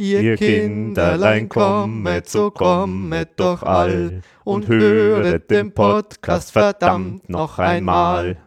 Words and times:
Ihr 0.00 0.38
Kinderlein 0.38 1.50
kommet, 1.50 2.26
so 2.26 2.50
kommet 2.50 3.32
doch 3.36 3.62
all 3.62 4.22
und 4.44 4.66
höret 4.66 5.50
den 5.50 5.72
Podcast 5.72 6.52
verdammt 6.52 7.28
noch 7.28 7.58
einmal. 7.58 8.38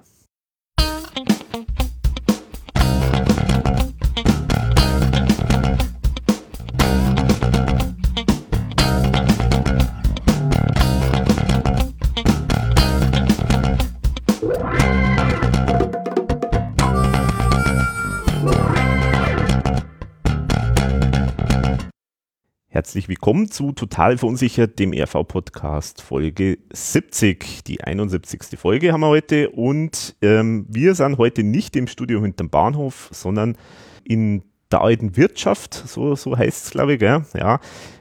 Herzlich 22.94 23.10
willkommen 23.10 23.50
zu 23.50 23.72
Total 23.72 24.20
Verunsichert, 24.20 24.78
dem 24.78 24.94
RV-Podcast 24.94 26.00
Folge 26.00 26.60
70. 26.72 27.64
Die 27.64 27.84
71. 27.84 28.60
Folge 28.60 28.94
haben 28.94 29.02
wir 29.02 29.08
heute 29.08 29.50
und 29.50 30.16
ähm, 30.22 30.68
wir 30.70 30.94
sind 30.94 31.18
heute 31.18 31.42
nicht 31.42 31.76
im 31.76 31.88
Studio 31.88 32.22
hinterm 32.22 32.52
Bahnhof, 32.52 33.10
sondern 33.12 33.58
in 34.04 34.44
der 34.72 34.82
alten 34.82 35.18
Wirtschaft, 35.18 35.74
so, 35.74 36.14
so 36.16 36.38
heißt 36.38 36.66
es, 36.66 36.70
glaube 36.70 36.94
ich, 36.94 37.00
gell? 37.00 37.26
ja, 37.34 37.60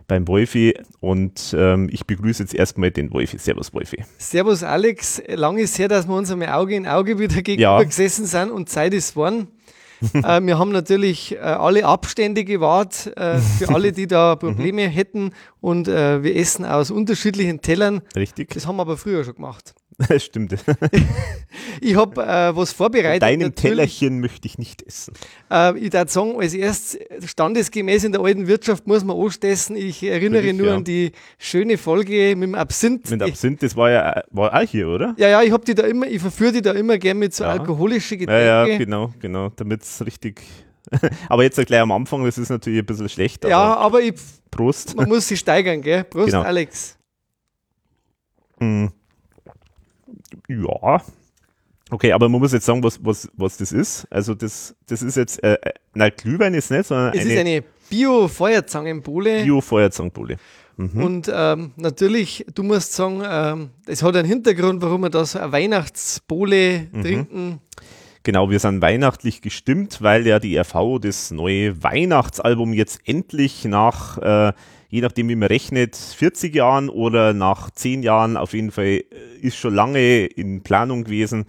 beim 0.09 0.29
Wolfi. 0.29 0.75
Und 1.01 1.57
ähm, 1.59 1.89
ich 1.91 2.05
begrüße 2.05 2.43
jetzt 2.43 2.55
erstmal 2.55 2.91
den 2.91 3.15
Wolfi. 3.15 3.39
Servus, 3.39 3.73
Wolfi. 3.73 4.05
Servus, 4.19 4.63
Alex. 4.63 5.23
Lange 5.27 5.63
ist 5.63 5.79
her, 5.79 5.89
dass 5.89 6.07
wir 6.07 6.15
uns 6.15 6.31
einmal 6.31 6.51
Auge 6.51 6.75
in 6.75 6.87
Auge 6.87 7.19
wieder 7.19 7.41
gegenüber 7.41 7.79
ja. 7.79 7.83
gesessen 7.83 8.27
sind 8.27 8.51
und 8.51 8.69
Zeit 8.69 8.93
ist 8.93 9.13
geworden. 9.13 9.49
Äh, 10.15 10.41
wir 10.43 10.59
haben 10.59 10.73
natürlich 10.73 11.37
äh, 11.37 11.39
alle 11.39 11.85
Abstände 11.85 12.45
gewahrt 12.45 13.07
äh, 13.17 13.39
für 13.39 13.69
alle, 13.75 13.93
die 13.93 14.07
da 14.07 14.37
Probleme 14.43 14.89
hätten. 14.89 15.33
Und 15.61 15.89
äh, 15.89 16.23
wir 16.23 16.37
essen 16.37 16.65
aus 16.65 16.91
unterschiedlichen 16.91 17.61
Tellern. 17.61 18.03
Richtig. 18.17 18.51
Das 18.55 18.67
haben 18.67 18.77
wir 18.77 18.83
aber 18.83 18.97
früher 18.97 19.25
schon 19.25 19.35
gemacht. 19.35 19.75
Das 19.99 20.25
stimmt. 20.25 20.55
ich 21.81 21.97
habe 21.97 22.23
äh, 22.23 22.57
was 22.57 22.73
vorbereitet. 22.73 23.23
Deinem 23.23 23.49
natürlich. 23.49 23.55
Tellerchen 23.55 24.21
möchte 24.21 24.47
ich 24.47 24.59
nicht 24.59 24.83
essen. 24.83 25.15
Äh, 25.51 25.77
ich 25.79 25.93
würde 25.93 26.11
sagen, 26.11 26.41
als 26.41 26.55
erstes, 26.55 26.99
standesgemäß 27.25 28.05
in 28.05 28.13
der 28.13 28.21
alten 28.21 28.47
Wirtschaft 28.47 28.87
muss 28.87 29.05
man 29.05 29.17
anstessen. 29.17 29.77
Ich 29.77 30.03
erinnere 30.03 30.43
Natürlich, 30.43 30.57
nur 30.57 30.67
ja. 30.69 30.77
an 30.77 30.85
die 30.85 31.13
schöne 31.39 31.79
Folge 31.79 32.35
mit 32.37 32.49
dem 32.49 32.55
Absinth. 32.55 33.11
Mit 33.11 33.21
dem 33.21 33.29
Absinth, 33.29 33.63
das 33.63 33.77
war 33.77 33.91
ja 33.91 34.23
war 34.31 34.55
auch 34.55 34.63
hier, 34.63 34.89
oder? 34.89 35.15
Ja, 35.19 35.29
ja, 35.29 35.43
ich 35.43 35.53
habe 35.53 35.65
die 35.65 35.75
da 35.75 35.85
immer, 35.85 36.07
ich 36.07 36.21
verführe 36.21 36.53
die 36.53 36.63
da 36.63 36.73
immer 36.73 36.99
gern 36.99 37.19
mit 37.19 37.35
so 37.35 37.45
ja. 37.45 37.51
alkoholischen 37.51 38.19
Getränken. 38.19 38.47
Ja, 38.47 38.67
ja, 38.67 38.79
genau, 38.79 39.13
genau, 39.21 39.51
damit 39.51 39.83
es 39.83 40.05
richtig. 40.05 40.43
aber 41.29 41.43
jetzt 41.43 41.65
gleich 41.65 41.81
am 41.81 41.93
Anfang, 41.93 42.25
das 42.25 42.39
ist 42.39 42.49
natürlich 42.49 42.81
ein 42.81 42.87
bisschen 42.87 43.09
schlecht. 43.09 43.45
ja, 43.45 43.75
aber 43.77 44.01
ich, 44.01 44.15
Prost. 44.51 44.97
Man 44.97 45.09
muss 45.09 45.29
sich 45.29 45.41
steigern, 45.41 45.81
gell? 45.81 46.05
Prost, 46.05 46.27
genau. 46.27 46.43
Alex. 46.43 46.99
Mm. 48.59 48.89
Ja. 50.49 51.03
Okay, 51.91 52.13
aber 52.13 52.29
man 52.29 52.41
muss 52.41 52.53
jetzt 52.53 52.65
sagen, 52.65 52.83
was, 52.83 52.99
was, 53.05 53.29
was 53.35 53.59
das 53.59 53.71
ist. 53.71 54.07
Also 54.11 54.35
das, 54.35 54.75
das 54.87 55.03
ist 55.03 55.17
jetzt, 55.17 55.43
äh, 55.45 55.55
äh 55.55 55.73
nein, 55.95 56.13
Glühwein 56.17 56.55
ist 56.55 56.71
nicht, 56.71 56.87
sondern 56.87 57.13
es 57.13 57.21
eine, 57.21 57.33
ist 57.33 57.39
eine 57.39 57.65
Bio-Feuerzangenbowle. 57.91 59.43
Bio-Feuerzangenbowle. 59.43 60.37
Mhm. 60.79 61.03
Und 61.03 61.33
ähm, 61.35 61.73
natürlich, 61.77 62.47
du 62.55 62.63
musst 62.63 62.95
sagen, 62.95 63.23
ähm, 63.29 63.71
es 63.87 64.03
hat 64.03 64.17
einen 64.17 64.27
Hintergrund, 64.27 64.81
warum 64.81 65.03
wir 65.03 65.11
da 65.11 65.25
so 65.25 65.39
eine 65.39 65.53
Weihnachtsbowle 65.53 66.89
mhm. 66.91 67.03
trinken. 67.03 67.61
Genau, 68.25 68.51
wir 68.51 68.61
sind 68.61 68.81
weihnachtlich 68.81 69.43
gestimmt, 69.43 70.01
weil 70.01 70.27
ja 70.27 70.39
die 70.39 70.57
RV 70.57 71.01
das 71.01 71.33
neue 71.33 71.83
Weihnachtsalbum 71.83 72.73
jetzt 72.73 73.01
endlich 73.05 73.65
nach 73.65 74.17
äh, 74.19 74.53
je 74.93 75.01
nachdem, 75.01 75.31
wie 75.31 75.37
man 75.37 75.49
rechnet, 75.49 75.97
40 75.97 76.55
Jahren 76.55 76.91
oder 76.91 77.33
nach 77.33 77.71
10 77.71 78.03
Jahren 78.03 78.37
auf 78.37 78.53
jeden 78.53 78.71
Fall 78.71 78.85
äh, 78.85 79.05
ist 79.41 79.57
schon 79.57 79.75
lange 79.75 80.27
in 80.27 80.63
Planung 80.63 81.05
gewesen. 81.05 81.47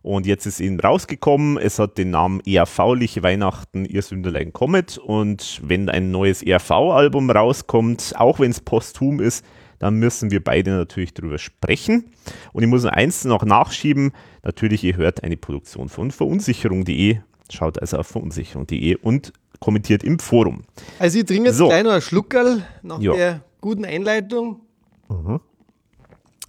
Und 0.00 0.26
jetzt 0.26 0.46
ist 0.46 0.58
eben 0.58 0.80
rausgekommen. 0.80 1.58
Es 1.58 1.78
hat 1.78 1.98
den 1.98 2.10
Namen 2.10 2.40
ERV-liche 2.46 3.22
Weihnachten, 3.22 3.84
ihr 3.84 4.00
Sünderlein 4.00 4.54
kommet. 4.54 4.96
Und 4.96 5.60
wenn 5.62 5.90
ein 5.90 6.10
neues 6.10 6.42
ERV-Album 6.42 7.30
rauskommt, 7.30 8.14
auch 8.16 8.40
wenn 8.40 8.52
es 8.52 8.60
posthum 8.60 9.20
ist, 9.20 9.44
dann 9.80 9.96
müssen 9.96 10.30
wir 10.30 10.42
beide 10.42 10.70
natürlich 10.70 11.12
darüber 11.12 11.36
sprechen. 11.36 12.10
Und 12.54 12.62
ich 12.62 12.70
muss 12.70 12.86
eins 12.86 13.26
noch 13.26 13.44
nachschieben. 13.44 14.12
Natürlich, 14.42 14.82
ihr 14.82 14.96
hört 14.96 15.22
eine 15.24 15.36
Produktion 15.36 15.90
von 15.90 16.10
verunsicherung.de. 16.10 17.18
Schaut 17.50 17.80
also 17.80 17.98
auf 17.98 18.06
verunsicherung.de 18.06 18.96
und 18.96 19.32
kommentiert 19.60 20.02
im 20.04 20.18
Forum. 20.18 20.64
Also 20.98 21.18
ich 21.18 21.24
trinke 21.24 21.48
jetzt 21.48 21.58
so. 21.58 21.68
gleich 21.68 21.82
noch 21.82 21.92
einen 21.92 22.02
Schluckerl 22.02 22.64
nach 22.82 23.00
ja. 23.00 23.14
der 23.14 23.40
guten 23.60 23.84
Einleitung. 23.84 24.60
Mhm. 25.08 25.40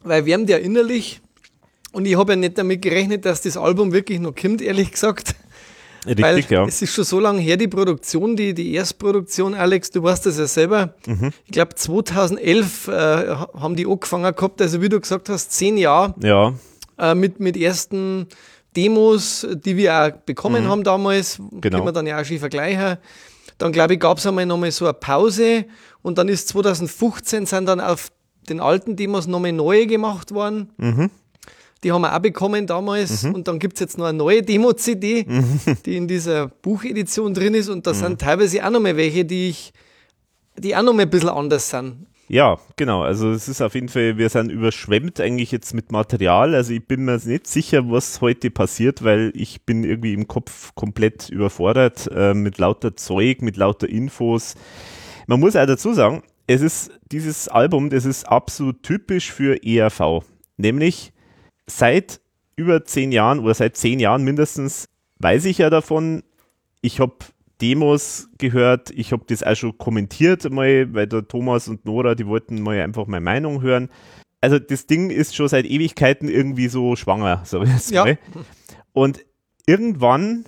Weil 0.03 0.25
wir 0.25 0.33
haben 0.33 0.47
ja 0.47 0.57
innerlich, 0.57 1.21
und 1.91 2.05
ich 2.05 2.17
habe 2.17 2.33
ja 2.33 2.35
nicht 2.35 2.57
damit 2.57 2.81
gerechnet, 2.81 3.25
dass 3.25 3.41
das 3.41 3.57
Album 3.57 3.91
wirklich 3.91 4.19
noch 4.19 4.35
kommt, 4.35 4.61
ehrlich 4.61 4.91
gesagt. 4.91 5.35
Richtig, 6.05 6.23
Weil 6.23 6.45
ja. 6.49 6.65
es 6.65 6.81
ist 6.81 6.93
schon 6.93 7.03
so 7.03 7.19
lange 7.19 7.41
her, 7.41 7.57
die 7.57 7.67
Produktion, 7.67 8.35
die, 8.35 8.53
die 8.53 8.73
Erstproduktion, 8.73 9.53
Alex, 9.53 9.91
du 9.91 10.01
weißt 10.01 10.25
das 10.25 10.37
ja 10.37 10.47
selber. 10.47 10.93
Mhm. 11.05 11.31
Ich 11.45 11.51
glaube, 11.51 11.75
2011 11.75 12.87
äh, 12.87 12.91
haben 12.91 13.75
die 13.75 13.85
angefangen 13.85 14.33
gehabt, 14.33 14.61
also 14.61 14.81
wie 14.81 14.89
du 14.89 14.99
gesagt 14.99 15.27
hast, 15.27 15.51
zehn 15.51 15.77
Jahre 15.77 16.15
ja. 16.21 16.53
äh, 16.97 17.15
mit, 17.15 17.41
mit 17.41 17.57
ersten 17.57 18.27
Demos, 18.75 19.47
die 19.65 19.77
wir 19.77 19.93
auch 19.95 20.11
bekommen 20.25 20.65
mhm. 20.65 20.67
haben 20.69 20.83
damals, 20.83 21.37
genau. 21.37 21.77
können 21.77 21.87
wir 21.87 21.91
dann 21.91 22.07
ja 22.07 22.19
auch 22.19 22.25
schon 22.25 22.39
vergleichen. 22.39 22.97
Dann 23.57 23.71
glaube 23.71 23.95
ich, 23.95 23.99
gab 23.99 24.17
es 24.19 24.25
einmal 24.25 24.45
nochmal 24.45 24.71
so 24.71 24.85
eine 24.85 24.93
Pause 24.93 25.65
und 26.01 26.17
dann 26.17 26.29
ist 26.29 26.47
2015 26.49 27.45
sind 27.45 27.65
dann 27.65 27.79
auf 27.79 28.11
den 28.49 28.59
alten 28.59 28.95
Demos 28.95 29.27
nochmal 29.27 29.51
neue 29.51 29.85
gemacht 29.85 30.33
worden. 30.33 30.69
Mhm. 30.77 31.09
Die 31.83 31.91
haben 31.91 32.01
wir 32.01 32.13
auch 32.13 32.19
bekommen 32.19 32.67
damals 32.67 33.23
mhm. 33.23 33.35
und 33.35 33.47
dann 33.47 33.57
gibt 33.57 33.75
es 33.75 33.79
jetzt 33.79 33.97
noch 33.97 34.05
eine 34.05 34.17
neue 34.17 34.43
Demo-CD, 34.43 35.25
mhm. 35.27 35.59
die 35.85 35.95
in 35.95 36.07
dieser 36.07 36.47
Buchedition 36.47 37.33
drin 37.33 37.53
ist 37.53 37.69
und 37.69 37.87
da 37.87 37.93
mhm. 37.93 37.97
sind 37.97 38.21
teilweise 38.21 38.65
auch 38.65 38.69
nochmal 38.69 38.97
welche, 38.97 39.23
die 39.23 39.49
ich, 39.49 39.71
die 40.57 40.75
auch 40.75 40.81
nochmal 40.81 41.05
ein 41.05 41.09
bisschen 41.09 41.29
anders 41.29 41.69
sind. 41.69 42.05
Ja, 42.31 42.59
genau. 42.75 43.01
Also 43.01 43.31
es 43.31 43.49
ist 43.49 43.59
auf 43.59 43.73
jeden 43.73 43.89
Fall, 43.89 44.19
wir 44.19 44.29
sind 44.29 44.51
überschwemmt 44.51 45.19
eigentlich 45.19 45.51
jetzt 45.51 45.73
mit 45.73 45.91
Material. 45.91 46.53
Also 46.53 46.73
ich 46.73 46.85
bin 46.85 47.03
mir 47.03 47.19
nicht 47.25 47.47
sicher, 47.47 47.89
was 47.89 48.21
heute 48.21 48.51
passiert, 48.51 49.03
weil 49.03 49.31
ich 49.33 49.63
bin 49.63 49.83
irgendwie 49.83 50.13
im 50.13 50.27
Kopf 50.27 50.75
komplett 50.75 51.29
überfordert 51.29 52.07
äh, 52.13 52.35
mit 52.35 52.59
lauter 52.59 52.95
Zeug, 52.95 53.41
mit 53.41 53.57
lauter 53.57 53.89
Infos. 53.89 54.53
Man 55.25 55.39
muss 55.39 55.55
auch 55.55 55.65
dazu 55.65 55.93
sagen, 55.93 56.21
es 56.45 56.61
ist 56.61 56.91
dieses 57.11 57.47
Album, 57.47 57.89
das 57.89 58.05
ist 58.05 58.25
absolut 58.25 58.83
typisch 58.83 59.31
für 59.31 59.63
ERV. 59.63 60.23
Nämlich 60.57 61.11
seit 61.65 62.21
über 62.55 62.85
zehn 62.85 63.11
Jahren 63.11 63.39
oder 63.39 63.55
seit 63.55 63.75
zehn 63.75 63.99
Jahren 63.99 64.23
mindestens 64.23 64.87
weiß 65.17 65.45
ich 65.45 65.57
ja 65.57 65.71
davon, 65.71 66.21
ich 66.81 66.99
habe 66.99 67.15
Demos 67.61 68.29
gehört. 68.37 68.91
Ich 68.91 69.11
habe 69.11 69.23
das 69.27 69.43
auch 69.43 69.55
schon 69.55 69.77
kommentiert 69.77 70.49
mal, 70.51 70.93
weil 70.93 71.07
der 71.07 71.27
Thomas 71.27 71.67
und 71.67 71.85
Nora, 71.85 72.15
die 72.15 72.27
wollten 72.27 72.61
mal 72.61 72.79
einfach 72.79 73.07
meine 73.07 73.23
Meinung 73.23 73.61
hören. 73.61 73.89
Also 74.41 74.59
das 74.59 74.87
Ding 74.87 75.09
ist 75.09 75.35
schon 75.35 75.47
seit 75.47 75.65
Ewigkeiten 75.65 76.29
irgendwie 76.29 76.67
so 76.67 76.95
schwanger, 76.95 77.41
so 77.45 77.63
ja. 77.63 78.05
mal. 78.05 78.17
Und 78.93 79.25
irgendwann 79.65 80.45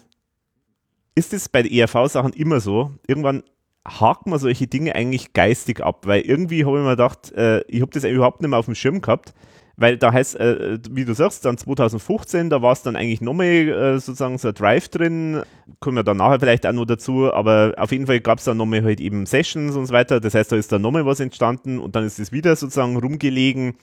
ist 1.15 1.33
es 1.33 1.49
bei 1.49 1.61
den 1.63 1.73
ERV-Sachen 1.73 2.33
immer 2.33 2.59
so. 2.59 2.91
Irgendwann 3.07 3.43
hakt 3.85 4.27
man 4.27 4.39
solche 4.39 4.67
Dinge 4.67 4.95
eigentlich 4.95 5.33
geistig 5.33 5.81
ab, 5.81 6.05
weil 6.05 6.21
irgendwie 6.21 6.65
habe 6.65 6.77
ich 6.77 6.83
mir 6.83 6.91
gedacht, 6.91 7.31
äh, 7.33 7.61
ich 7.67 7.81
habe 7.81 7.91
das 7.91 8.03
überhaupt 8.03 8.41
nicht 8.41 8.49
mehr 8.49 8.59
auf 8.59 8.65
dem 8.65 8.75
Schirm 8.75 9.01
gehabt 9.01 9.33
weil 9.81 9.97
da 9.97 10.13
heißt, 10.13 10.39
äh, 10.39 10.77
wie 10.91 11.05
du 11.05 11.15
sagst, 11.15 11.43
dann 11.43 11.57
2015, 11.57 12.51
da 12.51 12.61
war 12.61 12.71
es 12.71 12.83
dann 12.83 12.95
eigentlich 12.95 13.19
nochmal 13.19 13.47
äh, 13.47 13.99
sozusagen 13.99 14.37
so 14.37 14.49
ein 14.49 14.53
Drive 14.53 14.89
drin, 14.89 15.41
kommen 15.79 15.97
wir 15.97 16.03
dann 16.03 16.17
nachher 16.17 16.39
vielleicht 16.39 16.67
auch 16.67 16.71
noch 16.71 16.85
dazu, 16.85 17.33
aber 17.33 17.73
auf 17.77 17.91
jeden 17.91 18.05
Fall 18.05 18.19
gab 18.19 18.37
es 18.37 18.45
dann 18.45 18.57
nochmal 18.57 18.83
halt 18.83 19.01
eben 19.01 19.25
Sessions 19.25 19.75
und 19.75 19.87
so 19.87 19.93
weiter, 19.93 20.19
das 20.19 20.35
heißt, 20.35 20.51
da 20.51 20.55
ist 20.55 20.71
dann 20.71 20.83
nochmal 20.83 21.07
was 21.07 21.19
entstanden 21.19 21.79
und 21.79 21.95
dann 21.95 22.05
ist 22.05 22.19
es 22.19 22.31
wieder 22.31 22.55
sozusagen 22.55 22.95
rumgelegen. 22.95 23.73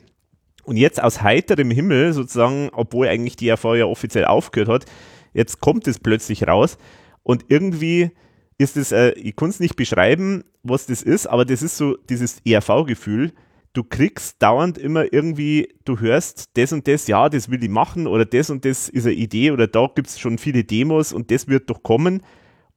Und 0.62 0.76
jetzt 0.76 1.02
aus 1.02 1.22
heiterem 1.22 1.72
Himmel 1.72 2.12
sozusagen, 2.12 2.70
obwohl 2.72 3.08
eigentlich 3.08 3.34
die 3.34 3.50
RV 3.50 3.64
ja 3.74 3.86
offiziell 3.86 4.26
aufgehört 4.26 4.68
hat, 4.68 4.84
jetzt 5.32 5.60
kommt 5.60 5.88
es 5.88 5.98
plötzlich 5.98 6.46
raus. 6.46 6.78
Und 7.24 7.46
irgendwie 7.48 8.10
ist 8.58 8.76
es, 8.76 8.92
äh, 8.92 9.10
ich 9.12 9.34
kann 9.34 9.48
es 9.48 9.58
nicht 9.58 9.74
beschreiben, 9.74 10.44
was 10.62 10.86
das 10.86 11.02
ist, 11.02 11.26
aber 11.26 11.44
das 11.44 11.62
ist 11.62 11.76
so 11.76 11.96
dieses 12.08 12.40
ERV-Gefühl, 12.44 13.32
du 13.78 13.84
kriegst 13.84 14.42
dauernd 14.42 14.76
immer 14.76 15.12
irgendwie, 15.12 15.72
du 15.84 16.00
hörst 16.00 16.46
das 16.54 16.72
und 16.72 16.88
das, 16.88 17.06
ja, 17.06 17.28
das 17.28 17.48
will 17.48 17.62
ich 17.62 17.70
machen 17.70 18.08
oder 18.08 18.24
das 18.24 18.50
und 18.50 18.64
das 18.64 18.88
ist 18.88 19.06
eine 19.06 19.14
Idee 19.14 19.52
oder 19.52 19.68
da 19.68 19.88
gibt 19.94 20.08
es 20.08 20.18
schon 20.18 20.36
viele 20.36 20.64
Demos 20.64 21.12
und 21.12 21.30
das 21.30 21.46
wird 21.46 21.70
doch 21.70 21.84
kommen 21.84 22.24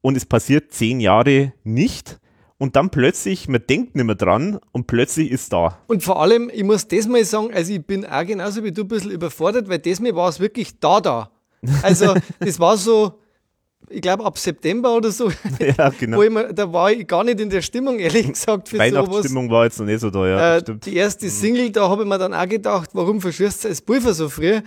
und 0.00 0.16
es 0.16 0.24
passiert 0.24 0.70
zehn 0.70 1.00
Jahre 1.00 1.54
nicht 1.64 2.20
und 2.56 2.76
dann 2.76 2.90
plötzlich, 2.90 3.48
man 3.48 3.66
denkt 3.68 3.96
nicht 3.96 4.04
mehr 4.04 4.14
dran 4.14 4.60
und 4.70 4.86
plötzlich 4.86 5.32
ist 5.32 5.52
da. 5.52 5.80
Und 5.88 6.04
vor 6.04 6.22
allem, 6.22 6.48
ich 6.54 6.62
muss 6.62 6.86
das 6.86 7.08
mal 7.08 7.24
sagen, 7.24 7.52
also 7.52 7.72
ich 7.72 7.84
bin 7.84 8.06
auch 8.06 8.24
genauso 8.24 8.62
wie 8.62 8.70
du 8.70 8.82
ein 8.82 8.88
bisschen 8.88 9.10
überfordert, 9.10 9.68
weil 9.68 9.80
das 9.80 9.98
mir 9.98 10.14
war 10.14 10.28
es 10.28 10.38
wirklich 10.38 10.78
da, 10.78 11.00
da. 11.00 11.32
Also 11.82 12.14
das 12.38 12.60
war 12.60 12.76
so, 12.76 13.18
ich 13.92 14.00
glaube 14.00 14.24
ab 14.24 14.38
September 14.38 14.96
oder 14.96 15.10
so. 15.10 15.30
Ja, 15.78 15.90
genau. 15.90 16.18
Wo 16.18 16.22
ich 16.22 16.30
mir, 16.30 16.52
da 16.52 16.72
war 16.72 16.90
ich 16.90 17.06
gar 17.06 17.24
nicht 17.24 17.40
in 17.40 17.50
der 17.50 17.62
Stimmung, 17.62 17.98
ehrlich 17.98 18.32
gesagt, 18.32 18.68
für 18.68 18.78
Weihnachtsstimmung 18.78 19.50
war 19.50 19.64
jetzt 19.64 19.78
noch 19.78 19.86
nicht 19.86 20.00
so 20.00 20.10
da, 20.10 20.26
ja. 20.26 20.56
Äh, 20.56 20.62
die 20.62 20.96
erste 20.96 21.26
mhm. 21.26 21.30
Single, 21.30 21.70
da 21.70 21.88
habe 21.88 22.02
ich 22.02 22.08
mir 22.08 22.18
dann 22.18 22.34
auch 22.34 22.48
gedacht, 22.48 22.90
warum 22.92 23.20
verschießt 23.20 23.66
das 23.66 23.80
Pulver 23.80 24.14
so 24.14 24.28
früh? 24.28 24.60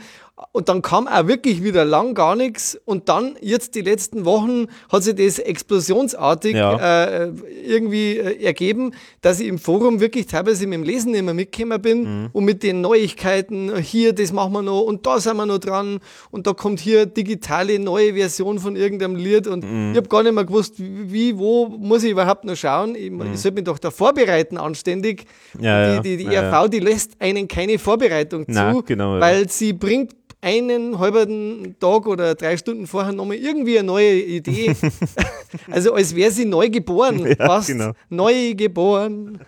Und 0.51 0.67
dann 0.67 0.81
kam 0.81 1.07
auch 1.07 1.27
wirklich 1.27 1.63
wieder 1.63 1.85
lang 1.85 2.13
gar 2.13 2.35
nichts. 2.35 2.77
Und 2.83 3.07
dann, 3.07 3.37
jetzt 3.39 3.73
die 3.73 3.81
letzten 3.81 4.25
Wochen, 4.25 4.67
hat 4.89 5.03
sich 5.03 5.15
das 5.15 5.39
explosionsartig 5.39 6.55
ja. 6.55 7.23
äh, 7.23 7.31
irgendwie 7.65 8.17
äh, 8.17 8.43
ergeben, 8.43 8.91
dass 9.21 9.39
ich 9.39 9.47
im 9.47 9.59
Forum 9.59 10.01
wirklich 10.01 10.27
teilweise 10.27 10.67
mit 10.67 10.73
dem 10.73 10.83
Lesen 10.83 11.13
nicht 11.13 11.23
mehr 11.23 11.33
mitgekommen 11.33 11.81
bin 11.81 12.03
mhm. 12.03 12.29
und 12.33 12.43
mit 12.43 12.63
den 12.63 12.81
Neuigkeiten, 12.81 13.77
hier, 13.77 14.11
das 14.11 14.33
machen 14.33 14.51
wir 14.51 14.61
noch 14.61 14.81
und 14.81 15.05
da 15.05 15.21
sind 15.21 15.37
wir 15.37 15.45
noch 15.45 15.59
dran 15.59 15.99
und 16.31 16.47
da 16.47 16.53
kommt 16.53 16.81
hier 16.81 17.05
digitale 17.05 17.79
neue 17.79 18.13
Version 18.15 18.59
von 18.59 18.75
irgendeinem 18.75 19.15
Lied 19.15 19.47
und 19.47 19.63
mhm. 19.63 19.91
ich 19.91 19.97
habe 19.97 20.09
gar 20.09 20.21
nicht 20.21 20.35
mehr 20.35 20.43
gewusst, 20.43 20.73
wie, 20.77 21.37
wo 21.37 21.67
muss 21.67 22.03
ich 22.03 22.11
überhaupt 22.11 22.43
noch 22.43 22.57
schauen. 22.57 22.95
Ich, 22.95 23.09
mhm. 23.09 23.33
ich 23.33 23.39
sollte 23.39 23.55
mich 23.55 23.63
doch 23.63 23.79
da 23.79 23.89
vorbereiten 23.89 24.57
anständig. 24.57 25.23
Ja, 25.57 26.01
die, 26.01 26.17
die, 26.17 26.25
die 26.25 26.35
ERV, 26.35 26.51
ja, 26.51 26.67
die 26.67 26.79
lässt 26.79 27.13
einen 27.19 27.47
keine 27.47 27.79
Vorbereitung 27.79 28.43
Na, 28.47 28.73
zu, 28.73 28.83
genau, 28.83 29.17
weil 29.21 29.47
sie 29.47 29.71
bringt 29.71 30.13
einen 30.45 30.99
halben 30.99 31.75
Tag 31.79 32.05
oder 32.05 32.35
drei 32.35 32.55
Stunden 32.55 32.85
vorher 32.85 33.13
nochmal 33.13 33.37
irgendwie 33.37 33.79
eine 33.79 33.87
neue 33.87 34.21
Idee. 34.21 34.75
also 35.71 35.95
als 35.95 36.15
wäre 36.15 36.29
sie 36.29 36.45
neu 36.45 36.69
geboren. 36.69 37.25
Ja, 37.25 37.47
fast 37.47 37.69
genau. 37.69 37.93
neu 38.09 38.53
geboren. 38.53 39.39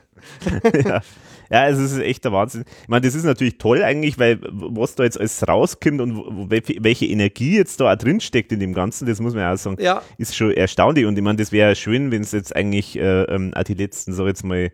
ja. 0.85 1.01
Ja, 1.49 1.61
also 1.61 1.81
es 1.83 1.93
ist 1.93 1.99
echt 1.99 2.25
der 2.25 2.33
Wahnsinn. 2.33 2.65
Ich 2.81 2.89
meine, 2.89 3.05
das 3.05 3.15
ist 3.15 3.23
natürlich 3.23 3.57
toll 3.57 3.81
eigentlich, 3.81 4.19
weil 4.19 4.39
was 4.51 4.95
da 4.95 5.03
jetzt 5.03 5.17
alles 5.17 5.47
rauskommt 5.47 6.01
und 6.01 6.49
welche 6.49 7.05
Energie 7.05 7.55
jetzt 7.55 7.79
da 7.79 7.93
auch 7.93 7.95
drin 7.95 8.19
steckt 8.19 8.51
in 8.51 8.59
dem 8.59 8.73
Ganzen, 8.73 9.07
das 9.07 9.21
muss 9.21 9.33
man 9.33 9.43
ja 9.43 9.53
auch 9.53 9.57
sagen, 9.57 9.77
ja. 9.79 10.01
ist 10.17 10.35
schon 10.35 10.51
erstaunlich. 10.51 11.05
Und 11.05 11.17
ich 11.17 11.23
meine, 11.23 11.37
das 11.37 11.53
wäre 11.53 11.73
schön, 11.75 12.11
wenn 12.11 12.23
es 12.23 12.33
jetzt 12.33 12.53
eigentlich 12.53 12.97
äh, 12.97 13.23
ähm, 13.23 13.53
auch 13.53 13.63
die 13.63 13.75
letzten, 13.75 14.11
sag 14.11 14.23
ich 14.25 14.29
jetzt 14.29 14.43
mal, 14.43 14.71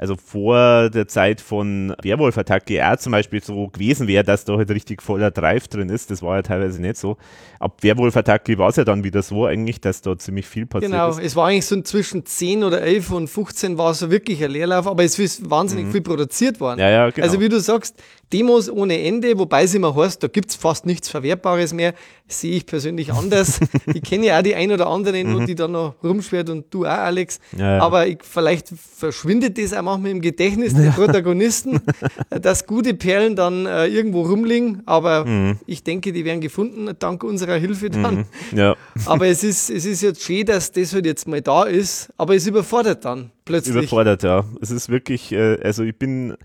also 0.00 0.16
vor 0.16 0.88
der 0.88 1.08
Zeit 1.08 1.42
von 1.42 1.94
Werwolf-Attacke 2.02 2.90
auch 2.90 2.96
zum 2.96 3.12
Beispiel 3.12 3.42
so 3.42 3.68
gewesen 3.68 4.08
wäre, 4.08 4.24
dass 4.24 4.46
da 4.46 4.56
halt 4.56 4.70
richtig 4.70 5.02
voller 5.02 5.30
Drive 5.30 5.68
drin 5.68 5.90
ist. 5.90 6.10
Das 6.10 6.22
war 6.22 6.36
ja 6.36 6.42
teilweise 6.42 6.80
nicht 6.80 6.96
so. 6.96 7.18
Ab 7.58 7.82
Werwolf-Attacke 7.82 8.56
war 8.56 8.70
es 8.70 8.76
ja 8.76 8.84
dann 8.84 9.04
wieder 9.04 9.20
so 9.20 9.44
eigentlich, 9.44 9.78
dass 9.82 10.00
da 10.00 10.16
ziemlich 10.16 10.46
viel 10.46 10.64
passiert 10.64 10.90
genau. 10.90 11.10
ist. 11.10 11.16
Genau, 11.16 11.26
es 11.26 11.36
war 11.36 11.48
eigentlich 11.48 11.66
so 11.66 11.78
zwischen 11.82 12.24
10 12.24 12.64
oder 12.64 12.80
11 12.80 13.10
und 13.10 13.28
15 13.28 13.76
war 13.76 13.92
so 13.92 14.10
wirklich 14.10 14.42
ein 14.42 14.52
Leerlauf, 14.52 14.86
aber 14.86 15.04
es 15.04 15.18
ist 15.18 15.50
wahnsinnig 15.50 15.84
mhm. 15.84 15.92
viel 15.92 16.00
produziert 16.00 16.60
worden. 16.60 16.80
Ja, 16.80 16.88
ja, 16.88 17.10
genau. 17.10 17.26
Also 17.26 17.38
wie 17.38 17.50
du 17.50 17.60
sagst, 17.60 18.02
Demos 18.32 18.70
ohne 18.70 19.02
Ende, 19.02 19.36
wobei 19.38 19.64
es 19.64 19.74
immer 19.74 19.94
heißt, 19.94 20.22
da 20.22 20.28
gibt 20.28 20.50
es 20.50 20.56
fast 20.56 20.86
nichts 20.86 21.08
Verwertbares 21.08 21.72
mehr, 21.72 21.94
sehe 22.28 22.52
ich 22.52 22.66
persönlich 22.66 23.12
anders. 23.12 23.58
ich 23.94 24.02
kenne 24.02 24.26
ja 24.26 24.38
auch 24.38 24.42
die 24.42 24.54
ein 24.54 24.70
oder 24.70 24.86
anderen, 24.86 25.34
mhm. 25.34 25.46
die 25.46 25.56
da 25.56 25.66
noch 25.66 25.94
rumschwert 26.04 26.48
und 26.48 26.72
du 26.72 26.84
auch, 26.84 26.90
Alex. 26.90 27.40
Ja, 27.56 27.76
ja. 27.76 27.82
Aber 27.82 28.06
ich, 28.06 28.18
vielleicht 28.22 28.68
verschwindet 28.68 29.58
das 29.58 29.72
auch 29.72 29.82
manchmal 29.82 30.12
im 30.12 30.20
Gedächtnis 30.20 30.74
der 30.74 30.90
Protagonisten, 30.90 31.80
dass 32.30 32.66
gute 32.66 32.94
Perlen 32.94 33.34
dann 33.34 33.66
äh, 33.66 33.86
irgendwo 33.86 34.22
rumliegen. 34.22 34.82
Aber 34.86 35.24
mhm. 35.24 35.58
ich 35.66 35.82
denke, 35.82 36.12
die 36.12 36.24
werden 36.24 36.40
gefunden, 36.40 36.88
dank 36.98 37.24
unserer 37.24 37.56
Hilfe 37.56 37.90
dann. 37.90 38.26
Mhm. 38.52 38.58
Ja. 38.58 38.76
aber 39.06 39.26
es 39.26 39.42
ist, 39.42 39.70
es 39.70 39.84
ist 39.84 40.02
jetzt 40.02 40.22
schön, 40.22 40.46
dass 40.46 40.70
das 40.70 40.92
halt 40.92 41.06
jetzt 41.06 41.26
mal 41.26 41.42
da 41.42 41.64
ist, 41.64 42.10
aber 42.16 42.36
es 42.36 42.46
überfordert 42.46 43.04
dann 43.04 43.32
plötzlich. 43.44 43.74
Überfordert, 43.74 44.22
ja. 44.22 44.44
Es 44.60 44.70
ist 44.70 44.88
wirklich, 44.88 45.32
äh, 45.32 45.58
also 45.62 45.82
ich 45.82 45.96
bin 45.96 46.36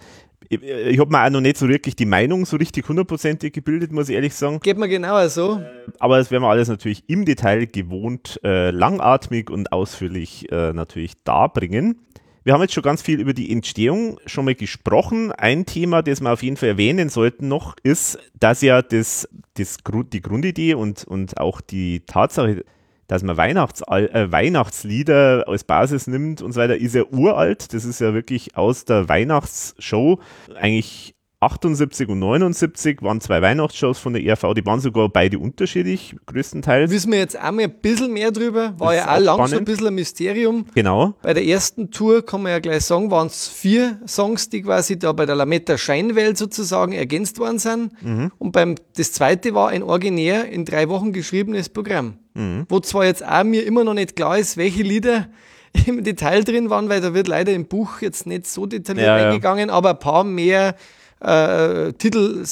ich, 0.50 0.62
ich 0.64 1.00
habe 1.00 1.12
mir 1.12 1.26
auch 1.26 1.30
noch 1.30 1.42
nicht 1.42 1.58
so 1.58 1.68
wirklich 1.68 1.96
die 1.96 2.06
Meinung 2.06 2.46
so 2.46 2.58
richtig 2.58 2.88
hundertprozentig 2.88 3.54
gebildet, 3.54 3.92
muss 3.92 4.10
ich 4.10 4.16
ehrlich 4.16 4.34
sagen. 4.34 4.60
Geht 4.62 4.78
mir 4.78 4.88
genauer 4.88 5.30
so. 5.30 5.62
Aber 6.00 6.18
das 6.18 6.32
werden 6.32 6.44
wir 6.44 6.50
alles 6.50 6.68
natürlich 6.68 7.04
im 7.08 7.26
Detail 7.26 7.66
gewohnt, 7.66 8.40
äh, 8.44 8.72
langatmig 8.72 9.50
und 9.50 9.72
ausführlich 9.72 10.52
äh, 10.52 10.74
natürlich 10.74 11.14
darbringen. 11.24 12.00
Wir 12.46 12.54
haben 12.54 12.62
jetzt 12.62 12.76
schon 12.76 12.84
ganz 12.84 13.02
viel 13.02 13.20
über 13.20 13.34
die 13.34 13.52
Entstehung 13.52 14.20
schon 14.28 14.46
mal 14.46 14.54
gesprochen. 14.54 15.32
Ein 15.32 15.66
Thema, 15.66 16.04
das 16.04 16.22
wir 16.22 16.32
auf 16.32 16.44
jeden 16.44 16.58
Fall 16.58 16.70
erwähnen 16.70 17.10
sollten 17.10 17.48
noch, 17.48 17.76
ist, 17.82 18.20
dass 18.40 18.62
ja 18.62 18.84
das, 18.84 19.28
das, 19.56 19.78
die 20.14 20.22
Grundidee 20.22 20.76
und, 20.76 21.06
und 21.06 21.40
auch 21.40 21.60
die 21.60 22.02
Tatsache, 22.02 22.64
dass 23.08 23.24
man 23.24 23.38
Weihnachts 23.38 23.82
äh, 23.82 24.32
Weihnachtslieder 24.32 25.46
als 25.48 25.64
Basis 25.64 26.08
nimmt 26.08 26.42
und 26.42 26.54
so 26.54 26.60
weiter, 26.60 26.78
ist 26.78 26.96
ja 26.96 27.04
uralt. 27.04 27.74
Das 27.74 27.86
ist 27.86 28.00
ja 28.02 28.14
wirklich 28.14 28.56
aus 28.58 28.86
der 28.86 29.10
Weihnachtsshow. 29.10 30.20
Eigentlich 30.56 31.15
78 31.46 32.10
und 32.10 32.20
79 32.20 33.02
waren 33.02 33.22
zwei 33.22 33.42
Weihnachtsshows 33.42 34.00
von 34.00 34.14
der 34.14 34.24
ERV, 34.24 34.54
die 34.56 34.66
waren 34.66 34.80
sogar 34.80 35.10
beide 35.10 35.38
unterschiedlich, 35.38 36.16
größtenteils. 36.26 36.92
Wissen 36.92 37.12
wir 37.12 37.20
jetzt 37.20 37.36
einmal 37.36 37.66
ein 37.66 37.80
bisschen 37.82 38.12
mehr 38.12 38.32
drüber, 38.32 38.74
war 38.78 38.96
ja 38.96 39.06
auch, 39.08 39.18
auch 39.18 39.20
lang 39.20 39.48
so 39.48 39.58
ein 39.58 39.66
bisschen 39.66 39.88
ein 39.88 39.96
Mysterium. 39.96 40.66
Genau. 40.74 41.14
Bei 41.22 41.34
der 41.34 41.46
ersten 41.46 41.92
Tour, 41.92 42.26
kann 42.26 42.42
man 42.42 42.52
ja 42.52 42.60
gleich 42.60 42.84
sagen, 42.84 43.12
waren 43.12 43.28
es 43.28 43.48
vier 43.48 44.00
Songs, 44.08 44.50
die 44.50 44.64
quasi 44.64 44.98
da 44.98 45.12
bei 45.12 45.26
der 45.26 45.36
Lametta 45.36 45.78
Scheinwelt 45.78 46.38
sozusagen 46.38 46.94
ergänzt 46.94 47.40
worden 47.40 47.60
sind. 47.60 48.04
Mhm. 48.04 48.32
Und 48.40 48.52
beim, 48.52 48.76
das 48.98 49.12
zweite 49.12 49.54
war 49.54 49.70
ein 49.70 49.84
originär 49.84 50.50
in 50.50 50.66
drei 50.66 50.90
Wochen 50.90 51.14
geschriebenes 51.14 51.70
Programm. 51.70 52.16
Mhm. 52.34 52.66
Wo 52.70 52.80
zwar 52.80 53.06
jetzt 53.06 53.26
auch 53.26 53.44
mir 53.44 53.66
immer 53.66 53.84
noch 53.84 53.94
nicht 53.94 54.16
klar 54.16 54.38
ist, 54.38 54.58
welche 54.58 54.84
Lieder 54.84 55.28
im 55.86 56.04
Detail 56.04 56.44
drin 56.44 56.70
waren, 56.70 56.90
weil 56.90 57.02
da 57.02 57.14
wird 57.14 57.28
leider 57.28 57.54
im 57.54 57.66
Buch 57.66 58.02
jetzt 58.02 58.28
nicht 58.28 58.48
so 58.48 58.66
detailliert 58.66 59.08
ja, 59.08 59.16
eingegangen, 59.16 59.70
ja. 59.70 59.76
aber 59.76 59.92
ein 59.92 60.00
paar 60.00 60.24
mehr 60.24 60.76
äh, 61.20 61.94
Titel 61.94 62.44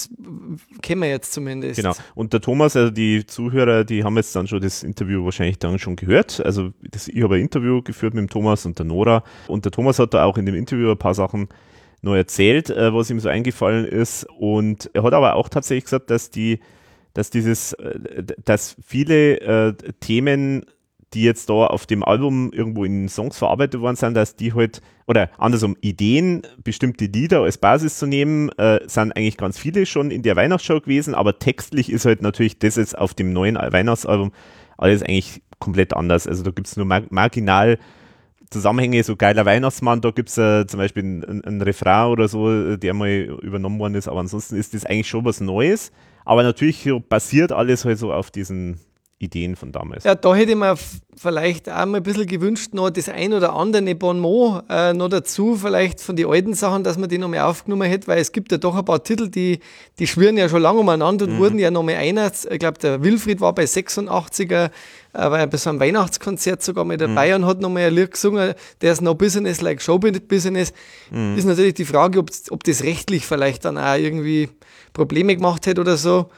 kennen 0.81 1.01
wir 1.01 1.09
jetzt 1.09 1.33
zumindest. 1.33 1.77
Genau. 1.77 1.93
Und 2.15 2.33
der 2.33 2.41
Thomas, 2.41 2.75
also 2.75 2.91
die 2.91 3.25
Zuhörer, 3.25 3.83
die 3.83 4.03
haben 4.03 4.15
jetzt 4.15 4.35
dann 4.35 4.47
schon 4.47 4.61
das 4.61 4.83
Interview 4.83 5.23
wahrscheinlich 5.25 5.59
dann 5.59 5.79
schon 5.79 5.95
gehört. 5.95 6.43
Also 6.43 6.71
das, 6.81 7.07
ich 7.07 7.23
habe 7.23 7.35
ein 7.35 7.41
Interview 7.41 7.81
geführt 7.81 8.13
mit 8.13 8.21
dem 8.21 8.29
Thomas 8.29 8.65
und 8.65 8.79
der 8.79 8.85
Nora. 8.85 9.23
Und 9.47 9.65
der 9.65 9.71
Thomas 9.71 9.99
hat 9.99 10.13
da 10.13 10.23
auch 10.23 10.37
in 10.37 10.45
dem 10.45 10.55
Interview 10.55 10.91
ein 10.91 10.97
paar 10.97 11.13
Sachen 11.13 11.49
neu 12.01 12.17
erzählt, 12.17 12.69
äh, 12.69 12.93
was 12.93 13.09
ihm 13.09 13.19
so 13.19 13.29
eingefallen 13.29 13.85
ist. 13.85 14.25
Und 14.39 14.89
er 14.93 15.03
hat 15.03 15.13
aber 15.13 15.35
auch 15.35 15.49
tatsächlich 15.49 15.85
gesagt, 15.85 16.09
dass 16.09 16.29
die 16.29 16.59
dass 17.13 17.29
dieses, 17.29 17.73
äh, 17.73 18.23
dass 18.43 18.75
viele 18.83 19.39
äh, 19.41 19.73
Themen, 19.99 20.65
die 21.13 21.23
jetzt 21.23 21.49
da 21.49 21.67
auf 21.67 21.85
dem 21.85 22.03
Album 22.03 22.51
irgendwo 22.51 22.83
in 22.83 23.07
Songs 23.09 23.37
verarbeitet 23.37 23.81
worden 23.81 23.95
sind, 23.95 24.15
dass 24.15 24.35
die 24.35 24.53
halt, 24.53 24.81
oder 25.07 25.29
andersrum, 25.37 25.77
Ideen, 25.81 26.41
bestimmte 26.63 27.05
Lieder 27.05 27.41
als 27.41 27.57
Basis 27.57 27.99
zu 27.99 28.07
nehmen, 28.07 28.49
äh, 28.57 28.79
sind 28.87 29.15
eigentlich 29.15 29.37
ganz 29.37 29.57
viele 29.57 29.85
schon 29.85 30.11
in 30.11 30.23
der 30.23 30.35
Weihnachtsshow 30.35 30.81
gewesen, 30.81 31.15
aber 31.15 31.39
textlich 31.39 31.91
ist 31.91 32.05
halt 32.05 32.21
natürlich 32.21 32.59
das 32.59 32.75
jetzt 32.75 32.97
auf 32.97 33.13
dem 33.13 33.33
neuen 33.33 33.55
Weihnachtsalbum 33.55 34.31
alles 34.77 35.03
eigentlich 35.03 35.41
komplett 35.59 35.93
anders. 35.93 36.27
Also 36.27 36.43
da 36.43 36.51
gibt 36.51 36.67
es 36.67 36.77
nur 36.77 36.85
mar 36.85 37.03
marginal 37.09 37.77
Zusammenhänge, 38.49 39.03
so 39.03 39.15
geiler 39.15 39.45
Weihnachtsmann, 39.45 40.01
da 40.01 40.11
gibt 40.11 40.29
es 40.29 40.37
äh, 40.37 40.67
zum 40.67 40.77
Beispiel 40.77 41.03
einen 41.03 41.43
ein 41.43 41.61
Refrain 41.61 42.11
oder 42.11 42.27
so, 42.27 42.75
der 42.75 42.93
mal 42.93 43.09
übernommen 43.41 43.79
worden 43.79 43.95
ist, 43.95 44.07
aber 44.07 44.19
ansonsten 44.19 44.57
ist 44.57 44.75
das 44.75 44.85
eigentlich 44.85 45.07
schon 45.07 45.25
was 45.25 45.41
Neues. 45.41 45.91
Aber 46.23 46.43
natürlich 46.43 46.89
basiert 47.09 47.51
alles 47.51 47.83
halt 47.83 47.97
so 47.97 48.13
auf 48.13 48.31
diesen 48.31 48.79
Ideen 49.19 49.55
von 49.55 49.71
damals. 49.71 50.03
Ja, 50.03 50.15
da 50.15 50.35
hätte 50.35 50.51
ich 50.51 50.57
mir 50.57 50.75
vielleicht 51.15 51.69
auch 51.69 51.85
mal 51.85 51.97
ein 51.97 52.03
bisschen 52.03 52.25
gewünscht, 52.25 52.73
noch 52.73 52.89
das 52.89 53.09
ein 53.09 53.33
oder 53.33 53.53
andere 53.53 53.95
Bonmot 53.95 54.63
äh, 54.69 54.93
noch 54.93 55.09
dazu, 55.09 55.55
vielleicht 55.55 56.01
von 56.01 56.15
den 56.15 56.27
alten 56.27 56.53
Sachen, 56.53 56.83
dass 56.83 56.97
man 56.97 57.09
die 57.09 57.17
noch 57.17 57.29
mal 57.29 57.41
aufgenommen 57.41 57.87
hätte, 57.87 58.07
weil 58.07 58.19
es 58.19 58.31
gibt 58.31 58.51
ja 58.51 58.57
doch 58.57 58.75
ein 58.75 58.85
paar 58.85 59.03
Titel, 59.03 59.29
die, 59.29 59.59
die 59.99 60.07
schwirren 60.07 60.37
ja 60.37 60.49
schon 60.49 60.61
lange 60.61 60.79
umeinander 60.79 61.25
und 61.25 61.35
mhm. 61.35 61.37
wurden 61.39 61.59
ja 61.59 61.71
noch 61.71 61.83
mal 61.83 61.95
einer. 61.95 62.31
Ich 62.49 62.59
glaube, 62.59 62.79
der 62.79 63.03
Wilfried 63.03 63.39
war 63.41 63.53
bei 63.53 63.63
86er, 63.63 64.65
äh, 64.65 64.69
war 65.13 65.47
bei 65.47 65.57
so 65.57 65.69
einem 65.69 65.79
Weihnachtskonzert 65.79 66.61
sogar 66.61 66.85
mit 66.85 67.01
dabei 67.01 67.29
mhm. 67.29 67.43
und 67.43 67.49
hat 67.49 67.61
noch 67.61 67.69
mal 67.69 67.83
ein 67.83 67.93
Lied 67.93 68.11
gesungen, 68.11 68.53
der 68.81 68.91
ist 68.91 69.01
No 69.01 69.15
Business 69.15 69.61
Like 69.61 69.81
Show 69.81 69.99
Business. 69.99 70.73
Mhm. 71.11 71.37
Ist 71.37 71.45
natürlich 71.45 71.75
die 71.75 71.85
Frage, 71.85 72.19
ob, 72.19 72.29
ob 72.49 72.63
das 72.63 72.83
rechtlich 72.83 73.25
vielleicht 73.25 73.65
dann 73.65 73.77
auch 73.77 73.95
irgendwie 73.95 74.49
Probleme 74.91 75.35
gemacht 75.35 75.65
hätte 75.65 75.81
oder 75.81 75.97
so. 75.97 76.29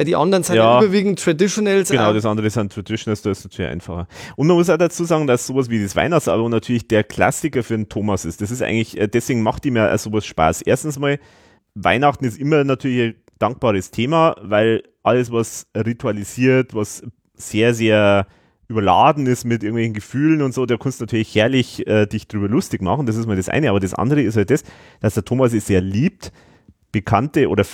Weil 0.00 0.06
die 0.06 0.16
anderen 0.16 0.42
sind 0.42 0.56
ja, 0.56 0.78
ja 0.78 0.82
überwiegend 0.82 1.18
Traditionals. 1.18 1.90
Genau, 1.90 2.14
das 2.14 2.24
andere 2.24 2.48
sind 2.48 2.72
Traditionals, 2.72 3.20
da 3.20 3.32
ist 3.32 3.44
natürlich 3.44 3.70
einfacher. 3.70 4.08
Und 4.34 4.46
man 4.46 4.56
muss 4.56 4.70
auch 4.70 4.78
dazu 4.78 5.04
sagen, 5.04 5.26
dass 5.26 5.46
sowas 5.46 5.68
wie 5.68 5.82
das 5.82 5.94
Weihnachtsalbum 5.94 6.50
natürlich 6.50 6.88
der 6.88 7.04
Klassiker 7.04 7.62
für 7.62 7.76
den 7.76 7.90
Thomas 7.90 8.24
ist. 8.24 8.40
Das 8.40 8.50
ist 8.50 8.62
eigentlich, 8.62 8.98
äh, 8.98 9.08
deswegen 9.08 9.42
macht 9.42 9.66
ihm 9.66 9.76
ja 9.76 9.98
sowas 9.98 10.24
Spaß. 10.24 10.62
Erstens 10.62 10.98
mal, 10.98 11.18
Weihnachten 11.74 12.24
ist 12.24 12.38
immer 12.38 12.64
natürlich 12.64 13.14
ein 13.14 13.14
dankbares 13.38 13.90
Thema, 13.90 14.36
weil 14.40 14.84
alles, 15.02 15.30
was 15.30 15.66
ritualisiert, 15.76 16.74
was 16.74 17.02
sehr, 17.34 17.74
sehr 17.74 18.26
überladen 18.68 19.26
ist 19.26 19.44
mit 19.44 19.62
irgendwelchen 19.62 19.92
Gefühlen 19.92 20.40
und 20.40 20.54
so, 20.54 20.64
da 20.64 20.78
kannst 20.78 21.00
du 21.00 21.02
natürlich 21.02 21.34
herrlich 21.34 21.86
äh, 21.86 22.06
dich 22.06 22.26
drüber 22.26 22.48
lustig 22.48 22.80
machen. 22.80 23.04
Das 23.04 23.16
ist 23.16 23.26
mal 23.26 23.36
das 23.36 23.50
eine. 23.50 23.68
Aber 23.68 23.80
das 23.80 23.92
andere 23.92 24.22
ist 24.22 24.38
halt 24.38 24.48
das, 24.48 24.64
dass 25.00 25.12
der 25.12 25.26
Thomas 25.26 25.52
es 25.52 25.66
sehr 25.66 25.82
liebt, 25.82 26.32
bekannte 26.92 27.48
oder 27.48 27.64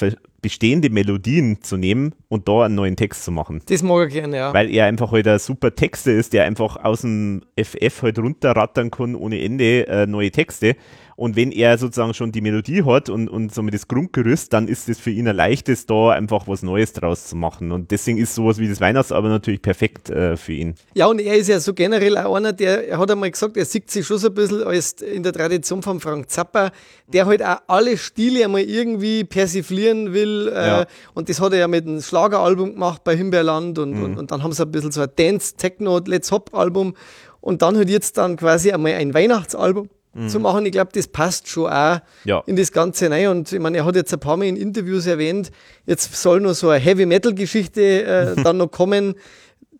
bestehende 0.42 0.90
Melodien 0.90 1.60
zu 1.62 1.76
nehmen 1.76 2.14
und 2.28 2.48
da 2.48 2.64
einen 2.64 2.76
neuen 2.76 2.96
Text 2.96 3.24
zu 3.24 3.32
machen. 3.32 3.62
Das 3.68 3.82
mag 3.82 3.98
er 3.98 4.06
gerne, 4.06 4.36
ja. 4.36 4.54
Weil 4.54 4.70
er 4.70 4.86
einfach 4.86 5.10
halt 5.10 5.26
ein 5.26 5.38
super 5.38 5.74
Texter 5.74 6.12
ist, 6.12 6.32
der 6.32 6.44
einfach 6.44 6.76
aus 6.76 7.00
dem 7.00 7.42
FF 7.60 8.02
halt 8.02 8.18
runterrattern 8.18 8.90
kann 8.90 9.16
ohne 9.16 9.40
Ende 9.40 9.88
äh, 9.88 10.06
neue 10.06 10.30
Texte. 10.30 10.76
Und 11.16 11.34
wenn 11.34 11.50
er 11.50 11.78
sozusagen 11.78 12.12
schon 12.12 12.30
die 12.30 12.42
Melodie 12.42 12.84
hat 12.84 13.08
und, 13.08 13.28
und 13.28 13.52
somit 13.52 13.72
das 13.72 13.88
Grundgerüst, 13.88 14.52
dann 14.52 14.68
ist 14.68 14.86
es 14.90 15.00
für 15.00 15.10
ihn 15.10 15.26
ein 15.26 15.34
leichtes, 15.34 15.86
da 15.86 16.10
einfach 16.10 16.46
was 16.46 16.62
Neues 16.62 16.92
draus 16.92 17.26
zu 17.26 17.36
machen. 17.36 17.72
Und 17.72 17.90
deswegen 17.90 18.18
ist 18.18 18.34
sowas 18.34 18.58
wie 18.58 18.68
das 18.68 18.82
Weihnachtsalbum 18.82 19.30
natürlich 19.30 19.62
perfekt 19.62 20.10
äh, 20.10 20.36
für 20.36 20.52
ihn. 20.52 20.74
Ja, 20.94 21.06
und 21.06 21.18
er 21.18 21.36
ist 21.36 21.48
ja 21.48 21.58
so 21.58 21.72
generell 21.72 22.18
auch 22.18 22.34
einer, 22.34 22.52
der, 22.52 22.86
er 22.86 22.98
hat 22.98 23.10
einmal 23.10 23.30
gesagt, 23.30 23.56
er 23.56 23.64
sieht 23.64 23.90
sich 23.90 24.06
schon 24.06 24.18
so 24.18 24.28
ein 24.28 24.34
bisschen 24.34 24.62
als 24.62 24.92
in 24.92 25.22
der 25.22 25.32
Tradition 25.32 25.82
von 25.82 26.00
Frank 26.00 26.28
Zappa, 26.28 26.70
der 27.06 27.24
halt 27.24 27.42
auch 27.42 27.60
alle 27.66 27.96
Stile 27.96 28.44
einmal 28.44 28.60
irgendwie 28.60 29.24
persiflieren 29.24 30.12
will. 30.12 30.52
Äh, 30.54 30.66
ja. 30.66 30.86
Und 31.14 31.30
das 31.30 31.40
hat 31.40 31.54
er 31.54 31.60
ja 31.60 31.68
mit 31.68 31.86
einem 31.86 32.02
Schlageralbum 32.02 32.74
gemacht 32.74 33.04
bei 33.04 33.16
Himbeerland 33.16 33.78
und, 33.78 33.92
mhm. 33.92 34.02
und, 34.02 34.18
und, 34.18 34.30
dann 34.30 34.42
haben 34.42 34.52
sie 34.52 34.62
ein 34.62 34.70
bisschen 34.70 34.92
so 34.92 35.00
ein 35.00 35.08
Dance, 35.16 35.54
Techno, 35.56 35.98
Let's 36.04 36.30
Hop 36.30 36.54
Album. 36.54 36.92
Und 37.40 37.62
dann 37.62 37.76
halt 37.76 37.88
jetzt 37.88 38.18
dann 38.18 38.36
quasi 38.36 38.70
einmal 38.70 38.94
ein 38.94 39.14
Weihnachtsalbum 39.14 39.88
mhm. 40.16 40.28
zu 40.28 40.40
machen. 40.40 40.66
Ich 40.66 40.72
glaube, 40.72 40.90
das 40.92 41.08
passt 41.08 41.48
schon 41.48 41.70
auch 41.70 42.00
ja. 42.24 42.42
in 42.46 42.56
das 42.56 42.72
Ganze 42.72 43.10
rein. 43.10 43.28
Und 43.28 43.52
ich 43.52 43.60
meine, 43.60 43.78
er 43.78 43.84
hat 43.84 43.96
jetzt 43.96 44.12
ein 44.12 44.20
paar 44.20 44.36
Mal 44.36 44.46
in 44.46 44.56
Interviews 44.56 45.06
erwähnt, 45.06 45.50
jetzt 45.86 46.14
soll 46.14 46.40
noch 46.40 46.54
so 46.54 46.70
eine 46.70 46.82
Heavy-Metal-Geschichte 46.82 48.04
äh, 48.04 48.36
dann 48.42 48.56
noch 48.56 48.70
kommen. 48.70 49.14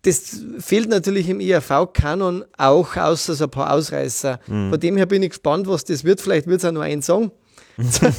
Das 0.03 0.41
fehlt 0.59 0.89
natürlich 0.89 1.27
im 1.27 1.39
ERV-Kanon 1.39 2.45
auch, 2.57 2.95
außer 2.95 3.33
so 3.33 3.45
ein 3.45 3.49
paar 3.49 3.73
Ausreißer. 3.73 4.39
Mhm. 4.47 4.69
Von 4.69 4.79
dem 4.79 4.97
her 4.97 5.05
bin 5.05 5.23
ich 5.23 5.29
gespannt, 5.29 5.67
was 5.67 5.83
das 5.83 6.03
wird. 6.03 6.21
Vielleicht 6.21 6.47
wird 6.47 6.59
es 6.59 6.65
auch 6.65 6.71
nur 6.71 6.83
ein 6.83 7.01
Song 7.01 7.31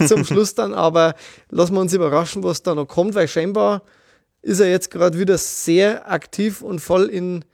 zum 0.06 0.24
Schluss 0.24 0.54
dann, 0.54 0.74
aber 0.74 1.14
lassen 1.50 1.74
wir 1.74 1.80
uns 1.80 1.92
überraschen, 1.92 2.42
was 2.42 2.62
da 2.62 2.74
noch 2.74 2.86
kommt, 2.86 3.14
weil 3.14 3.28
scheinbar 3.28 3.82
ist 4.42 4.60
er 4.60 4.70
jetzt 4.70 4.90
gerade 4.90 5.18
wieder 5.18 5.36
sehr 5.36 6.10
aktiv 6.10 6.62
und 6.62 6.80
voll 6.80 7.06
in 7.06 7.44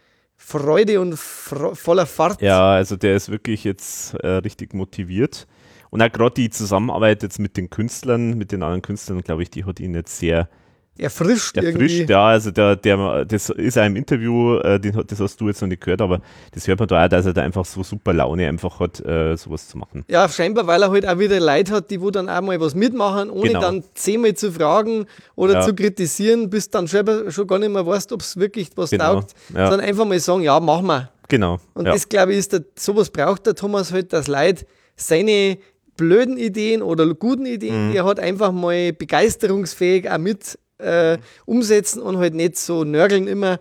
Freude 0.47 1.01
und 1.01 1.19
fro 1.19 1.75
voller 1.75 2.05
Fahrt. 2.05 2.43
Ja, 2.43 2.73
also 2.73 2.97
der 2.97 3.17
ist 3.17 3.31
wirklich 3.31 3.65
jetzt 3.65 4.15
äh, 4.17 4.29
richtig 4.29 4.75
motiviert. 4.75 5.47
Und 5.89 6.03
auch 6.03 6.13
gerade 6.13 6.35
die 6.35 6.51
Zusammenarbeit 6.51 7.23
jetzt 7.23 7.39
mit 7.39 7.57
den 7.57 7.71
Künstlern, 7.71 8.37
mit 8.37 8.53
den 8.53 8.63
anderen 8.63 8.83
Künstlern, 8.83 9.23
glaube 9.23 9.43
ich, 9.43 9.51
die 9.51 9.65
hat 9.65 9.81
ihn 9.81 9.95
jetzt 9.95 10.19
sehr 10.19 10.49
erfrischt, 10.97 11.57
erfrischt 11.57 11.77
irgendwie. 11.77 12.13
ja, 12.13 12.27
also 12.27 12.51
der, 12.51 12.77
der, 12.77 13.25
das 13.25 13.51
ist 13.51 13.79
auch 13.79 13.85
im 13.85 13.97
Interview, 13.97 14.59
äh, 14.59 14.79
den, 14.79 15.03
das 15.07 15.21
hast 15.21 15.41
du 15.41 15.49
jetzt 15.49 15.61
noch 15.61 15.69
nicht 15.69 15.83
gehört, 15.83 16.01
aber 16.01 16.21
das 16.53 16.69
hört 16.69 16.79
man 16.79 16.89
da 16.89 17.05
auch, 17.05 17.09
dass 17.09 17.27
er 17.27 17.33
da 17.33 17.43
einfach 17.43 17.65
so 17.65 17.83
super 17.83 18.13
Laune 18.13 18.49
einfach 18.49 18.79
hat, 18.81 19.05
äh, 19.05 19.37
sowas 19.37 19.69
zu 19.69 19.79
machen. 19.79 20.05
Ja, 20.09 20.29
scheinbar, 20.29 20.67
weil 20.67 20.83
er 20.83 20.91
halt 20.91 21.07
auch 21.07 21.19
wieder 21.19 21.41
Leute 21.41 21.73
hat, 21.73 21.91
die 21.91 22.01
wo 22.01 22.11
dann 22.11 22.29
auch 22.29 22.41
mal 22.41 22.61
was 22.61 22.75
mitmachen, 22.75 23.31
ohne 23.31 23.49
genau. 23.49 23.61
dann 23.61 23.85
zehnmal 23.95 24.35
zu 24.35 24.53
fragen 24.53 25.07
oder 25.35 25.55
ja. 25.55 25.61
zu 25.63 25.75
kritisieren, 25.75 26.49
bis 26.49 26.71
dann 26.71 26.87
selber 26.87 27.31
schon 27.31 27.47
gar 27.47 27.59
nicht 27.59 27.73
mehr 27.73 27.87
weißt, 27.87 28.13
ob 28.13 28.21
es 28.21 28.37
wirklich 28.37 28.71
was 28.77 28.91
genau. 28.91 29.15
taugt, 29.15 29.35
ja. 29.53 29.69
sondern 29.69 29.89
einfach 29.89 30.05
mal 30.05 30.21
sagen, 30.21 30.43
ja, 30.43 30.61
machen 30.61 30.87
wir. 30.87 31.11
Genau. 31.29 31.59
Und 31.75 31.87
ja. 31.87 31.93
das, 31.93 32.09
glaube 32.09 32.33
ich, 32.33 32.39
ist 32.39 32.53
der, 32.53 32.65
sowas 32.79 33.11
braucht 33.11 33.47
der 33.47 33.55
Thomas 33.55 33.93
halt, 33.93 34.13
dass 34.13 34.29
Leute 34.29 34.67
seine 34.97 35.59
blöden 35.97 36.37
Ideen 36.37 36.83
oder 36.83 37.13
guten 37.15 37.47
Ideen, 37.47 37.89
mhm. 37.89 37.97
er 37.97 38.05
hat, 38.05 38.19
einfach 38.19 38.53
mal 38.53 38.93
begeisterungsfähig 38.93 40.11
auch 40.11 40.19
mit 40.19 40.59
äh, 40.79 41.19
umsetzen 41.47 42.03
und 42.03 42.19
halt 42.19 42.35
nicht 42.35 42.57
so 42.57 42.85
nörgeln 42.85 43.27
immer. 43.27 43.61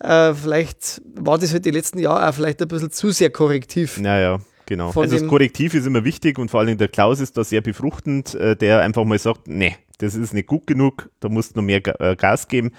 Äh, 0.00 0.34
vielleicht 0.34 1.02
war 1.14 1.38
das 1.38 1.52
halt 1.52 1.64
die 1.64 1.70
letzten 1.70 1.98
Jahre 1.98 2.28
auch 2.28 2.34
vielleicht 2.34 2.60
ein 2.60 2.68
bisschen 2.68 2.90
zu 2.90 3.10
sehr 3.10 3.30
korrektiv. 3.30 3.98
Naja. 3.98 4.40
Genau. 4.66 4.92
also 4.94 5.18
das 5.18 5.26
Korrektiv 5.26 5.74
ist 5.74 5.86
immer 5.86 6.04
wichtig 6.04 6.38
und 6.38 6.50
vor 6.50 6.60
allem 6.60 6.78
der 6.78 6.88
Klaus 6.88 7.20
ist 7.20 7.36
da 7.36 7.44
sehr 7.44 7.60
befruchtend, 7.60 8.34
äh, 8.34 8.56
der 8.56 8.80
einfach 8.80 9.04
mal 9.04 9.18
sagt, 9.18 9.46
nee, 9.46 9.76
das 9.98 10.14
ist 10.14 10.32
nicht 10.32 10.46
gut 10.46 10.66
genug, 10.66 11.10
da 11.20 11.28
musst 11.28 11.54
du 11.54 11.60
noch 11.60 11.66
mehr 11.66 11.82
äh, 12.00 12.16
Gas 12.16 12.48
geben. 12.48 12.72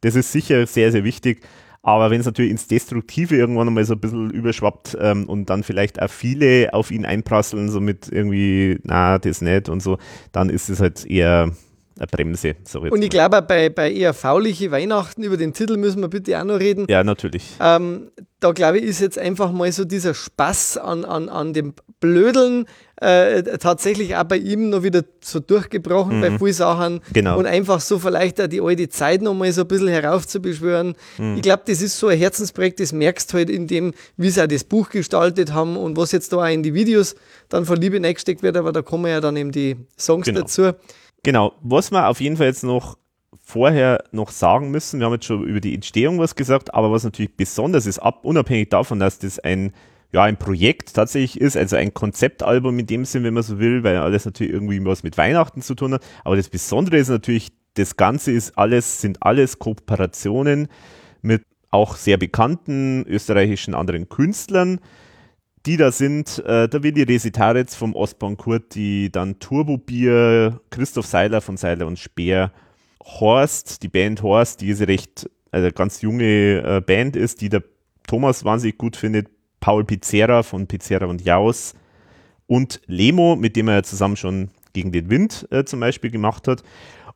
Das 0.00 0.14
ist 0.14 0.32
sicher 0.32 0.66
sehr, 0.66 0.92
sehr 0.92 1.04
wichtig. 1.04 1.40
Aber 1.82 2.10
wenn 2.10 2.20
es 2.20 2.26
natürlich 2.26 2.50
ins 2.50 2.66
Destruktive 2.66 3.36
irgendwann 3.36 3.72
mal 3.72 3.84
so 3.84 3.94
ein 3.94 4.00
bisschen 4.00 4.30
überschwappt 4.30 4.98
ähm, 5.00 5.28
und 5.28 5.48
dann 5.48 5.62
vielleicht 5.62 6.02
auch 6.02 6.10
viele 6.10 6.74
auf 6.74 6.90
ihn 6.90 7.06
einprasseln, 7.06 7.70
so 7.70 7.80
mit 7.80 8.08
irgendwie, 8.10 8.78
na, 8.82 9.18
das 9.18 9.40
nicht 9.40 9.68
und 9.68 9.80
so, 9.80 9.96
dann 10.32 10.50
ist 10.50 10.68
es 10.68 10.80
halt 10.80 11.06
eher 11.06 11.52
eine 11.98 12.06
Bremse. 12.06 12.56
So 12.64 12.80
und 12.80 13.02
ich 13.02 13.10
glaube, 13.10 13.42
bei, 13.42 13.68
bei 13.68 13.92
eher 13.92 14.14
fauliche 14.14 14.70
Weihnachten, 14.70 15.22
über 15.22 15.36
den 15.36 15.52
Titel 15.52 15.76
müssen 15.76 16.00
wir 16.00 16.08
bitte 16.08 16.38
auch 16.40 16.44
noch 16.44 16.58
reden. 16.58 16.86
Ja, 16.88 17.04
natürlich. 17.04 17.44
Ähm, 17.60 18.10
da 18.40 18.52
glaube 18.52 18.78
ich, 18.78 18.84
ist 18.84 19.00
jetzt 19.00 19.18
einfach 19.18 19.50
mal 19.50 19.70
so 19.72 19.84
dieser 19.84 20.14
Spaß 20.14 20.78
an, 20.78 21.04
an, 21.04 21.28
an 21.28 21.52
dem 21.52 21.74
Blödeln 22.00 22.66
äh, 23.00 23.42
tatsächlich 23.58 24.16
auch 24.16 24.24
bei 24.24 24.36
ihm 24.36 24.70
noch 24.70 24.82
wieder 24.82 25.02
so 25.20 25.40
durchgebrochen 25.40 26.18
mhm. 26.18 26.20
bei 26.20 26.38
vielen 26.38 26.52
Sachen. 26.52 27.00
Genau. 27.12 27.38
Und 27.38 27.46
einfach 27.46 27.80
so 27.80 27.98
vielleicht 27.98 28.40
auch 28.40 28.46
die 28.46 28.60
alte 28.60 28.88
Zeit 28.88 29.22
noch 29.22 29.34
mal 29.34 29.50
so 29.52 29.62
ein 29.62 29.68
bisschen 29.68 29.88
heraufzubeschwören. 29.88 30.94
Mhm. 31.18 31.36
Ich 31.36 31.42
glaube, 31.42 31.62
das 31.66 31.82
ist 31.82 31.98
so 31.98 32.08
ein 32.08 32.18
Herzensprojekt, 32.18 32.80
das 32.80 32.92
merkst 32.92 33.32
du 33.32 33.38
halt 33.38 33.50
in 33.50 33.66
dem, 33.66 33.92
wie 34.16 34.30
sie 34.30 34.42
auch 34.42 34.48
das 34.48 34.64
Buch 34.64 34.90
gestaltet 34.90 35.52
haben 35.52 35.76
und 35.76 35.96
was 35.96 36.12
jetzt 36.12 36.32
da 36.32 36.38
auch 36.38 36.46
in 36.46 36.62
die 36.62 36.74
Videos 36.74 37.16
dann 37.48 37.64
von 37.64 37.76
Liebe 37.76 37.96
eingesteckt 37.96 38.42
wird, 38.42 38.56
aber 38.56 38.72
da 38.72 38.82
kommen 38.82 39.06
ja 39.06 39.20
dann 39.20 39.36
eben 39.36 39.52
die 39.52 39.76
Songs 39.96 40.26
genau. 40.26 40.40
dazu. 40.40 40.72
Genau, 41.22 41.54
was 41.60 41.90
wir 41.90 42.08
auf 42.08 42.20
jeden 42.20 42.36
Fall 42.36 42.46
jetzt 42.46 42.64
noch 42.64 42.96
vorher 43.42 44.04
noch 44.12 44.30
sagen 44.30 44.70
müssen, 44.70 45.00
wir 45.00 45.06
haben 45.06 45.14
jetzt 45.14 45.24
schon 45.24 45.42
über 45.44 45.60
die 45.60 45.74
Entstehung 45.74 46.18
was 46.18 46.34
gesagt, 46.34 46.74
aber 46.74 46.92
was 46.92 47.04
natürlich 47.04 47.34
besonders 47.36 47.86
ist, 47.86 47.98
ab, 47.98 48.24
unabhängig 48.24 48.68
davon, 48.68 49.00
dass 49.00 49.18
das 49.18 49.38
ein, 49.38 49.72
ja, 50.12 50.22
ein 50.22 50.36
Projekt 50.36 50.94
tatsächlich 50.94 51.40
ist, 51.40 51.56
also 51.56 51.76
ein 51.76 51.94
Konzeptalbum 51.94 52.78
in 52.78 52.86
dem 52.86 53.04
Sinn, 53.04 53.24
wenn 53.24 53.34
man 53.34 53.42
so 53.42 53.58
will, 53.58 53.84
weil 53.84 53.96
alles 53.96 54.26
natürlich 54.26 54.52
irgendwie 54.52 54.84
was 54.84 55.02
mit 55.02 55.16
Weihnachten 55.16 55.62
zu 55.62 55.74
tun 55.74 55.94
hat, 55.94 56.04
aber 56.24 56.36
das 56.36 56.50
Besondere 56.50 56.98
ist 56.98 57.08
natürlich, 57.08 57.48
das 57.74 57.96
Ganze 57.96 58.32
ist 58.32 58.58
alles, 58.58 59.00
sind 59.00 59.22
alles 59.22 59.58
Kooperationen 59.58 60.68
mit 61.22 61.42
auch 61.70 61.96
sehr 61.96 62.16
bekannten 62.16 63.04
österreichischen 63.06 63.74
anderen 63.74 64.08
Künstlern, 64.08 64.80
die 65.66 65.76
da 65.76 65.92
sind, 65.92 66.38
äh, 66.44 66.68
der 66.68 66.82
Willi 66.82 67.02
Resitaritz 67.02 67.74
vom 67.74 67.94
Ostbahn 67.94 68.36
Kurti, 68.36 69.10
dann 69.10 69.38
Turbo 69.38 69.78
Bier, 69.78 70.60
Christoph 70.70 71.06
Seiler 71.06 71.40
von 71.40 71.56
Seiler 71.56 71.86
und 71.86 71.98
Speer, 71.98 72.52
Horst, 73.02 73.82
die 73.82 73.88
Band 73.88 74.22
Horst, 74.22 74.60
die 74.60 74.66
diese 74.66 74.88
recht, 74.88 75.30
also 75.50 75.70
ganz 75.70 76.02
junge 76.02 76.62
äh, 76.62 76.80
Band 76.80 77.16
ist, 77.16 77.40
die 77.40 77.48
der 77.48 77.62
Thomas 78.06 78.44
wahnsinnig 78.44 78.78
gut 78.78 78.96
findet, 78.96 79.28
Paul 79.60 79.84
Pizzerra 79.84 80.42
von 80.42 80.66
Pizzerra 80.66 81.06
und 81.06 81.24
Jaus 81.24 81.74
und 82.46 82.80
Lemo, 82.86 83.36
mit 83.36 83.56
dem 83.56 83.68
er 83.68 83.82
zusammen 83.82 84.16
schon 84.16 84.50
gegen 84.72 84.92
den 84.92 85.10
Wind 85.10 85.46
äh, 85.50 85.64
zum 85.64 85.80
Beispiel 85.80 86.10
gemacht 86.10 86.48
hat. 86.48 86.62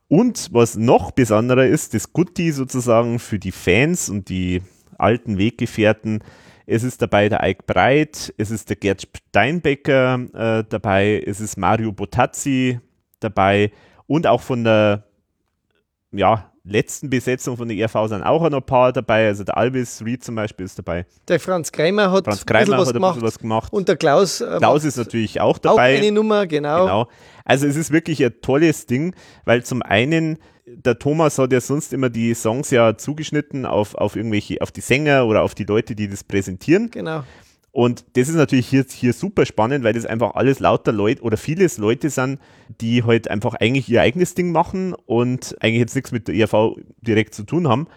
Und 0.07 0.49
was 0.51 0.75
noch 0.75 1.11
besonderer 1.11 1.65
ist, 1.65 1.93
das 1.93 2.13
Gutti 2.13 2.51
sozusagen 2.51 3.19
für 3.19 3.39
die 3.39 3.51
Fans 3.51 4.09
und 4.09 4.29
die 4.29 4.61
alten 4.97 5.37
Weggefährten, 5.37 6.23
es 6.65 6.83
ist 6.83 7.01
dabei 7.01 7.29
der 7.29 7.43
Eik 7.43 7.65
Breit, 7.65 8.33
es 8.37 8.51
ist 8.51 8.69
der 8.69 8.75
Gerd 8.75 9.07
Steinbecker 9.29 10.19
äh, 10.33 10.63
dabei, 10.67 11.23
es 11.25 11.39
ist 11.39 11.57
Mario 11.57 11.91
Botazzi 11.91 12.79
dabei 13.19 13.71
und 14.07 14.27
auch 14.27 14.41
von 14.41 14.63
der 14.63 15.03
ja, 16.11 16.51
letzten 16.63 17.09
Besetzung 17.09 17.57
von 17.57 17.67
der 17.67 17.77
ERV 17.77 18.07
sind 18.07 18.23
auch 18.23 18.41
noch 18.49 18.59
ein 18.59 18.65
paar 18.65 18.93
dabei. 18.93 19.27
Also 19.27 19.43
der 19.43 19.57
Alvis 19.57 20.01
Reed 20.03 20.23
zum 20.23 20.35
Beispiel 20.35 20.65
ist 20.65 20.77
dabei. 20.77 21.05
Der 21.27 21.39
Franz 21.39 21.71
Kreimer 21.71 22.11
hat, 22.11 22.25
Franz 22.25 22.45
Kreimer 22.45 22.73
ein, 22.73 22.79
bisschen 22.79 23.03
hat 23.03 23.13
bisschen 23.13 23.27
was 23.27 23.39
gemacht. 23.39 23.73
Und 23.73 23.87
der 23.87 23.97
Klaus. 23.97 24.41
Äh, 24.41 24.57
Klaus 24.59 24.83
ist 24.85 24.97
natürlich 24.97 25.41
auch 25.41 25.57
dabei. 25.57 25.95
Auch 25.95 25.97
eine 25.99 26.11
Nummer, 26.11 26.47
genau. 26.47 26.85
genau. 26.85 27.07
Also 27.43 27.67
es 27.67 27.75
ist 27.75 27.91
wirklich 27.91 28.23
ein 28.23 28.33
tolles 28.41 28.85
Ding, 28.85 29.13
weil 29.45 29.63
zum 29.63 29.81
einen 29.81 30.37
der 30.75 30.99
Thomas 30.99 31.37
hat 31.37 31.51
ja 31.51 31.61
sonst 31.61 31.93
immer 31.93 32.09
die 32.09 32.33
Songs 32.33 32.71
ja 32.71 32.97
zugeschnitten 32.97 33.65
auf, 33.65 33.95
auf 33.95 34.15
irgendwelche, 34.15 34.61
auf 34.61 34.71
die 34.71 34.81
Sänger 34.81 35.25
oder 35.25 35.43
auf 35.43 35.55
die 35.55 35.63
Leute, 35.63 35.95
die 35.95 36.07
das 36.07 36.23
präsentieren. 36.23 36.91
Genau. 36.91 37.23
Und 37.71 38.05
das 38.15 38.29
ist 38.29 38.35
natürlich 38.35 38.67
hier, 38.67 38.85
hier 38.87 39.13
super 39.13 39.47
spannend, 39.47 39.83
weil 39.83 39.93
das 39.93 40.05
einfach 40.05 40.35
alles 40.35 40.59
lauter 40.59 40.91
Leute 40.91 41.23
oder 41.23 41.37
vieles 41.37 41.79
Leute 41.79 42.11
sind, 42.11 42.39
die 42.79 43.03
halt 43.03 43.27
einfach 43.29 43.55
eigentlich 43.55 43.89
ihr 43.89 44.01
eigenes 44.01 44.35
Ding 44.35 44.51
machen 44.51 44.93
und 45.07 45.55
eigentlich 45.59 45.79
jetzt 45.79 45.95
nichts 45.95 46.11
mit 46.11 46.27
der 46.27 46.35
ERV 46.35 46.75
direkt 47.01 47.33
zu 47.33 47.43
tun 47.43 47.67
haben. 47.67 47.87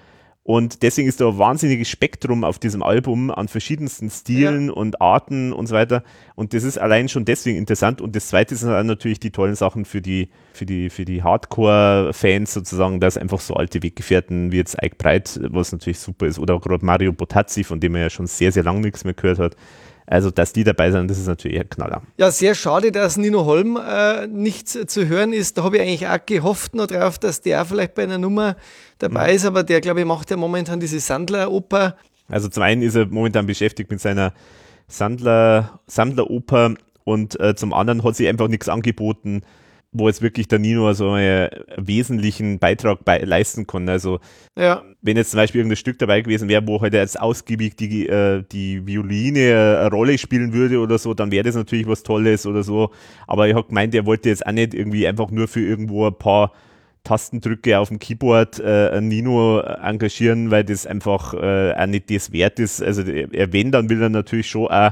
Und 0.47 0.85
deswegen 0.85 1.09
ist 1.09 1.21
da 1.21 1.27
ein 1.27 1.39
wahnsinniges 1.39 1.89
Spektrum 1.89 2.45
auf 2.45 2.61
diesem 2.61 2.81
Album 2.81 3.33
an 3.33 3.49
verschiedensten 3.49 4.09
Stilen 4.11 4.69
ja. 4.69 4.73
und 4.75 5.01
Arten 5.01 5.53
und 5.53 5.67
so 5.67 5.75
weiter. 5.75 6.05
Und 6.37 6.55
das 6.55 6.63
ist 6.63 6.79
allein 6.79 7.09
schon 7.09 7.25
deswegen 7.25 7.59
interessant. 7.59 8.01
Und 8.01 8.15
das 8.15 8.29
zweite 8.29 8.55
sind 8.55 8.71
dann 8.71 8.87
natürlich 8.87 9.19
die 9.19 9.33
tollen 9.33 9.57
Sachen 9.57 9.85
für 9.85 10.01
die, 10.01 10.29
für 10.53 10.65
die, 10.65 10.89
für 10.89 11.05
die 11.05 11.25
Hardcore-Fans 11.25 12.55
sozusagen, 12.55 13.01
dass 13.01 13.19
einfach 13.19 13.41
so 13.41 13.55
alte 13.55 13.83
Weggefährten 13.83 14.53
wie 14.53 14.59
jetzt 14.59 14.77
Ike 14.81 14.95
Breit, 14.99 15.41
was 15.51 15.73
natürlich 15.73 15.99
super 15.99 16.27
ist, 16.27 16.39
oder 16.39 16.61
gerade 16.61 16.87
Mario 16.87 17.13
Botazzi, 17.13 17.65
von 17.65 17.81
dem 17.81 17.97
er 17.97 18.03
ja 18.03 18.11
schon 18.11 18.29
sehr, 18.29 18.53
sehr 18.53 18.63
lange 18.63 18.83
nichts 18.83 19.03
mehr 19.03 19.15
gehört 19.15 19.41
hat. 19.41 19.57
Also, 20.07 20.31
dass 20.31 20.53
die 20.53 20.63
dabei 20.63 20.93
sind, 20.93 21.11
das 21.11 21.19
ist 21.19 21.27
natürlich 21.27 21.59
ein 21.59 21.69
Knaller. 21.69 22.03
Ja, 22.17 22.31
sehr 22.31 22.55
schade, 22.55 22.93
dass 22.93 23.17
Nino 23.17 23.45
Holm 23.45 23.77
äh, 23.77 24.29
nicht 24.29 24.69
zu 24.69 25.09
hören 25.09 25.33
ist. 25.33 25.59
Da 25.59 25.65
habe 25.65 25.77
ich 25.77 25.83
eigentlich 25.83 26.07
auch 26.07 26.25
gehofft 26.25 26.75
noch 26.77 26.87
drauf, 26.87 27.19
dass 27.19 27.41
der 27.41 27.65
vielleicht 27.65 27.95
bei 27.95 28.05
einer 28.05 28.19
Nummer 28.19 28.57
dabei 28.99 29.31
mhm. 29.31 29.37
ist, 29.37 29.45
aber 29.45 29.65
der, 29.65 29.81
glaube 29.81 30.01
ich, 30.01 30.07
macht 30.07 30.31
ja 30.31 30.37
momentan 30.37 30.79
diese 30.79 31.01
Sandler-Oper. 31.01 31.97
Also 32.29 32.49
zum 32.49 32.63
einen 32.63 32.83
ist 32.83 32.95
er 32.95 33.07
momentan 33.07 33.47
beschäftigt 33.47 33.91
mit 33.91 34.01
seiner 34.01 34.33
Sandler, 34.89 35.81
Sandler-Oper 35.89 36.75
und 37.05 37.39
äh, 37.41 37.57
zum 37.57 37.73
anderen 37.73 38.05
hat 38.05 38.17
sich 38.17 38.29
einfach 38.29 38.49
nichts 38.49 38.69
angeboten, 38.69 39.43
wo 39.99 40.09
jetzt 40.09 40.23
wirklich 40.23 40.49
der 40.49 40.59
Nino 40.59 40.93
so 40.93 41.11
einen 41.11 41.51
wesentlichen 41.77 42.59
Beitrag 42.59 43.05
bei, 43.05 43.19
leisten 43.19 43.67
kann. 43.67 43.89
Also 43.89 44.21
ja. 44.57 44.83
wenn 45.03 45.17
jetzt 45.17 45.31
zum 45.31 45.39
Beispiel 45.39 45.61
irgendein 45.61 45.77
Stück 45.77 45.99
dabei 45.99 46.21
gewesen 46.21 46.49
wäre, 46.49 46.67
wo 46.67 46.81
halt 46.81 46.95
jetzt 46.95 47.21
ausgiebig 47.21 47.77
die, 47.77 48.07
äh, 48.09 48.43
die 48.51 48.87
Violine 48.87 49.79
eine 49.81 49.91
Rolle 49.91 50.19
spielen 50.19 50.53
würde 50.53 50.81
oder 50.81 50.99
so, 50.99 51.15
dann 51.15 51.31
wäre 51.31 51.45
das 51.45 51.55
natürlich 51.55 51.87
was 51.87 52.03
Tolles 52.03 52.47
oder 52.47 52.63
so. 52.63 52.91
Aber 53.27 53.49
ich 53.49 53.55
habe 53.55 53.69
gemeint, 53.69 53.95
er 53.95 54.07
wollte 54.07 54.29
jetzt 54.29 54.47
auch 54.47 54.53
nicht 54.53 54.75
irgendwie 54.75 55.07
einfach 55.07 55.31
nur 55.31 55.49
für 55.49 55.61
irgendwo 55.61 56.07
ein 56.07 56.15
paar 56.15 56.53
Tastendrücke 57.07 57.79
auf 57.79 57.89
dem 57.89 57.99
Keyboard 57.99 58.59
äh, 58.59 59.01
Nino 59.01 59.61
engagieren, 59.61 60.51
weil 60.51 60.65
das 60.65 60.87
einfach 60.87 61.35
äh, 61.35 61.73
auch 61.73 61.87
nicht 61.87 62.11
das 62.11 62.33
wert 62.33 62.59
ist. 62.59 62.83
Also 62.83 63.03
er, 63.03 63.53
wenn, 63.53 63.71
dann 63.71 63.89
will 63.89 64.03
er 64.03 64.09
natürlich 64.09 64.49
schon 64.49 64.67
auch 64.67 64.91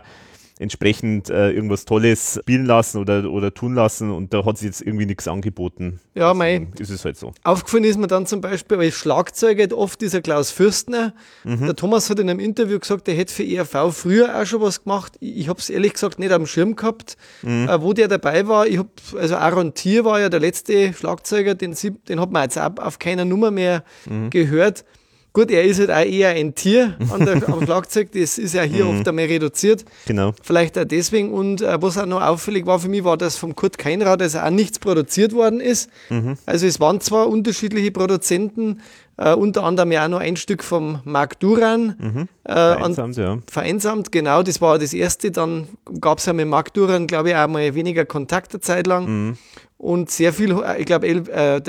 entsprechend 0.64 1.30
äh, 1.30 1.50
irgendwas 1.50 1.84
Tolles 1.84 2.40
spielen 2.42 2.66
lassen 2.66 2.98
oder, 2.98 3.30
oder 3.30 3.54
tun 3.54 3.74
lassen 3.74 4.10
und 4.10 4.34
da 4.34 4.44
hat 4.44 4.58
sich 4.58 4.66
jetzt 4.66 4.82
irgendwie 4.82 5.06
nichts 5.06 5.28
angeboten. 5.28 6.00
Ja, 6.14 6.34
mei. 6.34 6.66
Ist 6.78 6.90
es 6.90 7.04
halt 7.04 7.16
so. 7.16 7.32
Aufgefallen 7.44 7.84
ist 7.84 7.98
mir 7.98 8.08
dann 8.08 8.26
zum 8.26 8.40
Beispiel, 8.40 8.78
weil 8.78 8.90
Schlagzeuger 8.90 9.76
oft 9.76 10.00
dieser 10.00 10.20
Klaus 10.20 10.50
Fürstner. 10.50 11.14
Mhm. 11.44 11.66
Der 11.66 11.76
Thomas 11.76 12.10
hat 12.10 12.18
in 12.18 12.28
einem 12.28 12.40
Interview 12.40 12.78
gesagt, 12.78 13.06
er 13.06 13.14
hätte 13.14 13.32
für 13.32 13.44
ERV 13.44 13.94
früher 13.94 14.40
auch 14.40 14.46
schon 14.46 14.60
was 14.60 14.82
gemacht. 14.82 15.12
Ich, 15.20 15.48
habe 15.48 15.60
es 15.60 15.70
ehrlich 15.70 15.92
gesagt 15.92 16.18
nicht 16.18 16.32
am 16.32 16.46
Schirm 16.46 16.74
gehabt, 16.74 17.16
mhm. 17.42 17.68
äh, 17.68 17.80
wo 17.80 17.92
der 17.92 18.08
dabei 18.08 18.48
war. 18.48 18.66
Ich 18.66 18.78
habe, 18.78 18.88
also 19.16 19.36
Aaron 19.36 19.74
Thier 19.74 20.04
war 20.04 20.20
ja 20.20 20.28
der 20.28 20.40
letzte 20.40 20.92
Schlagzeuger, 20.92 21.54
den, 21.54 21.76
den 22.08 22.20
hat 22.20 22.32
man 22.32 22.42
jetzt 22.42 22.58
auch 22.58 22.76
auf 22.78 22.98
keiner 22.98 23.24
Nummer 23.24 23.50
mehr 23.50 23.84
mhm. 24.06 24.30
gehört. 24.30 24.84
Gut, 25.34 25.50
er 25.50 25.64
ist 25.64 25.80
halt 25.80 25.90
auch 25.90 26.04
eher 26.04 26.30
ein 26.30 26.54
Tier 26.54 26.96
an 27.10 27.26
der, 27.26 27.48
am 27.48 27.64
Schlagzeug, 27.64 28.12
das 28.12 28.38
ist 28.38 28.54
ja 28.54 28.62
hier 28.62 28.84
mhm. 28.84 28.98
oft 28.98 29.08
einmal 29.08 29.24
reduziert. 29.24 29.84
Genau. 30.06 30.32
Vielleicht 30.40 30.78
auch 30.78 30.84
deswegen. 30.84 31.32
Und 31.32 31.60
äh, 31.60 31.82
was 31.82 31.98
auch 31.98 32.06
noch 32.06 32.22
auffällig 32.22 32.66
war 32.66 32.78
für 32.78 32.88
mich, 32.88 33.02
war, 33.02 33.16
dass 33.16 33.36
vom 33.36 33.56
Kurt 33.56 33.76
Keinrad 33.76 34.22
also 34.22 34.38
auch 34.38 34.50
nichts 34.50 34.78
produziert 34.78 35.32
worden 35.32 35.58
ist. 35.58 35.90
Mhm. 36.08 36.38
Also 36.46 36.68
es 36.68 36.78
waren 36.78 37.00
zwar 37.00 37.26
unterschiedliche 37.26 37.90
Produzenten, 37.90 38.80
äh, 39.16 39.34
unter 39.34 39.64
anderem 39.64 39.90
ja 39.90 40.04
auch 40.04 40.08
noch 40.08 40.20
ein 40.20 40.36
Stück 40.36 40.62
vom 40.62 41.00
Mark 41.02 41.40
Duran. 41.40 41.96
Mhm. 41.98 42.28
Äh, 42.44 42.52
vereinsamt, 42.52 43.16
ja. 43.16 43.38
Vereinsamt, 43.50 44.12
genau, 44.12 44.44
das 44.44 44.60
war 44.60 44.78
das 44.78 44.94
erste. 44.94 45.32
Dann 45.32 45.66
gab 46.00 46.18
es 46.18 46.26
ja 46.26 46.32
mit 46.32 46.46
Mark 46.46 46.72
Duran, 46.74 47.08
glaube 47.08 47.30
ich, 47.30 47.34
auch 47.34 47.48
mal 47.48 47.74
weniger 47.74 48.04
Kontakt 48.04 48.52
eine 48.52 48.60
Zeit 48.60 48.86
lang. 48.86 49.06
Mhm. 49.06 49.38
Und 49.78 50.12
sehr 50.12 50.32
viel, 50.32 50.52
äh, 50.62 50.78
ich 50.78 50.86
glaube, 50.86 51.08
äh, 51.08 51.60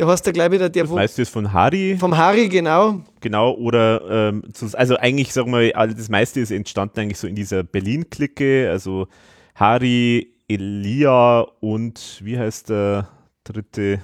der 0.00 0.08
heißt 0.08 0.24
der 0.26 0.32
gleich 0.32 0.50
wieder? 0.50 0.68
Der, 0.68 0.84
das 0.84 0.92
meiste 0.92 1.22
ist 1.22 1.28
von 1.30 1.52
Harry. 1.52 1.96
Vom 1.98 2.16
Harry, 2.16 2.48
genau. 2.48 3.02
Genau, 3.20 3.52
oder 3.54 4.30
ähm, 4.30 4.42
also 4.72 4.96
eigentlich, 4.96 5.32
sagen 5.32 5.52
wir 5.52 5.72
mal, 5.74 5.94
das 5.94 6.08
meiste 6.08 6.40
ist 6.40 6.50
entstanden 6.50 7.00
eigentlich 7.00 7.18
so 7.18 7.26
in 7.26 7.34
dieser 7.34 7.62
Berlin-Clique, 7.62 8.70
also 8.70 9.08
Harry, 9.54 10.32
Elia 10.48 11.40
und 11.60 12.20
wie 12.22 12.38
heißt 12.38 12.70
der 12.70 13.08
dritte? 13.44 14.00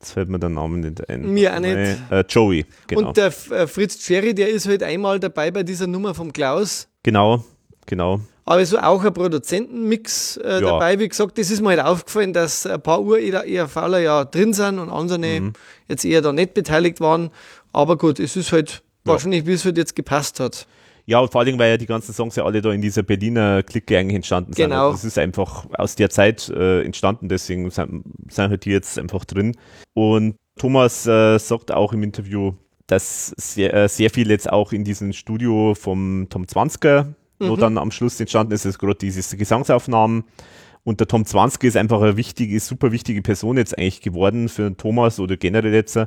Jetzt 0.00 0.12
fällt 0.12 0.28
mir 0.28 0.38
der 0.38 0.48
Name 0.48 0.78
nicht 0.78 1.08
ein. 1.08 1.32
Mir 1.32 1.54
auch 1.54 1.60
nicht. 1.60 1.76
Äh, 2.10 2.24
Joey, 2.28 2.64
genau. 2.86 3.08
Und 3.08 3.16
der 3.16 3.26
äh, 3.26 3.66
Fritz 3.66 3.98
Cherry, 3.98 4.34
der 4.34 4.48
ist 4.48 4.66
halt 4.66 4.82
einmal 4.82 5.20
dabei 5.20 5.50
bei 5.50 5.62
dieser 5.62 5.86
Nummer 5.86 6.14
vom 6.14 6.32
Klaus. 6.32 6.88
Genau, 7.02 7.44
genau. 7.86 8.20
Aber 8.46 8.64
so 8.66 8.78
auch 8.78 9.02
ein 9.02 9.14
Produzentenmix 9.14 10.36
äh, 10.36 10.54
ja. 10.54 10.60
dabei. 10.60 10.98
Wie 10.98 11.08
gesagt, 11.08 11.38
das 11.38 11.50
ist 11.50 11.62
mir 11.62 11.70
halt 11.70 11.80
aufgefallen, 11.80 12.32
dass 12.32 12.66
ein 12.66 12.80
paar 12.80 13.00
Uhr 13.00 13.18
eher 13.18 13.68
Faller 13.68 14.00
ja 14.00 14.24
drin 14.24 14.52
sind 14.52 14.78
und 14.78 14.90
andere 14.90 15.18
mhm. 15.18 15.52
jetzt 15.88 16.04
eher 16.04 16.20
da 16.20 16.32
nicht 16.32 16.52
beteiligt 16.52 17.00
waren. 17.00 17.30
Aber 17.72 17.96
gut, 17.96 18.20
es 18.20 18.36
ist 18.36 18.52
halt 18.52 18.82
ja. 19.04 19.12
wahrscheinlich, 19.12 19.46
wie 19.46 19.52
es 19.52 19.64
halt 19.64 19.78
jetzt 19.78 19.96
gepasst 19.96 20.40
hat. 20.40 20.66
Ja, 21.06 21.18
und 21.20 21.32
vor 21.32 21.42
allem, 21.42 21.58
weil 21.58 21.70
ja 21.70 21.76
die 21.76 21.86
ganzen 21.86 22.14
Songs 22.14 22.36
ja 22.36 22.44
alle 22.44 22.62
da 22.62 22.72
in 22.72 22.80
dieser 22.80 23.02
Berliner 23.02 23.62
Clique 23.62 23.98
eigentlich 23.98 24.16
entstanden 24.16 24.52
sind. 24.54 24.70
Genau. 24.70 24.86
Also 24.86 24.96
das 24.96 25.04
ist 25.04 25.18
einfach 25.18 25.66
aus 25.76 25.96
der 25.96 26.08
Zeit 26.08 26.48
äh, 26.48 26.82
entstanden, 26.82 27.28
deswegen 27.28 27.70
sind, 27.70 28.04
sind 28.28 28.50
halt 28.50 28.64
die 28.64 28.70
jetzt 28.70 28.98
einfach 28.98 29.24
drin. 29.24 29.56
Und 29.92 30.36
Thomas 30.58 31.06
äh, 31.06 31.38
sagt 31.38 31.72
auch 31.72 31.92
im 31.92 32.02
Interview, 32.02 32.54
dass 32.86 33.34
sehr, 33.36 33.74
äh, 33.74 33.88
sehr 33.88 34.10
viel 34.10 34.30
jetzt 34.30 34.50
auch 34.50 34.72
in 34.72 34.84
diesem 34.84 35.12
Studio 35.12 35.74
vom 35.74 36.26
Tom 36.30 36.48
Zwanzger 36.48 37.14
mhm. 37.38 37.48
wo 37.48 37.56
dann 37.56 37.78
am 37.78 37.90
Schluss 37.90 38.18
entstanden 38.20 38.52
ist, 38.52 38.64
ist 38.64 38.78
gerade 38.78 38.96
diese 38.96 39.36
Gesangsaufnahmen. 39.36 40.24
Und 40.84 41.00
der 41.00 41.08
Tom 41.08 41.24
Zwanzke 41.24 41.66
ist 41.66 41.78
einfach 41.78 42.02
eine 42.02 42.18
wichtige, 42.18 42.60
super 42.60 42.92
wichtige 42.92 43.22
Person 43.22 43.56
jetzt 43.56 43.76
eigentlich 43.78 44.02
geworden 44.02 44.50
für 44.50 44.76
Thomas 44.76 45.18
oder 45.18 45.38
generell 45.38 45.72
jetzt, 45.72 45.98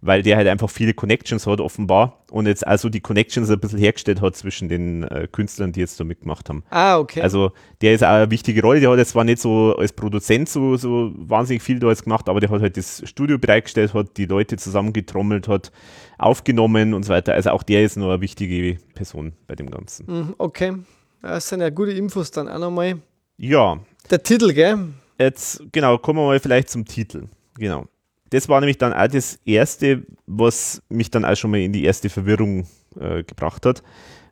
weil 0.00 0.22
der 0.22 0.38
halt 0.38 0.48
einfach 0.48 0.70
viele 0.70 0.94
Connections 0.94 1.46
hat 1.46 1.60
offenbar 1.60 2.24
und 2.30 2.46
jetzt 2.46 2.66
also 2.66 2.88
die 2.88 3.00
Connections 3.00 3.50
ein 3.50 3.60
bisschen 3.60 3.78
hergestellt 3.78 4.22
hat 4.22 4.34
zwischen 4.34 4.70
den 4.70 5.02
äh, 5.02 5.28
Künstlern, 5.30 5.72
die 5.72 5.80
jetzt 5.80 6.00
da 6.00 6.04
mitgemacht 6.04 6.48
haben. 6.48 6.64
Ah, 6.70 6.98
okay. 6.98 7.20
Also 7.20 7.52
der 7.82 7.92
ist 7.92 8.02
auch 8.02 8.08
eine 8.08 8.30
wichtige 8.30 8.62
Rolle, 8.62 8.80
der 8.80 8.90
hat 8.90 8.98
jetzt 8.98 9.10
zwar 9.10 9.24
nicht 9.24 9.38
so 9.38 9.76
als 9.76 9.92
Produzent 9.92 10.48
so, 10.48 10.78
so 10.78 11.12
wahnsinnig 11.14 11.62
viel 11.62 11.78
da 11.78 11.88
jetzt 11.88 12.04
gemacht, 12.04 12.26
aber 12.30 12.40
der 12.40 12.48
hat 12.48 12.62
halt 12.62 12.78
das 12.78 13.02
Studio 13.04 13.36
bereitgestellt, 13.36 13.92
hat 13.92 14.16
die 14.16 14.24
Leute 14.24 14.56
zusammengetrommelt, 14.56 15.46
hat 15.46 15.72
aufgenommen 16.16 16.94
und 16.94 17.02
so 17.02 17.12
weiter. 17.12 17.34
Also 17.34 17.50
auch 17.50 17.62
der 17.62 17.84
ist 17.84 17.98
noch 17.98 18.08
eine 18.08 18.22
wichtige 18.22 18.78
Person 18.94 19.34
bei 19.46 19.56
dem 19.56 19.70
Ganzen. 19.70 20.06
Mhm, 20.06 20.34
okay. 20.38 20.72
Das 21.20 21.50
sind 21.50 21.60
ja 21.60 21.68
gute 21.68 21.92
Infos 21.92 22.30
dann 22.30 22.48
auch 22.48 22.58
nochmal. 22.58 22.96
Ja. 23.36 23.78
Der 24.10 24.22
Titel, 24.22 24.52
gell? 24.52 24.88
Jetzt, 25.18 25.62
genau, 25.72 25.98
kommen 25.98 26.18
wir 26.18 26.26
mal 26.26 26.40
vielleicht 26.40 26.70
zum 26.70 26.84
Titel. 26.84 27.28
Genau. 27.56 27.86
Das 28.30 28.48
war 28.48 28.60
nämlich 28.60 28.78
dann 28.78 28.92
auch 28.92 29.08
das 29.08 29.38
Erste, 29.44 30.04
was 30.26 30.82
mich 30.88 31.10
dann 31.10 31.24
auch 31.24 31.36
schon 31.36 31.50
mal 31.50 31.60
in 31.60 31.72
die 31.72 31.84
erste 31.84 32.08
Verwirrung 32.08 32.66
äh, 32.98 33.22
gebracht 33.22 33.66
hat, 33.66 33.82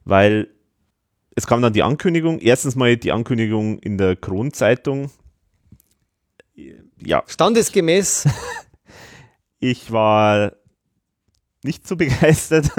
weil 0.05 0.49
es 1.37 1.47
kam 1.47 1.63
dann 1.63 1.73
die 1.73 1.83
Ankündigung, 1.83 2.39
erstens 2.41 2.77
mal 2.77 2.97
die 2.97 3.13
Ankündigung 3.13 3.79
in 3.79 3.99
der 3.99 4.17
Kronzeitung. 4.17 5.11
Ja. 7.03 7.23
Standesgemäß. 7.27 8.27
ich 9.61 9.93
war 9.93 10.53
nicht 11.63 11.87
so 11.87 11.97
begeistert. 11.97 12.71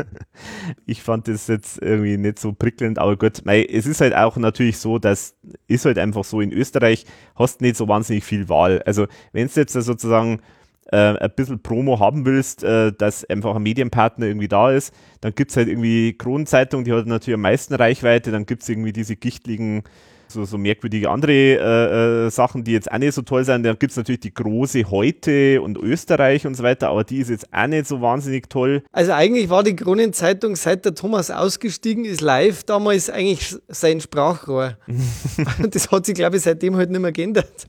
Ich 0.86 1.02
fand 1.04 1.28
das 1.28 1.48
jetzt 1.48 1.82
irgendwie 1.82 2.18
nicht 2.18 2.40
so 2.40 2.54
prickelnd, 2.54 3.00
aber 3.00 3.18
gut, 3.18 3.42
es 3.46 3.86
ist 3.86 4.02
halt 4.02 4.16
auch 4.16 4.38
natürlich 4.38 4.78
so, 4.78 5.00
dass 5.00 5.36
ist 5.68 5.86
halt 5.86 5.98
einfach 5.98 6.24
so, 6.24 6.42
in 6.42 6.52
Österreich 6.52 7.06
hast 7.36 7.62
nicht 7.62 7.76
so 7.76 7.88
wahnsinnig 7.88 8.24
viel 8.24 8.50
Wahl. 8.50 8.82
Also 8.84 9.08
wenn 9.34 9.46
es 9.46 9.56
jetzt 9.56 9.74
sozusagen 9.74 10.42
äh, 10.92 10.98
ein 11.18 11.32
bisschen 11.36 11.62
Promo 11.62 12.00
haben 12.00 12.26
willst, 12.26 12.64
äh, 12.64 12.92
dass 12.92 13.24
einfach 13.26 13.56
ein 13.56 13.64
Medienpartner 13.64 14.26
irgendwie 14.26 14.48
da 14.48 14.72
ist, 14.72 14.94
dann 15.22 15.34
gibt 15.36 15.52
es 15.52 15.58
halt 15.58 15.68
irgendwie 15.68 16.14
Kronenzeitung, 16.18 16.84
die 16.84 16.92
hat 16.92 17.06
natürlich 17.06 17.36
am 17.36 17.42
meisten 17.42 17.74
Reichweite, 17.76 18.32
dann 18.32 18.46
gibt 18.46 18.64
es 18.64 18.70
irgendwie 18.70 18.94
diese 18.94 19.16
gichtligen 19.16 19.84
so, 20.32 20.46
so 20.46 20.58
merkwürdige 20.58 21.10
andere 21.10 21.32
äh, 21.32 22.26
äh, 22.26 22.30
Sachen, 22.30 22.64
die 22.64 22.72
jetzt 22.72 22.92
auch 22.92 22.98
nicht 22.98 23.14
so 23.14 23.22
toll 23.22 23.44
sind. 23.44 23.64
Da 23.64 23.74
gibt 23.74 23.92
es 23.92 23.98
natürlich 23.98 24.22
die 24.22 24.34
große 24.34 24.90
Heute 24.90 25.62
und 25.62 25.78
Österreich 25.78 26.48
und 26.48 26.56
so 26.56 26.64
weiter, 26.64 26.90
aber 26.90 27.04
die 27.04 27.18
ist 27.18 27.30
jetzt 27.30 27.54
auch 27.54 27.68
nicht 27.68 27.88
so 27.88 28.02
wahnsinnig 28.02 28.50
toll. 28.50 28.84
Also 28.92 29.12
eigentlich 29.12 29.50
war 29.50 29.64
die 29.64 29.76
Kronenzeitung, 29.76 30.56
seit 30.56 30.86
der 30.86 30.96
Thomas 30.96 31.32
ausgestiegen 31.32 32.06
ist, 32.06 32.22
live 32.22 32.64
damals 32.64 33.10
eigentlich 33.10 33.56
sein 33.68 34.02
Sprachrohr. 34.02 34.78
das 35.70 35.92
hat 35.92 36.06
sich, 36.06 36.16
glaube 36.16 36.38
ich, 36.38 36.44
seitdem 36.44 36.76
halt 36.76 36.90
nicht 36.90 37.02
mehr 37.02 37.12
geändert. 37.12 37.68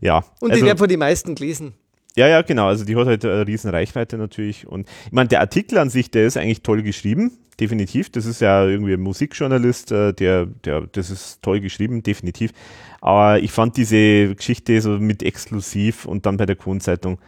Ja. 0.00 0.24
Und 0.40 0.50
die 0.50 0.54
also, 0.54 0.66
wird 0.66 0.78
von 0.78 0.88
den 0.88 0.98
meisten 1.00 1.34
gelesen. 1.34 1.74
Ja, 2.16 2.28
ja, 2.28 2.42
genau. 2.42 2.68
Also 2.68 2.84
die 2.84 2.94
hat 2.94 3.06
halt 3.06 3.24
eine 3.24 3.46
riesen 3.46 3.70
Reichweite 3.70 4.16
natürlich. 4.18 4.66
Und 4.68 4.88
ich 5.06 5.12
meine, 5.12 5.28
der 5.28 5.40
Artikel 5.40 5.78
an 5.78 5.90
sich, 5.90 6.10
der 6.10 6.26
ist 6.26 6.36
eigentlich 6.36 6.62
toll 6.62 6.82
geschrieben, 6.82 7.32
definitiv. 7.58 8.10
Das 8.10 8.24
ist 8.24 8.40
ja 8.40 8.64
irgendwie 8.64 8.94
ein 8.94 9.00
Musikjournalist, 9.00 9.90
äh, 9.90 10.12
der, 10.12 10.46
der, 10.46 10.82
das 10.92 11.10
ist 11.10 11.42
toll 11.42 11.60
geschrieben, 11.60 12.04
definitiv. 12.04 12.52
Aber 13.00 13.40
ich 13.40 13.50
fand 13.50 13.76
diese 13.76 14.34
Geschichte 14.36 14.80
so 14.80 14.90
mit 14.98 15.22
exklusiv 15.24 16.04
und 16.04 16.24
dann 16.24 16.36
bei 16.36 16.46
der 16.46 16.56
Kronzeitung, 16.56 17.18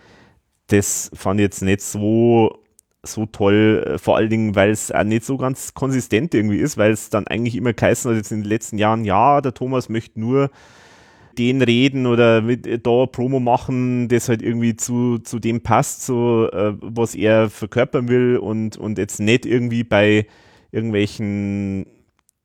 das 0.68 1.10
fand 1.14 1.40
ich 1.40 1.44
jetzt 1.44 1.62
nicht 1.62 1.82
so 1.82 2.60
so 3.04 3.26
toll, 3.26 3.84
äh, 3.86 3.98
vor 3.98 4.16
allen 4.16 4.30
Dingen, 4.30 4.54
weil 4.56 4.70
es 4.70 4.92
auch 4.92 5.04
nicht 5.04 5.24
so 5.24 5.36
ganz 5.36 5.74
konsistent 5.74 6.34
irgendwie 6.34 6.58
ist, 6.58 6.76
weil 6.76 6.92
es 6.92 7.10
dann 7.10 7.26
eigentlich 7.28 7.54
immer 7.56 7.72
geheißen 7.72 8.10
hat, 8.10 8.16
jetzt 8.16 8.32
in 8.32 8.42
den 8.42 8.48
letzten 8.48 8.78
Jahren, 8.78 9.04
ja, 9.04 9.40
der 9.40 9.54
Thomas 9.54 9.88
möchte 9.88 10.20
nur 10.20 10.50
den 11.38 11.62
reden 11.62 12.06
oder 12.06 12.42
mit, 12.42 12.66
äh, 12.66 12.78
da 12.78 13.06
Promo 13.06 13.40
machen, 13.40 14.08
das 14.08 14.28
halt 14.28 14.42
irgendwie 14.42 14.76
zu, 14.76 15.18
zu 15.18 15.38
dem 15.38 15.62
passt, 15.62 16.04
so 16.04 16.48
äh, 16.50 16.74
was 16.80 17.14
er 17.14 17.50
verkörpern 17.50 18.08
will 18.08 18.36
und, 18.38 18.76
und 18.76 18.98
jetzt 18.98 19.20
nicht 19.20 19.46
irgendwie 19.46 19.84
bei 19.84 20.26
irgendwelchen 20.72 21.86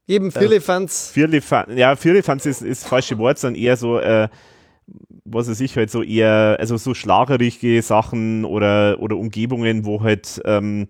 Eben 0.07 0.31
Firlefanz. 0.31 1.11
Äh, 1.11 1.13
Firlefanz, 1.13 1.71
ja, 1.75 1.95
Firlefanz 1.95 2.45
ist, 2.45 2.61
ist 2.61 2.83
das 2.83 2.89
falsche 2.89 3.17
Wort, 3.17 3.39
sondern 3.39 3.61
eher 3.61 3.77
so, 3.77 3.97
äh, 3.97 4.27
was 5.23 5.49
weiß 5.49 5.61
ich, 5.61 5.77
halt 5.77 5.89
so 5.89 6.03
eher, 6.03 6.57
also 6.59 6.75
so 6.77 6.93
schlagerige 6.93 7.81
Sachen 7.81 8.43
oder, 8.43 8.97
oder 8.99 9.15
Umgebungen, 9.15 9.85
wo 9.85 10.01
halt 10.01 10.41
ähm, 10.43 10.89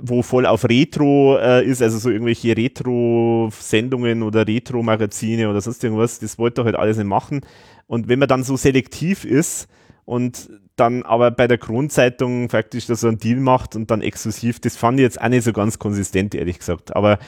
wo 0.00 0.22
voll 0.22 0.46
auf 0.46 0.64
Retro 0.64 1.36
äh, 1.38 1.64
ist, 1.64 1.82
also 1.82 1.98
so 1.98 2.10
irgendwelche 2.10 2.56
Retro-Sendungen 2.56 4.22
oder 4.22 4.46
Retro-Magazine 4.46 5.48
oder 5.48 5.60
sonst 5.60 5.84
irgendwas, 5.84 6.18
das 6.18 6.38
wollte 6.38 6.62
er 6.62 6.64
halt 6.66 6.76
alles 6.76 6.96
nicht 6.96 7.06
machen. 7.06 7.42
Und 7.86 8.08
wenn 8.08 8.18
man 8.18 8.28
dann 8.28 8.42
so 8.42 8.56
selektiv 8.56 9.24
ist 9.24 9.68
und 10.04 10.50
dann 10.76 11.02
aber 11.02 11.30
bei 11.30 11.46
der 11.46 11.58
Kronzeitung 11.58 12.48
faktisch 12.48 12.86
so 12.86 13.06
einen 13.06 13.18
Deal 13.18 13.40
macht 13.40 13.76
und 13.76 13.90
dann 13.90 14.00
exklusiv, 14.00 14.60
das 14.60 14.76
fand 14.76 14.98
ich 14.98 15.04
jetzt 15.04 15.20
auch 15.20 15.28
nicht 15.28 15.44
so 15.44 15.52
ganz 15.52 15.78
konsistent, 15.78 16.34
ehrlich 16.34 16.58
gesagt. 16.58 16.96
Aber 16.96 17.18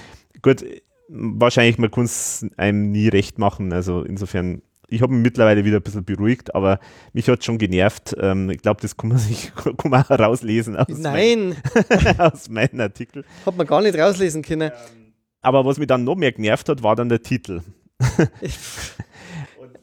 gut, 0.40 0.64
wahrscheinlich, 1.08 1.78
man 1.78 1.90
kann 1.90 2.04
es 2.04 2.46
einem 2.56 2.90
nie 2.90 3.08
recht 3.08 3.38
machen, 3.38 3.72
also 3.72 4.02
insofern 4.02 4.62
ich 4.92 5.02
habe 5.02 5.12
mich 5.12 5.22
mittlerweile 5.22 5.64
wieder 5.64 5.76
ein 5.76 5.82
bisschen 5.82 6.04
beruhigt, 6.04 6.54
aber 6.54 6.78
mich 7.12 7.28
hat 7.28 7.44
schon 7.44 7.58
genervt. 7.58 8.14
Ähm, 8.18 8.50
ich 8.50 8.60
glaube, 8.60 8.80
das 8.82 8.96
kann 8.96 9.08
man 9.08 9.18
sich 9.18 9.52
kann 9.76 9.90
man 9.90 10.02
auch 10.02 10.10
rauslesen 10.10 10.76
aus, 10.76 10.86
Nein. 10.88 11.56
Mein, 11.94 12.18
aus 12.18 12.48
meinem 12.48 12.80
Artikel. 12.80 13.24
Hat 13.46 13.56
man 13.56 13.66
gar 13.66 13.80
nicht 13.80 13.98
rauslesen 13.98 14.42
können. 14.42 14.70
Ähm, 14.70 15.12
aber 15.40 15.64
was 15.64 15.78
mich 15.78 15.88
dann 15.88 16.04
noch 16.04 16.14
mehr 16.14 16.32
genervt 16.32 16.68
hat, 16.68 16.82
war 16.82 16.94
dann 16.94 17.08
der 17.08 17.22
Titel. 17.22 17.62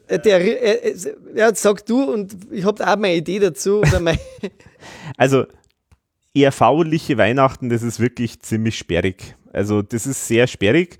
Äh, 0.06 0.18
der, 0.18 0.84
äh, 0.84 0.96
ja, 1.36 1.54
sag 1.54 1.86
du 1.86 2.02
und 2.02 2.36
ich 2.50 2.64
habe 2.64 2.84
auch 2.84 2.96
meine 2.96 3.14
Idee 3.14 3.38
dazu. 3.38 3.78
Oder 3.78 4.00
mein 4.00 4.18
also, 5.16 5.44
ERV-liche 6.34 7.16
Weihnachten, 7.16 7.68
das 7.68 7.84
ist 7.84 8.00
wirklich 8.00 8.40
ziemlich 8.40 8.76
sperrig. 8.76 9.36
Also, 9.52 9.82
das 9.82 10.06
ist 10.06 10.26
sehr 10.26 10.48
sperrig. 10.48 10.98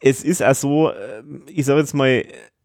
Es 0.00 0.24
ist 0.24 0.42
auch 0.42 0.56
so, 0.56 0.90
äh, 0.90 1.22
ich 1.46 1.66
sage 1.66 1.78
jetzt 1.80 1.94
mal, 1.94 2.24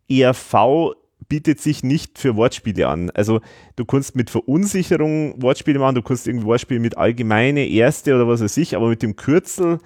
ERV 0.10 0.96
bietet 1.30 1.60
sich 1.60 1.84
nicht 1.84 2.20
für 2.20 2.36
Wortspiele 2.36 2.88
an. 2.88 3.10
Also 3.12 3.41
du 3.76 3.86
kannst 3.86 4.15
mit 4.15 4.30
Verunsicherung 4.30 5.41
Wortspiele 5.41 5.80
machen, 5.80 5.96
du 5.96 6.02
kannst 6.02 6.28
irgendwie 6.28 6.46
Wortspiele 6.46 6.80
mit 6.80 6.98
allgemeine, 6.98 7.67
erste 7.67 8.15
oder 8.15 8.28
was 8.28 8.41
weiß 8.41 8.56
ich, 8.58 8.76
aber 8.76 8.88
mit 8.88 9.02
dem 9.04 9.15
Kürzel, 9.15 9.80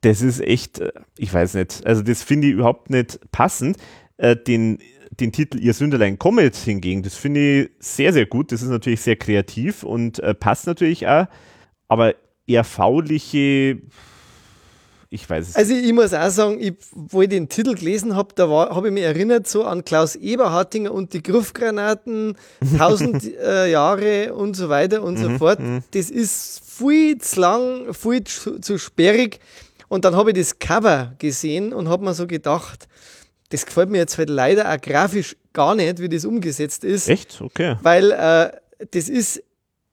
das 0.00 0.22
ist 0.22 0.40
echt, 0.40 0.80
ich 1.18 1.32
weiß 1.32 1.54
nicht, 1.54 1.86
also 1.86 2.02
das 2.02 2.22
finde 2.22 2.48
ich 2.48 2.54
überhaupt 2.54 2.90
nicht 2.90 3.20
passend. 3.32 3.76
Den 4.46 4.78
den 5.20 5.32
Titel 5.32 5.58
Ihr 5.58 5.74
Sünderlein 5.74 6.18
Comet 6.18 6.56
hingegen, 6.56 7.02
das 7.02 7.14
finde 7.14 7.62
ich 7.62 7.70
sehr, 7.78 8.12
sehr 8.12 8.26
gut. 8.26 8.52
Das 8.52 8.62
ist 8.62 8.68
natürlich 8.68 9.00
sehr 9.00 9.16
kreativ 9.16 9.82
und 9.82 10.18
äh, 10.18 10.34
passt 10.34 10.66
natürlich 10.66 11.06
auch. 11.06 11.26
Aber 11.88 12.14
eher 12.46 12.64
fauliche, 12.64 13.80
ich 15.08 15.28
weiß 15.28 15.50
es 15.50 15.56
Also 15.56 15.74
ich 15.74 15.92
muss 15.92 16.12
auch 16.12 16.30
sagen, 16.30 16.58
ich, 16.60 16.74
wo 16.92 17.22
ich 17.22 17.28
den 17.28 17.48
Titel 17.48 17.74
gelesen 17.74 18.16
habe, 18.16 18.34
da 18.34 18.48
habe 18.48 18.88
ich 18.88 18.94
mich 18.94 19.04
erinnert 19.04 19.46
so 19.46 19.64
an 19.64 19.84
Klaus 19.84 20.16
Eberhartinger 20.16 20.92
und 20.92 21.12
die 21.12 21.22
Gruffgranaten, 21.22 22.36
tausend 22.78 23.24
äh, 23.24 23.70
Jahre 23.70 24.34
und 24.34 24.54
so 24.54 24.68
weiter 24.68 25.02
und 25.02 25.16
so 25.16 25.28
mhm, 25.28 25.38
fort. 25.38 25.60
Mhm. 25.60 25.82
Das 25.92 26.10
ist 26.10 26.60
viel 26.64 27.18
zu 27.18 27.40
lang, 27.40 27.94
viel 27.94 28.24
zu, 28.24 28.60
zu 28.60 28.78
sperrig. 28.78 29.40
Und 29.88 30.04
dann 30.04 30.16
habe 30.16 30.30
ich 30.30 30.36
das 30.36 30.58
Cover 30.58 31.14
gesehen 31.18 31.72
und 31.72 31.88
habe 31.88 32.04
mir 32.04 32.14
so 32.14 32.26
gedacht, 32.26 32.88
das 33.50 33.64
gefällt 33.64 33.90
mir 33.90 33.98
jetzt 33.98 34.18
halt 34.18 34.30
leider 34.30 34.72
auch 34.72 34.80
grafisch 34.80 35.36
gar 35.52 35.76
nicht, 35.76 36.00
wie 36.00 36.08
das 36.08 36.24
umgesetzt 36.24 36.82
ist. 36.82 37.08
Echt? 37.08 37.40
Okay. 37.40 37.76
Weil 37.82 38.10
äh, 38.10 38.50
das 38.90 39.08
ist 39.08 39.42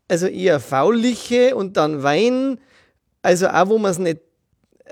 also 0.08 0.28
eher 0.28 0.60
fauliche 0.60 1.56
und 1.56 1.78
dann 1.78 2.04
Wein, 2.04 2.60
also 3.22 3.48
auch 3.48 3.70
wo 3.70 3.78
man 3.78 3.92
es 3.92 4.00
nicht 4.00 4.20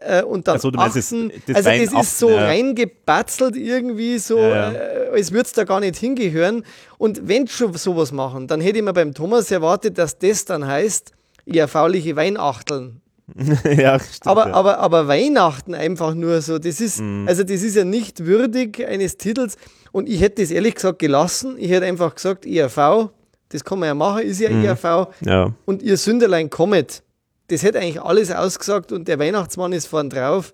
äh, 0.02 0.24
und 0.24 0.48
dann 0.48 0.56
also, 0.56 0.70
achten, 0.70 1.30
das, 1.30 1.56
das 1.56 1.66
also 1.66 1.70
das 1.70 2.06
ist 2.06 2.20
so 2.20 2.30
ja. 2.30 2.46
reingebatzelt 2.46 3.56
irgendwie 3.56 4.18
so, 4.18 4.40
ja, 4.40 4.72
ja. 4.72 4.72
Äh, 4.72 5.10
als 5.14 5.32
würde 5.32 5.46
es 5.46 5.54
da 5.54 5.64
gar 5.64 5.80
nicht 5.80 5.98
hingehören. 5.98 6.64
Und 6.98 7.28
wenn 7.28 7.48
schon 7.48 7.74
sowas 7.74 8.12
machen, 8.12 8.48
dann 8.48 8.62
hätte 8.62 8.80
ich 8.80 8.84
mir 8.84 8.94
beim 8.94 9.14
Thomas 9.14 9.52
erwartet, 9.52 9.98
dass 9.98 10.18
das 10.18 10.46
dann 10.46 10.66
heißt, 10.66 11.12
eher 11.46 11.68
fauliche 11.68 12.16
Weinachteln. 12.16 13.02
ja, 13.64 13.98
stimmt, 14.00 14.28
aber, 14.28 14.48
ja. 14.48 14.54
aber, 14.54 14.80
aber 14.80 15.08
Weihnachten 15.08 15.74
einfach 15.74 16.14
nur 16.14 16.42
so, 16.42 16.60
das 16.60 16.82
ist, 16.82 17.00
mhm. 17.00 17.28
also 17.28 17.44
das 17.44 17.62
ist 17.62 17.76
ja 17.76 17.86
nicht 17.86 18.26
würdig 18.26 18.86
eines 18.86 19.18
Titels. 19.18 19.58
Und 19.92 20.10
ich 20.10 20.22
hätte 20.22 20.42
das 20.42 20.52
ehrlich 20.52 20.76
gesagt 20.76 21.00
gelassen. 21.00 21.56
Ich 21.58 21.70
hätte 21.70 21.86
einfach 21.86 22.16
gesagt, 22.16 22.46
IRV, 22.46 23.10
das 23.50 23.64
kann 23.64 23.80
man 23.80 23.88
ja 23.88 23.94
machen, 23.94 24.24
ist 24.24 24.40
ja 24.40 24.50
mhm. 24.50 24.64
IRV. 24.64 25.08
Ja. 25.26 25.54
Und 25.66 25.82
ihr 25.84 25.98
Sünderlein 25.98 26.50
kommet. 26.50 27.04
Das 27.52 27.64
hätte 27.64 27.80
eigentlich 27.80 28.02
alles 28.02 28.32
ausgesagt 28.32 28.94
und 28.94 29.10
der 29.10 29.20
Weihnachtsmann 29.20 29.74
ist 29.74 29.88
vorn 29.88 30.10
drauf. 30.10 30.54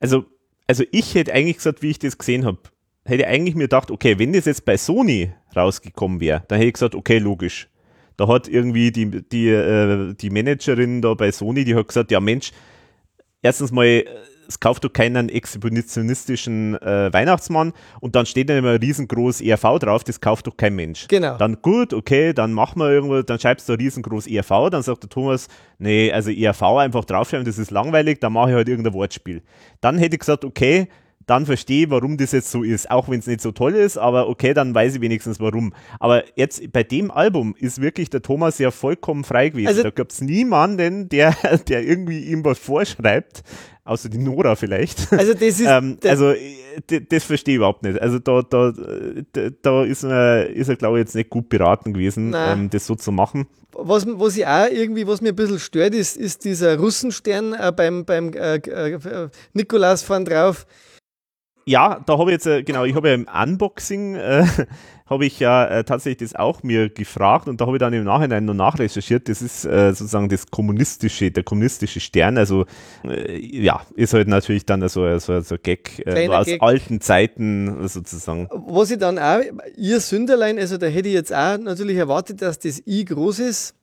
Also, 0.00 0.24
also 0.66 0.82
ich 0.90 1.14
hätte 1.14 1.32
eigentlich 1.32 1.58
gesagt, 1.58 1.82
wie 1.82 1.90
ich 1.90 2.00
das 2.00 2.18
gesehen 2.18 2.44
habe, 2.44 2.58
hätte 3.04 3.28
eigentlich 3.28 3.54
mir 3.54 3.64
gedacht, 3.64 3.92
okay, 3.92 4.18
wenn 4.18 4.32
das 4.32 4.46
jetzt 4.46 4.64
bei 4.64 4.76
Sony 4.76 5.32
rausgekommen 5.54 6.18
wäre, 6.20 6.42
dann 6.48 6.58
hätte 6.58 6.68
ich 6.68 6.74
gesagt, 6.74 6.96
okay, 6.96 7.18
logisch. 7.18 7.68
Da 8.16 8.26
hat 8.26 8.48
irgendwie 8.48 8.90
die, 8.90 9.22
die, 9.22 9.50
äh, 9.50 10.14
die 10.14 10.30
Managerin 10.30 11.00
da 11.00 11.14
bei 11.14 11.30
Sony, 11.30 11.64
die 11.64 11.76
hat 11.76 11.86
gesagt, 11.86 12.10
ja 12.10 12.18
Mensch, 12.18 12.50
erstens 13.40 13.70
mal, 13.70 14.04
es 14.48 14.60
kauft 14.60 14.84
doch 14.84 14.92
keinen 14.92 15.28
exhibitionistischen 15.28 16.80
äh, 16.82 17.12
Weihnachtsmann 17.12 17.72
und 18.00 18.14
dann 18.16 18.26
steht 18.26 18.50
da 18.50 18.58
immer 18.58 18.80
riesengroß 18.80 19.40
ERV 19.40 19.78
drauf, 19.78 20.04
das 20.04 20.20
kauft 20.20 20.46
doch 20.46 20.56
kein 20.56 20.74
Mensch. 20.74 21.08
Genau. 21.08 21.36
Dann 21.36 21.62
gut, 21.62 21.92
okay, 21.92 22.32
dann 22.32 22.52
machen 22.52 22.80
wir 22.80 22.90
irgendwo, 22.90 23.22
dann 23.22 23.38
schreibst 23.38 23.68
du 23.68 23.74
riesengroß 23.74 24.26
ERV, 24.26 24.70
dann 24.70 24.82
sagt 24.82 25.02
der 25.02 25.10
Thomas, 25.10 25.48
nee, 25.78 26.12
also 26.12 26.30
ERV 26.30 26.62
einfach 26.62 27.04
draufschreiben, 27.04 27.46
das 27.46 27.58
ist 27.58 27.70
langweilig, 27.70 28.20
dann 28.20 28.32
mache 28.32 28.50
ich 28.50 28.56
halt 28.56 28.68
irgendein 28.68 28.94
Wortspiel. 28.94 29.42
Dann 29.80 29.98
hätte 29.98 30.16
ich 30.16 30.20
gesagt, 30.20 30.44
okay, 30.44 30.88
dann 31.26 31.46
verstehe, 31.46 31.90
warum 31.90 32.16
das 32.16 32.32
jetzt 32.32 32.50
so 32.50 32.62
ist. 32.62 32.90
Auch 32.90 33.08
wenn 33.08 33.20
es 33.20 33.26
nicht 33.26 33.40
so 33.40 33.52
toll 33.52 33.74
ist, 33.74 33.96
aber 33.96 34.28
okay, 34.28 34.54
dann 34.54 34.74
weiß 34.74 34.96
ich 34.96 35.00
wenigstens 35.00 35.40
warum. 35.40 35.72
Aber 36.00 36.24
jetzt 36.36 36.72
bei 36.72 36.82
dem 36.82 37.10
Album 37.10 37.54
ist 37.58 37.80
wirklich 37.80 38.10
der 38.10 38.22
Thomas 38.22 38.58
ja 38.58 38.70
vollkommen 38.70 39.24
frei 39.24 39.50
gewesen. 39.50 39.68
Also, 39.68 39.82
da 39.82 39.90
gab 39.90 40.10
es 40.10 40.20
niemanden, 40.20 41.08
der, 41.08 41.34
der 41.68 41.84
irgendwie 41.84 42.24
ihm 42.24 42.44
was 42.44 42.58
vorschreibt, 42.58 43.42
außer 43.84 44.08
die 44.08 44.18
Nora 44.18 44.56
vielleicht. 44.56 45.12
Also 45.12 45.34
das 45.34 45.42
ist. 45.42 45.60
ähm, 45.66 45.98
also 46.04 46.34
das 46.86 47.24
verstehe 47.24 47.54
ich 47.54 47.56
überhaupt 47.56 47.82
nicht. 47.82 48.00
Also 48.00 48.18
da, 48.18 48.42
da, 48.42 48.72
da 49.62 49.84
ist 49.84 50.04
er, 50.04 50.48
ist 50.48 50.68
er 50.68 50.76
glaube 50.76 50.98
ich, 50.98 51.04
jetzt 51.04 51.14
nicht 51.14 51.30
gut 51.30 51.48
beraten 51.48 51.92
gewesen, 51.92 52.34
ähm, 52.36 52.70
das 52.70 52.86
so 52.86 52.94
zu 52.94 53.12
machen. 53.12 53.46
Was, 53.74 54.06
was 54.06 54.36
ich 54.36 54.46
auch 54.46 54.66
irgendwie, 54.70 55.06
was 55.06 55.22
mir 55.22 55.30
ein 55.30 55.36
bisschen 55.36 55.58
stört, 55.58 55.94
ist, 55.94 56.16
ist 56.16 56.44
dieser 56.44 56.78
Russenstern 56.78 57.54
äh, 57.54 57.72
beim, 57.74 58.04
beim 58.04 58.32
äh, 58.34 58.56
äh, 58.56 59.28
Nikolaus 59.54 60.02
vorn 60.02 60.26
drauf 60.26 60.66
ja, 61.64 62.00
da 62.06 62.18
habe 62.18 62.30
ich 62.30 62.34
jetzt, 62.34 62.46
äh, 62.46 62.62
genau, 62.62 62.84
ich 62.84 62.94
habe 62.94 63.08
ja 63.08 63.14
im 63.14 63.26
Unboxing, 63.26 64.14
äh, 64.14 64.46
habe 65.06 65.26
ich 65.26 65.38
ja 65.40 65.66
äh, 65.66 65.84
tatsächlich 65.84 66.30
das 66.30 66.38
auch 66.38 66.62
mir 66.62 66.88
gefragt 66.88 67.48
und 67.48 67.60
da 67.60 67.66
habe 67.66 67.76
ich 67.76 67.80
dann 67.80 67.92
im 67.92 68.04
Nachhinein 68.04 68.44
noch 68.44 68.54
nachrecherchiert. 68.54 69.28
Das 69.28 69.42
ist 69.42 69.64
äh, 69.64 69.92
sozusagen 69.92 70.28
das 70.28 70.46
kommunistische, 70.46 71.30
der 71.30 71.42
kommunistische 71.42 72.00
Stern. 72.00 72.38
Also 72.38 72.64
äh, 73.04 73.38
ja, 73.38 73.82
ist 73.94 74.14
halt 74.14 74.28
natürlich 74.28 74.64
dann 74.64 74.86
so, 74.88 75.18
so, 75.18 75.40
so 75.40 75.56
Gag 75.62 76.02
äh, 76.06 76.28
aus 76.28 76.46
Gag. 76.46 76.62
alten 76.62 77.00
Zeiten 77.00 77.88
sozusagen. 77.88 78.48
Was 78.50 78.90
ich 78.90 78.98
dann 78.98 79.18
auch, 79.18 79.40
ihr 79.76 80.00
Sünderlein, 80.00 80.58
also 80.58 80.78
da 80.78 80.86
hätte 80.86 81.08
ich 81.08 81.14
jetzt 81.14 81.32
auch 81.32 81.58
natürlich 81.58 81.96
erwartet, 81.96 82.40
dass 82.40 82.58
das 82.58 82.82
I 82.86 83.04
groß 83.04 83.40
ist. 83.40 83.74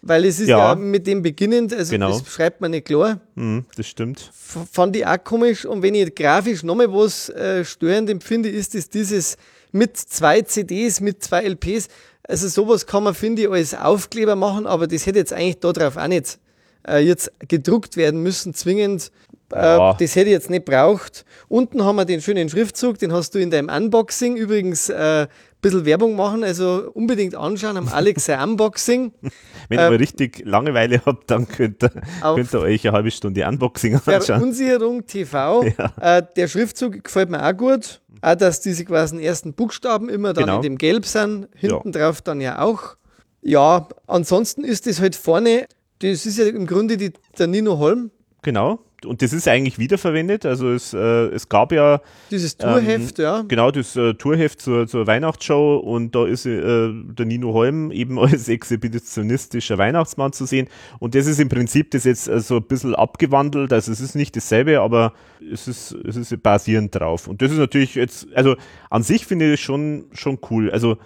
Weil 0.00 0.24
es 0.24 0.38
ist 0.38 0.48
ja, 0.48 0.58
ja 0.58 0.74
mit 0.76 1.06
dem 1.06 1.22
beginnend, 1.22 1.74
also 1.74 1.90
genau. 1.90 2.10
das 2.10 2.28
schreibt 2.28 2.60
man 2.60 2.70
nicht 2.70 2.86
klar. 2.86 3.20
Mhm, 3.34 3.64
das 3.76 3.88
stimmt. 3.88 4.30
fand 4.32 4.94
ich 4.96 5.04
auch 5.04 5.22
komisch. 5.22 5.64
Und 5.64 5.82
wenn 5.82 5.94
ich 5.94 6.14
grafisch 6.14 6.62
nochmal 6.62 6.92
was 6.92 7.28
äh, 7.30 7.64
störend 7.64 8.08
empfinde, 8.08 8.48
ist 8.48 8.74
es 8.74 8.88
dieses 8.88 9.36
mit 9.72 9.96
zwei 9.96 10.42
CDs, 10.42 11.00
mit 11.00 11.22
zwei 11.22 11.44
LPs. 11.44 11.88
Also 12.22 12.48
sowas 12.48 12.86
kann 12.86 13.04
man, 13.04 13.14
finde 13.14 13.42
ich, 13.42 13.50
als 13.50 13.74
Aufkleber 13.74 14.36
machen, 14.36 14.66
aber 14.66 14.86
das 14.86 15.06
hätte 15.06 15.18
jetzt 15.18 15.32
eigentlich 15.32 15.58
darauf 15.58 15.96
auch 15.96 16.06
nicht 16.06 16.38
äh, 16.86 16.98
jetzt 16.98 17.32
gedruckt 17.48 17.96
werden 17.96 18.22
müssen, 18.22 18.54
zwingend. 18.54 19.10
Äh, 19.52 19.58
ja. 19.58 19.94
Das 19.94 20.14
hätte 20.14 20.26
ich 20.26 20.32
jetzt 20.32 20.50
nicht 20.50 20.64
braucht. 20.64 21.24
Unten 21.48 21.84
haben 21.84 21.96
wir 21.96 22.04
den 22.04 22.20
schönen 22.20 22.48
Schriftzug, 22.48 22.98
den 22.98 23.12
hast 23.12 23.34
du 23.34 23.38
in 23.38 23.50
deinem 23.50 23.68
Unboxing. 23.68 24.36
Übrigens 24.36 24.88
äh, 24.90 25.26
bisschen 25.60 25.84
Werbung 25.84 26.16
machen, 26.16 26.44
also 26.44 26.90
unbedingt 26.92 27.34
anschauen 27.34 27.76
am 27.76 27.88
Alex 27.88 28.28
Unboxing. 28.28 29.12
Wenn 29.68 29.78
ihr 29.78 29.84
äh, 29.84 29.94
richtig 29.94 30.42
Langeweile 30.44 31.00
habt, 31.04 31.30
dann 31.30 31.48
könnt 31.48 31.82
ihr, 31.82 31.90
könnt 32.22 32.52
ihr 32.52 32.60
euch 32.60 32.86
eine 32.86 32.96
halbe 32.96 33.10
Stunde 33.10 33.46
Unboxing 33.46 33.94
anschauen. 33.94 34.22
Verunsicherung 34.22 35.06
TV. 35.06 35.64
Ja. 35.78 36.18
Äh, 36.18 36.22
der 36.36 36.48
Schriftzug 36.48 37.04
gefällt 37.04 37.30
mir 37.30 37.44
auch 37.44 37.56
gut. 37.56 38.00
Auch, 38.20 38.34
dass 38.34 38.60
diese 38.60 38.84
quasi 38.84 39.22
ersten 39.22 39.52
Buchstaben 39.52 40.08
immer 40.08 40.32
dann 40.32 40.44
genau. 40.44 40.56
in 40.56 40.62
dem 40.62 40.78
Gelb 40.78 41.04
sind. 41.04 41.48
Hinten 41.54 41.92
ja. 41.92 42.06
drauf 42.06 42.22
dann 42.22 42.40
ja 42.40 42.60
auch. 42.60 42.96
Ja, 43.42 43.86
ansonsten 44.06 44.64
ist 44.64 44.86
das 44.86 45.00
halt 45.00 45.14
vorne, 45.14 45.66
das 46.00 46.26
ist 46.26 46.38
ja 46.38 46.46
im 46.46 46.66
Grunde 46.66 46.96
die, 46.96 47.12
der 47.38 47.46
Nino 47.46 47.78
Holm. 47.78 48.10
Genau 48.42 48.80
und 49.04 49.22
das 49.22 49.32
ist 49.32 49.46
eigentlich 49.46 49.78
wiederverwendet. 49.78 50.44
Also 50.44 50.70
es, 50.70 50.92
äh, 50.92 50.98
es 50.98 51.48
gab 51.48 51.72
ja 51.72 52.00
dieses 52.30 52.56
Tourheft, 52.56 53.18
ähm, 53.18 53.24
ja. 53.24 53.44
Genau, 53.46 53.70
das 53.70 53.94
äh, 53.96 54.14
Tourheft 54.14 54.60
zur, 54.60 54.86
zur 54.86 55.06
Weihnachtsshow 55.06 55.76
und 55.76 56.14
da 56.14 56.26
ist 56.26 56.46
äh, 56.46 56.90
der 56.92 57.26
Nino 57.26 57.52
Holm 57.52 57.90
eben 57.90 58.18
als 58.18 58.48
exhibitionistischer 58.48 59.78
Weihnachtsmann 59.78 60.32
zu 60.32 60.46
sehen. 60.46 60.68
Und 60.98 61.14
das 61.14 61.26
ist 61.26 61.38
im 61.38 61.48
Prinzip 61.48 61.90
das 61.92 62.04
jetzt 62.04 62.28
äh, 62.28 62.40
so 62.40 62.56
ein 62.56 62.64
bisschen 62.64 62.94
abgewandelt. 62.94 63.72
Also 63.72 63.92
es 63.92 64.00
ist 64.00 64.14
nicht 64.14 64.36
dasselbe, 64.36 64.80
aber 64.80 65.12
es 65.52 65.68
ist, 65.68 65.92
es 65.92 66.16
ist 66.16 66.42
basierend 66.42 66.94
drauf. 66.94 67.28
Und 67.28 67.42
das 67.42 67.52
ist 67.52 67.58
natürlich 67.58 67.94
jetzt, 67.94 68.26
also 68.34 68.56
an 68.90 69.02
sich 69.02 69.26
finde 69.26 69.54
ich 69.54 69.60
schon, 69.60 70.06
schon 70.12 70.38
cool. 70.50 70.70
Also 70.70 70.98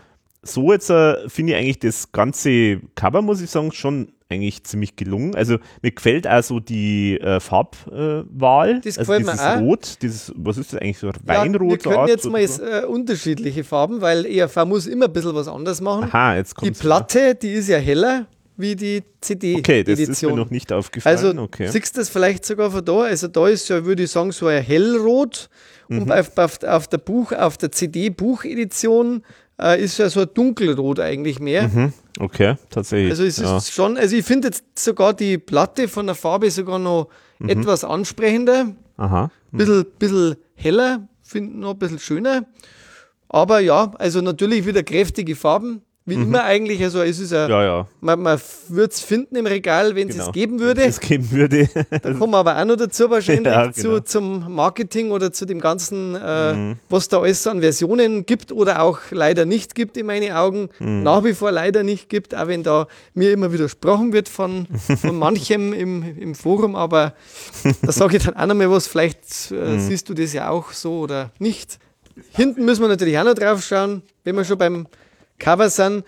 so 0.43 0.73
jetzt 0.73 0.91
äh, 0.91 1.29
finde 1.29 1.53
ich 1.53 1.59
eigentlich 1.59 1.79
das 1.79 2.11
ganze 2.13 2.81
Cover, 2.95 3.23
muss 3.23 3.41
ich 3.41 3.51
sagen, 3.51 3.73
schon 3.73 4.13
eigentlich 4.33 4.65
ziemlich 4.65 4.97
gelungen. 4.97 5.35
Also 5.35 5.59
mir 5.83 5.93
gefällt 5.93 6.27
also 6.27 6.61
die 6.61 7.19
äh, 7.21 7.41
Farbwahl. 7.41 8.71
Äh, 8.71 8.81
das 8.81 8.99
also 8.99 9.13
gefällt 9.13 9.29
dieses 9.29 9.41
mir 9.41 9.57
auch. 9.57 9.61
Rot, 9.61 10.03
dieses, 10.03 10.33
was 10.37 10.59
ist 10.59 10.73
das 10.73 10.81
eigentlich, 10.81 10.99
so 10.99 11.11
Weinrot? 11.25 11.85
Ja, 11.85 11.91
wir 11.91 11.97
können 11.97 12.09
jetzt 12.09 12.29
mal 12.29 12.47
so? 12.47 12.63
äh, 12.65 12.85
unterschiedliche 12.85 13.65
Farben, 13.65 14.01
weil 14.01 14.27
ERV 14.27 14.65
muss 14.65 14.87
immer 14.87 15.07
ein 15.07 15.13
bisschen 15.13 15.35
was 15.35 15.49
anderes 15.49 15.81
machen. 15.81 16.05
Aha, 16.05 16.37
jetzt 16.37 16.55
kommt 16.55 16.75
Die 16.75 16.81
Platte, 16.81 17.35
die 17.35 17.53
ist 17.53 17.69
ja 17.69 17.79
heller. 17.79 18.27
wie 18.57 18.77
die 18.77 19.03
CD-Edition. 19.21 19.59
Okay, 19.61 19.85
das 19.85 19.99
ist 19.99 20.23
mir 20.23 20.37
noch 20.37 20.51
nicht 20.51 20.73
aufgefallen. 20.73 21.17
Also 21.17 21.43
okay. 21.43 21.69
siehst 21.69 21.97
du 21.97 22.01
das 22.01 22.09
vielleicht 22.09 22.45
sogar 22.45 22.71
von 22.71 22.85
da? 22.85 23.03
Also 23.03 23.29
da 23.29 23.49
ist 23.49 23.69
ja, 23.69 23.85
würde 23.85 24.05
ich 24.05 24.11
sagen, 24.11 24.33
so 24.33 24.47
ein 24.47 24.63
hellrot 24.63 25.49
mhm. 25.89 26.03
und 26.03 26.13
auf, 26.13 26.37
auf, 26.37 26.63
auf, 26.63 26.89
der 26.89 26.99
Buch, 26.99 27.33
auf 27.33 27.57
der 27.57 27.73
CD-Buchedition 27.73 29.23
äh, 29.63 29.83
ist 29.83 29.99
ja 29.99 30.09
so 30.09 30.21
ein 30.21 30.29
dunkelrot 30.35 31.01
eigentlich 31.01 31.39
mehr. 31.39 31.69
Mhm. 31.69 31.93
Okay, 32.19 32.57
tatsächlich. 32.69 33.11
Also 33.11 33.25
es 33.25 33.39
ja. 33.39 33.57
ist 33.57 33.73
schon, 33.73 33.97
also 33.97 34.17
ich 34.17 34.25
finde 34.25 34.49
jetzt 34.49 34.65
sogar 34.79 35.15
die 35.15 35.39
Platte 35.39 35.89
von 35.89 36.07
der 36.07 36.15
Farbe 36.15 36.51
sogar 36.51 36.79
noch 36.79 37.09
mhm. 37.39 37.49
etwas 37.49 37.85
ansprechender. 37.85 38.73
Aha. 38.97 39.31
Mhm. 39.51 39.59
Bisschen, 39.59 39.87
bisschen 39.99 40.37
heller, 40.55 41.09
finde 41.23 41.59
noch 41.59 41.71
ein 41.73 41.79
bisschen 41.79 41.99
schöner. 41.99 42.47
Aber 43.29 43.61
ja, 43.61 43.93
also 43.99 44.21
natürlich 44.21 44.67
wieder 44.67 44.83
kräftige 44.83 45.37
Farben. 45.37 45.83
Wie 46.05 46.17
mhm. 46.17 46.25
immer 46.25 46.43
eigentlich, 46.43 46.83
also 46.83 47.01
es 47.01 47.21
ist 47.21 47.33
ein, 47.33 47.49
ja, 47.49 47.63
ja. 47.63 47.89
man, 48.01 48.21
man 48.21 48.41
würde 48.69 48.93
es 48.93 49.01
finden 49.01 49.37
im 49.37 49.47
Regal, 49.47 49.95
wenn 49.95 50.09
genau. 50.09 50.27
es 50.27 50.33
geben 50.33 50.59
würde. 50.59 50.83
Es 50.83 50.99
geben 50.99 51.31
würde. 51.31 51.69
da 51.91 52.13
kommen 52.15 52.33
wir 52.33 52.39
aber 52.39 52.59
auch 52.59 52.65
noch 52.65 52.75
dazu 52.75 53.09
wahrscheinlich 53.09 53.45
ja, 53.47 53.67
genau. 53.67 54.01
zu, 54.01 54.05
zum 54.05 54.53
Marketing 54.53 55.13
oder 55.13 55.33
zu 55.33 55.47
dem 55.47 55.61
ganzen, 55.61 56.17
äh, 56.17 56.55
mhm. 56.55 56.77
was 56.89 57.07
da 57.07 57.21
alles 57.21 57.47
an 57.47 57.61
Versionen 57.61 58.27
gibt 58.27 58.51
oder 58.51 58.83
auch 58.83 58.99
leider 59.13 59.45
nicht 59.45 59.77
gibt 59.77 59.97
in 59.97 60.07
meinen 60.07 60.33
Augen. 60.33 60.71
Mhm. 60.81 61.05
Nach 61.05 61.23
wie 61.23 61.35
vor 61.35 61.53
leider 61.53 61.85
nicht 61.85 62.09
gibt, 62.09 62.35
auch 62.35 62.49
wenn 62.49 62.65
da 62.65 62.89
mir 63.15 63.31
immer 63.31 63.53
widersprochen 63.53 64.13
wird 64.13 64.29
von, 64.29 64.67
von 65.01 65.17
manchem 65.21 65.73
im, 65.73 66.19
im 66.19 66.35
Forum, 66.35 66.75
aber 66.75 67.15
da 67.83 67.93
sage 67.93 68.17
ich 68.17 68.25
dann 68.25 68.35
auch 68.35 68.47
noch 68.47 68.57
mal 68.57 68.69
was, 68.69 68.89
vielleicht 68.89 69.53
äh, 69.53 69.55
mhm. 69.55 69.81
siehst 69.81 70.09
du 70.09 70.15
das 70.15 70.33
ja 70.33 70.49
auch 70.49 70.73
so 70.73 70.99
oder 70.99 71.31
nicht. 71.39 71.79
Hinten 72.33 72.65
müssen 72.65 72.83
wir 72.83 72.89
natürlich 72.89 73.17
auch 73.19 73.25
noch 73.25 73.35
drauf 73.35 73.63
schauen, 73.63 74.03
wenn 74.25 74.35
wir 74.35 74.45
schon 74.45 74.59
beim 74.59 74.89
Cover 75.43 75.69
sind. 75.69 76.05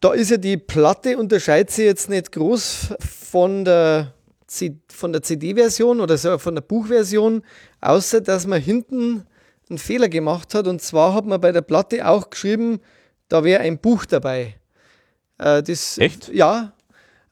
Da 0.00 0.12
ist 0.12 0.30
ja 0.30 0.36
die 0.36 0.56
Platte, 0.56 1.16
unterscheidet 1.16 1.70
sich 1.70 1.84
jetzt 1.86 2.10
nicht 2.10 2.32
groß 2.32 2.94
von 3.00 3.64
der, 3.64 4.12
von 4.88 5.12
der 5.12 5.22
CD-Version 5.22 6.00
oder 6.00 6.18
von 6.38 6.54
der 6.54 6.62
Buchversion, 6.62 7.42
außer 7.80 8.20
dass 8.20 8.46
man 8.46 8.60
hinten 8.60 9.26
einen 9.70 9.78
Fehler 9.78 10.08
gemacht 10.08 10.54
hat. 10.54 10.66
Und 10.66 10.82
zwar 10.82 11.14
hat 11.14 11.24
man 11.26 11.40
bei 11.40 11.52
der 11.52 11.62
Platte 11.62 12.06
auch 12.06 12.28
geschrieben, 12.28 12.80
da 13.28 13.44
wäre 13.44 13.62
ein 13.62 13.78
Buch 13.78 14.04
dabei. 14.04 14.56
Äh, 15.38 15.62
das, 15.62 15.96
Echt? 15.98 16.28
Ja. 16.28 16.72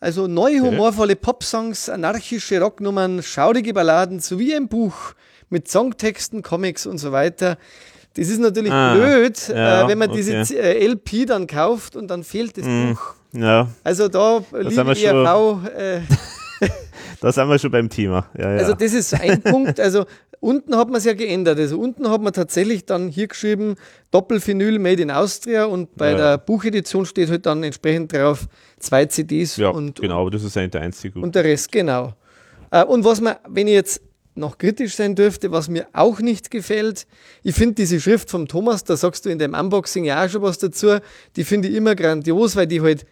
Also 0.01 0.27
neue 0.27 0.61
humorvolle 0.61 1.15
Popsongs, 1.15 1.89
anarchische 1.89 2.61
Rocknummern, 2.61 3.23
schaurige 3.23 3.73
Balladen 3.73 4.19
sowie 4.19 4.55
ein 4.55 4.69
Buch 4.69 5.15
mit 5.49 5.69
Songtexten, 5.69 6.43
Comics 6.43 6.87
und 6.87 6.99
so 6.99 7.13
weiter. 7.13 7.57
Das 8.15 8.29
ist 8.29 8.41
natürlich 8.41 8.73
ah, 8.73 8.95
blöd, 8.95 9.49
ja, 9.49 9.85
äh, 9.85 9.89
wenn 9.89 9.99
man 9.99 10.11
okay. 10.11 10.19
diese 10.19 10.59
äh, 10.59 10.87
LP 10.87 11.27
dann 11.27 11.47
kauft 11.47 11.97
und 11.97 12.09
dann 12.09 12.25
fehlt 12.25 12.59
das 12.59 12.65
mm, 12.67 12.91
Buch. 12.91 13.15
Ja. 13.33 13.69
Also 13.83 14.09
da 14.09 14.43
liebe 14.53 14.81
ERV. 14.81 15.67
Äh, 15.75 16.01
da 17.21 17.33
sind 17.33 17.49
wir 17.49 17.59
schon 17.59 17.71
beim 17.71 17.89
Thema. 17.89 18.27
Ja, 18.37 18.49
also 18.49 18.75
das 18.75 18.93
ist 18.93 19.15
ein 19.15 19.41
Punkt. 19.41 19.81
Also 19.81 20.05
unten 20.41 20.77
hat 20.77 20.89
man 20.89 20.99
es 20.99 21.05
ja 21.05 21.15
geändert. 21.15 21.59
Also 21.59 21.79
unten 21.79 22.11
hat 22.11 22.21
man 22.21 22.33
tatsächlich 22.33 22.85
dann 22.85 23.09
hier 23.09 23.29
geschrieben 23.29 23.77
Doppelphenyl 24.11 24.79
Made 24.79 25.01
in 25.01 25.11
Austria 25.11 25.65
und 25.65 25.97
bei 25.97 26.15
der 26.15 26.37
Buchedition 26.37 27.07
steht 27.07 27.31
halt 27.31 27.47
dann 27.47 27.63
entsprechend 27.63 28.13
drauf 28.13 28.47
zwei 28.79 29.07
CDs. 29.07 29.57
Ja, 29.57 29.71
und, 29.71 30.01
genau, 30.01 30.21
aber 30.21 30.31
das 30.31 30.45
ist 30.45 30.57
eigentlich 30.57 30.73
der 30.73 30.83
einzige. 30.83 31.19
Und 31.19 31.35
der 31.35 31.45
Rest, 31.45 31.73
genau. 31.73 32.13
Äh, 32.71 32.85
und 32.85 33.05
was 33.05 33.21
man, 33.21 33.37
wenn 33.49 33.69
ich 33.69 33.75
jetzt 33.75 34.03
noch 34.35 34.59
kritisch 34.59 34.97
sein 34.97 35.15
dürfte, 35.15 35.53
was 35.53 35.69
mir 35.69 35.87
auch 35.93 36.21
nicht 36.21 36.51
gefällt. 36.51 37.07
Ich 37.43 37.55
finde 37.55 37.75
diese 37.75 38.01
Schrift 38.01 38.31
vom 38.31 38.49
Thomas, 38.49 38.85
da 38.85 38.97
sagst 38.97 39.25
du 39.25 39.31
in 39.31 39.39
dem 39.39 39.55
Unboxing 39.55 40.05
ja 40.05 40.25
auch 40.25 40.29
schon 40.29 40.43
was 40.43 40.59
dazu, 40.59 40.99
die 41.37 41.45
finde 41.45 41.69
ich 41.69 41.75
immer 41.75 41.95
grandios, 41.95 42.57
weil 42.57 42.67
die 42.67 42.81
halt 42.81 43.05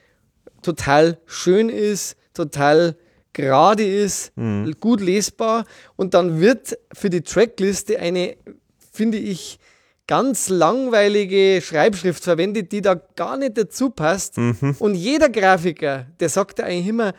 total 0.62 1.18
schön 1.26 1.68
ist, 1.68 2.16
total 2.34 2.96
gerade 3.32 3.84
ist, 3.84 4.36
mhm. 4.36 4.74
gut 4.80 5.00
lesbar 5.00 5.64
und 5.96 6.14
dann 6.14 6.40
wird 6.40 6.78
für 6.92 7.10
die 7.10 7.22
Trackliste 7.22 7.98
eine, 7.98 8.36
finde 8.92 9.18
ich, 9.18 9.58
ganz 10.06 10.48
langweilige 10.48 11.60
Schreibschrift 11.62 12.24
verwendet, 12.24 12.72
die 12.72 12.80
da 12.80 12.94
gar 12.94 13.36
nicht 13.36 13.56
dazu 13.56 13.90
passt. 13.90 14.38
Mhm. 14.38 14.74
Und 14.80 14.96
jeder 14.96 15.28
Grafiker, 15.28 16.06
der 16.18 16.28
sagt 16.28 16.58
da 16.58 16.64
eigentlich 16.64 16.88
immer, 16.88 17.12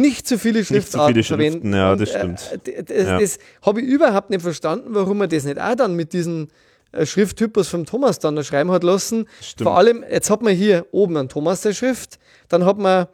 nicht 0.00 0.26
zu 0.26 0.38
viele 0.38 0.64
Schriftarten 0.64 1.14
nicht 1.14 1.26
zu 1.26 1.36
viele 1.36 1.50
verwenden. 1.50 1.74
Ja, 1.74 1.96
das 1.96 2.10
stimmt. 2.10 2.60
Äh, 2.64 2.82
das, 2.82 3.06
ja. 3.06 3.18
das 3.18 3.38
habe 3.62 3.80
ich 3.80 3.86
überhaupt 3.86 4.30
nicht 4.30 4.42
verstanden, 4.42 4.88
warum 4.90 5.18
man 5.18 5.28
das 5.28 5.44
nicht 5.44 5.60
auch 5.60 5.74
dann 5.74 5.94
mit 5.94 6.12
diesen 6.12 6.48
äh, 6.92 7.06
Schrifttypus 7.06 7.68
vom 7.68 7.84
Thomas 7.84 8.18
dann 8.18 8.42
schreiben 8.44 8.70
hat 8.70 8.84
lassen. 8.84 9.26
Stimmt. 9.40 9.68
Vor 9.68 9.76
allem, 9.76 10.04
jetzt 10.10 10.30
hat 10.30 10.42
man 10.42 10.54
hier 10.54 10.86
oben 10.92 11.16
einen 11.16 11.28
Thomas 11.28 11.60
der 11.62 11.72
Schrift, 11.72 12.18
dann 12.48 12.64
hat 12.64 12.78
man 12.78 13.06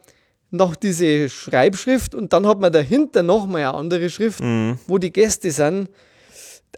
noch 0.51 0.75
diese 0.75 1.29
Schreibschrift 1.29 2.13
und 2.13 2.31
dann 2.31 2.47
hat 2.47 2.59
man 2.59 2.71
dahinter 2.71 3.23
nochmal 3.23 3.61
eine 3.61 3.73
andere 3.73 4.09
Schrift, 4.09 4.41
mhm. 4.41 4.77
wo 4.87 4.99
die 4.99 5.11
Gäste 5.11 5.49
sind. 5.51 5.89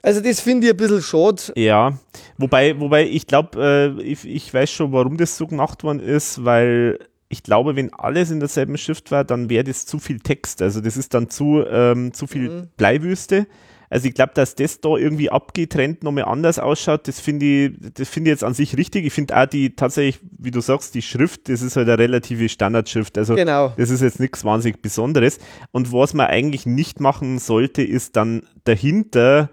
Also 0.01 0.21
das 0.21 0.39
finde 0.39 0.67
ich 0.67 0.73
ein 0.73 0.77
bisschen 0.77 1.01
schade. 1.01 1.41
Ja, 1.55 1.97
wobei, 2.37 2.79
wobei 2.79 3.05
ich 3.05 3.27
glaube, 3.27 3.97
äh, 3.99 4.01
ich, 4.01 4.25
ich 4.25 4.53
weiß 4.53 4.69
schon, 4.69 4.91
warum 4.91 5.17
das 5.17 5.35
so 5.37 5.47
gemacht 5.47 5.83
worden 5.83 5.99
ist, 5.99 6.45
weil 6.45 6.99
ich 7.35 7.43
glaube, 7.43 7.75
wenn 7.75 7.93
alles 7.93 8.31
in 8.31 8.39
derselben 8.39 8.77
Schrift 8.77 9.11
war, 9.11 9.25
dann 9.25 9.49
wäre 9.49 9.65
das 9.65 9.85
zu 9.85 9.99
viel 9.99 10.21
Text. 10.21 10.61
Also 10.61 10.79
das 10.79 10.95
ist 10.95 11.13
dann 11.13 11.29
zu, 11.29 11.65
ähm, 11.69 12.13
zu 12.13 12.27
viel 12.27 12.49
mhm. 12.49 12.67
Bleiwüste. 12.77 13.45
Also 13.89 14.07
ich 14.07 14.13
glaube, 14.13 14.31
dass 14.33 14.55
das 14.55 14.79
da 14.79 14.95
irgendwie 14.95 15.29
abgetrennt 15.29 16.01
nochmal 16.01 16.25
anders 16.25 16.59
ausschaut, 16.59 17.07
das 17.09 17.19
finde 17.19 17.45
ich, 17.45 17.71
das 17.93 18.07
finde 18.07 18.29
ich 18.29 18.35
jetzt 18.35 18.43
an 18.45 18.53
sich 18.53 18.77
richtig. 18.77 19.05
Ich 19.05 19.11
finde 19.11 19.37
auch 19.37 19.45
die 19.45 19.75
tatsächlich, 19.75 20.21
wie 20.39 20.51
du 20.51 20.61
sagst, 20.61 20.95
die 20.95 21.01
Schrift, 21.01 21.49
das 21.49 21.61
ist 21.61 21.75
halt 21.75 21.89
eine 21.89 21.99
relative 21.99 22.47
Standardschrift. 22.47 23.17
Also 23.17 23.35
genau. 23.35 23.73
das 23.77 23.89
ist 23.89 24.01
jetzt 24.01 24.21
nichts 24.21 24.45
wahnsinnig 24.45 24.81
Besonderes. 24.81 25.39
Und 25.71 25.91
was 25.91 26.13
man 26.13 26.27
eigentlich 26.27 26.65
nicht 26.65 27.01
machen 27.01 27.37
sollte, 27.37 27.83
ist 27.83 28.15
dann 28.15 28.43
dahinter 28.63 29.49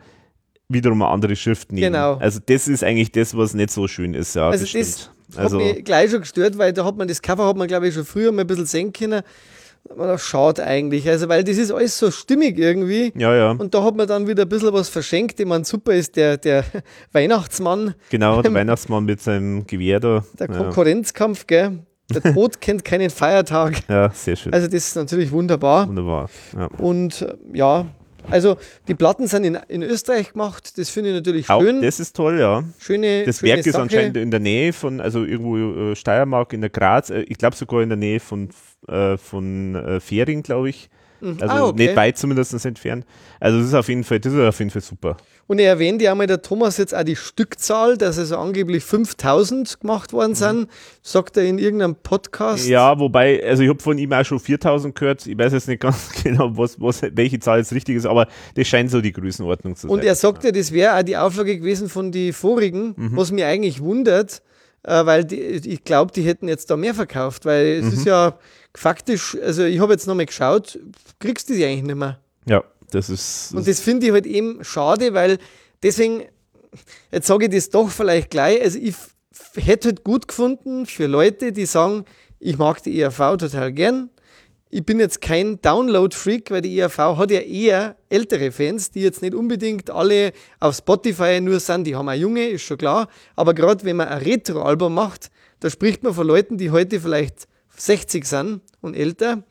wiederum 0.69 1.03
eine 1.03 1.11
andere 1.11 1.35
Schrift 1.35 1.73
nehmen. 1.73 1.93
Genau. 1.93 2.15
Also 2.15 2.39
das 2.45 2.69
ist 2.69 2.85
eigentlich 2.85 3.11
das, 3.11 3.37
was 3.37 3.55
nicht 3.55 3.71
so 3.71 3.89
schön 3.89 4.15
ist. 4.15 4.37
Ja, 4.37 4.49
also 4.49 4.65
das, 4.65 4.73
das 4.73 5.11
also, 5.37 5.59
hat 5.59 5.75
mich 5.75 5.85
gleich 5.85 6.11
schon 6.11 6.21
gestört, 6.21 6.59
weil 6.59 6.73
da 6.73 6.85
hat 6.85 6.97
man 6.97 7.09
das 7.09 7.23
Cover, 7.23 7.47
hat 7.47 7.57
man 7.57 7.69
glaube 7.69 7.89
ich 7.89 7.95
schon 7.95 8.05
früher 8.05 8.33
mal 8.33 8.43
ein 8.43 8.47
bisschen 8.47 8.67
sehen 8.67 8.93
können. 8.93 9.23
Man 9.97 10.17
schaut 10.17 10.61
eigentlich, 10.61 11.09
also 11.09 11.29
weil 11.29 11.43
das 11.43 11.57
ist 11.59 11.73
alles 11.73 11.99
so 11.99 12.11
stimmig 12.11 12.57
irgendwie. 12.57 13.13
Ja, 13.17 13.35
ja. 13.35 13.51
Und 13.51 13.75
da 13.75 13.83
hat 13.83 13.97
man 13.97 14.07
dann 14.07 14.29
wieder 14.29 14.43
ein 14.45 14.49
bisschen 14.49 14.73
was 14.73 14.89
verschenkt. 14.89 15.41
Ich 15.41 15.47
meine, 15.47 15.65
super 15.65 15.93
ist 15.93 16.15
der, 16.15 16.37
der 16.37 16.65
Weihnachtsmann. 17.13 17.95
Genau, 18.11 18.43
der 18.43 18.55
Weihnachtsmann 18.55 19.05
mit 19.05 19.21
seinem 19.21 19.67
Gewehr 19.67 19.99
da. 19.99 20.25
Der 20.39 20.49
Konkurrenzkampf, 20.49 21.47
gell? 21.49 21.81
Der 22.15 22.23
Tod 22.35 22.61
kennt 22.61 22.85
keinen 22.85 23.11
Feiertag. 23.11 23.81
Ja, 23.89 24.11
sehr 24.11 24.37
schön. 24.37 24.53
Also 24.53 24.67
das 24.67 24.89
ist 24.89 24.97
natürlich 24.97 25.33
wunderbar. 25.33 25.89
Wunderbar. 25.89 26.31
Ja. 26.57 26.67
Und 26.79 27.23
äh, 27.23 27.35
ja, 27.53 27.87
also 28.31 28.57
die 28.89 28.95
Platten 28.95 29.27
sind 29.27 29.45
in, 29.45 29.59
in 29.69 29.83
Österreich 29.83 30.33
gemacht, 30.33 30.79
das 30.79 30.91
finde 30.91 31.11
ich 31.11 31.17
natürlich 31.17 31.47
schön. 31.47 31.79
Auch 31.79 31.83
das 31.83 32.01
ist 32.01 32.17
toll, 32.17 32.39
ja. 32.39 32.65
Schöne, 32.79 33.25
das 33.25 33.39
schöne 33.39 33.53
Werk 33.53 33.67
ist 33.67 33.73
Sache. 33.73 33.83
anscheinend 33.83 34.17
in 34.17 34.31
der 34.31 34.41
Nähe 34.41 34.73
von, 34.73 35.01
also 35.01 35.25
irgendwo 35.25 35.57
äh, 35.57 35.97
Steiermark 35.97 36.53
in 36.53 36.61
der 36.61 36.71
Graz, 36.71 37.11
äh, 37.11 37.23
ich 37.23 37.39
glaube 37.39 37.57
sogar 37.57 37.83
in 37.83 37.89
der 37.89 37.99
Nähe 37.99 38.21
von, 38.21 38.51
äh, 38.89 39.17
von 39.17 39.75
äh, 39.75 40.01
Fähring, 40.01 40.43
glaube 40.43 40.71
ich. 40.71 40.89
Mhm. 41.23 41.39
Also 41.41 41.55
ah, 41.55 41.63
okay. 41.69 41.87
nicht 41.87 41.97
weit 41.97 42.19
zumindest 42.19 42.65
entfernt. 42.65 43.07
Also 43.39 43.59
das 43.59 43.69
ist 43.69 43.75
auf 43.75 43.89
jeden 43.89 44.05
Fall, 44.05 44.21
das 44.21 44.33
ist 44.33 44.39
auf 44.39 44.59
jeden 44.59 44.71
Fall 44.71 44.83
super. 44.83 45.17
Und 45.47 45.59
er 45.59 45.69
erwähnt 45.69 46.01
ja 46.03 46.13
einmal 46.13 46.27
der 46.27 46.43
Thomas 46.43 46.79
jetzt 46.79 46.95
auch 46.95 47.03
die 47.03 47.17
Stückzahl, 47.17 47.97
dass 47.97 48.19
also 48.19 48.39
angeblich 48.39 48.85
5000 48.85 49.81
gemacht 49.81 50.13
worden 50.13 50.35
sind, 50.35 50.61
mhm. 50.61 50.69
sagt 51.03 51.37
er 51.37 51.45
in 51.45 51.59
irgendeinem 51.59 51.95
Podcast. 51.95 52.67
Ja, 52.67 52.99
wobei, 52.99 53.45
also 53.45 53.63
ich 53.63 53.69
habe 53.69 53.83
von 53.83 53.99
ihm 53.99 54.13
auch 54.13 54.25
schon 54.25 54.41
4000 54.41 54.95
gehört. 54.95 55.27
Ich 55.27 55.39
weiß 55.39 55.53
jetzt 55.53 55.69
nicht 55.69 55.81
ganz 55.81 56.11
genau, 56.23 56.57
was, 56.57 56.81
was, 56.81 57.03
welche 57.13 57.39
Zahl 57.39 57.59
jetzt 57.59 57.73
richtig 57.73 57.97
ist, 57.97 58.07
aber 58.07 58.27
das 58.55 58.67
scheint 58.67 58.91
so 58.91 59.01
die 59.01 59.13
Größenordnung 59.13 59.77
zu 59.77 59.83
sein. 59.83 59.91
Und 59.91 60.05
er 60.05 60.15
sagt 60.15 60.45
ja, 60.45 60.51
das 60.51 60.73
wäre 60.73 60.99
auch 60.99 61.03
die 61.03 61.17
Auflage 61.17 61.59
gewesen 61.59 61.89
von 61.89 62.13
den 62.13 62.33
vorigen, 62.33 62.95
mhm. 62.97 63.17
was 63.17 63.33
mir 63.33 63.47
eigentlich 63.47 63.81
wundert, 63.81 64.43
äh, 64.85 65.07
weil 65.07 65.25
die, 65.25 65.41
ich 65.41 65.85
glaube, 65.85 66.13
die 66.13 66.23
hätten 66.23 66.49
jetzt 66.49 66.71
da 66.71 66.77
mehr 66.77 66.95
verkauft, 66.95 67.45
weil 67.45 67.67
es 67.81 67.87
mhm. 67.87 67.93
ist 67.93 68.07
ja 68.07 68.39
faktisch, 68.75 69.37
also 69.43 69.65
ich 69.65 69.81
habe 69.81 69.93
jetzt 69.93 70.07
nochmal 70.07 70.27
geschaut, 70.27 70.79
kriegst 71.19 71.49
du 71.49 71.55
die 71.55 71.65
eigentlich 71.65 71.85
nicht 71.85 71.97
mehr. 71.97 72.19
Ja. 72.47 72.65
Das 72.93 73.09
ist. 73.11 73.55
Und 73.55 73.67
das 73.67 73.81
finde 73.81 74.07
ich 74.07 74.13
halt 74.13 74.27
eben 74.27 74.63
schade, 74.63 75.15
weil 75.15 75.39
deswegen, 75.83 76.25
jetzt 77.11 77.27
sage 77.27 77.47
ich 77.47 77.51
das 77.51 77.71
doch 77.71 77.91
vielleicht 77.91 78.31
gleich, 78.31 78.61
also 78.61 78.79
ich 78.79 78.95
hätte 79.57 79.89
halt 79.89 80.05
gut 80.05 80.29
gefunden 80.29 80.87
für 80.87 81.07
Leute, 81.07 81.53
die 81.53 81.67
sagen, 81.67 82.05
ich 82.39 82.59
mag 82.59 82.83
die 82.83 83.01
ERV 83.01 83.37
total 83.39 83.73
gern. 83.73 84.11
Ich 84.75 84.87
bin 84.87 84.99
jetzt 84.99 85.21
kein 85.21 85.61
Download-Freak, 85.61 86.51
weil 86.51 86.63
die 86.63 86.79
ERV 86.79 86.97
hat 86.97 87.31
ja 87.31 87.41
eher 87.41 87.95
ältere 88.09 88.51
Fans, 88.51 88.91
die 88.91 89.03
jetzt 89.03 89.21
nicht 89.21 89.35
unbedingt 89.35 89.91
alle 89.91 90.33
auf 90.61 90.77
Spotify 90.77 91.43
nur 91.43 91.61
sind. 91.61 91.87
Die 91.87 91.95
haben 91.95 92.09
auch 92.09 92.15
junge, 92.15 92.49
ist 92.49 92.63
schon 92.63 92.79
klar. 92.79 93.09
Aber 93.37 93.53
gerade 93.53 93.85
wenn 93.85 93.97
man 93.97 94.09
ein 94.09 94.23
Retro-Album 94.23 94.95
macht, 94.95 95.31
da 95.61 95.69
spricht 95.69 96.03
man 96.03 96.15
von 96.15 96.27
Leuten, 96.27 96.57
die 96.57 96.71
heute 96.71 97.01
vielleicht 97.01 97.49
60 97.77 98.25
sind 98.25 98.63
und 98.81 98.97
älter 98.97 99.45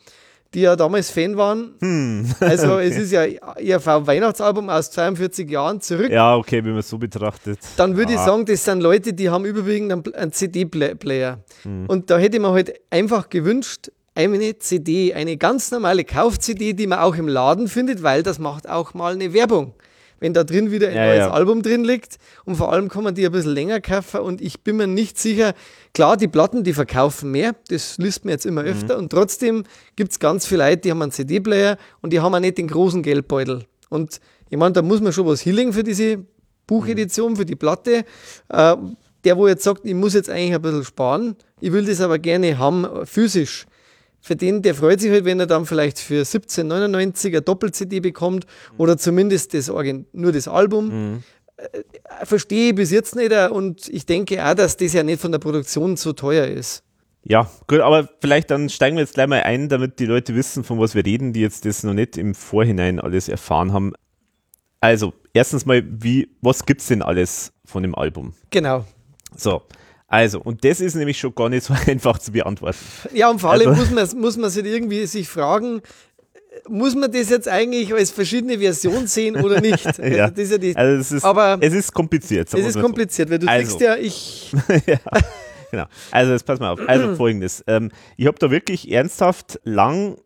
die 0.54 0.62
ja 0.62 0.76
damals 0.76 1.10
Fan 1.12 1.38
waren. 1.38 1.76
Hm. 1.80 2.26
Also 2.42 2.74
okay. 2.74 2.88
es 2.88 2.98
ist 2.98 3.12
ja 3.12 3.24
ERV 3.24 4.06
Weihnachtsalbum 4.06 4.70
aus 4.70 4.92
42 4.92 5.50
Jahren 5.50 5.80
zurück. 5.80 6.12
Ja, 6.12 6.36
okay, 6.36 6.64
wenn 6.64 6.72
man 6.72 6.80
es 6.80 6.90
so 6.90 6.98
betrachtet. 6.98 7.60
Dann 7.78 7.96
würde 7.96 8.12
ah. 8.12 8.16
ich 8.16 8.22
sagen, 8.22 8.46
das 8.46 8.66
sind 8.66 8.82
Leute, 8.82 9.14
die 9.14 9.30
haben 9.30 9.46
überwiegend 9.46 10.14
einen, 10.14 10.32
CD-Player. 10.34 11.40
Hm. 11.64 11.86
Und 11.88 12.10
da 12.10 12.18
hätte 12.18 12.40
man 12.40 12.52
halt 12.52 12.74
einfach 12.90 13.30
gewünscht, 13.30 13.92
eine 14.16 14.58
CD, 14.60 15.14
eine 15.14 15.38
ganz 15.38 15.72
normale 15.72 16.04
Kauf-CD, 16.04 16.74
die 16.74 16.88
man 16.88 17.00
auch 17.00 17.16
im 17.16 17.28
Laden 17.28 17.68
findet, 17.68 18.04
weil 18.04 18.24
das 18.24 18.40
macht 18.40 18.68
auch 18.68 18.94
mal 18.94 19.14
eine 19.14 19.34
Werbung. 19.34 19.74
Wenn 20.20 20.36
da 20.36 20.44
drin 20.44 20.70
wieder 20.70 20.90
ein 20.90 20.96
ja, 20.96 21.06
neues 21.08 21.18
ja. 21.18 21.32
Album 21.32 21.64
drin 21.64 21.84
liegt 21.84 22.18
und 22.46 22.56
vor 22.56 22.72
allem 22.72 22.90
kann 22.90 23.04
man 23.04 23.16
die 23.16 23.26
ein 23.26 23.32
bisschen 23.32 23.54
länger 23.54 23.82
kaufen 23.82 24.20
und 24.20 24.40
ich 24.40 24.62
bin 24.62 24.78
mir 24.78 24.86
nicht 24.86 25.18
sicher, 25.18 25.56
klar, 25.96 26.16
die 26.16 26.28
Platten, 26.28 26.64
die 26.64 26.74
verkaufen 26.74 27.32
mehr, 27.32 27.56
das 27.70 27.98
liest 27.98 28.24
man 28.24 28.34
jetzt 28.34 28.46
immer 28.46 28.62
mhm. 28.62 28.68
öfter 28.68 28.98
und 29.00 29.10
trotzdem 29.10 29.64
gibt 29.96 30.12
es 30.12 30.20
ganz 30.20 30.46
viele 30.46 30.64
Leute, 30.64 30.82
die 30.82 30.92
haben 30.92 31.02
einen 31.02 31.12
CD-Player 31.12 31.78
und 32.02 32.14
die 32.14 32.20
haben 32.20 32.36
auch 32.36 32.40
nicht 32.40 32.60
den 32.60 32.68
großen 32.68 33.02
Geldbeutel. 33.02 33.66
Und 33.90 34.20
ich 34.50 34.58
meine, 34.58 34.74
da 34.74 34.84
muss 34.84 35.02
man 35.02 35.12
schon 35.12 35.26
was 35.26 35.42
hinlegen 35.42 35.74
für 35.74 35.84
diese 35.84 36.24
Buchedition, 36.68 37.36
für 37.36 37.46
die 37.46 37.56
Platte. 37.56 38.06
Äh, 38.50 38.76
der, 39.24 39.38
wo 39.38 39.48
jetzt 39.48 39.64
sagt, 39.64 39.86
ich 39.86 39.94
muss 39.94 40.14
jetzt 40.14 40.30
eigentlich 40.30 40.54
ein 40.54 40.62
bisschen 40.62 40.84
sparen, 40.84 41.36
ich 41.60 41.72
will 41.72 41.86
das 41.86 42.02
aber 42.02 42.20
gerne 42.20 42.58
haben, 42.58 42.88
physisch. 43.06 43.66
Für 44.22 44.36
den, 44.36 44.62
der 44.62 44.76
freut 44.76 45.02
sich 45.02 45.12
halt, 45.12 45.26
wenn 45.26 45.40
er 45.40 45.48
dann 45.48 45.66
vielleicht 45.66 46.00
für 46.00 46.22
17,99 46.22 47.28
eine 47.28 47.42
Doppel-CD 47.42 48.00
bekommt 48.00 48.46
oder 48.78 48.98
zumindest 48.98 49.54
das 49.54 49.72
nur 50.14 50.32
das 50.32 50.48
Album. 50.48 51.14
Mhm. 51.14 51.24
Äh, 51.58 52.26
verstehe 52.26 52.70
ich 52.70 52.76
bis 52.76 52.92
jetzt 52.92 53.16
nicht 53.16 53.32
und 53.52 53.88
ich 53.90 54.06
denke 54.06 54.46
auch, 54.46 54.54
dass 54.54 54.78
das 54.78 54.94
ja 54.94 55.04
nicht 55.04 55.22
von 55.22 55.32
der 55.32 55.40
Produktion 55.40 55.98
so 55.98 56.14
teuer 56.14 56.46
ist. 56.46 56.84
Ja, 57.24 57.50
gut, 57.68 57.82
aber 57.82 58.10
vielleicht 58.20 58.50
dann 58.50 58.70
steigen 58.70 58.96
wir 58.96 59.04
jetzt 59.04 59.14
gleich 59.14 59.28
mal 59.28 59.44
ein, 59.44 59.70
damit 59.70 60.00
die 60.00 60.06
Leute 60.06 60.36
wissen, 60.36 60.64
von 60.64 60.80
was 60.80 60.96
wir 60.96 61.06
reden, 61.06 61.34
die 61.34 61.42
jetzt 61.42 61.66
das 61.66 61.84
noch 61.84 61.94
nicht 61.94 62.18
im 62.18 62.34
Vorhinein 62.34 63.00
alles 63.00 63.30
erfahren 63.30 63.74
haben. 63.74 63.94
Also, 64.80 65.14
erstens 65.34 65.66
mal, 65.66 65.84
wie, 65.86 66.30
was 66.42 66.66
gibt's 66.66 66.88
denn 66.88 67.04
alles 67.04 67.54
von 67.64 67.84
dem 67.84 67.94
Album? 67.94 68.34
Genau. 68.50 68.86
So, 69.36 69.62
also, 70.12 70.42
und 70.42 70.66
das 70.66 70.82
ist 70.82 70.96
nämlich 70.96 71.18
schon 71.18 71.34
gar 71.34 71.48
nicht 71.48 71.64
so 71.64 71.74
einfach 71.88 72.20
zu 72.20 72.34
beantworten. 72.34 72.78
Ja, 73.14 73.30
und 73.30 73.40
vor 73.40 73.52
allem 73.52 73.70
also, 73.70 73.80
muss, 73.80 73.92
man, 73.92 74.22
muss 74.22 74.36
man 74.36 74.50
sich 74.50 74.66
irgendwie 74.66 75.06
sich 75.06 75.30
fragen, 75.30 75.82
muss 76.68 76.96
man 76.96 77.10
das 77.14 77.30
jetzt 77.30 77.48
eigentlich 77.48 77.94
als 77.94 78.12
verschiedene 78.12 78.60
Version 78.60 79.08
sehen 79.08 79.38
oder 79.38 79.62
nicht? 79.62 79.86
Also 80.02 80.04
ja. 80.04 80.30
Das 80.30 80.44
ist 80.44 80.52
ja 80.52 80.58
die, 80.58 80.76
also 80.76 81.00
es 81.00 81.12
ist, 81.14 81.24
aber 81.24 81.58
es 81.62 81.74
ist 81.74 81.94
kompliziert. 81.94 82.54
Es 82.54 82.66
ist 82.66 82.80
kompliziert, 82.80 83.30
weil 83.30 83.40
du 83.40 83.48
also. 83.48 83.78
denkst 83.78 83.84
ja, 83.86 83.96
ich. 83.96 84.52
ja. 84.86 85.00
Genau. 85.72 85.86
Also 86.12 86.34
jetzt 86.34 86.46
pass 86.46 86.60
mal 86.60 86.72
auf. 86.72 86.82
Also 86.88 87.16
folgendes. 87.16 87.64
Ähm, 87.68 87.90
ich 88.18 88.28
habe 88.28 88.38
da 88.38 88.52
wirklich 88.52 88.92
ernsthaft 88.92 89.62
lang 89.64 90.18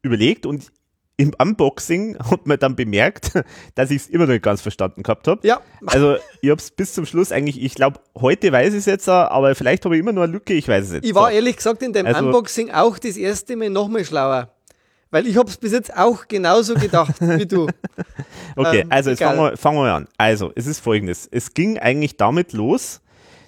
überlegt 0.00 0.46
und 0.46 0.72
im 1.18 1.32
Unboxing 1.38 2.18
hat 2.18 2.46
man 2.46 2.58
dann 2.58 2.76
bemerkt, 2.76 3.32
dass 3.74 3.90
ich 3.90 4.02
es 4.02 4.08
immer 4.08 4.26
noch 4.26 4.32
nicht 4.32 4.42
ganz 4.42 4.60
verstanden 4.60 5.02
gehabt 5.02 5.26
habe. 5.28 5.46
Ja. 5.46 5.60
Also 5.86 6.16
ich 6.42 6.50
habe 6.50 6.60
es 6.60 6.70
bis 6.70 6.92
zum 6.94 7.06
Schluss 7.06 7.32
eigentlich, 7.32 7.62
ich 7.62 7.74
glaube, 7.74 8.00
heute 8.20 8.52
weiß 8.52 8.72
ich 8.74 8.80
es 8.80 8.86
jetzt, 8.86 9.08
aber 9.08 9.54
vielleicht 9.54 9.84
habe 9.84 9.96
ich 9.96 10.00
immer 10.00 10.12
nur 10.12 10.24
eine 10.24 10.32
Lücke, 10.32 10.52
ich 10.52 10.68
weiß 10.68 10.84
es 10.84 10.92
jetzt. 10.92 11.06
Ich 11.06 11.14
war 11.14 11.30
ehrlich 11.30 11.56
gesagt 11.56 11.82
in 11.82 11.92
dem 11.92 12.06
also, 12.06 12.26
Unboxing 12.26 12.70
auch 12.70 12.98
das 12.98 13.16
erste 13.16 13.56
Mal 13.56 13.70
nochmal 13.70 14.04
schlauer. 14.04 14.50
Weil 15.10 15.26
ich 15.26 15.36
habe 15.36 15.48
es 15.48 15.56
bis 15.56 15.72
jetzt 15.72 15.96
auch 15.96 16.26
genauso 16.26 16.74
gedacht 16.74 17.14
wie 17.20 17.46
du. 17.46 17.68
okay, 18.56 18.80
ähm, 18.80 18.88
also 18.90 19.10
jetzt 19.10 19.22
fangen 19.22 19.38
wir, 19.38 19.56
fangen 19.56 19.78
wir 19.78 19.94
an. 19.94 20.08
Also, 20.18 20.52
es 20.56 20.66
ist 20.66 20.80
folgendes. 20.80 21.28
Es 21.30 21.54
ging 21.54 21.78
eigentlich 21.78 22.16
damit 22.16 22.52
los, 22.52 23.00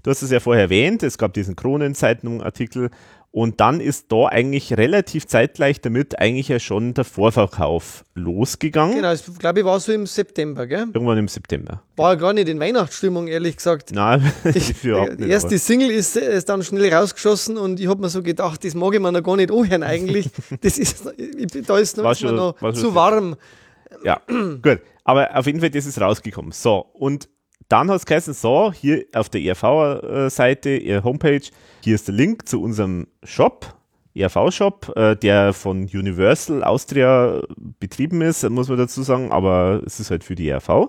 du 0.04 0.10
hast 0.10 0.22
es 0.22 0.30
ja 0.30 0.38
vorher 0.40 0.64
erwähnt, 0.64 1.02
es 1.02 1.18
gab 1.18 1.34
diesen 1.34 1.56
Kronenzeitung-Artikel 1.56 2.90
und 3.38 3.60
dann 3.60 3.78
ist 3.78 4.10
da 4.10 4.26
eigentlich 4.26 4.76
relativ 4.76 5.28
zeitgleich 5.28 5.80
damit 5.80 6.18
eigentlich 6.18 6.48
ja 6.48 6.58
schon 6.58 6.92
der 6.94 7.04
Vorverkauf 7.04 8.04
losgegangen. 8.16 8.96
Genau, 8.96 9.12
ich 9.12 9.22
glaube, 9.38 9.60
ich 9.60 9.64
war 9.64 9.78
so 9.78 9.92
im 9.92 10.06
September, 10.06 10.66
gell? 10.66 10.86
Irgendwann 10.92 11.18
im 11.18 11.28
September. 11.28 11.80
War 11.94 12.14
ja 12.14 12.18
gar 12.18 12.32
nicht 12.32 12.48
in 12.48 12.58
Weihnachtsstimmung, 12.58 13.28
ehrlich 13.28 13.58
gesagt. 13.58 13.92
Nein, 13.92 14.32
ich, 14.54 14.82
überhaupt 14.82 15.20
nicht. 15.20 15.30
Erst 15.30 15.52
die 15.52 15.58
Single 15.58 15.88
ist, 15.92 16.16
ist 16.16 16.48
dann 16.48 16.64
schnell 16.64 16.92
rausgeschossen 16.92 17.58
und 17.58 17.78
ich 17.78 17.86
habe 17.86 18.00
mir 18.00 18.08
so 18.08 18.24
gedacht, 18.24 18.64
das 18.64 18.74
mag 18.74 18.92
ich 18.94 19.00
mir 19.00 19.12
noch 19.12 19.22
gar 19.22 19.36
nicht 19.36 19.52
anhören 19.52 19.84
eigentlich. 19.84 20.28
Das 20.60 20.76
ist, 20.76 21.08
ich, 21.16 21.64
da 21.64 21.78
ist 21.78 21.96
noch, 21.96 22.16
schon, 22.16 22.34
noch 22.34 22.72
zu 22.72 22.92
warm. 22.92 23.36
Ja, 24.02 24.20
gut. 24.26 24.80
Aber 25.04 25.36
auf 25.36 25.46
jeden 25.46 25.60
Fall, 25.60 25.70
das 25.70 25.86
ist 25.86 26.00
rausgekommen. 26.00 26.50
So, 26.50 26.86
und 26.92 27.28
dann 27.68 27.90
hat 27.90 27.98
es 27.98 28.06
geheißen, 28.06 28.34
so, 28.34 28.72
hier 28.72 29.04
auf 29.12 29.28
der 29.28 29.42
ERV-Seite, 29.42 30.70
ihre 30.70 31.04
Homepage, 31.04 31.42
hier 31.82 31.94
ist 31.94 32.08
der 32.08 32.14
Link 32.14 32.48
zu 32.48 32.62
unserem 32.62 33.08
Shop, 33.22 33.74
ERV-Shop, 34.14 34.92
äh, 34.96 35.16
der 35.16 35.52
von 35.52 35.82
Universal 35.82 36.64
Austria 36.64 37.42
betrieben 37.78 38.22
ist, 38.22 38.48
muss 38.48 38.68
man 38.68 38.78
dazu 38.78 39.02
sagen, 39.02 39.30
aber 39.30 39.82
es 39.86 40.00
ist 40.00 40.10
halt 40.10 40.24
für 40.24 40.34
die 40.34 40.48
ERV. 40.48 40.88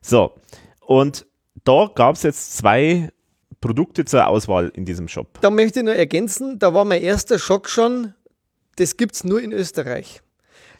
So, 0.00 0.32
und 0.80 1.26
da 1.64 1.90
gab 1.94 2.14
es 2.14 2.22
jetzt 2.22 2.56
zwei 2.56 3.10
Produkte 3.60 4.04
zur 4.04 4.26
Auswahl 4.28 4.70
in 4.74 4.84
diesem 4.84 5.08
Shop. 5.08 5.40
Da 5.40 5.50
möchte 5.50 5.80
ich 5.80 5.84
nur 5.84 5.94
ergänzen, 5.94 6.58
da 6.58 6.72
war 6.72 6.84
mein 6.84 7.02
erster 7.02 7.38
Schock 7.38 7.68
schon, 7.68 8.14
das 8.76 8.96
gibt 8.96 9.16
es 9.16 9.24
nur 9.24 9.42
in 9.42 9.52
Österreich. 9.52 10.22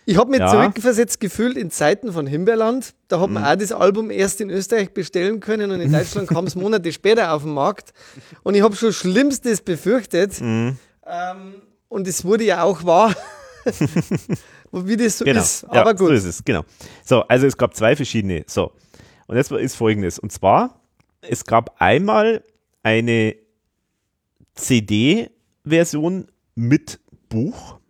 Ich 0.09 0.17
habe 0.17 0.31
mich 0.31 0.39
ja. 0.39 0.49
zurückversetzt 0.49 1.19
gefühlt 1.19 1.57
in 1.57 1.73
Zeiten 1.73 2.13
von 2.13 2.29
Himbeerland. 2.29 2.95
Da 3.09 3.21
hat 3.21 3.29
man 3.29 3.43
mhm. 3.43 3.49
auch 3.49 3.57
das 3.57 3.73
Album 3.73 4.13
erst 4.13 4.41
in 4.41 4.51
Österreich 4.51 4.95
bestellen 4.95 5.41
können 5.41 5.73
und 5.73 5.81
in 5.81 5.91
Deutschland 5.93 6.29
kam 6.29 6.47
es 6.47 6.55
Monate 6.55 6.93
später 6.93 7.33
auf 7.33 7.43
den 7.43 7.53
Markt. 7.53 7.93
Und 8.45 8.55
ich 8.55 8.63
habe 8.63 8.77
schon 8.77 8.93
Schlimmstes 8.93 9.63
befürchtet. 9.63 10.41
Mhm. 10.41 10.79
Ähm, 11.05 11.55
und 11.89 12.07
es 12.07 12.25
wurde 12.25 12.45
ja 12.45 12.63
auch 12.63 12.85
wahr, 12.85 13.17
wie 14.71 14.97
das 14.97 15.19
so 15.19 15.25
genau. 15.25 15.41
ist. 15.41 15.65
Aber 15.65 15.91
ja, 15.91 15.93
gut. 15.93 16.07
So 16.07 16.13
ist 16.13 16.25
es, 16.25 16.45
genau. 16.45 16.65
So, 17.05 17.23
also 17.23 17.49
es 17.49 17.57
gab 17.57 17.75
zwei 17.75 17.97
verschiedene. 17.97 18.45
So, 18.47 18.71
und 19.27 19.37
jetzt 19.37 19.51
ist 19.51 19.75
folgendes. 19.75 20.21
Und 20.21 20.31
zwar, 20.31 20.81
es 21.21 21.45
gab 21.45 21.81
einmal 21.81 22.45
eine 22.85 23.35
CD-Version 24.55 26.29
mit 26.55 27.01
Buch 27.29 27.81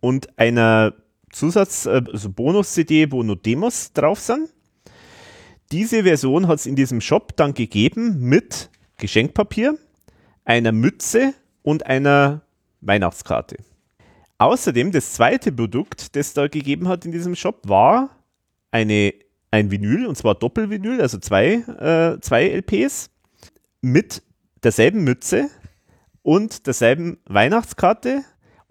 und 0.00 0.38
einer 0.38 0.92
Zusatz, 1.34 1.86
äh, 1.86 2.02
also 2.12 2.30
Bonus-CD, 2.30 3.10
wo 3.10 3.22
nur 3.22 3.36
Demos 3.36 3.92
drauf 3.92 4.20
sind. 4.20 4.48
Diese 5.72 6.04
Version 6.04 6.46
hat 6.46 6.60
es 6.60 6.66
in 6.66 6.76
diesem 6.76 7.00
Shop 7.00 7.36
dann 7.36 7.54
gegeben 7.54 8.20
mit 8.20 8.70
Geschenkpapier, 8.98 9.76
einer 10.44 10.72
Mütze 10.72 11.34
und 11.62 11.86
einer 11.86 12.42
Weihnachtskarte. 12.80 13.56
Außerdem 14.38 14.92
das 14.92 15.14
zweite 15.14 15.52
Produkt, 15.52 16.16
das 16.16 16.34
da 16.34 16.48
gegeben 16.48 16.88
hat 16.88 17.04
in 17.04 17.12
diesem 17.12 17.34
Shop, 17.34 17.68
war 17.68 18.10
eine, 18.70 19.14
ein 19.50 19.70
Vinyl, 19.70 20.06
und 20.06 20.16
zwar 20.16 20.34
Doppelvinyl, 20.34 21.00
also 21.00 21.18
zwei, 21.18 21.54
äh, 21.54 22.20
zwei 22.20 22.48
LPs, 22.48 23.10
mit 23.80 24.22
derselben 24.62 25.04
Mütze 25.04 25.50
und 26.22 26.66
derselben 26.66 27.18
Weihnachtskarte 27.26 28.24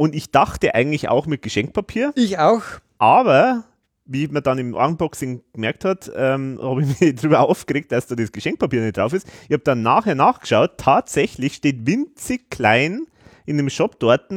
und 0.04 0.13
ich 0.16 0.32
dachte 0.32 0.76
eigentlich 0.76 1.08
auch 1.08 1.28
mit 1.28 1.42
Geschenkpapier. 1.42 2.12
Ich 2.16 2.38
auch. 2.38 2.63
Aber, 2.98 3.63
wie 4.04 4.28
man 4.28 4.44
dann 4.44 4.58
im 4.58 4.74
Unboxing 4.74 5.42
gemerkt 5.54 5.86
hat, 5.86 6.12
ähm, 6.13 6.60
habe 6.62 6.84
ich 6.84 7.00
mich 7.00 7.16
darüber 7.16 7.39
aufgeregt, 7.39 7.94
dass 7.94 8.08
da 8.08 8.16
das 8.16 8.34
Geschenkpapier 8.34 8.82
nicht 8.82 8.98
drauf 8.98 9.13
ist. 9.13 9.26
Ich 9.48 9.54
habe 9.54 9.63
dann 9.63 9.82
nachher 9.82 10.13
nachgeschaut. 10.13 10.72
Tatsächlich 10.76 11.54
steht 11.54 11.88
winzig 11.88 12.50
klein 12.50 13.06
in 13.46 13.56
dem 13.56 13.70
Shop 13.70 13.98
dort 13.98 14.30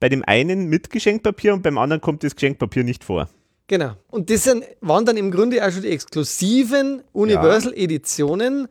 bei 0.00 0.08
dem 0.08 0.24
einen 0.24 0.64
mit 0.70 0.88
Geschenkpapier 0.88 1.52
und 1.52 1.62
beim 1.62 1.76
anderen 1.76 2.00
kommt 2.00 2.24
das 2.24 2.34
Geschenkpapier 2.34 2.82
nicht 2.82 3.04
vor. 3.04 3.28
Genau. 3.66 3.96
Und 4.08 4.30
das 4.30 4.44
sind, 4.44 4.64
waren 4.80 5.04
dann 5.04 5.18
im 5.18 5.30
Grunde 5.30 5.62
auch 5.62 5.70
schon 5.70 5.82
die 5.82 5.90
exklusiven 5.90 7.02
Universal-Editionen, 7.12 8.66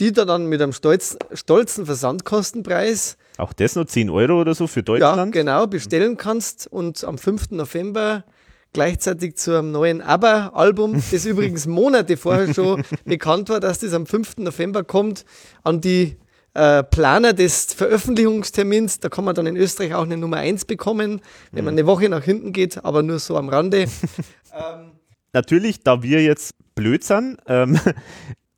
die 0.00 0.12
da 0.12 0.24
dann 0.24 0.46
mit 0.46 0.62
einem 0.62 0.72
stolz, 0.72 1.18
stolzen 1.34 1.84
Versandkostenpreis 1.84 3.18
auch 3.38 3.52
das 3.52 3.76
noch 3.76 3.86
10 3.86 4.10
Euro 4.10 4.40
oder 4.40 4.54
so 4.54 4.66
für 4.66 4.82
Deutschland? 4.82 5.34
Ja, 5.34 5.40
genau, 5.40 5.66
bestellen 5.66 6.16
kannst 6.16 6.66
und 6.66 7.02
am 7.04 7.18
5. 7.18 7.50
November 7.52 8.24
gleichzeitig 8.72 9.36
zu 9.36 9.56
einem 9.56 9.72
neuen 9.72 10.02
ABBA-Album, 10.02 10.94
das 11.10 11.24
übrigens 11.24 11.66
Monate 11.66 12.16
vorher 12.16 12.52
schon 12.52 12.84
bekannt 13.04 13.48
war, 13.48 13.60
dass 13.60 13.78
das 13.80 13.94
am 13.94 14.06
5. 14.06 14.38
November 14.38 14.84
kommt, 14.84 15.24
an 15.62 15.80
die 15.80 16.16
äh, 16.54 16.82
Planer 16.82 17.32
des 17.32 17.72
Veröffentlichungstermins. 17.72 19.00
Da 19.00 19.08
kann 19.08 19.24
man 19.24 19.34
dann 19.34 19.46
in 19.46 19.56
Österreich 19.56 19.94
auch 19.94 20.02
eine 20.02 20.16
Nummer 20.16 20.38
1 20.38 20.64
bekommen, 20.64 21.20
wenn 21.52 21.64
man 21.64 21.74
mhm. 21.74 21.78
eine 21.78 21.86
Woche 21.86 22.08
nach 22.08 22.24
hinten 22.24 22.52
geht, 22.52 22.84
aber 22.84 23.02
nur 23.02 23.18
so 23.18 23.36
am 23.36 23.48
Rande. 23.48 23.82
ähm, 24.52 24.92
Natürlich, 25.32 25.82
da 25.82 26.02
wir 26.02 26.22
jetzt 26.22 26.54
blöd 26.74 27.04
sind, 27.04 27.38
ähm, 27.46 27.78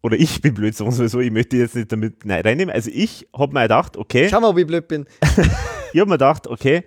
oder 0.02 0.16
ich 0.16 0.40
bin 0.40 0.54
blöd, 0.54 0.74
sagen 0.74 0.96
wir 0.96 1.08
so, 1.08 1.20
ich 1.20 1.30
möchte 1.30 1.56
jetzt 1.56 1.74
nicht 1.74 1.92
damit 1.92 2.14
reinnehmen. 2.24 2.74
Also 2.74 2.90
ich 2.92 3.28
habe 3.36 3.52
mir 3.52 3.62
gedacht, 3.62 3.96
okay. 3.96 4.28
Schau 4.30 4.40
mal, 4.40 4.48
ob 4.48 4.58
ich 4.58 4.66
blöd 4.66 4.88
bin. 4.88 5.06
ich 5.92 6.00
habe 6.00 6.08
mir 6.08 6.14
gedacht, 6.14 6.46
okay, 6.46 6.84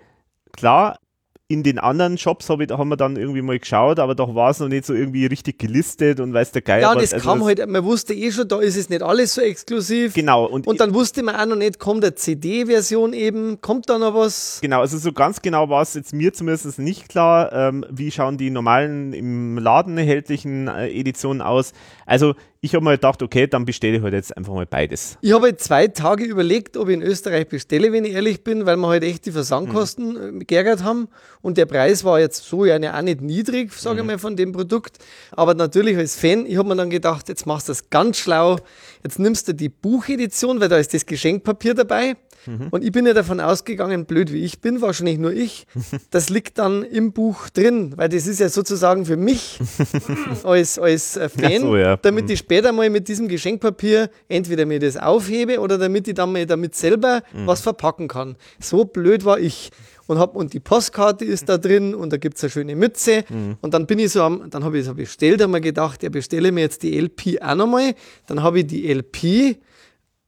klar, 0.52 0.98
in 1.46 1.62
den 1.62 1.78
anderen 1.78 2.16
Shops 2.16 2.48
hab 2.48 2.60
ich, 2.60 2.70
haben 2.70 2.88
wir 2.88 2.96
dann 2.96 3.16
irgendwie 3.16 3.42
mal 3.42 3.58
geschaut, 3.58 3.98
aber 3.98 4.14
doch 4.14 4.34
war 4.34 4.50
es 4.50 4.60
noch 4.60 4.68
nicht 4.68 4.86
so 4.86 4.94
irgendwie 4.94 5.26
richtig 5.26 5.58
gelistet 5.58 6.18
und 6.18 6.32
weiß 6.32 6.52
der 6.52 6.62
Geil. 6.62 6.80
Ja, 6.80 6.94
das 6.94 7.12
also 7.12 7.28
kam 7.28 7.44
halt, 7.44 7.64
man 7.68 7.84
wusste 7.84 8.14
eh 8.14 8.32
schon, 8.32 8.48
da 8.48 8.60
ist 8.60 8.76
es 8.76 8.88
nicht 8.88 9.02
alles 9.02 9.34
so 9.34 9.42
exklusiv. 9.42 10.14
Genau. 10.14 10.46
Und, 10.46 10.66
und 10.66 10.80
dann 10.80 10.94
wusste 10.94 11.22
man 11.22 11.36
auch 11.36 11.44
noch 11.44 11.56
nicht, 11.56 11.78
kommt 11.78 12.02
eine 12.02 12.14
CD-Version 12.14 13.12
eben, 13.12 13.60
kommt 13.60 13.90
da 13.90 13.98
noch 13.98 14.14
was? 14.14 14.58
Genau, 14.62 14.80
also 14.80 14.96
so 14.96 15.12
ganz 15.12 15.42
genau 15.42 15.68
war 15.68 15.82
es 15.82 15.92
jetzt 15.92 16.14
mir 16.14 16.32
zumindest 16.32 16.78
nicht 16.78 17.10
klar, 17.10 17.52
ähm, 17.52 17.84
wie 17.90 18.10
schauen 18.10 18.38
die 18.38 18.48
normalen 18.48 19.12
im 19.12 19.58
Laden 19.58 19.98
erhältlichen 19.98 20.68
äh, 20.68 20.88
Editionen 20.88 21.42
aus. 21.42 21.72
Also 22.06 22.34
ich 22.64 22.74
habe 22.74 22.82
mir 22.82 22.92
gedacht, 22.92 23.22
okay, 23.22 23.46
dann 23.46 23.66
bestelle 23.66 23.98
ich 23.98 24.02
halt 24.02 24.14
jetzt 24.14 24.34
einfach 24.34 24.54
mal 24.54 24.64
beides. 24.64 25.18
Ich 25.20 25.32
habe 25.32 25.48
halt 25.48 25.60
zwei 25.60 25.86
Tage 25.86 26.24
überlegt, 26.24 26.78
ob 26.78 26.88
ich 26.88 26.94
in 26.94 27.02
Österreich 27.02 27.46
bestelle, 27.46 27.92
wenn 27.92 28.06
ich 28.06 28.14
ehrlich 28.14 28.42
bin, 28.42 28.64
weil 28.64 28.78
wir 28.78 28.88
halt 28.88 29.04
echt 29.04 29.26
die 29.26 29.32
Versandkosten 29.32 30.36
mhm. 30.36 30.46
geärgert 30.46 30.82
haben. 30.82 31.08
Und 31.42 31.58
der 31.58 31.66
Preis 31.66 32.04
war 32.04 32.18
jetzt 32.20 32.42
so 32.44 32.64
ja 32.64 32.76
auch 32.76 33.02
nicht 33.02 33.20
niedrig, 33.20 33.70
sage 33.74 33.98
ich 33.98 34.02
mhm. 34.02 34.12
mal, 34.12 34.18
von 34.18 34.34
dem 34.34 34.52
Produkt. 34.52 34.96
Aber 35.32 35.52
natürlich 35.52 35.98
als 35.98 36.16
Fan, 36.16 36.46
ich 36.46 36.56
habe 36.56 36.70
mir 36.70 36.76
dann 36.76 36.88
gedacht, 36.88 37.28
jetzt 37.28 37.44
machst 37.44 37.68
du 37.68 37.72
das 37.72 37.90
ganz 37.90 38.16
schlau. 38.16 38.56
Jetzt 39.02 39.18
nimmst 39.18 39.46
du 39.46 39.52
die 39.52 39.68
Buchedition, 39.68 40.58
weil 40.58 40.70
da 40.70 40.78
ist 40.78 40.94
das 40.94 41.04
Geschenkpapier 41.04 41.74
dabei. 41.74 42.16
Mhm. 42.46 42.68
Und 42.70 42.84
ich 42.84 42.92
bin 42.92 43.06
ja 43.06 43.14
davon 43.14 43.40
ausgegangen, 43.40 44.06
blöd 44.06 44.32
wie 44.32 44.44
ich 44.44 44.60
bin, 44.60 44.80
wahrscheinlich 44.80 45.18
nur 45.18 45.32
ich, 45.32 45.66
das 46.10 46.30
liegt 46.30 46.58
dann 46.58 46.82
im 46.82 47.12
Buch 47.12 47.48
drin, 47.50 47.94
weil 47.96 48.08
das 48.08 48.26
ist 48.26 48.40
ja 48.40 48.48
sozusagen 48.48 49.04
für 49.06 49.16
mich 49.16 49.58
als, 50.44 50.78
als 50.78 51.16
äh, 51.16 51.28
Fan, 51.28 51.60
so, 51.60 51.76
ja. 51.76 51.96
damit 51.96 52.26
mhm. 52.26 52.30
ich 52.32 52.38
später 52.40 52.72
mal 52.72 52.90
mit 52.90 53.08
diesem 53.08 53.28
Geschenkpapier 53.28 54.10
entweder 54.28 54.66
mir 54.66 54.80
das 54.80 54.96
aufhebe 54.96 55.60
oder 55.60 55.78
damit 55.78 56.08
ich 56.08 56.14
dann 56.14 56.32
mal 56.32 56.46
damit 56.46 56.74
selber 56.74 57.22
mhm. 57.32 57.46
was 57.46 57.60
verpacken 57.60 58.08
kann. 58.08 58.36
So 58.60 58.84
blöd 58.84 59.24
war 59.24 59.38
ich 59.38 59.70
und 60.06 60.18
hab, 60.18 60.36
und 60.36 60.52
die 60.52 60.60
Postkarte 60.60 61.24
ist 61.24 61.48
da 61.48 61.58
drin 61.58 61.94
und 61.94 62.12
da 62.12 62.16
gibt 62.16 62.36
es 62.36 62.44
eine 62.44 62.50
schöne 62.50 62.76
Mütze. 62.76 63.24
Mhm. 63.28 63.56
Und 63.60 63.74
dann 63.74 63.86
bin 63.86 63.98
ich 63.98 64.12
so 64.12 64.22
am, 64.22 64.50
dann 64.50 64.64
habe 64.64 64.78
ich 64.78 64.84
so 64.84 64.94
bestellt, 64.94 65.40
habe 65.40 65.50
mir 65.50 65.60
gedacht, 65.60 66.02
ja, 66.02 66.10
bestelle 66.10 66.52
mir 66.52 66.60
jetzt 66.60 66.82
die 66.82 66.98
LP 66.98 67.40
auch 67.40 67.54
nochmal. 67.54 67.94
Dann 68.26 68.42
habe 68.42 68.60
ich 68.60 68.66
die 68.66 68.92
LP 68.92 69.56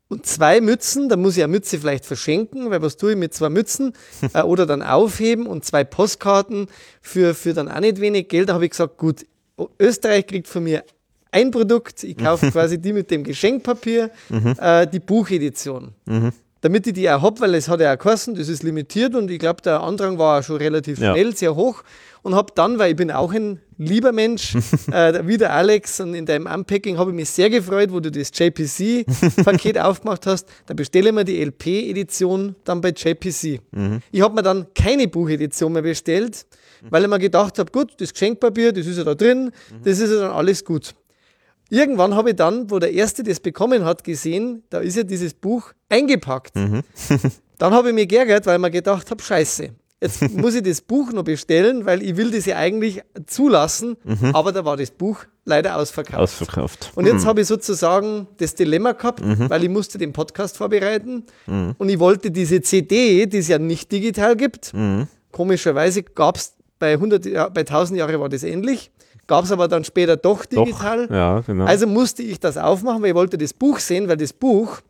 und 0.08 0.24
zwei 0.24 0.60
Mützen, 0.60 1.08
da 1.08 1.16
muss 1.16 1.36
ich 1.36 1.42
eine 1.42 1.52
Mütze 1.52 1.78
vielleicht 1.78 2.06
verschenken, 2.06 2.70
weil 2.70 2.80
was 2.80 2.96
tue 2.96 3.12
ich 3.12 3.16
mit 3.16 3.34
zwei 3.34 3.48
Mützen? 3.48 3.92
äh, 4.34 4.42
oder 4.42 4.66
dann 4.66 4.82
aufheben 4.82 5.46
und 5.46 5.64
zwei 5.64 5.84
Postkarten 5.84 6.68
für, 7.00 7.34
für 7.34 7.54
dann 7.54 7.68
auch 7.68 7.80
nicht 7.80 8.00
wenig 8.00 8.28
Geld. 8.28 8.48
Da 8.48 8.54
habe 8.54 8.64
ich 8.64 8.70
gesagt, 8.70 8.98
gut, 8.98 9.26
Österreich 9.78 10.26
kriegt 10.26 10.48
von 10.48 10.64
mir 10.64 10.84
ein 11.32 11.50
Produkt, 11.50 12.04
ich 12.04 12.16
kaufe 12.16 12.50
quasi 12.52 12.78
die 12.78 12.92
mit 12.92 13.10
dem 13.10 13.24
Geschenkpapier, 13.24 14.10
mhm. 14.28 14.54
äh, 14.58 14.86
die 14.86 15.00
Buchedition. 15.00 15.92
Damit 16.62 16.86
ich 16.86 16.94
die 16.94 17.08
auch 17.10 17.22
habe, 17.22 17.40
weil 17.40 17.54
es 17.54 17.68
hat 17.68 17.80
ja 17.80 17.94
auch 17.94 17.98
kosten, 17.98 18.34
das 18.34 18.48
ist 18.48 18.62
limitiert 18.62 19.14
und 19.14 19.30
ich 19.30 19.38
glaube, 19.38 19.60
der 19.62 19.82
Andrang 19.82 20.18
war 20.18 20.40
auch 20.40 20.42
schon 20.42 20.56
relativ 20.56 20.98
ja. 20.98 21.12
schnell, 21.12 21.36
sehr 21.36 21.54
hoch 21.54 21.82
und 22.22 22.34
habe 22.34 22.52
dann, 22.56 22.78
weil 22.78 22.90
ich 22.90 22.96
bin 22.96 23.12
auch 23.12 23.32
ein 23.32 23.60
lieber 23.78 24.10
Mensch, 24.10 24.56
äh, 24.90 25.26
wie 25.26 25.36
der 25.36 25.52
Alex 25.52 26.00
und 26.00 26.14
in 26.14 26.26
deinem 26.26 26.46
Unpacking 26.46 26.98
habe 26.98 27.10
ich 27.10 27.16
mich 27.16 27.30
sehr 27.30 27.50
gefreut, 27.50 27.92
wo 27.92 28.00
du 28.00 28.10
das 28.10 28.30
JPC-Paket 28.34 29.78
aufgemacht 29.80 30.26
hast. 30.26 30.48
Da 30.66 30.74
bestelle 30.74 31.10
ich 31.10 31.14
mir 31.14 31.24
die 31.24 31.40
LP-Edition 31.44 32.56
dann 32.64 32.80
bei 32.80 32.88
JPC. 32.88 33.60
Mhm. 33.70 34.00
Ich 34.10 34.22
habe 34.22 34.34
mir 34.34 34.42
dann 34.42 34.66
keine 34.74 35.06
Buchedition 35.06 35.72
mehr 35.72 35.82
bestellt, 35.82 36.46
weil 36.90 37.04
ich 37.04 37.08
mir 37.08 37.18
gedacht 37.18 37.58
habe, 37.58 37.70
gut, 37.70 37.92
das 37.98 38.12
Geschenkpapier, 38.12 38.72
das 38.72 38.86
ist 38.86 38.96
ja 38.96 39.04
da 39.04 39.14
drin, 39.14 39.44
mhm. 39.44 39.82
das 39.84 40.00
ist 40.00 40.10
ja 40.10 40.20
dann 40.20 40.32
alles 40.32 40.64
gut. 40.64 40.94
Irgendwann 41.68 42.14
habe 42.14 42.30
ich 42.30 42.36
dann, 42.36 42.70
wo 42.70 42.78
der 42.78 42.92
Erste 42.92 43.22
das 43.22 43.40
bekommen 43.40 43.84
hat, 43.84 44.04
gesehen, 44.04 44.62
da 44.70 44.78
ist 44.78 44.96
ja 44.96 45.02
dieses 45.02 45.34
Buch 45.34 45.72
eingepackt. 45.88 46.54
Mhm. 46.54 46.82
dann 47.58 47.74
habe 47.74 47.88
ich 47.88 47.94
mich 47.94 48.08
geärgert, 48.08 48.46
weil 48.46 48.56
ich 48.56 48.62
mir 48.62 48.70
gedacht 48.70 49.10
habe, 49.10 49.22
scheiße, 49.22 49.70
Jetzt 50.00 50.20
muss 50.36 50.54
ich 50.54 50.62
das 50.62 50.82
Buch 50.82 51.12
noch 51.12 51.24
bestellen, 51.24 51.86
weil 51.86 52.02
ich 52.02 52.16
will 52.16 52.30
das 52.30 52.44
ja 52.44 52.56
eigentlich 52.56 53.02
zulassen, 53.26 53.96
mhm. 54.04 54.34
aber 54.34 54.52
da 54.52 54.64
war 54.64 54.76
das 54.76 54.90
Buch 54.90 55.24
leider 55.44 55.76
ausverkauft. 55.76 56.18
Ausverkauft. 56.18 56.92
Und 56.94 57.06
jetzt 57.06 57.24
mhm. 57.24 57.28
habe 57.28 57.40
ich 57.40 57.46
sozusagen 57.46 58.26
das 58.36 58.54
Dilemma 58.54 58.92
gehabt, 58.92 59.24
mhm. 59.24 59.48
weil 59.48 59.64
ich 59.64 59.70
musste 59.70 59.96
den 59.96 60.12
Podcast 60.12 60.58
vorbereiten 60.58 61.24
mhm. 61.46 61.74
und 61.78 61.88
ich 61.88 61.98
wollte 61.98 62.30
diese 62.30 62.60
CD, 62.60 63.26
die 63.26 63.38
es 63.38 63.48
ja 63.48 63.58
nicht 63.58 63.90
digital 63.90 64.36
gibt, 64.36 64.74
mhm. 64.74 65.08
komischerweise 65.32 66.02
gab 66.02 66.36
es 66.36 66.54
bei 66.78 66.92
100, 66.92 67.24
ja, 67.24 67.48
bei 67.48 67.60
1000 67.62 67.98
Jahren 67.98 68.20
war 68.20 68.28
das 68.28 68.42
ähnlich, 68.42 68.90
gab 69.26 69.44
es 69.44 69.52
aber 69.52 69.68
dann 69.68 69.84
später 69.84 70.16
doch 70.16 70.44
digital. 70.44 71.06
Doch. 71.06 71.14
Ja, 71.14 71.40
genau. 71.40 71.64
Also 71.64 71.86
musste 71.86 72.22
ich 72.22 72.40
das 72.40 72.56
aufmachen, 72.56 73.02
weil 73.02 73.10
ich 73.10 73.14
wollte 73.14 73.38
das 73.38 73.52
Buch 73.52 73.78
sehen, 73.78 74.08
weil 74.08 74.16
das 74.16 74.32
Buch 74.32 74.80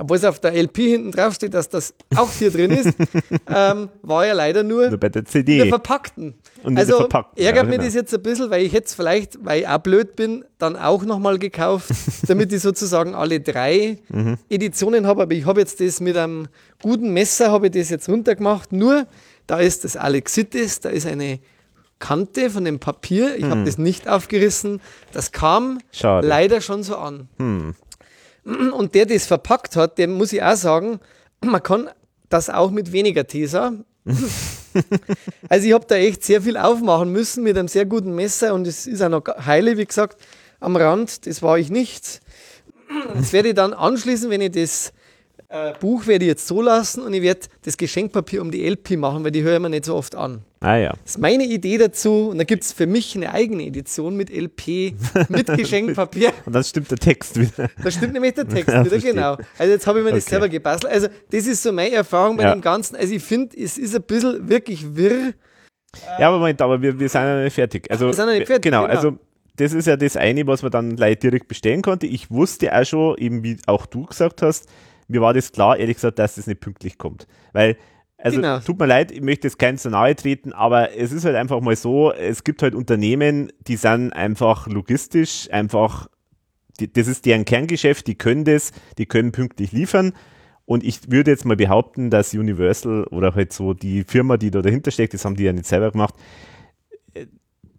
obwohl 0.00 0.16
es 0.16 0.24
auf 0.24 0.40
der 0.40 0.54
LP 0.54 0.76
hinten 0.76 1.12
drauf 1.12 1.34
steht, 1.34 1.52
dass 1.52 1.68
das 1.68 1.94
auch 2.16 2.30
hier 2.32 2.50
drin 2.50 2.70
ist, 2.70 2.88
ähm, 3.54 3.90
war 4.02 4.26
ja 4.26 4.32
leider 4.32 4.62
nur, 4.62 4.88
nur 4.88 4.98
bei 4.98 5.10
der 5.10 5.24
CD. 5.24 5.58
der 5.58 5.66
verpackten. 5.66 6.34
Und 6.62 6.78
also 6.78 6.96
verpackten, 6.96 7.44
ärgert 7.44 7.64
ja, 7.64 7.68
mich 7.68 7.72
genau. 7.78 7.84
das 7.84 7.94
jetzt 7.94 8.14
ein 8.14 8.22
bisschen, 8.22 8.50
weil 8.50 8.64
ich 8.64 8.72
jetzt 8.72 8.94
vielleicht, 8.94 9.44
weil 9.44 9.60
ich 9.60 9.68
auch 9.68 9.78
blöd 9.78 10.16
bin, 10.16 10.44
dann 10.58 10.76
auch 10.76 11.04
nochmal 11.04 11.38
gekauft, 11.38 11.90
damit 12.26 12.52
ich 12.52 12.62
sozusagen 12.62 13.14
alle 13.14 13.40
drei 13.40 13.98
mhm. 14.08 14.38
Editionen 14.48 15.06
habe. 15.06 15.22
Aber 15.22 15.34
ich 15.34 15.44
habe 15.44 15.60
jetzt 15.60 15.80
das 15.80 16.00
mit 16.00 16.16
einem 16.16 16.48
guten 16.82 17.12
Messer, 17.12 17.50
habe 17.52 17.66
ich 17.66 17.72
das 17.72 17.90
jetzt 17.90 18.08
runtergemacht. 18.08 18.72
Nur, 18.72 19.06
da 19.46 19.58
ist 19.58 19.84
das 19.84 19.96
Alexitis, 19.96 20.80
da 20.80 20.88
ist 20.88 21.06
eine 21.06 21.40
Kante 22.00 22.50
von 22.50 22.64
dem 22.64 22.80
Papier. 22.80 23.36
Ich 23.36 23.44
mhm. 23.44 23.50
habe 23.50 23.64
das 23.64 23.78
nicht 23.78 24.08
aufgerissen. 24.08 24.80
Das 25.12 25.30
kam 25.30 25.78
Schade. 25.92 26.26
leider 26.26 26.60
schon 26.60 26.82
so 26.82 26.96
an. 26.96 27.28
Mhm. 27.38 27.74
Und 28.44 28.94
der, 28.96 29.06
der 29.06 29.16
das 29.16 29.26
verpackt 29.26 29.76
hat, 29.76 29.98
dem 29.98 30.12
muss 30.14 30.32
ich 30.32 30.42
auch 30.42 30.56
sagen, 30.56 30.98
man 31.44 31.62
kann 31.62 31.88
das 32.28 32.50
auch 32.50 32.70
mit 32.70 32.90
weniger 32.90 33.26
Tesa. 33.26 33.74
also 35.48 35.66
ich 35.66 35.72
habe 35.72 35.84
da 35.86 35.96
echt 35.96 36.24
sehr 36.24 36.42
viel 36.42 36.56
aufmachen 36.56 37.12
müssen 37.12 37.44
mit 37.44 37.56
einem 37.56 37.68
sehr 37.68 37.84
guten 37.84 38.14
Messer 38.14 38.54
und 38.54 38.66
es 38.66 38.86
ist 38.86 39.02
auch 39.02 39.10
noch 39.10 39.24
heile, 39.44 39.76
wie 39.76 39.84
gesagt, 39.84 40.20
am 40.58 40.74
Rand. 40.74 41.26
Das 41.26 41.42
war 41.42 41.58
ich 41.58 41.70
nicht. 41.70 42.20
Das 43.14 43.32
werde 43.32 43.50
ich 43.50 43.54
dann 43.54 43.72
anschließen, 43.72 44.30
wenn 44.30 44.40
ich 44.40 44.52
das 44.52 44.92
äh, 45.48 45.74
Buch 45.78 46.06
werde 46.06 46.24
ich 46.24 46.30
jetzt 46.30 46.46
so 46.46 46.62
lassen 46.62 47.02
und 47.02 47.12
ich 47.12 47.22
werde 47.22 47.40
das 47.62 47.76
Geschenkpapier 47.76 48.40
um 48.40 48.50
die 48.50 48.66
LP 48.66 48.96
machen, 48.96 49.22
weil 49.22 49.32
die 49.32 49.42
höre 49.42 49.54
ich 49.54 49.60
mir 49.60 49.70
nicht 49.70 49.84
so 49.84 49.94
oft 49.94 50.14
an. 50.14 50.44
Ah 50.62 50.76
ja. 50.76 50.90
Das 50.90 51.12
ist 51.12 51.18
meine 51.18 51.44
Idee 51.44 51.78
dazu 51.78 52.28
und 52.28 52.38
da 52.38 52.44
gibt 52.44 52.64
es 52.64 52.72
für 52.72 52.86
mich 52.86 53.16
eine 53.16 53.32
eigene 53.32 53.64
Edition 53.64 54.14
mit 54.14 54.28
LP, 54.30 54.94
mit 55.30 55.46
Geschenkpapier. 55.56 56.32
und 56.44 56.52
dann 56.52 56.62
stimmt 56.62 56.90
der 56.90 56.98
Text 56.98 57.40
wieder. 57.40 57.70
Da 57.82 57.90
stimmt 57.90 58.12
nämlich 58.12 58.34
der 58.34 58.46
Text 58.48 58.68
ja, 58.68 58.80
wieder, 58.80 58.90
verstehe. 58.90 59.14
genau. 59.14 59.38
Also 59.56 59.72
jetzt 59.72 59.86
habe 59.86 60.00
ich 60.00 60.04
mir 60.04 60.10
das 60.12 60.24
okay. 60.24 60.30
selber 60.30 60.48
gebastelt. 60.50 60.92
Also 60.92 61.08
das 61.30 61.46
ist 61.46 61.62
so 61.62 61.72
meine 61.72 61.94
Erfahrung 61.94 62.36
bei 62.36 62.42
ja. 62.42 62.52
dem 62.52 62.60
Ganzen. 62.60 62.96
Also 62.96 63.14
ich 63.14 63.22
finde, 63.22 63.56
es 63.56 63.78
ist 63.78 63.96
ein 63.96 64.02
bisschen 64.02 64.50
wirklich 64.50 64.94
wirr. 64.94 65.32
Ja, 66.18 66.28
aber 66.28 66.38
Moment, 66.38 66.60
aber 66.60 66.80
wir, 66.82 66.98
wir 66.98 67.08
sind 67.08 67.22
ja 67.22 67.42
nicht 67.42 67.54
fertig. 67.54 67.90
Also, 67.90 68.06
wir 68.06 68.12
sind 68.12 68.28
ja 68.28 68.34
nicht 68.34 68.46
fertig. 68.46 68.64
Genau, 68.64 68.82
genau. 68.82 68.94
also 68.94 69.18
das 69.56 69.72
ist 69.72 69.86
ja 69.86 69.96
das 69.96 70.16
eine, 70.16 70.46
was 70.46 70.62
man 70.62 70.70
dann 70.70 70.94
gleich 70.94 71.18
direkt 71.18 71.48
bestellen 71.48 71.82
konnte. 71.82 72.06
Ich 72.06 72.30
wusste 72.30 72.74
auch 72.74 72.84
schon, 72.84 73.16
eben 73.18 73.42
wie 73.42 73.56
auch 73.66 73.86
du 73.86 74.04
gesagt 74.04 74.42
hast, 74.42 74.68
mir 75.08 75.20
war 75.20 75.34
das 75.34 75.52
klar, 75.52 75.76
ehrlich 75.76 75.96
gesagt, 75.96 76.18
dass 76.18 76.36
das 76.36 76.46
nicht 76.46 76.60
pünktlich 76.60 76.98
kommt. 76.98 77.26
Weil, 77.52 77.76
also 78.22 78.36
genau. 78.36 78.58
tut 78.60 78.78
mir 78.78 78.86
leid, 78.86 79.12
ich 79.12 79.22
möchte 79.22 79.48
jetzt 79.48 79.58
keinen 79.58 79.78
zu 79.78 79.90
nahe 79.90 80.14
treten, 80.14 80.52
aber 80.52 80.96
es 80.96 81.12
ist 81.12 81.24
halt 81.24 81.36
einfach 81.36 81.60
mal 81.60 81.76
so, 81.76 82.12
es 82.12 82.44
gibt 82.44 82.62
halt 82.62 82.74
Unternehmen, 82.74 83.50
die 83.66 83.76
sind 83.76 84.12
einfach 84.12 84.66
logistisch, 84.66 85.48
einfach, 85.50 86.08
die, 86.78 86.92
das 86.92 87.08
ist 87.08 87.24
deren 87.24 87.44
Kerngeschäft, 87.44 88.06
die 88.06 88.16
können 88.16 88.44
das, 88.44 88.72
die 88.98 89.06
können 89.06 89.32
pünktlich 89.32 89.72
liefern. 89.72 90.12
Und 90.66 90.84
ich 90.84 91.10
würde 91.10 91.30
jetzt 91.30 91.44
mal 91.44 91.56
behaupten, 91.56 92.10
dass 92.10 92.34
Universal 92.34 93.04
oder 93.04 93.34
halt 93.34 93.52
so 93.52 93.74
die 93.74 94.04
Firma, 94.04 94.36
die 94.36 94.50
da 94.50 94.62
dahinter 94.62 94.90
steckt, 94.90 95.14
das 95.14 95.24
haben 95.24 95.36
die 95.36 95.44
ja 95.44 95.52
nicht 95.52 95.66
selber 95.66 95.90
gemacht, 95.90 96.14
äh, 97.14 97.26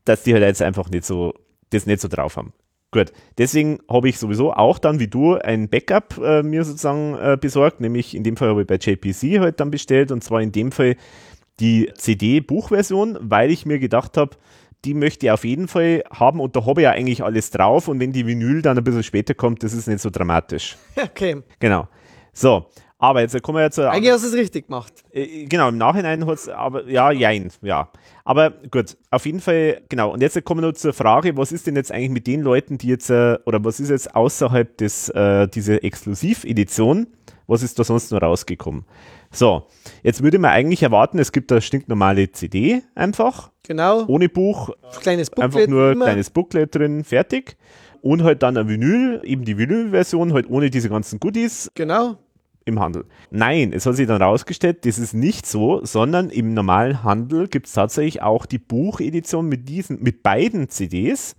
dass 0.03 0.23
die 0.23 0.33
halt 0.33 0.43
jetzt 0.43 0.61
einfach 0.61 0.89
nicht 0.89 1.05
so, 1.05 1.33
das 1.69 1.85
nicht 1.85 2.01
so 2.01 2.07
drauf 2.07 2.35
haben. 2.35 2.51
Gut, 2.91 3.13
deswegen 3.37 3.79
habe 3.89 4.09
ich 4.09 4.19
sowieso 4.19 4.51
auch 4.53 4.77
dann 4.77 4.99
wie 4.99 5.07
du 5.07 5.35
ein 5.35 5.69
Backup 5.69 6.17
äh, 6.21 6.43
mir 6.43 6.65
sozusagen 6.65 7.15
äh, 7.15 7.37
besorgt, 7.39 7.79
nämlich 7.79 8.13
in 8.13 8.23
dem 8.23 8.35
Fall 8.35 8.49
habe 8.49 8.61
ich 8.61 8.67
bei 8.67 8.75
JPC 8.75 9.39
halt 9.39 9.61
dann 9.61 9.71
bestellt 9.71 10.11
und 10.11 10.21
zwar 10.23 10.41
in 10.41 10.51
dem 10.51 10.73
Fall 10.73 10.97
die 11.61 11.89
CD-Buchversion, 11.95 13.17
weil 13.21 13.49
ich 13.49 13.65
mir 13.65 13.79
gedacht 13.79 14.17
habe, 14.17 14.35
die 14.83 14.93
möchte 14.93 15.27
ich 15.27 15.31
auf 15.31 15.45
jeden 15.45 15.69
Fall 15.69 16.03
haben 16.11 16.41
und 16.41 16.55
da 16.55 16.65
habe 16.65 16.81
ich 16.81 16.83
ja 16.83 16.91
eigentlich 16.91 17.23
alles 17.23 17.51
drauf 17.51 17.87
und 17.87 17.99
wenn 18.01 18.11
die 18.11 18.27
Vinyl 18.27 18.61
dann 18.61 18.77
ein 18.77 18.83
bisschen 18.83 19.03
später 19.03 19.35
kommt, 19.35 19.63
das 19.63 19.71
ist 19.71 19.87
nicht 19.87 20.01
so 20.01 20.09
dramatisch. 20.09 20.77
Okay. 21.01 21.41
Genau. 21.59 21.87
So, 22.33 22.65
aber 23.01 23.21
jetzt 23.21 23.41
kommen 23.41 23.57
wir 23.57 23.63
jetzt 23.63 23.75
zu. 23.75 23.89
Eigentlich 23.89 24.11
hast 24.11 24.23
du 24.23 24.27
es 24.27 24.35
richtig 24.35 24.67
gemacht. 24.67 24.93
Äh, 25.11 25.45
genau, 25.45 25.69
im 25.69 25.77
Nachhinein 25.79 26.23
hat 26.27 26.35
es, 26.35 26.47
aber 26.47 26.87
ja, 26.87 27.11
jein, 27.11 27.51
ja. 27.63 27.89
Aber 28.23 28.51
gut, 28.51 28.95
auf 29.09 29.25
jeden 29.25 29.39
Fall, 29.39 29.81
genau. 29.89 30.11
Und 30.13 30.21
jetzt 30.21 30.41
kommen 30.45 30.61
wir 30.61 30.67
noch 30.67 30.77
zur 30.77 30.93
Frage, 30.93 31.35
was 31.35 31.51
ist 31.51 31.65
denn 31.65 31.75
jetzt 31.75 31.91
eigentlich 31.91 32.11
mit 32.11 32.27
den 32.27 32.41
Leuten, 32.41 32.77
die 32.77 32.89
jetzt, 32.89 33.09
äh, 33.09 33.39
oder 33.45 33.65
was 33.65 33.79
ist 33.79 33.89
jetzt 33.89 34.15
außerhalb 34.15 34.77
des, 34.77 35.09
äh, 35.09 35.47
dieser 35.47 35.83
Exklusivedition, 35.83 37.07
was 37.47 37.63
ist 37.63 37.79
da 37.79 37.83
sonst 37.83 38.11
noch 38.11 38.21
rausgekommen? 38.21 38.85
So, 39.31 39.63
jetzt 40.03 40.21
würde 40.21 40.37
man 40.37 40.51
eigentlich 40.51 40.83
erwarten, 40.83 41.17
es 41.17 41.31
gibt 41.31 41.51
eine 41.51 41.61
stinknormale 41.61 42.31
CD 42.31 42.83
einfach. 42.93 43.49
Genau. 43.63 44.05
Ohne 44.05 44.29
Buch. 44.29 44.69
Kleines 45.01 45.31
Booklet. 45.31 45.55
Einfach 45.55 45.67
nur 45.67 45.89
ein 45.89 45.99
kleines 45.99 46.29
Booklet 46.29 46.75
drin, 46.75 47.03
fertig. 47.03 47.57
Und 48.01 48.23
halt 48.23 48.43
dann 48.43 48.57
ein 48.57 48.67
Vinyl, 48.67 49.21
eben 49.23 49.43
die 49.43 49.57
Vinyl-Version, 49.57 50.33
halt 50.33 50.47
ohne 50.51 50.69
diese 50.69 50.89
ganzen 50.89 51.19
Goodies. 51.19 51.71
Genau 51.73 52.19
im 52.71 52.79
Handel. 52.79 53.05
Nein, 53.29 53.73
es 53.73 53.85
hat 53.85 53.95
sich 53.95 54.07
dann 54.07 54.21
rausgestellt, 54.21 54.85
das 54.85 54.97
ist 54.99 55.13
nicht 55.13 55.45
so, 55.45 55.83
sondern 55.83 56.29
im 56.29 56.53
normalen 56.53 57.03
Handel 57.03 57.47
gibt 57.47 57.67
es 57.67 57.73
tatsächlich 57.73 58.21
auch 58.21 58.45
die 58.45 58.59
Buchedition 58.59 59.47
mit 59.47 59.69
diesen, 59.69 60.01
mit 60.01 60.23
beiden 60.23 60.69
CDs. 60.69 61.35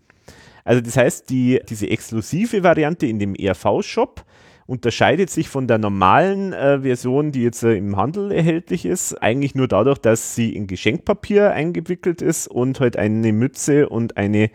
Also 0.64 0.80
das 0.80 0.96
heißt, 0.96 1.30
die, 1.30 1.60
diese 1.68 1.90
exklusive 1.90 2.62
Variante 2.62 3.06
in 3.06 3.18
dem 3.18 3.34
ERV-Shop 3.34 4.24
unterscheidet 4.66 5.28
sich 5.28 5.48
von 5.48 5.66
der 5.66 5.78
normalen 5.78 6.52
äh, 6.52 6.80
Version, 6.80 7.32
die 7.32 7.42
jetzt 7.42 7.62
äh, 7.62 7.74
im 7.74 7.96
Handel 7.96 8.30
erhältlich 8.30 8.84
ist, 8.86 9.20
eigentlich 9.20 9.54
nur 9.54 9.68
dadurch, 9.68 9.98
dass 9.98 10.34
sie 10.34 10.54
in 10.54 10.66
Geschenkpapier 10.66 11.52
eingewickelt 11.52 12.22
ist 12.22 12.48
und 12.48 12.80
halt 12.80 12.96
eine 12.96 13.32
Mütze 13.32 13.88
und 13.88 14.16
eine 14.16 14.50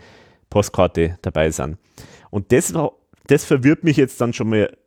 Postkarte 0.49 1.17
dabei 1.21 1.51
sind. 1.51 1.77
Und 2.29 2.51
das, 2.51 2.73
das 3.27 3.45
verwirrt 3.45 3.83
mich 3.83 3.97
jetzt 3.97 4.19
dann 4.21 4.33
schon 4.33 4.49
mal 4.49 4.77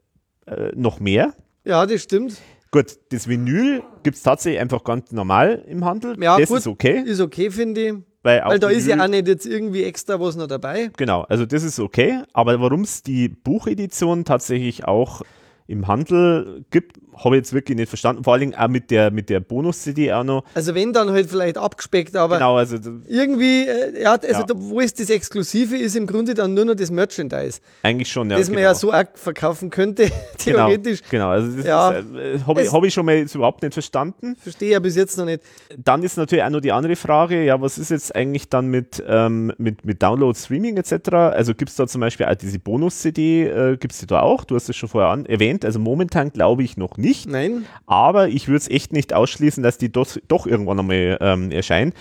äh, 0.47 0.72
noch 0.74 1.01
mehr. 1.01 1.34
Ja, 1.64 1.84
das 1.86 2.02
stimmt. 2.02 2.36
Gut, 2.70 2.98
das 3.11 3.28
Vinyl 3.28 3.82
gibt 4.02 4.16
es 4.16 4.22
tatsächlich 4.22 4.61
einfach 4.61 4.84
ganz 4.84 5.11
normal 5.11 5.64
im 5.66 5.84
Handel. 5.84 6.16
Ja, 6.22 6.38
das 6.38 6.48
gut, 6.48 6.58
ist 6.58 6.66
okay. 6.66 7.02
Ist 7.04 7.20
okay, 7.20 7.50
finde 7.50 7.80
ich. 7.80 7.94
Weil, 8.22 8.42
Weil 8.44 8.58
da 8.58 8.68
ist 8.68 8.86
ja 8.86 9.02
auch 9.02 9.08
nicht 9.08 9.26
jetzt 9.26 9.46
irgendwie 9.46 9.82
extra 9.82 10.20
was 10.20 10.36
noch 10.36 10.46
dabei. 10.46 10.90
Genau, 10.96 11.22
also 11.22 11.46
das 11.46 11.62
ist 11.62 11.80
okay. 11.80 12.22
Aber 12.32 12.61
warum 12.61 12.82
es 12.82 13.02
die 13.02 13.28
Buchedition 13.28 14.24
tatsächlich 14.24 14.84
auch 14.84 15.22
im 15.71 15.87
Handel 15.87 16.64
gibt, 16.71 16.99
habe 17.25 17.37
ich 17.37 17.41
jetzt 17.41 17.53
wirklich 17.53 17.77
nicht 17.77 17.89
verstanden. 17.89 18.25
Vor 18.25 18.35
allem 18.35 18.55
auch 18.55 18.68
mit 18.68 18.91
der, 18.91 19.11
mit 19.11 19.29
der 19.29 19.41
Bonus-CD 19.41 20.12
auch 20.12 20.25
noch. 20.25 20.45
Also 20.55 20.75
wenn 20.75 20.93
dann 20.93 21.11
halt 21.11 21.31
vielleicht 21.31 21.59
abgespeckt, 21.59 22.16
aber 22.16 22.37
genau, 22.37 22.57
also 22.57 22.77
irgendwie, 23.07 23.66
äh, 23.66 24.03
ja, 24.03 24.12
also 24.12 24.27
ja. 24.27 24.43
Da, 24.43 24.55
wo 24.57 24.81
es 24.81 24.95
das 24.95 25.11
Exklusive 25.11 25.77
ist, 25.77 25.97
im 25.97 26.07
Grunde 26.07 26.35
dann 26.35 26.55
nur 26.55 26.64
noch 26.64 26.75
das 26.75 26.91
Merchandise. 26.91 27.61
Eigentlich 27.83 28.11
schon, 28.11 28.31
ja. 28.31 28.39
Das 28.39 28.47
genau. 28.47 28.57
man 28.57 28.64
ja 28.64 28.75
so 28.75 28.93
auch 28.93 29.05
verkaufen 29.14 29.71
könnte, 29.71 30.05
genau, 30.45 30.66
theoretisch. 30.68 31.01
Genau, 31.09 31.11
genau. 31.11 31.29
also 31.29 31.57
das 31.57 31.66
ja, 31.66 31.93
äh, 31.93 32.39
habe 32.47 32.62
ich, 32.62 32.73
hab 32.73 32.85
ich 32.85 32.95
schon 32.95 33.07
mal 33.07 33.16
jetzt 33.16 33.35
überhaupt 33.35 33.62
nicht 33.62 33.75
verstanden. 33.75 34.37
Verstehe 34.37 34.73
ja 34.73 34.79
bis 34.81 34.97
jetzt 34.97 35.16
noch 35.18 35.27
nicht. 35.27 35.43
Dann 35.77 36.03
ist 36.03 36.16
natürlich 36.16 36.45
auch 36.45 36.51
noch 36.51 36.61
die 36.61 36.73
andere 36.73 36.97
Frage, 36.97 37.45
ja, 37.45 37.61
was 37.61 37.79
ist 37.79 37.91
jetzt 37.91 38.14
eigentlich 38.14 38.49
dann 38.49 38.68
mit, 38.68 39.03
ähm, 39.07 39.53
mit, 39.59 39.85
mit 39.85 40.03
Download, 40.03 40.37
Streaming 40.37 40.79
etc.? 40.79 41.12
Also 41.12 41.55
gibt 41.55 41.71
es 41.71 41.77
da 41.77 41.87
zum 41.87 42.01
Beispiel 42.01 42.27
auch 42.27 42.35
diese 42.35 42.59
Bonus-CD, 42.59 43.47
äh, 43.47 43.77
gibt 43.77 43.93
es 43.93 44.01
die 44.01 44.07
da 44.07 44.21
auch? 44.21 44.45
Du 44.45 44.55
hast 44.55 44.68
es 44.68 44.77
schon 44.77 44.89
vorher 44.89 45.11
an, 45.11 45.27
erwähnt, 45.27 45.59
also 45.64 45.78
momentan 45.78 46.32
glaube 46.32 46.62
ich 46.62 46.76
noch 46.76 46.96
nicht. 46.96 47.28
Nein. 47.28 47.64
Aber 47.86 48.28
ich 48.28 48.48
würde 48.48 48.58
es 48.58 48.70
echt 48.70 48.92
nicht 48.92 49.12
ausschließen, 49.12 49.62
dass 49.62 49.78
die 49.78 49.90
doch, 49.90 50.06
doch 50.28 50.46
irgendwann 50.46 50.80
einmal 50.80 51.18
ähm, 51.20 51.50
erscheinen. 51.50 51.92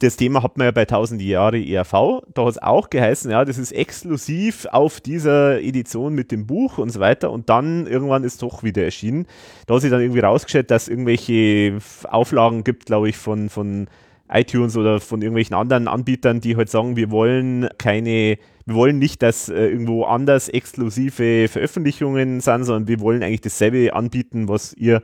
Das 0.00 0.16
Thema 0.16 0.42
hat 0.42 0.58
man 0.58 0.66
ja 0.66 0.70
bei 0.70 0.82
1000 0.82 1.22
Jahre 1.22 1.58
ERV. 1.58 2.22
Da 2.34 2.44
hat 2.44 2.50
es 2.50 2.62
auch 2.62 2.90
geheißen, 2.90 3.30
ja, 3.30 3.44
das 3.44 3.58
ist 3.58 3.72
exklusiv 3.72 4.66
auf 4.70 5.00
dieser 5.00 5.60
Edition 5.60 6.14
mit 6.14 6.32
dem 6.32 6.46
Buch 6.46 6.78
und 6.78 6.90
so 6.90 7.00
weiter. 7.00 7.30
Und 7.30 7.48
dann 7.48 7.86
irgendwann 7.86 8.24
ist 8.24 8.34
es 8.34 8.38
doch 8.38 8.62
wieder 8.62 8.82
erschienen. 8.82 9.26
Da 9.66 9.74
hat 9.74 9.82
sich 9.82 9.90
dann 9.90 10.00
irgendwie 10.00 10.20
rausgestellt, 10.20 10.70
dass 10.70 10.84
es 10.84 10.88
irgendwelche 10.88 11.78
Auflagen 12.10 12.64
gibt, 12.64 12.86
glaube 12.86 13.08
ich, 13.08 13.16
von, 13.16 13.48
von 13.48 13.86
iTunes 14.28 14.76
oder 14.76 15.00
von 15.00 15.22
irgendwelchen 15.22 15.54
anderen 15.54 15.88
Anbietern, 15.88 16.40
die 16.40 16.56
halt 16.56 16.70
sagen, 16.70 16.96
wir 16.96 17.10
wollen 17.10 17.68
keine 17.78 18.38
wir 18.66 18.76
wollen 18.76 18.98
nicht, 18.98 19.22
dass 19.22 19.48
äh, 19.48 19.66
irgendwo 19.66 20.04
anders 20.04 20.48
exklusive 20.48 21.48
Veröffentlichungen 21.48 22.40
sind, 22.40 22.64
sondern 22.64 22.88
wir 22.88 23.00
wollen 23.00 23.22
eigentlich 23.22 23.42
dasselbe 23.42 23.92
anbieten, 23.94 24.48
was 24.48 24.72
ihr 24.74 25.02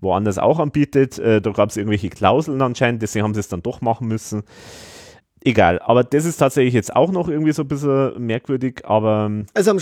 woanders 0.00 0.38
auch 0.38 0.58
anbietet. 0.58 1.18
Äh, 1.18 1.40
da 1.40 1.50
gab 1.50 1.70
es 1.70 1.76
irgendwelche 1.76 2.08
Klauseln 2.08 2.62
anscheinend, 2.62 3.02
deswegen 3.02 3.24
haben 3.24 3.34
sie 3.34 3.40
es 3.40 3.48
dann 3.48 3.62
doch 3.62 3.80
machen 3.80 4.06
müssen. 4.06 4.42
Egal, 5.42 5.80
aber 5.80 6.04
das 6.04 6.26
ist 6.26 6.36
tatsächlich 6.36 6.74
jetzt 6.74 6.94
auch 6.94 7.10
noch 7.10 7.28
irgendwie 7.28 7.52
so 7.52 7.62
ein 7.62 7.68
bisschen 7.68 8.26
merkwürdig, 8.26 8.84
aber. 8.84 9.26
Ähm, 9.26 9.46
also 9.54 9.70
am, 9.70 9.78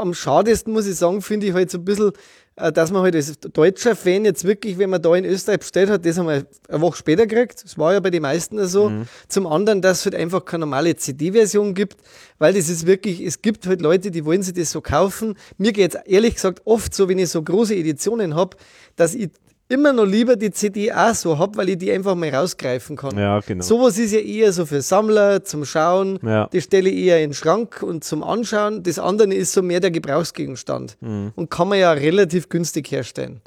am 0.00 0.14
schadesten 0.14 0.72
muss 0.72 0.86
ich 0.86 0.96
sagen, 0.96 1.20
finde 1.20 1.46
ich 1.46 1.52
halt 1.52 1.70
so 1.70 1.78
ein 1.78 1.84
bisschen, 1.84 2.12
dass 2.56 2.92
man 2.92 3.02
halt 3.02 3.16
als 3.16 3.38
deutscher 3.40 3.96
Fan 3.96 4.24
jetzt 4.24 4.44
wirklich, 4.44 4.78
wenn 4.78 4.90
man 4.90 5.02
da 5.02 5.14
in 5.16 5.24
Österreich 5.24 5.58
bestellt 5.58 5.90
hat, 5.90 6.06
das 6.06 6.18
einmal 6.18 6.46
eine 6.68 6.80
Woche 6.80 6.96
später 6.96 7.26
kriegt. 7.26 7.64
Das 7.64 7.76
war 7.78 7.92
ja 7.92 8.00
bei 8.00 8.10
den 8.10 8.22
meisten 8.22 8.64
so. 8.66 8.90
Mhm. 8.90 9.08
Zum 9.28 9.46
anderen, 9.46 9.82
dass 9.82 10.00
es 10.00 10.04
halt 10.04 10.14
einfach 10.14 10.44
keine 10.44 10.60
normale 10.60 10.94
CD-Version 10.94 11.74
gibt, 11.74 11.96
weil 12.38 12.54
das 12.54 12.68
ist 12.68 12.86
wirklich, 12.86 13.20
es 13.20 13.42
gibt 13.42 13.66
halt 13.66 13.80
Leute, 13.80 14.12
die 14.12 14.24
wollen 14.24 14.42
sich 14.42 14.54
das 14.54 14.70
so 14.70 14.80
kaufen. 14.80 15.34
Mir 15.58 15.72
geht 15.72 15.94
es 15.94 16.00
ehrlich 16.04 16.34
gesagt 16.34 16.62
oft 16.64 16.94
so, 16.94 17.08
wenn 17.08 17.18
ich 17.18 17.30
so 17.30 17.42
große 17.42 17.74
Editionen 17.74 18.36
habe, 18.36 18.56
dass 18.94 19.14
ich 19.14 19.30
immer 19.68 19.92
noch 19.92 20.04
lieber 20.04 20.36
die 20.36 20.50
CD 20.50 20.92
auch 20.92 21.14
so 21.14 21.38
habe, 21.38 21.56
weil 21.56 21.70
ich 21.70 21.78
die 21.78 21.90
einfach 21.90 22.14
mal 22.14 22.28
rausgreifen 22.34 22.96
kann. 22.96 23.18
Ja, 23.18 23.40
genau. 23.40 23.64
Sowas 23.64 23.98
ist 23.98 24.12
ja 24.12 24.20
eher 24.20 24.52
so 24.52 24.66
für 24.66 24.82
Sammler, 24.82 25.44
zum 25.44 25.64
Schauen. 25.64 26.18
Ja. 26.22 26.48
Das 26.52 26.64
stelle 26.64 26.90
ich 26.90 27.06
eher 27.06 27.22
in 27.22 27.30
den 27.30 27.34
Schrank 27.34 27.82
und 27.82 28.04
zum 28.04 28.22
Anschauen. 28.22 28.82
Das 28.82 28.98
andere 28.98 29.34
ist 29.34 29.52
so 29.52 29.62
mehr 29.62 29.80
der 29.80 29.90
Gebrauchsgegenstand 29.90 30.96
mhm. 31.00 31.32
und 31.34 31.50
kann 31.50 31.68
man 31.68 31.78
ja 31.78 31.92
relativ 31.92 32.48
günstig 32.48 32.90
herstellen. 32.90 33.40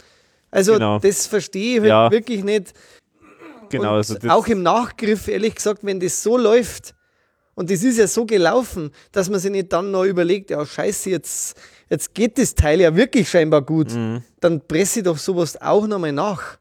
Also 0.50 0.74
genau. 0.74 1.00
das 1.00 1.28
verstehe 1.28 1.76
ich 1.76 1.80
halt 1.82 1.90
ja. 1.90 2.12
wirklich 2.12 2.44
nicht. 2.44 2.74
Genau, 3.70 3.96
also 3.96 4.16
auch 4.30 4.48
im 4.48 4.64
Nachgriff, 4.64 5.28
ehrlich 5.28 5.56
gesagt, 5.56 5.80
wenn 5.84 6.00
das 6.00 6.24
so 6.24 6.38
läuft, 6.38 6.96
und 7.54 7.72
das 7.72 7.84
ist 7.84 7.98
ja 7.98 8.08
so 8.08 8.26
gelaufen, 8.26 8.92
dass 9.12 9.30
man 9.30 9.40
sich 9.40 9.52
nicht 9.52 9.74
dann 9.74 9.90
noch 9.90 10.04
überlegt, 10.04 10.52
ja 10.52 10.64
scheiße, 10.64 11.10
jetzt 11.10 11.60
jetzt 11.90 12.14
geht 12.14 12.38
das 12.38 12.56
Teil 12.56 12.82
ja 12.82 12.96
wirklich 12.96 13.30
scheinbar 13.30 13.62
gut, 13.62 13.94
mhm. 13.94 14.24
dann 14.40 14.62
presse 14.68 15.00
ich 15.00 15.06
doch 15.06 15.18
sowas 15.18 15.60
auch 15.62 15.88
nochmal 15.88 16.14
nach. 16.14 16.58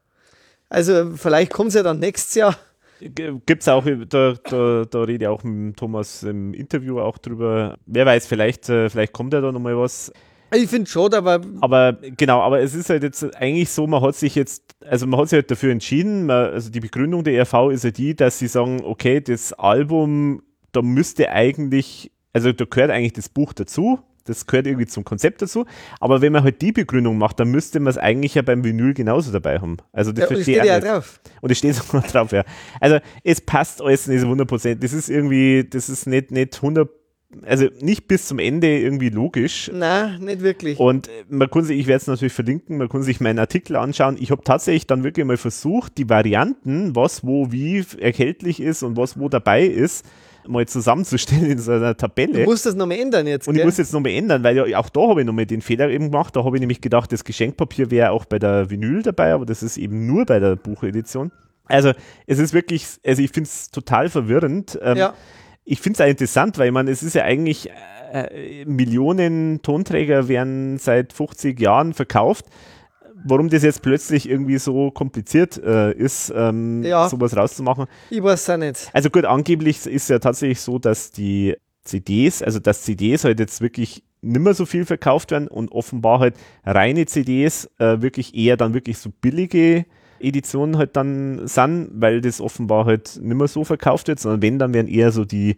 Also 0.69 1.15
vielleicht 1.15 1.51
kommt 1.51 1.69
es 1.69 1.75
ja 1.75 1.83
dann 1.83 1.99
nächstes 1.99 2.35
Jahr. 2.35 2.57
Gibt 2.99 3.61
es 3.61 3.67
auch, 3.67 3.85
da, 3.85 4.33
da, 4.43 4.85
da 4.89 5.01
rede 5.01 5.25
ich 5.25 5.27
auch 5.27 5.43
mit 5.43 5.77
Thomas 5.77 6.23
im 6.23 6.53
Interview 6.53 6.99
auch 6.99 7.19
drüber. 7.19 7.77
Wer 7.85 8.05
weiß, 8.07 8.25
vielleicht, 8.25 8.69
äh, 8.69 8.89
vielleicht 8.89 9.13
kommt 9.13 9.33
ja 9.33 9.41
da 9.41 9.51
nochmal 9.51 9.77
was. 9.77 10.11
Ich 10.55 10.69
finde 10.69 10.89
schon, 10.89 11.13
aber. 11.13 11.41
Aber 11.61 11.97
genau, 12.01 12.41
aber 12.41 12.61
es 12.61 12.73
ist 12.73 12.89
halt 12.89 13.03
jetzt 13.03 13.35
eigentlich 13.35 13.69
so, 13.69 13.85
man 13.85 14.01
hat 14.01 14.15
sich 14.15 14.33
jetzt, 14.33 14.75
also 14.81 15.05
man 15.05 15.19
hat 15.19 15.29
sich 15.29 15.37
halt 15.37 15.51
dafür 15.51 15.71
entschieden, 15.71 16.25
man, 16.25 16.53
also 16.53 16.71
die 16.71 16.79
Begründung 16.79 17.23
der 17.23 17.41
RV 17.43 17.69
ist 17.71 17.83
ja 17.83 17.91
die, 17.91 18.15
dass 18.15 18.39
sie 18.39 18.47
sagen, 18.47 18.81
okay, 18.83 19.19
das 19.21 19.53
Album, 19.53 20.41
da 20.71 20.81
müsste 20.81 21.29
eigentlich, 21.29 22.11
also 22.33 22.51
da 22.51 22.65
gehört 22.65 22.91
eigentlich 22.91 23.13
das 23.13 23.29
Buch 23.29 23.53
dazu, 23.53 23.99
das 24.27 24.45
gehört 24.47 24.67
irgendwie 24.67 24.85
zum 24.85 25.03
Konzept 25.03 25.41
dazu. 25.41 25.65
Aber 25.99 26.21
wenn 26.21 26.33
man 26.33 26.43
halt 26.43 26.61
die 26.61 26.71
Begründung 26.71 27.17
macht, 27.17 27.39
dann 27.39 27.49
müsste 27.49 27.79
man 27.79 27.91
es 27.91 27.97
eigentlich 27.97 28.35
ja 28.35 28.41
beim 28.41 28.63
Vinyl 28.63 28.93
genauso 28.93 29.31
dabei 29.31 29.59
haben. 29.59 29.77
Also 29.91 30.11
das 30.11 30.23
ja, 30.23 30.27
verstehe 30.27 30.59
ich 30.59 30.65
ja 30.65 30.79
drauf. 30.79 31.19
Und 31.41 31.51
es 31.51 31.57
steht 31.57 31.75
sogar 31.75 32.01
drauf, 32.01 32.31
ja. 32.31 32.43
Also 32.79 32.99
es 33.23 33.41
passt 33.41 33.81
alles 33.81 34.07
nicht 34.07 34.23
100%. 34.23 34.75
Das 34.75 34.93
ist 34.93 35.09
irgendwie, 35.09 35.65
das 35.69 35.89
ist 35.89 36.07
nicht, 36.07 36.31
nicht 36.31 36.55
100 36.55 36.89
also 37.45 37.67
nicht 37.81 38.07
bis 38.07 38.27
zum 38.27 38.39
Ende 38.39 38.79
irgendwie 38.79 39.09
logisch. 39.09 39.69
Nein, 39.73 40.21
nicht 40.21 40.41
wirklich. 40.41 40.79
Und 40.79 41.09
man 41.29 41.49
kann 41.49 41.63
sich, 41.63 41.77
ich 41.77 41.87
werde 41.87 41.97
es 41.97 42.07
natürlich 42.07 42.33
verlinken, 42.33 42.77
man 42.77 42.89
kann 42.89 43.03
sich 43.03 43.19
meinen 43.19 43.39
Artikel 43.39 43.75
anschauen. 43.75 44.17
Ich 44.19 44.31
habe 44.31 44.43
tatsächlich 44.43 44.87
dann 44.87 45.03
wirklich 45.03 45.25
mal 45.25 45.37
versucht, 45.37 45.97
die 45.97 46.09
Varianten, 46.09 46.95
was 46.95 47.25
wo 47.25 47.51
wie 47.51 47.83
erkältlich 47.99 48.61
ist 48.61 48.81
und 48.83 48.95
was 48.95 49.19
wo 49.19 49.27
dabei 49.29 49.65
ist, 49.65 50.05
mal 50.47 50.67
zusammenzustellen 50.67 51.45
in 51.45 51.59
so 51.59 51.71
einer 51.71 51.95
Tabelle. 51.95 52.43
Du 52.43 52.49
musst 52.49 52.65
das 52.65 52.75
nochmal 52.75 52.99
ändern 52.99 53.27
jetzt. 53.27 53.47
Und 53.47 53.53
gell? 53.53 53.61
ich 53.61 53.65
muss 53.65 53.77
jetzt 53.77 53.93
nochmal 53.93 54.13
ändern, 54.13 54.43
weil 54.43 54.69
ja, 54.69 54.79
auch 54.79 54.89
da 54.89 55.01
habe 55.07 55.21
ich 55.21 55.27
nochmal 55.27 55.45
den 55.45 55.61
Fehler 55.61 55.89
eben 55.89 56.11
gemacht. 56.11 56.35
Da 56.35 56.43
habe 56.43 56.55
ich 56.55 56.59
nämlich 56.59 56.81
gedacht, 56.81 57.11
das 57.11 57.23
Geschenkpapier 57.23 57.91
wäre 57.91 58.11
auch 58.11 58.25
bei 58.25 58.39
der 58.39 58.69
Vinyl 58.69 59.03
dabei, 59.03 59.33
aber 59.33 59.45
das 59.45 59.63
ist 59.63 59.77
eben 59.77 60.05
nur 60.05 60.25
bei 60.25 60.39
der 60.39 60.55
Buchedition. 60.55 61.31
Also 61.65 61.91
es 62.25 62.39
ist 62.39 62.53
wirklich, 62.53 62.85
also 63.05 63.21
ich 63.21 63.31
finde 63.31 63.49
es 63.49 63.69
total 63.71 64.09
verwirrend. 64.09 64.79
Ähm, 64.81 64.97
ja. 64.97 65.13
Ich 65.65 65.81
finde 65.81 65.97
es 65.97 66.05
auch 66.05 66.09
interessant, 66.09 66.57
weil 66.57 66.67
ich 66.67 66.73
meine, 66.73 66.91
es 66.91 67.03
ist 67.03 67.13
ja 67.13 67.23
eigentlich 67.23 67.69
äh, 68.13 68.63
Millionen 68.65 69.61
Tonträger 69.61 70.27
werden 70.27 70.77
seit 70.77 71.11
50 71.11 71.59
Jahren 71.59 71.93
verkauft 71.93 72.45
warum 73.25 73.49
das 73.49 73.63
jetzt 73.63 73.81
plötzlich 73.81 74.29
irgendwie 74.29 74.57
so 74.57 74.91
kompliziert 74.91 75.57
äh, 75.63 75.93
ist, 75.93 76.33
ähm, 76.35 76.83
ja. 76.83 77.09
sowas 77.09 77.35
rauszumachen. 77.35 77.85
Ich 78.09 78.21
weiß 78.21 78.47
es 78.47 78.57
nicht. 78.57 78.89
Also 78.93 79.09
gut, 79.09 79.25
angeblich 79.25 79.85
ist 79.85 80.09
ja 80.09 80.19
tatsächlich 80.19 80.61
so, 80.61 80.79
dass 80.79 81.11
die 81.11 81.55
CDs, 81.83 82.43
also 82.43 82.59
dass 82.59 82.83
CDs 82.83 83.23
halt 83.23 83.39
jetzt 83.39 83.61
wirklich 83.61 84.03
nimmer 84.21 84.53
so 84.53 84.65
viel 84.65 84.85
verkauft 84.85 85.31
werden 85.31 85.47
und 85.47 85.71
offenbar 85.71 86.19
halt 86.19 86.35
reine 86.65 87.05
CDs 87.05 87.69
äh, 87.79 88.01
wirklich 88.01 88.35
eher 88.35 88.57
dann 88.57 88.73
wirklich 88.73 88.97
so 88.97 89.11
billige 89.21 89.85
Editionen 90.19 90.77
halt 90.77 90.95
dann 90.95 91.47
sind, 91.47 91.89
weil 91.93 92.21
das 92.21 92.41
offenbar 92.41 92.85
halt 92.85 93.19
nimmer 93.21 93.47
so 93.47 93.63
verkauft 93.63 94.07
wird, 94.07 94.19
sondern 94.19 94.41
wenn, 94.41 94.59
dann 94.59 94.73
werden 94.73 94.87
eher 94.87 95.11
so 95.11 95.25
die 95.25 95.57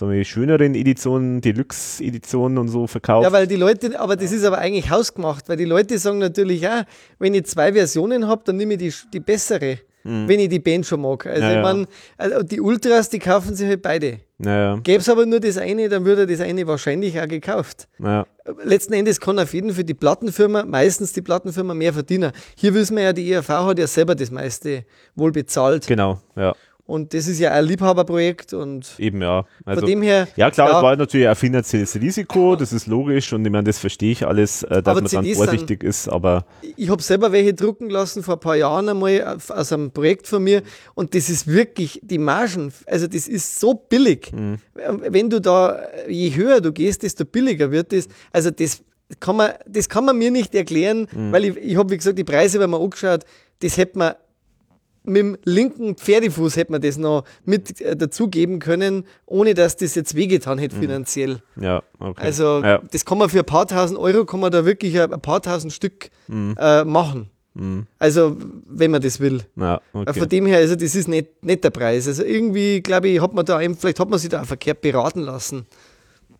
sagen 0.00 0.12
wir, 0.12 0.24
schöneren 0.24 0.74
Editionen, 0.74 1.40
Deluxe-Editionen 1.40 2.58
und 2.58 2.68
so 2.68 2.86
verkauft. 2.86 3.24
Ja, 3.24 3.32
weil 3.32 3.46
die 3.46 3.56
Leute, 3.56 3.98
aber 4.00 4.16
das 4.16 4.32
ist 4.32 4.44
aber 4.44 4.58
eigentlich 4.58 4.90
hausgemacht, 4.90 5.48
weil 5.48 5.56
die 5.56 5.64
Leute 5.64 5.98
sagen 5.98 6.18
natürlich 6.18 6.66
auch, 6.66 6.82
wenn 7.18 7.34
ich 7.34 7.46
zwei 7.46 7.72
Versionen 7.72 8.26
habe, 8.26 8.42
dann 8.44 8.56
nehme 8.56 8.74
ich 8.74 8.78
die, 8.78 8.92
die 9.12 9.20
bessere, 9.20 9.78
mhm. 10.02 10.26
wenn 10.26 10.40
ich 10.40 10.48
die 10.48 10.58
Band 10.58 10.86
schon 10.86 11.02
mag. 11.02 11.26
Also 11.26 11.42
ja, 11.42 11.56
ich 11.56 11.62
meine, 11.62 11.86
also 12.16 12.42
die 12.42 12.60
Ultras, 12.60 13.10
die 13.10 13.18
kaufen 13.18 13.54
sich 13.54 13.68
halt 13.68 13.82
beide. 13.82 14.20
Ja, 14.42 14.76
Gäbe 14.76 15.00
es 15.00 15.08
aber 15.10 15.26
nur 15.26 15.38
das 15.38 15.58
eine, 15.58 15.88
dann 15.90 16.06
würde 16.06 16.26
das 16.26 16.40
eine 16.40 16.66
wahrscheinlich 16.66 17.20
auch 17.20 17.28
gekauft. 17.28 17.86
Ja. 18.02 18.26
Letzten 18.64 18.94
Endes 18.94 19.20
kann 19.20 19.38
auf 19.38 19.52
jeden 19.52 19.74
Fall 19.74 19.84
die 19.84 19.94
Plattenfirma, 19.94 20.64
meistens 20.64 21.12
die 21.12 21.20
Plattenfirma 21.20 21.74
mehr 21.74 21.92
verdienen. 21.92 22.32
Hier 22.56 22.72
wissen 22.72 22.96
wir 22.96 23.02
ja, 23.02 23.12
die 23.12 23.30
ERV 23.30 23.48
hat 23.48 23.78
ja 23.78 23.86
selber 23.86 24.14
das 24.14 24.30
meiste 24.30 24.86
wohl 25.14 25.30
bezahlt. 25.30 25.86
Genau, 25.86 26.20
ja. 26.36 26.54
Und 26.90 27.14
das 27.14 27.28
ist 27.28 27.38
ja 27.38 27.52
ein 27.52 27.66
Liebhaberprojekt 27.66 28.52
und 28.52 28.96
eben 28.98 29.22
ja. 29.22 29.44
Also, 29.64 29.82
von 29.82 29.88
dem 29.88 30.02
her. 30.02 30.26
Ja 30.34 30.50
klar, 30.50 30.70
ja, 30.70 30.76
es 30.78 30.82
war 30.82 30.96
natürlich 30.96 31.28
ein 31.28 31.36
finanzielles 31.36 31.94
Risiko, 31.94 32.56
das 32.56 32.72
ist 32.72 32.88
logisch 32.88 33.32
und 33.32 33.46
ich 33.46 33.52
meine, 33.52 33.62
das 33.62 33.78
verstehe 33.78 34.10
ich 34.10 34.26
alles, 34.26 34.64
äh, 34.64 34.82
dass 34.82 34.96
man 34.96 35.06
CDs 35.06 35.38
dann 35.38 35.46
vorsichtig 35.46 35.82
sind, 35.82 35.88
ist, 35.88 36.08
aber. 36.08 36.44
Ich 36.76 36.90
habe 36.90 37.00
selber 37.00 37.30
welche 37.30 37.54
drucken 37.54 37.90
lassen 37.90 38.24
vor 38.24 38.34
ein 38.34 38.40
paar 38.40 38.56
Jahren 38.56 38.88
einmal 38.88 39.38
aus 39.50 39.72
einem 39.72 39.92
Projekt 39.92 40.26
von 40.26 40.42
mir 40.42 40.62
und 40.96 41.14
das 41.14 41.30
ist 41.30 41.46
wirklich 41.46 42.00
die 42.02 42.18
Margen, 42.18 42.72
also 42.86 43.06
das 43.06 43.28
ist 43.28 43.60
so 43.60 43.74
billig. 43.74 44.32
Mhm. 44.32 44.58
Wenn 44.74 45.30
du 45.30 45.40
da, 45.40 45.80
je 46.08 46.34
höher 46.34 46.60
du 46.60 46.72
gehst, 46.72 47.04
desto 47.04 47.24
billiger 47.24 47.70
wird 47.70 47.92
das. 47.92 48.08
Also 48.32 48.50
das 48.50 48.82
kann 49.20 49.36
man, 49.36 49.52
das 49.64 49.88
kann 49.88 50.04
man 50.04 50.18
mir 50.18 50.32
nicht 50.32 50.56
erklären, 50.56 51.06
mhm. 51.12 51.30
weil 51.30 51.44
ich, 51.44 51.56
ich 51.56 51.76
habe, 51.76 51.90
wie 51.90 51.98
gesagt, 51.98 52.18
die 52.18 52.24
Preise, 52.24 52.58
wenn 52.58 52.70
man 52.70 52.82
angeschaut, 52.82 53.20
das 53.60 53.76
hätte 53.76 53.96
man 53.96 54.14
mit 55.04 55.16
dem 55.16 55.38
linken 55.44 55.96
Pferdefuß 55.96 56.56
hätte 56.56 56.72
man 56.72 56.80
das 56.80 56.96
noch 56.98 57.24
mit 57.44 57.80
äh, 57.80 57.96
dazugeben 57.96 58.58
können, 58.58 59.04
ohne 59.26 59.54
dass 59.54 59.76
das 59.76 59.94
jetzt 59.94 60.14
wehgetan 60.14 60.58
hätte 60.58 60.76
mhm. 60.76 60.80
finanziell. 60.80 61.42
Ja, 61.60 61.82
okay. 61.98 62.22
Also 62.22 62.62
ja. 62.62 62.80
das 62.90 63.04
kann 63.04 63.18
man 63.18 63.28
für 63.28 63.40
ein 63.40 63.46
paar 63.46 63.66
tausend 63.66 63.98
Euro, 63.98 64.24
kann 64.24 64.40
man 64.40 64.50
da 64.50 64.64
wirklich 64.64 65.00
ein 65.00 65.10
paar 65.20 65.42
tausend 65.42 65.72
Stück 65.72 66.10
mhm. 66.28 66.56
äh, 66.58 66.84
machen. 66.84 67.30
Mhm. 67.54 67.86
Also, 67.98 68.36
wenn 68.68 68.90
man 68.90 69.02
das 69.02 69.20
will. 69.20 69.42
Ja, 69.56 69.80
okay. 69.92 70.18
Von 70.18 70.28
dem 70.28 70.46
her, 70.46 70.58
also 70.58 70.76
das 70.76 70.94
ist 70.94 71.08
nicht, 71.08 71.42
nicht 71.42 71.64
der 71.64 71.70
Preis. 71.70 72.06
Also 72.06 72.22
irgendwie, 72.22 72.80
glaube 72.80 73.08
ich, 73.08 73.20
hat 73.20 73.34
man 73.34 73.44
da, 73.44 73.58
vielleicht 73.58 73.98
hat 73.98 74.08
man 74.08 74.18
sich 74.18 74.28
da 74.28 74.42
auch 74.42 74.46
verkehrt 74.46 74.80
beraten 74.80 75.20
lassen. 75.20 75.66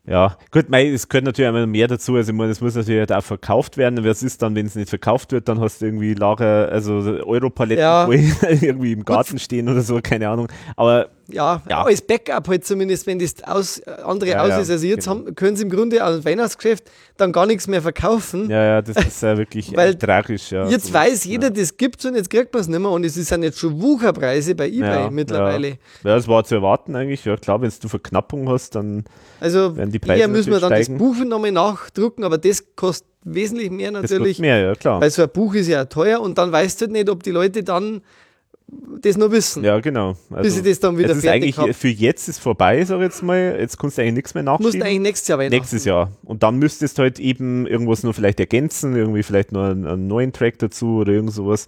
Ja, 0.06 0.36
gut, 0.50 0.70
mei, 0.70 0.88
es 0.88 1.08
gehört 1.08 1.26
natürlich 1.26 1.48
einmal 1.48 1.66
mehr 1.66 1.86
dazu. 1.86 2.16
Also, 2.16 2.32
ich 2.32 2.38
meine, 2.38 2.50
es 2.50 2.60
muss 2.60 2.74
natürlich 2.74 3.00
halt 3.00 3.12
auch 3.12 3.22
verkauft 3.22 3.76
werden. 3.76 4.02
Was 4.04 4.22
ist 4.22 4.42
dann, 4.42 4.54
wenn 4.54 4.66
es 4.66 4.74
nicht 4.74 4.88
verkauft 4.88 5.32
wird? 5.32 5.48
Dann 5.48 5.60
hast 5.60 5.80
du 5.80 5.86
irgendwie 5.86 6.14
Lager, 6.14 6.70
also 6.70 6.94
Europaletten 6.94 7.82
ja. 7.82 8.08
irgendwie 8.60 8.92
im 8.92 9.04
Garten 9.04 9.32
gut. 9.32 9.40
stehen 9.40 9.68
oder 9.68 9.82
so, 9.82 10.00
keine 10.02 10.28
Ahnung. 10.28 10.48
Aber 10.76 11.10
ja, 11.32 11.62
ja, 11.68 11.84
als 11.84 12.02
Backup 12.02 12.48
halt 12.48 12.64
zumindest, 12.64 13.06
wenn 13.06 13.18
das 13.18 13.42
aus, 13.44 13.82
andere 13.82 14.30
ja, 14.30 14.42
aus 14.42 14.62
ist. 14.62 14.70
Also 14.70 14.86
jetzt 14.86 15.04
genau. 15.04 15.24
haben, 15.24 15.34
können 15.34 15.56
sie 15.56 15.64
im 15.64 15.70
Grunde 15.70 16.02
als 16.02 16.24
Weihnachtsgeschäft 16.24 16.90
dann 17.16 17.32
gar 17.32 17.46
nichts 17.46 17.66
mehr 17.66 17.82
verkaufen. 17.82 18.48
Ja, 18.50 18.64
ja, 18.64 18.82
das 18.82 18.96
ist 19.04 19.22
ja 19.22 19.36
wirklich 19.36 19.72
Weil 19.76 19.94
tragisch. 19.94 20.50
Ja. 20.50 20.68
Jetzt 20.68 20.92
weiß 20.92 21.24
jeder, 21.24 21.48
ja. 21.48 21.50
das 21.50 21.76
gibt 21.76 22.04
und 22.04 22.16
jetzt 22.16 22.30
kriegt 22.30 22.52
man 22.52 22.60
es 22.60 22.68
nicht 22.68 22.80
mehr 22.80 22.90
und 22.90 23.04
es 23.04 23.14
sind 23.14 23.42
jetzt 23.42 23.58
schon 23.58 23.80
Wucherpreise 23.80 24.54
bei 24.54 24.68
Ebay 24.68 25.10
mittlerweile. 25.10 25.68
Ja. 25.68 25.76
das 26.02 26.28
war 26.28 26.44
zu 26.44 26.56
erwarten 26.56 26.94
eigentlich. 26.96 27.24
Ja 27.24 27.36
klar, 27.36 27.60
wenn 27.60 27.70
du 27.80 27.88
Verknappung 27.88 28.48
hast, 28.48 28.74
dann 28.74 29.04
also 29.40 29.76
werden 29.76 29.90
die 29.90 29.98
Preise 29.98 30.22
Also 30.22 30.32
müssen 30.32 30.52
wir 30.52 30.60
dann 30.60 30.70
steigen. 30.70 30.98
das 30.98 30.98
Buch 30.98 31.24
nochmal 31.24 31.52
nachdrucken, 31.52 32.24
aber 32.24 32.38
das 32.38 32.64
kostet 32.76 33.08
wesentlich 33.24 33.70
mehr 33.70 33.90
natürlich. 33.90 34.36
Das 34.36 34.40
mehr, 34.40 34.58
ja 34.58 34.74
klar. 34.74 35.00
Weil 35.00 35.10
so 35.10 35.22
ein 35.22 35.30
Buch 35.30 35.54
ist 35.54 35.68
ja 35.68 35.84
teuer 35.84 36.20
und 36.20 36.38
dann 36.38 36.52
weißt 36.52 36.80
du 36.80 36.84
halt 36.86 36.92
nicht, 36.92 37.08
ob 37.08 37.22
die 37.22 37.30
Leute 37.30 37.62
dann 37.62 38.02
das 39.00 39.16
nur 39.16 39.32
wissen. 39.32 39.64
Ja, 39.64 39.80
genau. 39.80 40.16
Also, 40.30 40.42
bis 40.42 40.56
ich 40.58 40.62
das 40.62 40.80
dann 40.80 40.98
wieder 40.98 41.10
es 41.10 41.18
ist 41.18 41.24
fertig 41.24 41.58
eigentlich 41.58 41.76
Für 41.76 41.88
jetzt 41.88 42.28
ist 42.28 42.38
vorbei, 42.38 42.84
sag 42.84 42.98
ich 42.98 43.04
jetzt 43.04 43.22
mal. 43.22 43.56
Jetzt 43.58 43.78
kannst 43.78 43.98
du 43.98 44.02
eigentlich 44.02 44.14
nichts 44.14 44.34
mehr 44.34 44.42
nachschieben. 44.42 44.72
Musst 44.72 44.82
eigentlich 44.82 45.00
nächstes 45.00 45.28
Jahr 45.28 45.38
Weihnachten. 45.38 45.56
Nächstes 45.56 45.84
Jahr. 45.84 46.12
Und 46.24 46.42
dann 46.42 46.56
müsstest 46.56 46.98
du 46.98 47.02
halt 47.02 47.18
eben 47.18 47.66
irgendwas 47.66 48.02
nur 48.02 48.14
vielleicht 48.14 48.40
ergänzen, 48.40 48.96
irgendwie 48.96 49.22
vielleicht 49.22 49.52
noch 49.52 49.64
einen, 49.64 49.86
einen 49.86 50.06
neuen 50.06 50.32
Track 50.32 50.58
dazu 50.58 50.98
oder 50.98 51.12
irgend 51.12 51.32
sowas. 51.32 51.66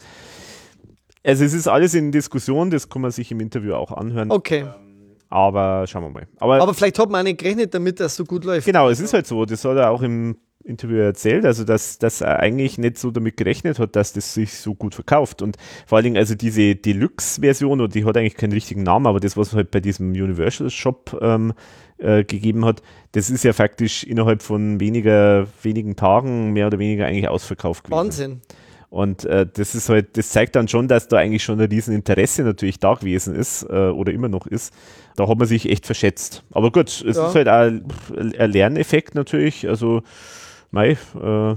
Also 1.24 1.44
es 1.44 1.52
ist 1.52 1.68
alles 1.68 1.94
in 1.94 2.10
Diskussion, 2.12 2.70
das 2.70 2.88
kann 2.88 3.02
man 3.02 3.10
sich 3.12 3.30
im 3.30 3.40
Interview 3.40 3.74
auch 3.74 3.92
anhören. 3.92 4.30
Okay. 4.30 4.66
Aber 5.28 5.86
schauen 5.86 6.02
wir 6.02 6.10
mal. 6.10 6.26
Aber, 6.38 6.60
Aber 6.60 6.74
vielleicht 6.74 6.98
hat 6.98 7.08
man 7.08 7.20
auch 7.20 7.24
nicht 7.24 7.38
gerechnet 7.38 7.72
damit, 7.72 8.00
dass 8.00 8.16
so 8.16 8.24
gut 8.24 8.44
läuft. 8.44 8.66
Genau, 8.66 8.90
es 8.90 9.00
ist 9.00 9.14
halt 9.14 9.26
so. 9.26 9.46
Das 9.46 9.64
hat 9.64 9.76
er 9.76 9.90
auch 9.90 10.02
im 10.02 10.36
Interview 10.64 10.98
erzählt, 10.98 11.44
also 11.44 11.64
dass, 11.64 11.98
dass 11.98 12.20
er 12.20 12.40
eigentlich 12.40 12.78
nicht 12.78 12.98
so 12.98 13.10
damit 13.10 13.36
gerechnet 13.36 13.78
hat, 13.78 13.96
dass 13.96 14.12
das 14.12 14.34
sich 14.34 14.54
so 14.54 14.74
gut 14.74 14.94
verkauft. 14.94 15.42
Und 15.42 15.56
vor 15.86 15.96
allen 15.96 16.04
Dingen, 16.04 16.16
also 16.16 16.34
diese 16.34 16.74
Deluxe-Version, 16.74 17.80
und 17.80 17.94
die 17.94 18.04
hat 18.04 18.16
eigentlich 18.16 18.36
keinen 18.36 18.52
richtigen 18.52 18.82
Namen, 18.82 19.06
aber 19.06 19.20
das, 19.20 19.36
was 19.36 19.48
es 19.48 19.54
halt 19.54 19.70
bei 19.70 19.80
diesem 19.80 20.10
Universal 20.10 20.70
Shop 20.70 21.18
ähm, 21.20 21.52
äh, 21.98 22.24
gegeben 22.24 22.64
hat, 22.64 22.82
das 23.12 23.30
ist 23.30 23.44
ja 23.44 23.52
faktisch 23.52 24.04
innerhalb 24.04 24.42
von 24.42 24.80
weniger, 24.80 25.46
wenigen 25.62 25.96
Tagen 25.96 26.52
mehr 26.52 26.66
oder 26.66 26.78
weniger 26.78 27.06
eigentlich 27.06 27.28
ausverkauft 27.28 27.84
gewesen. 27.84 27.96
Wahnsinn. 27.96 28.40
Und 28.92 29.24
äh, 29.24 29.46
das 29.50 29.74
ist 29.74 29.88
halt, 29.88 30.18
das 30.18 30.28
zeigt 30.28 30.54
dann 30.54 30.68
schon, 30.68 30.86
dass 30.86 31.08
da 31.08 31.16
eigentlich 31.16 31.42
schon 31.42 31.58
ein 31.58 31.70
Rieseninteresse 31.70 32.42
natürlich 32.42 32.78
da 32.78 32.92
gewesen 32.92 33.34
ist 33.34 33.62
äh, 33.62 33.88
oder 33.88 34.12
immer 34.12 34.28
noch 34.28 34.46
ist. 34.46 34.74
Da 35.16 35.28
hat 35.28 35.38
man 35.38 35.48
sich 35.48 35.70
echt 35.70 35.86
verschätzt. 35.86 36.44
Aber 36.50 36.70
gut, 36.70 36.88
es 36.88 37.16
ja. 37.16 37.26
ist 37.26 37.34
halt 37.34 37.48
auch 37.48 37.70
ein 38.14 38.50
Lerneffekt 38.50 39.14
natürlich. 39.14 39.66
Also 39.66 40.02
Mei, 40.72 40.96
äh, 41.22 41.54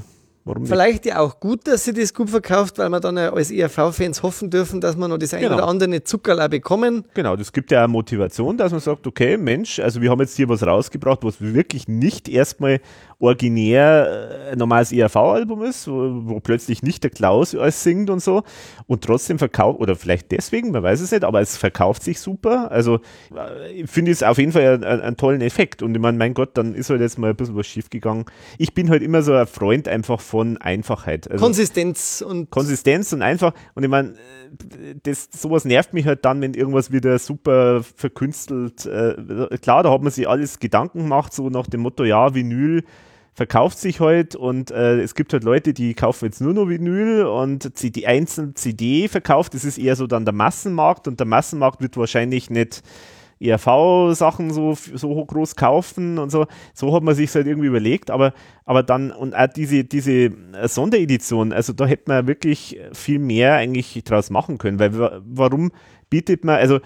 Warum 0.48 0.68
Vielleicht 0.68 1.08
ja 1.08 1.22
auch 1.22 1.40
gut, 1.40 1.68
dass 1.68 1.86
sie 1.86 1.94
das 1.94 2.14
gut 2.14 2.30
verkauft, 2.30 2.78
weil 2.78 2.90
wir 2.90 3.00
dann 3.00 3.18
ja 3.18 3.34
als 3.34 3.50
ERV-Fans 3.50 4.22
hoffen 4.22 4.52
dürfen, 4.52 4.80
dass 4.80 4.96
wir 4.96 5.08
noch 5.08 5.18
das 5.18 5.34
eine 5.34 5.46
genau. 5.46 5.56
oder 5.56 5.68
andere 5.68 6.04
Zuckerl 6.04 6.48
bekommen. 6.50 7.04
Genau, 7.16 7.36
das 7.36 7.52
gibt 7.52 7.72
ja 7.72 7.84
auch 7.84 7.88
Motivation, 7.88 8.56
dass 8.56 8.72
man 8.72 8.80
sagt, 8.80 9.08
okay, 9.08 9.38
Mensch, 9.38 9.80
also 9.80 10.04
wir 10.04 10.12
haben 10.12 10.20
jetzt 10.20 10.36
hier 10.36 10.48
was 10.48 10.62
rausgebracht, 10.62 11.24
was 11.24 11.42
wirklich 11.42 11.88
nicht 11.88 12.30
erstmal 12.30 12.80
originär 13.20 14.50
ein 14.52 14.58
normales 14.58 14.92
ERV-Album 14.92 15.64
ist, 15.64 15.88
wo, 15.88 16.12
wo, 16.26 16.40
plötzlich 16.40 16.84
nicht 16.84 17.04
der 17.04 17.12
Klaus 17.12 17.56
alles 17.56 17.84
singt 17.84 18.10
und 18.10 18.22
so 18.22 18.44
und 18.88 19.04
trotzdem 19.04 19.40
verkauft, 19.40 19.80
oder 19.80 19.96
vielleicht 19.96 20.32
deswegen, 20.32 20.72
man 20.72 20.84
weiß 20.84 21.02
es 21.02 21.12
nicht, 21.12 21.24
aber 21.24 21.42
es 21.42 21.58
verkauft 21.58 22.04
sich 22.04 22.20
super. 22.20 22.72
Also 22.72 23.00
äh, 23.36 23.72
ich 23.72 23.90
finde 23.90 24.12
es 24.12 24.24
auf 24.24 24.38
jeden 24.38 24.52
Fall 24.52 24.84
einen, 24.84 24.84
einen, 24.84 25.18
tollen 25.18 25.42
Effekt 25.42 25.82
und 25.82 25.96
ich 25.96 26.02
meine, 26.02 26.18
mein 26.18 26.34
Gott, 26.34 26.58
dann 26.58 26.76
ist 26.76 26.90
halt 26.90 27.02
jetzt 27.02 27.18
mal 27.18 27.32
ein 27.32 27.36
bisschen 27.36 27.56
was 27.56 27.68
schief 27.68 27.90
gegangen. 27.90 28.26
Ich 28.58 28.74
bin 28.74 28.90
halt 28.90 29.02
immer 29.02 29.22
so 29.22 29.34
ein 29.34 29.48
Freund 29.48 29.88
einfach 29.88 30.20
von 30.20 30.58
Einfachheit. 30.58 31.30
Also 31.30 31.44
Konsistenz 31.44 32.24
und 32.28 32.50
Konsistenz 32.50 33.14
und 33.14 33.22
einfach 33.22 33.54
und 33.76 33.84
ich 33.84 33.90
meine, 33.90 34.16
das, 35.04 35.30
sowas 35.32 35.66
nervt 35.66 35.94
mich 35.94 36.06
halt 36.06 36.26
dann, 36.26 36.42
wenn 36.42 36.54
irgendwas 36.54 36.92
wieder 36.92 37.20
super 37.20 37.84
verkünstelt. 37.84 38.86
Äh, 38.86 39.58
klar, 39.62 39.84
da 39.84 39.92
hat 39.92 40.02
man 40.02 40.12
sich 40.12 40.28
alles 40.28 40.60
Gedanken 40.60 41.00
gemacht, 41.00 41.34
so 41.34 41.50
nach 41.50 41.68
dem 41.68 41.82
Motto, 41.82 42.04
ja, 42.04 42.34
Vinyl 42.34 42.84
verkauft 43.36 43.78
sich 43.78 44.00
halt 44.00 44.36
und 44.36 44.72
äh, 44.72 45.02
es 45.02 45.14
gibt 45.14 45.34
halt 45.34 45.44
Leute, 45.44 45.74
die 45.74 45.94
kaufen 45.94 46.26
jetzt 46.26 46.40
nur 46.40 46.54
noch 46.54 46.70
Vinyl 46.70 47.26
und 47.26 47.84
die 47.84 48.08
einzelne 48.08 48.54
CD 48.54 49.10
verkauft, 49.10 49.54
das 49.54 49.66
ist 49.66 49.78
eher 49.78 49.98
so 49.98 50.08
dann 50.08 50.24
der 50.24 50.34
Massenmarkt 50.34 51.08
und 51.08 51.20
der 51.20 51.28
Massenmarkt 51.28 51.82
wird 51.82 51.98
wahrscheinlich 51.98 52.50
nicht 52.50 52.82
ERV-Sachen 53.42 54.54
so, 54.54 54.74
so 54.74 55.26
groß 55.26 55.58
kaufen 55.58 56.18
und 56.18 56.30
so. 56.30 56.48
So 56.74 56.94
hat 56.94 57.04
man 57.04 57.14
sich 57.14 57.36
halt 57.36 57.46
irgendwie 57.46 57.68
überlegt, 57.68 58.10
aber, 58.10 58.34
aber 58.64 58.84
dann, 58.84 59.12
und 59.12 59.36
auch 59.36 59.48
diese, 59.48 59.84
diese 59.84 60.12
äh, 60.12 60.68
Sonderedition, 60.70 61.52
also 61.52 61.74
da 61.74 61.86
hätte 61.86 62.06
man 62.08 62.28
wirklich 62.28 62.80
viel 62.94 63.20
mehr 63.20 63.56
eigentlich 63.56 64.02
draus 64.06 64.30
machen 64.30 64.58
können, 64.58 64.80
weil 64.80 65.22
warum 65.26 65.74
bietet 66.10 66.46
man, 66.46 66.56
also 66.56 66.80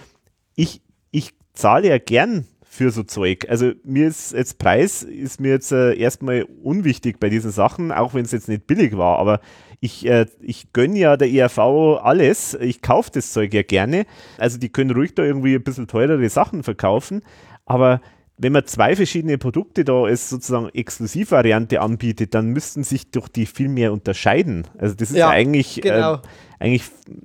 ich, 0.55 0.81
ich 1.11 1.35
zahle 1.53 1.89
ja 1.89 1.99
gern 1.99 2.47
für 2.79 2.91
so 2.91 3.03
Zeug. 3.03 3.45
Also 3.49 3.73
mir 3.83 4.07
ist 4.07 4.31
jetzt 4.31 4.57
Preis 4.57 5.03
ist 5.03 5.41
mir 5.41 5.49
jetzt 5.49 5.73
äh, 5.73 5.93
erstmal 5.95 6.43
unwichtig 6.63 7.19
bei 7.19 7.27
diesen 7.27 7.51
Sachen, 7.51 7.91
auch 7.91 8.13
wenn 8.13 8.23
es 8.23 8.31
jetzt 8.31 8.47
nicht 8.47 8.67
billig 8.67 8.95
war, 8.97 9.19
aber 9.19 9.41
ich, 9.81 10.05
äh, 10.05 10.27
ich 10.39 10.71
gönne 10.71 10.97
ja 10.97 11.17
der 11.17 11.29
ERV 11.29 11.59
alles. 12.01 12.53
Ich 12.53 12.81
kaufe 12.81 13.11
das 13.13 13.33
Zeug 13.33 13.53
ja 13.53 13.63
gerne. 13.63 14.05
Also 14.37 14.57
die 14.57 14.69
können 14.69 14.91
ruhig 14.91 15.13
da 15.13 15.23
irgendwie 15.23 15.55
ein 15.55 15.63
bisschen 15.63 15.87
teurere 15.87 16.29
Sachen 16.29 16.63
verkaufen. 16.63 17.21
Aber 17.65 17.99
wenn 18.37 18.53
man 18.53 18.65
zwei 18.65 18.95
verschiedene 18.95 19.37
Produkte 19.37 19.83
da 19.83 20.03
als 20.03 20.29
sozusagen 20.29 20.69
Exklusivvariante 20.69 21.81
anbietet, 21.81 22.33
dann 22.33 22.47
müssten 22.47 22.85
sich 22.85 23.11
doch 23.11 23.27
die 23.27 23.45
viel 23.45 23.67
mehr 23.67 23.91
unterscheiden. 23.91 24.67
Also 24.77 24.95
das 24.95 25.11
ist 25.11 25.17
ja, 25.17 25.27
ja 25.27 25.29
eigentlich, 25.31 25.81
genau. 25.81 26.15
äh, 26.15 26.19
eigentlich, 26.59 26.83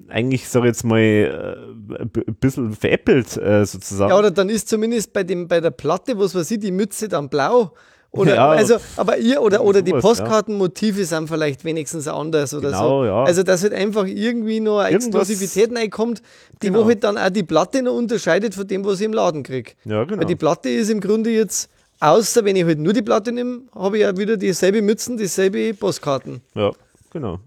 eigentlich 0.08 0.48
sage 0.48 0.66
ich 0.66 0.70
jetzt 0.70 0.84
mal, 0.84 0.98
äh, 0.98 2.02
ein 2.02 2.36
bisschen 2.40 2.72
veräppelt 2.72 3.36
äh, 3.36 3.66
sozusagen. 3.66 4.10
Ja, 4.10 4.18
oder 4.18 4.30
dann 4.30 4.48
ist 4.48 4.68
zumindest 4.68 5.12
bei, 5.12 5.24
dem, 5.24 5.48
bei 5.48 5.60
der 5.60 5.70
Platte, 5.72 6.18
was 6.18 6.34
weiß 6.34 6.50
ich, 6.52 6.60
die 6.60 6.70
Mütze 6.70 7.08
dann 7.08 7.28
blau 7.28 7.72
oder, 8.14 8.36
ja, 8.36 8.48
also, 8.50 8.76
aber 8.96 9.18
ihr 9.18 9.42
oder, 9.42 9.64
oder 9.64 9.82
die 9.82 9.90
Postkartenmotive 9.90 11.04
sind 11.04 11.28
vielleicht 11.28 11.64
wenigstens 11.64 12.06
anders 12.06 12.54
oder 12.54 12.68
genau, 12.68 13.00
so. 13.00 13.04
Ja. 13.06 13.24
Also, 13.24 13.42
dass 13.42 13.64
halt 13.64 13.72
einfach 13.72 14.06
irgendwie 14.06 14.60
noch 14.60 14.78
eine 14.78 14.94
Exklusivität 14.94 15.76
reinkommt, 15.76 16.22
die 16.62 16.68
genau. 16.68 16.80
wo 16.80 16.86
halt 16.86 17.02
dann 17.02 17.18
auch 17.18 17.30
die 17.30 17.42
Platte 17.42 17.82
noch 17.82 17.94
unterscheidet 17.94 18.54
von 18.54 18.68
dem, 18.68 18.84
was 18.84 19.00
ich 19.00 19.06
im 19.06 19.14
Laden 19.14 19.42
kriege. 19.42 19.72
Ja, 19.84 20.04
genau. 20.04 20.20
Weil 20.20 20.26
die 20.26 20.36
Platte 20.36 20.68
ist 20.68 20.90
im 20.90 21.00
Grunde 21.00 21.30
jetzt, 21.30 21.68
außer 21.98 22.44
wenn 22.44 22.54
ich 22.54 22.64
halt 22.64 22.78
nur 22.78 22.92
die 22.92 23.02
Platte 23.02 23.32
nehme, 23.32 23.62
habe 23.74 23.96
ich 23.96 24.02
ja 24.02 24.16
wieder 24.16 24.36
dieselbe 24.36 24.80
Mützen, 24.80 25.16
dieselbe 25.16 25.74
Postkarten. 25.74 26.40
Ja, 26.54 26.70
genau. 27.12 27.40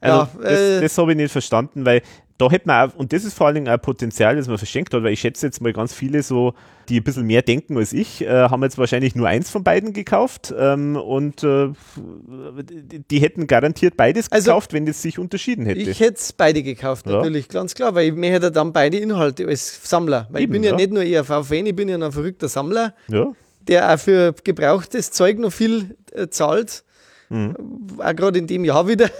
Also 0.00 0.18
ja, 0.18 0.28
das, 0.42 0.60
äh, 0.60 0.80
das 0.80 0.98
habe 0.98 1.12
ich 1.12 1.16
nicht 1.16 1.32
verstanden, 1.32 1.84
weil 1.84 2.02
da 2.38 2.50
hätte 2.50 2.68
man 2.68 2.90
auch, 2.90 2.94
und 2.96 3.12
das 3.12 3.24
ist 3.24 3.34
vor 3.34 3.46
allen 3.46 3.54
Dingen 3.54 3.68
ein 3.68 3.80
Potenzial, 3.80 4.36
das 4.36 4.46
man 4.46 4.58
verschenkt 4.58 4.92
hat, 4.92 5.02
weil 5.02 5.12
ich 5.12 5.20
schätze 5.20 5.46
jetzt 5.46 5.62
mal 5.62 5.72
ganz 5.72 5.94
viele 5.94 6.22
so, 6.22 6.54
die 6.88 7.00
ein 7.00 7.02
bisschen 7.02 7.26
mehr 7.26 7.42
denken 7.42 7.76
als 7.78 7.92
ich, 7.92 8.22
äh, 8.22 8.28
haben 8.28 8.62
jetzt 8.62 8.76
wahrscheinlich 8.78 9.14
nur 9.14 9.26
eins 9.26 9.50
von 9.50 9.64
beiden 9.64 9.92
gekauft 9.92 10.54
ähm, 10.56 10.96
und 10.96 11.42
äh, 11.42 11.68
die 13.10 13.18
hätten 13.20 13.46
garantiert 13.46 13.96
beides 13.96 14.30
also, 14.30 14.50
gekauft, 14.50 14.72
wenn 14.72 14.86
es 14.86 15.00
sich 15.00 15.18
unterschieden 15.18 15.64
hätte. 15.64 15.80
Ich 15.80 16.00
hätte 16.00 16.22
beide 16.36 16.62
gekauft, 16.62 17.06
natürlich, 17.06 17.46
ja. 17.46 17.52
ganz 17.52 17.74
klar, 17.74 17.94
weil 17.94 18.08
ich 18.08 18.14
mir 18.14 18.30
hätte 18.30 18.52
dann 18.52 18.72
beide 18.72 18.98
Inhalte 18.98 19.46
als 19.46 19.88
Sammler, 19.88 20.28
weil 20.30 20.42
Eben, 20.42 20.52
ich 20.54 20.60
bin 20.60 20.64
ja, 20.64 20.70
ja 20.70 20.76
nicht 20.76 20.92
nur 20.92 21.02
ERV-Fan, 21.02 21.66
ich 21.66 21.76
bin 21.76 21.88
ja 21.88 21.96
ein 21.96 22.12
verrückter 22.12 22.48
Sammler, 22.48 22.94
ja. 23.08 23.32
der 23.66 23.94
auch 23.94 23.98
für 23.98 24.34
gebrauchtes 24.44 25.10
Zeug 25.10 25.38
noch 25.38 25.52
viel 25.52 25.96
äh, 26.12 26.28
zahlt 26.28 26.84
Mhm. 27.28 27.56
Auch 27.98 28.14
gerade 28.14 28.38
in 28.38 28.46
dem 28.46 28.64
Jahr 28.64 28.86
wieder, 28.88 29.10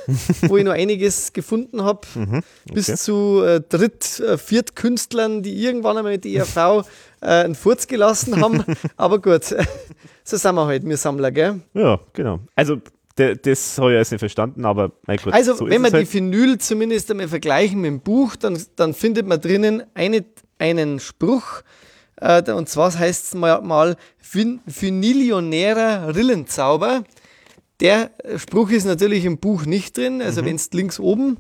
wo 0.43 0.57
ich 0.57 0.65
noch 0.65 0.73
einiges 0.75 1.33
gefunden 1.33 1.83
habe. 1.83 2.07
Mhm. 2.15 2.37
Okay. 2.37 2.43
Bis 2.73 2.87
zu 3.03 3.43
äh, 3.43 3.61
Dritt-, 3.61 4.21
äh, 4.21 4.39
Viertkünstlern, 4.39 5.43
die 5.43 5.63
irgendwann 5.63 5.97
einmal 5.97 6.13
mit 6.13 6.25
der 6.25 6.33
ERV 6.33 6.87
äh, 7.21 7.27
einen 7.27 7.55
Furz 7.55 7.87
gelassen 7.87 8.41
haben. 8.41 8.65
Aber 8.97 9.21
gut, 9.21 9.45
so 10.25 10.37
sind 10.37 10.55
wir 10.55 10.67
halt, 10.67 10.87
wir 10.87 10.97
Sammler, 10.97 11.31
gell? 11.31 11.61
Ja, 11.75 12.01
genau. 12.13 12.41
Also 12.55 12.79
das 13.17 13.79
habe 13.79 13.93
ich 13.93 13.97
jetzt 13.97 14.11
nicht 14.13 14.19
verstanden, 14.19 14.67
aber 14.67 14.93
mein 15.07 15.17
Gott. 15.17 15.33
Also, 15.33 15.55
so 15.55 15.67
wenn 15.67 15.81
wir 15.81 15.91
halt. 15.91 16.07
die 16.07 16.13
Vinyl 16.13 16.59
zumindest 16.59 17.11
einmal 17.11 17.29
vergleichen 17.29 17.81
mit 17.81 17.89
dem 17.89 18.01
Buch, 18.01 18.37
dann, 18.37 18.63
dann 18.77 18.93
findet 18.93 19.27
man 19.27 19.41
drinnen 19.41 19.85
eine, 19.95 20.23
einen 20.59 21.01
Spruch, 21.01 21.63
äh, 22.17 22.43
und 22.53 22.69
zwar 22.69 22.97
heißt 22.97 23.25
es 23.25 23.35
mal, 23.35 23.63
mal 23.63 23.97
Vinillionärer 24.21 26.15
Rillenzauber. 26.15 27.05
Der 27.81 28.11
Spruch 28.37 28.71
ist 28.71 28.85
natürlich 28.85 29.25
im 29.25 29.39
Buch 29.39 29.67
nicht 29.67 29.97
drin, 29.97 30.23
also 30.23 30.43
mhm. 30.43 30.47
wenn 30.47 30.57
es 30.57 30.73
links 30.73 30.99
oben. 30.99 31.37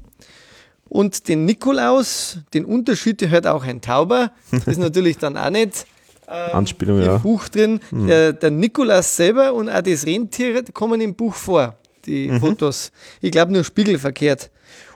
Und 0.88 1.28
den 1.28 1.44
Nikolaus, 1.44 2.38
den 2.54 2.64
Unterschied, 2.64 3.20
der 3.20 3.30
hört 3.30 3.46
auch 3.46 3.64
ein 3.64 3.80
Tauber. 3.80 4.30
Ist 4.66 4.78
natürlich 4.78 5.18
dann 5.18 5.36
auch 5.36 5.50
nicht 5.50 5.84
ähm, 6.28 6.50
Anspielung, 6.52 6.98
im 6.98 7.04
ja. 7.04 7.18
Buch 7.18 7.48
drin. 7.48 7.80
Mhm. 7.90 8.06
Der, 8.06 8.32
der, 8.32 8.50
Nikolaus 8.50 9.16
selber 9.16 9.52
und 9.52 9.68
auch 9.68 9.82
das 9.82 10.06
Rentier 10.06 10.62
kommen 10.72 11.00
im 11.00 11.14
Buch 11.14 11.34
vor, 11.34 11.76
die 12.04 12.28
mhm. 12.28 12.40
Fotos. 12.40 12.92
Ich 13.20 13.32
glaube 13.32 13.52
nur 13.52 13.64
spiegelverkehrt. 13.64 14.50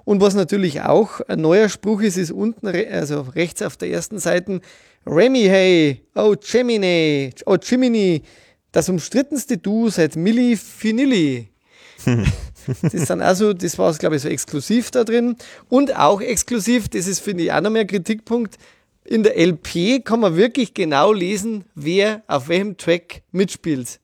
Und 0.04 0.20
was 0.20 0.34
natürlich 0.34 0.80
auch 0.82 1.20
ein 1.28 1.40
neuer 1.40 1.68
Spruch 1.68 2.02
ist, 2.02 2.16
ist 2.16 2.32
unten, 2.32 2.66
also 2.68 3.22
rechts 3.34 3.62
auf 3.62 3.76
der 3.76 3.90
ersten 3.90 4.18
Seite, 4.18 4.60
Remy, 5.06 5.44
hey, 5.44 6.02
oh 6.14 6.34
Gemini, 6.40 7.30
oh 7.46 7.56
Jiminy, 7.60 8.22
das 8.72 8.88
umstrittenste 8.88 9.58
Du 9.58 9.88
seit 9.88 10.16
Milli 10.16 10.56
Finilli. 10.56 11.48
das 12.82 12.94
ist 12.94 13.10
dann 13.10 13.20
also, 13.20 13.52
das 13.52 13.78
war 13.78 13.92
glaube 13.94 14.16
ich 14.16 14.22
so 14.22 14.28
exklusiv 14.28 14.90
da 14.90 15.04
drin. 15.04 15.36
Und 15.68 15.96
auch 15.96 16.20
exklusiv, 16.20 16.88
das 16.88 17.06
ist 17.06 17.20
finde 17.20 17.44
ich 17.44 17.52
auch 17.52 17.60
noch 17.60 17.70
mehr 17.70 17.86
Kritikpunkt, 17.86 18.56
in 19.04 19.22
der 19.22 19.36
LP 19.38 20.04
kann 20.04 20.20
man 20.20 20.36
wirklich 20.36 20.74
genau 20.74 21.12
lesen, 21.12 21.64
wer 21.74 22.22
auf 22.26 22.48
welchem 22.48 22.76
Track 22.76 23.22
mitspielt. 23.32 23.98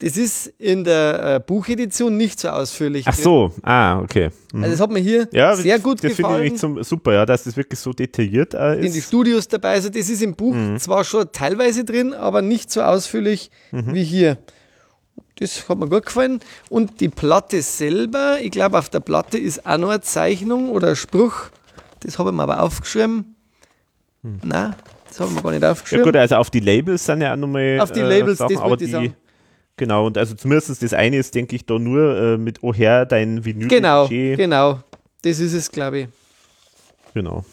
Das 0.00 0.16
ist 0.16 0.48
in 0.58 0.82
der 0.84 1.36
äh, 1.36 1.40
Buchedition 1.40 2.16
nicht 2.16 2.40
so 2.40 2.48
ausführlich. 2.48 3.06
Ach 3.06 3.14
so, 3.14 3.48
drin. 3.48 3.60
ah, 3.64 4.00
okay. 4.00 4.30
Mhm. 4.52 4.64
Also 4.64 4.72
das 4.72 4.80
hat 4.80 4.90
mir 4.90 4.98
hier 4.98 5.28
ja, 5.32 5.54
sehr 5.54 5.78
gut 5.78 6.02
das 6.02 6.16
gefallen. 6.16 6.50
Das 6.50 6.60
finde 6.60 6.80
ich 6.80 6.86
super, 6.86 7.12
ja, 7.12 7.24
dass 7.24 7.44
das 7.44 7.56
wirklich 7.56 7.78
so 7.78 7.92
detailliert 7.92 8.54
äh, 8.54 8.80
ist. 8.80 8.86
In 8.86 8.92
die 8.92 9.00
Studios 9.00 9.46
dabei, 9.46 9.70
also 9.70 9.88
das 9.88 10.10
ist 10.10 10.20
im 10.20 10.34
Buch 10.34 10.54
mhm. 10.54 10.78
zwar 10.78 11.04
schon 11.04 11.30
teilweise 11.32 11.84
drin, 11.84 12.12
aber 12.12 12.42
nicht 12.42 12.72
so 12.72 12.82
ausführlich 12.82 13.50
mhm. 13.70 13.94
wie 13.94 14.04
hier. 14.04 14.38
Das 15.36 15.68
hat 15.68 15.78
mir 15.78 15.88
gut 15.88 16.06
gefallen. 16.06 16.40
Und 16.68 17.00
die 17.00 17.08
Platte 17.08 17.62
selber, 17.62 18.38
ich 18.40 18.50
glaube, 18.50 18.78
auf 18.78 18.88
der 18.88 19.00
Platte 19.00 19.38
ist 19.38 19.66
auch 19.66 19.78
noch 19.78 19.90
eine 19.90 20.00
Zeichnung 20.00 20.70
oder 20.70 20.90
ein 20.90 20.96
Spruch. 20.96 21.50
Das 22.00 22.18
habe 22.18 22.30
ich 22.30 22.36
mir 22.36 22.42
aber 22.42 22.62
aufgeschrieben. 22.62 23.34
Hm. 24.22 24.40
Nein, 24.42 24.74
das 25.08 25.20
habe 25.20 25.30
ich 25.30 25.36
mir 25.36 25.42
gar 25.42 25.50
nicht 25.52 25.64
aufgeschrieben. 25.64 26.04
Ja 26.04 26.10
gut, 26.10 26.16
also 26.16 26.36
auf 26.36 26.50
die 26.50 26.60
Labels 26.60 27.04
sind 27.04 27.20
ja 27.20 27.32
auch 27.32 27.36
nochmal 27.36 27.80
Auf 27.80 27.92
die 27.92 28.00
Labels, 28.00 28.40
äh, 28.40 28.48
Sachen, 28.48 28.58
aber 28.58 28.76
die, 28.76 29.12
Genau, 29.76 30.06
und 30.06 30.16
also 30.16 30.34
zumindest 30.34 30.82
das 30.82 30.92
eine 30.92 31.16
ist, 31.16 31.34
denke 31.34 31.56
ich, 31.56 31.66
da 31.66 31.78
nur 31.78 32.16
äh, 32.16 32.38
mit 32.38 32.62
Oher 32.62 33.06
dein 33.06 33.44
Vinyl. 33.44 33.68
Genau, 33.68 34.06
genau. 34.08 34.80
Das 35.22 35.40
ist 35.40 35.52
es, 35.52 35.70
glaube 35.70 36.00
ich. 36.00 36.08
Genau. 37.14 37.44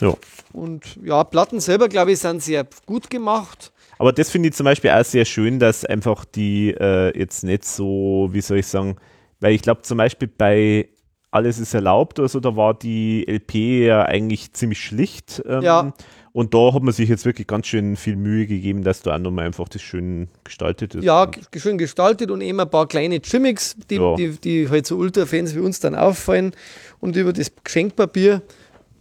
Ja. 0.00 0.14
Und 0.52 0.98
ja, 1.04 1.24
Platten 1.24 1.60
selber, 1.60 1.88
glaube 1.88 2.12
ich, 2.12 2.18
sind 2.18 2.42
sehr 2.42 2.66
gut 2.86 3.10
gemacht. 3.10 3.72
Aber 3.98 4.12
das 4.12 4.30
finde 4.30 4.48
ich 4.48 4.54
zum 4.54 4.64
Beispiel 4.64 4.90
auch 4.90 5.04
sehr 5.04 5.26
schön, 5.26 5.58
dass 5.58 5.84
einfach 5.84 6.24
die 6.24 6.70
äh, 6.70 7.16
jetzt 7.18 7.44
nicht 7.44 7.64
so, 7.64 8.28
wie 8.32 8.40
soll 8.40 8.58
ich 8.58 8.66
sagen, 8.66 8.96
weil 9.40 9.52
ich 9.52 9.60
glaube 9.60 9.82
zum 9.82 9.98
Beispiel 9.98 10.28
bei 10.28 10.88
Alles 11.30 11.58
ist 11.58 11.74
erlaubt 11.74 12.18
oder 12.18 12.28
so, 12.28 12.40
da 12.40 12.56
war 12.56 12.72
die 12.72 13.26
LP 13.28 13.86
ja 13.86 14.04
eigentlich 14.04 14.54
ziemlich 14.54 14.80
schlicht. 14.80 15.42
Ähm, 15.46 15.62
ja. 15.62 15.92
Und 16.32 16.54
da 16.54 16.72
hat 16.72 16.82
man 16.82 16.94
sich 16.94 17.08
jetzt 17.08 17.24
wirklich 17.24 17.46
ganz 17.46 17.66
schön 17.66 17.96
viel 17.96 18.14
Mühe 18.14 18.46
gegeben, 18.46 18.84
dass 18.84 19.02
da 19.02 19.16
auch 19.16 19.18
nochmal 19.18 19.46
einfach 19.46 19.68
das 19.68 19.82
schön 19.82 20.28
gestaltet 20.44 20.94
ist. 20.94 21.04
Ja, 21.04 21.28
schön 21.56 21.76
gestaltet 21.76 22.30
und 22.30 22.40
eben 22.40 22.60
ein 22.60 22.70
paar 22.70 22.86
kleine 22.86 23.18
Gimmicks, 23.18 23.76
die, 23.90 23.96
ja. 23.96 24.14
die, 24.14 24.30
die 24.40 24.68
halt 24.68 24.86
so 24.86 24.96
Ultra-Fans 24.96 25.56
wie 25.56 25.60
uns 25.60 25.80
dann 25.80 25.96
auffallen. 25.96 26.52
Und 27.00 27.16
über 27.16 27.32
das 27.32 27.50
Geschenkpapier, 27.64 28.42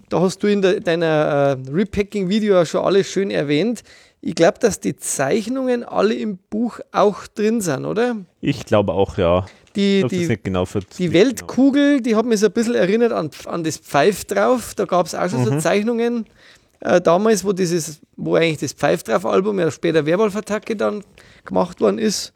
da 0.09 0.21
hast 0.21 0.41
du 0.41 0.47
in 0.47 0.63
de, 0.63 0.79
deiner 0.79 1.59
äh, 1.67 1.71
Repacking-Video 1.71 2.55
ja 2.55 2.65
schon 2.65 2.83
alles 2.83 3.07
schön 3.07 3.29
erwähnt. 3.29 3.83
Ich 4.21 4.33
glaube, 4.33 4.57
dass 4.59 4.79
die 4.79 4.95
Zeichnungen 4.95 5.83
alle 5.83 6.15
im 6.15 6.39
Buch 6.49 6.79
auch 6.91 7.27
drin 7.27 7.61
sind, 7.61 7.85
oder? 7.85 8.17
Ich 8.41 8.65
glaube 8.65 8.93
auch, 8.93 9.17
ja. 9.17 9.45
Die, 9.75 10.03
die, 10.09 10.37
genau 10.43 10.67
die 10.97 11.13
Weltkugel, 11.13 12.01
die 12.01 12.15
hat 12.15 12.25
mich 12.25 12.39
so 12.39 12.47
ein 12.47 12.51
bisschen 12.51 12.73
erinnert 12.73 13.11
an, 13.11 13.29
an 13.45 13.63
das 13.63 13.77
Pfeif 13.77 14.25
drauf. 14.25 14.73
Da 14.73 14.85
gab 14.85 15.05
es 15.05 15.13
auch 15.13 15.29
schon 15.29 15.41
mhm. 15.41 15.45
so 15.45 15.59
Zeichnungen 15.59 16.25
äh, 16.81 17.01
damals, 17.01 17.43
wo 17.43 17.53
dieses, 17.53 18.01
wo 18.15 18.35
eigentlich 18.35 18.59
das 18.59 18.73
Pfeif 18.73 19.03
drauf 19.03 19.25
Album, 19.25 19.59
ja 19.59 19.71
später 19.71 20.05
Werwolf-Attacke 20.05 20.75
dann 20.75 21.03
gemacht 21.45 21.81
worden 21.81 21.97
ist. 21.97 22.33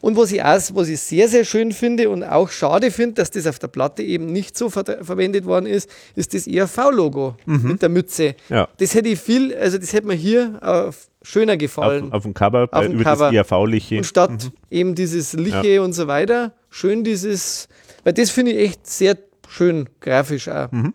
Und 0.00 0.16
was 0.16 0.32
ich, 0.32 0.42
auch, 0.42 0.60
was 0.74 0.88
ich 0.88 1.00
sehr, 1.00 1.28
sehr 1.28 1.44
schön 1.44 1.72
finde 1.72 2.10
und 2.10 2.24
auch 2.24 2.50
schade 2.50 2.90
finde, 2.90 3.14
dass 3.14 3.30
das 3.30 3.46
auf 3.46 3.58
der 3.58 3.68
Platte 3.68 4.02
eben 4.02 4.26
nicht 4.26 4.56
so 4.56 4.68
ver 4.68 4.84
verwendet 5.02 5.44
worden 5.44 5.66
ist, 5.66 5.88
ist 6.16 6.34
das 6.34 6.46
ERV-Logo 6.46 7.36
mhm. 7.46 7.68
mit 7.68 7.82
der 7.82 7.88
Mütze. 7.88 8.34
Ja. 8.48 8.68
Das 8.78 8.94
hätte 8.94 9.10
ich 9.10 9.20
viel, 9.20 9.54
also 9.54 9.78
das 9.78 9.92
hätte 9.92 10.08
mir 10.08 10.14
hier 10.14 10.58
äh, 10.62 10.92
schöner 11.22 11.56
gefallen. 11.56 12.06
Auf, 12.06 12.14
auf 12.14 12.22
dem 12.24 12.34
Cover, 12.34 12.68
auf 12.70 12.84
dem 12.84 12.94
über 12.94 13.04
Cover. 13.04 13.30
das 13.32 13.50
ERV-Liche. 13.50 13.98
Und 13.98 14.04
statt 14.04 14.30
mhm. 14.30 14.52
eben 14.70 14.94
dieses 14.94 15.34
Liche 15.34 15.74
ja. 15.74 15.82
und 15.82 15.92
so 15.92 16.08
weiter, 16.08 16.52
schön 16.68 17.04
dieses, 17.04 17.68
weil 18.02 18.12
das 18.12 18.30
finde 18.30 18.52
ich 18.52 18.70
echt 18.70 18.86
sehr 18.86 19.18
schön 19.48 19.88
grafisch 20.00 20.48
auch. 20.48 20.72
Mhm. 20.72 20.94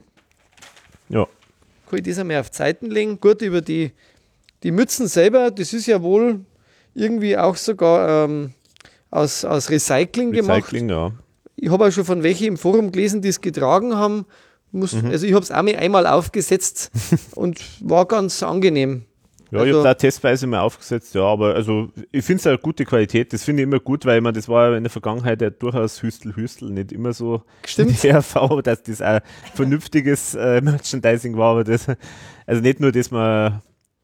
Ja 1.08 1.28
kann 1.90 2.00
ich 2.00 2.06
das 2.06 2.20
einmal 2.20 2.40
auf 2.40 2.52
Zeiten 2.52 2.90
legen. 2.90 3.20
Gut, 3.20 3.42
über 3.42 3.62
die, 3.62 3.92
die 4.64 4.72
Mützen 4.72 5.08
selber, 5.08 5.52
das 5.52 5.74
ist 5.74 5.86
ja 5.86 6.02
wohl 6.02 6.42
irgendwie 6.94 7.38
auch 7.38 7.56
sogar 7.56 8.26
ähm, 8.26 8.54
aus, 9.12 9.46
aus 9.46 9.70
Recycling, 9.70 10.32
Recycling 10.32 10.88
gemacht. 10.88 11.14
Ja. 11.14 11.24
Ich 11.58 11.70
habe 11.70 11.88
auch 11.88 11.92
schon 11.92 12.06
von 12.06 12.24
welchen 12.24 12.48
im 12.48 12.58
Forum 12.58 12.92
gelesen, 12.92 13.22
die 13.22 13.30
es 13.30 13.42
getragen 13.42 13.96
haben. 13.96 14.26
Muss, 14.72 14.94
mhm. 14.94 15.10
Also 15.10 15.26
ich 15.26 15.34
habe 15.34 15.44
es 15.44 15.52
auch 15.52 15.58
einmal 15.58 16.06
aufgesetzt 16.06 16.92
und 17.36 17.62
war 17.80 18.06
ganz 18.06 18.44
angenehm. 18.44 19.06
Ja, 19.56 19.62
also, 19.62 19.72
ich 19.72 19.76
habe 19.78 19.84
da 19.84 19.93
testweise 19.93 20.47
mal 20.47 20.60
aufgesetzt, 20.60 21.16
ja, 21.16 21.24
aber 21.24 21.56
also 21.56 21.89
ich 22.12 22.26
finde 22.26 22.39
es 22.39 22.47
eine 22.47 22.58
gute 22.58 22.86
Qualität. 22.86 23.34
Das 23.34 23.43
finde 23.43 23.64
ich 23.64 23.68
immer 23.68 23.80
gut, 23.80 24.06
weil 24.06 24.22
man 24.22 24.34
das 24.34 24.49
war 24.49 24.76
in 24.76 24.84
der 24.84 24.89
Vergangenheit 24.89 25.41
ja 25.41 25.49
durchaus 25.49 26.01
Hüstel, 26.01 26.36
Hüstel, 26.36 26.70
nicht 26.70 26.91
immer 26.91 27.14
so 27.14 27.41
Stimmt. 27.66 28.03
RV, 28.03 28.62
dass 28.64 28.84
das 28.84 29.01
ein 29.01 29.22
vernünftiges 29.53 30.36
äh, 30.36 30.62
Merchandising 30.62 31.38
war, 31.38 31.51
aber 31.51 31.64
das, 31.64 31.88
also 32.45 32.62
nicht 32.62 32.80
nur, 32.80 32.91
dass 32.91 33.12
man 33.12 33.62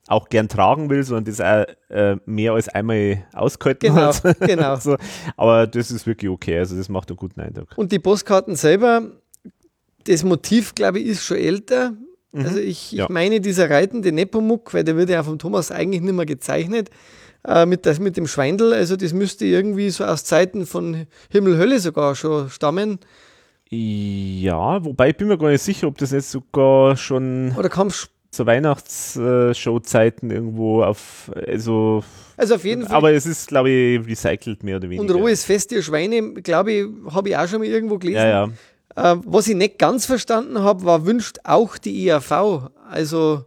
auch 0.08 0.30
gern 0.30 0.48
tragen 0.50 0.90
will, 0.90 1.04
sondern 1.04 1.26
das 1.26 1.42
auch 1.42 1.66
äh, 1.90 2.18
mehr 2.26 2.54
als 2.54 2.68
einmal 2.70 3.26
ausgehalten 3.34 3.90
genau, 3.94 4.14
hat. 4.14 4.40
Genau. 4.40 4.76
so. 4.76 4.98
Aber 5.38 5.68
das 5.68 5.92
ist 5.92 6.06
wirklich 6.06 6.30
okay, 6.30 6.58
also 6.60 6.76
das 6.76 6.90
macht 6.90 7.10
einen 7.10 7.18
guten 7.18 7.40
Eindruck. 7.40 7.70
Und 7.78 7.92
die 7.92 8.00
Postkarten 8.00 8.56
selber, 8.56 9.04
das 10.06 10.24
Motiv, 10.24 10.76
glaube 10.76 11.00
ich, 11.00 11.08
ist 11.08 11.24
schon 11.24 11.38
älter. 11.38 11.94
Mhm. 12.32 12.46
Also 12.46 12.60
ich, 12.60 12.94
ich 12.94 13.00
ja. 13.00 13.08
meine, 13.10 13.42
dieser 13.42 13.70
reitende 13.70 14.12
Nepomuk, 14.12 14.74
weil 14.74 14.84
der 14.84 14.96
wird 14.96 15.10
ja 15.10 15.24
vom 15.24 15.40
Thomas 15.40 15.72
eigentlich 15.72 16.02
nicht 16.02 16.14
mehr 16.14 16.26
gezeichnet, 16.26 16.90
äh, 17.46 17.66
mit, 17.66 17.86
das, 17.86 18.00
mit 18.00 18.18
dem 18.18 18.28
Schweindel, 18.28 18.74
also 18.74 18.96
das 18.96 19.14
müsste 19.14 19.46
irgendwie 19.46 19.90
so 19.90 20.06
aus 20.06 20.24
Zeiten 20.24 20.66
von 20.66 21.08
Himmel, 21.30 21.58
Hölle 21.58 21.80
sogar 21.80 22.16
schon 22.16 22.50
stammen. 22.50 23.00
Ja, 23.70 24.84
wobei 24.84 25.10
ich 25.10 25.18
bin 25.18 25.28
mir 25.28 25.38
gar 25.38 25.50
nicht 25.50 25.62
sicher, 25.62 25.88
ob 25.88 25.98
das 25.98 26.12
jetzt 26.12 26.32
sogar 26.32 26.98
schon 26.98 27.54
Oder 27.58 27.70
kam 27.70 27.90
zur 28.30 28.46
Weihnachtsshow-Zeiten 28.46 30.30
irgendwo 30.30 30.84
auf, 30.84 31.32
also 31.48 32.04
also 32.42 32.56
auf 32.56 32.64
jeden 32.66 32.88
Fall. 32.88 32.96
Aber 32.96 33.12
es 33.12 33.28
ist, 33.28 33.50
glaube 33.50 33.70
ich, 33.70 34.08
recycelt 34.08 34.64
mehr 34.64 34.78
oder 34.78 34.90
weniger. 34.90 35.02
Und 35.02 35.12
rohes 35.12 35.46
Fest 35.46 35.70
der 35.70 35.84
Schweine, 35.84 36.34
glaube 36.34 36.72
ich, 36.72 36.86
habe 37.12 37.30
ich 37.30 37.38
auch 37.38 37.48
schon 37.48 37.60
mal 37.60 37.68
irgendwo 37.68 38.00
gelesen. 38.00 38.18
Ja, 38.18 38.48
ja. 38.48 38.50
Äh, 38.96 39.16
was 39.26 39.48
ich 39.48 39.56
nicht 39.56 39.80
ganz 39.80 40.06
verstanden 40.06 40.60
habe, 40.60 40.84
war, 40.84 41.06
wünscht 41.06 41.40
auch 41.44 41.78
die 41.78 42.06
IAV, 42.06 42.70
also 42.90 43.46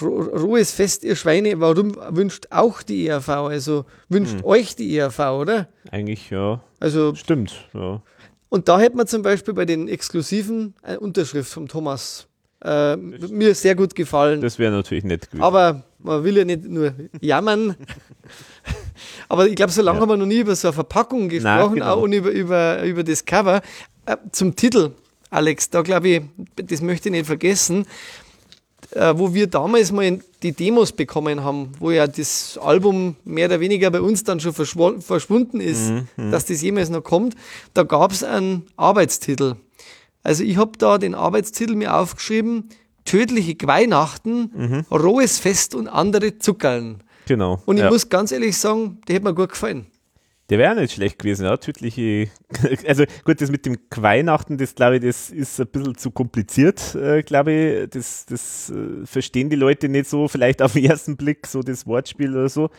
rohes 0.00 0.70
Fest, 0.70 1.02
ihr 1.02 1.16
Schweine, 1.16 1.58
warum 1.60 1.96
wünscht 2.10 2.46
auch 2.50 2.82
die 2.82 3.06
IAV, 3.06 3.28
also 3.28 3.84
wünscht 4.08 4.38
hm. 4.38 4.44
euch 4.44 4.76
die 4.76 4.94
IAV, 4.94 5.18
oder? 5.18 5.68
Eigentlich 5.90 6.30
ja. 6.30 6.62
Also, 6.78 7.14
Stimmt, 7.14 7.68
ja. 7.74 8.00
Und 8.48 8.68
da 8.68 8.80
hätte 8.80 8.96
man 8.96 9.06
zum 9.06 9.22
Beispiel 9.22 9.54
bei 9.54 9.64
den 9.64 9.88
exklusiven 9.88 10.74
eine 10.82 11.00
Unterschrift 11.00 11.50
vom 11.50 11.68
Thomas 11.68 12.26
äh, 12.64 12.96
mir 12.96 13.54
sehr 13.54 13.74
gut 13.74 13.94
gefallen. 13.94 14.40
Das 14.40 14.58
wäre 14.58 14.72
natürlich 14.72 15.04
nett 15.04 15.30
gewesen. 15.30 15.42
Aber 15.42 15.82
man 15.98 16.24
will 16.24 16.36
ja 16.36 16.44
nicht 16.44 16.64
nur 16.64 16.92
jammern. 17.20 17.76
Aber 19.28 19.46
ich 19.46 19.54
glaube, 19.54 19.72
so 19.72 19.82
lange 19.82 19.98
ja. 19.98 20.02
haben 20.02 20.08
wir 20.10 20.16
noch 20.16 20.26
nie 20.26 20.40
über 20.40 20.54
so 20.54 20.68
eine 20.68 20.74
Verpackung 20.74 21.28
gesprochen 21.28 21.56
Nein, 21.56 21.74
genau. 21.74 21.94
auch 21.94 22.02
und 22.02 22.12
über, 22.12 22.30
über, 22.30 22.82
über 22.82 23.04
das 23.04 23.24
Cover. 23.24 23.62
Äh, 24.06 24.16
zum 24.32 24.56
Titel, 24.56 24.92
Alex, 25.30 25.70
da 25.70 25.82
glaube 25.82 26.08
ich, 26.08 26.22
das 26.56 26.80
möchte 26.80 27.08
ich 27.08 27.12
nicht 27.12 27.26
vergessen, 27.26 27.86
äh, 28.92 29.14
wo 29.16 29.34
wir 29.34 29.46
damals 29.46 29.92
mal 29.92 30.20
die 30.42 30.52
Demos 30.52 30.92
bekommen 30.92 31.44
haben, 31.44 31.72
wo 31.78 31.90
ja 31.90 32.06
das 32.06 32.58
Album 32.60 33.16
mehr 33.24 33.46
oder 33.46 33.60
weniger 33.60 33.90
bei 33.90 34.00
uns 34.00 34.24
dann 34.24 34.40
schon 34.40 34.52
verschwunden 34.52 35.60
ist, 35.60 35.90
mhm, 35.90 36.08
mhm, 36.16 36.30
dass 36.30 36.46
das 36.46 36.62
jemals 36.62 36.90
noch 36.90 37.02
kommt, 37.02 37.36
da 37.74 37.82
gab 37.82 38.12
es 38.12 38.24
einen 38.24 38.66
Arbeitstitel. 38.76 39.56
Also 40.22 40.42
ich 40.44 40.56
habe 40.56 40.72
da 40.78 40.98
den 40.98 41.14
Arbeitstitel 41.14 41.74
mir 41.76 41.94
aufgeschrieben, 41.94 42.70
Tödliche 43.06 43.56
Weihnachten, 43.62 44.50
mhm. 44.54 44.86
rohes 44.90 45.38
Fest 45.38 45.74
und 45.74 45.88
andere 45.88 46.38
Zuckerln. 46.38 47.02
Genau. 47.26 47.62
Und 47.64 47.78
ich 47.78 47.82
ja. 47.82 47.90
muss 47.90 48.08
ganz 48.08 48.30
ehrlich 48.30 48.56
sagen, 48.56 48.98
der 49.08 49.16
hat 49.16 49.22
mir 49.24 49.34
gut 49.34 49.50
gefallen. 49.50 49.86
Der 50.50 50.58
wäre 50.58 50.74
nicht 50.74 50.92
schlecht 50.92 51.18
gewesen, 51.20 51.44
ja. 51.44 51.56
Tödliche. 51.56 52.28
Also 52.86 53.04
gut, 53.24 53.40
das 53.40 53.50
mit 53.50 53.66
dem 53.66 53.78
Weihnachten, 53.96 54.58
das 54.58 54.74
glaube 54.74 54.96
ich, 54.96 55.02
das 55.02 55.30
ist 55.30 55.60
ein 55.60 55.68
bisschen 55.68 55.96
zu 55.96 56.10
kompliziert, 56.10 56.94
äh, 56.96 57.22
glaube 57.22 57.52
ich. 57.52 57.90
Das, 57.90 58.26
das 58.26 58.70
äh, 58.70 59.06
verstehen 59.06 59.48
die 59.48 59.56
Leute 59.56 59.88
nicht 59.88 60.10
so, 60.10 60.26
vielleicht 60.26 60.60
auf 60.60 60.72
den 60.72 60.84
ersten 60.84 61.16
Blick, 61.16 61.46
so 61.46 61.62
das 61.62 61.86
Wortspiel 61.86 62.32
oder 62.32 62.48
so. 62.48 62.70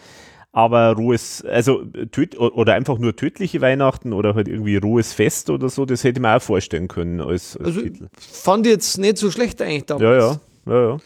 Aber 0.52 0.92
rohes, 0.92 1.46
also 1.46 1.86
töt 2.12 2.38
oder 2.38 2.74
einfach 2.74 2.98
nur 2.98 3.16
tödliche 3.16 3.62
Weihnachten 3.62 4.12
oder 4.12 4.36
halt 4.36 4.50
irgendwie 4.50 4.76
rohes 4.76 5.14
Fest 5.14 5.50
oder 5.50 5.70
so, 5.70 5.86
das 5.86 6.04
hätte 6.04 6.20
man 6.20 6.38
auch 6.38 6.42
vorstellen 6.42 6.90
können 6.90 7.22
als, 7.22 7.56
als 7.56 7.68
also, 7.68 7.82
Titel. 7.82 8.10
Fand 8.20 8.66
ich 8.66 8.74
jetzt 8.74 8.98
nicht 8.98 9.18
so 9.18 9.32
schlecht 9.32 9.62
eigentlich 9.62 9.86
damals. 9.86 10.04
Ja, 10.04 10.18
ja. 10.18 10.40
ja, 10.74 10.90
ja. 10.90 10.98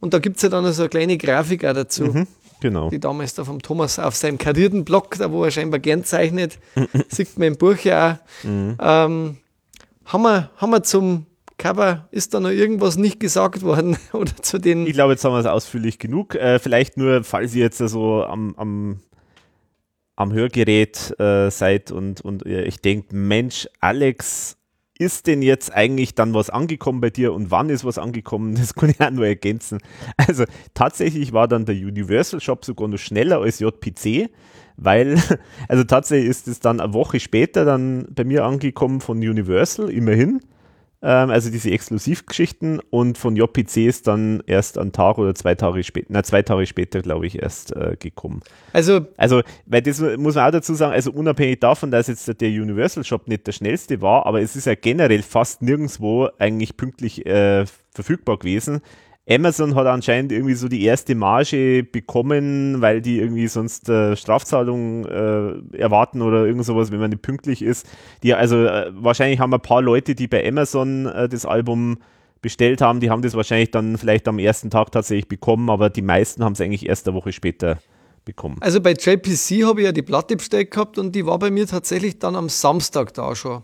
Und 0.00 0.14
da 0.14 0.18
gibt 0.18 0.36
es 0.36 0.42
ja 0.42 0.48
dann 0.48 0.70
so 0.72 0.82
eine 0.82 0.88
kleine 0.88 1.16
Grafik 1.16 1.64
auch 1.64 1.74
dazu. 1.74 2.04
Mhm. 2.04 2.26
Genau. 2.60 2.90
Die 2.90 3.00
damals 3.00 3.34
da 3.34 3.44
vom 3.44 3.62
Thomas 3.62 3.98
auf 3.98 4.16
seinem 4.16 4.38
karierten 4.38 4.84
Blog, 4.84 5.16
da 5.18 5.30
wo 5.30 5.44
er 5.44 5.50
scheinbar 5.50 5.80
gern 5.80 6.04
zeichnet, 6.04 6.58
sieht 7.08 7.38
man 7.38 7.48
im 7.48 7.56
Buch 7.56 7.78
ja 7.78 8.12
auch. 8.12 8.44
Mhm. 8.44 8.76
Ähm, 8.80 9.36
haben, 10.04 10.22
wir, 10.22 10.50
haben 10.56 10.70
wir 10.70 10.82
zum 10.82 11.26
Cover, 11.56 12.08
ist 12.10 12.34
da 12.34 12.40
noch 12.40 12.50
irgendwas 12.50 12.96
nicht 12.96 13.20
gesagt 13.20 13.62
worden? 13.62 13.96
oder 14.12 14.34
zu 14.36 14.58
den 14.58 14.86
ich 14.86 14.92
glaube, 14.92 15.12
jetzt 15.12 15.24
haben 15.24 15.32
wir 15.32 15.40
es 15.40 15.46
ausführlich 15.46 15.98
genug. 15.98 16.34
Äh, 16.34 16.58
vielleicht 16.58 16.96
nur, 16.96 17.24
falls 17.24 17.54
ihr 17.54 17.62
jetzt 17.62 17.80
also 17.80 18.24
am, 18.24 18.54
am, 18.56 19.00
am 20.16 20.32
Hörgerät 20.32 21.18
äh, 21.18 21.50
seid 21.50 21.90
und, 21.90 22.20
und 22.20 22.44
ich 22.46 22.80
denkt, 22.80 23.12
Mensch, 23.12 23.68
Alex, 23.80 24.57
ist 24.98 25.28
denn 25.28 25.42
jetzt 25.42 25.72
eigentlich 25.72 26.14
dann 26.14 26.34
was 26.34 26.50
angekommen 26.50 27.00
bei 27.00 27.10
dir 27.10 27.32
und 27.32 27.50
wann 27.50 27.70
ist 27.70 27.84
was 27.84 27.98
angekommen? 27.98 28.54
Das 28.58 28.74
kann 28.74 28.90
ich 28.90 29.00
auch 29.00 29.10
nur 29.10 29.26
ergänzen. 29.26 29.78
Also 30.16 30.44
tatsächlich 30.74 31.32
war 31.32 31.48
dann 31.48 31.64
der 31.64 31.76
Universal 31.76 32.40
Shop 32.40 32.64
sogar 32.64 32.88
noch 32.88 32.98
schneller 32.98 33.40
als 33.40 33.60
JPC, 33.60 34.30
weil, 34.76 35.22
also 35.68 35.84
tatsächlich 35.84 36.28
ist 36.28 36.48
es 36.48 36.60
dann 36.60 36.80
eine 36.80 36.92
Woche 36.92 37.20
später 37.20 37.64
dann 37.64 38.06
bei 38.10 38.24
mir 38.24 38.44
angekommen 38.44 39.00
von 39.00 39.18
Universal, 39.18 39.90
immerhin. 39.90 40.40
Ähm, 41.00 41.30
also 41.30 41.50
diese 41.50 41.70
Exklusivgeschichten 41.70 42.80
und 42.90 43.18
von 43.18 43.36
JPC 43.36 43.86
ist 43.86 44.08
dann 44.08 44.42
erst 44.46 44.78
ein 44.78 44.92
Tag 44.92 45.18
oder 45.18 45.34
zwei 45.34 45.54
Tage 45.54 45.84
später, 45.84 46.06
na 46.10 46.22
zwei 46.24 46.42
Tage 46.42 46.66
später, 46.66 47.02
glaube 47.02 47.26
ich, 47.26 47.40
erst 47.40 47.74
äh, 47.76 47.96
gekommen. 47.98 48.40
Also, 48.72 49.06
also, 49.16 49.42
weil 49.66 49.82
das 49.82 50.00
muss 50.00 50.34
man 50.34 50.48
auch 50.48 50.52
dazu 50.52 50.74
sagen, 50.74 50.92
also 50.92 51.12
unabhängig 51.12 51.60
davon, 51.60 51.90
dass 51.90 52.08
jetzt 52.08 52.40
der 52.40 52.48
Universal 52.48 53.04
Shop 53.04 53.28
nicht 53.28 53.46
der 53.46 53.52
schnellste 53.52 54.02
war, 54.02 54.26
aber 54.26 54.40
es 54.40 54.56
ist 54.56 54.66
ja 54.66 54.74
generell 54.74 55.22
fast 55.22 55.62
nirgendwo 55.62 56.30
eigentlich 56.38 56.76
pünktlich 56.76 57.24
äh, 57.26 57.64
verfügbar 57.94 58.38
gewesen. 58.38 58.80
Amazon 59.28 59.74
hat 59.74 59.86
anscheinend 59.86 60.32
irgendwie 60.32 60.54
so 60.54 60.68
die 60.68 60.84
erste 60.84 61.14
Marge 61.14 61.84
bekommen, 61.84 62.80
weil 62.80 63.02
die 63.02 63.18
irgendwie 63.18 63.46
sonst 63.46 63.88
äh, 63.88 64.16
Strafzahlungen 64.16 65.04
äh, 65.04 65.76
erwarten 65.76 66.22
oder 66.22 66.46
irgend 66.46 66.64
sowas, 66.64 66.90
wenn 66.90 67.00
man 67.00 67.10
nicht 67.10 67.22
pünktlich 67.22 67.62
ist. 67.62 67.86
Die, 68.22 68.34
also 68.34 68.64
äh, 68.64 68.90
wahrscheinlich 68.94 69.40
haben 69.40 69.52
ein 69.52 69.60
paar 69.60 69.82
Leute, 69.82 70.14
die 70.14 70.28
bei 70.28 70.46
Amazon 70.46 71.06
äh, 71.06 71.28
das 71.28 71.44
Album 71.44 71.98
bestellt 72.40 72.80
haben, 72.80 73.00
die 73.00 73.10
haben 73.10 73.22
das 73.22 73.34
wahrscheinlich 73.34 73.70
dann 73.70 73.98
vielleicht 73.98 74.28
am 74.28 74.38
ersten 74.38 74.70
Tag 74.70 74.92
tatsächlich 74.92 75.28
bekommen, 75.28 75.70
aber 75.70 75.90
die 75.90 76.02
meisten 76.02 76.44
haben 76.44 76.52
es 76.52 76.60
eigentlich 76.60 76.88
erst 76.88 77.06
eine 77.08 77.16
Woche 77.16 77.32
später 77.32 77.78
bekommen. 78.24 78.56
Also 78.60 78.80
bei 78.80 78.92
JPC 78.92 79.64
habe 79.64 79.80
ich 79.80 79.86
ja 79.86 79.92
die 79.92 80.02
Platte 80.02 80.36
bestellt 80.36 80.70
gehabt 80.70 80.98
und 80.98 81.14
die 81.14 81.26
war 81.26 81.38
bei 81.38 81.50
mir 81.50 81.66
tatsächlich 81.66 82.18
dann 82.18 82.36
am 82.36 82.48
Samstag 82.48 83.12
da 83.14 83.34
schon. 83.34 83.62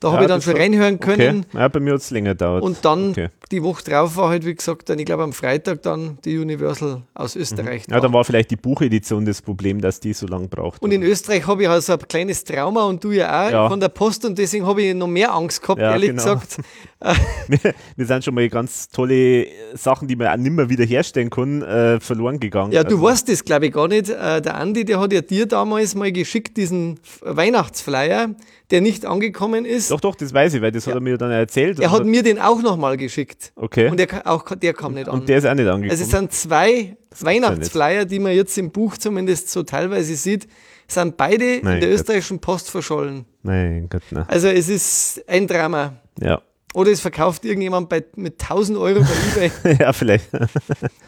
Da 0.00 0.08
ja, 0.08 0.14
habe 0.14 0.24
ich 0.24 0.28
dann 0.28 0.42
schon 0.42 0.56
reinhören 0.56 1.00
können. 1.00 1.46
Okay. 1.48 1.58
Ja, 1.58 1.68
bei 1.68 1.80
mir 1.80 1.94
hat 1.94 2.00
es 2.00 2.10
länger 2.10 2.32
gedauert. 2.32 2.62
Und 2.62 2.84
dann 2.84 3.10
okay. 3.10 3.28
die 3.50 3.62
Woche 3.62 3.82
drauf 3.82 4.16
war 4.16 4.28
halt, 4.28 4.44
wie 4.44 4.54
gesagt, 4.54 4.90
dann, 4.90 4.98
ich 4.98 5.06
glaube 5.06 5.22
am 5.22 5.32
Freitag 5.32 5.82
dann 5.82 6.18
die 6.24 6.38
Universal 6.38 7.02
aus 7.14 7.34
mhm. 7.34 7.40
Österreich. 7.40 7.88
Mhm. 7.88 7.94
Ja, 7.94 8.00
dann 8.00 8.12
war 8.12 8.24
vielleicht 8.24 8.50
die 8.50 8.56
Buchedition 8.56 9.24
das 9.24 9.40
Problem, 9.40 9.80
dass 9.80 9.98
die 10.00 10.12
so 10.12 10.26
lange 10.26 10.48
braucht. 10.48 10.82
Und 10.82 10.92
in 10.92 11.02
Österreich 11.02 11.46
habe 11.46 11.62
ich 11.62 11.68
also 11.68 11.94
ein 11.94 11.98
kleines 12.00 12.44
Trauma 12.44 12.84
und 12.84 13.02
du 13.02 13.12
ja 13.12 13.46
auch 13.46 13.50
ja. 13.50 13.68
von 13.68 13.80
der 13.80 13.88
Post 13.88 14.26
und 14.26 14.36
deswegen 14.36 14.66
habe 14.66 14.82
ich 14.82 14.94
noch 14.94 15.06
mehr 15.06 15.32
Angst 15.32 15.62
gehabt, 15.62 15.80
ehrlich 15.80 16.10
genau. 16.10 16.22
gesagt. 16.22 16.58
wir, 17.48 17.74
wir, 17.96 18.06
sind 18.06 18.24
schon 18.24 18.34
mal 18.34 18.48
ganz 18.48 18.88
tolle 18.88 19.46
Sachen, 19.74 20.08
die 20.08 20.16
man 20.16 20.28
auch 20.28 20.36
nicht 20.36 20.52
mehr 20.52 20.70
wieder 20.70 20.84
herstellen 20.84 21.28
kann, 21.28 21.62
äh, 21.62 22.00
verloren 22.00 22.40
gegangen. 22.40 22.72
Ja, 22.72 22.84
du 22.84 22.96
also. 22.96 23.02
weißt 23.02 23.28
das, 23.28 23.44
glaube 23.44 23.66
ich, 23.66 23.72
gar 23.72 23.88
nicht. 23.88 24.08
Äh, 24.08 24.40
der 24.40 24.54
Andi, 24.54 24.84
der 24.84 24.98
hat 25.00 25.12
ja 25.12 25.20
dir 25.20 25.46
damals 25.46 25.94
mal 25.94 26.10
geschickt, 26.10 26.56
diesen 26.56 26.98
Weihnachtsflyer 27.20 28.30
der 28.70 28.80
nicht 28.80 29.06
angekommen 29.06 29.64
ist. 29.64 29.90
Doch, 29.90 30.00
doch, 30.00 30.14
das 30.14 30.34
weiß 30.34 30.54
ich, 30.54 30.62
weil 30.62 30.72
das 30.72 30.86
ja. 30.86 30.90
hat 30.90 30.96
er 30.96 31.00
mir 31.00 31.16
dann 31.16 31.30
erzählt. 31.30 31.78
Er 31.78 31.90
hat 31.90 32.04
mir 32.04 32.22
den 32.22 32.40
auch 32.40 32.60
nochmal 32.62 32.96
geschickt. 32.96 33.52
Okay. 33.54 33.88
Und 33.88 33.98
der, 33.98 34.26
auch, 34.26 34.44
der 34.56 34.74
kam 34.74 34.94
nicht 34.94 35.08
an. 35.08 35.20
Und 35.20 35.28
der 35.28 35.38
ist 35.38 35.46
auch 35.46 35.54
nicht 35.54 35.68
angekommen. 35.68 35.90
Also 35.90 36.02
es 36.02 36.10
sind 36.10 36.32
zwei 36.32 36.96
Weihnachtsflyer, 37.20 38.04
die 38.04 38.18
man 38.18 38.34
jetzt 38.34 38.58
im 38.58 38.70
Buch 38.70 38.96
zumindest 38.96 39.50
so 39.50 39.62
teilweise 39.62 40.16
sieht, 40.16 40.48
sind 40.88 41.16
beide 41.16 41.60
Nein, 41.62 41.74
in 41.74 41.80
der 41.80 41.90
Gott. 41.90 42.00
österreichischen 42.00 42.40
Post 42.40 42.70
verschollen. 42.70 43.24
Nein, 43.42 43.88
Gott, 43.88 44.02
nein. 44.10 44.24
Also 44.28 44.48
es 44.48 44.68
ist 44.68 45.24
ein 45.28 45.46
Drama. 45.46 45.94
Ja. 46.20 46.42
Oder 46.76 46.90
es 46.90 47.00
verkauft 47.00 47.46
irgendjemand 47.46 47.88
bei, 47.88 48.04
mit 48.16 48.34
1000 48.34 48.76
Euro 48.76 49.00
bei 49.00 49.48
eBay. 49.48 49.78
ja, 49.80 49.94
vielleicht. 49.94 50.28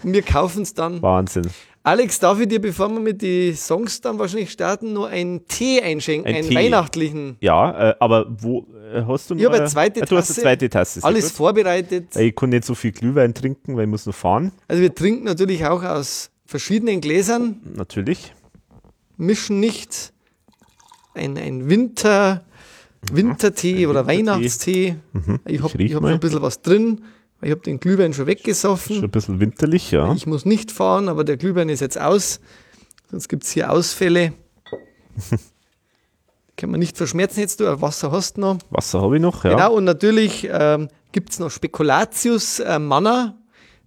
wir 0.03 0.23
kaufen 0.23 0.63
es 0.63 0.73
dann. 0.73 1.03
Wahnsinn. 1.03 1.47
Alex, 1.83 2.19
darf 2.19 2.41
ich 2.41 2.49
dir, 2.49 2.59
bevor 2.59 2.89
wir 2.89 3.01
mit 3.01 3.21
den 3.21 3.55
Songs 3.55 4.01
dann 4.01 4.19
wahrscheinlich 4.19 4.51
starten, 4.51 4.95
nur 4.95 5.09
einen 5.09 5.47
Tee 5.47 5.83
einschenken, 5.83 6.27
ein 6.27 6.37
einen 6.37 6.49
Tee. 6.49 6.55
weihnachtlichen? 6.55 7.37
Ja, 7.43 7.91
äh, 7.91 7.95
aber 8.01 8.35
wo 8.41 8.67
äh, 8.95 9.03
hast 9.07 9.29
du 9.29 9.35
noch? 9.35 9.41
Ich 9.41 9.47
habe 9.47 9.59
eine 9.59 9.67
zweite 9.67 10.01
Tasse. 10.01 10.09
Du 10.09 10.17
hast 10.17 10.31
eine 10.31 10.43
zweite 10.43 10.71
Tasse. 10.71 11.05
Alles 11.05 11.25
gut. 11.27 11.33
vorbereitet. 11.35 12.17
Ich 12.17 12.35
kann 12.35 12.49
nicht 12.49 12.65
so 12.65 12.75
viel 12.75 12.93
Glühwein 12.93 13.35
trinken, 13.35 13.77
weil 13.77 13.85
ich 13.85 13.91
muss 13.91 14.07
noch 14.07 14.15
fahren. 14.15 14.53
Also 14.69 14.81
wir 14.81 14.95
trinken 14.95 15.25
natürlich 15.25 15.67
auch 15.67 15.83
aus 15.83 16.31
verschiedenen 16.47 17.03
Gläsern. 17.03 17.61
Natürlich. 17.77 18.33
Mischen 19.19 19.61
nicht. 19.61 20.15
Ein, 21.13 21.37
ein 21.37 21.69
Winter, 21.69 22.43
Wintertee 23.13 23.85
ein 23.85 23.87
oder 23.87 24.07
Wintertee. 24.07 24.29
Weihnachtstee. 24.29 24.97
Mhm. 25.13 25.41
Ich 25.47 25.63
habe 25.63 25.95
hab 25.95 26.03
noch 26.03 26.09
ein 26.11 26.21
bisschen 26.21 26.43
was 26.43 26.63
drin. 26.63 27.03
Ich 27.41 27.51
habe 27.51 27.61
den 27.61 27.79
Glühwein 27.79 28.13
schon 28.13 28.27
weggesoffen. 28.27 28.97
Schon 28.97 29.05
ein 29.05 29.11
bisschen 29.11 29.41
winterlich, 29.41 29.93
ja. 29.93 30.13
Ich 30.15 30.27
muss 30.27 30.45
nicht 30.45 30.73
fahren, 30.73 31.09
aber 31.09 31.23
der 31.25 31.37
Glühwein 31.37 31.69
ist 31.69 31.81
jetzt 31.81 32.01
aus. 32.01 32.41
Sonst 33.11 33.29
gibt 33.29 33.45
es 33.45 33.53
hier 33.53 33.71
Ausfälle. 33.71 34.33
Kann 36.57 36.71
man 36.71 36.81
nicht 36.81 36.97
verschmerzen 36.97 37.39
jetzt, 37.39 37.61
du 37.61 37.81
Wasser 37.81 38.11
hast 38.11 38.37
du 38.37 38.41
noch. 38.41 38.59
Wasser 38.71 39.01
habe 39.01 39.17
ich 39.17 39.23
noch, 39.23 39.45
ja. 39.45 39.51
Genau, 39.51 39.75
und 39.75 39.85
natürlich 39.85 40.49
ähm, 40.51 40.89
gibt 41.13 41.31
es 41.31 41.39
noch 41.39 41.51
Spekulatius 41.51 42.59
äh, 42.59 42.81
Manna. 42.81 43.39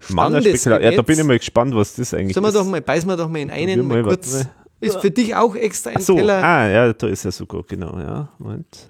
Manna 0.08 0.40
Spekulatius, 0.42 0.84
ja, 0.84 0.92
da 0.92 1.02
bin 1.02 1.20
ich 1.20 1.26
mal 1.26 1.38
gespannt, 1.38 1.76
was 1.76 1.96
das 1.96 2.14
eigentlich 2.14 2.34
Sollen 2.34 2.46
wir 2.46 2.50
ist. 2.50 2.56
Doch 2.56 2.66
mal, 2.66 2.82
beißen 2.82 3.10
wir 3.10 3.18
doch 3.18 3.28
mal 3.28 3.40
in 3.40 3.52
einen, 3.52 3.86
mal, 3.86 4.02
mal 4.02 4.10
kurz. 4.12 4.48
Ist 4.80 5.00
für 5.00 5.12
dich 5.12 5.36
auch 5.36 5.56
extra 5.56 5.92
ein 5.92 6.02
so, 6.02 6.16
Teller. 6.16 6.42
Ah, 6.42 6.70
ja, 6.70 6.94
da 6.94 7.08
ist 7.08 7.26
er 7.26 7.34
sogar, 7.34 7.64
genau, 7.64 8.00
ja. 8.00 8.30
Moment. 8.40 8.90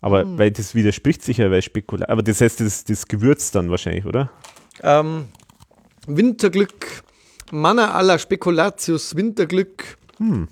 Aber 0.00 0.22
hm. 0.22 0.38
weil 0.38 0.50
das 0.50 0.74
widerspricht 0.74 1.22
sich 1.22 1.38
ja, 1.38 1.50
weil 1.50 1.62
Spekulat. 1.62 2.08
Aber 2.08 2.22
das 2.22 2.40
heißt, 2.40 2.60
das, 2.60 2.84
das 2.84 3.06
Gewürz 3.06 3.50
dann 3.50 3.70
wahrscheinlich, 3.70 4.04
oder? 4.06 4.30
Ähm, 4.82 5.26
Winterglück, 6.06 7.02
Manna 7.50 7.92
alla 7.92 8.18
Spekulatius, 8.18 9.16
Winterglück. 9.16 9.98
Hm. 10.18 10.48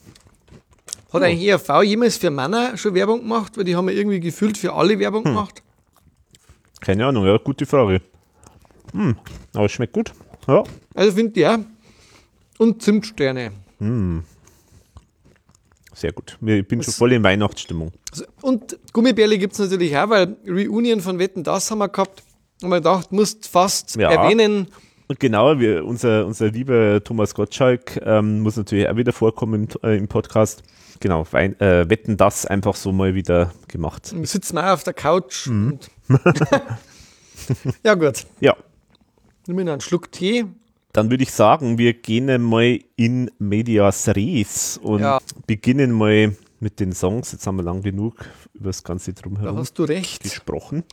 Hat 1.12 1.22
oh. 1.22 1.24
eigentlich 1.24 1.48
ERV 1.48 1.82
jemals 1.84 2.16
für 2.16 2.30
Manna 2.30 2.76
schon 2.76 2.94
Werbung 2.94 3.20
gemacht? 3.20 3.56
Weil 3.56 3.64
die 3.64 3.76
haben 3.76 3.88
ja 3.88 3.94
irgendwie 3.94 4.20
gefühlt 4.20 4.58
für 4.58 4.72
alle 4.72 4.98
Werbung 4.98 5.24
hm. 5.24 5.32
gemacht. 5.32 5.62
Keine 6.80 7.06
Ahnung, 7.06 7.26
ja, 7.26 7.36
gute 7.38 7.66
Frage. 7.66 8.00
Hm, 8.92 9.16
aber 9.54 9.64
es 9.64 9.72
schmeckt 9.72 9.92
gut. 9.92 10.12
Ja. 10.46 10.62
Also 10.94 11.12
finde 11.12 11.32
ich 11.32 11.38
ja. 11.38 11.58
Und 12.58 12.82
Zimtsterne. 12.82 13.52
Hm. 13.78 14.24
Sehr 15.96 16.12
gut. 16.12 16.36
Ich 16.44 16.68
bin 16.68 16.82
schon 16.82 16.92
voll 16.92 17.14
in 17.14 17.22
Weihnachtsstimmung. 17.22 17.90
Und 18.42 18.78
Gummibärle 18.92 19.38
gibt 19.38 19.54
es 19.54 19.58
natürlich 19.58 19.96
auch, 19.96 20.10
weil 20.10 20.36
Reunion 20.46 21.00
von 21.00 21.18
Wetten, 21.18 21.42
das 21.42 21.70
haben 21.70 21.78
wir 21.78 21.88
gehabt. 21.88 22.22
Und 22.60 22.68
man 22.68 22.82
gedacht, 22.82 23.12
musst 23.12 23.48
fast 23.48 23.96
ja. 23.96 24.10
erwähnen. 24.10 24.68
Und 25.08 25.20
genau, 25.20 25.58
wir, 25.58 25.86
unser, 25.86 26.26
unser 26.26 26.48
lieber 26.48 27.02
Thomas 27.02 27.34
Gottschalk 27.34 27.98
ähm, 28.04 28.40
muss 28.40 28.56
natürlich 28.56 28.86
auch 28.90 28.96
wieder 28.96 29.14
vorkommen 29.14 29.68
im, 29.82 29.90
äh, 29.90 29.96
im 29.96 30.06
Podcast. 30.06 30.62
Genau, 31.00 31.26
Wein, 31.30 31.58
äh, 31.60 31.88
Wetten, 31.88 32.18
das 32.18 32.44
einfach 32.44 32.76
so 32.76 32.92
mal 32.92 33.14
wieder 33.14 33.54
gemacht. 33.66 34.12
Wir 34.14 34.26
sitzen 34.26 34.58
auch 34.58 34.74
auf 34.74 34.84
der 34.84 34.92
Couch. 34.92 35.46
Mhm. 35.46 35.78
ja, 37.84 37.94
gut. 37.94 38.26
Ja. 38.40 38.54
Nimm 39.46 39.56
mir 39.56 39.72
einen 39.72 39.80
Schluck 39.80 40.12
Tee. 40.12 40.44
Dann 40.96 41.10
würde 41.10 41.24
ich 41.24 41.32
sagen, 41.32 41.76
wir 41.76 41.92
gehen 41.92 42.42
mal 42.42 42.80
in 42.96 43.30
Medias 43.38 44.08
Res 44.08 44.80
und 44.82 45.00
ja. 45.00 45.18
beginnen 45.46 45.92
mal 45.92 46.34
mit 46.58 46.80
den 46.80 46.92
Songs. 46.92 47.32
Jetzt 47.32 47.46
haben 47.46 47.56
wir 47.56 47.64
lang 47.64 47.82
genug 47.82 48.24
über 48.54 48.70
das 48.70 48.82
Ganze 48.82 49.12
drumherum 49.12 49.56
da 49.56 49.60
hast 49.60 49.78
du 49.78 49.84
recht. 49.84 50.22
gesprochen. 50.22 50.84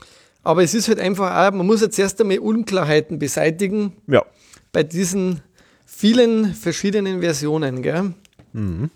Aber 0.44 0.62
es 0.62 0.74
ist 0.74 0.90
halt 0.90 1.00
einfach 1.00 1.32
auch, 1.32 1.56
man 1.56 1.66
muss 1.66 1.80
jetzt 1.80 1.98
erst 1.98 2.20
einmal 2.20 2.40
Unklarheiten 2.40 3.18
beseitigen. 3.18 3.94
Ja. 4.08 4.26
bei 4.74 4.84
diesen 4.84 5.40
vielen 5.86 6.54
verschiedenen 6.54 7.22
Versionen. 7.22 7.82
Gell? 7.82 8.14
Mhm. 8.52 8.90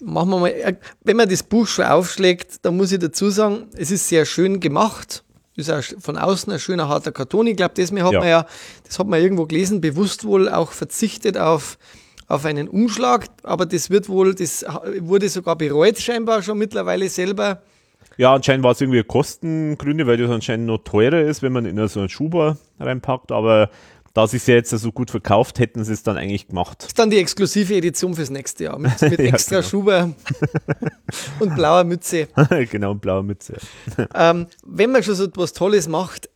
Machen 0.00 0.28
wir 0.28 0.40
mal, 0.40 0.78
wenn 1.04 1.16
man 1.16 1.26
das 1.26 1.42
Buch 1.42 1.66
schon 1.66 1.86
aufschlägt, 1.86 2.66
dann 2.66 2.76
muss 2.76 2.92
ich 2.92 2.98
dazu 2.98 3.30
sagen, 3.30 3.68
es 3.78 3.90
ist 3.90 4.06
sehr 4.06 4.26
schön 4.26 4.60
gemacht. 4.60 5.24
Ist 5.60 5.70
auch 5.70 5.82
von 6.00 6.16
außen 6.16 6.52
ein 6.52 6.58
schöner 6.58 6.88
harter 6.88 7.12
Karton. 7.12 7.46
Ich 7.46 7.56
glaube, 7.56 7.74
das 7.76 7.92
hat 7.92 8.12
ja. 8.12 8.18
man 8.18 8.28
ja, 8.28 8.46
das 8.84 8.98
hat 8.98 9.06
man 9.06 9.20
irgendwo 9.20 9.46
gelesen, 9.46 9.80
bewusst 9.80 10.24
wohl 10.24 10.48
auch 10.48 10.72
verzichtet 10.72 11.38
auf, 11.38 11.78
auf 12.26 12.44
einen 12.44 12.68
Umschlag, 12.68 13.26
aber 13.42 13.66
das 13.66 13.90
wird 13.90 14.08
wohl, 14.08 14.34
das 14.34 14.64
wurde 15.00 15.28
sogar 15.28 15.56
bereut 15.56 15.98
scheinbar 15.98 16.42
schon 16.42 16.58
mittlerweile 16.58 17.08
selber. 17.08 17.62
Ja, 18.16 18.34
anscheinend 18.34 18.64
war 18.64 18.72
es 18.72 18.80
irgendwie 18.80 19.02
Kostengründe, 19.02 20.06
weil 20.06 20.16
das 20.16 20.30
anscheinend 20.30 20.66
noch 20.66 20.78
teurer 20.78 21.22
ist, 21.22 21.42
wenn 21.42 21.52
man 21.52 21.64
in 21.64 21.88
so 21.88 22.00
einen 22.00 22.08
Schuber 22.08 22.58
reinpackt, 22.78 23.32
aber 23.32 23.70
da 24.12 24.26
sich 24.26 24.46
ja 24.46 24.54
jetzt 24.54 24.70
so 24.70 24.92
gut 24.92 25.10
verkauft, 25.10 25.58
hätten 25.58 25.84
sie 25.84 25.92
es 25.92 26.02
dann 26.02 26.16
eigentlich 26.16 26.48
gemacht. 26.48 26.78
Das 26.80 26.88
ist 26.88 26.98
dann 26.98 27.10
die 27.10 27.18
exklusive 27.18 27.74
Edition 27.74 28.14
fürs 28.14 28.30
nächste 28.30 28.64
Jahr 28.64 28.78
mit, 28.78 29.00
mit 29.02 29.18
extra 29.20 29.56
ja, 29.56 29.60
genau. 29.60 29.70
Schuber 29.70 30.14
und 31.40 31.54
blauer 31.54 31.84
Mütze. 31.84 32.28
genau, 32.70 32.94
blauer 32.94 33.22
Mütze. 33.22 33.56
ähm, 34.14 34.46
wenn 34.64 34.90
man 34.90 35.02
schon 35.02 35.14
so 35.14 35.24
etwas 35.24 35.52
Tolles 35.52 35.88
macht, 35.88 36.28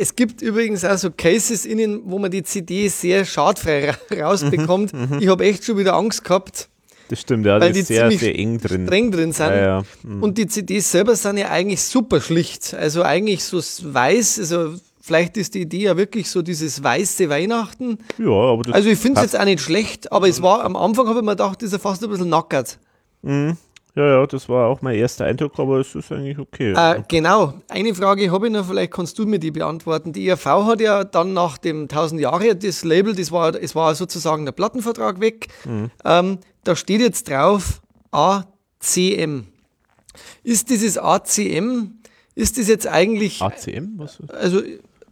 es 0.00 0.14
gibt 0.14 0.42
übrigens 0.42 0.84
auch 0.84 0.96
so 0.96 1.10
Cases 1.10 1.64
innen, 1.64 2.02
wo 2.04 2.20
man 2.20 2.30
die 2.30 2.44
CD 2.44 2.86
sehr 2.86 3.24
schadfrei 3.24 3.96
rausbekommt. 4.16 4.92
Mhm, 4.92 5.16
mhm. 5.16 5.18
ich 5.20 5.28
habe 5.28 5.44
echt 5.44 5.64
schon 5.64 5.76
wieder 5.76 5.94
Angst 5.94 6.22
gehabt. 6.22 6.68
Das 7.08 7.20
stimmt, 7.20 7.46
ja, 7.46 7.58
weil 7.58 7.72
die 7.72 7.80
ist 7.80 7.88
sehr, 7.88 8.10
sehr 8.12 8.38
eng 8.38 8.58
drin. 8.58 8.86
streng 8.86 9.10
drin 9.10 9.32
sind. 9.32 9.48
Ja, 9.48 9.60
ja. 9.60 9.82
Mhm. 10.04 10.22
Und 10.22 10.38
die 10.38 10.46
CDs 10.46 10.92
selber 10.92 11.16
sind 11.16 11.38
ja 11.38 11.48
eigentlich 11.50 11.82
super 11.82 12.20
schlicht. 12.20 12.74
Also 12.74 13.02
eigentlich 13.02 13.42
so 13.42 13.58
weiß, 13.58 14.38
also 14.38 14.74
Vielleicht 15.08 15.38
ist 15.38 15.54
die 15.54 15.62
Idee 15.62 15.84
ja 15.84 15.96
wirklich 15.96 16.28
so 16.28 16.42
dieses 16.42 16.84
weiße 16.84 17.30
Weihnachten. 17.30 17.96
Ja, 18.18 18.28
aber 18.28 18.62
das 18.62 18.74
Also 18.74 18.90
ich 18.90 18.98
finde 18.98 19.22
es 19.22 19.32
jetzt 19.32 19.40
auch 19.40 19.46
nicht 19.46 19.60
schlecht, 19.60 20.12
aber 20.12 20.28
es 20.28 20.42
war 20.42 20.62
am 20.62 20.76
Anfang 20.76 21.08
habe 21.08 21.20
ich 21.20 21.24
mir 21.24 21.30
gedacht, 21.30 21.62
das 21.62 21.68
ist 21.68 21.72
ja 21.72 21.78
fast 21.78 22.04
ein 22.04 22.10
bisschen 22.10 22.28
nackert. 22.28 22.78
Mhm. 23.22 23.56
Ja, 23.94 24.06
ja, 24.06 24.26
das 24.26 24.50
war 24.50 24.66
auch 24.68 24.82
mein 24.82 24.96
erster 24.96 25.24
Eindruck, 25.24 25.58
aber 25.58 25.78
es 25.78 25.94
ist 25.94 26.12
eigentlich 26.12 26.38
okay. 26.38 26.74
Äh, 26.76 27.02
genau. 27.08 27.54
Eine 27.68 27.94
Frage 27.94 28.30
habe 28.30 28.48
ich 28.48 28.52
noch, 28.52 28.66
vielleicht 28.66 28.92
kannst 28.92 29.18
du 29.18 29.24
mir 29.24 29.38
die 29.38 29.50
beantworten. 29.50 30.12
Die 30.12 30.26
IRV 30.26 30.44
hat 30.44 30.82
ja 30.82 31.04
dann 31.04 31.32
nach 31.32 31.56
dem 31.56 31.84
1000 31.84 32.20
Jahre 32.20 32.54
das 32.54 32.84
Label, 32.84 33.16
das 33.16 33.32
war, 33.32 33.54
es 33.54 33.74
war 33.74 33.94
sozusagen 33.94 34.44
der 34.44 34.52
Plattenvertrag 34.52 35.20
weg. 35.22 35.48
Mhm. 35.64 35.90
Ähm, 36.04 36.38
da 36.64 36.76
steht 36.76 37.00
jetzt 37.00 37.30
drauf 37.30 37.80
ACM. 38.10 39.46
Ist 40.42 40.68
dieses 40.68 40.98
ACM, 40.98 41.94
ist 42.34 42.58
das 42.58 42.68
jetzt 42.68 42.86
eigentlich. 42.86 43.40
ACM? 43.40 43.94
Was? 43.96 44.18
Also 44.28 44.60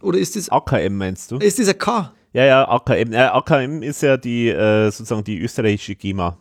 oder 0.01 0.17
ist 0.17 0.35
das. 0.35 0.49
AKM 0.49 0.97
meinst 0.97 1.31
du? 1.31 1.37
Ist 1.37 1.59
das 1.59 1.69
ein 1.69 1.77
K? 1.77 2.13
Ja, 2.33 2.45
ja, 2.45 2.67
AKM. 2.69 3.13
Äh, 3.13 3.17
AKM 3.17 3.81
ist 3.81 4.01
ja 4.01 4.17
die, 4.17 4.49
äh, 4.49 4.91
sozusagen 4.91 5.23
die 5.23 5.39
österreichische 5.39 5.95
GEMA. 5.95 6.37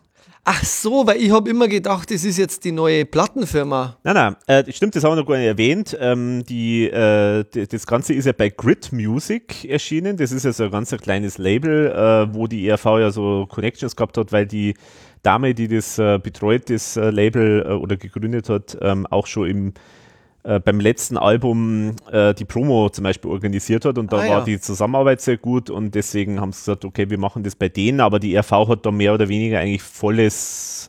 Ach 0.48 0.62
so, 0.62 1.04
weil 1.04 1.16
ich 1.20 1.32
habe 1.32 1.50
immer 1.50 1.66
gedacht, 1.66 2.08
das 2.08 2.22
ist 2.22 2.38
jetzt 2.38 2.64
die 2.64 2.70
neue 2.70 3.04
Plattenfirma. 3.04 3.96
Nein, 4.04 4.14
nein, 4.14 4.36
äh, 4.46 4.72
stimmt, 4.72 4.94
das 4.94 5.02
haben 5.02 5.10
wir 5.10 5.16
noch 5.16 5.26
gar 5.26 5.38
nicht 5.38 5.46
erwähnt. 5.46 5.96
Ähm, 5.98 6.44
die, 6.44 6.84
äh, 6.88 7.44
das 7.66 7.84
Ganze 7.84 8.14
ist 8.14 8.26
ja 8.26 8.32
bei 8.32 8.50
Grid 8.50 8.92
Music 8.92 9.64
erschienen. 9.64 10.16
Das 10.16 10.30
ist 10.30 10.44
ja 10.44 10.52
so 10.52 10.62
ein 10.62 10.70
ganz 10.70 10.92
ein 10.92 11.00
kleines 11.00 11.38
Label, 11.38 11.90
äh, 11.90 12.32
wo 12.32 12.46
die 12.46 12.68
ERV 12.68 12.84
ja 12.84 13.10
so 13.10 13.46
Connections 13.46 13.96
gehabt 13.96 14.18
hat, 14.18 14.30
weil 14.30 14.46
die 14.46 14.74
Dame, 15.24 15.52
die 15.52 15.66
das 15.66 15.98
äh, 15.98 16.20
betreut, 16.22 16.70
das 16.70 16.96
äh, 16.96 17.10
Label 17.10 17.66
äh, 17.66 17.72
oder 17.72 17.96
gegründet 17.96 18.48
hat, 18.48 18.78
ähm, 18.80 19.04
auch 19.08 19.26
schon 19.26 19.50
im 19.50 19.74
äh, 20.46 20.60
beim 20.60 20.78
letzten 20.78 21.16
Album 21.16 21.96
äh, 22.12 22.32
die 22.32 22.44
Promo 22.44 22.88
zum 22.88 23.02
Beispiel 23.02 23.32
organisiert 23.32 23.84
hat 23.84 23.98
und 23.98 24.12
da 24.12 24.18
ah, 24.18 24.20
war 24.20 24.26
ja. 24.28 24.40
die 24.44 24.60
Zusammenarbeit 24.60 25.20
sehr 25.20 25.38
gut 25.38 25.70
und 25.70 25.96
deswegen 25.96 26.40
haben 26.40 26.52
sie 26.52 26.60
gesagt, 26.60 26.84
okay, 26.84 27.10
wir 27.10 27.18
machen 27.18 27.42
das 27.42 27.56
bei 27.56 27.68
denen, 27.68 27.98
aber 27.98 28.20
die 28.20 28.36
RV 28.36 28.52
hat 28.68 28.86
da 28.86 28.92
mehr 28.92 29.12
oder 29.12 29.28
weniger 29.28 29.58
eigentlich 29.58 29.82
volles 29.82 30.88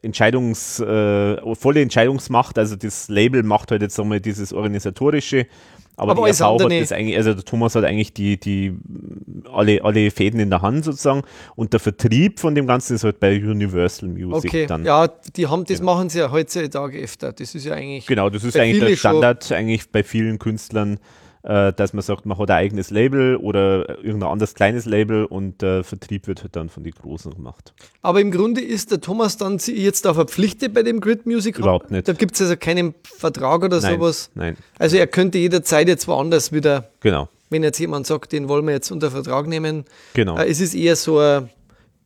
Entscheidungs, 0.00 0.80
äh, 0.80 1.54
volle 1.54 1.82
Entscheidungsmacht, 1.82 2.58
also 2.58 2.74
das 2.74 3.10
Label 3.10 3.42
macht 3.42 3.70
halt 3.70 3.82
jetzt 3.82 4.00
einmal 4.00 4.22
dieses 4.22 4.54
organisatorische 4.54 5.46
aber, 5.96 6.12
aber 6.12 6.24
die 6.24 6.30
RV 6.30 6.40
hat 6.40 6.72
das 6.72 6.92
eigentlich, 6.92 7.16
also 7.16 7.34
der 7.34 7.44
Thomas 7.44 7.74
hat 7.74 7.84
eigentlich 7.84 8.12
die, 8.12 8.38
die 8.38 8.76
alle, 9.52 9.84
alle 9.84 10.10
Fäden 10.10 10.40
in 10.40 10.50
der 10.50 10.62
Hand 10.62 10.84
sozusagen 10.84 11.22
und 11.54 11.72
der 11.72 11.80
Vertrieb 11.80 12.40
von 12.40 12.54
dem 12.54 12.66
Ganzen 12.66 12.96
ist 12.96 13.04
halt 13.04 13.20
bei 13.20 13.36
Universal 13.36 14.08
Music 14.08 14.50
okay. 14.50 14.66
dann. 14.66 14.84
Ja, 14.84 15.06
die 15.06 15.46
haben, 15.46 15.64
das 15.64 15.78
genau. 15.78 15.94
machen 15.94 16.08
sie 16.08 16.18
ja 16.18 16.32
heutzutage 16.32 16.98
öfter. 16.98 17.32
Das 17.32 17.54
ist 17.54 17.64
ja 17.64 17.74
eigentlich. 17.74 18.06
Genau, 18.06 18.28
das 18.28 18.42
ist 18.42 18.56
eigentlich 18.56 18.84
der 18.84 18.96
Standard 18.96 19.52
eigentlich 19.52 19.90
bei 19.90 20.02
vielen 20.02 20.38
Künstlern 20.38 20.98
äh, 21.44 21.72
dass 21.74 21.92
man 21.92 22.02
sagt, 22.02 22.24
man 22.24 22.38
hat 22.38 22.50
ein 22.50 22.56
eigenes 22.56 22.90
Label 22.90 23.36
oder 23.36 24.02
irgendein 24.02 24.30
anderes 24.30 24.54
kleines 24.54 24.86
Label 24.86 25.26
und 25.26 25.60
der 25.60 25.84
Vertrieb 25.84 26.26
wird 26.26 26.42
halt 26.42 26.56
dann 26.56 26.70
von 26.70 26.84
den 26.84 26.94
Großen 26.94 27.34
gemacht. 27.34 27.74
Aber 28.00 28.20
im 28.20 28.30
Grunde 28.30 28.62
ist 28.62 28.90
der 28.90 29.00
Thomas 29.02 29.36
dann 29.36 29.58
jetzt 29.58 30.06
da 30.06 30.14
verpflichtet 30.14 30.72
bei 30.72 30.82
dem 30.82 31.00
Grid 31.00 31.26
Music? 31.26 31.58
Überhaupt 31.58 31.90
nicht. 31.90 32.08
Da 32.08 32.14
gibt 32.14 32.34
es 32.34 32.40
also 32.40 32.56
keinen 32.56 32.94
Vertrag 33.04 33.62
oder 33.62 33.80
nein, 33.80 33.94
sowas? 33.96 34.30
Nein. 34.34 34.56
Also 34.78 34.96
er 34.96 35.06
könnte 35.06 35.36
jederzeit 35.36 35.86
jetzt 35.86 36.08
woanders 36.08 36.50
wieder. 36.50 36.88
Genau. 37.00 37.28
Wenn 37.50 37.62
jetzt 37.62 37.78
jemand 37.78 38.06
sagt, 38.06 38.32
den 38.32 38.48
wollen 38.48 38.66
wir 38.66 38.72
jetzt 38.72 38.90
unter 38.90 39.10
Vertrag 39.10 39.46
nehmen. 39.46 39.84
Genau. 40.14 40.38
Äh, 40.38 40.48
es 40.48 40.60
ist 40.60 40.74
eher 40.74 40.96
so 40.96 41.18
ein 41.18 41.50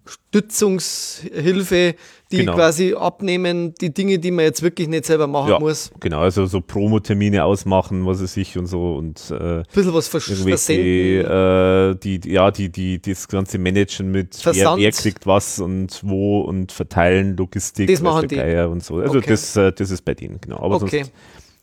Stützungshilfe, 0.05 1.95
die 2.31 2.39
genau. 2.39 2.55
quasi 2.55 2.95
abnehmen, 2.95 3.75
die 3.81 3.93
Dinge, 3.93 4.19
die 4.19 4.31
man 4.31 4.45
jetzt 4.45 4.63
wirklich 4.63 4.87
nicht 4.89 5.07
selber 5.07 5.27
machen 5.27 5.51
ja, 5.51 5.59
muss. 5.59 5.91
Genau, 6.01 6.21
also 6.21 6.45
so 6.45 6.61
Promotermine 6.61 7.45
ausmachen, 7.45 8.05
was 8.05 8.21
es 8.21 8.35
sich 8.35 8.59
und 8.59 8.67
so 8.67 8.97
und 8.97 9.31
äh, 9.31 9.63
bisschen 9.73 9.95
was 9.95 10.09
vers 10.09 10.25
versenden. 10.25 10.77
Äh, 10.79 11.95
die, 11.97 12.19
die, 12.19 12.31
ja, 12.31 12.51
die, 12.51 12.69
die, 12.69 13.01
das 13.01 13.29
ganze 13.29 13.59
Managen 13.59 14.11
mit 14.11 14.39
wer, 14.45 14.77
wer, 14.77 14.93
kriegt 14.93 15.27
was 15.27 15.59
und 15.59 16.01
wo 16.03 16.41
und 16.41 16.71
verteilen, 16.71 17.37
Logistik, 17.37 17.89
das 17.89 18.03
machen 18.03 18.29
die. 18.29 18.37
Geier 18.37 18.69
und 18.69 18.85
so. 18.85 18.97
Also 18.97 19.19
okay. 19.19 19.31
das, 19.31 19.57
äh, 19.57 19.73
das 19.73 19.91
ist 19.91 20.05
bei 20.05 20.15
denen, 20.15 20.39
genau. 20.41 20.59
Aber 20.59 20.77
okay. 20.77 21.05
sonst 21.05 21.13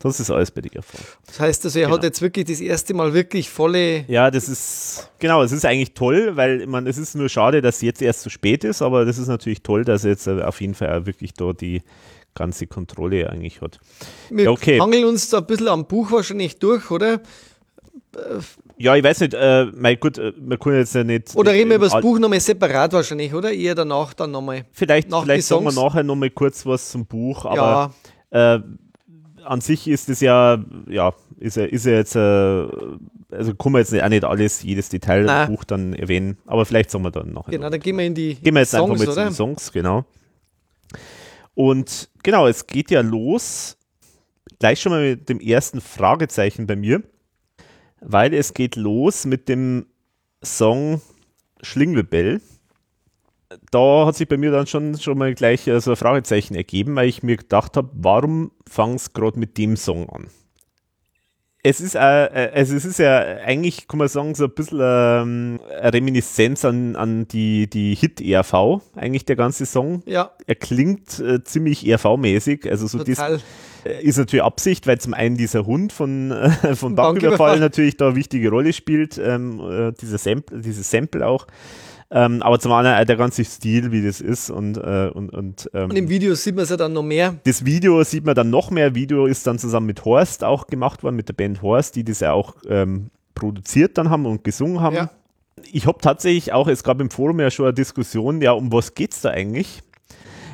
das 0.10 0.20
ist 0.20 0.32
alles 0.32 0.52
bei 0.52 0.62
dir 0.62 0.82
Fall. 0.82 1.02
Das 1.28 1.40
heißt 1.40 1.66
also, 1.66 1.80
er 1.80 1.86
genau. 1.86 1.98
hat 1.98 2.04
jetzt 2.04 2.22
wirklich 2.22 2.46
das 2.46 2.62
erste 2.62 2.94
Mal 2.94 3.14
wirklich 3.14 3.50
volle. 3.50 4.06
Ja, 4.08 4.32
das 4.32 4.50
ist, 4.50 5.10
genau, 5.20 5.44
es 5.44 5.52
ist 5.52 5.66
eigentlich 5.66 5.94
toll, 5.94 6.36
weil 6.36 6.68
man, 6.68 6.88
es 6.88 6.98
ist 6.98 7.16
nur 7.16 7.30
schade, 7.30 7.62
dass 7.62 7.82
jetzt 7.82 8.02
erst 8.02 8.22
zu 8.22 8.30
spät 8.30 8.64
ist, 8.64 8.82
aber 8.82 9.06
das 9.06 9.18
ist 9.18 9.28
natürlich 9.28 9.62
toll, 9.62 9.84
dass 9.84 10.04
er 10.04 10.12
jetzt 10.12 10.28
auf 10.28 10.62
jeden 10.62 10.76
Fall 10.76 11.02
auch 11.02 11.06
wirklich 11.06 11.34
da 11.34 11.54
die 11.54 11.82
ganze 12.34 12.68
Kontrolle 12.68 13.30
eigentlich 13.30 13.62
hat. 13.62 13.80
Wir 14.30 14.46
ja, 14.46 14.52
okay. 14.52 14.80
hangeln 14.80 15.06
uns 15.06 15.30
da 15.30 15.38
ein 15.40 15.46
bisschen 15.46 15.70
am 15.70 15.88
Buch 15.88 16.12
wahrscheinlich 16.12 16.60
durch, 16.60 16.92
oder? 16.92 17.22
Ja, 18.78 18.96
ich 18.96 19.04
weiß 19.04 19.22
nicht, 19.22 19.34
äh, 19.34 19.66
mein 19.74 20.00
gut, 20.00 20.18
äh, 20.18 20.34
man 20.40 20.60
kann 20.60 20.74
jetzt 20.74 20.96
ja 20.96 21.04
nicht. 21.04 21.36
Oder 21.36 21.52
reden 21.54 21.70
wir 21.70 21.78
über 21.78 21.88
das 21.90 22.02
Buch 22.02 22.20
nochmal 22.20 22.40
separat 22.40 22.94
wahrscheinlich, 22.94 23.34
oder? 23.34 23.52
Eher 23.52 23.76
danach 23.76 24.14
dann 24.14 24.32
nochmal. 24.32 24.66
Vielleicht, 24.72 25.10
nach 25.10 25.24
vielleicht 25.24 25.48
sagen 25.48 25.66
wir 25.66 25.72
nachher 25.72 26.04
nochmal 26.04 26.30
kurz 26.30 26.66
was 26.66 26.92
zum 26.92 27.06
Buch, 27.06 27.46
aber 27.46 27.94
ja. 28.32 28.56
äh, 28.56 28.62
an 29.46 29.62
sich 29.62 29.88
ist 29.88 30.10
es 30.10 30.20
ja, 30.22 30.64
ja, 30.88 31.14
ist 31.38 31.58
er, 31.58 31.72
ist 31.72 31.86
er 31.86 31.98
jetzt, 31.98 32.16
äh, 32.16 32.20
also 33.32 33.56
kann 33.56 33.72
man 33.72 33.82
jetzt 33.82 33.94
auch 33.94 34.10
nicht 34.10 34.24
alles, 34.24 34.64
jedes 34.64 34.90
Detail 34.90 35.24
Nein. 35.24 35.48
im 35.48 35.56
Buch 35.56 35.64
dann 35.64 35.94
erwähnen, 35.94 36.38
aber 36.46 36.66
vielleicht 36.66 36.92
sagen 36.92 37.04
wir 37.04 37.12
dann 37.12 37.32
noch. 37.32 37.48
Genau, 37.48 37.70
dann 37.70 37.80
gehen 37.80 37.98
wir 37.98 38.06
in 38.06 38.16
die 38.16 38.36
Gehen 38.36 38.54
wir 38.54 38.62
jetzt 38.62 38.72
Songs, 38.72 38.92
einfach 38.92 39.06
mal 39.06 39.14
zu 39.14 39.20
den 39.20 39.34
Songs, 39.34 39.72
genau. 39.72 40.06
Und 41.54 42.10
genau, 42.24 42.48
es 42.48 42.68
geht 42.68 42.92
ja 42.92 43.02
los, 43.02 43.78
gleich 44.60 44.82
schon 44.82 44.92
mal 44.92 45.10
mit 45.12 45.30
dem 45.30 45.40
ersten 45.40 45.82
Fragezeichen 45.82 46.68
bei 46.68 46.76
mir, 46.76 47.02
weil 48.02 48.34
es 48.34 48.54
geht 48.54 48.76
los 48.76 49.26
mit 49.26 49.48
dem 49.48 49.86
Song 50.44 51.02
Schlingelbell 51.62 52.42
da 53.72 54.06
hat 54.06 54.16
sich 54.16 54.28
bei 54.28 54.38
mir 54.38 54.52
dann 54.52 54.68
schon, 54.68 54.98
schon 54.98 55.18
mal 55.18 55.34
gleich 55.34 55.68
äh, 55.68 55.80
so 55.80 55.92
ein 55.92 55.98
Fragezeichen 55.98 56.56
ergeben, 56.56 56.96
weil 56.96 57.08
ich 57.08 57.24
mir 57.24 57.38
gedacht 57.38 57.78
habe, 57.78 57.90
warum 57.94 58.52
fangst 58.68 59.14
gerade 59.14 59.40
mit 59.40 59.58
dem 59.58 59.78
Song 59.78 60.10
an? 60.10 60.28
Es 61.68 61.82
ist, 61.82 61.96
äh, 61.96 62.26
äh, 62.26 62.52
also 62.54 62.76
es 62.76 62.86
ist 62.86 63.00
ja 63.00 63.18
eigentlich, 63.44 63.88
kann 63.88 63.98
man 63.98 64.08
sagen, 64.08 64.36
so 64.36 64.44
ein 64.44 64.52
bisschen 64.52 64.80
ähm, 64.82 65.60
eine 65.82 65.94
Reminiszenz 65.94 66.64
an, 66.64 66.96
an 66.96 67.28
die, 67.28 67.68
die 67.68 67.96
Hit-ERV, 67.96 68.82
eigentlich 68.96 69.26
der 69.26 69.36
ganze 69.36 69.66
Song. 69.66 70.04
Ja. 70.06 70.30
Er 70.46 70.56
klingt 70.56 71.20
äh, 71.20 71.44
ziemlich 71.44 71.84
ERV-mäßig, 71.84 72.70
also 72.70 72.86
so 72.86 73.00
Total. 73.00 73.34
Das, 73.34 73.42
äh, 73.84 74.04
ist 74.04 74.18
natürlich 74.18 74.44
Absicht, 74.44 74.86
weil 74.86 75.00
zum 75.00 75.16
einen 75.16 75.38
dieser 75.38 75.66
Hund 75.66 75.92
von, 75.92 76.32
äh, 76.64 76.76
von 76.76 76.94
Banküberfall 76.94 77.60
natürlich 77.60 77.98
da 77.98 78.10
eine 78.10 78.16
wichtige 78.16 78.50
Rolle 78.50 78.72
spielt, 78.72 79.18
ähm, 79.18 79.60
äh, 79.60 79.92
dieser 79.94 80.20
Sample, 80.20 80.60
dieses 80.62 80.92
Sample 80.92 81.26
auch. 81.26 81.48
Ähm, 82.12 82.44
aber 82.44 82.60
zum 82.60 82.72
anderen 82.72 82.98
äh, 82.98 83.06
der 83.06 83.18
ganze 83.18 83.44
Stil, 83.44 83.92
wie 83.92 84.06
das 84.06 84.22
ist 84.22 84.50
und, 84.50 84.78
äh, 84.78 85.10
und, 85.12 85.32
und, 85.32 85.70
ähm, 85.74 85.90
und 85.90 85.96
im 85.96 86.08
Video 86.08 86.36
sieht 86.36 86.56
man 86.56 86.64
es 86.64 86.70
ja 86.70 86.78
dann 86.78 86.94
noch 86.94 87.04
mehr. 87.04 87.36
Das 87.46 87.66
Video 87.66 88.04
sieht 88.04 88.26
man 88.26 88.36
dann 88.36 88.52
noch 88.52 88.70
mehr. 88.70 88.94
Video 88.94 89.26
ist 89.26 89.48
dann 89.48 89.58
zusammen 89.58 89.88
mit 89.88 90.06
Horst 90.06 90.44
auch 90.44 90.68
gemacht 90.68 91.04
worden, 91.04 91.16
mit 91.16 91.28
der 91.30 91.34
Band 91.34 91.62
Horst, 91.62 91.96
die 91.96 92.04
das 92.04 92.20
ja 92.20 92.32
auch 92.32 92.56
ähm, 92.70 93.10
produziert 93.34 93.98
dann 93.98 94.10
haben 94.12 94.26
und 94.28 94.44
gesungen 94.44 94.82
haben. 94.82 94.96
Ja. 94.96 95.10
Ich 95.72 95.88
habe 95.88 95.98
tatsächlich 96.00 96.54
auch, 96.54 96.68
es 96.68 96.84
gab 96.84 97.02
im 97.02 97.10
Forum 97.10 97.40
ja 97.40 97.50
schon 97.50 97.66
eine 97.66 97.74
Diskussion, 97.74 98.42
ja, 98.42 98.52
um 98.52 98.72
was 98.72 98.94
geht 98.94 99.14
es 99.14 99.22
da 99.22 99.32
eigentlich? 99.32 99.82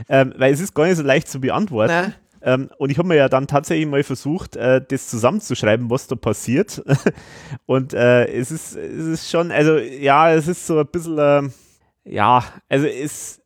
Ähm, 0.08 0.34
weil 0.38 0.54
es 0.54 0.62
ist 0.62 0.74
gar 0.74 0.86
nicht 0.86 0.97
so 0.97 1.04
leicht 1.04 1.28
zu 1.28 1.41
beantworten. 1.41 1.93
Nein. 1.93 2.14
Ähm, 2.44 2.70
und 2.78 2.89
ich 2.89 2.98
habe 2.98 3.08
mir 3.08 3.16
ja 3.16 3.30
dann 3.30 3.48
tatsächlich 3.48 3.88
mal 3.88 4.04
versucht, 4.04 4.56
äh, 4.56 4.82
das 4.86 5.08
zusammenzuschreiben, 5.08 5.89
was 5.89 6.08
da 6.08 6.16
passiert. 6.16 6.84
und 7.66 7.94
äh, 7.94 8.26
es, 8.26 8.52
ist, 8.52 8.76
es 8.76 9.06
ist 9.06 9.30
schon, 9.30 9.52
also 9.52 9.78
ja, 9.78 10.32
es 10.32 10.48
ist 10.48 10.66
so 10.66 10.80
ein 10.80 10.88
bisschen, 10.88 11.18
äh, 11.18 11.44
ja, 12.04 12.44
also 12.68 12.88
es, 12.88 13.42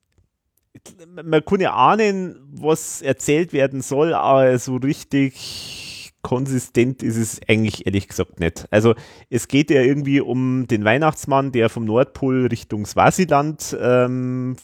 man 1.23 1.43
kann 1.43 1.61
ja 1.61 1.73
ahnen, 1.73 2.37
was 2.51 3.01
erzählt 3.01 3.53
werden 3.53 3.81
soll, 3.81 4.13
aber 4.13 4.57
so 4.59 4.75
richtig 4.77 6.13
konsistent 6.21 7.03
ist 7.03 7.17
es 7.17 7.39
eigentlich 7.47 7.85
ehrlich 7.85 8.07
gesagt 8.07 8.39
nicht. 8.39 8.65
Also 8.71 8.95
es 9.29 9.47
geht 9.47 9.69
ja 9.69 9.81
irgendwie 9.81 10.21
um 10.21 10.65
den 10.65 10.83
Weihnachtsmann, 10.83 11.51
der 11.51 11.69
vom 11.69 11.85
Nordpol 11.85 12.47
Richtung 12.47 12.87
Swasiland 12.87 13.77
ähm, 13.79 14.55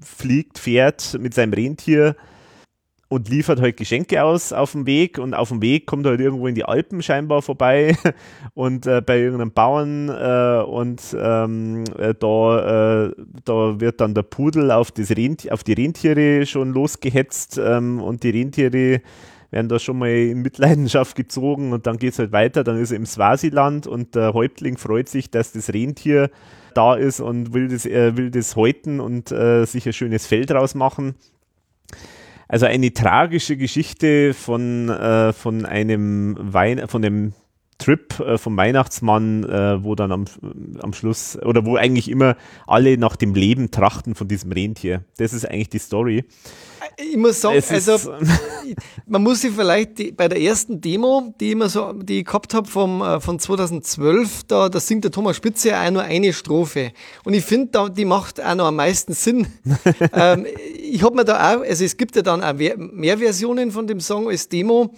fliegt, 0.00 0.58
fährt 0.58 1.18
mit 1.18 1.34
seinem 1.34 1.52
Rentier 1.54 2.14
und 3.08 3.30
liefert 3.30 3.60
halt 3.60 3.76
Geschenke 3.76 4.22
aus 4.22 4.52
auf 4.52 4.72
dem 4.72 4.86
Weg 4.86 5.18
und 5.18 5.34
auf 5.34 5.48
dem 5.48 5.62
Weg 5.62 5.86
kommt 5.86 6.04
er 6.06 6.10
halt 6.10 6.20
irgendwo 6.20 6.46
in 6.46 6.54
die 6.54 6.64
Alpen 6.64 7.02
scheinbar 7.02 7.40
vorbei 7.40 7.96
und 8.54 8.86
äh, 8.86 9.00
bei 9.00 9.18
irgendeinem 9.18 9.52
Bauern 9.52 10.08
äh, 10.10 10.62
und 10.62 11.00
ähm, 11.18 11.84
äh, 11.98 12.14
da, 12.14 13.06
äh, 13.06 13.12
da 13.44 13.80
wird 13.80 14.00
dann 14.00 14.14
der 14.14 14.22
Pudel 14.22 14.70
auf, 14.70 14.90
das 14.90 15.10
Rentier, 15.10 15.54
auf 15.54 15.64
die 15.64 15.72
Rentiere 15.72 16.44
schon 16.44 16.72
losgehetzt 16.72 17.58
ähm, 17.58 18.00
und 18.00 18.22
die 18.22 18.30
Rentiere 18.30 19.00
werden 19.50 19.68
da 19.70 19.78
schon 19.78 19.98
mal 19.98 20.10
in 20.10 20.42
Mitleidenschaft 20.42 21.16
gezogen 21.16 21.72
und 21.72 21.86
dann 21.86 21.96
geht 21.96 22.12
es 22.12 22.18
halt 22.18 22.32
weiter, 22.32 22.64
dann 22.64 22.76
ist 22.76 22.90
er 22.90 22.98
im 22.98 23.06
Swasiland 23.06 23.86
und 23.86 24.14
der 24.14 24.34
Häuptling 24.34 24.76
freut 24.76 25.08
sich, 25.08 25.30
dass 25.30 25.52
das 25.52 25.72
Rentier 25.72 26.30
da 26.74 26.94
ist 26.94 27.20
und 27.20 27.54
will 27.54 27.68
das, 27.68 27.86
äh, 27.86 28.16
will 28.18 28.30
das 28.30 28.56
häuten 28.56 29.00
und 29.00 29.32
äh, 29.32 29.64
sich 29.64 29.86
ein 29.86 29.94
schönes 29.94 30.26
Feld 30.26 30.50
draus 30.50 30.74
machen. 30.74 31.14
Also 32.48 32.64
eine 32.64 32.92
tragische 32.92 33.56
Geschichte 33.56 34.32
von, 34.32 34.88
äh, 34.88 35.32
von 35.34 35.66
einem 35.66 36.36
Wein 36.38 36.88
von 36.88 37.02
dem 37.02 37.34
Trip 37.78 38.18
äh, 38.20 38.38
vom 38.38 38.56
Weihnachtsmann, 38.56 39.44
äh, 39.44 39.82
wo 39.82 39.94
dann 39.94 40.12
am, 40.12 40.24
am 40.80 40.92
Schluss, 40.92 41.38
oder 41.40 41.64
wo 41.64 41.76
eigentlich 41.76 42.10
immer 42.10 42.36
alle 42.66 42.98
nach 42.98 43.16
dem 43.16 43.34
Leben 43.34 43.70
trachten 43.70 44.14
von 44.14 44.28
diesem 44.28 44.52
Rentier. 44.52 45.04
Das 45.16 45.32
ist 45.32 45.48
eigentlich 45.48 45.70
die 45.70 45.78
Story. 45.78 46.24
Ich 46.96 47.16
muss 47.16 47.40
sagen, 47.40 47.58
es 47.58 47.88
also 47.88 48.12
man 49.06 49.22
muss 49.22 49.42
sich 49.42 49.52
vielleicht 49.52 49.98
die, 49.98 50.10
bei 50.10 50.26
der 50.26 50.40
ersten 50.40 50.80
Demo, 50.80 51.32
die 51.38 51.46
ich, 51.46 51.52
immer 51.52 51.68
so, 51.68 51.92
die 51.92 52.20
ich 52.20 52.24
gehabt 52.24 52.54
habe 52.54 52.68
vom, 52.68 53.00
äh, 53.00 53.20
von 53.20 53.38
2012, 53.38 54.44
da, 54.48 54.68
da 54.68 54.80
singt 54.80 55.04
der 55.04 55.12
Thomas 55.12 55.36
Spitze 55.36 55.78
auch 55.78 55.90
nur 55.90 56.02
eine 56.02 56.32
Strophe. 56.32 56.92
Und 57.24 57.34
ich 57.34 57.44
finde, 57.44 57.90
die 57.96 58.04
macht 58.04 58.44
auch 58.44 58.54
noch 58.56 58.66
am 58.66 58.76
meisten 58.76 59.12
Sinn. 59.12 59.46
ähm, 60.12 60.46
ich 60.76 61.02
habe 61.04 61.14
mir 61.14 61.24
da 61.24 61.54
auch, 61.54 61.62
also 61.62 61.84
es 61.84 61.96
gibt 61.96 62.16
ja 62.16 62.22
dann 62.22 62.42
auch 62.42 62.54
mehr 62.54 63.18
Versionen 63.18 63.70
von 63.70 63.86
dem 63.86 64.00
Song 64.00 64.28
als 64.28 64.48
Demo. 64.48 64.92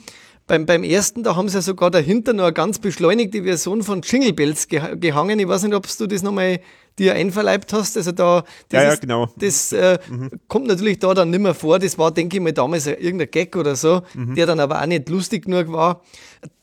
Beim, 0.51 0.67
beim 0.67 0.83
ersten, 0.83 1.23
da 1.23 1.37
haben 1.37 1.49
sie 1.49 1.59
ja 1.59 1.63
sogar 1.63 1.93
dahinter 1.93 2.33
noch 2.33 2.43
eine 2.43 2.53
ganz 2.53 2.81
beschleunigte 2.81 3.45
Version 3.45 3.85
von 3.85 4.03
Jingle 4.03 4.33
Bells 4.33 4.67
gehangen. 4.67 5.39
Ich 5.39 5.47
weiß 5.47 5.63
nicht, 5.63 5.77
ob 5.77 5.87
du 5.97 6.09
das 6.09 6.25
nochmal 6.25 6.59
dir 7.01 7.15
einverleibt 7.15 7.73
hast. 7.73 7.97
Also 7.97 8.13
da, 8.13 8.45
das, 8.69 8.83
ja, 8.83 8.91
ja, 8.91 8.95
genau. 8.97 9.29
das 9.37 9.73
äh, 9.73 9.99
mhm. 10.09 10.31
kommt 10.47 10.67
natürlich 10.67 10.99
da 10.99 11.15
dann 11.15 11.31
nicht 11.31 11.41
mehr 11.41 11.55
vor. 11.55 11.79
Das 11.79 11.99
war, 11.99 12.13
denke 12.13 12.37
ich 12.37 12.43
mal, 12.43 12.53
damals 12.53 12.87
irgendein 12.87 13.31
Gag 13.31 13.57
oder 13.57 13.75
so, 13.75 14.03
mhm. 14.15 14.35
der 14.35 14.47
dann 14.47 14.61
aber 14.61 14.81
auch 14.81 14.87
nicht 14.87 15.09
lustig 15.09 15.47
genug 15.47 15.73
war. 15.73 16.03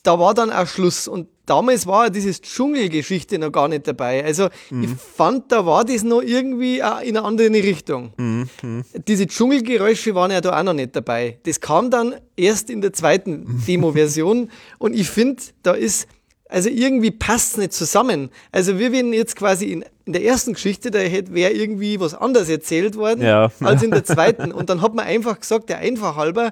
Da 0.04 0.20
war 0.20 0.34
dann 0.34 0.52
auch 0.52 0.68
Schluss. 0.68 1.08
Und 1.08 1.28
damals 1.46 1.88
war 1.88 2.10
dieses 2.10 2.42
Dschungelgeschichte 2.42 3.40
noch 3.40 3.52
gar 3.52 3.68
nicht 3.68 3.88
dabei. 3.88 4.24
Also 4.24 4.50
mhm. 4.70 4.84
ich 4.84 4.90
fand, 4.92 5.52
da 5.52 5.66
war 5.66 5.84
das 5.84 6.04
noch 6.04 6.22
irgendwie 6.22 6.78
in 6.78 6.84
eine 6.84 7.24
andere 7.24 7.50
Richtung. 7.52 8.14
Mhm. 8.18 8.50
mhm. 8.62 8.84
Diese 9.08 9.26
Dschungelgeräusche 9.26 10.14
waren 10.14 10.32
ja 10.32 10.40
da 10.40 10.58
auch 10.58 10.64
noch 10.64 10.74
nicht 10.74 10.96
dabei. 10.96 11.40
Das 11.44 11.60
kam 11.60 11.90
dann 11.90 12.16
erst 12.36 12.70
in 12.70 12.82
der 12.82 12.94
zweiten 12.94 13.64
Demo-Version 13.68 14.52
und 14.78 14.94
ich 14.94 15.10
finde, 15.10 15.42
da 15.64 15.72
ist, 15.72 16.08
also 16.50 16.70
irgendwie 16.70 17.12
passt 17.12 17.54
es 17.54 17.58
nicht 17.58 17.74
zusammen. 17.74 18.30
Also 18.52 18.80
wir 18.80 18.92
werden 18.92 19.14
jetzt 19.14 19.36
quasi 19.36 19.72
in, 19.72 19.86
in 20.06 20.14
der 20.14 20.24
ersten 20.24 20.54
Geschichte, 20.54 20.92
da 20.92 21.00
wäre 21.00 21.52
irgendwie 21.52 22.00
was 22.00 22.14
anderes 22.14 22.50
erzählt 22.50 22.96
worden 22.96 23.22
ja. 23.22 23.52
als 23.60 23.84
in 23.84 23.92
der 23.92 24.06
zweiten. 24.06 24.52
Und 24.52 24.70
dann 24.70 24.82
hat 24.82 24.94
man 24.94 25.06
einfach 25.06 25.40
gesagt, 25.40 25.70
der 25.70 25.80
einfach 25.80 26.16
halber, 26.16 26.52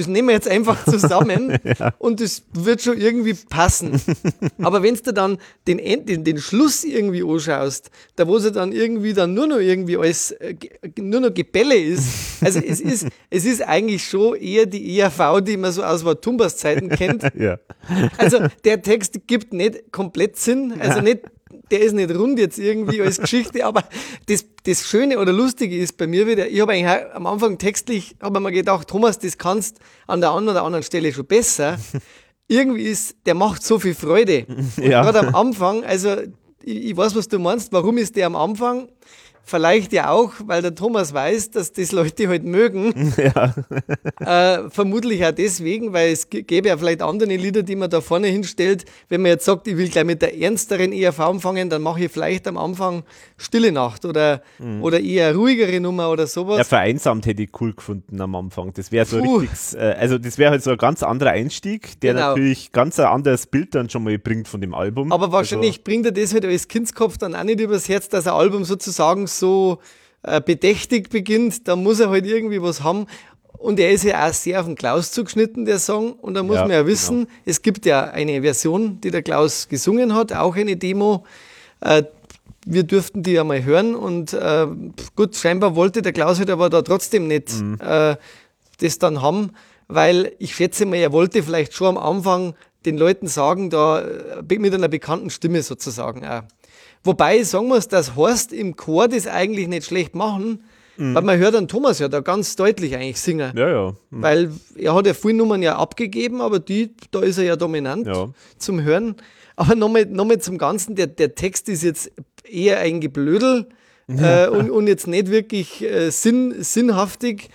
das 0.00 0.06
nehmen 0.06 0.28
wir 0.28 0.34
jetzt 0.34 0.48
einfach 0.48 0.82
zusammen 0.90 1.58
ja. 1.62 1.92
und 1.98 2.20
das 2.20 2.42
wird 2.52 2.80
schon 2.80 2.98
irgendwie 2.98 3.34
passen. 3.34 4.00
Aber 4.62 4.82
wenn 4.82 4.94
du 4.94 5.12
dann 5.12 5.38
den, 5.68 5.78
den, 6.06 6.24
den 6.24 6.38
Schluss 6.38 6.84
irgendwie 6.84 7.22
anschaust, 7.22 7.90
da 8.16 8.26
wo 8.26 8.38
sie 8.38 8.50
dann 8.50 8.72
irgendwie 8.72 9.12
dann 9.12 9.34
nur 9.34 9.46
noch 9.46 9.58
irgendwie 9.58 9.98
alles, 9.98 10.30
äh, 10.32 10.54
nur 10.98 11.20
noch 11.20 11.34
Gebälle 11.34 11.76
ist, 11.76 12.42
also 12.42 12.60
es 12.60 12.80
ist, 12.80 13.08
es 13.30 13.44
ist 13.44 13.62
eigentlich 13.62 14.02
schon 14.02 14.36
eher 14.36 14.64
die 14.64 14.98
ERV, 14.98 15.42
die 15.42 15.58
man 15.58 15.72
so 15.72 15.84
aus 15.84 16.04
Watumbas 16.04 16.56
Zeiten 16.56 16.88
kennt. 16.88 17.22
Ja. 17.38 17.58
Also 18.16 18.38
der 18.64 18.80
Text 18.80 19.26
gibt 19.26 19.52
nicht 19.52 19.92
komplett 19.92 20.36
Sinn, 20.36 20.74
also 20.80 21.00
nicht 21.00 21.20
der 21.70 21.80
ist 21.80 21.92
nicht 21.92 22.14
rund 22.14 22.38
jetzt 22.38 22.58
irgendwie 22.58 23.00
als 23.00 23.20
Geschichte, 23.20 23.64
aber 23.66 23.84
das, 24.26 24.44
das 24.64 24.86
Schöne 24.86 25.18
oder 25.18 25.32
Lustige 25.32 25.76
ist 25.76 25.96
bei 25.96 26.06
mir 26.06 26.26
wieder, 26.26 26.48
ich 26.48 26.60
habe 26.60 26.72
eigentlich 26.72 27.14
am 27.14 27.26
Anfang 27.26 27.58
textlich, 27.58 28.16
habe 28.20 28.40
mir 28.40 28.52
gedacht, 28.52 28.88
Thomas, 28.88 29.18
das 29.18 29.38
kannst 29.38 29.78
an 30.06 30.20
der 30.20 30.32
einen 30.32 30.48
oder 30.48 30.62
anderen 30.62 30.82
Stelle 30.82 31.12
schon 31.12 31.26
besser. 31.26 31.78
irgendwie 32.50 32.82
ist, 32.82 33.16
der 33.26 33.34
macht 33.34 33.62
so 33.62 33.78
viel 33.78 33.94
Freude. 33.94 34.46
Ja. 34.76 35.02
Gerade 35.02 35.20
am 35.20 35.34
Anfang, 35.34 35.84
also 35.84 36.16
ich, 36.62 36.90
ich 36.90 36.96
weiß, 36.96 37.14
was 37.14 37.28
du 37.28 37.38
meinst, 37.38 37.72
warum 37.72 37.96
ist 37.98 38.16
der 38.16 38.26
am 38.26 38.36
Anfang? 38.36 38.88
Vielleicht 39.50 39.92
ja 39.92 40.10
auch, 40.10 40.32
weil 40.46 40.62
der 40.62 40.76
Thomas 40.76 41.12
weiß, 41.12 41.50
dass 41.50 41.72
das 41.72 41.90
Leute 41.90 42.28
halt 42.28 42.44
mögen. 42.44 42.94
Ja. 43.20 43.54
Äh, 44.20 44.70
vermutlich 44.70 45.24
auch 45.26 45.32
deswegen, 45.32 45.92
weil 45.92 46.12
es 46.12 46.30
gäbe 46.30 46.68
ja 46.68 46.76
vielleicht 46.76 47.02
andere 47.02 47.34
Lieder, 47.34 47.62
die 47.62 47.76
man 47.76 47.90
da 47.90 48.00
vorne 48.00 48.28
hinstellt. 48.28 48.84
Wenn 49.08 49.20
man 49.22 49.32
jetzt 49.32 49.44
sagt, 49.44 49.66
ich 49.68 49.76
will 49.76 49.88
gleich 49.88 50.04
mit 50.04 50.22
der 50.22 50.38
ernsteren 50.40 50.92
ERV 50.92 51.20
anfangen, 51.20 51.68
dann 51.68 51.82
mache 51.82 52.04
ich 52.04 52.12
vielleicht 52.12 52.46
am 52.48 52.56
Anfang 52.56 53.02
Stille 53.36 53.72
Nacht 53.72 54.04
oder, 54.04 54.42
mhm. 54.58 54.82
oder 54.82 55.00
eher 55.00 55.34
ruhigere 55.34 55.80
Nummer 55.80 56.10
oder 56.10 56.26
sowas. 56.26 56.58
Ja, 56.58 56.64
vereinsamt 56.64 57.26
hätte 57.26 57.42
ich 57.42 57.50
cool 57.60 57.74
gefunden 57.74 58.20
am 58.20 58.34
Anfang. 58.34 58.72
Das 58.72 58.90
wäre 58.92 59.04
so 59.04 59.18
richtig, 59.18 59.78
äh, 59.78 59.96
also 59.98 60.16
das 60.18 60.38
wäre 60.38 60.52
halt 60.52 60.62
so 60.62 60.70
ein 60.70 60.78
ganz 60.78 61.02
anderer 61.02 61.30
Einstieg, 61.30 62.00
der 62.00 62.14
genau. 62.14 62.28
natürlich 62.28 62.72
ganz 62.72 62.98
ein 62.98 63.06
anderes 63.06 63.46
Bild 63.46 63.74
dann 63.74 63.90
schon 63.90 64.04
mal 64.04 64.18
bringt 64.18 64.48
von 64.48 64.60
dem 64.60 64.74
Album. 64.74 65.12
Aber 65.12 65.32
wahrscheinlich 65.32 65.72
also, 65.72 65.82
bringt 65.84 66.06
er 66.06 66.12
das 66.12 66.32
halt 66.32 66.44
als 66.44 66.68
Kindskopf 66.68 67.18
dann 67.18 67.34
auch 67.34 67.44
nicht 67.44 67.60
übers 67.60 67.88
Herz, 67.88 68.08
dass 68.08 68.26
ein 68.26 68.34
Album 68.34 68.64
sozusagen 68.64 69.26
so 69.26 69.39
äh, 70.22 70.40
bedächtig 70.40 71.10
beginnt, 71.10 71.66
da 71.68 71.76
muss 71.76 72.00
er 72.00 72.10
halt 72.10 72.26
irgendwie 72.26 72.62
was 72.62 72.82
haben. 72.82 73.06
Und 73.52 73.78
er 73.78 73.90
ist 73.90 74.04
ja 74.04 74.26
auch 74.26 74.32
sehr 74.32 74.60
auf 74.60 74.66
den 74.66 74.74
Klaus 74.74 75.12
zugeschnitten, 75.12 75.66
der 75.66 75.78
Song. 75.78 76.12
Und 76.14 76.34
da 76.34 76.42
muss 76.42 76.56
ja, 76.56 76.62
man 76.62 76.70
ja 76.70 76.86
wissen, 76.86 77.20
genau. 77.20 77.30
es 77.44 77.60
gibt 77.60 77.84
ja 77.84 78.04
eine 78.04 78.40
Version, 78.40 79.00
die 79.02 79.10
der 79.10 79.22
Klaus 79.22 79.68
gesungen 79.68 80.14
hat, 80.14 80.32
auch 80.32 80.56
eine 80.56 80.76
Demo. 80.76 81.24
Äh, 81.80 82.04
wir 82.64 82.84
dürften 82.84 83.22
die 83.22 83.32
ja 83.32 83.44
mal 83.44 83.62
hören. 83.62 83.94
Und 83.94 84.32
äh, 84.32 84.66
gut, 85.14 85.36
scheinbar 85.36 85.76
wollte 85.76 86.00
der 86.00 86.12
Klaus 86.12 86.38
halt 86.38 86.50
aber 86.50 86.70
da 86.70 86.82
trotzdem 86.82 87.28
nicht 87.28 87.52
mhm. 87.60 87.76
äh, 87.80 88.16
das 88.78 88.98
dann 88.98 89.20
haben, 89.20 89.50
weil 89.88 90.32
ich 90.38 90.54
schätze 90.54 90.86
mal, 90.86 90.96
er 90.96 91.12
wollte 91.12 91.42
vielleicht 91.42 91.74
schon 91.74 91.96
am 91.96 91.98
Anfang 91.98 92.54
den 92.86 92.96
Leuten 92.96 93.26
sagen, 93.26 93.68
da 93.68 94.00
äh, 94.00 94.58
mit 94.58 94.74
einer 94.74 94.88
bekannten 94.88 95.30
Stimme 95.30 95.62
sozusagen 95.62 96.24
auch. 96.24 96.42
Wobei 97.02 97.38
ich 97.38 97.48
sagen 97.48 97.68
muss, 97.68 97.88
dass 97.88 98.14
Horst 98.14 98.52
im 98.52 98.76
Chor 98.76 99.08
das 99.08 99.26
eigentlich 99.26 99.68
nicht 99.68 99.86
schlecht 99.86 100.14
machen, 100.14 100.64
mhm. 100.96 101.14
weil 101.14 101.22
man 101.22 101.38
hört 101.38 101.54
dann 101.54 101.68
Thomas 101.68 101.98
ja 101.98 102.08
da 102.08 102.20
ganz 102.20 102.56
deutlich 102.56 102.94
eigentlich 102.94 103.20
singen. 103.20 103.52
Ja, 103.56 103.68
ja. 103.68 103.94
Mhm. 104.10 104.22
Weil 104.22 104.50
er 104.76 104.94
hat 104.94 105.06
ja 105.06 105.14
viele 105.14 105.34
Nummern 105.34 105.62
ja 105.62 105.76
abgegeben, 105.76 106.40
aber 106.40 106.58
die, 106.58 106.94
da 107.10 107.20
ist 107.20 107.38
er 107.38 107.44
ja 107.44 107.56
dominant 107.56 108.06
ja. 108.06 108.28
zum 108.58 108.82
Hören. 108.82 109.16
Aber 109.56 109.74
nochmal 109.74 110.06
noch 110.06 110.24
mal 110.24 110.38
zum 110.38 110.58
Ganzen, 110.58 110.94
der, 110.94 111.06
der 111.06 111.34
Text 111.34 111.68
ist 111.68 111.82
jetzt 111.82 112.12
eher 112.44 112.78
ein 112.80 113.00
Geblödel 113.00 113.68
ja. 114.08 114.46
äh, 114.46 114.48
und, 114.48 114.70
und 114.70 114.86
jetzt 114.86 115.06
nicht 115.06 115.30
wirklich 115.30 115.82
äh, 115.82 116.10
sinn, 116.10 116.54
sinnhaftig. 116.58 117.48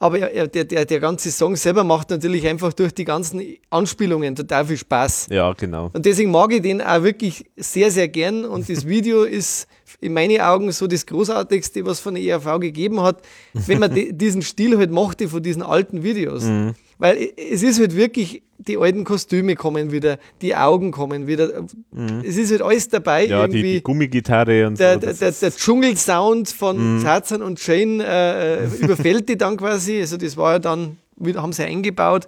Aber 0.00 0.18
er, 0.18 0.46
der, 0.46 0.64
der, 0.64 0.84
der 0.84 1.00
ganze 1.00 1.32
Song 1.32 1.56
selber 1.56 1.82
macht 1.82 2.10
natürlich 2.10 2.46
einfach 2.46 2.72
durch 2.72 2.94
die 2.94 3.04
ganzen 3.04 3.42
Anspielungen 3.68 4.36
total 4.36 4.66
viel 4.66 4.76
Spaß. 4.76 5.26
Ja, 5.30 5.52
genau. 5.54 5.90
Und 5.92 6.06
deswegen 6.06 6.30
mag 6.30 6.52
ich 6.52 6.62
den 6.62 6.80
auch 6.80 7.02
wirklich 7.02 7.46
sehr, 7.56 7.90
sehr 7.90 8.06
gern. 8.06 8.44
Und 8.44 8.68
das 8.68 8.86
Video 8.86 9.24
ist 9.24 9.66
in 10.00 10.12
meinen 10.12 10.40
Augen 10.40 10.70
so 10.70 10.86
das 10.86 11.04
Großartigste, 11.04 11.84
was 11.84 11.98
von 11.98 12.14
der 12.14 12.22
ERV 12.22 12.60
gegeben 12.60 13.02
hat, 13.02 13.22
wenn 13.52 13.80
man 13.80 13.92
diesen 14.12 14.42
Stil 14.42 14.78
halt 14.78 14.92
mochte 14.92 15.28
von 15.28 15.42
diesen 15.42 15.62
alten 15.62 16.04
Videos. 16.04 16.44
Mhm. 16.44 16.74
Weil 16.98 17.32
es 17.36 17.62
ist 17.62 17.78
halt 17.78 17.94
wirklich, 17.94 18.42
die 18.58 18.76
alten 18.76 19.04
Kostüme 19.04 19.54
kommen 19.54 19.92
wieder, 19.92 20.18
die 20.42 20.56
Augen 20.56 20.90
kommen 20.90 21.26
wieder. 21.26 21.62
Mhm. 21.92 22.22
Es 22.24 22.36
ist 22.36 22.50
halt 22.50 22.62
alles 22.62 22.88
dabei. 22.88 23.26
Ja, 23.26 23.42
irgendwie. 23.42 23.62
Die, 23.62 23.72
die 23.74 23.82
Gummigitarre 23.82 24.66
und 24.66 24.78
der, 24.78 24.94
so. 24.94 25.00
Der, 25.00 25.14
der, 25.14 25.30
der 25.30 25.50
Dschungelsound 25.50 26.48
von 26.50 26.98
mhm. 26.98 27.02
Tarzan 27.02 27.42
und 27.42 27.64
Jane 27.64 28.04
äh, 28.04 28.64
äh, 28.64 28.68
überfällt 28.80 29.28
die 29.28 29.38
dann 29.38 29.56
quasi. 29.56 30.00
Also 30.00 30.16
das 30.16 30.36
war 30.36 30.54
ja 30.54 30.58
dann, 30.58 30.98
haben 31.36 31.52
sie 31.52 31.64
eingebaut. 31.64 32.26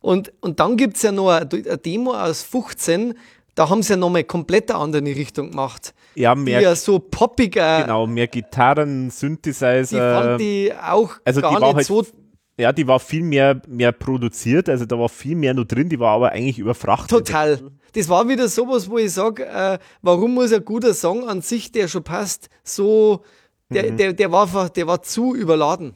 Und, 0.00 0.32
und 0.40 0.60
dann 0.60 0.76
gibt 0.76 0.96
es 0.96 1.02
ja 1.02 1.12
noch 1.12 1.30
eine 1.30 1.46
Demo 1.78 2.12
aus 2.12 2.42
15, 2.42 3.14
da 3.54 3.70
haben 3.70 3.82
sie 3.82 3.94
ja 3.94 3.96
nochmal 3.96 4.24
komplett 4.24 4.70
eine 4.70 4.80
andere 4.80 5.04
Richtung 5.04 5.50
gemacht. 5.50 5.94
Ja, 6.14 6.34
mehr. 6.34 6.60
Ja, 6.60 6.74
so 6.74 6.98
poppiger. 6.98 7.82
Genau, 7.82 8.06
mehr 8.06 8.26
Gitarren, 8.26 9.10
Synthesizer. 9.10 9.84
Die 9.84 9.96
fand 9.96 10.40
die 10.40 10.72
auch 10.74 11.14
also 11.24 11.40
gar 11.40 11.58
die 11.58 11.64
nicht 11.64 11.74
halt 11.74 11.86
so 11.86 12.04
ja, 12.56 12.72
die 12.72 12.86
war 12.86 13.00
viel 13.00 13.22
mehr, 13.22 13.60
mehr 13.66 13.92
produziert, 13.92 14.68
also 14.68 14.84
da 14.84 14.98
war 14.98 15.08
viel 15.08 15.36
mehr 15.36 15.54
nur 15.54 15.64
drin, 15.64 15.88
die 15.88 15.98
war 15.98 16.12
aber 16.12 16.32
eigentlich 16.32 16.58
überfrachtet. 16.58 17.26
Total. 17.26 17.60
Das 17.92 18.08
war 18.08 18.28
wieder 18.28 18.48
sowas, 18.48 18.88
wo 18.88 18.98
ich 18.98 19.12
sage, 19.12 19.46
äh, 19.46 19.78
warum 20.02 20.34
muss 20.34 20.52
ein 20.52 20.64
guter 20.64 20.94
Song 20.94 21.28
an 21.28 21.42
sich, 21.42 21.72
der 21.72 21.88
schon 21.88 22.04
passt, 22.04 22.48
so, 22.62 23.22
der, 23.70 23.92
mhm. 23.92 23.96
der, 23.96 24.12
der, 24.12 24.32
war 24.32 24.42
einfach, 24.42 24.68
der 24.68 24.86
war 24.86 25.02
zu 25.02 25.34
überladen. 25.34 25.94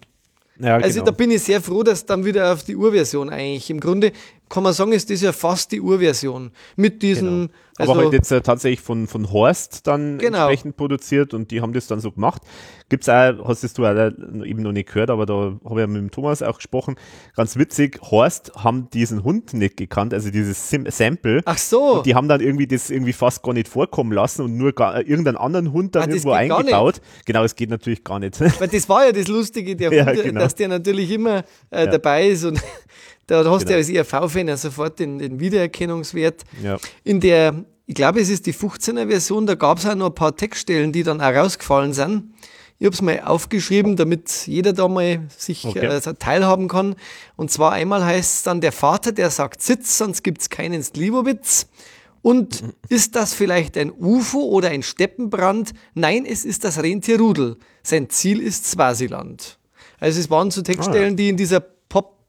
Ja, 0.61 0.77
also 0.77 0.95
genau. 0.95 1.05
da 1.05 1.11
bin 1.13 1.31
ich 1.31 1.43
sehr 1.43 1.61
froh, 1.61 1.83
dass 1.85 2.05
dann 2.05 2.25
wieder 2.25 2.53
auf 2.53 2.65
die 2.65 2.75
Urversion 2.75 3.31
eigentlich. 3.31 3.71
Im 3.71 3.79
Grunde 3.79 4.13
kann 4.49 4.65
man 4.65 4.73
sagen, 4.73 4.93
ist 4.93 5.09
das 5.09 5.21
ja 5.21 5.33
fast 5.33 5.71
die 5.71 5.81
Urversion. 5.81 6.51
Mit 6.75 7.03
diesem. 7.03 7.27
Genau. 7.27 7.53
Also, 7.79 7.93
Aber 7.93 8.03
halt 8.03 8.13
jetzt 8.13 8.31
äh, 8.33 8.41
tatsächlich 8.41 8.81
von, 8.81 9.07
von 9.07 9.33
Horst 9.33 9.87
dann 9.87 10.19
genau. 10.19 10.49
entsprechend 10.49 10.77
produziert 10.77 11.33
und 11.33 11.51
die 11.51 11.61
haben 11.61 11.73
das 11.73 11.87
dann 11.87 12.01
so 12.01 12.11
gemacht. 12.11 12.43
Gibt 12.89 13.05
es 13.05 13.09
auch, 13.09 13.47
hast 13.47 13.79
du 13.79 13.85
auch 13.85 14.11
eben 14.45 14.63
noch 14.63 14.73
nicht 14.73 14.89
gehört, 14.89 15.11
aber 15.11 15.27
da 15.27 15.35
habe 15.35 15.75
ich 15.75 15.79
ja 15.79 15.87
mit 15.87 15.97
dem 15.97 16.11
Thomas 16.11 16.43
auch 16.43 16.57
gesprochen. 16.57 16.97
Ganz 17.37 17.57
witzig, 17.57 18.01
Horst 18.03 18.53
haben 18.57 18.91
diesen 18.91 19.23
Hund 19.25 19.55
nicht 19.55 19.77
gekannt, 19.77 20.13
also 20.13 20.31
dieses 20.31 20.71
Sim 20.71 20.87
Sample. 20.91 21.43
Ach 21.45 21.59
so. 21.59 21.99
Und 21.99 22.07
die 22.07 22.15
haben 22.15 22.29
dann 22.29 22.41
irgendwie 22.41 22.67
das 22.67 22.91
irgendwie 22.91 23.13
fast 23.13 23.43
gar 23.43 23.53
nicht 23.53 23.69
vorkommen 23.69 24.13
lassen 24.13 24.43
und 24.43 24.57
nur 24.57 24.73
gar, 24.73 25.07
irgendeinen 25.07 25.37
anderen 25.37 25.73
Hund 25.73 25.95
dann 25.95 26.05
ah, 26.05 26.09
irgendwo 26.09 26.33
eingebaut. 26.33 27.01
Genau, 27.27 27.45
es 27.45 27.55
geht 27.55 27.71
natürlich 27.71 28.05
gar 28.05 28.19
nicht. 28.19 28.41
Weil 28.41 28.69
das 28.69 28.89
war 28.89 29.07
ja 29.07 29.13
das 29.13 29.29
Lustige, 29.29 29.77
der 29.77 29.93
ja, 29.93 30.07
Hund, 30.07 30.23
genau. 30.23 30.41
dass 30.41 30.55
der 30.55 30.69
natürlich 30.69 31.11
immer 31.11 31.45
äh, 31.71 31.85
ja. 31.85 31.87
dabei 31.87 32.29
ist 32.29 32.45
und 32.45 32.61
da 33.27 33.45
hast 33.45 33.61
genau. 33.61 33.71
du 33.71 33.75
als 33.77 33.89
IRV-Fan 33.89 34.49
ja 34.49 34.57
sofort 34.57 34.99
den, 34.99 35.19
den 35.19 35.39
Wiedererkennungswert. 35.39 36.45
Ja. 36.63 36.79
In 37.05 37.21
der, 37.21 37.55
ich 37.89 37.95
glaube, 37.95 38.21
es 38.21 38.29
ist 38.29 38.45
die 38.45 38.53
15er 38.53 39.09
Version, 39.09 39.47
da 39.47 39.55
gab 39.55 39.79
es 39.79 39.87
auch 39.87 39.95
noch 39.95 40.09
ein 40.09 40.15
paar 40.15 40.37
Textstellen, 40.37 40.93
die 40.93 41.05
dann 41.05 41.23
auch 41.23 41.33
rausgefallen 41.33 41.95
sind. 41.95 42.35
Ich 42.79 42.85
habe 42.85 42.95
es 42.95 43.01
mal 43.01 43.21
aufgeschrieben, 43.21 43.97
damit 43.97 44.47
jeder 44.47 44.75
da 44.75 44.89
mal 44.89 45.23
sich 45.35 45.65
okay. 45.65 45.87
äh, 45.87 46.01
teilhaben 46.01 46.69
kann. 46.69 46.97
Und 47.37 47.51
zwar 47.51 47.73
einmal 47.73 48.05
heißt 48.05 48.35
es 48.35 48.43
dann, 48.43 48.61
der 48.61 48.73
Vater, 48.73 49.11
der 49.11 49.31
sagt 49.31 49.63
Sitz, 49.63 49.97
sonst 49.97 50.23
gibt 50.23 50.43
es 50.43 50.51
keinen 50.51 50.83
Slivovitz. 50.83 51.69
Und 52.21 52.63
mhm. 52.63 52.73
ist 52.91 53.17
das 53.17 53.33
vielleicht 53.33 53.79
ein 53.79 53.91
UFO 53.91 54.41
oder 54.41 54.69
ein 54.69 54.83
Steppenbrand? 54.83 55.73
Nein, 55.95 56.27
es 56.27 56.45
ist 56.45 56.65
das 56.65 56.83
Rentier 56.83 57.19
Rudel. 57.19 57.57
Sein 57.83 58.11
Ziel 58.11 58.43
ist 58.43 58.67
Swasiland. 58.71 59.59
Also 59.99 60.21
es 60.21 60.29
waren 60.29 60.51
so 60.51 60.61
Textstellen, 60.61 61.07
ah, 61.07 61.11
ja. 61.11 61.17
die 61.17 61.29
in 61.31 61.39
dieser 61.39 61.65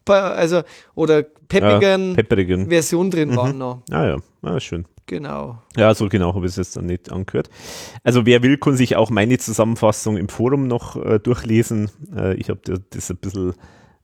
Pepper, 0.09 0.35
also 0.35 0.61
oder 0.95 1.23
peppigen, 1.23 2.15
ja, 2.15 2.69
Version 2.69 3.11
drin 3.11 3.29
mhm. 3.29 3.35
waren 3.35 3.57
noch. 3.57 3.81
Ah 3.91 4.05
ja, 4.05 4.17
ah, 4.41 4.59
schön. 4.59 4.85
Genau. 5.05 5.57
Ja, 5.75 5.93
so 5.95 6.07
genau 6.07 6.35
habe 6.35 6.45
ich 6.45 6.51
es 6.51 6.57
jetzt 6.57 6.77
dann 6.77 6.85
nicht 6.85 7.11
angehört. 7.11 7.49
Also 8.03 8.27
wer 8.27 8.43
will, 8.43 8.57
kann 8.57 8.75
sich 8.75 8.95
auch 8.95 9.09
meine 9.09 9.39
Zusammenfassung 9.39 10.17
im 10.17 10.29
Forum 10.29 10.67
noch 10.67 11.03
äh, 11.03 11.19
durchlesen. 11.19 11.89
Äh, 12.15 12.35
ich 12.35 12.49
habe 12.49 12.59
das 12.91 13.09
ein 13.09 13.17
bisschen 13.17 13.53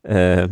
äh, 0.01 0.47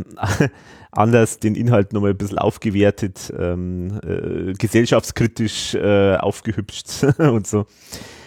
anders 0.92 1.40
den 1.40 1.56
Inhalt 1.56 1.94
nochmal 1.94 2.12
ein 2.12 2.18
bisschen 2.18 2.38
aufgewertet, 2.38 3.34
ähm, 3.38 4.00
äh, 4.04 4.54
gesellschaftskritisch 4.54 5.74
äh, 5.74 6.18
aufgehübscht 6.18 7.04
und 7.18 7.48
so. 7.48 7.66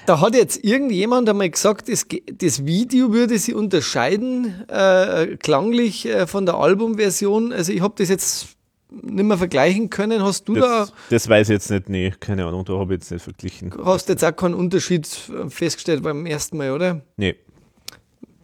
Da 0.06 0.20
hat 0.20 0.36
jetzt 0.36 0.62
irgendjemand 0.64 1.28
einmal 1.28 1.50
gesagt, 1.50 1.88
das, 1.88 2.06
das 2.32 2.64
Video 2.64 3.12
würde 3.12 3.38
sie 3.38 3.54
unterscheiden, 3.54 4.64
äh, 4.68 5.36
klanglich 5.36 6.06
äh, 6.06 6.28
von 6.28 6.46
der 6.46 6.54
Albumversion. 6.54 7.52
Also 7.52 7.72
ich 7.72 7.80
habe 7.80 7.94
das 7.98 8.08
jetzt 8.08 8.56
nicht 8.90 9.24
mehr 9.24 9.36
vergleichen 9.36 9.90
können. 9.90 10.22
Hast 10.22 10.46
du 10.48 10.54
das, 10.54 10.90
da. 10.90 10.94
Das 11.10 11.28
weiß 11.28 11.48
ich 11.48 11.54
jetzt 11.54 11.70
nicht, 11.70 11.88
nee, 11.88 12.12
keine 12.20 12.46
Ahnung, 12.46 12.64
da 12.64 12.74
habe 12.74 12.94
ich 12.94 13.00
jetzt 13.00 13.10
nicht 13.10 13.22
verglichen. 13.22 13.74
Hast 13.84 14.08
jetzt 14.08 14.24
auch 14.24 14.34
keinen 14.34 14.54
Unterschied 14.54 15.08
festgestellt 15.48 16.04
beim 16.04 16.24
ersten 16.24 16.56
Mal, 16.56 16.70
oder? 16.70 17.02
Nee. 17.16 17.34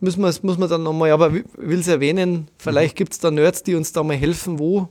Müssen 0.01 0.21
wir, 0.21 0.35
muss 0.43 0.59
man 0.59 0.69
dann 0.69 0.83
nochmal, 0.83 1.13
aber 1.13 1.33
ich 1.33 1.45
will 1.57 1.79
es 1.79 1.87
erwähnen, 1.87 2.49
vielleicht 2.59 2.97
mhm. 2.97 2.99
gibt 2.99 3.13
es 3.13 3.21
da 3.21 3.31
Nerds, 3.31 3.63
die 3.63 3.77
uns 3.77 3.93
da 3.93 4.03
mal 4.03 4.17
helfen, 4.17 4.59
wo 4.59 4.89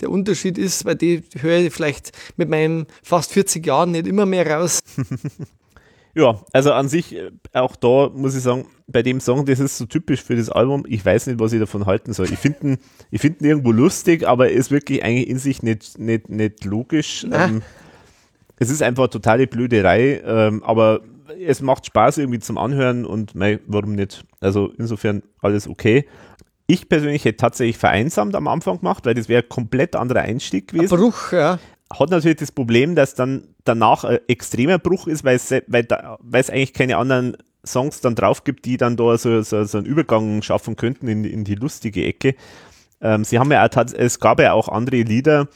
der 0.00 0.10
Unterschied 0.10 0.56
ist, 0.56 0.86
weil 0.86 0.96
die 0.96 1.22
höre 1.38 1.58
ich 1.58 1.74
vielleicht 1.74 2.12
mit 2.38 2.48
meinen 2.48 2.86
fast 3.02 3.32
40 3.32 3.66
Jahren 3.66 3.90
nicht 3.90 4.06
immer 4.06 4.24
mehr 4.24 4.50
raus. 4.50 4.80
Ja, 6.16 6.40
also 6.54 6.72
an 6.72 6.88
sich, 6.88 7.14
äh, 7.14 7.30
auch 7.52 7.76
da 7.76 8.08
muss 8.08 8.34
ich 8.34 8.42
sagen, 8.42 8.64
bei 8.86 9.02
dem 9.02 9.20
Song, 9.20 9.44
das 9.44 9.60
ist 9.60 9.76
so 9.76 9.84
typisch 9.84 10.22
für 10.22 10.34
das 10.34 10.48
Album, 10.48 10.84
ich 10.88 11.04
weiß 11.04 11.26
nicht, 11.26 11.38
was 11.38 11.52
ich 11.52 11.60
davon 11.60 11.84
halten 11.84 12.14
soll. 12.14 12.32
Ich 12.32 12.38
finde 12.38 12.58
ihn, 12.62 12.78
ich 13.10 13.20
find 13.20 13.42
ihn 13.42 13.48
irgendwo 13.48 13.70
lustig, 13.70 14.26
aber 14.26 14.48
er 14.48 14.54
ist 14.54 14.70
wirklich 14.70 15.04
eigentlich 15.04 15.28
in 15.28 15.38
sich 15.38 15.62
nicht, 15.62 15.98
nicht, 15.98 16.30
nicht 16.30 16.64
logisch. 16.64 17.26
Ähm, 17.30 17.60
es 18.56 18.70
ist 18.70 18.82
einfach 18.82 19.08
totale 19.08 19.46
Blöderei, 19.46 20.22
ähm, 20.24 20.62
aber 20.62 21.02
es 21.44 21.60
macht 21.60 21.84
Spaß 21.84 22.16
irgendwie 22.16 22.38
zum 22.38 22.56
Anhören 22.56 23.04
und 23.04 23.34
mei, 23.34 23.60
warum 23.66 23.94
nicht? 23.94 24.24
Also 24.40 24.72
insofern 24.78 25.22
alles 25.42 25.68
okay. 25.68 26.06
Ich 26.66 26.88
persönlich 26.88 27.26
hätte 27.26 27.36
tatsächlich 27.36 27.76
vereinsamt 27.76 28.34
am 28.36 28.48
Anfang 28.48 28.78
gemacht, 28.78 29.04
weil 29.04 29.14
das 29.14 29.28
wäre 29.28 29.42
ein 29.42 29.48
komplett 29.50 29.94
anderer 29.94 30.22
Einstieg 30.22 30.68
gewesen. 30.68 30.94
Ein 30.94 30.98
Bruch, 30.98 31.32
ja 31.32 31.58
hat 31.92 32.10
natürlich 32.10 32.38
das 32.38 32.52
Problem, 32.52 32.94
dass 32.94 33.14
dann 33.14 33.48
danach 33.64 34.04
ein 34.04 34.18
extremer 34.28 34.78
Bruch 34.78 35.06
ist, 35.06 35.24
weil 35.24 35.36
es, 35.36 35.54
weil, 35.66 35.84
da, 35.84 36.18
weil 36.20 36.40
es 36.40 36.50
eigentlich 36.50 36.72
keine 36.72 36.96
anderen 36.96 37.36
Songs 37.64 38.00
dann 38.00 38.14
drauf 38.14 38.44
gibt, 38.44 38.64
die 38.64 38.76
dann 38.76 38.96
da 38.96 39.16
so, 39.18 39.42
so, 39.42 39.64
so 39.64 39.78
einen 39.78 39.86
Übergang 39.86 40.42
schaffen 40.42 40.76
könnten 40.76 41.08
in, 41.08 41.24
in 41.24 41.44
die 41.44 41.54
lustige 41.54 42.04
Ecke. 42.04 42.34
Ähm, 43.00 43.24
sie 43.24 43.38
haben 43.38 43.52
ja 43.52 43.64
auch, 43.64 43.84
es 43.94 44.20
gab 44.20 44.40
ja 44.40 44.52
auch 44.52 44.68
andere 44.68 45.02
Lieder, 45.02 45.48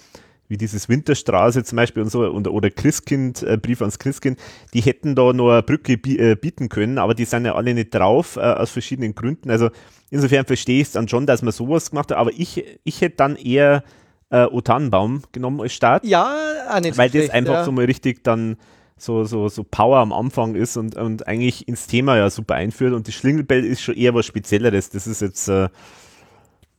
wie 0.49 0.57
dieses 0.57 0.89
Winterstraße 0.89 1.63
zum 1.63 1.77
Beispiel 1.77 2.03
und 2.03 2.11
so, 2.11 2.29
und, 2.29 2.49
oder 2.49 2.71
Christkind, 2.71 3.43
äh, 3.45 3.57
Brief 3.57 3.81
ans 3.81 4.01
Christkind, 4.01 4.39
die 4.75 4.81
hätten 4.81 5.15
da 5.15 5.33
noch 5.33 5.51
eine 5.51 5.63
Brücke 5.63 5.93
äh, 5.93 6.35
bieten 6.35 6.69
können, 6.69 6.99
aber 6.99 7.15
die 7.15 7.25
sind 7.25 7.45
ja 7.45 7.55
alle 7.55 7.73
nicht 7.73 7.95
drauf, 7.95 8.37
äh, 8.37 8.41
aus 8.41 8.71
verschiedenen 8.71 9.15
Gründen. 9.15 9.51
Also 9.51 9.71
insofern 10.11 10.45
verstehe 10.45 10.81
ich 10.81 10.89
es 10.89 10.93
dann 10.93 11.07
schon, 11.09 11.25
dass 11.27 11.43
man 11.43 11.53
sowas 11.53 11.91
gemacht 11.91 12.11
hat, 12.11 12.19
aber 12.19 12.33
ich, 12.33 12.65
ich 12.83 13.01
hätte 13.01 13.17
dann 13.17 13.37
eher 13.37 13.85
äh, 14.31 14.45
O 14.45 14.61
Tannenbaum 14.61 15.23
genommen 15.33 15.61
als 15.61 15.73
Start. 15.73 16.05
Ja, 16.05 16.37
auch 16.69 16.81
nicht 16.81 16.97
Weil 16.97 17.11
das 17.11 17.31
einfach 17.31 17.55
ja. 17.55 17.65
so 17.65 17.73
mal 17.73 17.85
richtig 17.85 18.25
dann 18.25 18.57
so, 18.97 19.25
so, 19.25 19.49
so 19.49 19.65
Power 19.65 19.99
am 19.99 20.13
Anfang 20.13 20.55
ist 20.55 20.77
und, 20.77 20.97
und 20.97 21.27
eigentlich 21.27 21.67
ins 21.67 21.87
Thema 21.87 22.17
ja 22.17 22.29
super 22.31 22.55
einführt. 22.55 22.93
Und 22.93 23.07
die 23.07 23.13
Schlingelbell 23.13 23.65
ist 23.65 23.81
schon 23.81 23.97
eher 23.97 24.15
was 24.15 24.27
Spezielleres. 24.27 24.91
Das 24.91 25.07
ist 25.07 25.23
jetzt, 25.23 25.49
äh, 25.49 25.69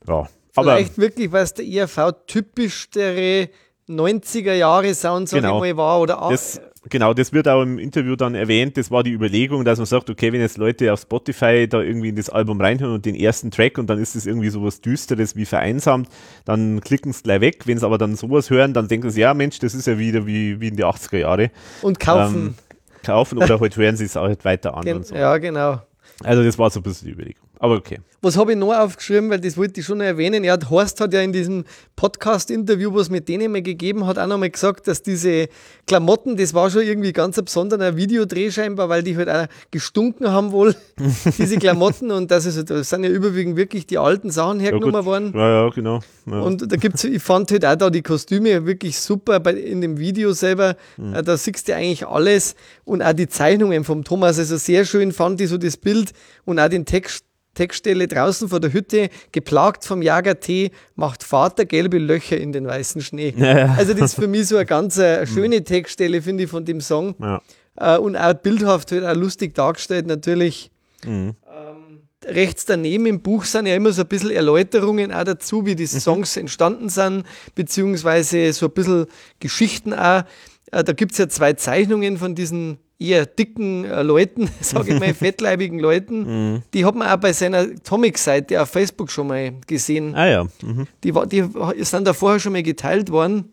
ja. 0.07 0.29
Vielleicht 0.53 0.91
Aber, 0.91 0.97
wirklich, 0.97 1.31
weil 1.31 1.43
es 1.43 1.53
der 1.53 1.65
ERV 1.65 2.13
typischere 2.27 3.49
90er 3.89 4.53
Jahre 4.53 4.93
Sound, 4.93 5.29
sag 5.29 5.41
genau, 5.41 5.63
ich 5.63 5.73
mal, 5.73 5.77
war. 5.77 6.01
Oder 6.01 6.27
das, 6.29 6.61
Genau, 6.89 7.13
das 7.13 7.31
wird 7.31 7.47
auch 7.47 7.61
im 7.61 7.77
Interview 7.77 8.15
dann 8.15 8.33
erwähnt. 8.33 8.75
Das 8.75 8.89
war 8.89 9.03
die 9.03 9.11
Überlegung, 9.11 9.63
dass 9.63 9.77
man 9.77 9.85
sagt, 9.85 10.09
okay, 10.09 10.33
wenn 10.33 10.41
jetzt 10.41 10.57
Leute 10.57 10.91
auf 10.91 11.01
Spotify 11.01 11.67
da 11.67 11.79
irgendwie 11.79 12.09
in 12.09 12.15
das 12.15 12.29
Album 12.29 12.59
reinhören 12.59 12.95
und 12.95 13.05
den 13.05 13.13
ersten 13.13 13.51
Track 13.51 13.77
und 13.77 13.87
dann 13.87 13.99
ist 13.99 14.15
es 14.15 14.25
irgendwie 14.25 14.49
sowas 14.49 14.81
Düsteres 14.81 15.35
wie 15.35 15.45
vereinsamt, 15.45 16.09
dann 16.43 16.81
klicken 16.81 17.13
sie 17.13 17.21
gleich 17.21 17.41
weg. 17.41 17.67
Wenn 17.67 17.77
sie 17.77 17.85
aber 17.85 17.99
dann 17.99 18.15
sowas 18.15 18.49
hören, 18.49 18.73
dann 18.73 18.87
denken 18.87 19.11
sie, 19.11 19.21
ja 19.21 19.35
Mensch, 19.35 19.59
das 19.59 19.75
ist 19.75 19.85
ja 19.85 19.99
wieder 19.99 20.25
wie, 20.25 20.59
wie 20.59 20.69
in 20.69 20.75
die 20.75 20.83
80er 20.83 21.19
Jahre. 21.19 21.51
Und 21.83 21.99
kaufen. 21.99 22.47
Ähm, 22.47 22.55
kaufen 23.03 23.37
oder 23.37 23.59
halt 23.59 23.77
hören 23.77 23.95
sie 23.95 24.05
es 24.05 24.17
auch 24.17 24.23
halt 24.23 24.43
weiter 24.43 24.75
an. 24.75 24.83
Gen 24.83 25.03
so. 25.03 25.13
Ja, 25.13 25.37
genau. 25.37 25.81
Also 26.23 26.43
das 26.43 26.57
war 26.57 26.71
so 26.71 26.79
ein 26.79 26.83
bisschen 26.83 27.07
die 27.07 27.13
Überlegung. 27.13 27.50
Aber 27.61 27.75
okay. 27.75 27.99
Was 28.23 28.37
habe 28.37 28.53
ich 28.53 28.57
noch 28.57 28.73
aufgeschrieben, 28.73 29.29
weil 29.29 29.39
das 29.39 29.55
wollte 29.55 29.79
ich 29.79 29.85
schon 29.85 29.99
noch 29.99 30.05
erwähnen. 30.05 30.43
Ja, 30.43 30.57
Horst 30.67 30.99
hat 30.99 31.13
ja 31.13 31.21
in 31.21 31.31
diesem 31.31 31.63
Podcast-Interview, 31.95 32.91
was 32.93 33.11
mit 33.11 33.29
denen 33.29 33.51
mal 33.51 33.61
gegeben 33.61 34.07
hat, 34.07 34.17
auch 34.17 34.25
nochmal 34.25 34.49
gesagt, 34.49 34.87
dass 34.87 35.03
diese 35.03 35.47
Klamotten, 35.85 36.37
das 36.37 36.55
war 36.55 36.71
schon 36.71 36.81
irgendwie 36.81 37.13
ganz 37.13 37.37
ein 37.37 37.45
besonderer 37.45 37.95
Videodreh 37.95 38.49
scheinbar, 38.49 38.89
weil 38.89 39.03
die 39.03 39.15
halt 39.15 39.29
auch 39.29 39.45
gestunken 39.69 40.31
haben 40.31 40.51
wohl, 40.51 40.75
diese 41.37 41.57
Klamotten. 41.57 42.09
Und 42.09 42.31
das, 42.31 42.47
ist, 42.47 42.67
das 42.67 42.89
sind 42.89 43.03
ja 43.03 43.11
überwiegend 43.11 43.57
wirklich 43.57 43.85
die 43.85 43.99
alten 43.99 44.31
Sachen 44.31 44.59
hergenommen 44.59 44.95
ja, 44.95 45.05
worden. 45.05 45.33
Ja, 45.35 45.65
ja, 45.65 45.69
genau. 45.69 45.99
Ja. 46.25 46.41
Und 46.41 46.71
da 46.71 46.75
gibt's, 46.77 47.03
ich 47.03 47.21
fand 47.21 47.51
halt 47.51 47.63
auch 47.63 47.75
da 47.75 47.91
die 47.91 48.01
Kostüme 48.01 48.65
wirklich 48.65 48.99
super 48.99 49.39
bei, 49.39 49.53
in 49.53 49.81
dem 49.81 49.99
Video 49.99 50.33
selber. 50.33 50.77
Mhm. 50.97 51.23
Da 51.23 51.37
siehst 51.37 51.67
du 51.67 51.75
eigentlich 51.75 52.07
alles 52.07 52.55
und 52.85 53.03
auch 53.03 53.13
die 53.13 53.27
Zeichnungen 53.27 53.83
vom 53.83 54.03
Thomas. 54.03 54.39
Also 54.39 54.57
sehr 54.57 54.83
schön 54.83 55.11
fand 55.11 55.41
ich 55.41 55.49
so 55.49 55.59
das 55.59 55.77
Bild 55.77 56.11
und 56.45 56.59
auch 56.59 56.67
den 56.67 56.85
Text 56.85 57.25
Textstelle 57.53 58.07
draußen 58.07 58.49
vor 58.49 58.59
der 58.59 58.71
Hütte, 58.73 59.09
geplagt 59.31 59.85
vom 59.85 60.01
Jagertee, 60.01 60.71
macht 60.95 61.23
Vater 61.23 61.65
gelbe 61.65 61.97
Löcher 61.97 62.37
in 62.37 62.51
den 62.53 62.65
weißen 62.65 63.01
Schnee. 63.01 63.33
Ja. 63.37 63.75
Also 63.77 63.93
das 63.93 64.11
ist 64.11 64.19
für 64.19 64.27
mich 64.27 64.47
so 64.47 64.55
eine 64.55 64.65
ganz 64.65 64.97
äh, 64.97 65.25
schöne 65.33 65.63
Textstelle, 65.63 66.21
finde 66.21 66.45
ich, 66.45 66.49
von 66.49 66.63
dem 66.65 66.81
Song. 66.81 67.15
Ja. 67.19 67.41
Äh, 67.75 67.97
und 67.97 68.15
auch 68.15 68.33
bildhaft, 68.33 68.91
halt 68.91 69.03
auch 69.03 69.15
lustig 69.15 69.53
dargestellt 69.53 70.07
natürlich. 70.07 70.71
Mhm. 71.05 71.35
Ähm, 71.45 72.01
rechts 72.25 72.65
daneben 72.65 73.05
im 73.05 73.21
Buch 73.21 73.45
sind 73.45 73.65
ja 73.65 73.75
immer 73.75 73.91
so 73.91 74.03
ein 74.03 74.07
bisschen 74.07 74.31
Erläuterungen 74.31 75.11
auch 75.11 75.23
dazu, 75.23 75.65
wie 75.65 75.75
die 75.75 75.83
mhm. 75.83 75.99
Songs 75.99 76.35
mhm. 76.35 76.41
entstanden 76.41 76.89
sind, 76.89 77.25
beziehungsweise 77.55 78.53
so 78.53 78.67
ein 78.67 78.71
bisschen 78.71 79.07
Geschichten 79.39 79.93
auch. 79.93 80.23
Äh, 80.71 80.83
da 80.83 80.93
gibt 80.93 81.13
es 81.13 81.17
ja 81.17 81.27
zwei 81.27 81.53
Zeichnungen 81.53 82.17
von 82.17 82.35
diesen 82.35 82.77
eher 83.01 83.25
dicken 83.25 83.85
äh, 83.85 84.03
Leuten, 84.03 84.49
sage 84.61 84.93
ich 84.93 84.99
mal, 84.99 85.13
fettleibigen 85.13 85.79
Leuten, 85.79 86.53
mhm. 86.53 86.63
die 86.73 86.85
hat 86.85 86.95
man 86.95 87.07
auch 87.07 87.17
bei 87.17 87.33
seiner 87.33 87.67
Comic-Seite 87.87 88.61
auf 88.61 88.69
Facebook 88.69 89.09
schon 89.09 89.27
mal 89.27 89.53
gesehen. 89.67 90.15
Ah 90.15 90.27
ja. 90.27 90.43
Mhm. 90.61 90.87
Die, 91.03 91.13
die 91.27 91.83
sind 91.83 92.07
da 92.07 92.13
vorher 92.13 92.39
schon 92.39 92.53
mal 92.53 92.63
geteilt 92.63 93.11
worden. 93.11 93.51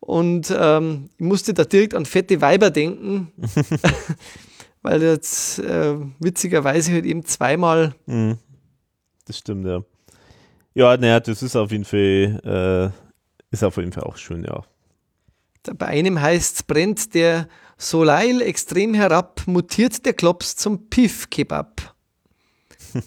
Und 0.00 0.52
ähm, 0.56 1.10
ich 1.16 1.24
musste 1.24 1.54
da 1.54 1.64
direkt 1.64 1.94
an 1.94 2.06
fette 2.06 2.40
Weiber 2.40 2.70
denken, 2.70 3.30
weil 4.82 5.00
jetzt 5.00 5.60
äh, 5.60 5.94
witzigerweise 6.18 6.92
halt 6.92 7.04
eben 7.04 7.24
zweimal. 7.24 7.94
Mhm. 8.06 8.38
Das 9.26 9.38
stimmt, 9.38 9.64
ja. 9.64 9.84
Ja, 10.74 10.96
naja, 10.96 11.20
das 11.20 11.42
ist 11.42 11.54
auf 11.54 11.70
jeden 11.70 11.84
Fall, 11.84 12.40
äh, 12.44 13.54
ist 13.54 13.62
auf 13.62 13.76
jeden 13.76 13.92
Fall 13.92 14.02
auch 14.02 14.16
schön, 14.16 14.42
ja. 14.44 14.62
Bei 15.76 15.86
einem 15.86 16.20
heißt 16.20 16.56
es, 16.56 16.62
brennt 16.64 17.14
der 17.14 17.46
Soleil 17.82 18.40
extrem 18.42 18.94
herab, 18.94 19.42
mutiert 19.46 20.06
der 20.06 20.12
Klops 20.12 20.54
zum 20.54 20.88
Piff-Kebab. 20.88 21.94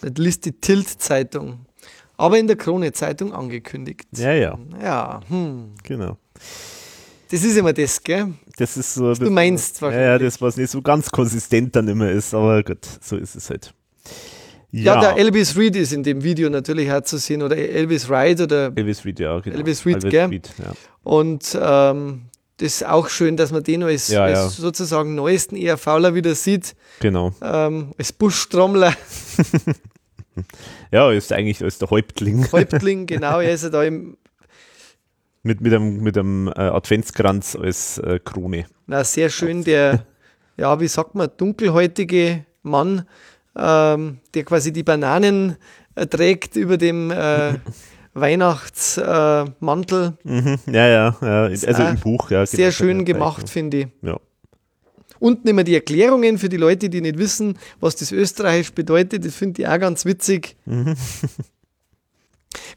das 0.00 0.12
liest 0.16 0.46
die 0.46 0.52
Tilt-Zeitung. 0.52 1.66
Aber 2.16 2.38
in 2.38 2.46
der 2.46 2.56
Krone-Zeitung 2.56 3.34
angekündigt. 3.34 4.08
Ja, 4.16 4.32
ja. 4.32 4.58
Ja, 4.82 5.20
hm. 5.28 5.74
Genau. 5.82 6.16
Das 7.30 7.44
ist 7.44 7.56
immer 7.56 7.74
das, 7.74 8.02
gell? 8.02 8.32
Das 8.56 8.78
ist 8.78 8.94
so. 8.94 9.08
Was 9.08 9.18
du 9.18 9.30
meinst 9.30 9.82
wahrscheinlich. 9.82 10.06
Ja, 10.06 10.12
ja, 10.12 10.18
das, 10.18 10.40
was 10.40 10.56
nicht 10.56 10.70
so 10.70 10.80
ganz 10.80 11.10
konsistent 11.10 11.76
dann 11.76 11.88
immer 11.88 12.10
ist, 12.10 12.32
aber 12.32 12.62
gut, 12.62 12.86
so 13.02 13.16
ist 13.18 13.34
es 13.34 13.50
halt. 13.50 13.74
Ja, 14.70 14.94
ja 14.94 15.00
der 15.00 15.16
Elvis 15.18 15.54
Reed 15.54 15.76
ist 15.76 15.92
in 15.92 16.02
dem 16.02 16.22
Video 16.22 16.48
natürlich 16.48 16.90
auch 16.90 17.02
zu 17.02 17.18
sehen, 17.18 17.42
oder 17.42 17.58
Elvis 17.58 18.08
Reed 18.08 18.40
oder. 18.40 18.72
Elvis 18.74 19.04
Reed, 19.04 19.20
ja, 19.20 19.38
genau. 19.40 19.56
Elvis 19.56 19.84
Reed, 19.84 19.96
Elvis 19.96 20.10
gell? 20.10 20.28
Reed, 20.28 20.50
ja. 20.58 20.72
Und 21.02 21.58
ähm, 21.60 22.22
das 22.58 22.76
ist 22.76 22.86
auch 22.86 23.08
schön, 23.08 23.36
dass 23.36 23.50
man 23.50 23.64
den 23.64 23.82
als, 23.82 24.08
ja, 24.08 24.24
als 24.24 24.38
ja. 24.38 24.48
sozusagen 24.48 25.14
neuesten 25.14 25.56
eher 25.56 25.76
Fauler 25.76 26.14
wieder 26.14 26.34
sieht. 26.34 26.76
Genau. 27.00 27.32
Ähm, 27.42 27.92
als 27.98 28.12
Buschtrommler. 28.12 28.94
ja, 30.92 31.10
ist 31.10 31.32
eigentlich 31.32 31.62
als 31.64 31.78
der 31.78 31.90
Häuptling. 31.90 32.50
Häuptling, 32.52 33.06
genau. 33.06 33.40
Er 33.40 33.52
ist 33.52 33.64
ja 33.64 33.70
da 33.70 33.82
im. 33.82 34.16
Mit, 35.42 35.60
mit 35.60 35.74
einem, 35.74 35.98
mit 35.98 36.16
einem 36.16 36.48
äh, 36.48 36.52
Adventskranz 36.52 37.54
als 37.56 37.98
äh, 37.98 38.18
Krone. 38.24 38.66
Na, 38.86 39.04
sehr 39.04 39.28
schön, 39.28 39.62
der, 39.62 40.06
ja, 40.56 40.80
wie 40.80 40.88
sagt 40.88 41.14
man, 41.14 41.28
dunkelhäutige 41.36 42.46
Mann, 42.62 43.06
ähm, 43.54 44.20
der 44.32 44.44
quasi 44.44 44.72
die 44.72 44.82
Bananen 44.82 45.56
äh, 45.96 46.06
trägt 46.06 46.56
über 46.56 46.78
dem. 46.78 47.10
Äh, 47.10 47.54
Weihnachtsmantel. 48.14 50.14
Äh, 50.24 50.28
mhm. 50.28 50.58
Ja, 50.66 50.86
ja, 50.86 51.16
ja. 51.20 51.42
also 51.44 51.82
im 51.82 51.98
Buch, 51.98 52.30
ja. 52.30 52.46
Sehr 52.46 52.72
schön 52.72 53.04
gemacht, 53.04 53.50
finde 53.50 53.78
ich. 53.78 53.86
Ja. 54.02 54.18
Unten 55.18 55.48
immer 55.48 55.64
die 55.64 55.74
Erklärungen 55.74 56.38
für 56.38 56.48
die 56.48 56.56
Leute, 56.56 56.88
die 56.88 57.00
nicht 57.00 57.18
wissen, 57.18 57.58
was 57.80 57.96
das 57.96 58.12
Österreichisch 58.12 58.72
bedeutet. 58.72 59.24
Das 59.24 59.34
finde 59.34 59.62
ich 59.62 59.68
auch 59.68 59.78
ganz 59.78 60.04
witzig. 60.04 60.56
Mhm. 60.66 60.94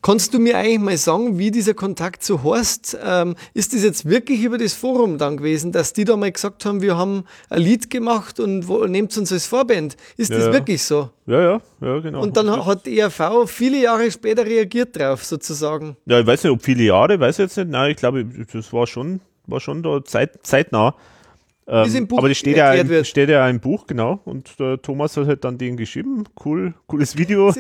Kannst 0.02 0.34
du 0.34 0.40
mir 0.40 0.58
eigentlich 0.58 0.80
mal 0.80 0.98
sagen, 0.98 1.38
wie 1.38 1.52
dieser 1.52 1.74
Kontakt 1.74 2.24
zu 2.24 2.44
Horst, 2.44 2.98
ähm, 3.04 3.36
ist 3.54 3.74
das 3.74 3.84
jetzt 3.84 4.06
wirklich 4.06 4.44
über 4.44 4.58
das 4.58 4.74
Forum 4.74 5.18
dann 5.18 5.38
gewesen, 5.38 5.72
dass 5.72 5.94
die 5.94 6.06
da 6.06 6.16
mal 6.16 6.32
gesagt 6.32 6.66
haben, 6.66 6.82
wir 6.82 6.98
haben 6.98 7.24
ein 7.50 7.62
Lied 7.62 7.90
gemacht 7.90 8.40
und 8.40 8.68
wo, 8.68 8.86
nehmt 8.86 9.18
uns 9.18 9.32
als 9.32 9.46
Vorband? 9.48 9.98
Ist 10.18 10.32
ja, 10.32 10.38
das 10.38 10.52
wirklich 10.52 10.84
so? 10.84 11.10
Ja, 11.26 11.42
ja, 11.42 11.62
ja, 11.82 12.00
genau. 12.00 12.22
Und 12.22 12.38
dann 12.38 12.66
hat 12.66 12.86
die 12.86 13.00
ERV 13.00 13.48
viele 13.48 13.82
Jahre 13.82 14.10
später 14.12 14.46
reagiert 14.46 14.98
drauf, 14.98 15.26
sozusagen. 15.26 15.98
Ja, 16.06 16.20
ich 16.20 16.28
weiß 16.28 16.44
nicht, 16.44 16.54
ob 16.54 16.64
viele 16.64 16.84
Jahre, 16.84 17.20
weiß 17.20 17.36
ich 17.36 17.44
jetzt 17.44 17.58
nicht. 17.58 17.70
Nein, 17.70 17.92
ich 17.92 17.98
glaube, 17.98 18.26
das 18.26 18.72
war 18.74 18.88
schon, 18.88 19.22
war 19.46 19.60
schon 19.60 19.84
da 19.84 20.04
zeit, 20.04 20.40
zeitnah. 20.44 20.96
Ähm, 21.70 22.08
aber 22.16 22.30
das 22.30 22.38
steht 22.38 22.56
ja, 22.56 22.74
im, 22.74 23.04
steht 23.04 23.30
ja 23.30 23.48
im 23.50 23.60
Buch, 23.60 23.88
genau. 23.88 24.22
Und 24.24 24.58
der 24.58 24.82
Thomas 24.82 25.18
hat 25.18 25.28
halt 25.28 25.44
dann 25.44 25.58
den 25.58 25.76
geschrieben. 25.76 26.24
Cool, 26.44 26.74
cooles 26.88 27.18
Video. 27.18 27.52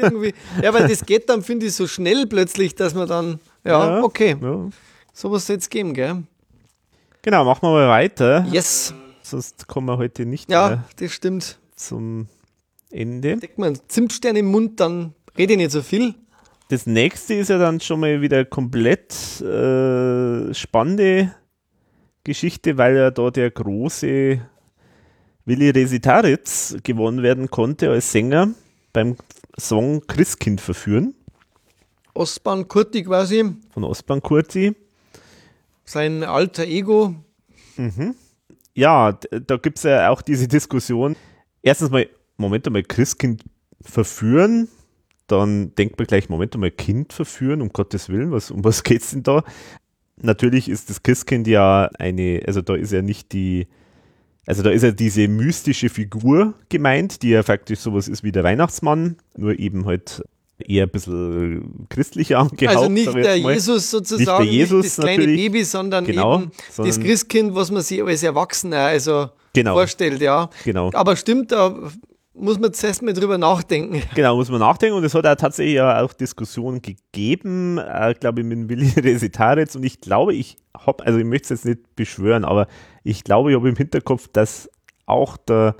Ja, 0.61 0.73
weil 0.73 0.87
das 0.87 1.05
geht 1.05 1.29
dann, 1.29 1.41
finde 1.41 1.65
ich, 1.65 1.73
so 1.73 1.87
schnell 1.87 2.25
plötzlich, 2.25 2.73
dass 2.75 2.93
man 2.93 3.07
dann, 3.07 3.39
ja, 3.65 3.97
ja 3.97 4.03
okay. 4.03 4.37
Ja. 4.41 4.69
Sowas 5.11 5.45
soll 5.45 5.57
es 5.57 5.69
geben, 5.69 5.93
gell? 5.93 6.23
Genau, 7.21 7.43
machen 7.43 7.63
wir 7.63 7.71
mal 7.71 7.89
weiter. 7.89 8.45
Yes. 8.49 8.93
Sonst 9.21 9.67
kommen 9.67 9.87
wir 9.87 9.97
heute 9.97 10.25
nicht 10.25 10.49
ja, 10.49 10.69
mehr 10.69 10.83
das 10.95 11.11
stimmt. 11.11 11.59
zum 11.75 12.27
Ende. 12.89 13.35
Deckt 13.35 13.57
man 13.57 13.77
Zimtstern 13.89 14.37
im 14.37 14.45
Mund, 14.45 14.79
dann 14.79 15.13
rede 15.37 15.53
ich 15.53 15.57
nicht 15.57 15.71
so 15.71 15.81
viel. 15.81 16.15
Das 16.69 16.85
nächste 16.85 17.33
ist 17.33 17.49
ja 17.49 17.57
dann 17.57 17.81
schon 17.81 17.99
mal 17.99 18.21
wieder 18.21 18.45
komplett 18.45 19.41
äh, 19.41 20.53
spannende 20.53 21.33
Geschichte, 22.27 22.77
weil 22.77 22.97
ja 22.97 23.09
da 23.09 23.31
der 23.31 23.49
große 23.49 24.41
Willi 25.45 25.69
Resitaritz 25.69 26.75
gewonnen 26.83 27.23
werden 27.23 27.49
konnte 27.49 27.89
als 27.89 28.11
Sänger 28.11 28.49
beim 28.91 29.15
Song 29.57 30.05
Christkind 30.07 30.59
verführen. 30.59 31.15
Ostbahn 32.13 32.67
Kurti 32.67 33.03
quasi. 33.03 33.45
Von 33.71 33.85
Ostbahn 33.85 34.21
Kurti. 34.21 34.75
Sein 35.85 36.25
alter 36.25 36.65
Ego. 36.65 37.15
Mhm. 37.77 38.15
Ja, 38.73 39.13
da 39.13 39.55
gibt 39.55 39.77
es 39.77 39.83
ja 39.83 40.09
auch 40.09 40.21
diese 40.21 40.49
Diskussion. 40.49 41.15
Erstens 41.61 41.91
mal, 41.91 42.09
Moment 42.35 42.67
einmal, 42.67 42.83
Christkind 42.83 43.45
verführen. 43.81 44.67
Dann 45.27 45.73
denkt 45.75 45.97
man 45.97 46.07
gleich, 46.07 46.27
Moment 46.27 46.53
einmal, 46.55 46.71
Kind 46.71 47.13
verführen, 47.13 47.61
um 47.61 47.69
Gottes 47.69 48.09
Willen, 48.09 48.31
was, 48.31 48.51
um 48.51 48.65
was 48.65 48.83
geht 48.83 49.01
es 49.01 49.11
denn 49.11 49.23
da? 49.23 49.43
Natürlich 50.21 50.69
ist 50.69 50.89
das 50.89 51.03
Christkind 51.03 51.47
ja 51.47 51.89
eine, 51.97 52.41
also 52.45 52.61
da 52.61 52.75
ist 52.75 52.91
ja 52.91 53.01
nicht 53.01 53.31
die, 53.33 53.67
also 54.45 54.63
da 54.63 54.69
ist 54.69 54.83
ja 54.83 54.91
diese 54.91 55.27
mystische 55.27 55.89
Figur 55.89 56.53
gemeint, 56.69 57.21
die 57.21 57.29
ja 57.29 57.43
faktisch 57.43 57.79
sowas 57.79 58.07
ist 58.07 58.23
wie 58.23 58.31
der 58.31 58.43
Weihnachtsmann, 58.43 59.17
nur 59.35 59.57
eben 59.59 59.85
halt 59.85 60.23
eher 60.59 60.85
ein 60.85 60.89
bisschen 60.89 61.85
christlicher 61.89 62.39
angehaucht. 62.39 62.77
Also 62.77 62.89
nicht 62.89 63.13
der 63.13 63.37
Jesus 63.37 63.91
sozusagen, 63.91 64.43
nicht, 64.43 64.51
der 64.51 64.59
Jesus 64.59 64.83
nicht 64.83 64.97
das 64.97 65.05
kleine 65.05 65.25
Baby, 65.25 65.63
sondern 65.63 66.05
genau, 66.05 66.41
eben 66.41 66.51
sondern 66.71 66.95
das 66.95 67.03
Christkind, 67.03 67.55
was 67.55 67.71
man 67.71 67.81
sich 67.83 68.01
als 68.03 68.23
Erwachsener 68.23 68.79
also 68.79 69.29
genau, 69.53 69.73
vorstellt, 69.73 70.21
ja. 70.21 70.49
Genau. 70.63 70.89
Aber 70.93 71.15
stimmt, 71.15 71.51
da 71.51 71.75
muss 72.39 72.59
man 72.59 72.73
zuerst 72.73 73.01
mal 73.01 73.13
drüber 73.13 73.37
nachdenken. 73.37 74.01
Genau, 74.15 74.35
muss 74.35 74.49
man 74.49 74.59
nachdenken 74.59 74.97
und 74.97 75.03
es 75.03 75.13
hat 75.13 75.25
auch 75.25 75.35
tatsächlich 75.35 75.81
auch 75.81 76.13
Diskussionen 76.13 76.81
gegeben, 76.81 77.77
äh, 77.77 78.13
glaube 78.19 78.41
ich, 78.41 78.47
mit 78.47 78.69
Willi 78.69 78.91
Resitaritz 78.97 79.75
und 79.75 79.83
ich 79.83 80.01
glaube, 80.01 80.33
ich 80.33 80.57
habe, 80.77 81.05
also 81.05 81.19
ich 81.19 81.25
möchte 81.25 81.53
es 81.53 81.63
jetzt 81.63 81.65
nicht 81.65 81.95
beschwören, 81.95 82.45
aber 82.45 82.67
ich 83.03 83.23
glaube, 83.23 83.51
ich 83.51 83.57
habe 83.57 83.69
im 83.69 83.75
Hinterkopf, 83.75 84.27
dass 84.31 84.69
auch 85.05 85.37
der 85.37 85.75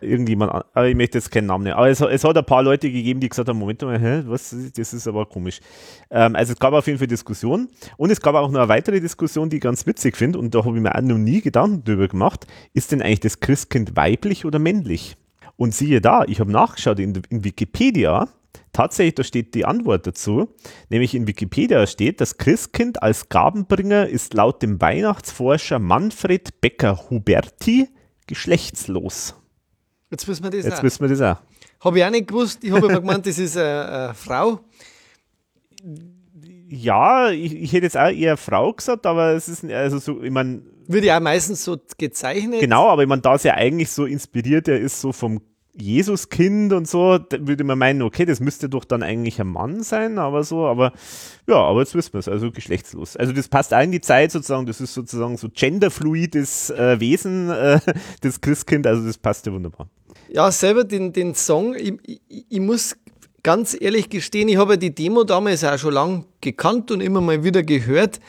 irgendjemand, 0.00 0.52
aber 0.52 0.86
ich 0.86 0.94
möchte 0.94 1.18
jetzt 1.18 1.30
keinen 1.30 1.46
Namen 1.46 1.64
nennen, 1.64 1.76
aber 1.76 1.88
es, 1.88 2.00
es, 2.00 2.24
hat 2.24 2.36
ein 2.36 2.44
paar 2.44 2.62
Leute 2.62 2.90
gegeben, 2.90 3.20
die 3.20 3.28
gesagt 3.28 3.48
haben, 3.48 3.58
Moment 3.58 3.82
mal, 3.82 3.98
hä, 3.98 4.22
was, 4.26 4.54
das 4.76 4.94
ist 4.94 5.08
aber 5.08 5.26
komisch. 5.26 5.60
Ähm, 6.10 6.36
also 6.36 6.52
es 6.52 6.58
gab 6.58 6.72
auf 6.72 6.86
jeden 6.86 6.98
Fall 6.98 7.08
Diskussionen 7.08 7.68
und 7.96 8.10
es 8.10 8.20
gab 8.20 8.34
auch 8.34 8.50
noch 8.50 8.60
eine 8.60 8.68
weitere 8.68 9.00
Diskussion, 9.00 9.50
die 9.50 9.56
ich 9.56 9.62
ganz 9.62 9.86
witzig 9.86 10.16
finde 10.16 10.38
und 10.38 10.54
da 10.54 10.64
habe 10.64 10.76
ich 10.76 10.82
mir 10.82 10.94
auch 10.94 11.00
noch 11.00 11.18
nie 11.18 11.40
Gedanken 11.40 11.84
drüber 11.84 12.08
gemacht, 12.08 12.46
ist 12.72 12.92
denn 12.92 13.02
eigentlich 13.02 13.20
das 13.20 13.40
Christkind 13.40 13.96
weiblich 13.96 14.44
oder 14.44 14.58
männlich? 14.58 15.16
Und 15.58 15.74
siehe 15.74 16.00
da, 16.00 16.22
ich 16.24 16.38
habe 16.38 16.52
nachgeschaut 16.52 17.00
in, 17.00 17.20
in 17.30 17.42
Wikipedia, 17.42 18.28
tatsächlich, 18.72 19.16
da 19.16 19.24
steht 19.24 19.56
die 19.56 19.64
Antwort 19.64 20.06
dazu, 20.06 20.54
nämlich 20.88 21.16
in 21.16 21.26
Wikipedia 21.26 21.84
steht, 21.88 22.20
das 22.20 22.36
Christkind 22.36 23.02
als 23.02 23.28
Gabenbringer 23.28 24.08
ist 24.08 24.34
laut 24.34 24.62
dem 24.62 24.80
Weihnachtsforscher 24.80 25.80
Manfred 25.80 26.60
Becker-Huberti 26.60 27.88
geschlechtslos. 28.28 29.34
Jetzt 30.12 30.28
wissen 30.28 30.44
wir 30.44 30.50
das 30.50 30.64
Jetzt 30.64 30.78
auch. 30.78 30.82
wissen 30.84 31.00
wir 31.00 31.08
das 31.08 31.20
auch. 31.20 31.42
Habe 31.84 31.98
ich 31.98 32.04
auch 32.04 32.10
nicht 32.10 32.28
gewusst. 32.28 32.62
Ich 32.62 32.70
habe 32.70 32.86
aber 32.86 33.00
gemeint, 33.00 33.26
das 33.26 33.38
ist 33.38 33.56
eine, 33.56 33.88
eine 33.88 34.14
Frau. 34.14 34.60
Ja, 36.68 37.30
ich, 37.30 37.52
ich, 37.52 37.72
hätte 37.72 37.86
jetzt 37.86 37.96
auch 37.96 38.10
eher 38.10 38.36
Frau 38.36 38.72
gesagt, 38.72 39.06
aber 39.06 39.32
es 39.32 39.48
ist, 39.48 39.64
also 39.64 39.98
so, 39.98 40.22
ich 40.22 40.30
meine. 40.30 40.62
Wird 40.88 41.04
ja 41.04 41.20
meistens 41.20 41.64
so 41.64 41.76
gezeichnet. 41.98 42.60
Genau, 42.60 42.88
aber 42.88 43.02
ich 43.02 43.08
meine, 43.08 43.22
da 43.22 43.34
es 43.34 43.42
ja 43.42 43.54
eigentlich 43.54 43.90
so 43.90 44.06
inspiriert, 44.06 44.68
er 44.68 44.80
ist 44.80 45.00
so 45.00 45.12
vom 45.12 45.42
Jesuskind 45.80 46.72
und 46.72 46.88
so, 46.88 47.18
würde 47.30 47.62
man 47.62 47.78
meinen, 47.78 48.02
okay, 48.02 48.24
das 48.24 48.40
müsste 48.40 48.68
doch 48.68 48.84
dann 48.84 49.02
eigentlich 49.02 49.40
ein 49.40 49.46
Mann 49.46 49.82
sein, 49.82 50.18
aber 50.18 50.42
so, 50.42 50.66
aber 50.66 50.92
ja, 51.46 51.56
aber 51.56 51.80
jetzt 51.80 51.94
wissen 51.94 52.14
wir 52.14 52.20
es, 52.20 52.28
also 52.28 52.50
geschlechtslos. 52.50 53.16
Also 53.16 53.32
das 53.32 53.48
passt 53.48 53.72
auch 53.72 53.82
in 53.82 53.92
die 53.92 54.00
Zeit 54.00 54.32
sozusagen, 54.32 54.66
das 54.66 54.80
ist 54.80 54.94
sozusagen 54.94 55.36
so 55.36 55.48
genderfluides 55.52 56.70
äh, 56.70 56.98
Wesen, 57.00 57.50
äh, 57.50 57.80
das 58.22 58.40
Christkind, 58.40 58.86
also 58.86 59.06
das 59.06 59.18
passt 59.18 59.46
ja 59.46 59.52
wunderbar. 59.52 59.88
Ja, 60.30 60.50
selber 60.50 60.84
den, 60.84 61.12
den 61.12 61.34
Song, 61.34 61.74
ich, 61.76 61.94
ich, 62.02 62.46
ich 62.48 62.60
muss 62.60 62.96
ganz 63.42 63.76
ehrlich 63.78 64.10
gestehen, 64.10 64.48
ich 64.48 64.56
habe 64.56 64.78
die 64.78 64.94
Demo 64.94 65.24
damals 65.24 65.64
auch 65.64 65.78
schon 65.78 65.94
lang 65.94 66.24
gekannt 66.40 66.90
und 66.90 67.00
immer 67.00 67.20
mal 67.20 67.44
wieder 67.44 67.62
gehört. 67.62 68.20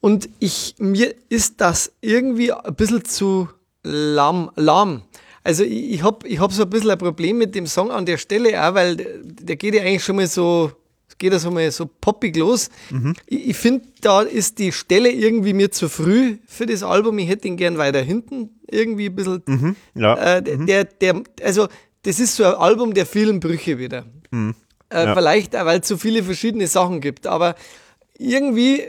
Und 0.00 0.28
ich, 0.38 0.74
mir 0.78 1.14
ist 1.28 1.60
das 1.60 1.92
irgendwie 2.00 2.52
ein 2.52 2.74
bisschen 2.74 3.04
zu 3.04 3.48
lahm. 3.82 4.50
lahm. 4.56 5.02
Also 5.42 5.64
ich, 5.64 5.92
ich 5.92 6.02
habe 6.02 6.28
ich 6.28 6.38
hab 6.38 6.52
so 6.52 6.62
ein 6.62 6.70
bisschen 6.70 6.90
ein 6.90 6.98
Problem 6.98 7.38
mit 7.38 7.54
dem 7.54 7.66
Song 7.66 7.90
an 7.90 8.06
der 8.06 8.18
Stelle 8.18 8.62
auch, 8.62 8.74
weil 8.74 8.96
der, 8.96 9.18
der 9.22 9.56
geht 9.56 9.74
ja 9.74 9.82
eigentlich 9.82 10.04
schon 10.04 10.16
mal 10.16 10.26
so, 10.26 10.70
geht 11.18 11.32
das 11.32 11.48
mal 11.48 11.70
so 11.70 11.88
poppig 12.00 12.36
los. 12.36 12.68
Mhm. 12.90 13.14
Ich, 13.26 13.50
ich 13.50 13.56
finde, 13.56 13.86
da 14.02 14.22
ist 14.22 14.58
die 14.58 14.72
Stelle 14.72 15.10
irgendwie 15.10 15.54
mir 15.54 15.70
zu 15.70 15.88
früh 15.88 16.36
für 16.46 16.66
das 16.66 16.82
Album. 16.82 17.18
Ich 17.18 17.28
hätte 17.28 17.48
ihn 17.48 17.56
gern 17.56 17.78
weiter 17.78 18.02
hinten 18.02 18.50
irgendwie 18.70 19.06
ein 19.06 19.14
bisschen. 19.14 19.42
Mhm. 19.46 19.76
Ja. 19.94 20.14
Äh, 20.14 20.56
mhm. 20.56 20.66
der, 20.66 20.84
der, 20.84 21.22
also 21.42 21.68
das 22.02 22.20
ist 22.20 22.36
so 22.36 22.44
ein 22.44 22.54
Album 22.54 22.94
der 22.94 23.06
vielen 23.06 23.40
Brüche 23.40 23.78
wieder. 23.78 24.06
Mhm. 24.30 24.54
Äh, 24.90 25.04
ja. 25.04 25.14
Vielleicht 25.14 25.54
auch, 25.56 25.66
weil 25.66 25.80
es 25.80 25.88
so 25.88 25.96
viele 25.96 26.22
verschiedene 26.22 26.66
Sachen 26.66 27.00
gibt. 27.00 27.26
Aber 27.26 27.54
irgendwie 28.18 28.82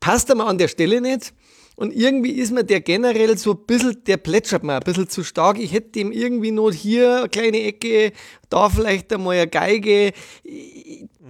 passt 0.00 0.28
er 0.28 0.36
mir 0.36 0.46
an 0.46 0.58
der 0.58 0.68
Stelle 0.68 1.00
nicht. 1.00 1.32
Und 1.74 1.94
irgendwie 1.94 2.32
ist 2.32 2.52
mir 2.52 2.64
der 2.64 2.80
generell 2.80 3.36
so 3.38 3.52
ein 3.52 3.66
bisschen, 3.66 4.04
der 4.04 4.18
plätschert 4.18 4.62
mir 4.62 4.74
ein 4.74 4.82
bisschen 4.82 5.08
zu 5.08 5.24
stark. 5.24 5.58
Ich 5.58 5.72
hätte 5.72 5.98
ihm 5.98 6.12
irgendwie 6.12 6.50
noch 6.50 6.70
hier 6.70 7.20
eine 7.20 7.28
kleine 7.28 7.62
Ecke, 7.62 8.12
da 8.50 8.68
vielleicht 8.68 9.12
einmal 9.12 9.36
eine 9.36 9.48
Geige. 9.48 10.12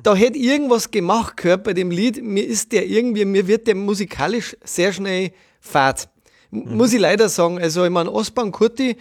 da 0.03 0.15
hätte 0.17 0.39
irgendwas 0.39 0.91
gemacht 0.91 1.37
gehört 1.37 1.63
bei 1.63 1.73
dem 1.73 1.91
Lied. 1.91 2.23
Mir 2.23 2.45
ist 2.45 2.73
der 2.73 2.87
irgendwie, 2.87 3.25
mir 3.25 3.47
wird 3.47 3.69
der 3.69 3.77
musikalisch 3.77 4.57
sehr 4.65 4.93
schnell 4.93 5.31
fad. 5.61 6.09
Mhm. 6.51 6.77
Muss 6.77 6.93
ich 6.93 7.01
leider 7.01 7.29
sagen. 7.29 7.59
Also, 7.59 7.85
ich 7.85 7.91
meine, 7.91 8.11
Osban 8.11 8.51
Kurti, 8.51 8.97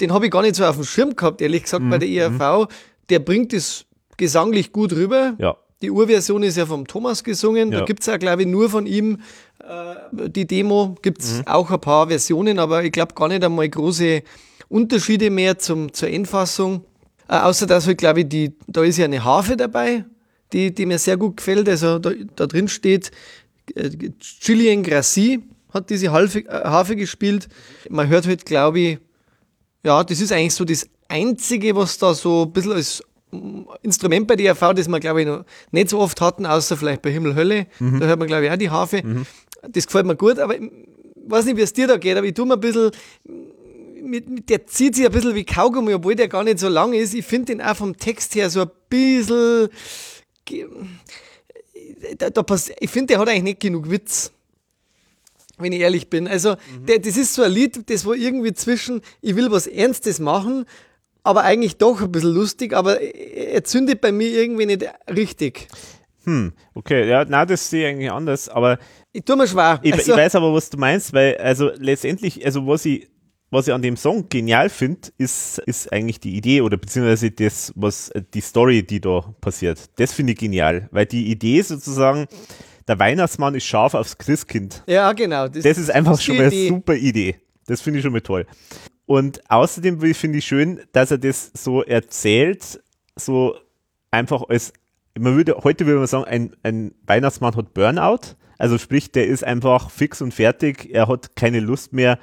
den 0.00 0.12
habe 0.12 0.26
ich 0.26 0.32
gar 0.32 0.42
nicht 0.42 0.56
so 0.56 0.64
auf 0.64 0.76
dem 0.76 0.84
Schirm 0.84 1.16
gehabt, 1.16 1.40
ehrlich 1.40 1.64
gesagt, 1.64 1.84
mhm. 1.84 1.90
bei 1.90 1.98
der 1.98 2.08
ERV. 2.08 2.68
Der 3.08 3.18
bringt 3.18 3.52
es 3.52 3.86
gesanglich 4.16 4.72
gut 4.72 4.92
rüber. 4.92 5.34
Ja. 5.38 5.56
Die 5.82 5.90
Urversion 5.90 6.42
ist 6.42 6.56
ja 6.56 6.66
vom 6.66 6.86
Thomas 6.86 7.22
gesungen. 7.22 7.70
Ja. 7.70 7.80
Da 7.80 7.84
gibt 7.84 8.00
es 8.00 8.06
ja, 8.06 8.16
glaube 8.16 8.42
ich, 8.42 8.48
nur 8.48 8.70
von 8.70 8.86
ihm 8.86 9.20
äh, 9.60 10.28
die 10.28 10.46
Demo. 10.46 10.96
Gibt 11.02 11.22
es 11.22 11.38
mhm. 11.38 11.46
auch 11.46 11.70
ein 11.70 11.80
paar 11.80 12.08
Versionen, 12.08 12.58
aber 12.58 12.82
ich 12.82 12.92
glaube 12.92 13.14
gar 13.14 13.28
nicht 13.28 13.44
einmal 13.44 13.68
große 13.68 14.22
Unterschiede 14.68 15.30
mehr 15.30 15.58
zum, 15.58 15.92
zur 15.92 16.08
Endfassung. 16.08 16.84
Äh, 17.28 17.38
außer 17.38 17.66
dass 17.66 17.86
halt, 17.86 17.98
glaube 17.98 18.20
ich, 18.20 18.28
die, 18.28 18.52
da 18.66 18.82
ist 18.82 18.96
ja 18.96 19.04
eine 19.04 19.22
Harfe 19.22 19.56
dabei, 19.56 20.04
die, 20.52 20.74
die 20.74 20.86
mir 20.86 20.98
sehr 20.98 21.16
gut 21.16 21.36
gefällt. 21.36 21.68
Also 21.68 21.98
da, 21.98 22.10
da 22.34 22.46
drin 22.46 22.68
steht 22.68 23.10
äh, 23.74 23.90
Julien 24.40 24.82
Grassi 24.82 25.42
hat 25.70 25.90
diese 25.90 26.10
Harfe, 26.10 26.40
äh, 26.40 26.64
Harfe 26.64 26.96
gespielt. 26.96 27.48
Man 27.88 28.08
hört 28.08 28.26
halt, 28.26 28.46
glaube 28.46 28.80
ich, 28.80 28.98
ja, 29.86 30.02
das 30.02 30.20
ist 30.20 30.32
eigentlich 30.32 30.54
so 30.54 30.64
das 30.64 30.88
Einzige, 31.06 31.76
was 31.76 31.96
da 31.96 32.12
so 32.12 32.42
ein 32.42 32.52
bisschen 32.52 32.72
als 32.72 33.02
Instrument 33.82 34.26
bei 34.26 34.34
DRV, 34.34 34.74
das 34.74 34.88
wir, 34.88 34.98
glaube 34.98 35.20
ich, 35.20 35.26
noch 35.28 35.44
nicht 35.70 35.90
so 35.90 36.00
oft 36.00 36.20
hatten, 36.20 36.44
außer 36.44 36.76
vielleicht 36.76 37.02
bei 37.02 37.12
Himmel 37.12 37.36
Hölle. 37.36 37.68
Mhm. 37.78 38.00
Da 38.00 38.06
hört 38.06 38.18
man, 38.18 38.26
glaube 38.26 38.46
ich, 38.46 38.50
auch 38.50 38.56
die 38.56 38.70
Harfe. 38.70 39.02
Mhm. 39.04 39.26
Das 39.68 39.86
gefällt 39.86 40.06
mir 40.06 40.16
gut, 40.16 40.40
aber 40.40 40.56
ich 40.56 40.70
weiß 41.28 41.44
nicht, 41.44 41.56
wie 41.56 41.62
es 41.62 41.72
dir 41.72 41.86
da 41.86 41.98
geht, 41.98 42.16
aber 42.16 42.26
ich 42.26 42.34
tue 42.34 42.46
mir 42.46 42.54
ein 42.54 42.60
bisschen, 42.60 42.90
mit, 44.02 44.48
der 44.48 44.66
zieht 44.66 44.96
sich 44.96 45.06
ein 45.06 45.12
bisschen 45.12 45.36
wie 45.36 45.44
Kaugummi, 45.44 45.94
obwohl 45.94 46.16
der 46.16 46.26
gar 46.26 46.42
nicht 46.42 46.58
so 46.58 46.68
lang 46.68 46.92
ist. 46.92 47.14
Ich 47.14 47.24
finde 47.24 47.54
den 47.54 47.62
auch 47.62 47.76
vom 47.76 47.96
Text 47.96 48.34
her 48.34 48.50
so 48.50 48.62
ein 48.62 48.70
bisschen, 48.88 49.68
da, 52.18 52.30
da 52.30 52.42
pass, 52.42 52.72
ich 52.80 52.90
finde, 52.90 53.14
der 53.14 53.18
hat 53.20 53.28
eigentlich 53.28 53.42
nicht 53.44 53.60
genug 53.60 53.88
Witz 53.88 54.32
wenn 55.58 55.72
ich 55.72 55.80
ehrlich 55.80 56.10
bin. 56.10 56.28
Also, 56.28 56.52
mhm. 56.52 56.86
das 56.86 57.16
ist 57.16 57.34
so 57.34 57.42
ein 57.42 57.52
Lied, 57.52 57.88
das 57.90 58.04
war 58.06 58.14
irgendwie 58.14 58.52
zwischen, 58.52 59.00
ich 59.20 59.36
will 59.36 59.50
was 59.50 59.66
Ernstes 59.66 60.18
machen, 60.18 60.64
aber 61.22 61.42
eigentlich 61.42 61.76
doch 61.76 62.00
ein 62.00 62.12
bisschen 62.12 62.34
lustig, 62.34 62.72
aber 62.72 63.00
er 63.00 63.64
zündet 63.64 64.00
bei 64.00 64.12
mir 64.12 64.28
irgendwie 64.28 64.66
nicht 64.66 64.84
richtig. 65.10 65.68
Hm, 66.24 66.52
okay, 66.74 67.08
ja, 67.08 67.24
na, 67.26 67.46
das 67.46 67.70
sehe 67.70 67.88
ich 67.88 67.94
eigentlich 67.94 68.10
anders, 68.10 68.48
aber. 68.48 68.78
Ich 69.12 69.24
tue 69.24 69.36
mir 69.36 69.46
schwer. 69.46 69.78
Ich, 69.82 69.92
also, 69.92 70.12
ich 70.12 70.18
weiß 70.18 70.34
aber, 70.34 70.52
was 70.52 70.68
du 70.70 70.76
meinst, 70.76 71.12
weil, 71.12 71.36
also 71.36 71.70
letztendlich, 71.78 72.44
also 72.44 72.66
was 72.66 72.84
ich, 72.84 73.08
was 73.50 73.68
ich 73.68 73.72
an 73.72 73.82
dem 73.82 73.96
Song 73.96 74.28
genial 74.28 74.68
finde, 74.68 75.08
ist, 75.18 75.58
ist 75.66 75.92
eigentlich 75.92 76.18
die 76.18 76.36
Idee 76.36 76.62
oder 76.62 76.76
beziehungsweise 76.76 77.30
das, 77.30 77.72
was 77.76 78.10
die 78.34 78.40
Story, 78.40 78.82
die 78.84 79.00
da 79.00 79.34
passiert. 79.40 79.88
Das 79.96 80.12
finde 80.12 80.32
ich 80.32 80.38
genial, 80.38 80.88
weil 80.90 81.06
die 81.06 81.30
Idee 81.30 81.62
sozusagen, 81.62 82.26
der 82.88 82.98
Weihnachtsmann 82.98 83.54
ist 83.54 83.64
scharf 83.64 83.94
aufs 83.94 84.18
Christkind. 84.18 84.82
Ja, 84.86 85.12
genau. 85.12 85.48
Das, 85.48 85.64
das 85.64 85.78
ist 85.78 85.90
einfach 85.90 86.12
das 86.12 86.24
schon 86.24 86.36
mal 86.36 86.46
eine 86.46 86.68
super 86.68 86.94
Idee. 86.94 87.36
Das 87.66 87.80
finde 87.80 87.98
ich 87.98 88.04
schon 88.04 88.12
mal 88.12 88.20
toll. 88.20 88.46
Und 89.06 89.40
außerdem 89.50 90.00
finde 90.14 90.38
ich 90.38 90.46
schön, 90.46 90.80
dass 90.92 91.10
er 91.10 91.18
das 91.18 91.50
so 91.54 91.82
erzählt, 91.82 92.80
so 93.14 93.56
einfach 94.10 94.42
als, 94.48 94.72
man 95.18 95.36
würde, 95.36 95.56
heute 95.62 95.86
würde 95.86 95.98
man 95.98 96.06
sagen, 96.08 96.24
ein, 96.24 96.56
ein 96.62 96.94
Weihnachtsmann 97.06 97.54
hat 97.54 97.74
Burnout. 97.74 98.36
Also 98.58 98.78
sprich, 98.78 99.12
der 99.12 99.26
ist 99.26 99.44
einfach 99.44 99.90
fix 99.90 100.22
und 100.22 100.32
fertig, 100.32 100.88
er 100.92 101.08
hat 101.08 101.36
keine 101.36 101.60
Lust 101.60 101.92
mehr. 101.92 102.18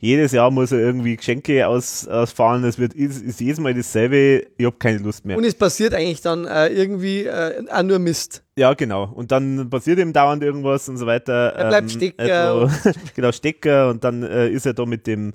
Jedes 0.00 0.30
Jahr 0.30 0.52
muss 0.52 0.70
er 0.70 0.78
irgendwie 0.78 1.16
Geschenke 1.16 1.66
aus, 1.66 2.06
ausfahren, 2.06 2.62
es 2.62 2.78
wird, 2.78 2.94
ist, 2.94 3.20
ist 3.20 3.40
jedes 3.40 3.58
Mal 3.58 3.74
dasselbe, 3.74 4.46
ich 4.56 4.64
habe 4.64 4.76
keine 4.78 4.98
Lust 4.98 5.24
mehr. 5.24 5.36
Und 5.36 5.42
es 5.42 5.56
passiert 5.56 5.92
eigentlich 5.92 6.20
dann 6.20 6.44
äh, 6.44 6.68
irgendwie 6.68 7.24
äh, 7.24 7.64
auch 7.68 7.82
nur 7.82 7.98
Mist. 7.98 8.44
Ja, 8.56 8.74
genau. 8.74 9.10
Und 9.12 9.32
dann 9.32 9.68
passiert 9.70 9.98
ihm 9.98 10.12
dauernd 10.12 10.44
irgendwas 10.44 10.88
und 10.88 10.98
so 10.98 11.06
weiter. 11.06 11.48
Er 11.48 11.68
bleibt 11.68 11.90
ähm, 11.90 11.96
Stecker. 11.96 12.44
Also, 12.44 12.90
genau, 13.16 13.32
Stecker 13.32 13.90
und 13.90 14.04
dann 14.04 14.22
äh, 14.22 14.48
ist 14.48 14.66
er 14.66 14.74
da 14.74 14.86
mit 14.86 15.08
dem 15.08 15.32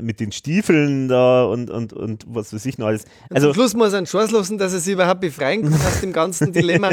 mit 0.00 0.20
den 0.20 0.32
Stiefeln 0.32 1.08
da 1.08 1.44
und, 1.44 1.70
und, 1.70 1.92
und 1.92 2.24
was 2.28 2.52
weiß 2.52 2.64
ich 2.66 2.78
noch 2.78 2.86
alles. 2.86 3.04
Also, 3.30 3.48
Zum 3.48 3.54
Schluss 3.54 3.74
muss 3.74 3.92
er 3.92 3.98
einen 3.98 4.06
Chance 4.06 4.34
lassen, 4.34 4.58
dass 4.58 4.72
er 4.72 4.80
sich 4.80 4.92
überhaupt 4.92 5.20
befreien 5.20 5.62
kann 5.62 5.74
aus 5.74 6.00
dem 6.00 6.12
ganzen 6.12 6.52
Dilemma. 6.52 6.90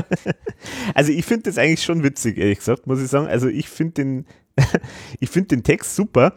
also 0.93 1.11
ich 1.11 1.25
finde 1.25 1.43
das 1.43 1.57
eigentlich 1.57 1.83
schon 1.83 2.03
witzig, 2.03 2.37
ehrlich 2.37 2.59
gesagt, 2.59 2.87
muss 2.87 3.01
ich 3.01 3.09
sagen. 3.09 3.27
Also 3.27 3.47
ich 3.47 3.69
finde 3.69 3.93
den, 3.93 4.25
ich 5.19 5.29
finde 5.29 5.49
den 5.49 5.63
Text 5.63 5.95
super. 5.95 6.33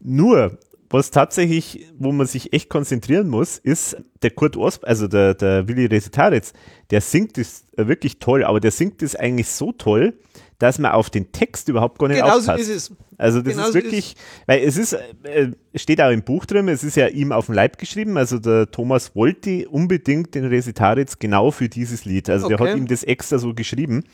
Nur, 0.00 0.58
was 0.90 1.10
tatsächlich, 1.10 1.86
wo 1.98 2.12
man 2.12 2.26
sich 2.26 2.52
echt 2.52 2.70
konzentrieren 2.70 3.28
muss, 3.28 3.58
ist 3.58 3.96
der 4.22 4.30
Kurt 4.30 4.56
Osp, 4.56 4.84
also 4.84 5.06
der, 5.06 5.34
der 5.34 5.68
Willi 5.68 5.86
Resetaritz, 5.86 6.52
der 6.90 7.00
singt 7.00 7.36
es 7.38 7.64
wirklich 7.76 8.18
toll, 8.18 8.44
aber 8.44 8.60
der 8.60 8.70
singt 8.70 9.02
es 9.02 9.14
eigentlich 9.14 9.48
so 9.48 9.72
toll, 9.72 10.18
dass 10.58 10.78
man 10.78 10.92
auf 10.92 11.10
den 11.10 11.30
Text 11.32 11.68
überhaupt 11.68 11.98
gar 11.98 12.08
nicht 12.08 12.20
genau 12.20 12.38
aufpasst. 12.38 12.64
So 12.64 12.72
ist 12.72 12.90
es. 12.90 12.92
Also 13.18 13.42
das 13.42 13.54
genau 13.54 13.68
ist 13.68 13.74
wirklich, 13.74 14.14
weil 14.46 14.62
es 14.62 14.76
ist, 14.76 14.92
äh, 14.92 15.50
steht 15.74 16.00
auch 16.00 16.10
im 16.10 16.22
Buch 16.22 16.46
drin, 16.46 16.68
es 16.68 16.84
ist 16.84 16.96
ja 16.96 17.08
ihm 17.08 17.32
auf 17.32 17.46
dem 17.46 17.56
Leib 17.56 17.76
geschrieben, 17.76 18.16
also 18.16 18.38
der 18.38 18.70
Thomas 18.70 19.16
wollte 19.16 19.68
unbedingt 19.68 20.36
den 20.36 20.44
Resitaritz 20.44 21.18
genau 21.18 21.50
für 21.50 21.68
dieses 21.68 22.04
Lied, 22.04 22.30
also 22.30 22.46
okay. 22.46 22.56
der 22.56 22.66
hat 22.66 22.78
ihm 22.78 22.86
das 22.86 23.02
extra 23.02 23.38
so 23.38 23.54
geschrieben 23.54 24.04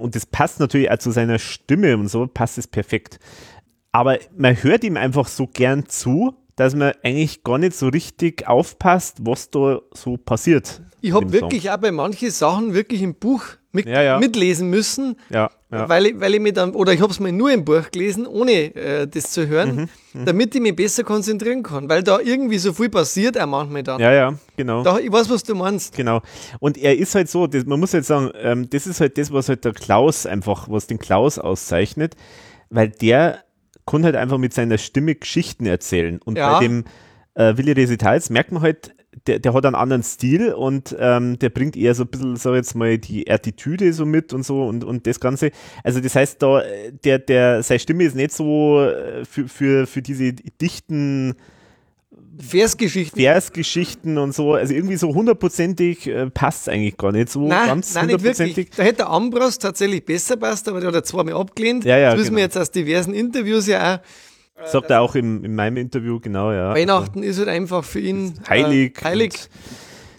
und 0.00 0.16
das 0.16 0.26
passt 0.26 0.58
natürlich 0.58 0.90
auch 0.90 0.98
zu 0.98 1.12
seiner 1.12 1.38
Stimme 1.38 1.96
und 1.96 2.08
so, 2.08 2.26
passt 2.26 2.58
es 2.58 2.66
perfekt. 2.66 3.20
Aber 3.92 4.18
man 4.36 4.60
hört 4.60 4.82
ihm 4.82 4.96
einfach 4.96 5.28
so 5.28 5.46
gern 5.46 5.86
zu, 5.86 6.34
dass 6.56 6.74
man 6.74 6.92
eigentlich 7.04 7.44
gar 7.44 7.58
nicht 7.58 7.76
so 7.76 7.86
richtig 7.86 8.48
aufpasst, 8.48 9.18
was 9.20 9.50
da 9.50 9.78
so 9.94 10.16
passiert. 10.16 10.82
Ich 11.00 11.12
habe 11.12 11.32
wirklich 11.32 11.62
Song. 11.62 11.72
auch 11.72 11.76
bei 11.78 11.92
manchen 11.92 12.30
Sachen 12.32 12.74
wirklich 12.74 13.02
im 13.02 13.14
Buch 13.14 13.44
mit, 13.86 13.94
ja, 13.94 14.02
ja. 14.02 14.18
mitlesen 14.18 14.70
müssen, 14.70 15.16
ja, 15.30 15.50
Weil, 15.70 16.06
ich, 16.06 16.20
weil 16.20 16.34
ich 16.34 16.40
mir 16.40 16.52
dann, 16.52 16.72
oder 16.72 16.92
ich 16.92 17.00
habe 17.00 17.12
es 17.12 17.20
mir 17.20 17.32
nur 17.32 17.52
im 17.52 17.64
Buch 17.64 17.90
gelesen, 17.90 18.26
ohne 18.26 18.74
äh, 18.74 19.06
das 19.06 19.32
zu 19.32 19.46
hören, 19.46 19.88
mhm, 20.14 20.20
mhm, 20.20 20.24
damit 20.24 20.54
ich 20.54 20.60
mich 20.60 20.74
besser 20.74 21.04
konzentrieren 21.04 21.62
kann, 21.62 21.88
weil 21.88 22.02
da 22.02 22.18
irgendwie 22.20 22.58
so 22.58 22.72
viel 22.72 22.88
passiert 22.88 23.38
auch 23.38 23.46
manchmal 23.46 23.82
dann. 23.82 24.00
Ja, 24.00 24.12
ja, 24.12 24.34
genau. 24.56 24.82
Da, 24.82 24.98
ich 24.98 25.12
weiß, 25.12 25.28
was 25.30 25.42
du 25.42 25.54
meinst. 25.54 25.94
Genau. 25.94 26.22
Und 26.58 26.78
er 26.78 26.96
ist 26.96 27.14
halt 27.14 27.28
so, 27.28 27.46
das, 27.46 27.66
man 27.66 27.78
muss 27.78 27.92
halt 27.92 28.06
sagen, 28.06 28.30
ähm, 28.40 28.70
das 28.70 28.86
ist 28.86 29.00
halt 29.00 29.18
das, 29.18 29.32
was 29.32 29.48
halt 29.48 29.64
der 29.64 29.72
Klaus 29.72 30.26
einfach, 30.26 30.68
was 30.70 30.86
den 30.86 30.98
Klaus 30.98 31.38
auszeichnet, 31.38 32.14
weil 32.70 32.88
der 32.88 33.44
kann 33.86 34.04
halt 34.04 34.16
einfach 34.16 34.38
mit 34.38 34.54
seiner 34.54 34.78
Stimme 34.78 35.14
Geschichten 35.14 35.66
erzählen. 35.66 36.20
Und 36.24 36.34
bei 36.34 36.60
dem 36.60 36.84
äh, 37.34 37.56
Willi 37.56 37.72
Resitals 37.72 38.30
merkt 38.30 38.52
man 38.52 38.62
halt, 38.62 38.94
der, 39.26 39.38
der 39.38 39.54
hat 39.54 39.66
einen 39.66 39.74
anderen 39.74 40.02
Stil 40.02 40.52
und 40.52 40.96
ähm, 40.98 41.38
der 41.38 41.50
bringt 41.50 41.76
eher 41.76 41.94
so 41.94 42.04
ein 42.04 42.08
bisschen, 42.08 42.36
sag 42.36 42.54
jetzt 42.54 42.74
mal, 42.74 42.98
die 42.98 43.30
Attitüde 43.30 43.92
so 43.92 44.06
mit 44.06 44.32
und 44.32 44.44
so 44.44 44.66
und, 44.66 44.84
und 44.84 45.06
das 45.06 45.20
Ganze. 45.20 45.50
Also 45.82 46.00
das 46.00 46.14
heißt, 46.14 46.42
da, 46.42 46.62
der, 47.04 47.18
der, 47.18 47.62
seine 47.62 47.80
Stimme 47.80 48.04
ist 48.04 48.16
nicht 48.16 48.32
so 48.32 48.80
äh, 48.80 49.24
für, 49.24 49.48
für, 49.48 49.86
für 49.86 50.02
diese 50.02 50.32
dichten 50.32 51.34
Versgeschichten. 52.40 53.20
Versgeschichten 53.20 54.16
und 54.16 54.32
so, 54.32 54.54
also 54.54 54.72
irgendwie 54.72 54.96
so 54.96 55.12
hundertprozentig 55.12 56.06
äh, 56.06 56.30
passt 56.30 56.62
es 56.62 56.68
eigentlich 56.68 56.96
gar 56.96 57.10
nicht 57.10 57.30
so 57.30 57.46
nein, 57.46 57.66
ganz 57.66 57.94
nein, 57.94 58.04
hundertprozentig. 58.04 58.70
Da 58.76 58.84
hätte 58.84 58.98
der 58.98 59.10
Ambros 59.10 59.58
tatsächlich 59.58 60.04
besser 60.04 60.36
passt, 60.36 60.68
aber 60.68 60.80
der 60.80 60.88
hat 60.88 60.94
er 60.94 61.04
zweimal 61.04 61.34
abgelehnt. 61.34 61.84
Ja, 61.84 61.98
ja, 61.98 62.10
das 62.10 62.20
wissen 62.20 62.28
genau. 62.28 62.36
wir 62.36 62.44
jetzt 62.44 62.56
aus 62.56 62.70
diversen 62.70 63.12
Interviews 63.12 63.66
ja 63.66 63.96
auch. 63.96 63.98
Sagt 64.64 64.90
er 64.90 65.00
auch 65.00 65.14
in, 65.14 65.44
in 65.44 65.54
meinem 65.54 65.76
Interview, 65.76 66.20
genau, 66.20 66.52
ja. 66.52 66.74
Weihnachten 66.74 67.22
ist 67.22 67.38
halt 67.38 67.48
einfach 67.48 67.84
für 67.84 68.00
ihn 68.00 68.34
heilig. 68.48 68.98
Äh, 69.00 69.04
heilig. 69.04 69.32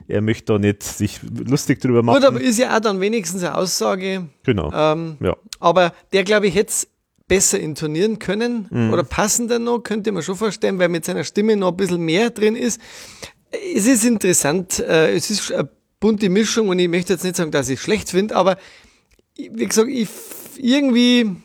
Er 0.08 0.22
möchte 0.22 0.54
da 0.54 0.60
nicht 0.60 0.82
sich 0.82 1.20
lustig 1.24 1.82
drüber 1.82 2.02
machen. 2.02 2.20
Gut, 2.20 2.28
aber 2.28 2.42
ist 2.42 2.58
ja 2.58 2.76
auch 2.76 2.80
dann 2.80 3.00
wenigstens 3.00 3.44
eine 3.44 3.56
Aussage. 3.56 4.28
Genau. 4.44 4.72
Ähm, 4.74 5.18
ja. 5.20 5.38
Aber 5.60 5.94
der, 6.14 6.24
glaube 6.24 6.48
ich, 6.48 6.56
hätte 6.56 6.70
es 6.70 6.88
besser 7.28 7.60
intonieren 7.60 8.18
können 8.18 8.68
mhm. 8.72 8.92
oder 8.92 9.04
passender 9.04 9.60
noch, 9.60 9.80
könnte 9.80 10.12
man 10.12 10.24
schon 10.24 10.36
vorstellen, 10.36 10.80
weil 10.80 10.90
mit 10.90 11.06
seiner 11.06 11.24
Stimme 11.24 11.56
noch 11.56 11.70
ein 11.70 11.78
bisschen 11.78 12.02
mehr 12.02 12.32
drin 12.32 12.56
ist. 12.56 12.82
Es 13.52 13.86
ist 13.86 14.04
interessant, 14.04 14.80
äh, 14.80 15.14
es 15.14 15.30
ist 15.30 15.52
eine 15.52 15.70
bunte 16.00 16.30
Mischung 16.30 16.70
und 16.70 16.80
ich 16.80 16.90
möchte 16.90 17.14
jetzt 17.14 17.24
nicht 17.24 17.36
sagen, 17.36 17.52
dass 17.52 17.70
ich 17.70 17.78
es 17.78 17.84
schlecht 17.84 18.10
finde, 18.10 18.36
aber 18.36 18.58
wie 19.38 19.66
gesagt, 19.66 19.90
ich 19.90 20.10
irgendwie, 20.58 21.36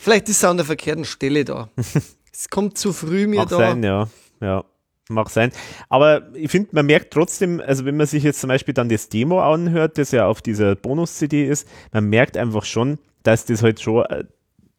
vielleicht 0.00 0.28
ist 0.28 0.38
es 0.38 0.44
an 0.44 0.56
der 0.56 0.66
verkehrten 0.66 1.04
Stelle 1.04 1.44
da. 1.44 1.68
Es 2.38 2.48
kommt 2.48 2.78
zu 2.78 2.92
früh 2.92 3.26
mir 3.26 3.40
Mag 3.40 3.48
da. 3.48 3.56
sein, 3.56 3.82
ja. 3.82 4.08
Ja. 4.40 4.64
Mag 5.08 5.28
sein. 5.28 5.50
Aber 5.88 6.32
ich 6.34 6.52
finde, 6.52 6.68
man 6.70 6.86
merkt 6.86 7.12
trotzdem, 7.12 7.60
also 7.60 7.84
wenn 7.84 7.96
man 7.96 8.06
sich 8.06 8.22
jetzt 8.22 8.40
zum 8.40 8.46
Beispiel 8.46 8.74
dann 8.74 8.88
das 8.88 9.08
Demo 9.08 9.40
anhört, 9.40 9.98
das 9.98 10.12
ja 10.12 10.28
auf 10.28 10.40
dieser 10.40 10.76
Bonus-CD 10.76 11.48
ist, 11.48 11.66
man 11.92 12.04
merkt 12.04 12.36
einfach 12.36 12.64
schon, 12.64 12.98
dass 13.24 13.44
das 13.44 13.64
halt 13.64 13.80
schon 13.80 14.04
äh, 14.04 14.22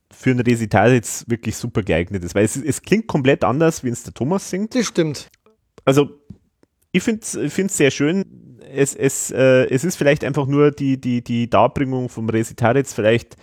für 0.09 0.31
ein 0.31 0.39
Resital 0.39 0.93
jetzt 0.93 1.29
wirklich 1.29 1.57
super 1.57 1.83
geeignet 1.83 2.23
ist. 2.23 2.33
Weil 2.33 2.45
es, 2.45 2.55
es 2.55 2.81
klingt 2.81 3.07
komplett 3.07 3.43
anders, 3.43 3.83
wie 3.83 3.89
es 3.89 4.03
der 4.03 4.13
Thomas 4.13 4.49
singt. 4.49 4.73
Das 4.73 4.85
stimmt. 4.85 5.27
Also, 5.83 6.11
ich 6.93 7.03
finde 7.03 7.25
es 7.25 7.77
sehr 7.77 7.91
schön. 7.91 8.57
Es, 8.71 8.95
es, 8.95 9.31
äh, 9.31 9.67
es 9.69 9.83
ist 9.83 9.97
vielleicht 9.97 10.23
einfach 10.23 10.47
nur 10.47 10.71
die, 10.71 11.01
die, 11.01 11.21
die 11.21 11.49
Darbringung 11.49 12.07
vom 12.07 12.29
Resital 12.29 12.77
jetzt 12.77 12.93
vielleicht 12.93 13.35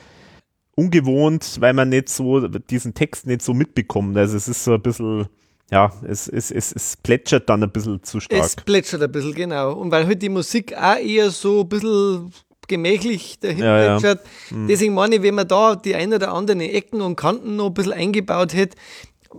ungewohnt, 0.77 1.57
weil 1.61 1.73
man 1.73 1.89
nicht 1.89 2.09
so 2.09 2.47
diesen 2.47 2.95
Text 2.95 3.27
nicht 3.27 3.43
so 3.43 3.53
mitbekommt. 3.53 4.17
Also 4.17 4.37
es 4.37 4.47
ist 4.47 4.63
so 4.63 4.75
ein 4.75 4.83
bisschen, 4.83 5.27
ja, 5.71 5.91
es, 6.07 6.29
es, 6.29 6.53
es, 6.53 6.73
es 6.73 6.97
plätschert 6.97 7.49
dann 7.49 7.65
ein 7.65 7.71
bisschen 7.71 8.03
zu 8.05 8.21
stark. 8.21 8.45
Es 8.45 8.55
plätschert 8.55 9.03
ein 9.03 9.11
bisschen, 9.11 9.35
genau. 9.35 9.73
Und 9.73 9.91
weil 9.91 10.07
halt 10.07 10.23
die 10.23 10.29
Musik 10.29 10.77
auch 10.77 10.99
eher 10.99 11.31
so 11.31 11.63
ein 11.63 11.69
bisschen 11.69 12.33
gemächlich 12.69 13.39
dahin 13.41 13.59
ja, 13.59 13.99
ja. 13.99 14.17
Mhm. 14.51 14.69
Deswegen 14.69 14.95
meine 14.95 15.17
ich, 15.17 15.23
wenn 15.23 15.35
man 15.35 15.49
da 15.49 15.77
die 15.77 15.95
ein 15.95 16.13
oder 16.13 16.33
anderen 16.33 16.61
Ecken 16.61 17.01
und 17.01 17.17
Kanten 17.17 17.57
noch 17.57 17.69
ein 17.69 17.75
bisschen 17.75 17.93
eingebaut 17.93 18.55
hätte, 18.55 18.77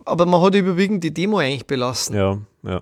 aber 0.06 0.26
man 0.26 0.42
hat 0.42 0.56
überwiegend 0.56 1.04
die 1.04 1.14
Demo 1.14 1.38
eigentlich 1.38 1.68
belassen. 1.68 2.16
Ja, 2.16 2.40
ja. 2.64 2.82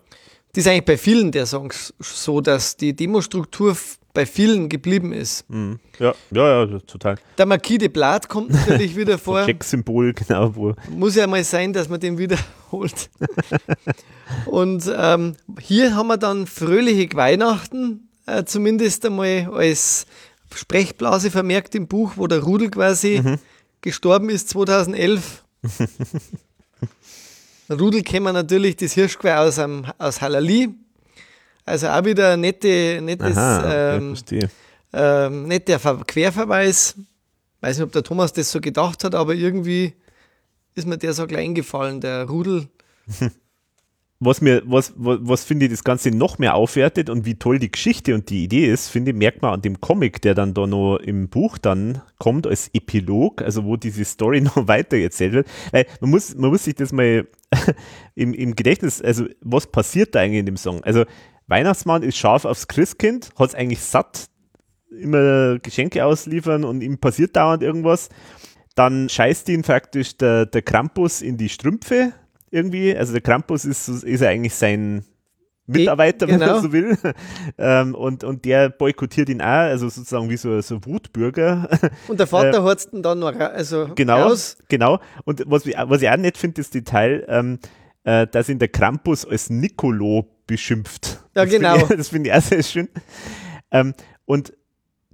Das 0.53 0.63
ist 0.63 0.67
eigentlich 0.67 0.85
bei 0.85 0.97
vielen 0.97 1.31
der 1.31 1.45
Songs 1.45 1.93
so, 1.99 2.39
dass 2.39 2.77
die 2.77 2.95
Demostruktur 2.95 3.75
bei 4.15 4.25
vielen 4.25 4.69
geblieben 4.69 5.13
ist. 5.13 5.47
Mhm. 5.49 5.77
Ja, 5.99 6.15
ja, 6.31 6.65
ja, 6.65 6.79
total. 6.79 7.17
Der 7.37 7.45
Marquis 7.45 7.77
de 7.77 7.89
Blatt 7.89 8.27
kommt 8.27 8.49
natürlich 8.49 8.95
wieder 8.97 9.19
vor. 9.19 9.45
Check-Symbol, 9.45 10.13
genau. 10.13 10.55
Wo. 10.55 10.73
Muss 10.89 11.15
ja 11.15 11.27
mal 11.27 11.43
sein, 11.43 11.71
dass 11.73 11.87
man 11.89 11.99
den 11.99 12.17
wiederholt. 12.17 13.11
Und 14.47 14.91
ähm, 14.97 15.35
hier 15.59 15.95
haben 15.95 16.07
wir 16.07 16.17
dann 16.17 16.47
fröhliche 16.47 17.15
Weihnachten, 17.15 18.09
äh, 18.25 18.43
zumindest 18.45 19.05
einmal 19.05 19.49
als 19.53 20.07
Sprechblase 20.55 21.29
vermerkt 21.29 21.75
im 21.75 21.87
Buch, 21.87 22.13
wo 22.15 22.25
der 22.25 22.39
Rudel 22.39 22.71
quasi 22.71 23.21
mhm. 23.23 23.37
gestorben 23.81 24.29
ist 24.29 24.49
2011. 24.49 25.43
Rudel 27.69 28.01
kennen 28.03 28.25
wir 28.25 28.33
natürlich 28.33 28.77
das 28.77 28.93
Hirschgeweih 28.93 29.37
aus, 29.39 29.59
aus 29.97 30.21
Halali. 30.21 30.69
Also 31.65 31.87
auch 31.87 32.05
wieder 32.05 32.33
ein 32.33 32.41
nette, 32.41 32.99
nettes, 33.01 33.35
Aha, 33.35 33.95
ähm, 33.95 34.15
ähm, 34.93 35.47
netter 35.47 35.79
Querverweis. 36.05 36.95
Weiß 37.61 37.77
nicht, 37.77 37.85
ob 37.85 37.91
der 37.91 38.03
Thomas 38.03 38.33
das 38.33 38.51
so 38.51 38.61
gedacht 38.61 39.03
hat, 39.03 39.15
aber 39.15 39.33
irgendwie 39.33 39.93
ist 40.75 40.85
mir 40.85 40.97
der 40.97 41.13
so 41.13 41.25
klein 41.25 41.55
gefallen, 41.55 42.01
der 42.01 42.25
Rudel. 42.25 42.67
was 44.19 44.41
mir, 44.41 44.61
was, 44.65 44.93
was, 44.95 45.19
was 45.21 45.43
finde 45.43 45.65
ich 45.65 45.71
das 45.71 45.83
Ganze 45.83 46.11
noch 46.11 46.37
mehr 46.37 46.55
aufwertet 46.55 47.09
und 47.09 47.25
wie 47.25 47.35
toll 47.35 47.59
die 47.59 47.71
Geschichte 47.71 48.13
und 48.13 48.29
die 48.29 48.43
Idee 48.43 48.67
ist, 48.71 48.89
finde 48.89 49.11
ich, 49.11 49.17
merkt 49.17 49.41
man 49.41 49.53
an 49.53 49.61
dem 49.61 49.81
Comic, 49.81 50.21
der 50.21 50.35
dann 50.35 50.53
da 50.53 50.67
noch 50.67 50.97
im 50.97 51.29
Buch 51.29 51.57
dann 51.57 52.01
kommt 52.17 52.47
als 52.47 52.69
Epilog, 52.73 53.41
also 53.41 53.65
wo 53.65 53.75
diese 53.75 54.05
Story 54.05 54.41
noch 54.41 54.67
weiter 54.67 54.97
erzählt 54.97 55.33
wird. 55.33 55.47
Weil 55.71 55.85
man 55.99 56.11
muss, 56.11 56.35
man 56.35 56.51
muss 56.51 56.63
sich 56.63 56.75
das 56.75 56.91
mal 56.91 57.27
im, 58.15 58.33
im 58.33 58.55
Gedächtnis, 58.55 59.01
also 59.01 59.25
was 59.41 59.67
passiert 59.67 60.15
da 60.15 60.19
eigentlich 60.19 60.39
in 60.39 60.45
dem 60.45 60.57
Song? 60.57 60.83
Also 60.83 61.05
Weihnachtsmann 61.47 62.03
ist 62.03 62.17
scharf 62.17 62.45
aufs 62.45 62.67
Christkind, 62.67 63.29
hat 63.37 63.49
es 63.49 63.55
eigentlich 63.55 63.81
satt, 63.81 64.27
immer 64.89 65.59
Geschenke 65.59 66.05
ausliefern 66.05 66.63
und 66.63 66.81
ihm 66.81 66.97
passiert 66.97 67.35
dauernd 67.35 67.63
irgendwas. 67.63 68.09
Dann 68.75 69.09
scheißt 69.09 69.47
ihn 69.49 69.63
faktisch 69.63 70.17
der, 70.17 70.45
der 70.45 70.61
Krampus 70.61 71.21
in 71.21 71.37
die 71.37 71.49
Strümpfe 71.49 72.13
irgendwie. 72.51 72.95
Also 72.95 73.13
der 73.13 73.21
Krampus 73.21 73.65
ist, 73.65 73.87
ist 73.87 74.21
ja 74.21 74.29
eigentlich 74.29 74.55
sein 74.55 75.05
Mitarbeiter, 75.67 76.27
wenn 76.27 76.39
genau. 76.39 76.53
man 76.53 76.61
so 76.61 76.71
will. 76.71 76.97
Ähm, 77.57 77.95
und, 77.95 78.25
und 78.25 78.43
der 78.43 78.69
boykottiert 78.69 79.29
ihn 79.29 79.41
auch, 79.41 79.45
also 79.45 79.87
sozusagen 79.87 80.29
wie 80.29 80.35
so, 80.35 80.59
so 80.59 80.83
Wutbürger. 80.85 81.69
Und 82.09 82.19
der 82.19 82.27
Vater 82.27 82.57
äh, 82.57 82.69
hat 82.69 82.91
ihn 82.91 83.01
dann 83.01 83.19
noch 83.19 83.33
also 83.33 83.89
genau, 83.95 84.23
raus. 84.23 84.57
Genau. 84.67 84.99
Und 85.23 85.43
was, 85.47 85.65
was 85.65 86.01
ich 86.01 86.09
auch 86.09 86.17
nicht 86.17 86.37
finde, 86.37 86.55
das 86.55 86.69
Detail, 86.69 87.25
ähm, 87.29 87.59
äh, 88.03 88.27
dass 88.27 88.49
ihn 88.49 88.59
der 88.59 88.67
Krampus 88.67 89.25
als 89.25 89.49
Nicolo 89.49 90.34
beschimpft. 90.47 91.23
Ja, 91.35 91.45
das 91.45 91.49
genau. 91.49 91.73
Find 91.79 91.91
ich, 91.91 91.97
das 91.97 92.07
finde 92.09 92.29
ich 92.29 92.35
auch 92.35 92.41
sehr 92.41 92.63
schön. 92.63 92.89
Ähm, 93.71 93.93
und 94.25 94.53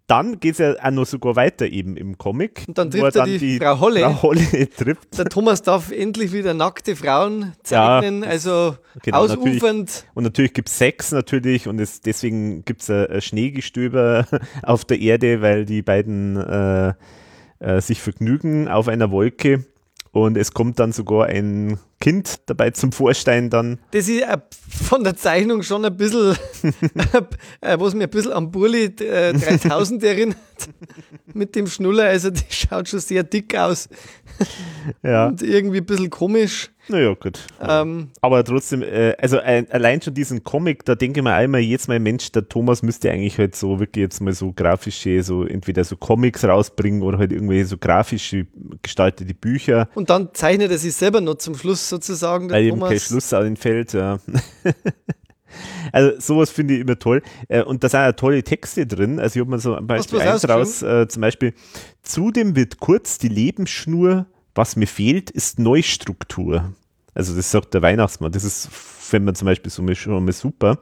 dann 0.08 0.42
geht 0.42 0.54
es 0.54 0.58
ja 0.58 0.76
auch 0.84 0.92
noch 0.92 1.06
sogar 1.06 1.38
weiter 1.38 1.68
eben 1.68 1.96
im 1.96 2.18
Comic. 2.18 2.66
Und 2.68 2.78
dann 2.78 2.92
trifft 2.92 3.16
er, 3.16 3.24
die, 3.24 3.38
die, 3.38 3.58
Frau 3.60 3.80
Holle. 3.80 4.02
Frau 4.02 4.22
Holle 4.24 4.70
trifft. 4.78 5.18
Der 5.18 5.26
Thomas 5.26 5.62
darf 5.62 5.90
endlich 5.90 6.34
wieder 6.34 6.54
nackte 6.54 6.98
Frauen 6.98 7.54
zeichnen, 7.64 8.24
ja, 8.24 8.30
also 8.30 8.76
genau, 9.04 9.20
ausufernd. 9.20 9.64
Natürlich, 9.64 10.04
und 10.14 10.24
natürlich 10.24 10.54
gibt 10.54 10.68
es 10.68 10.78
Sex 10.78 11.12
natürlich 11.14 11.70
und 11.70 11.80
es, 11.80 12.02
deswegen 12.02 12.66
gibt 12.66 12.90
es 12.90 13.24
Schneegestöber 13.24 14.28
auf 14.64 14.84
der 14.84 15.00
Erde, 15.00 15.42
weil 15.42 15.66
die 15.66 15.82
beiden 15.82 16.36
äh, 16.36 16.94
äh, 17.60 17.80
sich 17.80 18.02
vergnügen 18.02 18.68
auf 18.68 18.88
einer 18.88 19.12
Wolke. 19.12 19.64
Und 20.14 20.38
es 20.38 20.54
kommt 20.54 20.78
dann 20.80 20.92
sogar 20.92 21.28
ein 21.28 21.80
Kind 22.02 22.42
dabei 22.48 22.72
zum 22.72 22.92
Vorstein 22.92 23.50
dann. 23.50 23.80
Das 23.92 24.10
ist 24.10 24.24
äh, 24.24 24.38
von 24.68 25.06
der 25.06 25.16
Zeichnung 25.16 25.64
schon 25.64 25.86
ein 25.86 25.96
bisschen, 25.96 26.36
äh, 27.62 27.80
was 27.80 27.94
mir 27.94 28.04
ein 28.04 28.10
bisschen 28.10 28.34
am 28.34 28.52
Burli 28.52 28.86
äh, 28.86 29.34
3000 29.34 30.04
erinnert. 30.04 30.38
Mit 31.34 31.56
dem 31.56 31.68
Schnuller, 31.68 32.06
also 32.06 32.30
die 32.30 32.42
schaut 32.50 32.90
schon 32.90 33.00
sehr 33.00 33.24
dick 33.24 33.56
aus. 33.56 33.88
Ja. 35.02 35.28
Und 35.28 35.42
irgendwie 35.42 35.78
ein 35.78 35.86
bisschen 35.86 36.10
komisch. 36.10 36.71
Naja, 36.88 37.14
gut. 37.14 37.40
Ähm, 37.62 38.10
Aber 38.22 38.44
trotzdem, 38.44 38.82
äh, 38.82 39.16
also 39.18 39.40
ein, 39.40 39.70
allein 39.72 40.02
schon 40.02 40.14
diesen 40.14 40.44
Comic, 40.44 40.84
da 40.86 40.96
denke 40.96 41.20
ich 41.20 41.24
mir 41.24 41.34
einmal 41.34 41.62
jetzt 41.62 41.88
mal, 41.88 42.00
Mensch, 42.00 42.32
der 42.32 42.50
Thomas 42.50 42.82
müsste 42.82 43.12
eigentlich 43.12 43.38
halt 43.38 43.56
so 43.56 43.80
wirklich 43.80 44.02
jetzt 44.02 44.20
mal 44.20 44.34
so 44.34 44.52
grafische, 44.52 45.22
so 45.24 45.46
entweder 45.46 45.84
so 45.84 45.96
Comics 45.96 46.44
rausbringen 46.44 47.04
oder 47.04 47.20
halt 47.20 47.32
irgendwie 47.32 47.64
so 47.64 47.78
grafische 47.78 48.48
gestaltete 48.82 49.34
Bücher. 49.34 49.90
Und 49.94 50.10
dann 50.10 50.30
zeichnet 50.34 50.72
er 50.72 50.78
sich 50.78 50.94
selber 50.94 51.22
noch 51.22 51.36
zum 51.36 51.56
Schluss 51.56 51.88
sozusagen. 51.88 52.48
Der 52.48 52.58
Weil 52.58 52.70
Thomas. 52.70 52.92
eben 52.92 52.98
kein 52.98 53.08
Schluss 53.08 53.34
an 53.34 53.44
den 53.44 53.58
Feld, 53.58 53.94
ja. 53.94 54.20
Also 55.92 56.20
sowas 56.20 56.50
finde 56.50 56.76
ich 56.76 56.80
immer 56.80 56.98
toll. 56.98 57.22
Äh, 57.50 57.64
und 57.64 57.84
da 57.84 57.90
sind 57.90 58.00
ja 58.00 58.14
tolle 58.14 58.44
Texte 58.44 58.88
drin. 58.88 59.20
Also 59.20 59.38
ich 59.38 59.42
habe 59.42 59.52
mal 59.52 59.60
so 59.60 59.76
ein 59.76 59.86
Beispiel 59.86 60.20
eins 60.22 60.48
raus, 60.48 60.82
äh, 60.82 61.08
zum 61.10 61.22
Beispiel, 61.22 61.54
zudem 62.02 62.56
wird 62.56 62.80
kurz 62.80 63.18
die 63.18 63.28
Lebensschnur 63.28 64.28
was 64.56 64.76
mir 64.76 64.88
fehlt, 64.88 65.30
ist 65.30 65.60
Neustruktur. 65.60 66.74
Also 67.14 67.36
das 67.36 67.52
sagt 67.52 67.74
der 67.74 67.82
Weihnachtsmann. 67.82 68.32
Das 68.32 68.44
ist, 68.44 68.70
wenn 69.12 69.24
man 69.24 69.36
zum 69.36 69.46
Beispiel 69.46 69.72
so 69.72 69.94
schon 69.94 70.24
mal 70.24 70.32
super. 70.32 70.80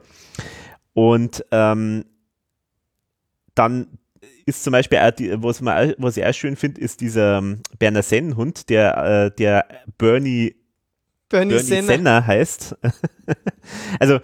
Und 0.92 1.44
ähm, 1.50 2.04
dann 3.54 3.98
ist 4.46 4.64
zum 4.64 4.72
Beispiel 4.72 4.98
auch 4.98 5.10
die, 5.10 5.42
was, 5.42 5.60
man, 5.60 5.94
was 5.98 6.16
ich 6.16 6.24
auch 6.24 6.34
schön 6.34 6.56
finde, 6.56 6.80
ist 6.80 7.00
dieser 7.00 7.38
ähm, 7.38 7.60
Berner 7.78 8.02
Sennenhund, 8.02 8.68
der, 8.68 8.96
äh, 8.96 9.36
der 9.36 9.66
Bernie, 9.98 10.56
Bernie, 11.28 11.50
Bernie 11.52 11.58
Senna. 11.58 11.86
Senna 11.86 12.26
heißt. 12.26 12.76
also, 14.00 14.20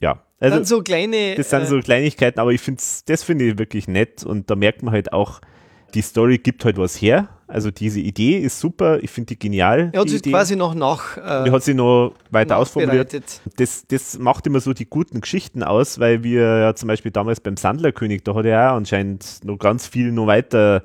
ja. 0.00 0.22
Also, 0.38 0.56
dann 0.56 0.64
so 0.64 0.82
kleine. 0.82 1.34
Das 1.36 1.50
sind 1.50 1.62
äh, 1.62 1.66
so 1.66 1.80
Kleinigkeiten, 1.80 2.38
aber 2.38 2.52
ich 2.52 2.60
finde 2.60 2.82
das 3.06 3.22
finde 3.22 3.46
ich 3.46 3.58
wirklich 3.58 3.88
nett 3.88 4.24
und 4.24 4.50
da 4.50 4.56
merkt 4.56 4.82
man 4.82 4.92
halt 4.92 5.12
auch, 5.12 5.40
die 5.94 6.02
Story 6.02 6.38
gibt 6.38 6.64
halt 6.64 6.76
was 6.76 7.00
her. 7.00 7.28
Also 7.46 7.70
diese 7.70 8.00
Idee 8.00 8.38
ist 8.38 8.58
super, 8.58 9.02
ich 9.02 9.10
finde 9.10 9.28
die 9.28 9.38
genial. 9.38 9.90
Er 9.92 10.00
hat 10.00 10.08
sich 10.08 10.22
quasi 10.22 10.56
noch 10.56 10.74
nach. 10.74 11.18
Äh, 11.18 11.20
er 11.20 11.52
hat 11.52 11.62
sie 11.62 11.74
noch 11.74 12.14
weiter 12.30 12.56
ausformuliert. 12.56 13.14
Das, 13.56 13.86
das 13.86 14.18
macht 14.18 14.46
immer 14.46 14.60
so 14.60 14.72
die 14.72 14.86
guten 14.86 15.20
Geschichten 15.20 15.62
aus, 15.62 15.98
weil 15.98 16.24
wir 16.24 16.58
ja 16.58 16.74
zum 16.74 16.88
Beispiel 16.88 17.10
damals 17.10 17.40
beim 17.40 17.56
Sandlerkönig, 17.56 18.22
da 18.24 18.34
hat 18.34 18.46
er 18.46 18.50
ja 18.50 18.76
anscheinend 18.76 19.44
noch 19.44 19.58
ganz 19.58 19.86
viel 19.86 20.10
noch 20.10 20.26
weiter 20.26 20.84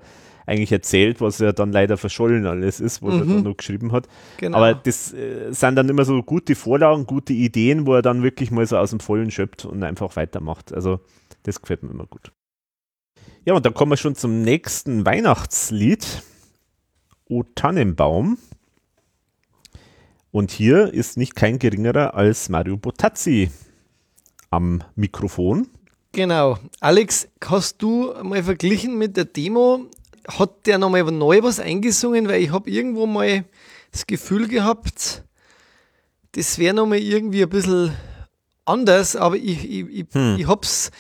eigentlich 0.50 0.72
erzählt, 0.72 1.22
was 1.22 1.38
ja 1.38 1.52
dann 1.52 1.72
leider 1.72 1.96
verschollen 1.96 2.48
alles 2.48 2.80
ist, 2.80 3.04
was 3.04 3.14
mhm. 3.14 3.20
er 3.20 3.26
dann 3.26 3.44
noch 3.44 3.58
geschrieben 3.58 3.92
hat. 3.92 4.08
Genau. 4.38 4.58
Aber 4.58 4.74
das 4.74 5.14
äh, 5.14 5.52
sind 5.52 5.76
dann 5.76 5.88
immer 5.88 6.06
so 6.06 6.24
gute 6.24 6.56
Vorlagen, 6.56 7.06
gute 7.06 7.34
Ideen, 7.34 7.86
wo 7.86 7.94
er 7.94 8.02
dann 8.02 8.24
wirklich 8.24 8.50
mal 8.50 8.66
so 8.66 8.78
aus 8.78 8.90
dem 8.90 9.00
Vollen 9.00 9.30
schöpft 9.30 9.66
und 9.66 9.84
einfach 9.84 10.16
weitermacht. 10.16 10.74
Also 10.74 11.00
das 11.44 11.62
gefällt 11.62 11.84
mir 11.84 11.92
immer 11.92 12.08
gut. 12.08 12.32
Ja, 13.46 13.54
und 13.54 13.66
dann 13.66 13.74
kommen 13.74 13.92
wir 13.92 13.98
schon 13.98 14.16
zum 14.16 14.42
nächsten 14.42 15.06
Weihnachtslied. 15.06 16.24
O 17.30 17.44
Tannenbaum. 17.56 18.38
Und 20.32 20.52
hier 20.52 20.94
ist 20.94 21.16
nicht 21.16 21.36
kein 21.36 21.58
geringerer 21.58 22.14
als 22.14 22.50
Mario 22.50 22.76
Botazzi 22.76 23.50
am 24.50 24.84
Mikrofon. 24.96 25.68
Genau. 26.12 26.58
Alex, 26.82 27.30
hast 27.44 27.82
du 27.82 28.14
mal 28.24 28.44
verglichen 28.44 28.98
mit 28.98 29.16
der 29.16 29.26
Demo? 29.26 29.86
Hat 30.28 30.66
der 30.66 30.78
nochmal 30.78 31.04
neu 31.04 31.42
was 31.42 31.62
eingesungen? 31.62 32.28
Weil 32.28 32.42
ich 32.42 32.52
habe 32.52 32.70
irgendwo 32.70 33.06
mal 33.06 33.46
das 33.92 34.06
Gefühl 34.06 34.48
gehabt, 34.48 35.24
das 36.34 36.60
wäre 36.60 36.74
nochmal 36.74 37.00
irgendwie 37.00 37.44
ein 37.44 37.50
bisschen 37.50 37.94
anders, 38.66 39.16
aber 39.16 39.38
ich, 39.38 39.64
ich, 39.64 39.88
ich, 39.88 40.06
hm. 40.12 40.36
ich 40.38 40.48
hab's 40.48 40.92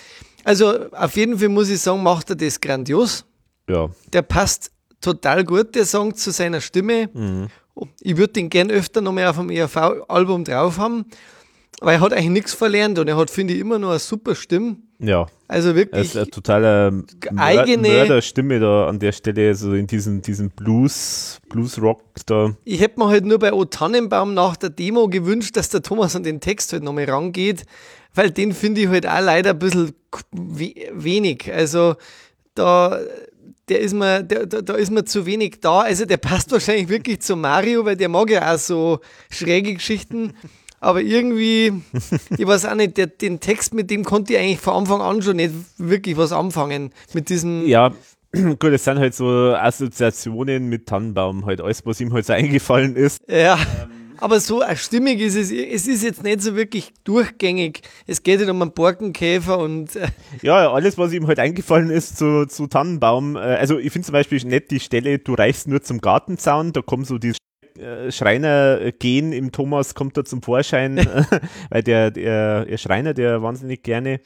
also 0.44 0.90
auf 0.92 1.16
jeden 1.16 1.38
Fall 1.38 1.50
muss 1.50 1.70
ich 1.70 1.80
sagen, 1.80 2.02
macht 2.04 2.30
er 2.30 2.36
das 2.36 2.60
grandios. 2.60 3.26
Ja. 3.68 3.90
Der 4.14 4.22
passt 4.22 4.72
total 5.02 5.44
gut, 5.44 5.76
der 5.76 5.86
Song, 5.86 6.16
zu 6.16 6.32
seiner 6.32 6.62
Stimme. 6.62 7.10
Mhm. 7.14 7.48
Ich 8.02 8.18
würde 8.18 8.34
den 8.34 8.50
gern 8.50 8.70
öfter 8.72 9.02
noch 9.02 9.14
mehr 9.14 9.30
auf 9.30 9.38
dem 9.38 9.50
ERV-Album 9.50 10.44
drauf 10.44 10.78
haben, 10.78 11.06
weil 11.80 11.96
er 11.96 12.02
hat 12.02 12.14
eigentlich 12.14 12.30
nichts 12.30 12.54
verlernt 12.54 13.00
und 13.00 13.08
er 13.08 13.16
hat, 13.16 13.30
finde 13.30 13.54
ich, 13.54 13.60
immer 13.60 13.80
noch 13.80 13.92
eine 13.92 14.00
super 14.00 14.36
Stimme. 14.36 14.78
Ja. 15.00 15.28
Also 15.48 15.76
wirklich. 15.76 15.98
Er 15.98 16.02
ist 16.02 16.18
eine 16.18 16.28
totale 16.28 17.04
eigene 17.38 17.88
Mörderstimme 17.88 18.60
da 18.60 18.88
an 18.88 19.00
der 19.00 19.14
Stelle, 19.14 19.48
also 19.48 19.74
in 19.74 19.88
diesem, 19.88 20.22
diesem 20.22 20.50
Blues, 20.50 21.40
Blues-Rock 21.50 22.04
da. 22.26 22.54
Ich 22.66 22.82
hätte 22.82 23.00
mir 23.00 23.08
halt 23.08 23.26
nur 23.26 23.40
bei 23.40 23.54
O 23.54 23.64
Tannenbaum 23.64 24.34
nach 24.34 24.58
der 24.58 24.70
Demo 24.70 25.08
gewünscht, 25.08 25.56
dass 25.56 25.70
der 25.70 25.82
Thomas 25.82 26.16
an 26.16 26.24
den 26.24 26.42
Text 26.42 26.74
halt 26.74 26.84
nochmal 26.84 27.06
rangeht, 27.06 27.64
weil 28.14 28.30
den 28.30 28.52
finde 28.52 28.82
ich 28.82 28.88
halt 28.90 29.08
auch 29.08 29.22
leider 29.22 29.52
ein 29.52 29.60
bisschen 29.60 29.94
wenig. 30.32 31.50
Also 31.52 31.96
da, 32.56 33.00
der 33.70 33.80
ist 33.80 33.94
mir, 33.94 34.24
der, 34.24 34.46
da, 34.46 34.62
da 34.62 34.74
ist 34.74 34.91
mir 34.91 35.06
zu 35.06 35.26
wenig 35.26 35.60
da. 35.62 35.82
Also 35.82 36.06
der 36.06 36.18
passt 36.18 36.52
wahrscheinlich 36.52 36.90
wirklich 36.90 37.22
zu 37.22 37.36
Mario, 37.36 37.86
weil 37.86 37.96
der 37.96 38.10
mag 38.10 38.30
ja 38.30 38.54
auch 38.54 38.58
so 38.58 39.00
schräge 39.30 39.74
Geschichten. 39.74 40.34
aber 40.80 41.02
irgendwie, 41.02 41.74
ich 42.38 42.48
weiß 42.48 42.66
auch 42.66 42.76
nicht, 42.76 42.98
der, 42.98 43.08
den 43.08 43.40
Text, 43.40 43.74
mit 43.74 43.90
dem 43.91 44.04
konnte 44.04 44.34
ich 44.34 44.40
eigentlich 44.40 44.60
von 44.60 44.76
Anfang 44.76 45.02
an 45.02 45.22
schon 45.22 45.38
nicht 45.38 45.54
wirklich 45.78 46.18
was 46.18 46.32
anfangen. 46.32 46.91
Mit 47.14 47.30
diesem. 47.30 47.66
Ja, 47.68 47.94
gut, 48.32 48.72
es 48.72 48.84
sind 48.84 49.00
halt 49.00 49.14
so 49.14 49.28
Assoziationen 49.28 50.68
mit 50.68 50.88
Tannenbaum, 50.88 51.46
halt 51.46 51.62
alles, 51.62 51.86
was 51.86 52.00
ihm 52.00 52.14
halt 52.14 52.26
so 52.26 52.34
eingefallen 52.34 52.96
ist. 52.96 53.22
Ja. 53.28 53.56
Ähm. 53.56 53.99
Aber 54.22 54.40
so 54.40 54.62
stimmig 54.76 55.22
ist 55.22 55.36
es. 55.36 55.52
Es 55.52 55.88
ist 55.88 56.04
jetzt 56.04 56.24
nicht 56.24 56.41
so 56.41 56.56
wirklich 56.56 56.91
durchgängig. 57.04 57.82
Es 58.06 58.24
geht 58.24 58.40
halt 58.40 58.50
um 58.50 58.62
einen 58.62 58.74
Borkenkäfer 58.74 59.58
und. 59.58 59.96
Äh 59.96 60.08
ja, 60.41 60.72
alles, 60.72 60.98
was 60.98 61.14
ihm 61.14 61.28
halt 61.28 61.40
eingefallen 61.40 61.90
ist 61.90 62.18
zu, 62.18 62.46
zu 62.46 62.68
Tannenbaum. 62.68 63.36
Äh, 63.36 63.40
also, 63.40 63.78
ich 63.80 63.91
finde 63.91 64.06
zum 64.06 64.14
Beispiel 64.14 64.44
nett 64.46 64.72
die 64.72 64.80
Stelle, 64.80 65.20
du 65.20 65.34
reichst 65.34 65.68
nur 65.68 65.82
zum 65.82 66.02
Gartenzaun, 66.02 66.74
da 66.74 66.82
kommen 66.82 67.06
so 67.06 67.18
die 67.18 67.34
äh, 67.78 68.12
Schreiner-Gen 68.12 69.32
im 69.32 69.52
Thomas 69.52 69.96
kommt 69.96 70.18
da 70.18 70.26
zum 70.26 70.41
Vorschein, 70.41 70.98
weil 71.70 71.84
der, 71.84 72.12
der, 72.12 72.66
der 72.66 72.78
Schreiner, 72.78 73.14
der 73.14 73.41
wahnsinnig 73.41 73.84
gerne 73.84 74.20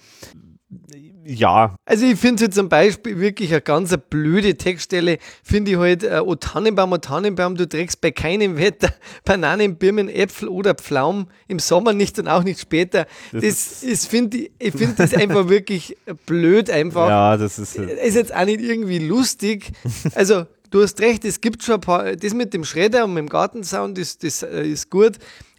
ja. 1.26 1.76
Also 1.86 2.06
ich 2.06 2.20
finde 2.20 2.50
zum 2.50 2.70
Beispiel 2.70 3.20
wirklich 3.20 3.52
eine 3.52 3.62
ganz 3.62 3.96
blöde 4.10 4.56
Textstelle, 4.56 5.18
finde 5.44 5.72
ich 5.72 5.78
halt, 5.78 6.04
äh, 6.04 6.22
O 6.24 6.36
Tannenbaum, 6.36 6.92
O 6.94 6.98
Tannenbaum, 6.98 7.56
du 7.56 7.68
trägst 7.68 8.02
bei 8.02 8.12
keinem 8.12 8.58
Wetter 8.58 8.94
Bananen, 9.26 9.78
Birnen, 9.78 10.10
Äpfel 10.10 10.48
oder 10.48 10.76
Pflaumen, 10.76 11.28
im 11.48 11.60
Sommer 11.60 11.94
nicht 11.94 12.20
und 12.20 12.28
auch 12.28 12.44
nicht 12.44 12.60
später. 12.60 13.06
Das, 13.32 13.42
das 13.42 13.84
ist, 13.84 14.08
finde 14.08 14.38
ich, 14.38 14.52
ich 14.60 14.74
finde 14.74 14.96
das 14.98 15.14
einfach 15.14 15.50
wirklich 15.50 15.98
blöd 16.26 16.70
einfach. 16.70 17.10
Ja, 17.10 17.38
das 17.38 17.60
ist... 17.60 17.78
Äh, 17.78 18.06
ist 18.08 18.16
jetzt 18.16 18.34
auch 18.34 18.46
nicht 18.46 18.62
irgendwie 18.62 19.00
lustig. 19.00 19.72
Also 20.16 20.46
du 20.70 20.82
hast 20.82 21.00
recht, 21.00 21.26
es 21.26 21.42
gibt 21.42 21.64
schon 21.64 21.76
ein 21.76 21.82
paar, 21.82 22.16
das 22.16 22.34
mit 22.34 22.54
dem 22.54 22.64
Schredder 22.64 23.06
und 23.06 23.14
mit 23.14 23.22
dem 23.22 23.30
Gartensound, 23.30 23.98
das, 23.98 24.18
das 24.18 24.44
äh, 24.44 24.64
ist 24.64 24.90
gut. 24.90 25.14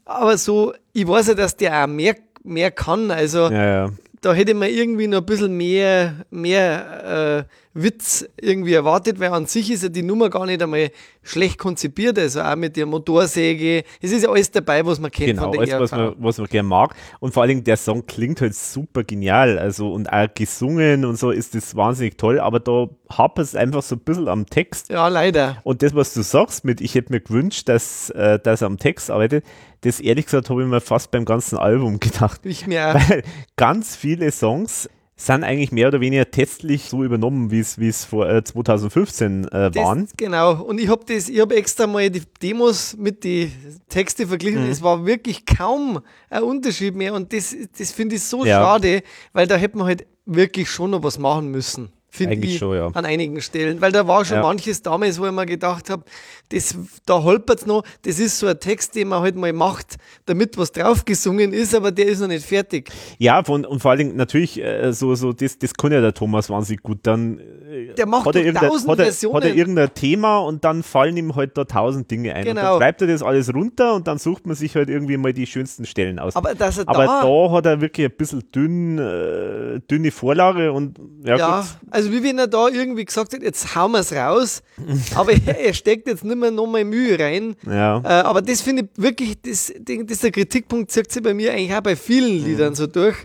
Aber 0.04 0.36
so, 0.36 0.74
ich 0.92 1.06
weiß 1.06 1.28
ja, 1.28 1.34
dass 1.34 1.56
der 1.56 1.82
auch 1.84 1.86
mehr, 1.86 2.16
mehr 2.42 2.70
kann. 2.70 3.10
Also 3.10 3.50
ja, 3.50 3.64
ja 3.64 3.90
da 4.24 4.32
hätte 4.32 4.54
man 4.54 4.70
irgendwie 4.70 5.06
noch 5.06 5.18
ein 5.18 5.26
bisschen 5.26 5.54
mehr, 5.54 6.24
mehr 6.30 7.46
äh, 7.46 7.54
Witz 7.74 8.24
irgendwie 8.40 8.72
erwartet, 8.72 9.20
weil 9.20 9.30
an 9.32 9.46
sich 9.46 9.70
ist 9.70 9.82
ja 9.82 9.88
die 9.88 10.02
Nummer 10.02 10.30
gar 10.30 10.46
nicht 10.46 10.62
einmal 10.62 10.90
schlecht 11.22 11.58
konzipiert, 11.58 12.18
also 12.18 12.40
auch 12.40 12.56
mit 12.56 12.76
der 12.76 12.86
Motorsäge. 12.86 13.84
Es 14.00 14.12
ist 14.12 14.22
ja 14.22 14.30
alles 14.30 14.50
dabei, 14.50 14.86
was 14.86 14.98
man 14.98 15.10
kennt 15.10 15.30
genau, 15.30 15.52
von 15.52 15.52
der 15.52 15.76
alles, 15.76 15.90
was 15.92 15.98
man, 15.98 16.14
was 16.18 16.38
man 16.38 16.46
gerne 16.46 16.68
mag. 16.68 16.94
Und 17.20 17.34
vor 17.34 17.42
allen 17.42 17.48
Dingen 17.48 17.64
der 17.64 17.76
Song 17.76 18.06
klingt 18.06 18.40
halt 18.40 18.54
super 18.54 19.04
genial, 19.04 19.58
also 19.58 19.92
und 19.92 20.10
auch 20.10 20.28
gesungen 20.32 21.04
und 21.04 21.18
so 21.18 21.30
ist 21.30 21.54
das 21.54 21.74
wahnsinnig 21.74 22.16
toll, 22.16 22.40
aber 22.40 22.60
da 22.60 22.88
hapert 23.10 23.44
es 23.44 23.56
einfach 23.56 23.82
so 23.82 23.96
ein 23.96 24.00
bisschen 24.00 24.28
am 24.28 24.46
Text. 24.46 24.88
Ja, 24.88 25.08
leider. 25.08 25.58
Und 25.64 25.82
das, 25.82 25.94
was 25.94 26.14
du 26.14 26.22
sagst 26.22 26.64
mit, 26.64 26.80
ich 26.80 26.94
hätte 26.94 27.12
mir 27.12 27.20
gewünscht, 27.20 27.68
dass, 27.68 28.08
äh, 28.10 28.38
dass 28.38 28.62
er 28.62 28.66
am 28.68 28.78
Text 28.78 29.10
arbeitet, 29.10 29.44
das 29.84 30.00
ehrlich 30.00 30.24
gesagt 30.24 30.50
habe 30.50 30.62
ich 30.62 30.68
mir 30.68 30.80
fast 30.80 31.10
beim 31.10 31.24
ganzen 31.24 31.58
Album 31.58 32.00
gedacht. 32.00 32.40
Ich 32.44 32.66
mir 32.66 32.94
Weil 32.94 33.22
ganz 33.56 33.96
viele 33.96 34.30
Songs 34.32 34.88
sind 35.16 35.44
eigentlich 35.44 35.70
mehr 35.70 35.88
oder 35.88 36.00
weniger 36.00 36.28
testlich 36.28 36.86
so 36.86 37.04
übernommen, 37.04 37.52
wie 37.52 37.60
es 37.60 38.04
vor 38.04 38.28
äh, 38.28 38.42
2015 38.42 39.44
äh, 39.44 39.74
waren. 39.74 40.06
Das, 40.06 40.16
genau. 40.16 40.60
Und 40.60 40.80
ich 40.80 40.88
habe 40.88 41.04
habe 41.14 41.54
extra 41.54 41.86
mal 41.86 42.10
die 42.10 42.22
Demos 42.42 42.96
mit 42.96 43.22
den 43.22 43.52
Texten 43.88 44.26
verglichen. 44.26 44.64
Mhm. 44.64 44.70
Es 44.70 44.82
war 44.82 45.06
wirklich 45.06 45.46
kaum 45.46 46.00
ein 46.30 46.42
Unterschied 46.42 46.96
mehr. 46.96 47.14
Und 47.14 47.32
das, 47.32 47.54
das 47.78 47.92
finde 47.92 48.16
ich 48.16 48.24
so 48.24 48.44
ja. 48.44 48.60
schade, 48.60 49.02
weil 49.32 49.46
da 49.46 49.54
hätte 49.54 49.78
man 49.78 49.86
halt 49.86 50.06
wirklich 50.26 50.68
schon 50.68 50.90
noch 50.90 51.02
was 51.04 51.18
machen 51.18 51.50
müssen 51.50 51.92
finde 52.14 52.46
ich, 52.46 52.58
schon, 52.58 52.76
ja. 52.76 52.86
an 52.88 53.04
einigen 53.04 53.40
Stellen. 53.40 53.80
Weil 53.80 53.90
da 53.92 54.06
war 54.06 54.24
schon 54.24 54.36
ja. 54.36 54.42
manches 54.42 54.82
damals, 54.82 55.18
wo 55.18 55.26
ich 55.26 55.32
mir 55.32 55.46
gedacht 55.46 55.90
habe, 55.90 56.04
das, 56.50 56.76
da 57.06 57.22
holpert 57.22 57.60
es 57.60 57.66
noch, 57.66 57.82
das 58.02 58.18
ist 58.18 58.38
so 58.38 58.46
ein 58.46 58.60
Text, 58.60 58.94
den 58.94 59.08
man 59.08 59.20
halt 59.20 59.34
mal 59.34 59.52
macht, 59.52 59.96
damit 60.26 60.56
was 60.56 60.70
draufgesungen 60.72 61.52
ist, 61.52 61.74
aber 61.74 61.90
der 61.90 62.06
ist 62.06 62.20
noch 62.20 62.28
nicht 62.28 62.46
fertig. 62.46 62.90
Ja, 63.18 63.42
von, 63.42 63.64
und 63.64 63.80
vor 63.80 63.90
allen 63.90 63.98
Dingen 63.98 64.16
natürlich, 64.16 64.62
äh, 64.62 64.92
so, 64.92 65.14
so, 65.14 65.32
das, 65.32 65.58
das 65.58 65.74
kann 65.74 65.92
ja 65.92 66.00
der 66.00 66.14
Thomas 66.14 66.48
wahnsinnig 66.50 66.82
gut. 66.82 66.98
Dann 67.02 67.40
äh, 67.40 67.73
der 67.98 68.06
macht 68.06 68.26
hat 68.26 68.36
er, 68.36 68.54
tausend 68.54 68.90
hat 68.90 68.98
er, 68.98 69.04
Versionen. 69.06 69.36
Hat 69.36 69.44
er 69.44 69.54
irgendein 69.54 69.94
Thema 69.94 70.38
und 70.38 70.64
dann 70.64 70.82
fallen 70.82 71.16
ihm 71.16 71.34
halt 71.36 71.56
da 71.56 71.64
tausend 71.64 72.10
Dinge 72.10 72.34
ein. 72.34 72.44
Genau. 72.44 72.60
Und 72.60 72.66
dann 72.66 72.78
schreibt 72.78 73.00
er 73.02 73.06
das 73.08 73.22
alles 73.22 73.52
runter 73.54 73.94
und 73.94 74.06
dann 74.06 74.18
sucht 74.18 74.46
man 74.46 74.56
sich 74.56 74.74
halt 74.76 74.88
irgendwie 74.88 75.16
mal 75.16 75.32
die 75.32 75.46
schönsten 75.46 75.86
Stellen 75.86 76.18
aus. 76.18 76.36
Aber, 76.36 76.54
dass 76.54 76.78
er 76.78 76.88
aber 76.88 77.06
da, 77.06 77.22
da 77.22 77.50
hat 77.52 77.66
er 77.66 77.80
wirklich 77.80 78.06
ein 78.06 78.16
bisschen 78.16 78.42
dünn, 78.54 78.98
äh, 78.98 79.80
dünne 79.90 80.10
Vorlage 80.10 80.72
und 80.72 80.98
ja, 81.24 81.36
ja 81.36 81.66
also 81.90 82.12
wie 82.12 82.22
wenn 82.22 82.38
er 82.38 82.46
da 82.46 82.68
irgendwie 82.68 83.04
gesagt 83.04 83.34
hat, 83.34 83.42
jetzt 83.42 83.74
hauen 83.74 83.92
wir 83.92 84.00
es 84.00 84.12
raus, 84.12 84.62
aber 85.14 85.32
er, 85.32 85.58
er, 85.58 85.74
steckt 85.74 86.06
jetzt 86.08 86.24
nicht 86.24 86.36
mehr 86.36 86.50
nochmal 86.50 86.84
Mühe 86.84 87.18
rein. 87.18 87.56
Ja. 87.66 87.98
Äh, 87.98 88.22
aber 88.22 88.42
das 88.42 88.60
finde 88.60 88.82
ich 88.82 89.02
wirklich, 89.02 89.40
das, 89.42 89.72
das 89.80 90.18
der 90.18 90.30
Kritikpunkt, 90.30 90.90
zieht 90.90 91.10
sich 91.10 91.22
bei 91.22 91.34
mir 91.34 91.52
eigentlich 91.52 91.74
auch 91.74 91.80
bei 91.80 91.96
vielen 91.96 92.40
mhm. 92.40 92.44
Liedern 92.44 92.74
so 92.74 92.86
durch. 92.86 93.16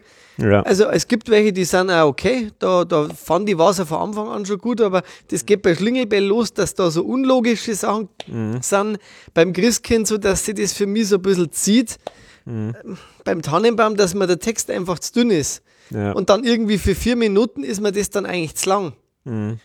Ja. 0.41 0.61
Also 0.61 0.86
es 0.86 1.07
gibt 1.07 1.30
welche, 1.30 1.52
die 1.52 1.66
sind 1.66 1.90
auch 1.90 2.07
okay, 2.07 2.52
da, 2.60 2.86
da 2.86 3.10
fand 3.10 3.49
ich 3.49 3.57
Wasser 3.57 3.86
von 3.86 3.99
Anfang 3.99 4.30
an 4.30 4.45
schon 4.45 4.57
gut, 4.57 4.82
aber 4.82 5.03
das 5.30 5.45
geht 5.45 5.61
bei 5.61 5.76
Schlingelbell 5.76 6.24
los, 6.24 6.53
dass 6.53 6.76
da 6.76 6.90
so 6.90 7.03
unlogische 7.03 7.76
Sachen 7.76 8.10
mhm. 8.28 8.61
sind. 8.61 8.99
Beim 9.34 9.53
Christkind 9.53 10.07
so, 10.07 10.18
dass 10.18 10.45
sie 10.45 10.53
das 10.53 10.74
für 10.74 10.86
mich 10.86 11.10
so 11.10 11.16
ein 11.16 11.22
bisschen 11.22 11.52
zieht. 11.52 11.98
Mhm. 12.45 12.76
Beim 13.24 13.41
Tannenbaum, 13.41 13.95
dass 13.95 14.14
mir 14.14 14.28
der 14.28 14.40
Text 14.40 14.70
einfach 14.72 14.99
zu 14.99 15.14
dünn 15.14 15.32
ist. 15.32 15.61
Ja. 15.91 16.11
Und 16.14 16.30
dann 16.30 16.44
irgendwie 16.44 16.78
für 16.78 16.95
vier 16.95 17.16
Minuten 17.16 17.64
ist 17.64 17.82
mir 17.82 17.91
das 17.91 18.10
dann 18.10 18.26
eigentlich 18.26 18.56
zu 18.56 18.70
lang. 18.70 18.94
Mhm. 19.26 19.60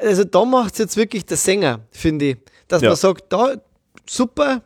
Also 0.00 0.24
da 0.24 0.44
macht 0.44 0.74
es 0.74 0.78
jetzt 0.78 0.96
wirklich 0.96 1.26
der 1.26 1.36
Sänger, 1.36 1.80
finde 1.90 2.24
ich. 2.26 2.36
Dass 2.68 2.82
ja. 2.82 2.90
man 2.90 2.96
sagt, 2.96 3.32
da, 3.32 3.54
super, 4.08 4.62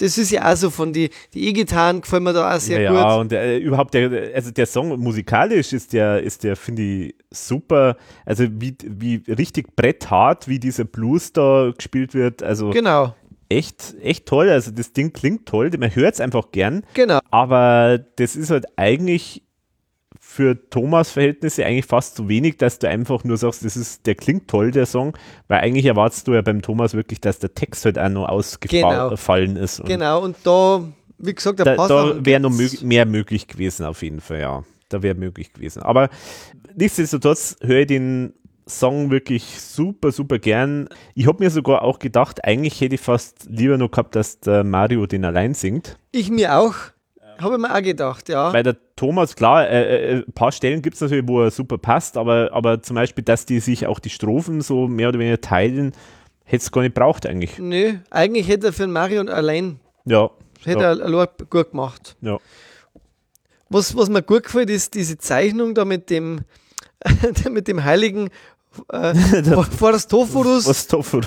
das 0.00 0.18
ist 0.18 0.30
ja 0.30 0.50
auch 0.50 0.56
so 0.56 0.70
von 0.70 0.92
die, 0.92 1.10
die 1.34 1.48
E-Gitarren 1.48 2.00
gefallen 2.00 2.22
mir 2.22 2.32
da 2.32 2.54
auch 2.54 2.60
sehr 2.60 2.80
ja, 2.80 2.90
gut. 2.90 2.98
Ja, 2.98 3.14
und 3.16 3.32
äh, 3.32 3.58
überhaupt 3.58 3.94
der, 3.94 4.34
also 4.34 4.50
der 4.50 4.66
Song 4.66 4.98
musikalisch 5.00 5.72
ist 5.72 5.92
der, 5.92 6.22
ist 6.22 6.44
der, 6.44 6.56
finde 6.56 6.82
ich, 6.82 7.14
super. 7.30 7.96
Also 8.24 8.44
wie, 8.50 8.76
wie 8.84 9.22
richtig 9.28 9.74
bretthart, 9.76 10.48
wie 10.48 10.58
dieser 10.58 10.84
Blues 10.84 11.32
da 11.32 11.72
gespielt 11.76 12.14
wird. 12.14 12.42
Also 12.42 12.70
genau. 12.70 13.14
Echt, 13.50 13.94
echt 14.02 14.26
toll. 14.26 14.50
Also 14.50 14.70
das 14.70 14.92
Ding 14.92 15.12
klingt 15.12 15.46
toll, 15.46 15.70
man 15.78 15.94
hört 15.94 16.14
es 16.14 16.20
einfach 16.20 16.50
gern. 16.52 16.82
Genau. 16.94 17.20
Aber 17.30 17.98
das 18.16 18.36
ist 18.36 18.50
halt 18.50 18.66
eigentlich 18.76 19.42
für 20.38 20.70
Thomas 20.70 21.10
Verhältnisse 21.10 21.66
eigentlich 21.66 21.86
fast 21.86 22.14
zu 22.14 22.28
wenig, 22.28 22.58
dass 22.58 22.78
du 22.78 22.88
einfach 22.88 23.24
nur 23.24 23.36
sagst, 23.36 23.64
das 23.64 23.76
ist, 23.76 24.06
der 24.06 24.14
klingt 24.14 24.46
toll, 24.46 24.70
der 24.70 24.86
Song, 24.86 25.18
weil 25.48 25.58
eigentlich 25.62 25.84
erwartest 25.84 26.28
du 26.28 26.34
ja 26.34 26.42
beim 26.42 26.62
Thomas 26.62 26.94
wirklich, 26.94 27.20
dass 27.20 27.40
der 27.40 27.54
Text 27.54 27.84
halt 27.84 27.98
auch 27.98 28.08
noch 28.08 28.28
ausgefallen 28.28 29.54
genau. 29.54 29.64
ist. 29.64 29.80
Und 29.80 29.88
genau, 29.88 30.22
und 30.22 30.36
da, 30.44 30.84
wie 31.18 31.34
gesagt, 31.34 31.58
der 31.58 31.74
da, 31.74 31.88
da 31.88 32.24
wäre 32.24 32.38
noch 32.38 32.52
mög 32.52 32.82
mehr 32.82 33.04
möglich 33.04 33.48
gewesen, 33.48 33.84
auf 33.84 34.00
jeden 34.04 34.20
Fall, 34.20 34.38
ja. 34.38 34.62
Da 34.90 35.02
wäre 35.02 35.16
möglich 35.16 35.52
gewesen. 35.52 35.82
Aber 35.82 36.08
nichtsdestotrotz 36.76 37.56
höre 37.60 37.80
ich 37.80 37.88
den 37.88 38.32
Song 38.68 39.10
wirklich 39.10 39.60
super, 39.60 40.12
super 40.12 40.38
gern. 40.38 40.88
Ich 41.16 41.26
habe 41.26 41.42
mir 41.42 41.50
sogar 41.50 41.82
auch 41.82 41.98
gedacht, 41.98 42.44
eigentlich 42.44 42.80
hätte 42.80 42.94
ich 42.94 43.00
fast 43.00 43.48
lieber 43.50 43.76
noch 43.76 43.90
gehabt, 43.90 44.14
dass 44.14 44.38
der 44.38 44.62
Mario 44.62 45.04
den 45.06 45.24
allein 45.24 45.54
singt. 45.54 45.98
Ich 46.12 46.30
mir 46.30 46.56
auch. 46.56 46.74
Habe 47.40 47.54
ich 47.54 47.60
mir 47.60 47.74
auch 47.74 47.82
gedacht, 47.82 48.28
ja. 48.28 48.52
Weil 48.52 48.62
der 48.62 48.76
Thomas, 48.96 49.36
klar, 49.36 49.68
äh, 49.68 50.16
äh, 50.16 50.24
ein 50.26 50.32
paar 50.32 50.52
Stellen 50.52 50.82
gibt 50.82 50.96
es 50.96 51.00
natürlich, 51.00 51.26
wo 51.28 51.42
er 51.42 51.50
super 51.50 51.78
passt, 51.78 52.16
aber, 52.16 52.50
aber 52.52 52.82
zum 52.82 52.96
Beispiel, 52.96 53.22
dass 53.24 53.46
die 53.46 53.60
sich 53.60 53.86
auch 53.86 54.00
die 54.00 54.10
Strophen 54.10 54.60
so 54.60 54.88
mehr 54.88 55.08
oder 55.08 55.18
weniger 55.18 55.40
teilen, 55.40 55.92
hätte 56.44 56.62
es 56.62 56.72
gar 56.72 56.82
nicht 56.82 56.94
braucht 56.94 57.26
eigentlich. 57.26 57.58
Nö, 57.58 57.94
eigentlich 58.10 58.48
hätte 58.48 58.68
er 58.68 58.72
für 58.72 58.86
Marion 58.86 59.28
allein. 59.28 59.78
Ja. 60.04 60.30
Hätte 60.64 60.82
ja. 60.82 60.94
er 60.94 61.28
gut 61.48 61.70
gemacht. 61.70 62.16
Ja. 62.20 62.38
Was, 63.68 63.96
was 63.96 64.08
mir 64.08 64.22
gut 64.22 64.44
gefällt, 64.44 64.70
ist 64.70 64.94
diese 64.94 65.18
Zeichnung 65.18 65.74
da 65.74 65.84
mit 65.84 66.10
dem, 66.10 66.40
mit 67.50 67.68
dem 67.68 67.84
heiligen 67.84 68.30
äh, 68.92 69.14
vor, 69.44 69.64
vor 69.64 69.92
das 69.92 70.06
Tophorus. 70.08 70.66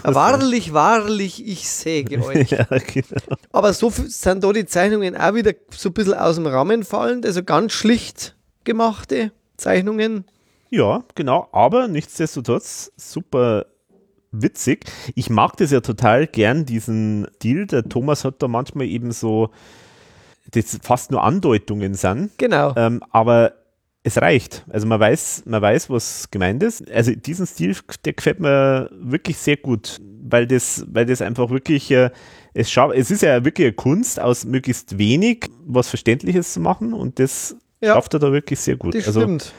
Wahrlich, 0.04 0.74
wahrlich, 0.74 1.46
ich 1.46 1.70
säge 1.70 2.24
euch. 2.26 2.52
ja, 2.52 2.66
genau. 2.66 3.38
Aber 3.52 3.74
so 3.74 3.90
sind 3.90 4.44
da 4.44 4.52
die 4.52 4.66
Zeichnungen 4.66 5.16
auch 5.16 5.34
wieder 5.34 5.54
so 5.70 5.90
ein 5.90 5.94
bisschen 5.94 6.14
aus 6.14 6.36
dem 6.36 6.48
Rahmen 6.48 6.84
fallend, 6.84 7.26
also 7.26 7.44
ganz 7.44 7.74
schlicht 7.74 8.36
gemachte 8.64 9.32
Zeichnungen. 9.58 10.26
Ja, 10.70 11.04
genau, 11.16 11.50
aber 11.52 11.88
nichtsdestotrotz 11.88 12.92
super 12.96 13.66
witzig. 14.32 14.86
Ich 15.16 15.30
mag 15.30 15.58
das 15.58 15.72
ja 15.72 15.82
total 15.82 16.28
gern, 16.28 16.66
diesen 16.66 17.28
Deal. 17.44 17.68
Der 17.68 17.84
Thomas 17.84 18.24
hat 18.24 18.42
da 18.42 18.48
manchmal 18.48 18.88
eben 18.88 19.12
so, 19.12 19.50
das 20.52 20.80
fast 20.82 21.12
nur 21.12 21.24
Andeutungen 21.24 21.94
sind. 21.94 22.32
Genau. 22.38 22.74
Ähm, 22.76 23.04
aber 23.12 23.54
es 24.04 24.18
reicht. 24.18 24.66
Also 24.70 24.88
man 24.88 25.00
weiß, 25.00 25.44
man 25.46 25.62
weiß, 25.62 25.90
was 25.90 26.30
gemeint 26.32 26.64
ist. 26.64 26.90
Also 26.92 27.12
diesen 27.12 27.46
Stil, 27.46 27.76
der 28.04 28.14
gefällt 28.14 28.40
mir 28.40 28.90
wirklich 28.94 29.38
sehr 29.38 29.58
gut, 29.58 30.00
weil 30.24 30.48
das, 30.48 30.86
weil 30.92 31.06
das 31.06 31.22
einfach 31.22 31.50
wirklich, 31.50 31.92
äh, 31.92 32.10
es, 32.54 32.76
es 32.76 33.12
ist 33.12 33.22
ja 33.22 33.46
wirklich 33.46 33.68
eine 33.68 33.74
Kunst, 33.74 34.20
aus 34.20 34.46
möglichst 34.46 34.98
wenig 34.98 35.50
was 35.66 35.88
Verständliches 35.88 36.54
zu 36.54 36.60
machen 36.60 36.94
und 36.94 37.20
das 37.20 37.56
ja, 37.80 37.94
schafft 37.94 38.14
er 38.14 38.20
da 38.20 38.32
wirklich 38.32 38.60
sehr 38.60 38.76
gut. 38.76 38.96
Das 38.96 39.08
also, 39.08 39.22
stimmt. 39.22 39.54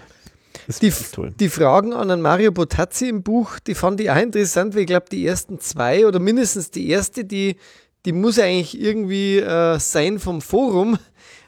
Das 0.67 0.79
die, 0.79 0.93
die, 1.41 1.49
Fragen 1.49 1.93
an 1.93 2.21
Mario 2.21 2.53
Botazzi 2.53 3.09
im 3.09 3.23
Buch, 3.23 3.59
die 3.59 3.75
fand 3.75 4.01
ich 4.01 4.11
auch 4.11 4.17
interessant, 4.17 4.75
weil 4.75 4.83
ich 4.83 4.87
glaube, 4.87 5.07
die 5.11 5.27
ersten 5.27 5.59
zwei 5.59 6.07
oder 6.07 6.21
mindestens 6.21 6.71
die 6.71 6.89
erste, 6.89 7.25
die 7.25 7.57
die 8.05 8.13
muss 8.13 8.39
eigentlich 8.39 8.81
irgendwie 8.81 9.39
äh, 9.39 9.79
sein 9.79 10.19
vom 10.19 10.41
Forum. 10.41 10.99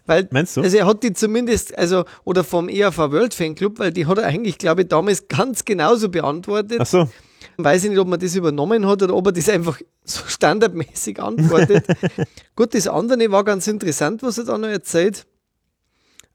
Weil, 0.07 0.29
Meinst 0.31 0.57
du? 0.57 0.63
Also 0.63 0.77
er 0.77 0.87
hat 0.87 1.03
die 1.03 1.13
zumindest, 1.13 1.77
also, 1.79 2.05
oder 2.25 2.45
vom 2.45 2.69
ERV 2.69 2.99
World 2.99 3.35
Fanclub, 3.35 3.79
weil 3.79 3.91
die 3.91 4.07
hat 4.07 4.19
er 4.19 4.27
eigentlich, 4.27 4.59
glaube 4.59 4.83
ich, 4.83 4.89
damals 4.89 5.29
ganz 5.29 5.65
genauso 5.65 6.09
beantwortet. 6.09 6.79
Ach 6.81 6.87
so. 6.87 7.09
Weiß 7.57 7.85
ich 7.85 7.91
nicht, 7.91 7.99
ob 7.99 8.09
man 8.09 8.19
das 8.19 8.35
übernommen 8.35 8.87
hat 8.87 9.03
oder 9.03 9.15
ob 9.15 9.27
er 9.27 9.33
das 9.33 9.49
einfach 9.49 9.81
so 10.05 10.23
standardmäßig 10.27 11.21
antwortet. 11.21 11.87
Gut, 12.57 12.75
das 12.75 12.87
andere 12.87 13.31
war 13.31 13.45
ganz 13.45 13.67
interessant, 13.67 14.23
was 14.23 14.39
er 14.39 14.45
da 14.45 14.59
noch 14.59 14.69
erzählt. 14.69 15.27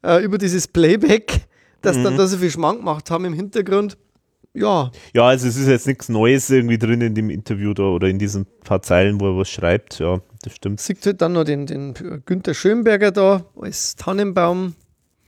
Äh, 0.01 0.23
über 0.23 0.37
dieses 0.37 0.67
Playback, 0.67 1.41
dass 1.81 1.97
mhm. 1.97 2.03
dann 2.05 2.17
da 2.17 2.27
so 2.27 2.37
viel 2.37 2.49
Schmank 2.49 2.79
gemacht 2.79 3.11
haben 3.11 3.25
im 3.25 3.33
Hintergrund. 3.33 3.97
Ja. 4.53 4.91
Ja, 5.13 5.27
also 5.27 5.47
es 5.47 5.55
ist 5.55 5.67
jetzt 5.67 5.87
nichts 5.87 6.09
Neues 6.09 6.49
irgendwie 6.49 6.77
drin 6.77 7.01
in 7.01 7.15
dem 7.15 7.29
Interview 7.29 7.73
da 7.73 7.83
oder 7.83 8.07
in 8.07 8.19
diesen 8.19 8.45
paar 8.63 8.81
Zeilen, 8.81 9.19
wo 9.19 9.27
er 9.27 9.37
was 9.37 9.49
schreibt. 9.49 9.99
Ja, 9.99 10.21
das 10.41 10.53
stimmt. 10.55 10.79
Sieht 10.79 11.05
halt 11.05 11.21
dann 11.21 11.33
noch 11.33 11.43
den, 11.43 11.65
den 11.65 11.93
Günther 12.25 12.53
Schönberger 12.53 13.11
da 13.11 13.45
als 13.59 13.95
Tannenbaum. 13.95 14.75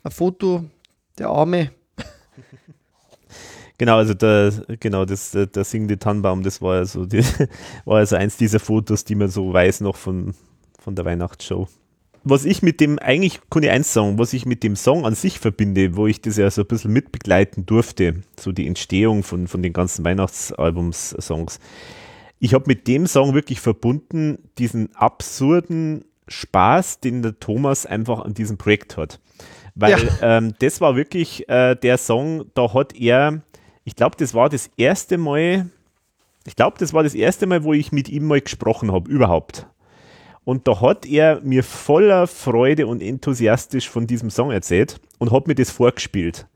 Ein 0.03 0.11
Foto, 0.11 0.65
der 1.18 1.30
Arme. 1.30 1.72
Genau, 3.77 3.98
also 3.98 4.14
der, 4.14 4.53
genau, 4.80 5.06
das, 5.06 5.31
der, 5.31 5.48
der 5.48 5.64
singende 5.64 5.98
Tannenbaum, 5.98 6.43
das 6.43 6.61
war 6.61 6.76
also, 6.76 7.03
die, 7.07 7.23
war 7.85 7.98
also 7.98 8.15
eins 8.15 8.38
dieser 8.38 8.60
Fotos, 8.60 9.06
die 9.06 9.15
man 9.15 9.27
so 9.27 9.52
weiß 9.52 9.81
noch 9.81 9.95
von, 9.95 10.35
von 10.77 10.93
der 10.93 11.03
Weihnachtsshow. 11.03 11.68
Was 12.23 12.45
ich 12.45 12.61
mit 12.61 12.80
dem, 12.80 12.99
eigentlich 12.99 13.39
kann 13.49 13.64
ich 13.64 13.69
eins 13.72 13.93
sagen, 13.93 14.19
was 14.19 14.34
ich 14.34 14.45
mit 14.45 14.64
dem 14.64 14.76
Song 14.76 15.06
an 15.06 15.15
sich 15.15 15.39
verbinde, 15.39 15.95
wo 15.95 16.06
ich 16.07 16.22
das 16.22 16.38
ja 16.38 16.49
so 16.52 16.61
ein 16.61 16.68
bisschen 16.68 16.93
mitbegleiten 16.93 17.65
durfte, 17.65 18.22
so 18.39 18.52
die 18.52 18.68
Entstehung 18.68 19.23
von, 19.23 19.48
von 19.48 19.64
den 19.64 19.73
ganzen 19.73 20.06
Weihnachtsalbums-Songs. 20.06 21.60
Ich 22.39 22.53
habe 22.53 22.65
mit 22.68 22.88
dem 22.88 23.07
Song 23.07 23.34
wirklich 23.34 23.60
verbunden, 23.60 24.38
diesen 24.57 24.95
absurden 24.95 26.06
Spaß, 26.27 26.99
den 26.99 27.23
der 27.23 27.39
Thomas 27.39 27.85
einfach 27.85 28.19
an 28.19 28.34
diesem 28.34 28.57
Projekt 28.57 28.98
hat. 28.98 29.19
Weil 29.73 30.03
ja. 30.03 30.10
ähm, 30.38 30.53
das 30.60 30.80
war 30.80 30.95
wirklich 30.95 31.49
äh, 31.49 31.76
der 31.76 31.98
Song, 31.98 32.45
da 32.53 32.73
hat 32.73 32.95
er 32.95 33.41
ich 33.84 33.95
glaube, 33.95 34.15
das 34.18 34.34
war 34.34 34.49
das 34.49 34.69
erste 34.77 35.18
Mal, 35.18 35.69
ich 36.45 36.56
glaube, 36.56 36.77
das 36.80 36.93
war 36.93 37.03
das 37.03 37.15
erste 37.15 37.48
Mal, 37.48 37.64
wo 37.64 37.73
ich 37.73 37.91
mit 37.91 38.10
ihm 38.10 38.26
mal 38.26 38.41
gesprochen 38.41 38.91
habe, 38.91 39.10
überhaupt. 39.10 39.68
Und 40.43 40.68
da 40.68 40.81
hat 40.81 41.05
er 41.05 41.39
mir 41.41 41.63
voller 41.63 42.27
Freude 42.27 42.88
und 42.88 43.01
enthusiastisch 43.01 43.89
von 43.89 44.07
diesem 44.07 44.30
Song 44.30 44.51
erzählt 44.51 44.99
und 45.19 45.31
hat 45.31 45.47
mir 45.47 45.55
das 45.55 45.69
vorgespielt 45.69 46.47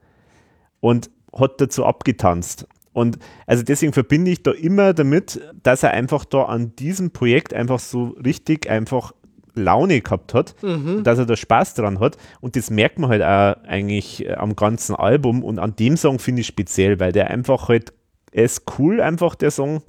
und 0.79 1.09
hat 1.37 1.61
dazu 1.61 1.85
abgetanzt. 1.85 2.67
Und 2.93 3.19
also 3.45 3.61
deswegen 3.61 3.93
verbinde 3.93 4.31
ich 4.31 4.41
da 4.41 4.51
immer 4.51 4.93
damit, 4.93 5.39
dass 5.61 5.83
er 5.83 5.91
einfach 5.91 6.25
da 6.25 6.43
an 6.43 6.75
diesem 6.77 7.11
Projekt 7.11 7.53
einfach 7.53 7.79
so 7.79 8.15
richtig 8.23 8.69
einfach 8.69 9.11
Laune 9.55 10.01
gehabt 10.01 10.33
hat, 10.33 10.55
mhm. 10.61 11.03
dass 11.03 11.17
er 11.17 11.25
da 11.25 11.35
Spaß 11.35 11.73
dran 11.73 11.99
hat. 11.99 12.17
Und 12.41 12.55
das 12.55 12.69
merkt 12.69 12.99
man 12.99 13.09
halt 13.09 13.21
auch 13.21 13.63
eigentlich 13.67 14.25
äh, 14.25 14.33
am 14.33 14.55
ganzen 14.55 14.95
Album. 14.95 15.43
Und 15.43 15.59
an 15.59 15.75
dem 15.75 15.97
Song 15.97 16.19
finde 16.19 16.41
ich 16.41 16.47
speziell, 16.47 16.99
weil 16.99 17.11
der 17.11 17.29
einfach 17.29 17.67
halt, 17.67 17.93
er 18.31 18.43
ist 18.43 18.63
cool, 18.77 19.01
einfach 19.01 19.35
der 19.35 19.51
Song. 19.51 19.81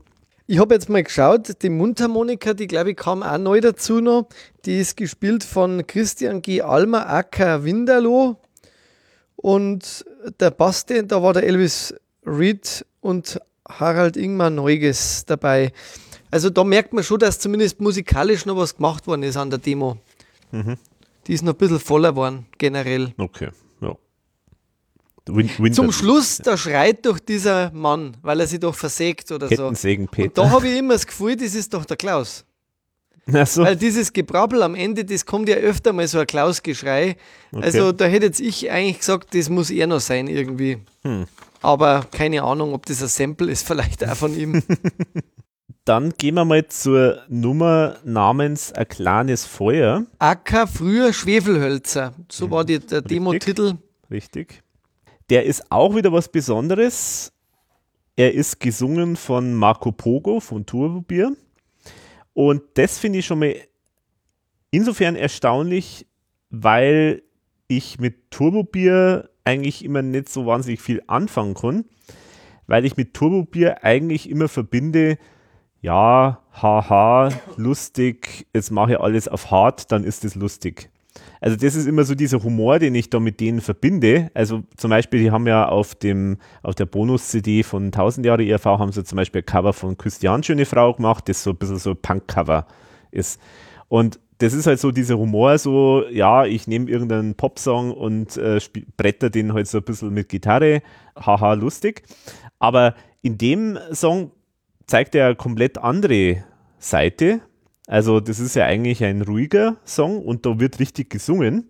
Ich 0.49 0.61
habe 0.61 0.75
jetzt 0.75 0.89
mal 0.89 1.03
geschaut, 1.03 1.61
die 1.63 1.71
Mundharmonika, 1.71 2.55
die 2.55 2.69
glaube 2.69 2.93
ich 2.93 2.97
kam 2.97 3.25
auch 3.25 3.37
neu 3.37 3.61
dazu 3.61 4.01
noch. 4.01 4.29
Die 4.65 4.79
ist 4.79 4.97
gespielt 4.97 5.43
von 5.43 5.85
Christian 5.89 6.41
G. 6.41 6.63
Almer, 6.63 7.09
Acker 7.09 7.65
Winderloh. 7.65 8.37
Und 9.35 10.05
der 10.39 10.53
Baste, 10.53 11.03
da 11.03 11.21
war 11.21 11.33
der 11.33 11.43
Elvis 11.43 11.95
Reed 12.25 12.87
und 13.01 13.41
Harald 13.69 14.17
Ingmar 14.17 14.51
Neuges 14.51 15.25
dabei. 15.27 15.73
Also 16.31 16.49
da 16.49 16.63
merkt 16.63 16.93
man 16.93 17.03
schon, 17.03 17.19
dass 17.19 17.41
zumindest 17.41 17.81
musikalisch 17.81 18.47
noch 18.47 18.57
was 18.57 18.77
gemacht 18.77 19.09
worden 19.09 19.25
ist 19.25 19.37
an 19.37 19.51
der 19.51 19.59
Demo. 19.59 19.99
Mhm. 20.53 20.77
Die 21.27 21.35
ist 21.35 21.43
noch 21.43 21.55
ein 21.55 21.59
bisschen 21.59 21.81
voller 21.81 22.13
geworden, 22.13 22.47
generell. 22.59 23.13
Okay, 23.19 23.51
ja. 25.29 25.35
Win 25.35 25.73
Zum 25.73 25.93
Schluss, 25.93 26.39
da 26.39 26.57
schreit 26.57 27.05
doch 27.05 27.19
dieser 27.19 27.71
Mann, 27.73 28.17
weil 28.23 28.41
er 28.41 28.47
sich 28.47 28.61
doch 28.61 28.75
versägt 28.75 29.31
oder 29.33 29.49
so. 29.49 29.73
Peter. 29.73 30.23
Und 30.25 30.39
da 30.39 30.51
habe 30.51 30.69
ich 30.69 30.79
immer 30.79 30.95
das 30.95 31.07
Gefühl, 31.07 31.37
das 31.37 31.55
ist 31.55 31.75
doch 31.75 31.85
der 31.85 31.97
Klaus. 31.97 32.45
So. 33.45 33.63
Weil 33.65 33.75
dieses 33.75 34.13
Gebrabbel 34.13 34.63
am 34.63 34.77
Ende, 34.77 35.05
das 35.05 35.27
kommt 35.27 35.49
ja 35.49 35.57
öfter 35.57 35.93
mal 35.93 36.07
so 36.07 36.21
ein 36.21 36.29
Klaus-Geschrei. 36.29 37.17
Okay. 37.51 37.65
Also 37.65 37.91
da 37.91 38.05
hätte 38.05 38.27
jetzt 38.27 38.41
ich 38.41 38.71
eigentlich 38.71 39.01
gesagt, 39.01 39.35
das 39.35 39.49
muss 39.49 39.71
er 39.71 39.89
noch 39.89 39.99
sein 39.99 40.29
irgendwie. 40.29 40.79
Hm. 41.03 41.27
Aber 41.61 42.07
keine 42.13 42.45
Ahnung, 42.45 42.73
ob 42.73 42.87
das 42.87 43.03
ein 43.03 43.09
Sample 43.09 43.51
ist, 43.51 43.67
vielleicht 43.67 44.09
auch 44.09 44.15
von 44.15 44.39
ihm. 44.39 44.63
Dann 45.85 46.15
gehen 46.17 46.37
wir 46.37 46.45
mal 46.45 46.67
zur 46.69 47.23
Nummer 47.29 47.97
namens 48.05 48.73
Ein 48.73 48.89
kleines 48.89 49.45
Feuer. 49.45 50.05
Acker, 50.21 50.69
früher 50.69 51.13
Schwefelhölzer. 51.13 52.15
So 52.31 52.51
war 52.51 52.65
die, 52.65 52.79
der 52.79 53.03
Demo-Titel. 53.03 53.75
Richtig. 54.11 54.63
Der 55.31 55.45
ist 55.45 55.71
auch 55.71 55.95
wieder 55.97 56.13
was 56.13 56.29
Besonderes. 56.29 57.33
Er 58.17 58.33
ist 58.33 58.61
gesungen 58.61 59.17
von 59.17 59.55
Marco 59.55 59.93
Pogo 59.93 60.41
von 60.41 60.67
Turbobier. 60.67 61.37
Und 62.33 62.63
das 62.75 62.99
finde 62.99 63.19
ich 63.19 63.27
schon 63.27 63.41
mal 63.41 63.57
insofern 64.71 65.17
erstaunlich, 65.17 66.07
weil 66.51 67.23
ich 67.69 67.99
mit 67.99 68.31
Turbobier 68.31 69.31
eigentlich 69.45 69.85
immer 69.85 70.03
nicht 70.03 70.29
so 70.29 70.47
wahnsinnig 70.47 70.81
viel 70.81 71.03
anfangen 71.07 71.55
kann, 71.55 71.85
weil 72.67 72.85
ich 72.85 72.97
mit 72.97 73.15
Turbobier 73.15 73.85
eigentlich 73.85 74.29
immer 74.29 74.49
verbinde, 74.49 75.19
ja, 75.81 76.43
haha, 76.53 77.31
lustig, 77.57 78.47
jetzt 78.53 78.71
mache 78.71 78.93
ich 78.93 79.01
alles 79.01 79.29
auf 79.29 79.51
hart, 79.51 79.93
dann 79.93 80.05
ist 80.05 80.25
es 80.25 80.35
lustig. 80.35 80.91
Also 81.47 81.59
das 81.59 81.77
ist 81.77 81.87
immer 81.87 82.03
so 82.03 82.17
dieser 82.17 82.43
Humor, 82.43 82.81
den 82.81 82.97
ich 82.97 83.09
da 83.09 83.21
mit 83.21 83.39
denen 83.39 83.61
verbinde. 83.61 84.33
Also 84.35 84.65
zum 84.77 84.91
Beispiel, 84.91 85.21
die 85.21 85.31
haben 85.31 85.47
ja 85.47 85.69
auf 85.69 85.95
dem, 85.95 86.39
auf 86.65 86.75
der 86.75 86.87
Bonus-CD 86.87 87.63
von 87.63 87.85
1000 87.85 88.27
Jahre 88.27 88.45
ERV 88.45 88.65
haben 88.65 88.91
sie 88.91 89.05
zum 89.05 89.15
Beispiel 89.15 89.43
ein 89.43 89.47
Cover 89.47 89.73
von 89.73 89.97
Christian 89.97 90.43
Schöne 90.43 90.67
Frau 90.67 90.93
gemacht, 90.95 91.29
das 91.29 91.45
so 91.45 91.51
ein 91.51 91.57
bisschen 91.57 91.79
so 91.79 91.95
Punk-Cover 91.95 92.67
ist. 93.13 93.41
Und 93.87 94.19
das 94.39 94.55
ist 94.55 94.67
halt 94.67 94.81
so 94.81 94.91
dieser 94.91 95.19
Humor, 95.19 95.57
so, 95.59 96.03
ja, 96.11 96.47
ich 96.47 96.67
nehme 96.67 96.91
irgendeinen 96.91 97.37
Popsong 97.37 97.93
und 97.93 98.37
äh, 98.39 98.59
bretter 98.97 99.31
den 99.31 99.55
halt 99.55 99.69
so 99.69 99.79
ein 99.79 99.85
bisschen 99.85 100.13
mit 100.13 100.29
Gitarre, 100.29 100.83
haha, 101.15 101.53
lustig. 101.53 102.03
Aber 102.59 102.97
in 103.23 103.39
dem 103.39 103.79
Song 103.93 104.33
zeigt 104.89 105.15
er 105.15 105.27
eine 105.27 105.37
komplett 105.37 105.79
andere 105.79 106.43
Seite. 106.81 107.41
Also 107.87 108.21
das 108.21 108.41
ist 108.41 108.57
ja 108.57 108.65
eigentlich 108.65 109.05
ein 109.05 109.23
ruhiger 109.23 109.77
Song 109.85 110.21
und 110.23 110.45
da 110.45 110.59
wird 110.59 110.81
richtig 110.81 111.11
gesungen. 111.11 111.69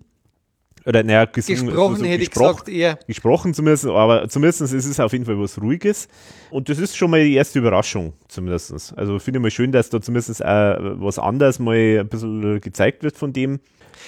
Oder 0.86 1.02
naja, 1.02 1.24
gesungen, 1.24 1.66
gesprochen 1.66 1.94
also 1.94 2.05
hätte 2.05 2.18
gesprochen, 2.18 2.51
ich 2.51 2.64
gesagt 2.64 2.68
eher. 2.68 2.98
Gesprochen 3.09 3.55
zumindest, 3.55 3.86
aber 3.86 4.28
zumindest 4.28 4.60
ist 4.60 4.86
es 4.86 5.01
auf 5.01 5.12
jeden 5.12 5.24
Fall 5.24 5.38
was 5.38 5.60
Ruhiges. 5.60 6.06
Und 6.51 6.68
das 6.68 6.78
ist 6.78 6.97
schon 6.97 7.10
mal 7.10 7.24
die 7.24 7.34
erste 7.34 7.59
Überraschung, 7.59 8.12
zumindest. 8.28 8.94
Also 8.97 9.18
finde 9.18 9.38
ich 9.38 9.43
mal 9.43 9.51
schön, 9.51 9.72
dass 9.72 9.90
da 9.90 10.01
zumindest 10.01 10.44
auch 10.44 10.76
was 11.01 11.18
anderes 11.18 11.59
mal 11.59 11.98
ein 12.01 12.09
bisschen 12.09 12.60
gezeigt 12.60 13.02
wird 13.02 13.16
von 13.16 13.32
dem. 13.32 13.59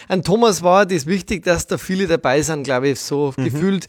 An 0.07 0.23
Thomas 0.23 0.63
war 0.63 0.87
das 0.87 1.07
wichtig, 1.07 1.43
dass 1.45 1.67
da 1.67 1.79
viele 1.79 2.07
dabei 2.07 2.43
sind, 2.43 2.63
glaube 2.63 2.91
ich, 2.91 3.01
so 3.01 3.35
mhm. 3.37 3.45
gefühlt. 3.45 3.87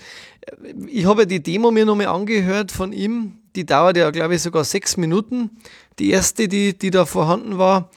Ich 0.87 1.05
habe 1.05 1.21
ja 1.21 1.25
die 1.25 1.43
Demo 1.43 1.69
mir 1.69 1.85
nochmal 1.85 2.07
angehört 2.07 2.71
von 2.71 2.91
ihm 2.91 3.38
die 3.55 3.65
dauert 3.65 3.97
ja, 3.97 4.09
glaube 4.11 4.35
ich, 4.35 4.41
sogar 4.41 4.63
sechs 4.63 4.97
Minuten. 4.97 5.51
Die 5.97 6.11
erste, 6.11 6.47
die, 6.47 6.77
die 6.77 6.91
da 6.91 7.05
vorhanden 7.05 7.57
war, 7.57 7.89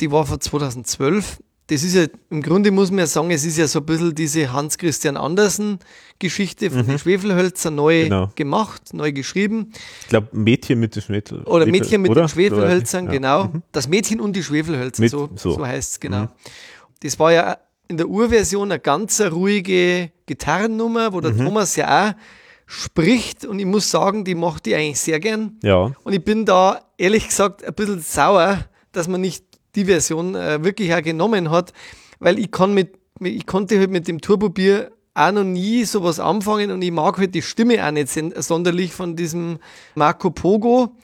die 0.00 0.10
war 0.10 0.26
von 0.26 0.40
2012. 0.40 1.38
Das 1.68 1.82
ist 1.82 1.94
ja, 1.94 2.06
im 2.30 2.42
Grunde 2.42 2.70
muss 2.70 2.90
man 2.90 3.00
ja 3.00 3.06
sagen, 3.06 3.30
es 3.32 3.44
ist 3.44 3.58
ja 3.58 3.66
so 3.66 3.80
ein 3.80 3.86
bisschen 3.86 4.14
diese 4.14 4.52
Hans-Christian 4.52 5.16
Andersen-Geschichte 5.16 6.70
von 6.70 6.82
mhm. 6.82 6.86
den 6.86 6.98
Schwefelhölzern 7.00 7.74
neu 7.74 8.04
genau. 8.04 8.30
gemacht, 8.36 8.94
neu 8.94 9.10
geschrieben. 9.10 9.72
Ich 10.02 10.08
glaube, 10.08 10.28
Mädchen 10.30 10.78
mit 10.78 10.94
den 10.94 11.02
Schwefelhölzern. 11.02 11.52
Oder 11.52 11.66
Mädchen 11.66 12.02
mit 12.02 12.12
oder? 12.12 12.22
den 12.22 12.28
Schwefelhölzern, 12.28 13.06
ja. 13.06 13.12
genau. 13.12 13.44
Mhm. 13.46 13.62
Das 13.72 13.88
Mädchen 13.88 14.20
und 14.20 14.36
die 14.36 14.44
Schwefelhölzer, 14.44 15.02
mit, 15.02 15.10
so, 15.10 15.28
so. 15.34 15.54
so 15.54 15.66
heißt 15.66 15.92
es, 15.92 16.00
genau. 16.00 16.22
Mhm. 16.22 16.28
Das 17.00 17.18
war 17.18 17.32
ja 17.32 17.58
in 17.88 17.96
der 17.96 18.08
Urversion 18.08 18.70
eine 18.70 18.80
ganz 18.80 19.20
ruhige 19.20 20.12
Gitarrennummer, 20.26 21.12
wo 21.12 21.20
der 21.20 21.32
mhm. 21.32 21.46
Thomas 21.46 21.74
ja 21.74 22.10
auch 22.10 22.14
spricht 22.66 23.44
und 23.44 23.58
ich 23.60 23.66
muss 23.66 23.90
sagen, 23.90 24.24
die 24.24 24.34
macht 24.34 24.66
die 24.66 24.74
eigentlich 24.74 25.00
sehr 25.00 25.20
gern. 25.20 25.58
Ja. 25.62 25.92
Und 26.02 26.12
ich 26.12 26.22
bin 26.22 26.44
da 26.44 26.80
ehrlich 26.98 27.28
gesagt 27.28 27.64
ein 27.64 27.74
bisschen 27.74 28.00
sauer, 28.00 28.64
dass 28.92 29.08
man 29.08 29.20
nicht 29.20 29.44
die 29.76 29.84
Version 29.84 30.34
äh, 30.34 30.62
wirklich 30.64 30.92
auch 30.92 31.02
genommen 31.02 31.50
hat, 31.50 31.72
weil 32.18 32.38
ich 32.38 32.50
kann 32.50 32.74
mit, 32.74 32.98
ich 33.20 33.46
konnte 33.46 33.78
halt 33.78 33.90
mit 33.90 34.08
dem 34.08 34.20
Turbobier 34.20 34.90
auch 35.14 35.32
noch 35.32 35.44
nie 35.44 35.84
sowas 35.84 36.20
anfangen 36.20 36.70
und 36.70 36.82
ich 36.82 36.90
mag 36.90 37.16
halt 37.18 37.34
die 37.34 37.42
Stimme 37.42 37.86
auch 37.86 37.90
nicht 37.90 38.08
sonderlich 38.42 38.92
von 38.92 39.16
diesem 39.16 39.58
Marco 39.94 40.30
Pogo. 40.30 40.96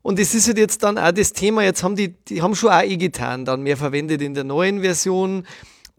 Und 0.00 0.18
es 0.18 0.34
ist 0.34 0.48
halt 0.48 0.58
jetzt 0.58 0.82
dann 0.82 0.98
auch 0.98 1.12
das 1.12 1.32
Thema, 1.32 1.62
jetzt 1.62 1.84
haben 1.84 1.94
die, 1.94 2.14
die 2.24 2.42
haben 2.42 2.56
schon 2.56 2.70
auch 2.70 2.82
E-Gitarren 2.82 3.44
dann 3.44 3.62
mehr 3.62 3.76
verwendet 3.76 4.20
in 4.20 4.34
der 4.34 4.42
neuen 4.42 4.80
Version 4.80 5.44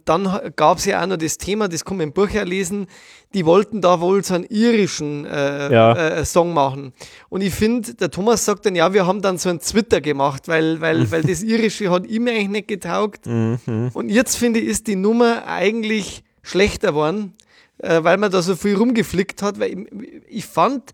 dann 0.05 0.51
gab 0.55 0.77
es 0.77 0.85
ja 0.85 1.01
auch 1.01 1.07
noch 1.07 1.17
das 1.17 1.37
Thema, 1.37 1.67
das 1.67 1.85
kann 1.85 1.97
man 1.97 2.07
im 2.07 2.13
Buch 2.13 2.29
ja 2.29 2.43
lesen, 2.43 2.87
die 3.33 3.45
wollten 3.45 3.81
da 3.81 3.99
wohl 3.99 4.23
so 4.23 4.35
einen 4.35 4.43
irischen 4.45 5.25
äh, 5.25 5.73
ja. 5.73 5.93
äh, 5.93 6.25
Song 6.25 6.53
machen. 6.53 6.93
Und 7.29 7.41
ich 7.41 7.53
finde, 7.53 7.95
der 7.95 8.11
Thomas 8.11 8.45
sagt 8.45 8.65
dann, 8.65 8.75
ja, 8.75 8.93
wir 8.93 9.07
haben 9.07 9.21
dann 9.21 9.37
so 9.37 9.49
einen 9.49 9.59
Twitter 9.59 10.01
gemacht, 10.01 10.47
weil, 10.47 10.81
weil, 10.81 11.11
weil 11.11 11.23
das 11.23 11.41
irische 11.41 11.89
hat 11.89 12.05
ihm 12.05 12.27
eigentlich 12.27 12.49
nicht 12.49 12.67
getaugt. 12.67 13.25
Mhm. 13.25 13.89
Und 13.93 14.09
jetzt 14.09 14.35
finde 14.35 14.59
ich, 14.59 14.67
ist 14.67 14.87
die 14.87 14.95
Nummer 14.95 15.47
eigentlich 15.47 16.23
schlechter 16.43 16.89
geworden, 16.89 17.33
äh, 17.79 18.03
weil 18.03 18.17
man 18.17 18.31
da 18.31 18.41
so 18.41 18.55
viel 18.55 18.75
rumgeflickt 18.75 19.41
hat, 19.41 19.59
weil 19.59 19.71
ich, 19.71 19.87
ich 20.27 20.45
fand, 20.45 20.91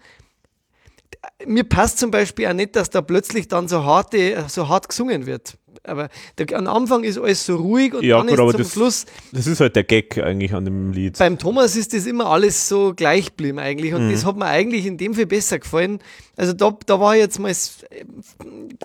mir 1.45 1.63
passt 1.63 1.99
zum 1.99 2.11
Beispiel 2.11 2.47
auch 2.47 2.53
nicht, 2.53 2.75
dass 2.75 2.89
da 2.89 3.01
plötzlich 3.01 3.47
dann 3.47 3.67
so, 3.67 3.83
harte, 3.83 4.45
so 4.47 4.69
hart 4.69 4.89
gesungen 4.89 5.25
wird. 5.25 5.57
Aber 5.89 6.09
der, 6.37 6.57
am 6.57 6.67
Anfang 6.67 7.03
ist 7.03 7.17
alles 7.17 7.45
so 7.45 7.55
ruhig 7.55 7.93
und 7.93 8.03
ja, 8.03 8.17
dann 8.17 8.27
gut, 8.27 8.39
ist 8.39 8.51
zum 8.51 8.61
das, 8.61 8.73
Schluss. 8.73 9.05
Das 9.31 9.47
ist 9.47 9.59
halt 9.59 9.75
der 9.75 9.83
Gag 9.83 10.17
eigentlich 10.17 10.53
an 10.53 10.65
dem 10.65 10.91
Lied. 10.91 11.17
Beim 11.17 11.37
Thomas 11.37 11.75
ist 11.75 11.93
das 11.93 12.05
immer 12.05 12.27
alles 12.27 12.69
so 12.69 12.93
gleich 12.95 13.27
geblieben 13.27 13.59
eigentlich. 13.59 13.93
Und 13.93 14.07
mhm. 14.07 14.11
das 14.11 14.25
hat 14.25 14.37
mir 14.37 14.45
eigentlich 14.45 14.85
in 14.85 14.97
dem 14.97 15.13
viel 15.13 15.25
besser 15.25 15.59
gefallen. 15.59 15.99
Also 16.37 16.53
da, 16.53 16.75
da 16.85 16.99
war 16.99 17.15
jetzt 17.15 17.39
mal, 17.39 17.53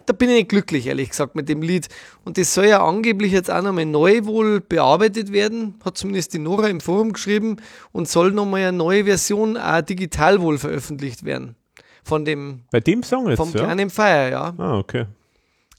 da 0.06 0.12
bin 0.12 0.30
ich 0.30 0.36
nicht 0.36 0.48
glücklich, 0.48 0.86
ehrlich 0.86 1.10
gesagt, 1.10 1.36
mit 1.36 1.48
dem 1.48 1.62
Lied. 1.62 1.88
Und 2.24 2.36
das 2.36 2.52
soll 2.52 2.66
ja 2.66 2.84
angeblich 2.84 3.32
jetzt 3.32 3.50
auch 3.50 3.62
nochmal 3.62 3.86
neu 3.86 4.24
wohl 4.24 4.60
bearbeitet 4.60 5.32
werden, 5.32 5.74
hat 5.84 5.96
zumindest 5.96 6.34
die 6.34 6.40
Nora 6.40 6.68
im 6.68 6.80
Forum 6.80 7.12
geschrieben 7.12 7.56
und 7.92 8.08
soll 8.08 8.32
nochmal 8.32 8.62
eine 8.62 8.76
neue 8.76 9.04
Version 9.04 9.56
auch 9.56 9.82
digital 9.82 10.40
wohl 10.40 10.58
veröffentlicht 10.58 11.24
werden 11.24 11.54
von 12.04 12.24
dem. 12.24 12.60
Bei 12.70 12.80
dem 12.80 13.02
Song 13.02 13.28
jetzt? 13.28 13.38
Vom 13.38 13.50
ja? 13.52 13.64
kleinen 13.64 13.90
Feier, 13.90 14.30
ja. 14.30 14.54
Ah, 14.58 14.78
okay. 14.78 15.06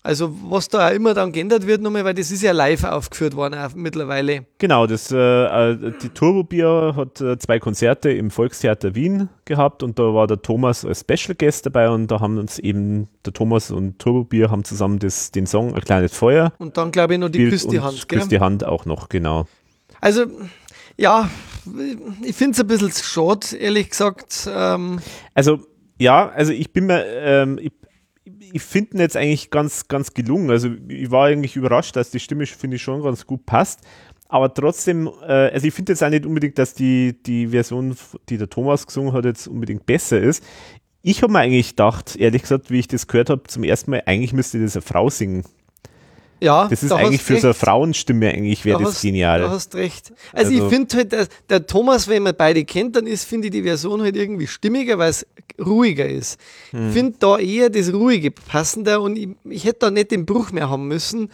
Also 0.05 0.31
was 0.51 0.69
da 0.69 0.87
auch 0.87 0.93
immer 0.93 1.15
dann 1.15 1.31
geändert 1.31 1.65
wird 1.65 1.81
nochmal, 1.81 2.05
weil 2.05 2.13
das 2.13 2.29
ist 2.29 2.43
ja 2.43 2.51
live 2.51 2.83
aufgeführt 2.83 3.35
worden 3.35 3.55
auch 3.55 3.73
mittlerweile. 3.73 4.45
Genau, 4.59 4.85
das, 4.85 5.11
äh, 5.11 5.17
äh 5.17 5.93
die 5.99 6.09
Turbobier 6.09 6.93
hat 6.95 7.21
äh, 7.21 7.39
zwei 7.39 7.57
Konzerte 7.57 8.11
im 8.11 8.29
Volkstheater 8.29 8.93
Wien 8.93 9.29
gehabt 9.45 9.81
und 9.81 9.97
da 9.97 10.13
war 10.13 10.27
der 10.27 10.43
Thomas 10.43 10.85
als 10.85 10.99
Special 10.99 11.33
Guest 11.35 11.65
dabei 11.65 11.89
und 11.89 12.11
da 12.11 12.19
haben 12.19 12.37
uns 12.37 12.59
eben 12.59 13.07
der 13.25 13.33
Thomas 13.33 13.71
und 13.71 13.97
Turbobier 13.97 14.51
haben 14.51 14.63
zusammen 14.63 14.99
das, 14.99 15.31
den 15.31 15.47
Song 15.47 15.73
Ein 15.73 15.81
kleines 15.81 16.15
Feuer. 16.15 16.53
Und 16.59 16.77
dann 16.77 16.91
glaube 16.91 17.15
ich 17.15 17.19
noch 17.19 17.29
die 17.29 17.49
Küss 17.49 17.67
die 17.67 17.79
Hand, 17.79 18.07
gell? 18.07 18.19
Küss 18.19 18.27
die 18.27 18.39
Hand 18.39 18.63
auch 18.63 18.85
noch, 18.85 19.09
genau. 19.09 19.47
Also 20.01 20.25
ja, 20.97 21.31
ich 22.21 22.35
finde 22.35 22.51
es 22.51 22.59
ein 22.59 22.67
bisschen 22.67 22.91
schade, 22.91 23.57
ehrlich 23.57 23.89
gesagt. 23.89 24.47
Ähm. 24.53 24.99
Also 25.33 25.61
ja, 25.97 26.29
also 26.29 26.51
ich 26.51 26.71
bin 26.73 26.85
mir, 26.85 27.05
ähm, 27.07 27.57
ich, 27.59 27.71
ich 28.55 28.63
finde 28.63 28.95
ihn 28.95 28.99
jetzt 29.01 29.17
eigentlich 29.17 29.49
ganz, 29.49 29.89
ganz 29.89 30.13
gelungen. 30.13 30.49
Also 30.49 30.69
ich 30.87 31.11
war 31.11 31.25
eigentlich 31.25 31.57
überrascht, 31.57 31.97
dass 31.97 32.11
die 32.11 32.21
Stimme, 32.21 32.45
finde 32.45 32.77
ich, 32.77 32.81
schon 32.81 33.03
ganz 33.03 33.27
gut 33.27 33.45
passt. 33.45 33.81
Aber 34.29 34.53
trotzdem, 34.53 35.09
äh, 35.27 35.51
also 35.51 35.67
ich 35.67 35.73
finde 35.73 35.91
jetzt 35.91 36.01
auch 36.01 36.09
nicht 36.09 36.25
unbedingt, 36.25 36.57
dass 36.57 36.73
die, 36.73 37.21
die 37.21 37.47
Version, 37.47 37.97
die 38.29 38.37
der 38.37 38.49
Thomas 38.49 38.87
gesungen 38.87 39.11
hat, 39.11 39.25
jetzt 39.25 39.49
unbedingt 39.49 39.85
besser 39.85 40.21
ist. 40.21 40.41
Ich 41.01 41.21
habe 41.21 41.33
mir 41.33 41.39
eigentlich 41.39 41.71
gedacht, 41.71 42.15
ehrlich 42.15 42.43
gesagt, 42.43 42.71
wie 42.71 42.79
ich 42.79 42.87
das 42.87 43.07
gehört 43.07 43.29
habe, 43.29 43.43
zum 43.43 43.65
ersten 43.65 43.91
Mal, 43.91 44.03
eigentlich 44.05 44.31
müsste 44.31 44.61
das 44.61 44.77
eine 44.77 44.83
Frau 44.83 45.09
singen. 45.09 45.43
Ja, 46.41 46.67
das 46.67 46.83
ist 46.83 46.91
da 46.91 46.97
eigentlich 46.97 47.21
für 47.21 47.33
recht. 47.33 47.41
so 47.43 47.47
eine 47.47 47.53
Frauenstimme 47.53 48.29
eigentlich 48.29 48.65
wäre 48.65 48.79
das 48.79 48.95
hast, 48.95 49.01
genial. 49.01 49.41
Du 49.41 49.49
hast 49.49 49.73
recht. 49.75 50.11
Also, 50.33 50.51
also 50.53 50.65
ich 50.65 50.69
finde 50.69 50.97
halt, 50.97 51.11
der, 51.11 51.27
der, 51.49 51.65
Thomas, 51.65 52.07
wenn 52.07 52.23
man 52.23 52.35
beide 52.35 52.65
kennt, 52.65 52.95
dann 52.95 53.07
ist, 53.07 53.23
finde 53.23 53.47
ich 53.47 53.51
die 53.51 53.63
Version 53.63 54.01
halt 54.01 54.15
irgendwie 54.17 54.47
stimmiger, 54.47 54.97
weil 54.97 55.11
es 55.11 55.25
ruhiger 55.63 56.07
ist. 56.07 56.39
Hm. 56.71 56.89
Ich 56.89 56.93
finde 56.93 57.15
da 57.19 57.37
eher 57.37 57.69
das 57.69 57.93
Ruhige 57.93 58.31
passender 58.31 59.01
und 59.01 59.15
ich, 59.17 59.29
ich 59.45 59.63
hätte 59.63 59.79
da 59.79 59.91
nicht 59.91 60.11
den 60.11 60.25
Bruch 60.25 60.51
mehr 60.51 60.69
haben 60.69 60.87
müssen. 60.87 61.31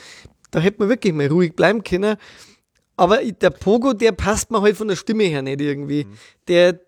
Da 0.52 0.60
hätte 0.60 0.80
man 0.80 0.90
wirklich 0.90 1.14
mal 1.14 1.28
ruhig 1.28 1.56
bleiben 1.56 1.84
können. 1.84 2.18
Aber 2.96 3.18
der 3.24 3.50
Pogo, 3.50 3.94
der 3.94 4.12
passt 4.12 4.52
mir 4.52 4.62
halt 4.62 4.78
von 4.78 4.88
der 4.88 4.96
Stimme 4.96 5.24
her 5.24 5.42
nicht 5.42 5.62
irgendwie. 5.62 6.04
Hm. 6.04 6.12
Der, 6.48 6.80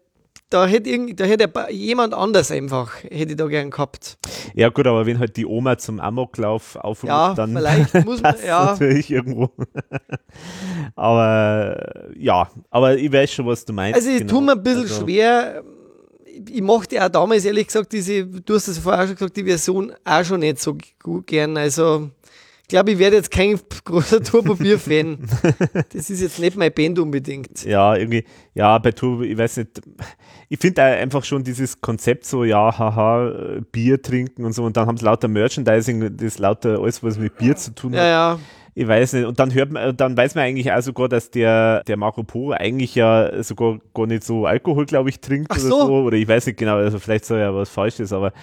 da 0.53 0.67
hätte, 0.67 0.89
irgend, 0.89 1.19
da 1.19 1.25
hätte 1.25 1.49
jemand 1.71 2.13
anders 2.13 2.51
einfach, 2.51 3.03
hätte 3.03 3.31
ich 3.31 3.35
da 3.37 3.47
gern 3.47 3.71
gehabt. 3.71 4.17
Ja 4.53 4.69
gut, 4.69 4.85
aber 4.85 5.05
wenn 5.05 5.17
halt 5.17 5.35
die 5.35 5.45
Oma 5.45 5.77
zum 5.77 5.99
Amoklauf 5.99 6.75
aufruft, 6.75 7.09
ja, 7.09 7.33
dann 7.33 7.55
vielleicht 7.55 7.93
muss 8.05 8.21
man, 8.21 8.35
ja. 8.45 8.65
natürlich 8.65 9.09
irgendwo. 9.09 9.49
aber 10.95 12.11
ja, 12.15 12.49
aber 12.69 12.97
ich 12.97 13.11
weiß 13.11 13.31
schon, 13.31 13.47
was 13.47 13.65
du 13.65 13.73
meinst. 13.73 13.95
Also 13.95 14.09
ich 14.09 14.19
genau. 14.19 14.31
tue 14.31 14.41
mir 14.43 14.51
ein 14.51 14.63
bisschen 14.63 14.81
also, 14.83 15.01
schwer, 15.01 15.63
ich 16.49 16.61
mochte 16.61 17.03
auch 17.03 17.09
damals 17.09 17.45
ehrlich 17.45 17.67
gesagt 17.67 17.91
diese, 17.91 18.25
du 18.25 18.53
hast 18.53 18.67
das 18.67 18.77
vorher 18.77 19.03
auch 19.03 19.07
schon 19.07 19.15
gesagt, 19.15 19.37
die 19.37 19.43
Version 19.43 19.91
auch 20.05 20.23
schon 20.23 20.39
nicht 20.41 20.59
so 20.59 20.77
gut 21.01 21.25
gern, 21.25 21.57
also 21.57 22.09
glaube, 22.67 22.91
ich 22.91 22.99
werde 22.99 23.17
jetzt 23.17 23.31
kein 23.31 23.59
großer 23.85 24.23
Turbobier-Fan. 24.23 25.17
das 25.93 26.09
ist 26.09 26.21
jetzt 26.21 26.39
nicht 26.39 26.57
mein 26.57 26.73
Band 26.73 26.99
unbedingt. 26.99 27.63
Ja, 27.65 27.95
irgendwie, 27.95 28.23
ja, 28.53 28.77
bei 28.77 28.91
Turbo, 28.91 29.23
ich 29.23 29.37
weiß 29.37 29.57
nicht, 29.57 29.81
ich 30.49 30.59
finde 30.59 30.83
einfach 30.83 31.23
schon 31.23 31.43
dieses 31.43 31.81
Konzept 31.81 32.25
so, 32.25 32.43
ja, 32.43 32.77
haha, 32.77 33.59
Bier 33.71 34.01
trinken 34.01 34.45
und 34.45 34.53
so 34.53 34.63
und 34.63 34.77
dann 34.77 34.87
haben 34.87 34.97
sie 34.97 35.05
lauter 35.05 35.27
Merchandising, 35.27 36.17
das 36.17 36.39
lauter 36.39 36.79
alles, 36.79 37.03
was 37.03 37.17
mit 37.17 37.37
Bier 37.37 37.55
zu 37.55 37.73
tun 37.73 37.93
hat. 37.93 37.99
Ja, 37.99 38.07
ja. 38.07 38.39
Ich 38.75 38.87
weiß 38.87 39.13
nicht. 39.13 39.25
Und 39.25 39.39
dann 39.39 39.53
hört 39.53 39.71
man, 39.71 39.95
dann 39.95 40.17
weiß 40.17 40.35
man 40.35 40.45
eigentlich 40.45 40.71
auch 40.71 40.81
sogar, 40.81 41.07
dass 41.07 41.29
der, 41.29 41.83
der 41.83 41.95
Marco 41.95 42.23
Polo 42.23 42.53
eigentlich 42.53 42.95
ja 42.95 43.43
sogar 43.43 43.77
gar 43.93 44.07
nicht 44.07 44.23
so 44.23 44.47
Alkohol, 44.47 44.85
glaube 44.85 45.09
ich, 45.09 45.19
trinkt 45.19 45.51
Ach 45.51 45.57
oder 45.57 45.67
so. 45.67 45.85
so. 45.85 45.95
Oder 46.03 46.17
ich 46.17 46.27
weiß 46.27 46.47
nicht 46.47 46.57
genau, 46.57 46.77
also 46.77 46.97
vielleicht 46.97 47.25
soll 47.25 47.39
ja 47.39 47.53
was 47.53 47.69
Falsches, 47.69 48.11
aber 48.11 48.33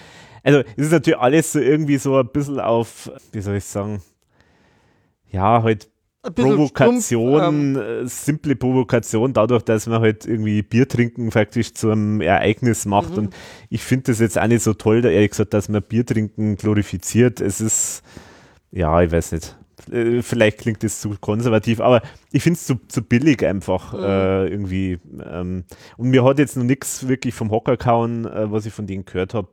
also 0.43 0.59
es 0.75 0.85
ist 0.85 0.91
natürlich 0.91 1.19
alles 1.19 1.51
so 1.51 1.59
irgendwie 1.59 1.97
so 1.97 2.17
ein 2.17 2.27
bisschen 2.27 2.59
auf, 2.59 3.11
wie 3.31 3.41
soll 3.41 3.57
ich 3.57 3.65
sagen, 3.65 4.01
ja, 5.31 5.63
halt 5.63 5.89
Provokation, 6.21 7.39
stumpf, 7.39 7.47
ähm, 7.47 7.75
äh, 7.77 8.07
simple 8.07 8.55
Provokation, 8.55 9.33
dadurch, 9.33 9.63
dass 9.63 9.87
man 9.87 10.01
halt 10.01 10.27
irgendwie 10.27 10.61
Bier 10.61 10.87
trinken 10.87 11.31
faktisch 11.31 11.73
zu 11.73 11.89
einem 11.89 12.21
Ereignis 12.21 12.85
macht. 12.85 13.11
Mhm. 13.11 13.17
Und 13.17 13.35
ich 13.69 13.81
finde 13.81 14.11
das 14.11 14.19
jetzt 14.19 14.37
auch 14.37 14.45
nicht 14.45 14.61
so 14.61 14.73
toll, 14.75 15.03
ehrlich 15.03 15.31
gesagt, 15.31 15.55
dass 15.55 15.67
man 15.67 15.81
Bier 15.81 16.05
trinken 16.05 16.57
glorifiziert. 16.57 17.41
Es 17.41 17.59
ist, 17.59 18.03
ja, 18.71 19.01
ich 19.01 19.11
weiß 19.11 19.31
nicht. 19.31 19.57
Äh, 19.91 20.21
vielleicht 20.21 20.59
klingt 20.59 20.83
das 20.83 21.01
zu 21.01 21.15
konservativ, 21.19 21.79
aber 21.79 22.03
ich 22.31 22.43
finde 22.43 22.57
es 22.57 22.67
zu, 22.67 22.75
zu 22.87 23.01
billig 23.01 23.43
einfach 23.43 23.93
mhm. 23.93 24.03
äh, 24.03 24.45
irgendwie. 24.45 24.99
Ähm, 25.25 25.63
und 25.97 26.09
mir 26.09 26.23
hat 26.23 26.37
jetzt 26.37 26.55
noch 26.55 26.63
nichts 26.63 27.07
wirklich 27.07 27.33
vom 27.33 27.49
Hocker 27.49 27.77
kauen, 27.77 28.25
äh, 28.25 28.51
was 28.51 28.67
ich 28.67 28.73
von 28.73 28.85
denen 28.85 29.05
gehört 29.05 29.33
habe. 29.33 29.49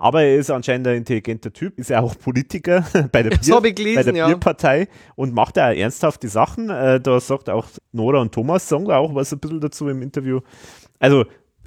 Aber 0.00 0.22
er 0.22 0.36
ist 0.36 0.50
anscheinend 0.50 0.88
ein 0.88 0.96
intelligenter 0.96 1.52
Typ, 1.52 1.78
ist 1.78 1.90
ja 1.90 2.00
auch 2.00 2.18
Politiker 2.18 2.86
bei 3.12 3.22
der, 3.22 3.36
Bier, 3.36 3.60
gelesen, 3.60 3.96
bei 3.96 4.02
der 4.02 4.14
ja. 4.14 4.26
Bierpartei 4.28 4.88
und 5.14 5.34
macht 5.34 5.58
da 5.58 5.72
ernsthafte 5.72 6.26
Sachen. 6.28 6.70
Äh, 6.70 7.02
da 7.02 7.20
sagt 7.20 7.50
auch 7.50 7.66
Nora 7.92 8.22
und 8.22 8.32
Thomas 8.32 8.66
sagen 8.66 8.90
auch 8.90 9.14
was 9.14 9.30
ein 9.30 9.40
bisschen 9.40 9.60
dazu 9.60 9.88
im 9.88 10.00
Interview. 10.00 10.40
Also 10.98 11.26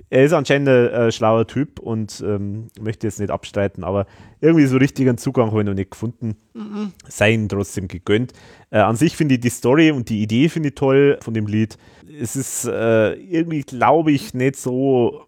er 0.10 0.24
ist 0.24 0.34
anscheinend 0.34 0.68
ein 0.68 1.12
schlauer 1.12 1.46
Typ 1.46 1.80
und 1.80 2.24
ähm, 2.26 2.70
möchte 2.82 3.06
jetzt 3.06 3.20
nicht 3.20 3.30
abstreiten, 3.30 3.84
aber 3.84 4.08
irgendwie 4.42 4.66
so 4.66 4.78
richtigen 4.78 5.20
Zugang 5.20 5.52
habe 5.52 5.62
ich 5.62 5.68
noch 5.68 5.76
nicht 5.76 5.92
gefunden. 5.92 6.36
Mhm. 6.56 6.92
Sei 7.08 7.34
ihm 7.34 7.48
trotzdem 7.48 7.88
gegönnt. 7.88 8.34
Äh, 8.72 8.80
an 8.80 8.96
sich 8.96 9.16
finde 9.16 9.36
ich 9.36 9.42
die 9.42 9.50
Story 9.50 9.92
und 9.92 10.10
die 10.10 10.24
Idee 10.24 10.50
finde 10.50 10.70
ich 10.70 10.76
toll 10.76 11.20
von 11.22 11.36
dem 11.36 11.46
Lied. 11.46 11.78
Es 12.20 12.36
ist 12.36 12.66
äh, 12.66 13.14
irgendwie, 13.14 13.62
glaube 13.62 14.12
ich, 14.12 14.34
nicht 14.34 14.56
so 14.56 15.28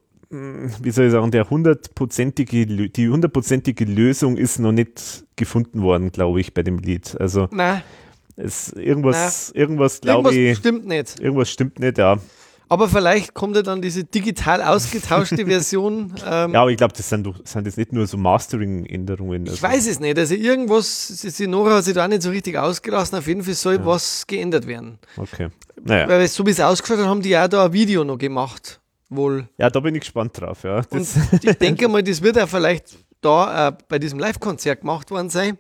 wie 0.81 0.91
soll 0.91 1.05
ich 1.05 1.11
sagen, 1.11 1.31
der 1.31 1.49
hundertprozentige, 1.49 2.65
die 2.89 3.09
hundertprozentige 3.09 3.85
Lösung 3.85 4.37
ist 4.37 4.59
noch 4.59 4.71
nicht 4.71 5.25
gefunden 5.35 5.81
worden, 5.81 6.11
glaube 6.11 6.39
ich, 6.39 6.53
bei 6.53 6.63
dem 6.63 6.79
Lied. 6.79 7.15
Also 7.19 7.47
Nein. 7.51 7.81
Es, 8.37 8.73
irgendwas, 8.73 9.51
Nein. 9.53 9.61
irgendwas 9.61 10.01
glaube 10.01 10.31
ich. 10.31 10.37
Irgendwas 10.37 10.57
stimmt 10.59 10.87
nicht. 10.87 11.19
Irgendwas 11.19 11.49
stimmt 11.49 11.79
nicht, 11.79 11.97
ja. 11.97 12.17
Aber 12.67 12.89
vielleicht 12.89 13.33
kommt 13.35 13.55
ja 13.55 13.61
dann 13.61 13.81
diese 13.81 14.03
digital 14.03 14.61
ausgetauschte 14.61 15.45
Version. 15.45 16.13
Ähm, 16.25 16.53
ja, 16.53 16.61
aber 16.61 16.71
ich 16.71 16.77
glaube, 16.77 16.93
das 16.97 17.07
sind, 17.07 17.25
doch, 17.25 17.35
sind 17.43 17.67
das 17.67 17.77
nicht 17.77 17.93
nur 17.93 18.07
so 18.07 18.17
Mastering-Änderungen. 18.17 19.43
Also. 19.43 19.53
Ich 19.53 19.61
weiß 19.61 19.87
es 19.87 19.99
nicht. 19.99 20.17
Also 20.17 20.33
irgendwas, 20.33 21.07
Sinora 21.07 21.77
hat 21.77 21.83
sich 21.85 21.93
da 21.93 22.07
nicht 22.07 22.23
so 22.23 22.31
richtig 22.31 22.57
ausgelassen. 22.57 23.19
Auf 23.19 23.27
jeden 23.27 23.43
Fall 23.43 23.53
soll 23.53 23.75
ja. 23.75 23.85
was 23.85 24.25
geändert 24.25 24.65
werden. 24.65 24.97
Okay. 25.15 25.49
Naja. 25.83 26.07
Weil 26.07 26.27
so 26.27 26.45
wie 26.45 26.51
es 26.51 26.59
ausgeschaut 26.59 26.97
hat, 26.97 27.05
haben 27.05 27.21
die 27.21 27.29
ja 27.29 27.47
da 27.47 27.65
ein 27.65 27.73
Video 27.73 28.03
noch 28.03 28.17
gemacht 28.17 28.81
wohl. 29.15 29.49
Ja, 29.57 29.69
da 29.69 29.79
bin 29.79 29.95
ich 29.95 30.01
gespannt 30.01 30.39
drauf, 30.39 30.63
ja. 30.63 30.81
Ich 30.91 31.57
denke 31.57 31.87
mal, 31.89 32.03
das 32.03 32.21
wird 32.21 32.35
ja 32.35 32.47
vielleicht 32.47 33.04
da 33.21 33.69
äh, 33.69 33.73
bei 33.87 33.99
diesem 33.99 34.19
Live-Konzert 34.19 34.81
gemacht 34.81 35.09
worden 35.11 35.29
sein, 35.29 35.57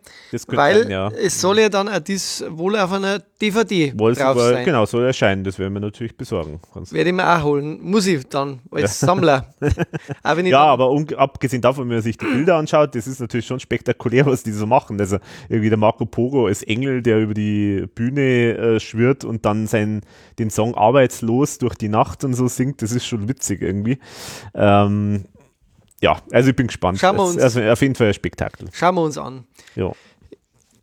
weil 0.47 0.83
sein, 0.83 0.91
ja. 0.91 1.09
es 1.09 1.41
soll 1.41 1.59
ja 1.59 1.69
dann 1.69 1.89
auch 1.89 1.99
dies 1.99 2.43
wohl 2.49 2.75
auf 2.77 2.91
einer 2.91 3.19
DVD 3.41 3.93
wohl 3.97 4.13
drauf 4.13 4.39
sein. 4.39 4.65
Genau, 4.65 4.85
soll 4.85 5.05
erscheinen, 5.05 5.43
das 5.43 5.57
werden 5.59 5.73
wir 5.73 5.79
natürlich 5.79 6.15
besorgen. 6.15 6.59
Werde 6.91 7.09
ich 7.09 7.15
mir 7.15 7.27
auch 7.27 7.43
holen, 7.43 7.79
muss 7.81 8.07
ich 8.07 8.27
dann 8.27 8.59
als. 8.71 8.99
Sammler. 8.99 9.53
ja, 10.43 10.63
aber 10.63 10.89
um, 10.89 11.07
abgesehen 11.15 11.61
davon, 11.61 11.89
wenn 11.89 11.97
man 11.97 12.03
sich 12.03 12.17
die 12.17 12.25
Bilder 12.25 12.55
anschaut, 12.55 12.95
das 12.95 13.07
ist 13.07 13.19
natürlich 13.19 13.45
schon 13.45 13.59
spektakulär, 13.59 14.25
was 14.25 14.43
die 14.43 14.51
so 14.51 14.65
machen. 14.65 14.99
Also 14.99 15.17
irgendwie 15.49 15.69
der 15.69 15.77
Marco 15.77 16.05
Pogo 16.05 16.47
als 16.47 16.63
Engel, 16.63 17.01
der 17.01 17.19
über 17.19 17.33
die 17.33 17.85
Bühne 17.93 18.57
äh, 18.57 18.79
schwirrt 18.79 19.25
und 19.25 19.45
dann 19.45 19.67
sein, 19.67 20.01
den 20.39 20.49
Song 20.49 20.75
Arbeitslos 20.75 21.57
durch 21.57 21.75
die 21.75 21.89
Nacht 21.89 22.23
und 22.23 22.33
so 22.33 22.47
singt, 22.47 22.81
das 22.81 22.91
ist 22.91 23.05
schon 23.05 23.27
witzig 23.27 23.61
irgendwie. 23.61 23.99
Ähm, 24.53 25.25
ja, 26.05 26.21
also 26.31 26.49
ich 26.51 26.55
bin 26.55 26.67
gespannt. 26.67 26.99
Schauen 26.99 27.15
wir 27.15 27.23
uns. 27.23 27.37
Also 27.39 27.61
auf 27.61 27.81
jeden 27.81 27.95
Fall 27.95 28.07
ein 28.07 28.13
Spektakel. 28.13 28.67
Schauen 28.71 28.93
wir 28.95 29.01
uns 29.01 29.17
an. 29.17 29.45
Ja. 29.75 29.91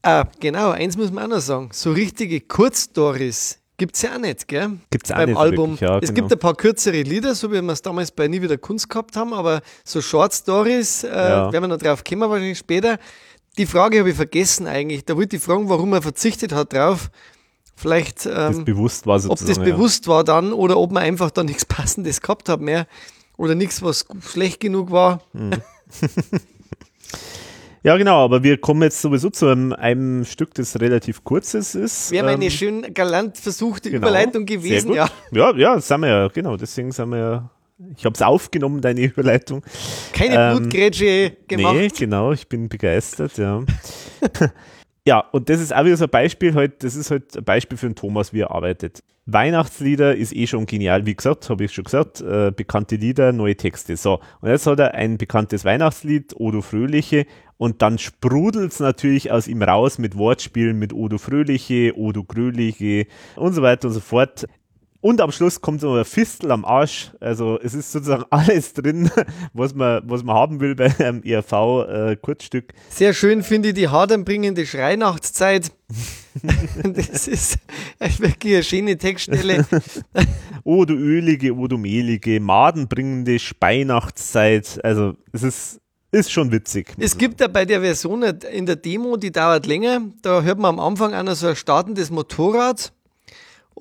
Ah, 0.03 0.25
genau, 0.41 0.71
eins 0.71 0.97
muss 0.97 1.13
man 1.13 1.25
auch 1.27 1.37
noch 1.37 1.41
sagen. 1.41 1.69
So 1.73 1.93
richtige 1.93 2.41
Kurzstories 2.41 3.59
gibt 3.77 3.95
es 3.95 4.03
ja 4.03 4.17
auch 4.17 4.19
nicht, 4.19 4.49
gell? 4.49 4.79
Gibt 4.91 5.07
es 5.07 5.13
auch 5.13 5.17
Beim 5.17 5.29
nicht 5.29 5.39
Album. 5.39 5.71
wirklich, 5.73 5.89
ja, 5.89 5.99
es 5.99 6.09
genau. 6.09 6.15
gibt 6.15 6.33
ein 6.33 6.39
paar 6.41 6.57
kürzere 6.57 7.03
Lieder, 7.03 7.37
so 7.37 7.53
wie 7.53 7.63
wir 7.63 7.73
es 7.73 7.83
damals 7.83 8.11
bei 8.11 8.27
Nie 8.27 8.43
wieder 8.43 8.59
Kunst 8.59 8.89
gehabt 8.89 9.15
haben, 9.17 9.33
aber 9.33 9.61
so 9.85 10.01
Short 10.01 10.35
Stories, 10.35 11.05
äh, 11.05 11.09
Ja. 11.09 11.53
werden 11.53 11.63
wir 11.65 11.69
noch 11.69 11.79
drauf 11.79 12.03
kommen, 12.03 12.29
wahrscheinlich 12.29 12.59
später. 12.59 12.99
Die 13.59 13.67
Frage 13.67 14.01
habe 14.01 14.11
ich 14.11 14.17
vergessen 14.17 14.67
eigentlich. 14.67 15.05
Da 15.05 15.17
wollte 15.17 15.37
ich 15.37 15.43
fragen, 15.43 15.69
warum 15.69 15.93
er 15.93 16.03
verzichtet 16.03 16.53
hat 16.53 16.73
drauf. 16.73 17.11
Vielleicht, 17.77 18.27
das 18.27 18.57
ähm, 18.57 18.65
bewusst 18.65 19.07
war 19.07 19.25
ob 19.29 19.39
das 19.39 19.59
bewusst 19.59 20.09
war 20.09 20.25
dann 20.25 20.53
oder 20.53 20.77
ob 20.79 20.91
man 20.91 21.05
einfach 21.05 21.31
da 21.31 21.45
nichts 21.45 21.65
Passendes 21.65 22.21
gehabt 22.21 22.49
hat 22.49 22.61
mehr 22.61 22.87
oder 23.43 23.57
nichts, 23.57 23.83
was 23.83 24.07
schlecht 24.21 24.61
genug 24.61 24.93
war. 24.93 25.21
Ja, 27.85 27.97
genau, 27.97 28.25
aber 28.25 28.45
wir 28.45 28.59
kommen 28.59 28.83
jetzt 28.83 29.03
sowieso 29.03 29.29
zu 29.31 29.49
einem, 29.49 29.73
einem 29.73 30.25
Stück, 30.25 30.55
das 30.55 30.81
relativ 30.81 31.25
kurzes 31.25 31.75
ist. 31.75 32.13
Wäre 32.13 32.27
meine 32.27 32.45
Ähm, 32.45 32.51
schön 32.53 32.95
galant 32.95 33.37
versuchte 33.37 33.91
genau. 33.91 34.07
Überleitung 34.07 34.47
gewesen, 34.47 34.93
ja. 34.93 35.09
Ja, 35.33 35.53
ja, 35.57 35.75
das 35.75 35.89
sind 35.89 36.01
wir 36.03 36.09
ja, 36.09 36.29
genau, 36.29 36.57
deswegen 36.57 36.93
sind 36.93 37.09
wir 37.09 37.19
ja. 37.19 37.51
Ich 37.97 38.05
habe 38.05 38.15
es 38.15 38.23
aufgenommen, 38.23 38.81
deine 38.81 39.01
Überleitung. 39.01 39.65
Keine 40.13 40.37
Ähm, 40.37 40.59
Blutgrätsche 40.59 41.37
gemacht. 41.49 41.75
Nee, 41.75 41.89
genau, 41.89 42.31
ich 42.31 42.47
bin 42.47 42.69
begeistert, 42.69 43.37
ja. 43.37 43.65
ja, 45.07 45.21
und 45.33 45.49
das 45.49 45.61
ist 45.61 45.75
auch 45.75 45.85
wieder 45.85 45.97
so 45.97 46.05
ein 46.05 46.11
Beispiel, 46.11 46.55
halt, 46.55 46.85
das 46.85 46.95
ist 46.95 47.11
halt 47.11 47.37
ein 47.37 47.45
Beispiel 47.45 47.77
für 47.77 47.87
den 47.87 47.97
Thomas, 47.97 48.33
wie 48.33 48.41
er 48.41 48.53
arbeitet. 48.53 49.03
Weihnachtslieder 49.27 50.17
ist 50.17 50.35
eh 50.35 50.47
schon 50.47 50.67
genial, 50.67 51.07
wie 51.07 51.15
gesagt, 51.15 51.49
habe 51.49 51.65
ich 51.65 51.73
schon 51.73 51.85
gesagt, 51.85 52.21
äh, 52.21 52.53
bekannte 52.55 52.97
Lieder, 52.97 53.33
neue 53.33 53.57
Texte. 53.57 53.97
So, 53.97 54.21
und 54.41 54.49
jetzt 54.49 54.67
hat 54.67 54.81
er 54.81 54.95
ein 54.95 55.19
bekanntes 55.19 55.65
Weihnachtslied, 55.65 56.35
Odo 56.37 56.61
Fröhliche, 56.61 57.27
und 57.57 57.81
dann 57.81 57.99
sprudelt 57.99 58.73
es 58.73 58.81
natürlich 58.81 59.31
aus 59.31 59.47
ihm 59.47 59.63
raus 59.63 59.99
mit 59.99 60.17
Wortspielen, 60.17 60.79
mit 60.79 60.93
Odo 60.93 61.19
Fröhliche, 61.19 61.97
Odo 61.97 62.25
Gröhliche 62.25 63.07
und 63.37 63.53
so 63.53 63.63
weiter 63.63 63.87
und 63.87 63.95
so 63.95 64.01
fort. 64.01 64.47
Und 65.03 65.21
am 65.21 65.33
Schluss 65.33 65.61
kommt 65.61 65.81
so 65.81 65.95
ein 65.95 66.05
Fistel 66.05 66.53
am 66.53 66.65
Arsch. 66.65 67.11
Also 67.19 67.59
es 67.61 67.75
ist 67.75 67.91
sozusagen 67.91 68.25
alles 68.31 68.73
drin, 68.73 69.11
was 69.53 69.75
man, 69.75 70.01
was 70.07 70.23
man 70.23 70.37
haben 70.37 70.61
will 70.61 70.77
bei 70.77 70.95
einem 71.01 71.23
ERV-Kurzstück. 71.25 72.73
Sehr 72.89 73.13
schön 73.13 73.43
finde 73.43 73.71
ich 73.71 73.75
die 73.75 73.89
hadernbringende 73.89 74.65
Schreinachtszeit. 74.65 75.73
das 76.85 77.27
ist 77.27 77.59
wirklich 77.99 78.55
eine 78.55 78.63
schöne 78.63 78.97
Textstelle. 78.97 79.67
oh 80.65 80.85
du 80.85 80.95
ölige, 80.95 81.53
oh 81.57 81.67
du 81.67 81.79
mehlige, 81.79 82.39
madenbringende 82.39 83.41
Speinachtszeit. 83.41 84.79
Also 84.85 85.17
es 85.33 85.43
ist, 85.43 85.81
ist 86.13 86.31
schon 86.31 86.53
witzig. 86.53 86.95
Es 87.01 87.19
gibt 87.19 87.41
ja 87.41 87.49
bei 87.49 87.65
der 87.65 87.81
Version 87.81 88.23
in 88.23 88.67
der 88.67 88.77
Demo, 88.77 89.17
die 89.17 89.33
dauert 89.33 89.67
länger, 89.67 90.01
da 90.23 90.43
hört 90.43 90.61
man 90.61 90.79
am 90.79 90.79
Anfang 90.79 91.13
einer 91.13 91.35
so 91.35 91.49
ein 91.49 91.57
startendes 91.57 92.13
Motorrad. 92.13 92.93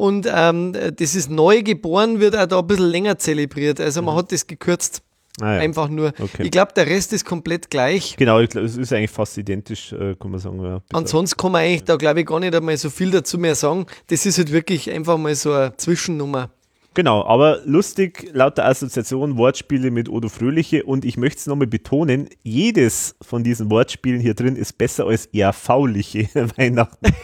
Und 0.02 0.28
ähm, 0.28 0.74
das 0.74 1.14
ist 1.14 1.30
neu 1.30 1.62
geboren, 1.62 2.20
wird 2.20 2.36
auch 2.36 2.48
da 2.48 2.58
ein 2.58 2.66
bisschen 2.66 2.88
länger 2.88 3.20
zelebriert. 3.20 3.80
Also 3.80 4.02
man 4.02 4.16
hat 4.16 4.32
das 4.32 4.48
gekürzt. 4.48 5.04
Ah, 5.40 5.54
ja. 5.54 5.60
Einfach 5.60 5.90
nur. 5.90 6.12
Okay. 6.20 6.42
Ich 6.42 6.50
glaube, 6.50 6.72
der 6.76 6.88
Rest 6.88 7.14
ist 7.14 7.24
komplett 7.24 7.70
gleich. 7.70 8.16
Genau, 8.18 8.44
glaub, 8.48 8.64
es 8.64 8.78
ist 8.78 8.92
eigentlich 8.92 9.12
fast 9.12 9.38
identisch, 9.38 9.94
äh, 9.94 10.16
kann 10.16 10.32
man 10.32 10.40
sagen. 10.40 10.60
Ja, 10.64 10.82
Ansonsten 10.92 11.38
kann 11.38 11.52
man 11.52 11.62
eigentlich 11.62 11.84
da, 11.84 11.98
glaube 11.98 12.22
ich, 12.22 12.26
gar 12.26 12.40
nicht 12.40 12.56
einmal 12.56 12.76
so 12.78 12.90
viel 12.90 13.12
dazu 13.12 13.38
mehr 13.38 13.54
sagen. 13.54 13.86
Das 14.08 14.26
ist 14.26 14.40
halt 14.40 14.52
wirklich 14.52 14.90
einfach 14.90 15.20
mal 15.20 15.36
so 15.36 15.54
eine 15.54 15.78
Zwischennummer. 15.78 16.50
Genau, 16.94 17.24
aber 17.24 17.62
lustig, 17.64 18.30
lauter 18.34 18.66
Assoziation, 18.66 19.38
Wortspiele 19.38 19.92
mit 19.92 20.10
Odo 20.10 20.28
Fröhliche 20.28 20.84
und 20.84 21.06
ich 21.06 21.16
möchte 21.16 21.40
es 21.40 21.48
nochmal 21.48 21.68
betonen, 21.68 22.28
jedes 22.44 23.16
von 23.22 23.46
diesen 23.46 23.72
Wortspielen 23.72 24.20
hier 24.20 24.34
drin 24.34 24.58
ist 24.58 24.78
besser 24.78 25.06
als 25.06 25.28
eher 25.28 25.54
fauliche 25.54 26.28
Weihnachten. 26.58 26.98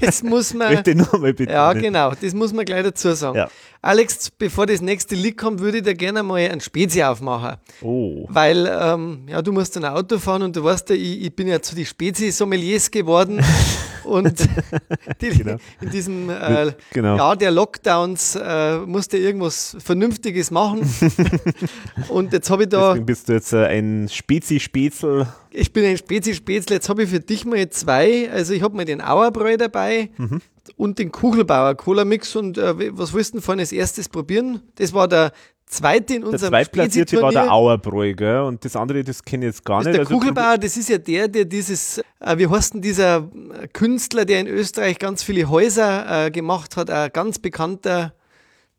Das 0.00 0.24
muss 0.24 0.54
man. 0.54 0.72
möchte 0.72 0.94
nochmal 0.96 1.32
betonen. 1.32 1.54
Ja, 1.54 1.72
genau, 1.72 2.12
das 2.20 2.34
muss 2.34 2.52
man 2.52 2.64
gleich 2.64 2.82
dazu 2.82 3.12
sagen. 3.12 3.36
Ja. 3.36 3.48
Alex, 3.80 4.30
bevor 4.30 4.66
das 4.66 4.80
nächste 4.80 5.14
Lied 5.14 5.36
kommt, 5.36 5.60
würde 5.60 5.78
ich 5.78 5.84
dir 5.84 5.94
gerne 5.94 6.24
mal 6.24 6.40
ein 6.40 6.60
Spezi 6.60 7.02
aufmachen. 7.04 7.56
Oh, 7.82 8.26
Weil, 8.28 8.66
ähm, 8.66 9.26
ja, 9.28 9.42
du 9.42 9.52
musst 9.52 9.76
ein 9.76 9.84
Auto 9.84 10.18
fahren 10.18 10.42
und 10.42 10.56
du 10.56 10.64
weißt 10.64 10.90
ja, 10.90 10.96
ich, 10.96 11.22
ich 11.22 11.36
bin 11.36 11.46
ja 11.46 11.62
zu 11.62 11.76
die 11.76 11.86
Spezi-Sommeliers 11.86 12.90
geworden. 12.90 13.40
und 14.06 14.48
die, 15.20 15.28
Genau. 15.30 15.56
in 15.80 15.90
diesem 15.90 16.30
äh, 16.30 16.72
Genau. 16.92 17.16
Jahr 17.16 17.36
der 17.36 17.50
Lockdowns 17.50 18.36
äh, 18.40 18.78
musste 18.78 19.18
irgendwas 19.18 19.76
Vernünftiges 19.82 20.50
machen. 20.50 20.88
und 22.08 22.32
jetzt 22.32 22.50
habe 22.50 22.64
ich 22.64 22.68
da, 22.68 22.88
deswegen 22.90 23.06
bist 23.06 23.28
du 23.28 23.32
jetzt 23.34 23.52
äh, 23.52 23.66
ein 23.66 24.08
Spezi-Spätzl. 24.10 25.26
ich 25.50 25.72
bin 25.72 25.84
ein 25.84 25.96
Spezi-Spätzle, 25.96 26.76
jetzt 26.76 26.88
habe 26.88 27.02
ich 27.04 27.10
für 27.10 27.20
dich 27.20 27.44
mal 27.44 27.68
zwei. 27.70 28.30
Also 28.30 28.52
ich 28.54 28.62
habe 28.62 28.76
mal 28.76 28.84
den 28.84 29.00
Auerbräu 29.00 29.56
dabei. 29.56 30.10
Mhm. 30.16 30.40
Und 30.76 30.98
den 30.98 31.12
Kugelbauer 31.12 31.76
Cola-Mix 31.76 32.34
und 32.34 32.58
äh, 32.58 32.96
was 32.98 33.12
willst 33.14 33.32
du 33.32 33.36
denn 33.38 33.42
vorhin 33.42 33.60
als 33.60 33.70
erstes 33.70 34.08
probieren? 34.08 34.62
Das 34.74 34.92
war 34.92 35.06
der 35.06 35.32
zweite 35.66 36.14
in 36.14 36.22
Der 36.22 36.30
unserem 36.30 36.50
zweitplatzierte 36.50 37.20
war 37.20 37.32
der 37.32 37.52
Auerbräu, 37.52 38.14
gell? 38.14 38.40
Und 38.40 38.64
das 38.64 38.76
andere, 38.76 39.02
das 39.04 39.22
kenne 39.22 39.46
ich 39.46 39.54
jetzt 39.54 39.64
gar 39.64 39.78
Das 39.78 39.86
nicht. 39.86 39.94
der 39.94 40.00
Also, 40.02 40.14
Kugelbauer, 40.14 40.58
das 40.58 40.76
ist 40.76 40.88
ja 40.88 40.98
der, 40.98 41.28
der 41.28 41.44
dieses, 41.44 41.98
äh, 42.20 42.38
wie 42.38 42.46
heißt 42.46 42.74
denn 42.74 42.82
dieser 42.82 43.16
äh, 43.18 43.66
Künstler, 43.72 44.24
der 44.24 44.40
in 44.40 44.46
Österreich 44.46 44.98
ganz 44.98 45.22
viele 45.22 45.48
Häuser 45.48 46.26
äh, 46.26 46.30
gemacht 46.30 46.76
hat, 46.76 46.88
ein 46.90 47.10
ganz 47.12 47.38
bekannter, 47.38 48.14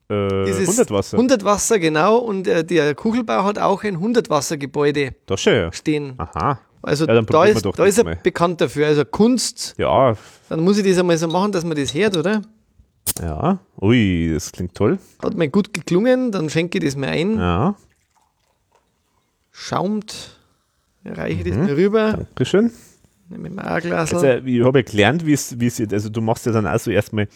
äh, 0.09 0.45
dieses 0.45 0.69
Hundertwasser. 0.69 1.17
Hundertwasser, 1.17 1.79
genau, 1.79 2.17
und 2.17 2.47
äh, 2.47 2.63
der 2.63 2.95
Kugelbauer 2.95 3.43
hat 3.43 3.59
auch 3.59 3.83
ein 3.83 3.99
Hundertwassergebäude 3.99 5.15
ja. 5.45 5.71
stehen. 5.73 6.13
Aha. 6.17 6.59
Also 6.81 7.05
Ja, 7.05 7.21
da 7.21 7.45
ist, 7.45 7.65
da 7.75 7.85
ist 7.85 7.97
er 7.97 8.03
mal. 8.05 8.19
bekannt 8.23 8.61
dafür. 8.61 8.87
Also 8.87 9.03
Kunst, 9.03 9.75
Ja, 9.77 10.15
dann 10.47 10.61
muss 10.61 10.77
ich 10.77 10.87
das 10.87 10.97
einmal 10.99 11.17
so 11.17 11.27
machen, 11.27 11.51
dass 11.51 11.65
man 11.65 11.75
das 11.75 11.93
hört, 11.93 12.15
oder? 12.15 12.41
Ja. 13.19 13.59
Ui, 13.81 14.31
das 14.33 14.51
klingt 14.51 14.75
toll. 14.75 14.99
Hat 15.21 15.35
mir 15.35 15.49
gut 15.49 15.73
geklungen, 15.73 16.31
dann 16.31 16.49
schenke 16.49 16.77
ich 16.77 16.83
das 16.83 16.95
mir 16.95 17.07
ein. 17.07 17.37
Ja, 17.37 17.75
Schaumt, 19.51 20.37
reiche 21.05 21.43
Mhm. 21.43 21.49
das 21.49 21.57
mir 21.69 21.77
rüber, 21.77 22.11
Dankeschön. 22.13 22.71
nehme 23.29 23.47
ich 23.47 23.53
mir 23.55 23.63
ein 23.65 23.81
Glas. 23.81 24.13
Also, 24.13 24.27
ich 24.45 24.63
habe 24.63 24.79
ja 24.79 24.83
gelernt, 24.83 25.25
wie 25.25 25.33
es, 25.33 25.55
also 25.91 26.09
du 26.09 26.21
machst 26.21 26.45
ja 26.45 26.51
dann 26.51 26.67
auch 26.67 26.77
so 26.79 26.91
erstmal 26.91 27.27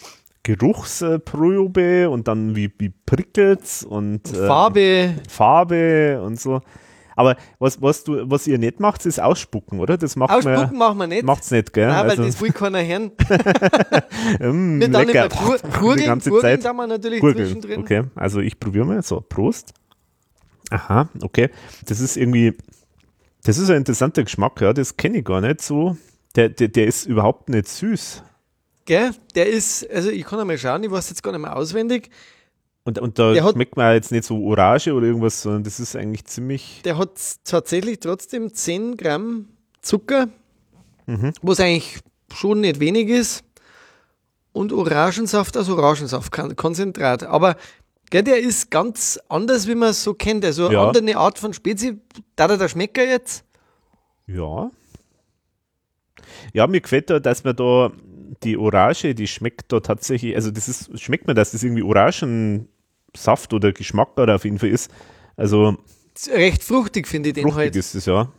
Geruchsprobe 0.44 2.08
und 2.10 2.28
dann 2.28 2.54
wie, 2.56 2.72
wie 2.78 2.92
prickelt's 3.06 3.82
und 3.84 4.32
äh, 4.32 4.46
Farbe, 4.46 5.14
Farbe 5.28 6.22
und 6.22 6.40
so. 6.40 6.60
Aber 7.16 7.36
was, 7.58 7.80
was 7.82 8.04
du, 8.04 8.30
was 8.30 8.46
ihr 8.46 8.58
nicht 8.58 8.80
macht, 8.80 9.04
ist 9.06 9.20
ausspucken, 9.20 9.80
oder? 9.80 9.96
Das 9.98 10.16
macht 10.16 10.30
ausspucken 10.32 10.60
man, 10.70 10.76
machen 10.78 10.98
wir 10.98 11.06
nicht. 11.06 11.24
macht's 11.24 11.50
nicht, 11.50 11.72
gell? 11.72 11.88
Nein, 11.88 12.02
weil 12.04 12.10
also, 12.10 12.24
das 12.24 12.40
will 12.40 12.52
keiner 12.52 12.82
hören. 12.84 13.12
mm, 14.40 14.80
Wir 14.80 14.88
dann 14.88 15.06
lecker. 15.06 15.28
Gur- 15.28 15.58
Die 15.64 15.78
Gurgeln, 15.78 16.06
ganze 16.06 16.30
Gurgeln 16.30 16.60
Zeit. 16.60 16.64
da 16.64 16.72
wir 16.72 16.86
natürlich 16.86 17.20
Gurgeln. 17.20 17.46
zwischendrin. 17.46 17.80
Okay, 17.80 18.04
also 18.14 18.40
ich 18.40 18.58
probiere 18.58 18.84
mal. 18.86 19.02
So, 19.02 19.20
Prost. 19.20 19.72
Aha, 20.70 21.08
okay. 21.22 21.50
Das 21.86 22.00
ist 22.00 22.16
irgendwie, 22.16 22.56
das 23.44 23.58
ist 23.58 23.68
ein 23.70 23.76
interessanter 23.78 24.24
Geschmack, 24.24 24.60
ja. 24.60 24.72
Das 24.72 24.96
kenne 24.96 25.18
ich 25.18 25.24
gar 25.24 25.40
nicht 25.40 25.60
so. 25.60 25.96
Der, 26.36 26.48
der, 26.48 26.68
der 26.68 26.86
ist 26.86 27.04
überhaupt 27.04 27.48
nicht 27.50 27.68
süß. 27.68 28.22
Gell? 28.86 29.10
Der 29.34 29.48
ist, 29.48 29.88
also 29.90 30.10
ich 30.10 30.24
kann 30.24 30.40
einmal 30.40 30.56
schauen, 30.58 30.82
ich 30.82 30.90
weiß 30.90 31.10
jetzt 31.10 31.22
gar 31.22 31.30
nicht 31.32 31.42
mehr 31.42 31.54
auswendig. 31.54 32.08
Und, 32.84 32.98
und 32.98 33.18
da 33.18 33.32
Der 33.32 33.44
hat- 33.44 33.54
schmeckt 33.54 33.76
man 33.76 33.94
jetzt 33.94 34.10
nicht 34.10 34.24
so 34.24 34.36
Orange 34.44 34.92
oder 34.92 35.06
irgendwas, 35.06 35.40
sondern 35.42 35.62
das 35.62 35.78
ist 35.78 35.94
eigentlich 35.94 36.24
ziemlich. 36.24 36.80
Der 36.84 36.98
hat 36.98 37.10
tatsächlich 37.44 38.00
trotzdem 38.00 38.52
10 38.52 38.96
Gramm 38.96 39.46
Zucker, 39.82 40.28
Mhm. 41.06 41.32
was 41.42 41.60
eigentlich 41.60 41.98
schon 42.32 42.60
nicht 42.60 42.80
wenig 42.80 43.08
ist. 43.08 43.44
Und 44.52 44.72
Orangensaft 44.72 45.56
aus 45.56 45.68
Orangensaftkonzentrat. 45.70 47.22
Aber 47.24 47.56
gell, 48.10 48.22
der 48.22 48.38
ist 48.40 48.70
ganz 48.70 49.18
anders, 49.28 49.66
wie 49.68 49.74
man 49.74 49.90
es 49.90 50.02
so 50.02 50.12
kennt. 50.14 50.44
Also 50.44 50.66
eine 50.66 50.74
Ja. 50.74 50.86
andere 50.88 51.16
Art 51.16 51.38
von 51.38 51.52
Spezi. 51.54 51.98
Da 52.36 52.48
der 52.48 52.68
Schmecker 52.68 53.04
jetzt? 53.04 53.44
Ja. 54.26 54.70
Ja, 56.52 56.66
mir 56.66 56.80
gefällt 56.80 57.10
da, 57.10 57.18
dass 57.20 57.44
man 57.44 57.56
da 57.56 57.92
die 58.42 58.56
Orange, 58.56 59.14
die 59.14 59.26
schmeckt 59.26 59.72
da 59.72 59.80
tatsächlich, 59.80 60.34
also 60.34 60.50
das 60.50 60.68
ist, 60.68 61.00
schmeckt 61.00 61.26
mir, 61.26 61.34
dass 61.34 61.52
das 61.52 61.62
irgendwie 61.62 61.82
Orangensaft 63.14 63.52
oder 63.52 63.72
Geschmack 63.72 64.16
da 64.16 64.34
auf 64.34 64.44
jeden 64.44 64.58
Fall 64.58 64.70
ist. 64.70 64.90
Also 65.36 65.76
Recht 66.30 66.62
fruchtig 66.62 67.08
finde 67.08 67.30
ich 67.30 67.34
den 67.34 67.44
fruchtig 67.44 67.58
halt. 67.58 67.76
ist 67.76 67.94
es 67.94 68.06
ja. 68.06 68.30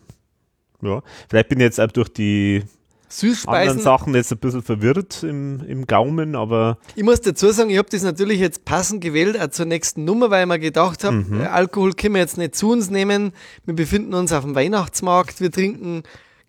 Ja. 0.82 1.02
Vielleicht 1.30 1.50
bin 1.50 1.60
ich 1.60 1.64
jetzt 1.64 1.80
auch 1.80 1.88
durch 1.92 2.10
die 2.10 2.62
anderen 2.62 3.10
Süßspeisen. 3.10 3.80
Sachen 3.82 4.16
jetzt 4.16 4.32
ein 4.32 4.38
bisschen 4.40 4.62
verwirrt 4.62 5.24
im, 5.24 5.62
im 5.68 5.88
Gaumen, 5.88 6.36
aber 6.36 6.78
Ich 6.96 7.04
muss 7.04 7.22
dazu 7.22 7.52
sagen, 7.52 7.70
ich 7.70 7.78
habe 7.78 7.90
das 7.90 8.04
natürlich 8.04 8.40
jetzt 8.40 8.66
passend 8.66 9.02
gewählt, 9.02 9.40
auch 9.40 9.48
zur 9.50 9.66
nächsten 9.66 10.04
Nummer, 10.04 10.30
weil 10.30 10.44
ich 10.44 10.48
mir 10.48 10.60
gedacht 10.60 11.04
habe, 11.04 11.18
Mhm. 11.18 11.42
Alkohol 11.42 11.94
können 11.94 12.16
wir 12.16 12.22
jetzt 12.22 12.38
nicht 12.38 12.56
zu 12.56 12.72
uns 12.72 12.90
nehmen. 12.90 13.32
Wir 13.66 13.76
befinden 13.76 14.14
uns 14.14 14.32
auf 14.32 14.44
dem 14.44 14.56
Weihnachtsmarkt, 14.56 15.42
wir 15.42 15.52
trinken 15.52 16.04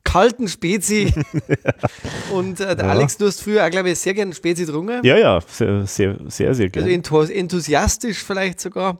kalten 0.04 0.46
Spezi. 0.48 1.12
Und 2.32 2.60
äh, 2.60 2.76
der 2.76 2.84
Ja. 2.86 2.90
Alex, 2.92 3.16
du 3.16 3.26
hast 3.26 3.42
früher 3.42 3.64
auch, 3.66 3.70
glaube 3.70 3.90
ich, 3.90 3.98
sehr 3.98 4.14
gerne 4.14 4.32
Spezi 4.34 4.64
getrunken. 4.66 5.00
ja, 5.04 5.16
ja, 5.18 5.40
sehr, 5.46 5.86
sehr, 5.86 6.16
sehr, 6.28 6.54
sehr 6.54 6.66
Also 6.66 6.80
gerne. 6.86 6.90
enthu- 6.92 7.30
enthusiastisch 7.32 8.22
vielleicht 8.22 8.60
sogar. 8.60 8.98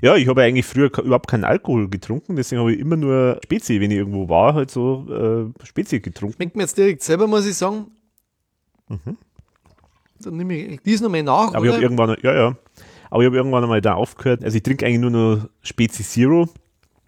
Ja, 0.00 0.14
ich 0.16 0.28
habe 0.28 0.40
ja 0.42 0.46
eigentlich 0.46 0.64
früher 0.66 0.90
überhaupt 0.98 1.28
keinen 1.28 1.44
Alkohol 1.44 1.88
getrunken, 1.88 2.36
deswegen 2.36 2.60
habe 2.60 2.72
ich 2.72 2.78
immer 2.78 2.96
nur 2.96 3.40
Spezi, 3.44 3.80
wenn 3.80 3.90
ich 3.90 3.98
irgendwo 3.98 4.28
war, 4.28 4.54
halt 4.54 4.70
so 4.70 5.52
äh, 5.60 5.66
Spezi 5.66 5.98
getrunken. 6.00 6.36
Schmeckt 6.36 6.54
mir 6.56 6.62
jetzt 6.62 6.78
direkt 6.78 7.02
selber, 7.02 7.26
muss 7.26 7.44
ich 7.44 7.56
sagen. 7.56 7.86
dann 8.88 10.36
nehme 10.36 10.54
ich 10.56 10.80
dies 10.82 11.00
nochmal 11.00 11.22
nach. 11.22 11.48
Aber 11.48 11.58
oder? 11.58 11.64
ich 11.66 11.72
habe 11.74 11.82
irgendwann, 11.82 12.16
ja, 12.22 12.34
ja. 12.34 12.56
Aber 13.10 13.22
ich 13.22 13.26
habe 13.26 13.36
irgendwann 13.36 13.62
einmal 13.64 13.80
da 13.80 13.94
aufgehört. 13.94 14.42
Also 14.44 14.56
ich 14.56 14.62
trinke 14.62 14.86
eigentlich 14.86 15.00
nur 15.00 15.10
noch 15.10 15.48
Spezi 15.62 16.02
Zero, 16.02 16.48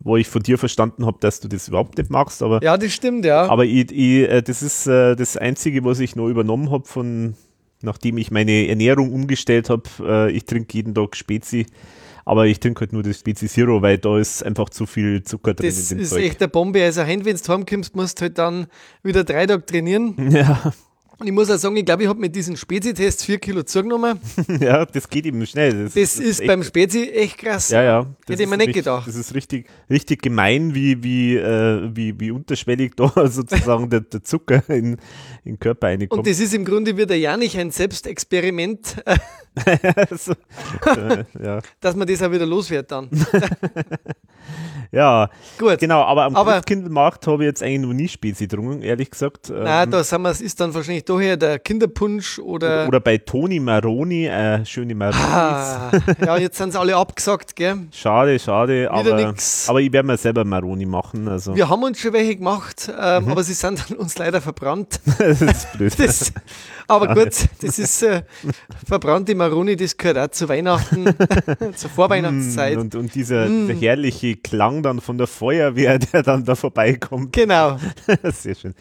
wo 0.07 0.16
ich 0.16 0.28
von 0.28 0.41
dir 0.41 0.57
verstanden 0.57 1.05
habe, 1.05 1.19
dass 1.20 1.41
du 1.41 1.49
das 1.49 1.66
überhaupt 1.66 1.99
nicht 1.99 2.11
magst. 2.11 2.41
Aber, 2.41 2.62
ja, 2.62 2.78
das 2.78 2.93
stimmt, 2.93 3.24
ja. 3.24 3.49
Aber 3.49 3.65
ich, 3.65 3.91
ich, 3.91 4.31
äh, 4.31 4.41
das 4.41 4.62
ist 4.62 4.87
äh, 4.87 5.16
das 5.16 5.37
Einzige, 5.37 5.85
was 5.85 5.99
ich 5.99 6.15
noch 6.15 6.28
übernommen 6.28 6.70
habe 6.70 6.87
von, 6.87 7.35
nachdem 7.83 8.16
ich 8.16 8.31
meine 8.31 8.69
Ernährung 8.69 9.12
umgestellt 9.12 9.69
habe. 9.69 9.83
Äh, 10.01 10.31
ich 10.31 10.45
trinke 10.45 10.77
jeden 10.77 10.95
Tag 10.95 11.16
Spezi. 11.16 11.66
Aber 12.24 12.47
ich 12.47 12.61
trinke 12.61 12.81
halt 12.81 12.93
nur 12.93 13.03
das 13.03 13.19
Spezi 13.19 13.49
Zero, 13.49 13.83
weil 13.83 13.99
da 13.99 14.19
ist 14.19 14.45
einfach 14.45 14.69
zu 14.69 14.87
viel 14.87 15.23
Zucker 15.24 15.55
drin. 15.55 15.69
Das 15.69 15.91
ist 15.91 16.11
Zeug. 16.11 16.23
echt 16.23 16.41
eine 16.41 16.49
Bombe. 16.49 16.83
Also, 16.83 17.03
wenn 17.07 17.23
du 17.23 17.49
heimkommst, 17.49 17.97
musst 17.97 18.20
du 18.20 18.23
halt 18.23 18.39
dann 18.39 18.66
wieder 19.03 19.24
drei 19.24 19.47
Tage 19.47 19.66
trainieren. 19.66 20.15
Ja. 20.31 20.73
Und 21.18 21.26
ich 21.26 21.32
muss 21.32 21.51
auch 21.51 21.56
sagen, 21.56 21.76
ich 21.76 21.84
glaube, 21.86 22.02
ich 22.02 22.09
habe 22.10 22.20
mit 22.20 22.36
diesen 22.36 22.59
Spezi-Tests 22.59 23.24
vier 23.24 23.38
Kilo 23.38 23.62
zugenommen. 23.62 24.20
ja, 24.60 24.84
das 24.84 25.09
geht 25.09 25.24
eben 25.24 25.47
schnell. 25.47 25.84
Das, 25.84 25.94
das, 25.94 26.16
das 26.16 26.18
ist, 26.18 26.47
beim 26.47 26.62
Spezi 26.62 27.09
echt 27.09 27.38
krass. 27.38 27.70
Ja, 27.70 27.82
ja. 27.82 28.06
Hätte 28.28 28.43
ich 28.43 28.48
mir 28.48 28.59
nicht 28.59 28.74
gedacht. 28.74 29.09
Das 29.09 29.14
ist 29.14 29.34
richtig, 29.34 29.66
richtig 29.88 30.20
gemein, 30.20 30.74
wie, 30.74 31.02
wie, 31.02 31.36
äh, 31.36 31.88
wie, 31.94 32.20
wie 32.20 32.30
unterschwellig 32.30 32.97
da 32.97 33.10
sozusagen 33.30 33.88
der, 33.88 34.01
der 34.01 34.22
Zucker 34.24 34.62
in, 34.68 34.98
in 35.44 35.52
den 35.55 35.59
Körper 35.59 35.86
reinkommt. 35.86 36.18
Und 36.18 36.26
das 36.26 36.38
ist 36.38 36.52
im 36.52 36.66
Grunde 36.66 36.98
wieder 36.98 37.14
ja 37.14 37.38
nicht 37.38 37.56
ein 37.56 37.70
Selbstexperiment, 37.70 39.02
so, 40.16 40.33
äh, 40.87 41.24
ja. 41.43 41.61
dass 41.81 41.97
man 41.97 42.07
das 42.07 42.23
auch 42.23 42.31
wieder 42.31 42.47
los 42.47 42.70
wird 42.70 42.91
dann. 42.91 43.09
Ja, 44.93 45.28
gut. 45.59 45.78
Genau, 45.78 46.03
aber 46.03 46.24
am 46.24 46.37
aber, 46.37 46.53
Christkindlmarkt 46.53 47.27
habe 47.27 47.45
ich 47.45 47.49
jetzt 47.49 47.62
eigentlich 47.62 47.81
noch 47.81 47.93
nie 47.93 48.09
Spezi 48.09 48.47
getrunken, 48.47 48.83
ehrlich 48.83 49.11
gesagt. 49.11 49.51
Nein, 49.51 49.85
ähm, 49.85 49.91
da 49.91 50.05
sind 50.05 50.23
wir, 50.23 50.31
ist 50.31 50.61
dann 50.61 50.73
wahrscheinlich 50.74 51.05
daher 51.05 51.37
der 51.37 51.59
Kinderpunsch 51.59 52.39
oder. 52.39 52.66
Oder, 52.66 52.89
oder 52.89 53.01
bei 53.01 53.19
Toni 53.19 53.61
Maroni, 53.61 54.27
äh, 54.27 54.65
schöne 54.65 54.95
Maroni. 54.95 55.23
Ah, 55.23 55.91
ja, 56.24 56.37
jetzt 56.37 56.59
sind 56.59 56.73
sie 56.73 56.81
alle 56.81 56.97
abgesagt, 56.97 57.57
gell? 57.57 57.89
Schade, 57.93 58.39
schade. 58.39 58.91
aber, 58.91 59.35
aber 59.66 59.81
ich 59.81 59.93
werde 59.93 60.07
mir 60.07 60.16
selber 60.16 60.45
Maroni 60.45 60.87
machen. 60.87 61.28
Also. 61.28 61.55
Wir 61.55 61.69
haben 61.69 61.83
uns 61.83 62.01
schon 62.01 62.12
welche 62.12 62.37
gemacht, 62.37 62.89
ähm, 62.89 63.24
mhm. 63.24 63.31
aber 63.33 63.43
sie 63.43 63.55
sind 63.55 63.91
dann 63.91 63.99
uns 63.99 64.16
leider 64.19 64.41
verbrannt. 64.41 65.01
das 65.19 65.43
ist 65.43 65.73
blöd. 65.73 65.99
Das, 65.99 66.33
aber 66.89 67.15
gut, 67.15 67.49
das 67.61 67.78
ist 67.78 68.03
äh, 68.03 68.23
verbrannte 68.87 69.35
Maroni, 69.35 69.45
das 69.77 69.97
gehört 69.97 70.18
auch 70.18 70.28
zu 70.28 70.48
Weihnachten, 70.48 71.06
zur 71.74 71.90
Vorweihnachtszeit. 71.90 72.77
Und, 72.77 72.94
und 72.94 73.14
dieser 73.14 73.48
mm. 73.48 73.70
herrliche 73.70 74.36
Klang 74.36 74.82
dann 74.82 75.01
von 75.01 75.18
der 75.18 75.27
Feuerwehr, 75.27 75.98
der 76.12 76.23
dann 76.23 76.44
da 76.44 76.55
vorbeikommt. 76.55 77.32
Genau. 77.32 77.78
Sehr 78.24 78.55
schön. 78.55 78.74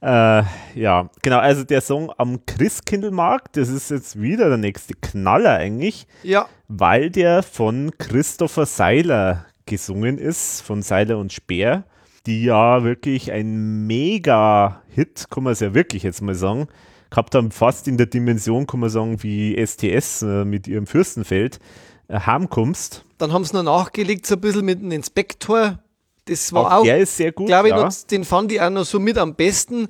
Äh, 0.00 0.42
ja, 0.74 1.10
genau, 1.22 1.38
also 1.38 1.64
der 1.64 1.80
Song 1.80 2.12
am 2.16 2.44
Christkindlmarkt, 2.46 3.56
das 3.56 3.68
ist 3.68 3.90
jetzt 3.90 4.20
wieder 4.20 4.48
der 4.48 4.58
nächste 4.58 4.94
Knaller 4.94 5.56
eigentlich. 5.56 6.06
Ja. 6.22 6.48
Weil 6.68 7.10
der 7.10 7.42
von 7.42 7.90
Christopher 7.98 8.66
Seiler 8.66 9.46
gesungen 9.66 10.18
ist, 10.18 10.62
von 10.62 10.82
Seiler 10.82 11.18
und 11.18 11.32
Speer, 11.32 11.84
die 12.26 12.44
ja 12.44 12.84
wirklich 12.84 13.32
ein 13.32 13.86
Mega-Hit, 13.86 15.26
kann 15.30 15.44
man 15.44 15.52
es 15.52 15.60
ja 15.60 15.74
wirklich 15.74 16.02
jetzt 16.02 16.22
mal 16.22 16.34
sagen, 16.34 16.68
gehabt 17.12 17.34
haben, 17.34 17.50
fast 17.50 17.86
in 17.86 17.96
der 17.96 18.06
Dimension, 18.06 18.66
kann 18.66 18.80
man 18.80 18.90
sagen, 18.90 19.22
wie 19.22 19.54
STS 19.64 20.22
äh, 20.22 20.44
mit 20.44 20.66
ihrem 20.66 20.86
Fürstenfeld 20.86 21.60
äh, 22.08 22.18
heimkommst. 22.18 23.04
Dann 23.18 23.32
haben 23.32 23.44
sie 23.44 23.54
noch 23.54 23.62
nachgelegt, 23.62 24.26
so 24.26 24.34
ein 24.34 24.40
bisschen 24.40 24.64
mit 24.64 24.80
dem 24.80 24.90
Inspektor. 24.90 25.78
Das 26.24 26.52
war 26.52 26.66
auch, 26.66 26.80
auch 26.80 26.84
der 26.84 26.98
ist 26.98 27.16
sehr 27.16 27.32
gut. 27.32 27.46
Glaube 27.46 27.68
ich, 27.68 27.74
ja. 27.74 27.84
noch, 27.84 27.92
den 28.10 28.24
fand 28.24 28.50
ich 28.52 28.60
auch 28.60 28.70
noch 28.70 28.84
so 28.84 28.98
mit 28.98 29.18
am 29.18 29.34
besten. 29.34 29.88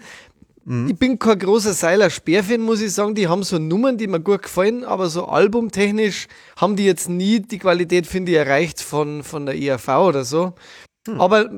Mhm. 0.64 0.88
Ich 0.88 0.96
bin 0.96 1.18
kein 1.18 1.38
großer 1.38 1.72
Seiler 1.72 2.10
Speerfan, 2.10 2.60
muss 2.60 2.80
ich 2.80 2.92
sagen. 2.92 3.14
Die 3.14 3.28
haben 3.28 3.42
so 3.42 3.58
Nummern, 3.58 3.98
die 3.98 4.06
mir 4.06 4.20
gut 4.20 4.42
gefallen, 4.42 4.84
aber 4.84 5.08
so 5.08 5.26
albumtechnisch 5.26 6.28
haben 6.56 6.76
die 6.76 6.84
jetzt 6.84 7.08
nie 7.08 7.40
die 7.40 7.58
Qualität, 7.58 8.06
finde 8.06 8.32
ich, 8.32 8.38
erreicht 8.38 8.80
von, 8.80 9.22
von 9.22 9.46
der 9.46 9.60
ERV 9.60 9.88
oder 9.88 10.24
so. 10.24 10.54
Mhm. 11.06 11.20
Aber 11.20 11.50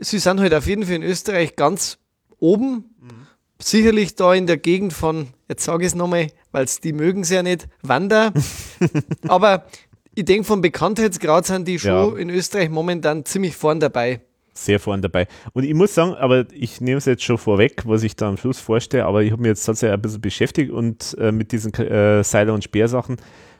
sie 0.00 0.18
sind 0.18 0.40
halt 0.40 0.54
auf 0.54 0.66
jeden 0.66 0.84
Fall 0.84 0.96
in 0.96 1.02
Österreich 1.02 1.56
ganz 1.56 1.98
oben. 2.38 2.94
Mhm 3.00 3.21
sicherlich 3.64 4.14
da 4.16 4.34
in 4.34 4.46
der 4.46 4.56
Gegend 4.56 4.92
von, 4.92 5.28
jetzt 5.48 5.64
sage 5.64 5.84
ich 5.84 5.88
es 5.88 5.94
nochmal, 5.94 6.28
weil 6.50 6.66
die 6.82 6.92
mögen 6.92 7.22
es 7.22 7.30
ja 7.30 7.42
nicht, 7.42 7.68
Wander. 7.82 8.32
Aber 9.28 9.66
ich 10.14 10.24
denke, 10.24 10.44
vom 10.44 10.60
Bekanntheitsgrad 10.60 11.46
sind 11.46 11.66
die 11.66 11.78
schon 11.78 12.14
ja. 12.14 12.16
in 12.16 12.30
Österreich 12.30 12.68
momentan 12.70 13.24
ziemlich 13.24 13.56
vorn 13.56 13.80
dabei. 13.80 14.20
Sehr 14.54 14.78
vorn 14.78 15.00
dabei. 15.00 15.28
Und 15.54 15.64
ich 15.64 15.72
muss 15.72 15.94
sagen, 15.94 16.12
aber 16.12 16.44
ich 16.52 16.82
nehme 16.82 16.98
es 16.98 17.06
jetzt 17.06 17.24
schon 17.24 17.38
vorweg, 17.38 17.84
was 17.86 18.02
ich 18.02 18.16
da 18.16 18.28
am 18.28 18.36
Schluss 18.36 18.60
vorstelle, 18.60 19.06
aber 19.06 19.22
ich 19.22 19.32
habe 19.32 19.40
mich 19.40 19.48
jetzt 19.48 19.64
tatsächlich 19.64 19.94
ein 19.94 20.02
bisschen 20.02 20.20
beschäftigt 20.20 20.70
und 20.70 21.16
äh, 21.18 21.32
mit 21.32 21.52
diesen 21.52 21.72
äh, 21.72 22.22
Seiler- 22.22 22.52
und 22.52 22.62
Speersachen. 22.62 23.16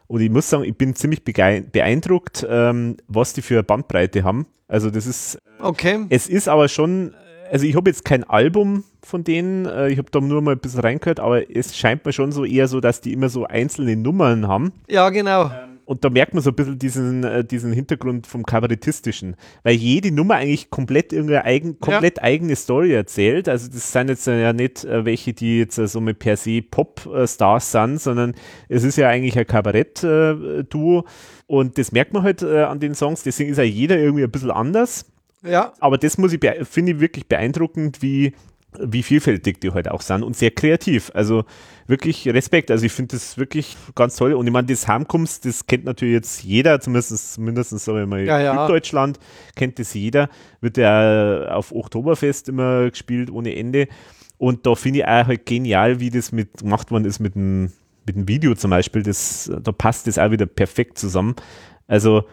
Und 0.07 0.21
ich 0.21 0.29
muss 0.29 0.51
sagen, 0.51 0.65
ich 0.65 0.77
bin 0.77 0.95
ziemlich 0.95 1.25
beeindruckt, 1.25 2.47
ähm, 2.47 2.99
was 3.09 3.33
die 3.33 3.41
für 3.41 3.63
Bandbreite 3.63 4.23
haben. 4.23 4.47
Also 4.69 4.91
das 4.91 5.07
ist. 5.07 5.39
Okay. 5.61 6.05
Es 6.11 6.29
ist 6.29 6.49
aber 6.49 6.69
schon 6.69 7.15
also 7.53 7.67
ich 7.67 7.77
habe 7.77 7.91
jetzt 7.91 8.07
kein 8.07 8.25
Album 8.25 8.85
von 9.03 9.25
denen, 9.25 9.67
äh, 9.67 9.91
ich 9.91 9.99
habe 9.99 10.11
da 10.11 10.21
nur 10.21 10.41
mal 10.41 10.53
ein 10.53 10.59
bisschen 10.59 10.81
reingehört, 10.81 11.21
aber 11.21 11.55
es 11.55 11.77
scheint 11.77 12.05
mir 12.07 12.15
schon 12.15 12.33
so 12.33 12.47
eher 12.47 12.67
so, 12.67 12.81
dass 12.81 13.03
die 13.03 13.13
immer 13.13 13.29
so 13.29 13.45
einzelne 13.45 13.95
Nummern 13.95 14.49
haben. 14.49 14.73
Ja, 14.89 15.11
genau. 15.11 15.51
Und 15.85 16.03
da 16.03 16.09
merkt 16.09 16.33
man 16.33 16.43
so 16.43 16.49
ein 16.49 16.57
bisschen 16.57 16.79
diesen, 16.79 17.25
äh, 17.25 17.45
diesen 17.45 17.75
Hintergrund 17.75 18.27
vom 18.27 18.47
Kabarettistischen, 18.47 19.37
weil 19.65 19.75
jede 19.75 20.13
Nummer 20.13 20.37
eigentlich 20.37 20.71
komplett 20.71 21.13
irgendeine 21.13 21.45
eigen, 21.45 21.79
komplett 21.79 22.17
ja. 22.17 22.23
eigene 22.23 22.57
Story 22.57 22.95
erzählt. 22.95 23.51
Also 23.51 23.69
das 23.71 23.93
sind 23.93 24.09
jetzt 24.09 24.27
ja 24.27 24.55
nicht 24.55 24.85
äh, 24.87 25.05
welche, 25.05 25.35
die 25.35 25.59
jetzt 25.59 25.75
so 25.75 26.01
mit 26.01 26.21
per 26.21 26.39
se 26.39 26.63
Pop-Stars 26.63 27.71
sind, 27.71 28.01
sondern 28.01 28.35
es 28.71 28.83
ist 28.83 28.97
ja 28.97 29.09
eigentlich 29.09 29.37
ein 29.39 29.47
Kabarett-Duo. 29.47 31.05
Und 31.49 31.77
das 31.77 31.93
merkt 31.93 32.15
man 32.15 32.23
halt 32.23 32.43
an 32.43 32.81
den 32.81 32.95
Songs, 32.95 33.25
deswegen 33.25 33.51
ist 33.51 33.59
ja 33.59 33.65
jeder 33.65 33.99
irgendwie 33.99 34.25
ein 34.25 34.31
bisschen 34.31 34.53
anders. 34.53 35.12
Ja. 35.43 35.73
Aber 35.81 35.99
das 35.99 36.19
muss 36.19 36.33
ich, 36.33 36.41
finde 36.65 36.93
ich 36.93 37.01
wirklich 37.01 37.27
beeindruckend, 37.27 38.03
wie, 38.03 38.33
wie 38.79 39.03
vielfältig 39.03 39.61
die 39.61 39.69
heute 39.69 39.91
halt 39.91 39.91
auch 39.91 40.01
sind 40.01 40.23
und 40.23 40.37
sehr 40.37 40.51
kreativ. 40.51 41.11
Also 41.15 41.45
wirklich 41.87 42.27
Respekt. 42.29 42.71
Also 42.71 42.87
ich 42.87 42.93
finde 42.93 43.17
das 43.17 43.37
wirklich 43.37 43.77
ganz 43.95 44.17
toll. 44.17 44.35
Und 44.35 44.47
ich 44.47 44.53
meine, 44.53 44.67
das 44.67 44.89
Heimkommst, 44.89 45.45
das 45.45 45.67
kennt 45.67 45.85
natürlich 45.85 46.15
jetzt 46.15 46.43
jeder, 46.43 46.81
zumindest, 46.81 47.39
mindestens 47.39 47.85
sagen 47.85 47.99
wir 47.99 48.07
mal 48.07 48.25
ja, 48.25 48.41
ja. 48.41 48.67
Süddeutschland 48.67 49.19
kennt 49.57 49.79
das 49.79 49.95
jeder. 49.95 50.29
Wird 50.61 50.77
ja 50.77 51.49
auf 51.49 51.73
Oktoberfest 51.73 52.49
immer 52.49 52.91
gespielt 52.91 53.31
ohne 53.31 53.55
Ende. 53.57 53.89
Und 54.39 54.67
da 54.67 54.75
finde 54.75 55.01
ich 55.01 55.05
auch 55.05 55.27
halt 55.27 55.47
genial, 55.47 56.01
wie 56.01 56.11
das 56.11 56.33
mit 56.33 56.59
gemacht 56.59 56.91
worden 56.91 57.05
ist 57.05 57.21
mit 57.21 57.35
dem, 57.35 57.73
mit 58.07 58.17
dem 58.17 58.29
Video 58.29 58.55
zum 58.55 58.71
Beispiel. 58.71 59.03
Das, 59.03 59.51
da 59.63 59.73
passt 59.73 60.07
das 60.07 60.19
auch 60.19 60.31
wieder 60.31 60.47
perfekt 60.47 60.99
zusammen. 60.99 61.37
Also 61.87 62.25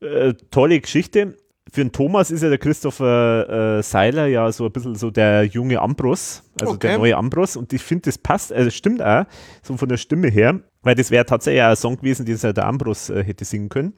äh, 0.00 0.34
tolle 0.50 0.80
Geschichte 0.80 1.36
für 1.72 1.80
den 1.80 1.90
Thomas 1.90 2.30
ist 2.30 2.42
ja 2.42 2.50
der 2.50 2.58
Christopher 2.58 3.78
äh, 3.78 3.82
Seiler 3.82 4.26
ja 4.26 4.52
so 4.52 4.66
ein 4.66 4.72
bisschen 4.72 4.94
so 4.94 5.10
der 5.10 5.44
junge 5.44 5.80
Ambros, 5.80 6.42
also 6.60 6.74
okay. 6.74 6.88
der 6.88 6.98
neue 6.98 7.16
Ambros. 7.16 7.56
Und 7.56 7.72
ich 7.72 7.82
finde, 7.82 8.02
das 8.02 8.18
passt, 8.18 8.52
also 8.52 8.68
stimmt 8.68 9.00
auch, 9.00 9.24
so 9.62 9.78
von 9.78 9.88
der 9.88 9.96
Stimme 9.96 10.28
her, 10.28 10.60
weil 10.82 10.94
das 10.94 11.10
wäre 11.10 11.24
tatsächlich 11.24 11.62
auch 11.62 11.70
ein 11.70 11.76
Song 11.76 11.96
gewesen, 11.96 12.26
den 12.26 12.38
der 12.38 12.66
Ambros 12.66 13.08
äh, 13.08 13.24
hätte 13.24 13.46
singen 13.46 13.70
können. 13.70 13.94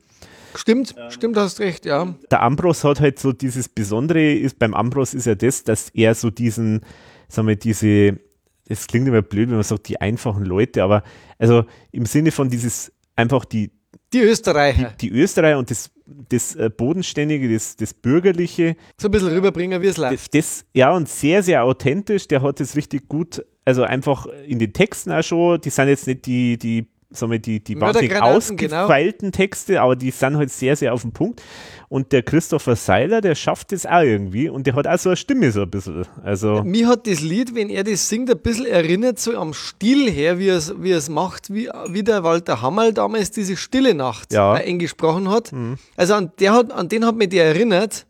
Stimmt, 0.54 0.94
ähm, 0.96 1.10
stimmt, 1.10 1.36
hast 1.36 1.58
recht, 1.58 1.84
ja. 1.84 2.14
Der 2.30 2.42
Ambros 2.42 2.84
hat 2.84 3.00
halt 3.00 3.18
so 3.18 3.32
dieses 3.32 3.68
Besondere, 3.68 4.32
ist 4.34 4.60
beim 4.60 4.72
Ambros 4.72 5.12
ist 5.12 5.26
ja 5.26 5.34
das, 5.34 5.64
dass 5.64 5.90
er 5.90 6.14
so 6.14 6.30
diesen, 6.30 6.82
sagen 7.28 7.48
wir, 7.48 7.56
diese, 7.56 8.20
es 8.68 8.86
klingt 8.86 9.08
immer 9.08 9.22
blöd, 9.22 9.48
wenn 9.48 9.56
man 9.56 9.64
sagt, 9.64 9.88
die 9.88 10.00
einfachen 10.00 10.44
Leute, 10.44 10.84
aber 10.84 11.02
also 11.40 11.64
im 11.90 12.06
Sinne 12.06 12.30
von 12.30 12.50
dieses, 12.50 12.92
einfach 13.16 13.44
die, 13.44 13.72
die 14.12 14.20
Österreicher. 14.20 14.94
Die, 15.00 15.08
die 15.08 15.18
Österreicher 15.18 15.58
und 15.58 15.72
das, 15.72 15.90
das 16.06 16.54
äh, 16.54 16.70
Bodenständige, 16.70 17.52
das, 17.52 17.76
das 17.76 17.94
Bürgerliche. 17.94 18.76
So 18.98 19.08
ein 19.08 19.10
bisschen 19.10 19.28
rüberbringen, 19.28 19.80
wie 19.82 19.86
es 19.86 19.96
läuft. 19.96 20.34
Das, 20.34 20.64
ja, 20.74 20.92
und 20.92 21.08
sehr, 21.08 21.42
sehr 21.42 21.64
authentisch. 21.64 22.28
Der 22.28 22.42
hat 22.42 22.60
es 22.60 22.76
richtig 22.76 23.08
gut, 23.08 23.44
also 23.64 23.82
einfach 23.84 24.26
in 24.46 24.58
den 24.58 24.72
Texten 24.72 25.12
auch 25.12 25.22
schon. 25.22 25.60
Die 25.60 25.70
sind 25.70 25.88
jetzt 25.88 26.06
nicht 26.06 26.26
die, 26.26 26.58
die 26.58 26.86
sagen 27.16 27.32
wir, 27.32 27.38
die, 27.38 27.62
die 27.62 27.80
wahnsinnig 27.80 28.10
genau. 28.10 28.36
ausgefeilten 28.36 29.30
genau. 29.30 29.36
Texte, 29.36 29.80
aber 29.80 29.96
die 29.96 30.10
sind 30.10 30.36
halt 30.36 30.50
sehr, 30.50 30.76
sehr 30.76 30.92
auf 30.92 31.02
den 31.02 31.12
Punkt. 31.12 31.42
Und 31.88 32.12
der 32.12 32.22
Christopher 32.22 32.76
Seiler, 32.76 33.20
der 33.20 33.34
schafft 33.34 33.72
das 33.72 33.86
auch 33.86 34.02
irgendwie 34.02 34.48
und 34.48 34.66
der 34.66 34.74
hat 34.74 34.86
auch 34.86 34.98
so 34.98 35.10
eine 35.10 35.16
Stimme 35.16 35.52
so 35.52 35.62
ein 35.62 35.70
bisschen. 35.70 36.06
Also 36.24 36.62
Mir 36.64 36.88
hat 36.88 37.06
das 37.06 37.20
Lied, 37.20 37.54
wenn 37.54 37.70
er 37.70 37.84
das 37.84 38.08
singt, 38.08 38.30
ein 38.30 38.38
bisschen 38.38 38.66
erinnert, 38.66 39.18
so 39.18 39.36
am 39.36 39.54
Stil 39.54 40.10
her, 40.10 40.38
wie 40.38 40.48
er 40.48 40.56
es 40.56 40.74
wie 40.76 41.12
macht, 41.12 41.52
wie, 41.52 41.68
wie 41.88 42.02
der 42.02 42.24
Walter 42.24 42.62
Hammerl 42.62 42.92
damals 42.92 43.30
diese 43.30 43.56
Stille 43.56 43.94
Nacht 43.94 44.32
ja. 44.32 44.54
eingesprochen 44.54 45.30
hat. 45.30 45.52
Mhm. 45.52 45.76
Also 45.96 46.14
an, 46.14 46.32
der 46.40 46.52
hat, 46.52 46.72
an 46.72 46.88
den 46.88 47.06
hat 47.06 47.16
mich 47.16 47.28
der 47.28 47.44
erinnert 47.46 48.06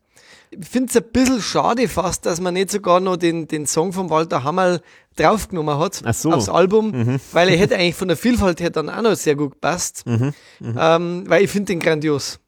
ich 0.61 0.69
finde 0.69 0.91
es 0.91 0.97
ein 0.97 1.11
bisschen 1.13 1.41
schade 1.41 1.89
fast, 1.89 2.27
dass 2.27 2.41
man 2.41 2.55
nicht 2.55 2.71
sogar 2.71 3.01
noch 3.01 3.17
den, 3.17 3.49
den 3.49 3.67
Song 3.67 3.93
von 3.93 4.11
Walter 4.11 4.45
Hammerl 4.45 4.81
draufgenommen 5.17 5.79
hat 5.79 6.03
so. 6.15 6.33
aufs 6.33 6.49
Album, 6.49 6.91
mhm. 6.91 7.21
weil 7.33 7.49
er 7.49 7.57
hätte 7.57 7.77
eigentlich 7.77 7.95
von 7.95 8.09
der 8.09 8.17
Vielfalt 8.17 8.61
her 8.61 8.71
dann 8.71 8.89
auch 8.89 9.03
noch 9.03 9.15
sehr 9.15 9.37
gut 9.37 9.53
gepasst, 9.53 10.05
mhm. 10.07 10.33
Mhm. 10.61 10.79
Ähm, 10.79 11.25
weil 11.27 11.45
ich 11.45 11.51
finde 11.51 11.67
den 11.67 11.81
grandios. 11.81 12.41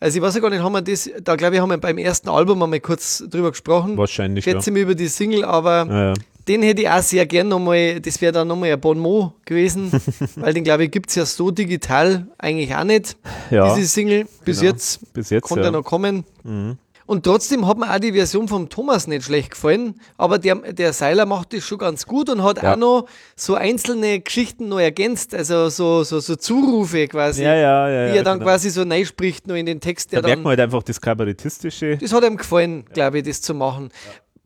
Also 0.00 0.18
ich 0.18 0.22
weiß 0.22 0.34
ja 0.34 0.40
gar 0.40 0.50
nicht, 0.50 0.62
haben 0.62 0.72
wir 0.72 0.82
das, 0.82 1.08
da 1.22 1.36
glaube 1.36 1.54
ich, 1.54 1.62
haben 1.62 1.70
wir 1.70 1.78
beim 1.78 1.96
ersten 1.96 2.28
Album 2.28 2.62
einmal 2.62 2.80
kurz 2.80 3.24
drüber 3.30 3.50
gesprochen. 3.50 3.96
Wahrscheinlich, 3.96 4.44
Schätze 4.44 4.70
ja. 4.70 4.74
mir 4.74 4.80
über 4.80 4.94
die 4.94 5.08
Single, 5.08 5.44
aber 5.44 5.86
ja, 5.88 6.08
ja. 6.08 6.14
den 6.46 6.62
hätte 6.62 6.82
ich 6.82 6.90
auch 6.90 7.00
sehr 7.00 7.24
gern 7.24 7.48
nochmal, 7.48 8.00
das 8.00 8.20
wäre 8.20 8.32
dann 8.32 8.48
nochmal 8.48 8.72
ein 8.72 8.80
Bon 8.80 8.98
mot 8.98 9.32
gewesen, 9.46 9.90
weil 10.36 10.52
den 10.52 10.64
glaube 10.64 10.84
ich 10.84 10.90
gibt 10.90 11.08
es 11.08 11.14
ja 11.14 11.24
so 11.24 11.50
digital 11.50 12.26
eigentlich 12.36 12.74
auch 12.74 12.84
nicht, 12.84 13.16
ja, 13.50 13.74
diese 13.74 13.88
Single. 13.88 14.26
Bis 14.44 14.60
genau. 14.60 14.72
jetzt, 14.72 15.12
Bis 15.14 15.30
jetzt 15.30 15.44
konnte 15.44 15.64
ja. 15.64 15.70
noch 15.70 15.84
kommen. 15.84 16.24
Mhm. 16.42 16.76
Und 17.06 17.24
trotzdem 17.24 17.66
hat 17.66 17.76
mir 17.76 17.92
auch 17.92 17.98
die 17.98 18.12
Version 18.12 18.48
vom 18.48 18.68
Thomas 18.68 19.06
nicht 19.06 19.24
schlecht 19.24 19.50
gefallen, 19.50 20.00
aber 20.16 20.38
der, 20.38 20.56
der 20.72 20.92
Seiler 20.92 21.26
macht 21.26 21.52
das 21.52 21.64
schon 21.64 21.78
ganz 21.78 22.06
gut 22.06 22.30
und 22.30 22.42
hat 22.42 22.62
ja. 22.62 22.72
auch 22.72 22.76
noch 22.76 23.06
so 23.36 23.54
einzelne 23.54 24.20
Geschichten 24.20 24.68
noch 24.68 24.80
ergänzt, 24.80 25.34
also 25.34 25.68
so, 25.68 26.02
so, 26.02 26.20
so 26.20 26.36
Zurufe 26.36 27.06
quasi, 27.08 27.42
ja, 27.42 27.54
ja, 27.54 27.88
ja, 27.88 28.12
die 28.12 28.18
er 28.18 28.24
dann 28.24 28.38
genau. 28.38 28.50
quasi 28.50 28.70
so 28.70 28.84
spricht 29.04 29.46
noch 29.46 29.54
in 29.54 29.66
den 29.66 29.80
Text. 29.80 30.12
Da 30.12 30.22
merkt 30.22 30.42
man 30.42 30.50
halt 30.50 30.60
einfach 30.60 30.82
das 30.82 31.00
Kabarettistische. 31.00 31.98
Das 31.98 32.12
hat 32.12 32.24
ihm 32.24 32.36
gefallen, 32.36 32.86
glaube 32.92 33.18
ich, 33.18 33.24
das 33.24 33.42
zu 33.42 33.52
machen. 33.54 33.90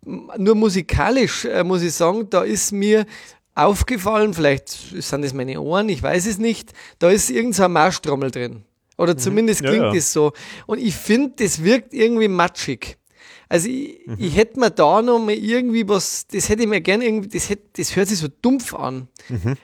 Nur 0.04 0.54
musikalisch 0.54 1.44
äh, 1.44 1.62
muss 1.62 1.82
ich 1.82 1.92
sagen, 1.92 2.28
da 2.30 2.42
ist 2.42 2.72
mir 2.72 3.06
aufgefallen, 3.54 4.34
vielleicht 4.34 4.68
sind 4.68 5.22
das 5.22 5.32
meine 5.34 5.60
Ohren, 5.60 5.88
ich 5.88 6.02
weiß 6.02 6.26
es 6.26 6.38
nicht, 6.38 6.72
da 6.98 7.10
ist 7.10 7.30
irgendein 7.30 7.52
so 7.52 7.68
Marschtrommel 7.68 8.30
drin. 8.30 8.64
Oder 8.98 9.14
mhm. 9.14 9.18
zumindest 9.18 9.62
klingt 9.62 9.76
ja, 9.76 9.92
ja. 9.92 9.98
es 9.98 10.12
so. 10.12 10.32
Und 10.66 10.78
ich 10.78 10.94
finde, 10.94 11.32
das 11.36 11.62
wirkt 11.62 11.94
irgendwie 11.94 12.28
matschig. 12.28 12.98
Also 13.48 13.68
ich, 13.68 14.00
mhm. 14.06 14.16
ich 14.18 14.36
hätte 14.36 14.60
mir 14.60 14.70
da 14.70 15.00
noch 15.00 15.18
mal 15.18 15.32
irgendwie 15.32 15.88
was, 15.88 16.26
das 16.26 16.48
hätte 16.48 16.62
ich 16.62 16.68
mir 16.68 16.82
gerne 16.82 17.06
irgendwie, 17.06 17.28
das, 17.28 17.48
hätte, 17.48 17.62
das 17.76 17.96
hört 17.96 18.08
sich 18.08 18.18
so 18.18 18.28
dumpf 18.42 18.74
an. 18.74 19.08
Mhm. 19.28 19.56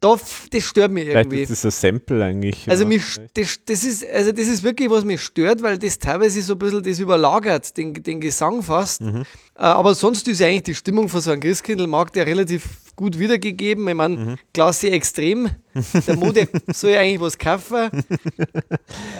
Da, 0.00 0.18
das 0.50 0.62
stört 0.62 0.92
mich 0.92 1.06
irgendwie. 1.06 1.36
Vielleicht 1.36 1.50
ist 1.50 1.64
das 1.64 1.82
ein 1.82 1.92
Sample 1.92 2.22
eigentlich. 2.22 2.68
Also, 2.68 2.84
mich, 2.84 3.02
das, 3.32 3.58
das, 3.64 3.84
ist, 3.84 4.06
also 4.06 4.32
das 4.32 4.48
ist 4.48 4.62
wirklich, 4.62 4.90
was 4.90 5.04
mich 5.04 5.22
stört, 5.22 5.62
weil 5.62 5.78
das 5.78 5.98
teilweise 5.98 6.42
so 6.42 6.54
ein 6.54 6.58
bisschen 6.58 6.82
das 6.82 6.98
überlagert, 6.98 7.74
den, 7.76 7.94
den 7.94 8.20
Gesang 8.20 8.62
fast. 8.62 9.00
Mhm. 9.00 9.22
Äh, 9.56 9.62
aber 9.62 9.94
sonst 9.94 10.28
ist 10.28 10.42
eigentlich 10.42 10.64
die 10.64 10.74
Stimmung 10.74 11.08
von 11.08 11.22
so 11.22 11.30
einem 11.30 11.40
Christkindlmarkt 11.40 12.16
ja 12.16 12.22
relativ 12.24 12.83
gut 12.96 13.18
wiedergegeben. 13.18 13.86
Ich 13.88 13.94
meine, 13.94 14.16
mhm. 14.16 14.36
Klasse 14.52 14.90
extrem. 14.90 15.50
Der 16.06 16.16
Mode 16.16 16.48
soll 16.72 16.90
ja 16.92 17.00
eigentlich 17.00 17.20
was 17.20 17.38
kaufen. 17.38 17.90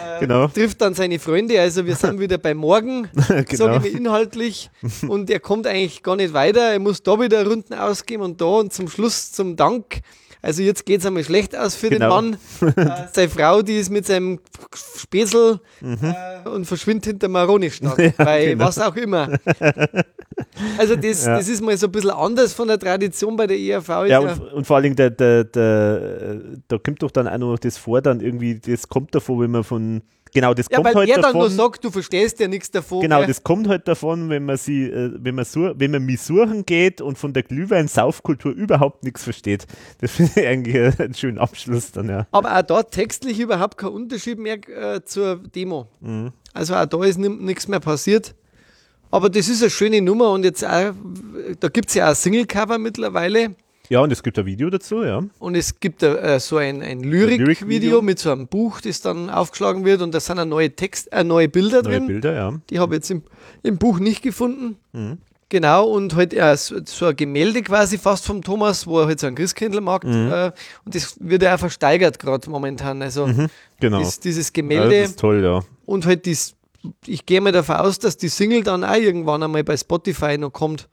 Äh, 0.05 0.19
genau. 0.19 0.47
Trifft 0.47 0.81
dann 0.81 0.93
seine 0.93 1.19
Freunde. 1.19 1.59
Also 1.59 1.85
wir 1.85 1.95
sind 1.95 2.19
wieder 2.19 2.37
bei 2.37 2.53
morgen, 2.53 3.09
genau. 3.27 3.45
sage 3.51 3.87
ich 3.87 3.95
inhaltlich. 3.95 4.69
Und 5.07 5.29
er 5.29 5.39
kommt 5.39 5.67
eigentlich 5.67 6.03
gar 6.03 6.15
nicht 6.15 6.33
weiter. 6.33 6.71
Er 6.71 6.79
muss 6.79 7.03
da 7.03 7.19
wieder 7.19 7.45
Runden 7.45 7.73
ausgeben 7.73 8.23
und 8.23 8.39
da 8.39 8.45
und 8.45 8.73
zum 8.73 8.87
Schluss 8.87 9.31
zum 9.31 9.55
Dank 9.55 10.01
also 10.45 10.61
jetzt 10.61 10.85
geht 10.85 10.99
es 10.99 11.05
einmal 11.07 11.23
schlecht 11.23 11.57
aus 11.57 11.73
für 11.73 11.89
genau. 11.89 12.21
den 12.21 12.37
Mann. 12.61 12.75
äh, 12.77 13.07
seine 13.11 13.29
Frau, 13.29 13.63
die 13.63 13.77
ist 13.77 13.89
mit 13.89 14.05
seinem 14.05 14.39
Späßel 14.75 15.59
mhm. 15.81 15.97
äh, 16.03 16.47
und 16.47 16.65
verschwindet 16.65 17.05
hinter 17.05 17.27
Maroni-Stadt. 17.27 17.97
Ja, 18.05 18.11
bei 18.17 18.45
genau. 18.45 18.65
was 18.65 18.79
auch 18.79 18.95
immer. 18.95 19.29
Also 20.77 20.97
das, 20.97 21.25
ja. 21.25 21.37
das 21.37 21.47
ist 21.47 21.61
mal 21.61 21.77
so 21.77 21.87
ein 21.87 21.91
bisschen 21.91 22.09
anders 22.09 22.51
von 22.51 22.67
der 22.67 22.77
Tradition 22.77 23.37
bei 23.37 23.47
der 23.47 23.57
ERV. 23.57 23.87
Ja, 23.87 24.05
ja 24.05 24.19
und, 24.19 24.53
und, 24.53 24.67
vor 24.67 24.75
allen 24.75 24.83
Dingen, 24.83 24.95
der, 24.97 25.09
der, 25.09 25.45
der, 25.45 26.41
da 26.67 26.77
kommt 26.77 27.01
doch 27.03 27.11
dann 27.11 27.27
auch 27.27 27.37
noch 27.37 27.59
das 27.59 27.77
vor, 27.77 28.01
dann 28.01 28.19
irgendwie, 28.19 28.59
das 28.59 28.89
kommt 28.89 29.15
davor, 29.15 29.39
wenn 29.39 29.51
man 29.51 29.63
von 29.63 30.01
Genau, 30.35 30.53
das 30.53 30.65
ja, 30.69 30.75
kommt 30.75 30.87
weil 30.87 30.95
halt 30.95 31.09
er 31.09 31.15
dann 31.15 31.23
davon, 31.23 31.39
nur 31.39 31.49
sagt, 31.49 31.85
du 31.85 31.89
verstehst 31.89 32.41
ja 32.41 32.49
nichts 32.49 32.69
davon. 32.69 32.99
Genau, 32.99 33.19
gell? 33.19 33.27
das 33.27 33.41
kommt 33.41 33.69
halt 33.69 33.87
davon, 33.87 34.27
wenn 34.27 34.43
man 34.43 34.57
sie, 34.57 34.83
äh, 34.83 35.11
wenn 35.15 35.33
man 35.33 35.45
so, 35.45 35.71
wenn 35.77 35.91
man 35.91 36.03
mich 36.03 36.19
suchen 36.19 36.65
geht 36.65 36.99
und 36.99 37.17
von 37.17 37.31
der 37.31 37.43
Glühwein-Saufkultur 37.43 38.51
überhaupt 38.51 39.05
nichts 39.05 39.23
versteht. 39.23 39.65
Das 40.01 40.11
finde 40.15 40.33
ich 40.35 40.45
eigentlich 40.45 40.99
einen 40.99 41.13
schönen 41.13 41.37
Abschluss 41.37 41.93
dann, 41.93 42.09
ja. 42.09 42.27
Aber 42.31 42.53
auch 42.53 42.63
da 42.63 42.83
textlich 42.83 43.39
überhaupt 43.39 43.77
kein 43.77 43.91
Unterschied 43.91 44.37
mehr 44.37 44.57
äh, 44.67 45.05
zur 45.05 45.37
Demo. 45.37 45.87
Mhm. 46.01 46.33
Also 46.53 46.75
auch 46.75 46.85
da 46.85 47.01
ist 47.05 47.17
nichts 47.17 47.69
mehr 47.69 47.79
passiert. 47.79 48.35
Aber 49.11 49.29
das 49.29 49.47
ist 49.47 49.61
eine 49.61 49.69
schöne 49.69 50.01
Nummer 50.01 50.31
und 50.31 50.43
jetzt 50.43 50.65
auch, 50.65 50.91
da 51.61 51.69
gibt 51.69 51.87
es 51.87 51.95
ja 51.95 52.11
auch 52.11 52.15
Single-Cover 52.15 52.77
mittlerweile. 52.77 53.55
Ja, 53.89 54.01
und 54.01 54.11
es 54.11 54.23
gibt 54.23 54.37
ein 54.39 54.45
Video 54.45 54.69
dazu, 54.69 55.03
ja. 55.03 55.23
Und 55.39 55.55
es 55.55 55.79
gibt 55.79 56.03
äh, 56.03 56.39
so 56.39 56.57
ein, 56.57 56.81
ein 56.81 57.01
Lyrik-Video 57.01 57.91
Lyrik 57.91 58.03
mit 58.03 58.19
so 58.19 58.31
einem 58.31 58.47
Buch, 58.47 58.81
das 58.81 59.01
dann 59.01 59.29
aufgeschlagen 59.29 59.85
wird 59.85 60.01
und 60.01 60.13
da 60.13 60.19
sind 60.19 60.47
neue 60.49 60.75
Text, 60.75 61.11
äh, 61.11 61.23
neue 61.23 61.49
Bilder 61.49 61.83
neue 61.83 61.93
drin. 61.93 62.07
Bilder, 62.07 62.33
ja. 62.33 62.53
Die 62.69 62.79
habe 62.79 62.95
ich 62.95 62.99
jetzt 62.99 63.11
im, 63.11 63.23
im 63.63 63.77
Buch 63.77 63.99
nicht 63.99 64.21
gefunden. 64.21 64.77
Mhm. 64.93 65.17
Genau, 65.49 65.85
und 65.85 66.15
halt 66.15 66.33
äh, 66.33 66.57
so, 66.57 66.77
so, 66.85 67.05
ein 67.05 67.15
Gemälde 67.15 67.61
quasi 67.61 67.99
fast 67.99 68.25
vom 68.25 68.41
Thomas, 68.41 68.87
wo 68.87 69.01
er 69.01 69.07
halt 69.07 69.19
so 69.19 69.27
einen 69.27 69.35
Christkindlmarkt 69.35 70.05
mhm. 70.05 70.31
äh, 70.31 70.51
und 70.85 70.95
das 70.95 71.17
wird 71.19 71.43
ja 71.43 71.53
auch 71.53 71.59
versteigert 71.59 72.17
gerade 72.17 72.49
momentan. 72.49 73.01
Also 73.03 73.27
mhm, 73.27 73.47
genau. 73.79 73.99
Dies, 73.99 74.19
dieses 74.19 74.51
Gemälde. 74.51 74.95
Ja, 74.95 75.01
das 75.01 75.11
ist 75.11 75.19
toll, 75.19 75.43
ja. 75.43 75.61
Und 75.85 76.07
halt 76.07 76.25
das, 76.25 76.55
ich 77.05 77.27
gehe 77.27 77.41
mal 77.41 77.51
davon 77.51 77.75
aus, 77.75 77.99
dass 77.99 78.17
die 78.17 78.29
Single 78.29 78.63
dann 78.63 78.83
auch 78.83 78.95
irgendwann 78.95 79.43
einmal 79.43 79.63
bei 79.63 79.77
Spotify 79.77 80.35
noch 80.37 80.51
kommt 80.51 80.89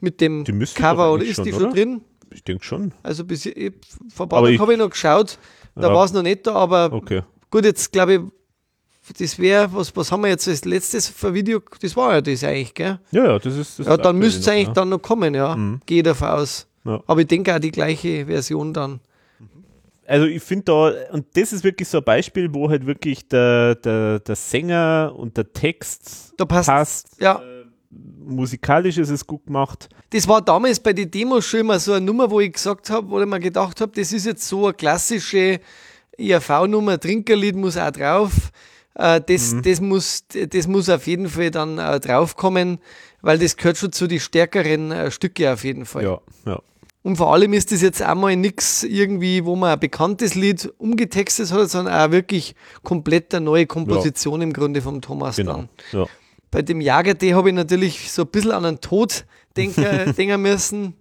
mit 0.00 0.20
dem 0.20 0.44
Cover 0.74 1.12
oder 1.12 1.24
ist 1.24 1.36
schon, 1.36 1.44
die 1.44 1.52
schon 1.52 1.62
oder? 1.62 1.72
drin? 1.72 2.00
Ich 2.34 2.44
denke 2.44 2.64
schon. 2.64 2.92
Also 3.02 3.24
bis 3.24 3.46
ich, 3.46 3.72
vor 4.08 4.26
ein 4.26 4.28
paar 4.28 4.44
Tagen 4.44 4.58
habe 4.58 4.72
ich 4.72 4.78
noch 4.78 4.90
geschaut, 4.90 5.38
da 5.74 5.88
ja. 5.88 5.94
war 5.94 6.04
es 6.04 6.12
noch 6.12 6.22
nicht 6.22 6.46
da, 6.46 6.54
aber 6.54 6.92
okay. 6.92 7.22
gut, 7.50 7.64
jetzt 7.64 7.92
glaube 7.92 8.14
ich, 8.14 8.20
das 9.18 9.38
wäre, 9.38 9.72
was, 9.72 9.94
was 9.96 10.12
haben 10.12 10.22
wir 10.22 10.28
jetzt 10.28 10.46
als 10.46 10.64
letztes 10.64 11.08
für 11.08 11.34
Video? 11.34 11.60
Das 11.80 11.96
war 11.96 12.14
ja 12.14 12.20
das 12.20 12.44
eigentlich, 12.44 12.74
gell? 12.74 12.98
Ja, 13.10 13.24
ja, 13.24 13.38
das 13.38 13.56
ist 13.56 13.78
das. 13.78 13.86
Ja, 13.86 13.96
dann 13.96 14.16
müsste 14.16 14.40
es 14.40 14.48
eigentlich 14.48 14.68
ja. 14.68 14.72
dann 14.74 14.90
noch 14.90 15.02
kommen, 15.02 15.34
ja. 15.34 15.56
Mhm. 15.56 15.80
Gehe 15.86 16.02
davon 16.02 16.28
aus. 16.28 16.68
Ja. 16.84 17.02
Aber 17.06 17.20
ich 17.20 17.26
denke 17.26 17.54
auch 17.54 17.58
die 17.58 17.72
gleiche 17.72 18.26
Version 18.26 18.72
dann. 18.72 19.00
Also 20.06 20.26
ich 20.26 20.42
finde 20.42 20.64
da, 20.64 20.92
und 21.12 21.26
das 21.34 21.52
ist 21.52 21.64
wirklich 21.64 21.88
so 21.88 21.98
ein 21.98 22.04
Beispiel, 22.04 22.52
wo 22.52 22.68
halt 22.68 22.86
wirklich 22.86 23.28
der, 23.28 23.76
der, 23.76 24.20
der 24.20 24.36
Sänger 24.36 25.12
und 25.16 25.36
der 25.36 25.52
Text 25.52 26.34
da 26.36 26.44
passt. 26.44 26.68
passt 26.68 27.20
ja. 27.20 27.40
Äh, 27.40 27.61
musikalisch 28.24 28.98
ist 28.98 29.10
es 29.10 29.26
gut 29.26 29.46
gemacht. 29.46 29.88
Das 30.10 30.28
war 30.28 30.42
damals 30.42 30.80
bei 30.80 30.92
den 30.92 31.10
Demos 31.10 31.46
schon 31.46 31.60
immer 31.60 31.78
so 31.78 31.92
eine 31.92 32.04
Nummer, 32.04 32.30
wo 32.30 32.40
ich 32.40 32.52
gesagt 32.52 32.90
habe, 32.90 33.08
oder 33.08 33.26
mir 33.26 33.40
gedacht 33.40 33.80
habe, 33.80 33.92
das 33.94 34.12
ist 34.12 34.26
jetzt 34.26 34.46
so 34.46 34.66
eine 34.66 34.74
klassische 34.74 35.60
IAV-Nummer, 36.18 36.98
Trinkerlied 37.00 37.56
muss 37.56 37.76
auch 37.76 37.90
drauf. 37.90 38.32
Äh, 38.94 39.20
das, 39.26 39.52
mhm. 39.52 39.62
das, 39.62 39.80
muss, 39.80 40.24
das 40.28 40.66
muss 40.66 40.88
auf 40.88 41.06
jeden 41.06 41.28
Fall 41.28 41.50
dann 41.50 41.78
äh, 41.78 42.00
draufkommen, 42.00 42.78
weil 43.22 43.38
das 43.38 43.56
gehört 43.56 43.78
schon 43.78 43.92
zu 43.92 44.06
den 44.06 44.20
stärkeren 44.20 44.92
äh, 44.92 45.10
Stücke 45.10 45.52
auf 45.52 45.64
jeden 45.64 45.86
Fall. 45.86 46.04
Ja, 46.04 46.20
ja. 46.46 46.60
Und 47.04 47.16
vor 47.16 47.32
allem 47.32 47.52
ist 47.52 47.72
das 47.72 47.82
jetzt 47.82 48.00
auch 48.00 48.14
mal 48.14 48.36
nichts 48.36 48.84
irgendwie, 48.84 49.44
wo 49.44 49.56
man 49.56 49.72
ein 49.72 49.80
bekanntes 49.80 50.36
Lied 50.36 50.72
umgetextet 50.78 51.50
hat, 51.50 51.68
sondern 51.68 51.94
auch 51.94 52.12
wirklich 52.12 52.54
komplett 52.84 53.34
eine 53.34 53.44
neue 53.44 53.66
Komposition 53.66 54.40
ja. 54.40 54.46
im 54.46 54.52
Grunde 54.52 54.82
vom 54.82 55.00
Thomas 55.00 55.36
genau. 55.36 55.52
dann. 55.52 55.68
Ja 55.92 56.06
bei 56.52 56.62
dem 56.62 56.80
Jagertee 56.80 57.34
habe 57.34 57.48
ich 57.48 57.54
natürlich 57.56 58.12
so 58.12 58.22
ein 58.22 58.28
bisschen 58.28 58.52
an 58.52 58.62
den 58.62 58.80
Tod 58.80 59.24
denken, 59.56 60.14
denken 60.16 60.40
müssen. 60.40 60.94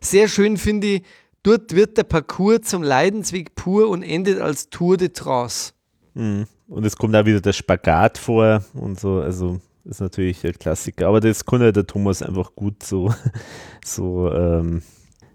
Sehr 0.00 0.28
schön 0.28 0.58
finde 0.58 0.86
ich, 0.88 1.02
dort 1.42 1.74
wird 1.74 1.96
der 1.96 2.02
Parcours 2.02 2.62
zum 2.62 2.82
Leidensweg 2.82 3.54
pur 3.54 3.88
und 3.88 4.02
endet 4.02 4.40
als 4.40 4.68
Tour 4.68 4.98
de 4.98 5.08
Trance. 5.08 5.72
Mhm. 6.14 6.46
Und 6.68 6.84
es 6.84 6.96
kommt 6.96 7.14
auch 7.14 7.24
wieder 7.24 7.40
der 7.40 7.52
Spagat 7.52 8.18
vor 8.18 8.64
und 8.74 8.98
so, 8.98 9.20
also 9.20 9.60
ist 9.84 10.00
natürlich 10.00 10.44
ein 10.44 10.58
Klassiker. 10.58 11.06
Aber 11.06 11.20
das 11.20 11.44
konnte 11.44 11.72
der 11.72 11.86
Thomas 11.86 12.20
einfach 12.22 12.54
gut 12.56 12.82
so, 12.82 13.14
so 13.84 14.32
ähm, 14.32 14.82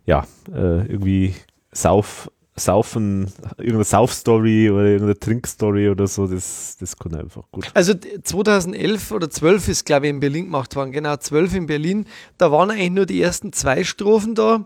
ja, 0.05 0.27
äh, 0.53 0.85
irgendwie 0.87 1.35
sauf, 1.71 2.29
Saufen, 2.55 3.31
irgendeine 3.57 3.85
Saufstory 3.85 4.69
oder 4.69 4.83
irgendeine 4.83 5.17
Trinkstory 5.17 5.89
oder 5.89 6.05
so, 6.07 6.27
das, 6.27 6.75
das 6.79 6.97
kann 6.97 7.15
einfach 7.15 7.43
gut. 7.49 7.67
Also 7.73 7.93
2011 7.93 9.11
oder 9.11 9.29
12 9.29 9.69
ist, 9.69 9.85
glaube 9.85 10.07
ich, 10.07 10.09
in 10.09 10.19
Berlin 10.19 10.45
gemacht 10.45 10.75
worden, 10.75 10.91
genau, 10.91 11.15
12 11.15 11.55
in 11.55 11.65
Berlin. 11.65 12.05
Da 12.37 12.51
waren 12.51 12.69
eigentlich 12.69 12.91
nur 12.91 13.05
die 13.05 13.21
ersten 13.21 13.53
zwei 13.53 13.83
Strophen 13.85 14.35
da. 14.35 14.65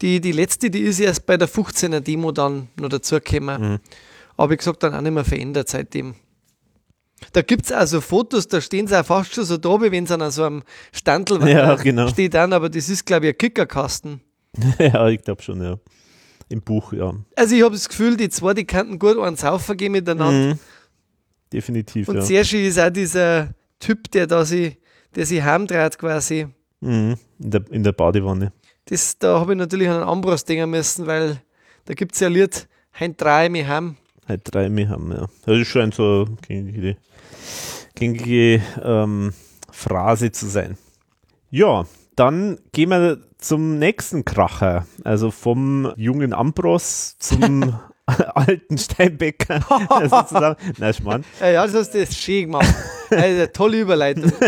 Die, 0.00 0.20
die 0.20 0.32
letzte, 0.32 0.68
die 0.68 0.80
ist 0.80 0.98
erst 0.98 1.26
bei 1.26 1.36
der 1.36 1.48
15er 1.48 2.00
Demo 2.00 2.32
dann 2.32 2.68
noch 2.78 2.88
dazugekommen. 2.88 3.62
Mhm. 3.62 3.78
Aber 4.36 4.50
wie 4.50 4.56
gesagt, 4.56 4.82
dann 4.82 4.94
auch 4.94 5.00
nicht 5.00 5.12
mehr 5.12 5.24
verändert 5.24 5.68
seitdem. 5.68 6.16
Da 7.32 7.42
gibt 7.42 7.66
es 7.66 7.72
also 7.72 8.00
Fotos, 8.00 8.48
da 8.48 8.60
stehen 8.60 8.88
sie 8.88 8.98
auch 8.98 9.06
fast 9.06 9.32
schon 9.32 9.44
so 9.44 9.58
da, 9.58 9.80
wie 9.80 9.92
wenn 9.92 10.06
sie 10.06 10.20
an 10.20 10.28
so 10.32 10.42
einem 10.42 10.64
Standel 10.90 11.40
ja, 11.48 11.76
genau. 11.76 12.08
steht 12.08 12.34
dann, 12.34 12.52
aber 12.52 12.68
das 12.68 12.88
ist, 12.88 13.06
glaube 13.06 13.28
ich, 13.28 13.34
ein 13.34 13.38
Kickerkasten. 13.38 14.20
ja, 14.80 15.08
ich 15.08 15.22
glaube 15.22 15.40
schon, 15.40 15.62
ja 15.62 15.78
im 16.52 16.62
Buch, 16.62 16.92
ja. 16.92 17.14
Also 17.36 17.54
ich 17.54 17.62
habe 17.62 17.74
das 17.74 17.88
Gefühl, 17.88 18.16
die 18.16 18.28
zwei, 18.28 18.54
die 18.54 18.64
könnten 18.64 18.98
gut 18.98 19.18
einen 19.18 19.36
Saufen 19.36 19.76
gehen 19.76 19.92
miteinander. 19.92 20.54
Mhm. 20.54 20.58
Definitiv, 21.52 22.08
Und 22.08 22.16
ja. 22.16 22.22
Sergi 22.22 22.66
ist 22.66 22.78
auch 22.78 22.90
dieser 22.90 23.54
Typ, 23.78 24.10
der 24.10 24.26
da 24.26 24.44
sie, 24.44 24.78
der 25.14 25.26
sich 25.26 25.42
heimdreht 25.42 25.98
quasi. 25.98 26.46
Mhm. 26.80 27.16
In, 27.38 27.50
der, 27.50 27.64
in 27.70 27.82
der 27.82 27.92
Badewanne. 27.92 28.52
Das, 28.86 29.18
da 29.18 29.40
habe 29.40 29.52
ich 29.52 29.58
natürlich 29.58 29.88
an 29.88 29.96
einen 29.96 30.08
Ambros 30.08 30.44
denken 30.44 30.70
müssen, 30.70 31.06
weil 31.06 31.42
da 31.84 31.94
gibt 31.94 32.14
es 32.14 32.20
ja 32.20 32.28
ein 32.28 32.34
Lied, 32.34 32.68
Heint 32.98 33.20
drei 33.20 33.48
mich 33.48 33.66
heim. 33.66 33.96
Heint 34.28 34.42
drei 34.44 34.68
mich 34.68 34.88
heim, 34.88 35.10
ja. 35.12 35.26
Das 35.46 35.58
ist 35.58 35.68
schon 35.68 35.92
so 35.92 36.26
eine 36.26 36.36
gängige, 36.46 36.96
gängige 37.94 38.62
ähm, 38.82 39.32
Phrase 39.70 40.30
zu 40.30 40.46
sein. 40.46 40.76
Ja, 41.50 41.86
dann 42.16 42.58
gehen 42.72 42.90
wir 42.90 43.18
zum 43.38 43.78
nächsten 43.78 44.24
Kracher. 44.24 44.86
Also 45.04 45.30
vom 45.30 45.92
jungen 45.96 46.32
Ambros 46.32 47.16
zum 47.18 47.78
alten 48.34 48.78
Steinbecker 48.78 49.60
sozusagen. 50.08 50.56
Nein, 50.78 50.94
Schmarrn. 50.94 51.24
Ja, 51.40 51.50
ja, 51.50 51.66
das 51.66 51.74
hast 51.74 51.94
du 51.94 51.98
jetzt 51.98 52.16
schön 52.16 52.46
gemacht. 52.46 52.74
Also, 53.10 53.46
tolle 53.46 53.80
Überleitung. 53.80 54.32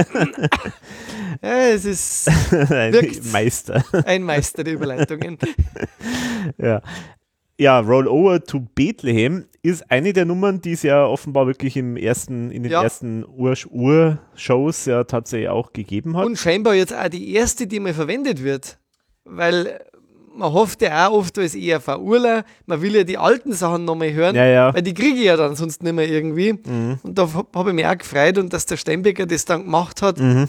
Ja, 1.42 1.66
es 1.66 1.84
ist 1.84 2.28
ein 2.50 3.20
Meister. 3.32 3.84
Ein 4.06 4.22
Meister 4.22 4.64
der 4.64 4.74
Überleitungen. 4.74 5.36
ja. 6.56 6.80
Ja, 7.58 7.78
Roll 7.78 8.08
Over 8.08 8.42
to 8.42 8.60
Bethlehem 8.74 9.46
ist 9.62 9.90
eine 9.90 10.12
der 10.12 10.24
Nummern, 10.24 10.60
die 10.60 10.72
es 10.72 10.82
ja 10.82 11.06
offenbar 11.06 11.46
wirklich 11.46 11.76
im 11.76 11.96
ersten, 11.96 12.50
in 12.50 12.64
den 12.64 12.72
ja. 12.72 12.82
ersten 12.82 13.24
Ur-Shows 13.24 14.86
ja 14.86 15.04
tatsächlich 15.04 15.48
auch 15.48 15.72
gegeben 15.72 16.16
hat. 16.16 16.26
Und 16.26 16.36
scheinbar 16.36 16.74
jetzt 16.74 16.92
auch 16.92 17.08
die 17.08 17.32
erste, 17.32 17.66
die 17.66 17.80
mal 17.80 17.94
verwendet 17.94 18.42
wird. 18.42 18.78
Weil 19.24 19.80
man 20.34 20.52
hofft 20.52 20.82
ja 20.82 21.08
auch 21.08 21.12
oft 21.12 21.38
als 21.38 21.54
ERV-Urler, 21.54 22.44
man 22.66 22.82
will 22.82 22.96
ja 22.96 23.04
die 23.04 23.18
alten 23.18 23.52
Sachen 23.52 23.84
nochmal 23.84 24.12
hören, 24.12 24.34
ja, 24.34 24.46
ja. 24.46 24.74
weil 24.74 24.82
die 24.82 24.92
kriege 24.92 25.16
ich 25.16 25.24
ja 25.24 25.36
dann 25.36 25.54
sonst 25.54 25.82
nicht 25.82 25.94
mehr 25.94 26.08
irgendwie. 26.08 26.54
Mhm. 26.54 26.98
Und 27.02 27.16
da 27.16 27.28
habe 27.54 27.70
ich 27.70 27.76
mich 27.76 27.86
auch 27.86 27.96
gefreut 27.96 28.38
und 28.38 28.52
dass 28.52 28.66
der 28.66 28.76
Steinbecker 28.76 29.26
das 29.26 29.44
dann 29.44 29.64
gemacht 29.64 30.02
hat. 30.02 30.18
Mhm. 30.18 30.48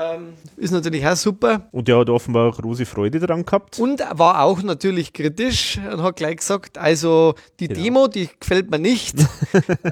Ähm, 0.00 0.34
ist 0.56 0.70
natürlich 0.70 1.06
auch 1.06 1.16
super. 1.16 1.68
Und 1.72 1.88
der 1.88 1.98
hat 1.98 2.08
offenbar 2.08 2.50
große 2.52 2.86
Freude 2.86 3.18
daran 3.18 3.44
gehabt. 3.44 3.78
Und 3.78 4.00
war 4.12 4.42
auch 4.42 4.62
natürlich 4.62 5.12
kritisch 5.12 5.78
und 5.78 6.02
hat 6.02 6.16
gleich 6.16 6.36
gesagt, 6.36 6.78
also 6.78 7.34
die 7.58 7.68
genau. 7.68 7.82
Demo, 7.82 8.08
die 8.08 8.28
gefällt 8.38 8.70
mir 8.70 8.78
nicht. 8.78 9.18
äh, 9.52 9.90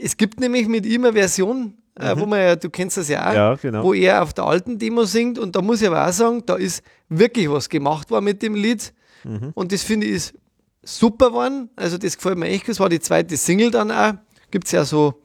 es 0.00 0.16
gibt 0.16 0.40
nämlich 0.40 0.66
mit 0.66 0.86
ihm 0.86 1.04
eine 1.04 1.12
Version, 1.12 1.74
äh, 1.98 2.14
mhm. 2.14 2.20
wo 2.20 2.26
man 2.26 2.40
ja, 2.40 2.56
du 2.56 2.70
kennst 2.70 2.96
das 2.96 3.08
ja 3.08 3.28
auch, 3.28 3.34
ja, 3.34 3.54
genau. 3.54 3.82
wo 3.82 3.94
er 3.94 4.22
auf 4.22 4.32
der 4.32 4.44
alten 4.44 4.78
Demo 4.78 5.04
singt 5.04 5.38
und 5.38 5.54
da 5.54 5.62
muss 5.62 5.82
ich 5.82 5.88
aber 5.88 6.06
auch 6.06 6.12
sagen, 6.12 6.42
da 6.46 6.56
ist 6.56 6.82
wirklich 7.08 7.50
was 7.50 7.68
gemacht 7.68 8.10
worden 8.10 8.24
mit 8.24 8.42
dem 8.42 8.54
Lied 8.54 8.92
mhm. 9.24 9.50
und 9.54 9.72
das 9.72 9.82
finde 9.82 10.06
ich 10.06 10.14
ist 10.14 10.34
super 10.82 11.28
geworden, 11.28 11.70
also 11.76 11.98
das 11.98 12.16
gefällt 12.16 12.38
mir 12.38 12.46
echt, 12.46 12.68
das 12.68 12.80
war 12.80 12.88
die 12.88 13.00
zweite 13.00 13.36
Single 13.36 13.70
dann 13.70 13.90
auch, 13.90 14.14
gibt 14.50 14.66
es 14.66 14.72
ja 14.72 14.84
so 14.84 15.20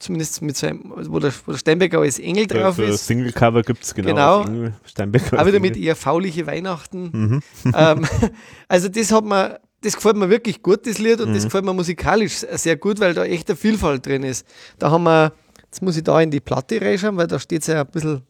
zumindest 0.00 0.42
mit 0.42 0.56
seinem, 0.56 0.92
wo 0.94 1.18
der, 1.18 1.32
wo 1.46 1.52
der 1.52 1.58
Steinbecker 1.58 2.00
als 2.00 2.18
Engel 2.18 2.46
drauf 2.46 2.76
so 2.76 2.82
ist. 2.82 3.06
Single-Cover 3.06 3.62
gibt 3.62 3.82
es 3.82 3.94
genau. 3.94 4.44
Genau. 4.44 4.72
Steinbecker. 4.84 5.44
Wieder 5.44 5.60
mit 5.60 5.76
eher 5.76 5.96
fauliche 5.96 6.46
Weihnachten. 6.46 7.10
Mhm. 7.12 7.42
Ähm, 7.74 8.06
also 8.68 8.88
das 8.88 9.12
hat 9.12 9.24
mir, 9.24 9.60
das 9.82 9.94
gefällt 9.94 10.16
mir 10.16 10.30
wirklich 10.30 10.62
gut, 10.62 10.86
das 10.86 10.98
Lied, 10.98 11.20
und 11.20 11.30
mhm. 11.30 11.34
das 11.34 11.44
gefällt 11.44 11.64
mir 11.64 11.74
musikalisch 11.74 12.44
sehr 12.52 12.76
gut, 12.76 13.00
weil 13.00 13.14
da 13.14 13.24
echt 13.24 13.48
eine 13.48 13.56
Vielfalt 13.56 14.06
drin 14.06 14.22
ist. 14.22 14.46
Da 14.78 14.90
haben 14.90 15.04
wir, 15.04 15.32
jetzt 15.64 15.82
muss 15.82 15.96
ich 15.96 16.04
da 16.04 16.20
in 16.20 16.30
die 16.30 16.40
Platte 16.40 16.80
reinschauen, 16.80 17.16
weil 17.16 17.26
da 17.26 17.38
steht 17.38 17.62
es 17.62 17.68
ja 17.68 17.80
ein 17.80 17.86
bisschen 17.88 18.22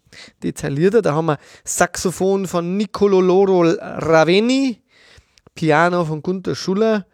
detaillierter. 0.42 1.02
Da 1.02 1.14
haben 1.14 1.26
wir 1.26 1.38
Saxophon 1.64 2.46
von 2.46 2.76
Nicolo 2.76 3.20
Loro 3.20 3.62
Raveni, 3.62 4.80
Piano 5.54 6.04
von 6.04 6.22
Gunter 6.22 6.54
Schuller, 6.54 7.06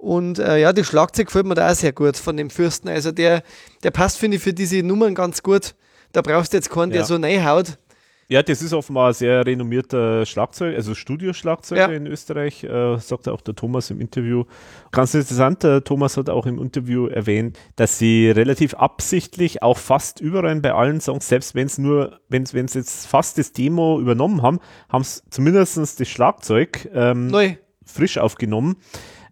und 0.00 0.38
äh, 0.38 0.58
ja, 0.58 0.72
das 0.72 0.86
Schlagzeug 0.86 1.26
gefällt 1.26 1.44
mir 1.44 1.54
da 1.54 1.70
auch 1.70 1.74
sehr 1.74 1.92
gut 1.92 2.16
von 2.16 2.36
dem 2.36 2.48
Fürsten. 2.48 2.88
Also 2.88 3.12
der, 3.12 3.42
der 3.82 3.90
passt, 3.90 4.16
finde 4.16 4.38
ich, 4.38 4.42
für 4.42 4.54
diese 4.54 4.82
Nummern 4.82 5.14
ganz 5.14 5.42
gut. 5.42 5.74
Da 6.12 6.22
brauchst 6.22 6.52
du 6.52 6.56
jetzt 6.56 6.70
keinen, 6.70 6.90
der 6.90 7.00
ja. 7.00 7.06
so 7.06 7.16
reinhaut. 7.16 7.78
Ja, 8.26 8.42
das 8.42 8.62
ist 8.62 8.72
offenbar 8.72 9.08
ein 9.08 9.12
sehr 9.12 9.44
renommierter 9.44 10.24
Schlagzeug, 10.24 10.76
also 10.76 10.94
Studioschlagzeuger 10.94 11.90
ja. 11.90 11.96
in 11.96 12.06
Österreich, 12.06 12.62
äh, 12.62 12.96
sagt 12.98 13.28
auch 13.28 13.40
der 13.40 13.56
Thomas 13.56 13.90
im 13.90 14.00
Interview. 14.00 14.44
Ganz 14.92 15.14
interessant, 15.14 15.64
der 15.64 15.82
Thomas 15.82 16.16
hat 16.16 16.30
auch 16.30 16.46
im 16.46 16.62
Interview 16.62 17.08
erwähnt, 17.08 17.58
dass 17.74 17.98
sie 17.98 18.30
relativ 18.30 18.74
absichtlich 18.74 19.62
auch 19.62 19.78
fast 19.78 20.20
überall 20.20 20.60
bei 20.60 20.72
allen 20.72 21.00
Songs, 21.00 21.28
selbst 21.28 21.56
wenn 21.56 21.66
es 21.66 21.76
nur, 21.76 22.20
wenn 22.28 22.44
es 22.44 22.74
jetzt 22.74 23.06
fast 23.06 23.36
das 23.36 23.52
Demo 23.52 24.00
übernommen 24.00 24.42
haben, 24.42 24.60
haben 24.88 25.02
es 25.02 25.24
zumindest 25.28 25.76
das 25.76 26.08
Schlagzeug 26.08 26.88
ähm, 26.94 27.26
Neu. 27.26 27.56
frisch 27.84 28.16
aufgenommen 28.16 28.76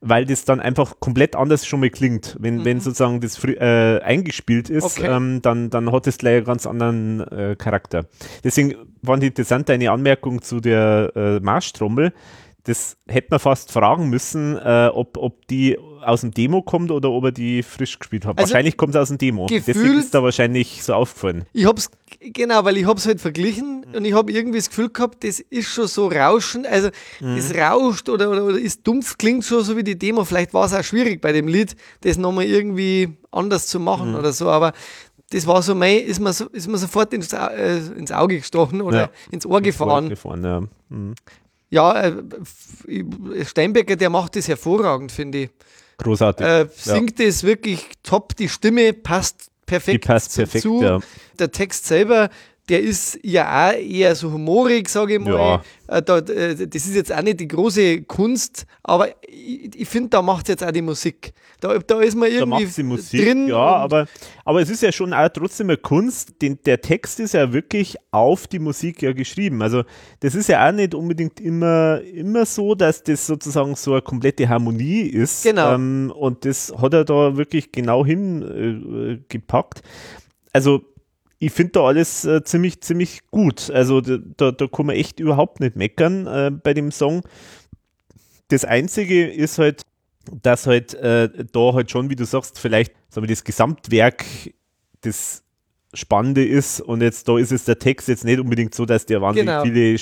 weil 0.01 0.25
das 0.25 0.45
dann 0.45 0.61
einfach 0.61 1.01
komplett 1.01 1.37
anders 1.37 1.67
schon 1.67 1.81
mal 1.81 1.91
klingt. 1.91 2.37
Wenn, 2.41 2.59
mhm. 2.59 2.65
wenn 2.65 2.81
sozusagen 2.81 3.21
das 3.21 3.43
äh, 3.45 4.01
eingespielt 4.01 4.71
ist, 4.71 4.99
okay. 4.99 5.09
ähm, 5.09 5.43
dann, 5.43 5.71
dann 5.71 5.93
hat 5.93 6.07
es 6.07 6.19
gleich 6.19 6.37
einen 6.37 6.45
ganz 6.47 6.67
anderen 6.67 7.21
äh, 7.21 7.57
Charakter. 7.57 8.07
Deswegen 8.45 8.75
fand 9.05 9.23
ich 9.23 9.31
interessant 9.31 9.69
deine 9.69 9.91
Anmerkung 9.91 10.43
zu 10.43 10.61
der 10.61 11.13
äh, 11.15 11.41
Marschtrommel 11.41 12.13
das 12.69 12.99
hätte 13.07 13.29
man 13.31 13.41
fast 13.41 13.73
fragen 13.73 14.11
müssen, 14.11 14.59
äh, 14.59 14.91
ob, 14.93 15.17
ob 15.17 15.47
die 15.49 15.79
aus 16.05 16.21
dem 16.21 16.33
Demo 16.33 16.61
kommt 16.61 16.91
oder 16.91 17.11
ob 17.11 17.25
er 17.25 17.33
die 17.33 17.63
frisch 17.63 17.99
gespielt 17.99 18.27
hat. 18.27 18.39
Also 18.39 18.53
wahrscheinlich 18.53 18.77
kommt 18.77 18.95
es 18.95 19.01
aus 19.01 19.09
dem 19.09 19.17
Demo. 19.17 19.47
Deswegen 19.47 19.99
ist 19.99 20.15
da 20.15 20.23
wahrscheinlich 20.23 20.83
so 20.85 20.93
aufgefallen. 20.93 21.47
Ich 21.55 21.65
hab's, 21.65 21.91
genau, 22.21 22.65
weil 22.65 22.77
ich 22.77 22.85
habe 22.85 22.99
es 22.99 23.07
halt 23.07 23.23
verglichen 23.23 23.87
und 23.95 24.05
ich 24.05 24.13
habe 24.13 24.31
irgendwie 24.31 24.59
das 24.59 24.69
Gefühl 24.69 24.91
gehabt, 24.91 25.25
das 25.25 25.41
ist 25.41 25.69
schon 25.69 25.87
so 25.87 26.09
rauschen, 26.09 26.67
also 26.67 26.91
mhm. 27.21 27.37
es 27.37 27.55
rauscht 27.55 28.11
oder, 28.11 28.31
oder, 28.31 28.45
oder 28.45 28.59
ist 28.59 28.87
dumpf, 28.87 29.17
klingt 29.17 29.45
schon 29.45 29.65
so 29.65 29.75
wie 29.77 29.83
die 29.83 29.99
Demo. 29.99 30.25
Vielleicht 30.25 30.53
war 30.53 30.67
es 30.67 30.75
auch 30.75 30.85
schwierig 30.85 31.23
bei 31.23 31.33
dem 31.33 31.49
Lied, 31.49 31.75
das 32.03 32.19
nochmal 32.19 32.45
irgendwie 32.45 33.17
anders 33.31 33.67
zu 33.67 33.81
machen 33.81 34.11
mhm. 34.11 34.17
oder 34.17 34.33
so, 34.33 34.51
aber 34.51 34.75
das 35.31 35.47
war 35.47 35.63
so 35.63 35.75
mein, 35.75 36.01
ist 36.01 36.21
mir, 36.21 36.33
so, 36.35 36.47
ist 36.49 36.69
mir 36.69 36.79
sofort 36.79 37.15
ins, 37.15 37.33
äh, 37.33 37.79
ins 37.97 38.13
Auge 38.13 38.39
gestochen 38.39 38.83
oder 38.83 39.01
ja. 39.01 39.11
ins 39.31 39.47
Ohr 39.47 39.61
gefahren. 39.63 40.11
Ins 40.11 40.25
Ohr 40.25 40.35
gefahren 40.35 40.45
ja. 40.45 40.61
Mhm. 40.91 41.15
Ja, 41.71 42.03
äh, 42.03 43.45
Steinbecker, 43.45 43.97
der 43.97 44.11
macht 44.11 44.37
das 44.37 44.49
hervorragend, 44.49 45.13
finde 45.13 45.39
ich. 45.39 45.51
Großartig. 45.99 46.47
Äh, 46.47 46.69
singt 46.75 47.21
es 47.21 47.43
ja. 47.43 47.49
wirklich 47.49 47.87
top, 48.03 48.37
die 48.37 48.49
Stimme 48.49 48.93
passt 48.93 49.51
perfekt, 49.67 50.05
die 50.05 50.07
passt 50.07 50.35
perfekt 50.35 50.65
dazu. 50.65 50.83
Ja. 50.83 51.01
Der 51.39 51.51
Text 51.51 51.87
selber, 51.87 52.31
der 52.69 52.83
ist 52.83 53.19
ja 53.23 53.71
auch 53.71 53.73
eher 53.73 54.15
so 54.15 54.33
humorig, 54.33 54.89
sage 54.89 55.15
ich 55.15 55.21
mal. 55.21 55.33
Ja. 55.33 55.63
Äh, 55.89 56.03
da, 56.03 56.19
äh, 56.19 56.55
das 56.55 56.87
ist 56.87 56.95
jetzt 56.95 57.13
auch 57.13 57.23
nicht 57.23 57.41
die 57.41 57.49
große 57.49 58.03
Kunst, 58.03 58.67
aber 58.83 59.09
ich, 59.27 59.71
ich 59.75 59.89
finde, 59.89 60.11
da 60.11 60.23
macht 60.23 60.49
jetzt 60.49 60.63
auch 60.63 60.71
die 60.71 60.83
Musik. 60.83 61.33
Da, 61.61 61.79
da 61.79 62.01
ist 62.01 62.15
man 62.15 62.31
irgendwie 62.31 62.67
da 62.67 62.83
Musik, 62.83 63.25
drin. 63.25 63.49
Ja, 63.49 63.57
aber, 63.57 64.07
aber 64.45 64.61
es 64.61 64.69
ist 64.69 64.83
ja 64.83 64.93
schon 64.93 65.15
auch 65.15 65.29
trotzdem 65.31 65.69
eine 65.69 65.79
Kunst. 65.79 66.41
Den, 66.43 66.59
der 66.65 66.81
Text 66.81 67.21
ist 67.21 67.35
ja 67.35 67.53
wirklich 67.53 67.97
auf 68.11 68.47
die 68.47 68.59
Musik 68.59 69.01
ja 69.03 69.13
geschrieben. 69.13 69.63
Also 69.63 69.85
das 70.21 70.35
ist 70.35 70.49
ja 70.49 70.69
auch 70.69 70.73
nicht 70.73 70.95
unbedingt 70.95 71.41
immer, 71.41 72.01
immer 72.03 72.45
so, 72.45 72.75
dass 72.75 73.03
das 73.03 73.27
sozusagen 73.27 73.75
so 73.77 73.93
eine 73.93 74.03
komplette 74.03 74.49
Harmonie 74.49 75.01
ist. 75.01 75.43
Genau. 75.43 75.75
Ähm, 75.75 76.13
und 76.15 76.45
das 76.45 76.73
hat 76.77 76.93
er 76.93 77.05
da 77.05 77.37
wirklich 77.37 77.73
genau 77.73 78.05
hingepackt. 78.05 79.79
Äh, 79.79 79.83
also 80.53 80.83
ich 81.39 81.53
finde 81.53 81.73
da 81.73 81.85
alles 81.85 82.25
äh, 82.25 82.43
ziemlich, 82.43 82.81
ziemlich 82.81 83.27
gut. 83.31 83.71
Also 83.71 84.01
da, 84.01 84.51
da 84.51 84.67
kann 84.67 84.87
man 84.87 84.97
echt 84.97 85.21
überhaupt 85.21 85.61
nicht 85.61 85.77
meckern 85.77 86.27
äh, 86.27 86.51
bei 86.51 86.75
dem 86.75 86.91
Song. 86.91 87.23
Das 88.49 88.65
Einzige 88.65 89.31
ist 89.31 89.59
halt, 89.59 89.83
dass 90.43 90.67
halt 90.67 90.95
äh, 90.95 91.29
da 91.53 91.75
halt 91.75 91.91
schon, 91.91 92.11
wie 92.11 92.17
du 92.17 92.25
sagst, 92.25 92.59
vielleicht 92.59 92.93
sagen 93.09 93.27
wir, 93.27 93.35
das 93.35 93.45
Gesamtwerk 93.45 94.25
des 95.05 95.45
Spannende 95.95 96.45
ist 96.45 96.83
und 96.83 97.01
jetzt 97.01 97.29
da 97.29 97.39
ist 97.39 97.51
es 97.51 97.65
der 97.65 97.79
Text 97.79 98.09
jetzt 98.09 98.23
nicht 98.25 98.39
unbedingt 98.39 98.75
so, 98.75 98.85
dass 98.85 99.07
der 99.07 99.23
wahnsinnig 99.23 99.47
genau. 99.47 99.63
viele 99.63 99.99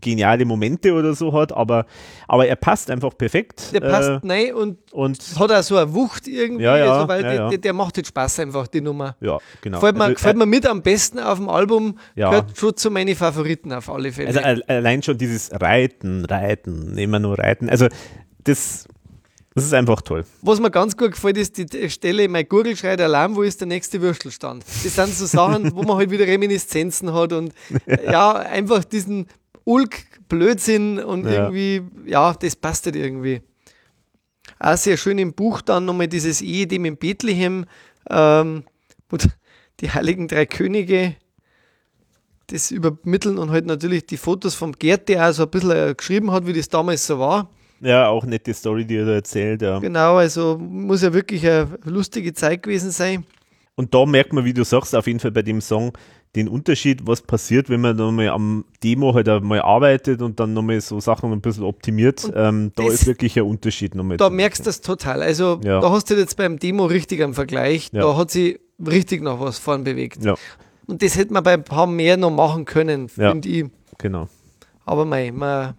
geniale 0.00 0.44
Momente 0.44 0.92
oder 0.92 1.14
so 1.14 1.32
hat, 1.32 1.52
aber, 1.52 1.86
aber 2.28 2.46
er 2.46 2.54
passt 2.54 2.90
einfach 2.90 3.16
perfekt. 3.18 3.72
Der 3.72 3.80
passt 3.80 4.08
äh, 4.08 4.20
nein 4.22 4.54
und, 4.54 4.78
und 4.92 5.18
hat 5.36 5.50
auch 5.50 5.62
so 5.62 5.76
eine 5.76 5.92
Wucht 5.94 6.28
irgendwie, 6.28 6.62
ja, 6.62 6.76
ja, 6.76 6.92
also, 6.92 7.08
weil 7.08 7.24
ja, 7.24 7.48
der, 7.48 7.58
der, 7.58 7.72
macht 7.72 7.96
jetzt 7.96 8.08
Spaß 8.08 8.38
einfach, 8.40 8.68
die 8.68 8.80
Nummer. 8.80 9.16
Ja, 9.20 9.38
genau. 9.60 9.78
Gefällt 9.78 9.96
mir, 9.96 10.04
also, 10.04 10.14
gefällt 10.14 10.36
mir 10.36 10.46
mit 10.46 10.64
am 10.64 10.82
besten 10.82 11.18
auf 11.18 11.38
dem 11.38 11.48
Album, 11.48 11.98
gehört 12.14 12.56
schon 12.56 12.76
zu 12.76 12.90
meinen 12.90 13.16
Favoriten 13.16 13.72
auf 13.72 13.90
alle 13.90 14.12
Fälle. 14.12 14.44
Also 14.44 14.62
allein 14.68 15.02
schon 15.02 15.18
dieses 15.18 15.50
Reiten, 15.52 16.24
Reiten, 16.24 16.96
immer 16.96 17.18
nur 17.18 17.36
Reiten, 17.36 17.68
also 17.68 17.88
das 18.44 18.86
das 19.54 19.64
ist 19.64 19.74
einfach 19.74 20.00
toll. 20.02 20.24
Was 20.42 20.60
mir 20.60 20.70
ganz 20.70 20.96
gut 20.96 21.12
gefällt, 21.12 21.36
ist 21.36 21.58
die 21.58 21.90
Stelle, 21.90 22.28
mein 22.28 22.48
Gurgel 22.48 22.76
schreit 22.76 23.00
Alarm, 23.00 23.34
wo 23.34 23.42
ist 23.42 23.60
der 23.60 23.66
nächste 23.66 24.00
Würstelstand? 24.00 24.64
Das 24.64 24.94
sind 24.94 25.14
so 25.14 25.26
Sachen, 25.26 25.74
wo 25.74 25.82
man 25.82 25.96
halt 25.96 26.10
wieder 26.10 26.26
Reminiszenzen 26.26 27.12
hat 27.12 27.32
und 27.32 27.52
ja, 28.04 28.32
einfach 28.32 28.84
diesen 28.84 29.26
Ulk-Blödsinn 29.64 31.00
und 31.00 31.24
ja. 31.24 31.32
irgendwie, 31.32 31.82
ja, 32.06 32.32
das 32.34 32.54
passt 32.54 32.86
halt 32.86 32.94
irgendwie. 32.96 33.42
Auch 34.60 34.76
sehr 34.76 34.96
schön 34.96 35.18
im 35.18 35.32
Buch 35.32 35.62
dann 35.62 35.84
nochmal 35.84 36.08
dieses 36.08 36.42
Ehedem 36.42 36.84
in 36.84 36.96
Bethlehem, 36.96 37.64
ähm, 38.08 38.64
wo 39.08 39.16
die 39.80 39.90
Heiligen 39.90 40.28
Drei 40.28 40.46
Könige 40.46 41.16
das 42.46 42.70
übermitteln 42.70 43.38
und 43.38 43.50
halt 43.50 43.66
natürlich 43.66 44.06
die 44.06 44.16
Fotos 44.16 44.54
vom 44.54 44.72
Gerd, 44.72 45.08
der 45.08 45.28
auch 45.28 45.32
so 45.32 45.44
ein 45.44 45.50
bisschen 45.50 45.70
äh, 45.70 45.94
geschrieben 45.96 46.30
hat, 46.30 46.46
wie 46.46 46.52
das 46.52 46.68
damals 46.68 47.06
so 47.06 47.18
war. 47.18 47.50
Ja, 47.80 48.08
auch 48.08 48.24
nette 48.24 48.52
Story, 48.52 48.84
die 48.84 48.96
er 48.96 49.06
da 49.06 49.12
erzählt. 49.12 49.62
Ja. 49.62 49.78
Genau, 49.78 50.16
also 50.16 50.58
muss 50.58 51.02
ja 51.02 51.12
wirklich 51.12 51.46
eine 51.46 51.78
lustige 51.84 52.32
Zeit 52.34 52.62
gewesen 52.62 52.90
sein. 52.90 53.24
Und 53.74 53.94
da 53.94 54.04
merkt 54.04 54.32
man, 54.32 54.44
wie 54.44 54.52
du 54.52 54.64
sagst, 54.64 54.94
auf 54.94 55.06
jeden 55.06 55.20
Fall 55.20 55.30
bei 55.30 55.42
dem 55.42 55.60
Song 55.60 55.92
den 56.36 56.48
Unterschied, 56.48 57.06
was 57.06 57.22
passiert, 57.22 57.68
wenn 57.70 57.80
man 57.80 57.96
nochmal 57.96 58.28
am 58.28 58.64
Demo 58.84 59.14
halt 59.14 59.28
einmal 59.28 59.62
arbeitet 59.62 60.22
und 60.22 60.38
dann 60.38 60.52
nochmal 60.52 60.80
so 60.80 61.00
Sachen 61.00 61.32
ein 61.32 61.40
bisschen 61.40 61.64
optimiert. 61.64 62.30
Ähm, 62.34 62.70
da 62.76 62.86
ist 62.86 63.06
wirklich 63.06 63.36
ein 63.36 63.44
Unterschied 63.44 63.94
nochmal. 63.94 64.16
Da 64.16 64.30
merkst 64.30 64.60
du 64.60 64.64
das 64.64 64.80
total. 64.80 65.22
Also 65.22 65.60
ja. 65.64 65.80
da 65.80 65.90
hast 65.90 66.10
du 66.10 66.14
jetzt 66.14 66.36
beim 66.36 66.58
Demo 66.58 66.84
richtig 66.84 67.22
am 67.22 67.34
Vergleich. 67.34 67.90
Ja. 67.92 68.02
Da 68.02 68.16
hat 68.16 68.30
sie 68.30 68.60
richtig 68.86 69.22
noch 69.22 69.40
was 69.40 69.58
vorn 69.58 69.82
bewegt. 69.82 70.24
Ja. 70.24 70.34
Und 70.86 71.02
das 71.02 71.16
hätte 71.16 71.32
man 71.32 71.42
bei 71.42 71.54
ein 71.54 71.64
paar 71.64 71.86
mehr 71.86 72.16
noch 72.16 72.30
machen 72.30 72.64
können, 72.64 73.08
finde 73.08 73.48
ich. 73.48 73.64
Genau. 73.98 74.28
Aber 74.84 75.04
mei, 75.04 75.32
man 75.32 75.74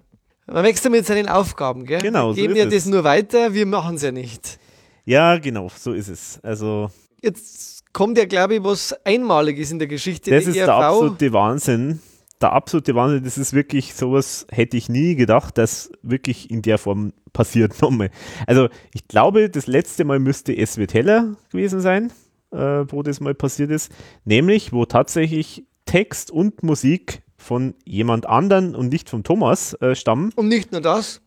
man 0.51 0.63
wächst 0.63 0.89
mit 0.89 1.05
seinen 1.05 1.27
Aufgaben, 1.27 1.85
gell? 1.85 2.01
Genau. 2.01 2.35
Wir 2.35 2.43
geben 2.47 2.55
ja 2.55 2.65
das 2.65 2.85
nur 2.85 3.03
weiter, 3.03 3.53
wir 3.53 3.65
machen 3.65 3.95
es 3.95 4.01
ja 4.01 4.11
nicht. 4.11 4.59
Ja, 5.05 5.37
genau, 5.37 5.69
so 5.75 5.93
ist 5.93 6.09
es. 6.09 6.39
Also. 6.43 6.91
Jetzt 7.21 7.83
kommt 7.93 8.17
ja, 8.17 8.25
glaube 8.25 8.55
ich, 8.55 8.63
was 8.63 8.93
Einmaliges 9.05 9.71
in 9.71 9.79
der 9.79 9.87
Geschichte 9.87 10.31
das 10.31 10.45
der 10.45 10.51
ist 10.53 10.57
ERV. 10.57 10.65
der 10.65 10.75
absolute 10.75 11.33
Wahnsinn. 11.33 11.99
Der 12.41 12.53
absolute 12.53 12.95
Wahnsinn, 12.95 13.23
das 13.23 13.37
ist 13.37 13.53
wirklich 13.53 13.93
sowas, 13.93 14.47
hätte 14.49 14.75
ich 14.75 14.89
nie 14.89 15.15
gedacht, 15.15 15.57
dass 15.57 15.91
wirklich 16.01 16.49
in 16.49 16.63
der 16.63 16.79
Form 16.79 17.13
passiert 17.33 17.79
nochmal. 17.81 18.09
Also 18.47 18.69
ich 18.93 19.07
glaube, 19.07 19.49
das 19.49 19.67
letzte 19.67 20.05
Mal 20.05 20.19
müsste 20.19 20.53
SW 20.65 20.87
Teller 20.87 21.35
gewesen 21.51 21.81
sein, 21.81 22.11
äh, 22.51 22.57
wo 22.57 23.03
das 23.03 23.19
mal 23.19 23.35
passiert 23.35 23.69
ist. 23.69 23.91
Nämlich, 24.25 24.73
wo 24.73 24.85
tatsächlich 24.85 25.65
Text 25.85 26.31
und 26.31 26.63
Musik 26.63 27.21
von 27.41 27.73
jemand 27.85 28.27
anderen 28.27 28.75
und 28.75 28.89
nicht 28.89 29.09
von 29.09 29.23
Thomas 29.23 29.73
äh, 29.81 29.95
stammen. 29.95 30.31
Und 30.35 30.47
nicht 30.47 30.71
nur 30.71 30.81
das, 30.81 31.21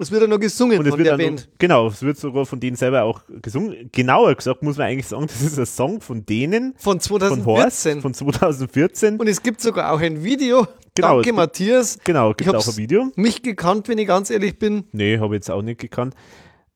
es 0.00 0.10
wird 0.10 0.22
ja 0.22 0.28
noch 0.28 0.40
gesungen 0.40 0.78
und 0.78 0.88
von 0.88 1.04
der 1.04 1.18
Band. 1.18 1.40
Noch, 1.40 1.58
genau, 1.58 1.86
es 1.88 2.00
wird 2.00 2.16
sogar 2.16 2.46
von 2.46 2.58
denen 2.58 2.74
selber 2.74 3.02
auch 3.02 3.20
gesungen. 3.42 3.90
Genauer 3.92 4.34
gesagt 4.34 4.62
muss 4.62 4.78
man 4.78 4.86
eigentlich 4.86 5.06
sagen, 5.06 5.26
das 5.26 5.42
ist 5.42 5.58
ein 5.58 5.66
Song 5.66 6.00
von 6.00 6.24
denen. 6.24 6.74
Von 6.78 7.00
2014. 7.00 7.44
Von, 7.44 7.54
Horst, 7.54 8.00
von 8.00 8.14
2014. 8.14 9.16
Und 9.18 9.28
es 9.28 9.42
gibt 9.42 9.60
sogar 9.60 9.92
auch 9.92 10.00
ein 10.00 10.24
Video. 10.24 10.66
Genau, 10.94 11.16
Danke, 11.16 11.34
Matthias. 11.34 11.98
Genau, 12.02 12.32
gibt 12.32 12.54
auch 12.54 12.66
ein 12.66 12.76
Video. 12.78 13.12
Mich 13.16 13.42
gekannt, 13.42 13.88
wenn 13.88 13.98
ich 13.98 14.06
ganz 14.06 14.30
ehrlich 14.30 14.58
bin. 14.58 14.84
Nee, 14.92 15.18
habe 15.18 15.34
ich 15.34 15.40
jetzt 15.40 15.50
auch 15.50 15.60
nicht 15.60 15.78
gekannt. 15.78 16.14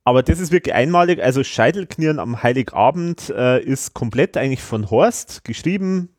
Aber 0.05 0.23
das 0.23 0.39
ist 0.39 0.53
wirklich 0.53 0.75
einmalig. 0.75 1.23
Also 1.23 1.43
Scheitelknirren 1.43 2.19
am 2.19 2.43
Heiligabend 2.43 3.31
äh, 3.31 3.63
ist 3.63 3.95
komplett 3.95 4.37
eigentlich 4.37 4.63
von 4.63 4.91
Horst 4.91 5.45
geschrieben, 5.45 6.11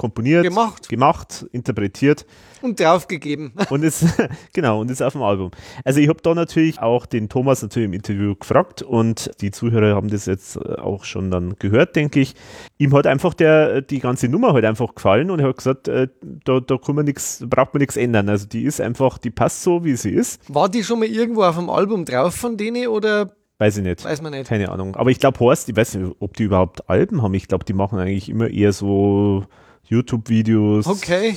komponiert, 0.00 0.44
gemacht, 0.44 0.88
gemacht 0.88 1.44
interpretiert. 1.52 2.24
Und 2.62 2.80
draufgegeben. 2.80 3.52
Und 3.70 3.82
ist, 3.82 4.06
genau, 4.54 4.80
und 4.80 4.90
ist 4.90 5.02
auf 5.02 5.12
dem 5.12 5.22
Album. 5.22 5.50
Also 5.84 6.00
ich 6.00 6.08
habe 6.08 6.20
da 6.22 6.34
natürlich 6.34 6.80
auch 6.80 7.04
den 7.04 7.28
Thomas 7.28 7.60
natürlich 7.62 7.86
im 7.86 7.92
Interview 7.92 8.34
gefragt 8.34 8.82
und 8.82 9.30
die 9.40 9.50
Zuhörer 9.50 9.94
haben 9.94 10.08
das 10.08 10.26
jetzt 10.26 10.56
äh, 10.56 10.76
auch 10.76 11.04
schon 11.04 11.30
dann 11.30 11.56
gehört, 11.58 11.96
denke 11.96 12.20
ich. 12.20 12.34
Ihm 12.78 12.94
hat 12.94 13.06
einfach 13.06 13.34
der, 13.34 13.82
die 13.82 13.98
ganze 13.98 14.28
Nummer 14.28 14.54
halt 14.54 14.64
einfach 14.64 14.94
gefallen 14.94 15.30
und 15.30 15.40
er 15.40 15.48
hat 15.48 15.58
gesagt, 15.58 15.88
äh, 15.88 16.08
da, 16.44 16.60
da 16.60 16.78
kann 16.78 16.94
man 16.94 17.04
nix, 17.04 17.44
braucht 17.46 17.74
man 17.74 17.80
nichts 17.80 17.96
ändern. 17.96 18.28
Also 18.28 18.46
die 18.46 18.64
ist 18.64 18.80
einfach, 18.80 19.18
die 19.18 19.30
passt 19.30 19.62
so, 19.62 19.84
wie 19.84 19.96
sie 19.96 20.10
ist. 20.10 20.40
War 20.48 20.68
die 20.68 20.82
schon 20.82 21.00
mal 21.00 21.08
irgendwo 21.08 21.42
auf 21.42 21.56
dem 21.56 21.68
Album 21.68 22.06
drauf 22.06 22.34
von 22.34 22.56
denen 22.56 22.88
oder 22.88 23.32
Weiß 23.60 23.76
ich 23.76 23.84
nicht. 23.84 24.02
Weiß 24.02 24.22
man 24.22 24.32
nicht. 24.32 24.48
Keine 24.48 24.70
Ahnung. 24.70 24.96
Aber 24.96 25.10
ich 25.10 25.20
glaube, 25.20 25.38
Horst, 25.38 25.68
ich 25.68 25.76
weiß 25.76 25.96
nicht, 25.96 26.16
ob 26.18 26.34
die 26.34 26.44
überhaupt 26.44 26.88
Alben 26.88 27.22
haben. 27.22 27.34
Ich 27.34 27.46
glaube, 27.46 27.66
die 27.66 27.74
machen 27.74 27.98
eigentlich 27.98 28.30
immer 28.30 28.48
eher 28.48 28.72
so 28.72 29.44
YouTube-Videos. 29.90 30.86
Okay. 30.86 31.36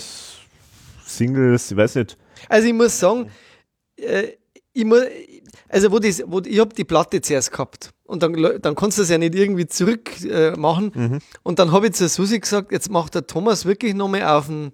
Singles, 1.05 1.71
ich 1.71 1.77
weiß 1.77 1.95
nicht. 1.95 2.17
Also 2.47 2.67
ich 2.67 2.73
muss 2.73 2.99
sagen, 2.99 3.29
äh, 3.97 4.29
ich 4.73 4.85
muss, 4.85 5.01
also 5.69 5.91
wo 5.91 5.99
das, 5.99 6.23
wo, 6.25 6.39
ich 6.39 6.59
habe 6.59 6.73
die 6.73 6.83
Platte 6.83 7.21
zuerst 7.21 7.51
gehabt 7.51 7.91
und 8.03 8.23
dann, 8.23 8.33
dann 8.61 8.75
kannst 8.75 8.97
du 8.97 9.01
es 9.01 9.09
ja 9.09 9.17
nicht 9.17 9.35
irgendwie 9.35 9.67
zurück 9.67 10.09
äh, 10.23 10.51
machen. 10.51 10.91
Mhm. 10.93 11.19
Und 11.43 11.59
dann 11.59 11.71
habe 11.71 11.87
ich 11.87 11.93
zu 11.93 12.07
Susi 12.07 12.39
gesagt, 12.39 12.71
jetzt 12.71 12.89
macht 12.89 13.15
der 13.15 13.27
Thomas 13.27 13.65
wirklich 13.65 13.93
nochmal 13.93 14.23
auf 14.23 14.47
den, 14.47 14.71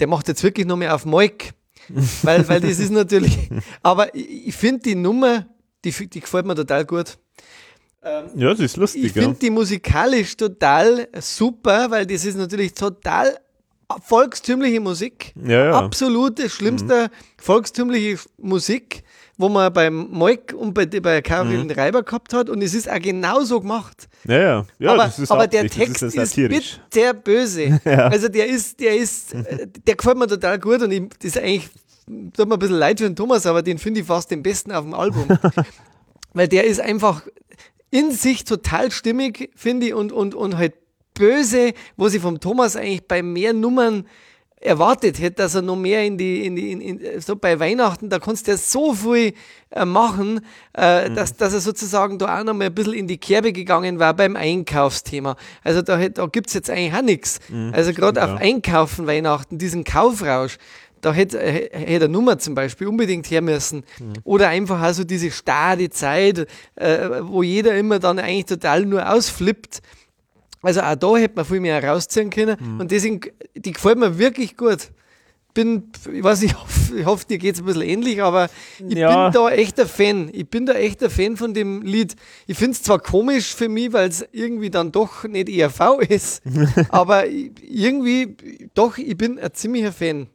der 0.00 0.06
macht 0.06 0.28
jetzt 0.28 0.42
wirklich 0.42 0.66
nochmal 0.66 0.90
auf 0.90 1.04
Mike. 1.04 1.50
weil, 2.22 2.46
weil 2.48 2.60
das 2.60 2.78
ist 2.78 2.90
natürlich, 2.90 3.48
aber 3.82 4.14
ich, 4.14 4.48
ich 4.48 4.54
finde 4.54 4.80
die 4.82 4.94
Nummer, 4.94 5.46
die, 5.84 5.90
die 5.90 6.20
gefällt 6.20 6.44
mir 6.44 6.54
total 6.54 6.84
gut. 6.84 7.18
Ähm, 8.02 8.26
ja, 8.36 8.50
das 8.50 8.60
ist 8.60 8.76
lustig. 8.76 9.04
Ich 9.04 9.12
finde 9.12 9.38
die 9.38 9.50
musikalisch 9.50 10.36
total 10.36 11.08
super, 11.20 11.90
weil 11.90 12.06
das 12.06 12.24
ist 12.24 12.36
natürlich 12.36 12.74
total 12.74 13.38
volkstümliche 14.02 14.80
Musik. 14.80 15.32
Ja, 15.42 15.66
ja. 15.66 15.78
Absolute 15.78 16.48
schlimmste 16.50 17.04
mhm. 17.04 17.42
volkstümliche 17.42 18.18
Musik, 18.36 19.02
wo 19.36 19.48
man 19.48 19.72
beim 19.72 20.08
Moik 20.10 20.54
und 20.56 20.74
bei, 20.74 20.86
bei 20.86 21.22
Caroline 21.22 21.64
mhm. 21.64 21.70
Reiber 21.70 22.02
gehabt 22.02 22.34
hat. 22.34 22.50
Und 22.50 22.62
es 22.62 22.74
ist 22.74 22.90
auch 22.90 23.00
genauso 23.00 23.60
gemacht. 23.60 24.08
Ja, 24.26 24.38
ja. 24.38 24.66
ja 24.78 24.92
aber, 24.92 25.12
aber 25.28 25.46
der 25.46 25.68
Text 25.68 26.02
ist, 26.02 26.16
ist 26.16 26.36
bitter 26.36 27.14
böse. 27.14 27.80
ja. 27.84 28.08
Also 28.08 28.28
der 28.28 28.46
ist, 28.46 28.78
der 28.80 28.96
ist, 28.96 29.34
der 29.86 29.96
gefällt 29.96 30.18
mir 30.18 30.26
total 30.26 30.58
gut 30.58 30.82
und 30.82 30.90
ich, 30.90 31.02
das 31.20 31.36
ist 31.36 31.38
eigentlich, 31.38 31.68
tut 32.36 32.48
mir 32.48 32.54
ein 32.54 32.58
bisschen 32.58 32.76
leid 32.76 32.98
für 32.98 33.06
den 33.06 33.16
Thomas, 33.16 33.46
aber 33.46 33.62
den 33.62 33.78
finde 33.78 34.00
ich 34.00 34.06
fast 34.06 34.30
den 34.30 34.42
besten 34.42 34.72
auf 34.72 34.84
dem 34.84 34.94
Album. 34.94 35.26
Weil 36.34 36.48
der 36.48 36.64
ist 36.64 36.80
einfach, 36.80 37.22
in 37.90 38.10
sich 38.10 38.44
total 38.44 38.90
stimmig, 38.90 39.50
finde 39.54 39.86
ich, 39.86 39.94
und, 39.94 40.12
und, 40.12 40.34
und 40.34 40.56
halt 40.56 40.74
böse, 41.14 41.72
wo 41.96 42.08
sie 42.08 42.20
vom 42.20 42.40
Thomas 42.40 42.76
eigentlich 42.76 43.06
bei 43.06 43.22
mehr 43.22 43.52
Nummern 43.52 44.04
erwartet 44.60 45.20
hätte, 45.20 45.36
dass 45.36 45.54
er 45.54 45.62
noch 45.62 45.76
mehr 45.76 46.04
in 46.04 46.18
die, 46.18 46.44
in 46.44 46.56
die, 46.56 46.72
in, 46.72 46.80
in, 46.80 47.20
so 47.20 47.36
bei 47.36 47.60
Weihnachten, 47.60 48.08
da 48.08 48.18
kannst 48.18 48.46
du 48.46 48.52
ja 48.52 48.56
so 48.56 48.92
viel 48.92 49.34
äh, 49.70 49.84
machen, 49.84 50.40
äh, 50.76 51.08
mhm. 51.08 51.14
dass, 51.14 51.36
dass 51.36 51.54
er 51.54 51.60
sozusagen 51.60 52.18
da 52.18 52.40
auch 52.40 52.44
noch 52.44 52.54
mal 52.54 52.66
ein 52.66 52.74
bisschen 52.74 52.94
in 52.94 53.06
die 53.06 53.18
Kerbe 53.18 53.52
gegangen 53.52 53.98
war 53.98 54.14
beim 54.14 54.36
Einkaufsthema. 54.36 55.36
Also 55.62 55.82
da, 55.82 56.08
da 56.08 56.26
gibt 56.26 56.48
es 56.48 56.54
jetzt 56.54 56.70
eigentlich 56.70 56.94
auch 56.94 57.02
nichts. 57.02 57.38
Mhm, 57.48 57.72
also 57.72 57.92
gerade 57.92 58.22
auf 58.22 58.40
Einkaufen 58.40 59.06
Weihnachten, 59.06 59.58
diesen 59.58 59.84
Kaufrausch, 59.84 60.58
da 61.00 61.12
hätte, 61.12 61.38
hätte 61.40 62.04
eine 62.04 62.08
Nummer 62.08 62.38
zum 62.38 62.54
Beispiel 62.54 62.86
unbedingt 62.86 63.30
her 63.30 63.42
müssen. 63.42 63.84
Mhm. 63.98 64.14
Oder 64.24 64.48
einfach 64.48 64.80
also 64.80 65.04
diese 65.04 65.30
starre 65.30 65.90
Zeit, 65.90 66.46
äh, 66.76 67.08
wo 67.22 67.42
jeder 67.42 67.76
immer 67.76 67.98
dann 67.98 68.18
eigentlich 68.18 68.46
total 68.46 68.84
nur 68.84 69.10
ausflippt. 69.10 69.80
Also 70.62 70.80
auch 70.80 70.96
da 70.96 71.16
hätte 71.16 71.36
man 71.36 71.44
viel 71.44 71.60
mehr 71.60 71.80
herausziehen 71.80 72.30
können. 72.30 72.56
Mhm. 72.60 72.80
Und 72.80 72.90
deswegen, 72.90 73.20
die 73.54 73.72
gefällt 73.72 73.98
mir 73.98 74.18
wirklich 74.18 74.56
gut. 74.56 74.90
Bin, 75.54 75.90
ich 76.12 76.22
weiß 76.22 76.42
nicht, 76.42 76.52
ich 76.52 76.60
hoffe, 76.60 76.98
ich 76.98 77.06
hoffe 77.06 77.26
dir 77.26 77.38
geht 77.38 77.54
es 77.54 77.60
ein 77.60 77.66
bisschen 77.66 77.82
ähnlich, 77.82 78.22
aber 78.22 78.48
ich 78.86 78.98
ja. 78.98 79.30
bin 79.30 79.40
da 79.40 79.50
echt 79.50 79.80
ein 79.80 79.86
Fan. 79.86 80.30
Ich 80.32 80.48
bin 80.48 80.66
da 80.66 80.74
echt 80.74 81.02
ein 81.02 81.10
Fan 81.10 81.36
von 81.36 81.54
dem 81.54 81.82
Lied. 81.82 82.16
Ich 82.46 82.58
finde 82.58 82.72
es 82.72 82.82
zwar 82.82 82.98
komisch 82.98 83.54
für 83.54 83.68
mich, 83.68 83.92
weil 83.92 84.08
es 84.08 84.26
irgendwie 84.32 84.70
dann 84.70 84.92
doch 84.92 85.24
nicht 85.24 85.48
ERV 85.48 86.00
ist, 86.08 86.42
aber 86.90 87.26
irgendwie, 87.26 88.36
doch, 88.74 88.98
ich 88.98 89.16
bin 89.16 89.38
ein 89.38 89.52
ziemlicher 89.54 89.92
Fan 89.92 90.28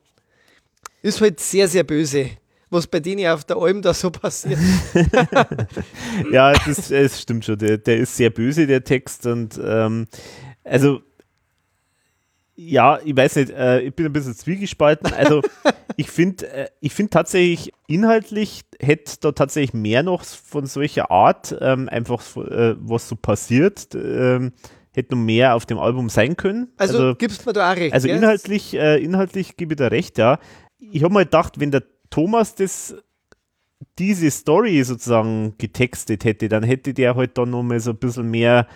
ist 1.03 1.21
halt 1.21 1.39
sehr, 1.39 1.67
sehr 1.67 1.83
böse, 1.83 2.31
was 2.69 2.87
bei 2.87 2.99
denen 2.99 3.27
auf 3.27 3.43
der 3.43 3.57
Alm 3.57 3.81
da 3.81 3.93
so 3.93 4.09
passiert. 4.09 4.57
ja, 6.31 6.53
das, 6.53 6.87
das 6.87 7.21
stimmt 7.21 7.45
schon. 7.45 7.59
Der, 7.59 7.77
der, 7.77 7.97
ist 7.97 8.15
sehr 8.15 8.31
böse, 8.31 8.65
der 8.65 8.83
Text. 8.83 9.27
Und 9.27 9.59
ähm, 9.63 10.07
also, 10.63 11.01
ja, 12.55 12.99
ich 13.03 13.15
weiß 13.15 13.35
nicht, 13.35 13.51
äh, 13.51 13.81
ich 13.81 13.93
bin 13.93 14.05
ein 14.05 14.13
bisschen 14.13 14.33
zwiegespalten. 14.33 15.13
Also, 15.13 15.41
ich 15.97 16.09
finde 16.09 16.47
äh, 16.49 16.67
ich 16.79 16.93
find 16.93 17.11
tatsächlich, 17.11 17.73
inhaltlich 17.87 18.61
hätte 18.79 19.17
da 19.19 19.33
tatsächlich 19.33 19.73
mehr 19.73 20.03
noch 20.03 20.23
von 20.23 20.65
solcher 20.65 21.11
Art, 21.11 21.55
ähm, 21.59 21.89
einfach 21.89 22.21
äh, 22.37 22.75
was 22.79 23.09
so 23.09 23.17
passiert. 23.17 23.89
Ähm, 23.93 24.53
hätte 24.95 25.15
noch 25.15 25.23
mehr 25.23 25.55
auf 25.55 25.65
dem 25.65 25.79
Album 25.79 26.07
sein 26.07 26.37
können. 26.37 26.71
Also, 26.77 26.97
also 26.99 27.15
gibst 27.15 27.45
mir 27.47 27.53
da 27.53 27.71
auch 27.71 27.75
recht. 27.75 27.93
Also 27.93 28.07
inhaltlich, 28.07 28.75
äh, 28.75 29.03
inhaltlich 29.03 29.57
gebe 29.57 29.73
ich 29.73 29.77
da 29.77 29.87
recht, 29.87 30.19
ja 30.19 30.39
ich 30.91 31.03
habe 31.03 31.13
mal 31.13 31.25
gedacht, 31.25 31.59
wenn 31.59 31.71
der 31.71 31.83
Thomas 32.09 32.55
das 32.55 32.95
diese 33.99 34.31
Story 34.31 34.83
sozusagen 34.83 35.55
getextet 35.57 36.25
hätte, 36.25 36.49
dann 36.49 36.63
hätte 36.63 36.93
der 36.93 37.15
halt 37.15 37.37
dann 37.37 37.51
noch 37.51 37.63
mal 37.63 37.79
so 37.79 37.91
ein 37.91 37.97
bisschen 37.97 38.29
mehr 38.29 38.67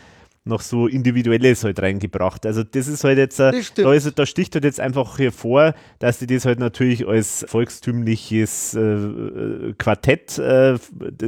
noch 0.48 0.62
so 0.62 0.88
Individuelles 0.88 1.64
halt 1.64 1.82
reingebracht. 1.82 2.46
Also 2.46 2.64
das 2.64 2.88
ist 2.88 3.04
halt 3.04 3.18
jetzt, 3.18 3.40
äh, 3.40 3.52
da, 3.76 3.94
ist, 3.94 4.18
da 4.18 4.26
sticht 4.26 4.56
halt 4.56 4.64
jetzt 4.64 4.80
einfach 4.80 5.20
hervor, 5.20 5.74
dass 6.00 6.20
die 6.20 6.28
das 6.28 6.46
halt 6.46 6.60
natürlich 6.60 7.08
als 7.08 7.46
volkstümliches 7.48 8.74
äh, 8.74 8.80
äh 8.80 9.74
Quartett, 9.78 10.38
äh, 10.40 10.78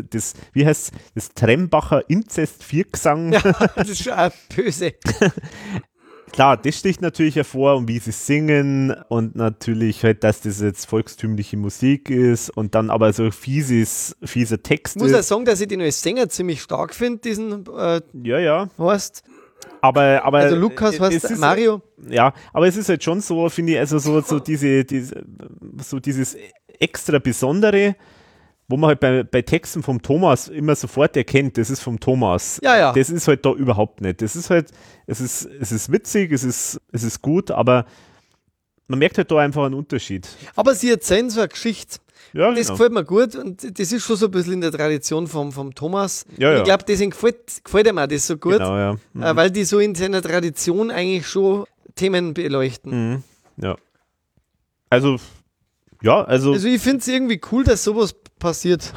das, 0.10 0.34
wie 0.54 0.66
heißt 0.66 0.94
das 1.16 1.34
Trembacher 1.34 2.10
Inzest 2.10 2.64
Viergesang. 2.64 3.34
Ja, 3.34 3.42
das 3.76 3.90
ist 3.90 4.04
schon 4.04 4.14
böse. 4.56 4.94
klar, 6.32 6.58
das 6.58 6.78
sticht 6.78 7.02
natürlich 7.02 7.36
hervor 7.36 7.76
und 7.76 7.88
wie 7.88 8.00
sie 8.00 8.12
singen 8.12 8.96
und 9.10 9.36
natürlich 9.36 10.04
halt, 10.04 10.24
dass 10.24 10.42
das 10.42 10.62
jetzt 10.62 10.86
volkstümliche 10.86 11.58
Musik 11.58 12.10
ist 12.10 12.50
und 12.50 12.76
dann 12.76 12.90
aber 12.90 13.14
so 13.14 13.32
fieses, 13.32 14.16
fieser 14.24 14.62
Text. 14.62 14.96
Ich 14.96 15.02
muss 15.02 15.12
ja 15.12 15.24
sagen, 15.24 15.46
dass 15.46 15.62
ich 15.62 15.68
den 15.68 15.82
als 15.82 16.02
Sänger 16.02 16.30
ziemlich 16.30 16.62
stark 16.62 16.94
finde, 16.94 17.20
diesen 17.20 17.66
äh, 17.78 18.02
ja, 18.24 18.40
ja. 18.40 18.70
Horst. 18.78 19.24
Aber, 19.82 20.24
aber 20.24 20.40
also 20.40 20.56
Lukas 20.56 21.00
heißt 21.00 21.38
Mario. 21.38 21.82
Ja, 22.10 22.34
aber 22.54 22.68
es 22.68 22.76
ist 22.76 22.90
halt 22.90 23.04
schon 23.04 23.22
so, 23.22 23.48
finde 23.50 23.74
ich, 23.74 23.80
also 23.80 24.00
so, 24.00 24.22
so 24.22 24.40
diese, 24.40 24.84
diese, 24.84 25.24
so 25.82 26.00
dieses 26.00 26.36
extra 26.80 27.20
Besondere, 27.20 27.96
wo 28.70 28.78
man 28.78 28.90
halt 28.90 29.00
bei, 29.00 29.24
bei 29.24 29.42
Texten 29.42 29.82
vom 29.82 30.02
Thomas 30.02 30.48
immer 30.48 30.76
sofort 30.76 31.18
erkennt, 31.18 31.58
das 31.58 31.72
ist 31.72 31.82
vom 31.82 32.00
Thomas. 32.00 32.60
Ja, 32.64 32.78
ja. 32.78 32.94
Das 32.94 33.10
ist 33.10 33.28
halt 33.28 33.44
da 33.44 33.52
überhaupt 33.52 34.00
nicht. 34.00 34.22
Das 34.22 34.36
ist 34.36 34.52
halt, 34.52 34.72
es 35.08 35.20
ist, 35.20 35.46
es 35.60 35.72
ist 35.72 35.92
witzig, 35.92 36.32
es 36.32 36.44
ist, 36.44 36.80
es 36.92 37.04
ist 37.04 37.22
gut, 37.22 37.50
aber 37.50 37.86
man 38.88 39.00
merkt 39.00 39.18
halt 39.18 39.32
da 39.32 39.40
einfach 39.40 39.66
einen 39.66 39.74
Unterschied. 39.74 40.28
Aber 40.56 40.76
sie 40.76 40.92
erzählen 40.92 41.30
so 41.32 41.40
eine 41.40 41.50
Geschichte. 41.50 41.98
Ja, 42.32 42.52
das 42.52 42.68
genau. 42.68 42.74
gefällt 42.74 42.92
mir 42.92 43.04
gut 43.04 43.36
und 43.36 43.80
das 43.80 43.92
ist 43.92 44.04
schon 44.04 44.16
so 44.16 44.26
ein 44.28 44.32
bisschen 44.32 44.54
in 44.54 44.62
der 44.62 44.72
Tradition 44.72 45.26
vom, 45.26 45.52
vom 45.52 45.74
Thomas. 45.74 46.26
Ja, 46.38 46.52
ja. 46.52 46.58
Ich 46.60 46.64
glaube, 46.64 46.84
deswegen 46.88 47.10
gefällt, 47.10 47.64
gefällt 47.64 47.88
ihm 47.88 47.98
auch 47.98 48.06
das 48.06 48.28
so 48.28 48.38
gut, 48.38 48.54
genau, 48.54 48.78
ja. 48.78 48.96
mhm. 49.14 49.24
Äh, 49.24 49.36
weil 49.36 49.50
die 49.50 49.64
so 49.64 49.80
in 49.80 49.96
seiner 49.96 50.22
Tradition 50.22 50.92
eigentlich 50.92 51.28
schon 51.28 51.66
Themen 51.96 52.36
beleuchten. 52.36 53.14
Mhm. 53.14 53.24
Ja. 53.58 53.78
Also, 54.92 55.18
ja, 56.04 56.24
also. 56.24 56.54
Also 56.54 56.68
ich 56.68 56.82
finde 56.82 57.00
es 57.00 57.08
irgendwie 57.08 57.42
cool, 57.52 57.64
dass 57.64 57.84
sowas 57.84 58.16
passiert. 58.40 58.94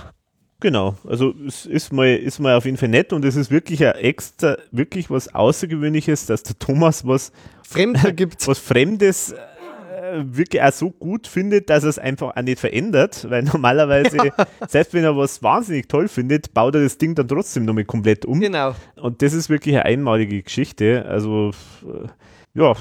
Genau, 0.62 0.97
also 1.09 1.35
es 1.44 1.66
ist 1.66 1.93
mal, 1.93 2.14
ist 2.14 2.39
mal 2.39 2.55
auf 2.55 2.66
jeden 2.66 2.77
Fall 2.77 2.89
nett 2.89 3.12
und 3.12 3.24
es 3.24 3.35
ist 3.35 3.51
wirklich 3.51 3.85
ein 3.85 3.97
extra, 3.97 4.56
wirklich 4.70 5.10
was 5.10 5.35
Außergewöhnliches, 5.35 6.27
dass 6.27 6.44
der 6.44 6.56
Thomas 6.56 7.05
was 7.05 7.32
Fremder 7.64 8.12
gibt. 8.12 8.47
Was 8.47 8.60
Fremdes 8.60 9.32
äh, 9.32 10.23
wirklich 10.24 10.62
auch 10.62 10.70
so 10.70 10.90
gut 10.90 11.27
findet, 11.27 11.69
dass 11.69 11.82
er 11.82 11.90
es 11.90 11.98
einfach 11.98 12.36
auch 12.36 12.43
nicht 12.43 12.60
verändert, 12.60 13.28
weil 13.28 13.43
normalerweise, 13.52 14.19
ja. 14.19 14.47
selbst 14.69 14.94
wenn 14.94 15.02
er 15.02 15.16
was 15.16 15.43
wahnsinnig 15.43 15.89
toll 15.89 16.06
findet, 16.06 16.55
baut 16.55 16.77
er 16.77 16.82
das 16.82 16.97
Ding 16.97 17.16
dann 17.16 17.27
trotzdem 17.27 17.64
nochmal 17.64 17.85
komplett 17.85 18.24
um. 18.24 18.39
Genau. 18.39 18.77
Und 19.01 19.20
das 19.20 19.32
ist 19.32 19.51
wirklich 19.51 19.74
eine 19.74 19.85
einmalige 19.85 20.44
Geschichte. 20.44 21.05
Also, 21.06 21.51
äh, 21.82 22.06
ja, 22.55 22.74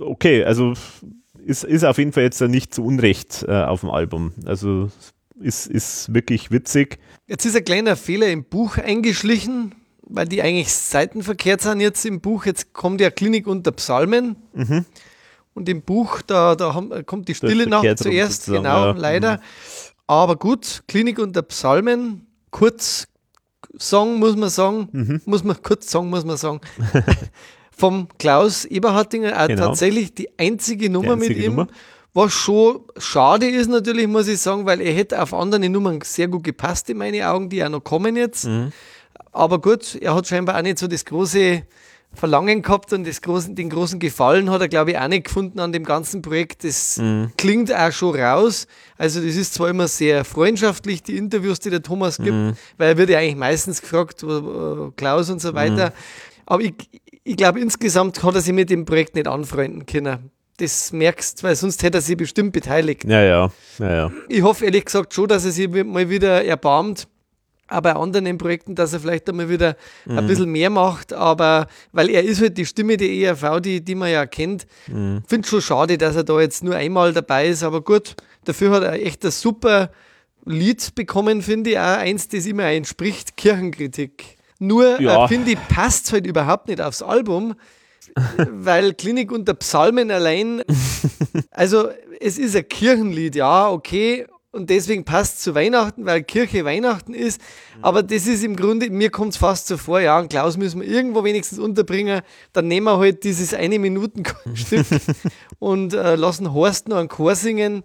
okay, 0.00 0.42
also 0.42 0.72
ist, 1.44 1.62
ist 1.62 1.84
auf 1.84 1.98
jeden 1.98 2.10
Fall 2.10 2.24
jetzt 2.24 2.40
nicht 2.40 2.74
zu 2.74 2.84
Unrecht 2.84 3.44
äh, 3.46 3.52
auf 3.52 3.80
dem 3.80 3.90
Album. 3.90 4.32
Also 4.46 4.90
ist, 5.40 5.66
ist 5.66 6.12
wirklich 6.12 6.50
witzig. 6.50 6.98
Jetzt 7.26 7.44
ist 7.44 7.56
ein 7.56 7.64
kleiner 7.64 7.96
Fehler 7.96 8.28
im 8.28 8.44
Buch 8.44 8.78
eingeschlichen, 8.78 9.74
weil 10.02 10.26
die 10.26 10.42
eigentlich 10.42 10.72
seitenverkehrt 10.72 11.60
sind 11.60 11.80
jetzt 11.80 12.04
im 12.06 12.20
Buch. 12.20 12.46
Jetzt 12.46 12.72
kommt 12.72 13.00
ja 13.00 13.10
Klinik 13.10 13.46
unter 13.46 13.72
Psalmen. 13.72 14.36
Mhm. 14.54 14.84
Und 15.54 15.68
im 15.68 15.82
Buch, 15.82 16.22
da, 16.22 16.54
da 16.54 16.74
haben, 16.74 17.04
kommt 17.04 17.28
die 17.28 17.34
Stille 17.34 17.66
nach 17.66 17.82
zuerst, 17.96 18.46
genau, 18.46 18.86
ja. 18.86 18.90
leider. 18.92 19.36
Mhm. 19.36 19.42
Aber 20.06 20.36
gut, 20.36 20.84
Klinik 20.86 21.18
unter 21.18 21.42
Psalmen, 21.42 22.26
kurz 22.50 23.08
Song, 23.76 24.18
muss 24.18 24.36
man 24.36 24.48
sagen, 24.48 24.88
mhm. 24.92 25.20
muss 25.24 25.44
man 25.44 25.60
kurz 25.62 25.90
sagen, 25.90 26.08
muss 26.08 26.24
man 26.24 26.36
sagen. 26.36 26.60
Vom 27.70 28.08
Klaus 28.18 28.64
Eberhardinger, 28.64 29.40
auch 29.40 29.46
genau. 29.46 29.66
tatsächlich 29.66 30.14
die 30.14 30.36
einzige 30.38 30.90
Nummer 30.90 31.16
die 31.16 31.22
einzige 31.22 31.34
mit 31.34 31.44
ihm. 31.44 31.50
Nummer. 31.56 31.68
Was 32.14 32.32
schon 32.32 32.80
schade 32.96 33.48
ist 33.48 33.68
natürlich, 33.68 34.06
muss 34.06 34.28
ich 34.28 34.40
sagen, 34.40 34.66
weil 34.66 34.80
er 34.80 34.92
hätte 34.92 35.22
auf 35.22 35.34
andere 35.34 35.68
Nummern 35.68 36.00
sehr 36.02 36.26
gut 36.26 36.42
gepasst 36.42 36.88
in 36.90 36.98
meine 36.98 37.28
Augen, 37.28 37.48
die 37.48 37.62
auch 37.62 37.68
noch 37.68 37.84
kommen 37.84 38.16
jetzt. 38.16 38.46
Mhm. 38.46 38.72
Aber 39.30 39.60
gut, 39.60 39.94
er 39.94 40.14
hat 40.14 40.26
scheinbar 40.26 40.56
auch 40.56 40.62
nicht 40.62 40.78
so 40.78 40.86
das 40.88 41.04
große 41.04 41.62
Verlangen 42.14 42.62
gehabt 42.62 42.92
und 42.94 43.06
das 43.06 43.20
großen, 43.20 43.54
den 43.54 43.68
großen 43.68 44.00
Gefallen 44.00 44.50
hat 44.50 44.62
er, 44.62 44.68
glaube 44.68 44.92
ich, 44.92 44.98
auch 44.98 45.06
nicht 45.08 45.26
gefunden 45.26 45.60
an 45.60 45.72
dem 45.72 45.84
ganzen 45.84 46.22
Projekt. 46.22 46.64
Das 46.64 46.96
mhm. 46.96 47.30
klingt 47.36 47.72
auch 47.72 47.92
schon 47.92 48.18
raus. 48.18 48.66
Also, 48.96 49.20
das 49.20 49.36
ist 49.36 49.54
zwar 49.54 49.68
immer 49.68 49.86
sehr 49.86 50.24
freundschaftlich, 50.24 51.02
die 51.02 51.18
Interviews, 51.18 51.60
die 51.60 51.70
der 51.70 51.82
Thomas 51.82 52.16
gibt, 52.16 52.32
mhm. 52.32 52.54
weil 52.78 52.88
er 52.88 52.96
wird 52.96 53.10
ja 53.10 53.18
eigentlich 53.18 53.36
meistens 53.36 53.82
gefragt, 53.82 54.24
Klaus 54.96 55.28
und 55.28 55.40
so 55.40 55.52
weiter. 55.52 55.90
Mhm. 55.90 55.94
Aber 56.46 56.62
ich, 56.62 56.74
ich 57.22 57.36
glaube, 57.36 57.60
insgesamt 57.60 58.22
hat 58.22 58.34
er 58.34 58.40
sich 58.40 58.54
mit 58.54 58.70
dem 58.70 58.86
Projekt 58.86 59.14
nicht 59.14 59.28
anfreunden 59.28 59.84
können 59.84 60.30
das 60.58 60.92
merkst, 60.92 61.42
weil 61.42 61.56
sonst 61.56 61.82
hätte 61.82 61.98
er 61.98 62.02
sich 62.02 62.16
bestimmt 62.16 62.52
beteiligt. 62.52 63.04
Ja, 63.04 63.22
ja, 63.22 63.50
ja, 63.78 63.94
ja. 63.94 64.12
Ich 64.28 64.42
hoffe 64.42 64.64
ehrlich 64.64 64.84
gesagt 64.84 65.14
schon, 65.14 65.28
dass 65.28 65.44
er 65.44 65.52
sich 65.52 65.68
mal 65.68 66.10
wieder 66.10 66.44
erbarmt. 66.44 67.08
Aber 67.70 67.92
bei 67.92 68.00
anderen 68.00 68.38
Projekten, 68.38 68.74
dass 68.74 68.94
er 68.94 69.00
vielleicht 69.00 69.28
einmal 69.28 69.50
wieder 69.50 69.76
mhm. 70.06 70.18
ein 70.18 70.26
bisschen 70.26 70.50
mehr 70.50 70.70
macht, 70.70 71.12
aber 71.12 71.66
weil 71.92 72.08
er 72.08 72.24
ist 72.24 72.40
halt 72.40 72.56
die 72.56 72.64
Stimme 72.64 72.96
der 72.96 73.10
ERV, 73.10 73.60
die, 73.60 73.84
die 73.84 73.94
man 73.94 74.10
ja 74.10 74.24
kennt. 74.24 74.66
Mhm. 74.86 75.22
Finde 75.26 75.46
schon 75.46 75.60
schade, 75.60 75.98
dass 75.98 76.16
er 76.16 76.24
da 76.24 76.40
jetzt 76.40 76.64
nur 76.64 76.74
einmal 76.74 77.12
dabei 77.12 77.46
ist, 77.48 77.62
aber 77.62 77.82
gut, 77.82 78.16
dafür 78.44 78.70
hat 78.70 78.84
er 78.84 78.94
echt 78.94 79.22
ein 79.24 79.30
super 79.30 79.90
Lied 80.46 80.94
bekommen, 80.94 81.42
finde 81.42 81.70
ich, 81.70 81.78
auch 81.78 81.98
eins, 81.98 82.28
das 82.28 82.46
immer 82.46 82.64
entspricht, 82.64 83.36
Kirchenkritik. 83.36 84.38
Nur, 84.58 84.98
ja. 84.98 85.26
äh, 85.26 85.28
finde 85.28 85.50
ich, 85.52 85.68
passt 85.68 86.10
halt 86.10 86.26
überhaupt 86.26 86.68
nicht 86.68 86.80
aufs 86.80 87.02
Album, 87.02 87.54
weil 88.50 88.94
Klinik 88.94 89.32
unter 89.32 89.54
Psalmen 89.54 90.10
allein, 90.10 90.62
also 91.50 91.88
es 92.20 92.38
ist 92.38 92.56
ein 92.56 92.68
Kirchenlied, 92.68 93.36
ja, 93.36 93.70
okay, 93.70 94.26
und 94.50 94.70
deswegen 94.70 95.04
passt 95.04 95.42
zu 95.42 95.54
Weihnachten, 95.54 96.06
weil 96.06 96.22
Kirche 96.22 96.64
Weihnachten 96.64 97.12
ist. 97.12 97.40
Aber 97.82 98.02
das 98.02 98.26
ist 98.26 98.42
im 98.42 98.56
Grunde, 98.56 98.88
mir 98.90 99.10
kommt 99.10 99.34
es 99.34 99.36
fast 99.36 99.66
so 99.66 99.76
vor, 99.76 100.00
ja, 100.00 100.18
und 100.18 100.30
Klaus 100.30 100.56
müssen 100.56 100.80
wir 100.80 100.88
irgendwo 100.88 101.22
wenigstens 101.22 101.58
unterbringen. 101.58 102.22
Dann 102.54 102.66
nehmen 102.66 102.86
wir 102.86 102.98
halt 102.98 103.24
dieses 103.24 103.52
eine 103.52 103.78
Minuten 103.78 104.22
Stück 104.54 104.86
und 105.58 105.92
äh, 105.92 106.14
lassen 106.16 106.52
Horst 106.52 106.88
noch 106.88 106.96
einen 106.96 107.08
Chor 107.08 107.34
singen. 107.34 107.84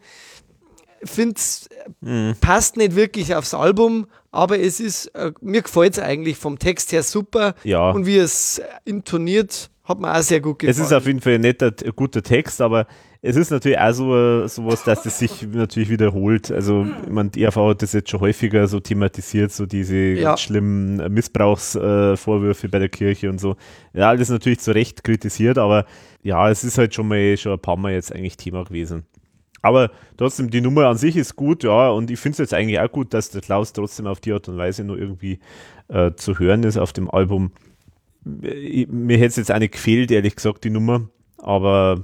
Finde 1.03 1.35
es 1.35 1.67
mhm. 1.99 2.35
passt 2.39 2.77
nicht 2.77 2.95
wirklich 2.95 3.35
aufs 3.35 3.53
Album, 3.53 4.07
aber 4.31 4.57
es 4.57 4.79
ist, 4.79 5.07
äh, 5.15 5.33
mir 5.41 5.63
gefällt 5.63 5.93
es 5.93 5.99
eigentlich 5.99 6.37
vom 6.37 6.59
Text 6.59 6.93
her 6.93 7.03
super. 7.03 7.55
Ja. 7.65 7.91
Und 7.91 8.05
wie 8.05 8.17
es 8.17 8.61
intoniert, 8.85 9.69
hat 9.83 9.99
mir 9.99 10.15
auch 10.15 10.21
sehr 10.21 10.39
gut 10.39 10.59
gefallen. 10.59 10.71
Es 10.71 10.79
ist 10.79 10.93
auf 10.93 11.05
jeden 11.05 11.19
Fall 11.19 11.33
ein 11.33 11.41
netter, 11.41 11.71
guter 11.71 12.21
Text, 12.21 12.61
aber 12.61 12.87
es 13.21 13.35
ist 13.35 13.51
natürlich 13.51 13.77
auch 13.77 13.91
so 13.91 14.47
sowas, 14.47 14.83
dass 14.83 15.03
das 15.03 15.19
sich 15.19 15.45
natürlich 15.51 15.89
wiederholt. 15.89 16.51
Also, 16.51 16.87
ich 17.03 17.11
meine, 17.11 17.29
die 17.29 17.43
ERV 17.43 17.57
hat 17.57 17.81
das 17.81 17.91
jetzt 17.91 18.09
schon 18.09 18.21
häufiger 18.21 18.67
so 18.67 18.79
thematisiert, 18.79 19.51
so 19.51 19.65
diese 19.65 19.95
ja. 19.97 20.37
schlimmen 20.37 21.13
Missbrauchsvorwürfe 21.13 22.69
bei 22.69 22.79
der 22.79 22.89
Kirche 22.89 23.29
und 23.29 23.39
so. 23.39 23.57
Ja, 23.93 24.09
alles 24.09 24.29
natürlich 24.29 24.59
zu 24.59 24.71
Recht 24.71 25.03
kritisiert, 25.03 25.57
aber 25.57 25.85
ja, 26.21 26.49
es 26.49 26.63
ist 26.63 26.77
halt 26.77 26.93
schon 26.93 27.09
mal 27.09 27.35
schon 27.35 27.51
ein 27.51 27.59
paar 27.59 27.77
Mal 27.77 27.91
jetzt 27.91 28.13
eigentlich 28.13 28.37
Thema 28.37 28.63
gewesen. 28.63 29.05
Aber 29.61 29.91
trotzdem, 30.17 30.49
die 30.49 30.61
Nummer 30.61 30.87
an 30.87 30.97
sich 30.97 31.15
ist 31.15 31.35
gut, 31.35 31.63
ja, 31.63 31.89
und 31.89 32.11
ich 32.11 32.19
finde 32.19 32.33
es 32.33 32.39
jetzt 32.39 32.53
eigentlich 32.53 32.79
auch 32.79 32.91
gut, 32.91 33.13
dass 33.13 33.29
der 33.29 33.41
Klaus 33.41 33.71
trotzdem 33.71 34.07
auf 34.07 34.19
die 34.19 34.33
Art 34.33 34.47
und 34.49 34.57
Weise 34.57 34.83
nur 34.83 34.97
irgendwie 34.97 35.39
äh, 35.87 36.11
zu 36.15 36.39
hören 36.39 36.63
ist 36.63 36.77
auf 36.77 36.91
dem 36.91 37.09
Album 37.09 37.51
mir 38.23 39.17
hätte 39.17 39.27
es 39.27 39.35
jetzt 39.35 39.51
eine 39.51 39.69
gefehlt, 39.69 40.11
ehrlich 40.11 40.35
gesagt, 40.35 40.63
die 40.63 40.69
Nummer, 40.69 41.09
aber 41.37 42.03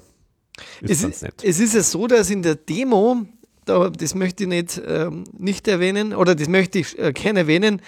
ist 0.81 1.03
es, 1.03 1.21
nett. 1.21 1.43
es 1.43 1.59
ist 1.59 1.73
ja 1.73 1.83
so, 1.83 2.07
dass 2.07 2.29
in 2.29 2.41
der 2.41 2.55
Demo, 2.55 3.25
da, 3.65 3.89
das 3.89 4.15
möchte 4.15 4.43
ich 4.43 4.49
nicht, 4.49 4.81
ähm, 4.85 5.23
nicht 5.37 5.67
erwähnen, 5.67 6.13
oder 6.13 6.35
das 6.35 6.49
möchte 6.49 6.79
ich 6.79 6.97
äh, 6.99 7.13
gerne 7.13 7.39
erwähnen, 7.39 7.81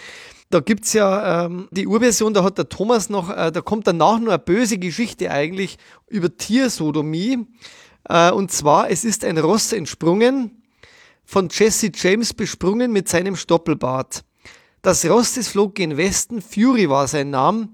da 0.51 0.59
gibt 0.59 0.85
es 0.85 0.93
ja 0.93 1.45
ähm, 1.45 1.69
die 1.71 1.87
Urversion, 1.87 2.33
da 2.33 2.43
hat 2.43 2.57
der 2.57 2.67
Thomas 2.67 3.09
noch, 3.09 3.29
äh, 3.29 3.51
da 3.51 3.61
kommt 3.61 3.87
danach 3.87 4.19
nur 4.19 4.29
eine 4.29 4.39
böse 4.39 4.77
Geschichte 4.77 5.31
eigentlich 5.31 5.77
über 6.07 6.35
Tiersodomie. 6.35 7.47
Äh, 8.07 8.31
und 8.31 8.51
zwar, 8.51 8.89
es 8.89 9.05
ist 9.05 9.23
ein 9.23 9.37
Ross 9.37 9.71
entsprungen, 9.71 10.61
von 11.23 11.47
Jesse 11.49 11.89
James 11.95 12.33
besprungen 12.33 12.91
mit 12.91 13.07
seinem 13.07 13.37
Stoppelbart. 13.37 14.25
Das 14.81 15.05
Ross, 15.09 15.35
das 15.35 15.47
flog 15.47 15.75
gen 15.75 15.95
Westen, 15.95 16.41
Fury 16.41 16.89
war 16.89 17.07
sein 17.07 17.29
Name. 17.29 17.69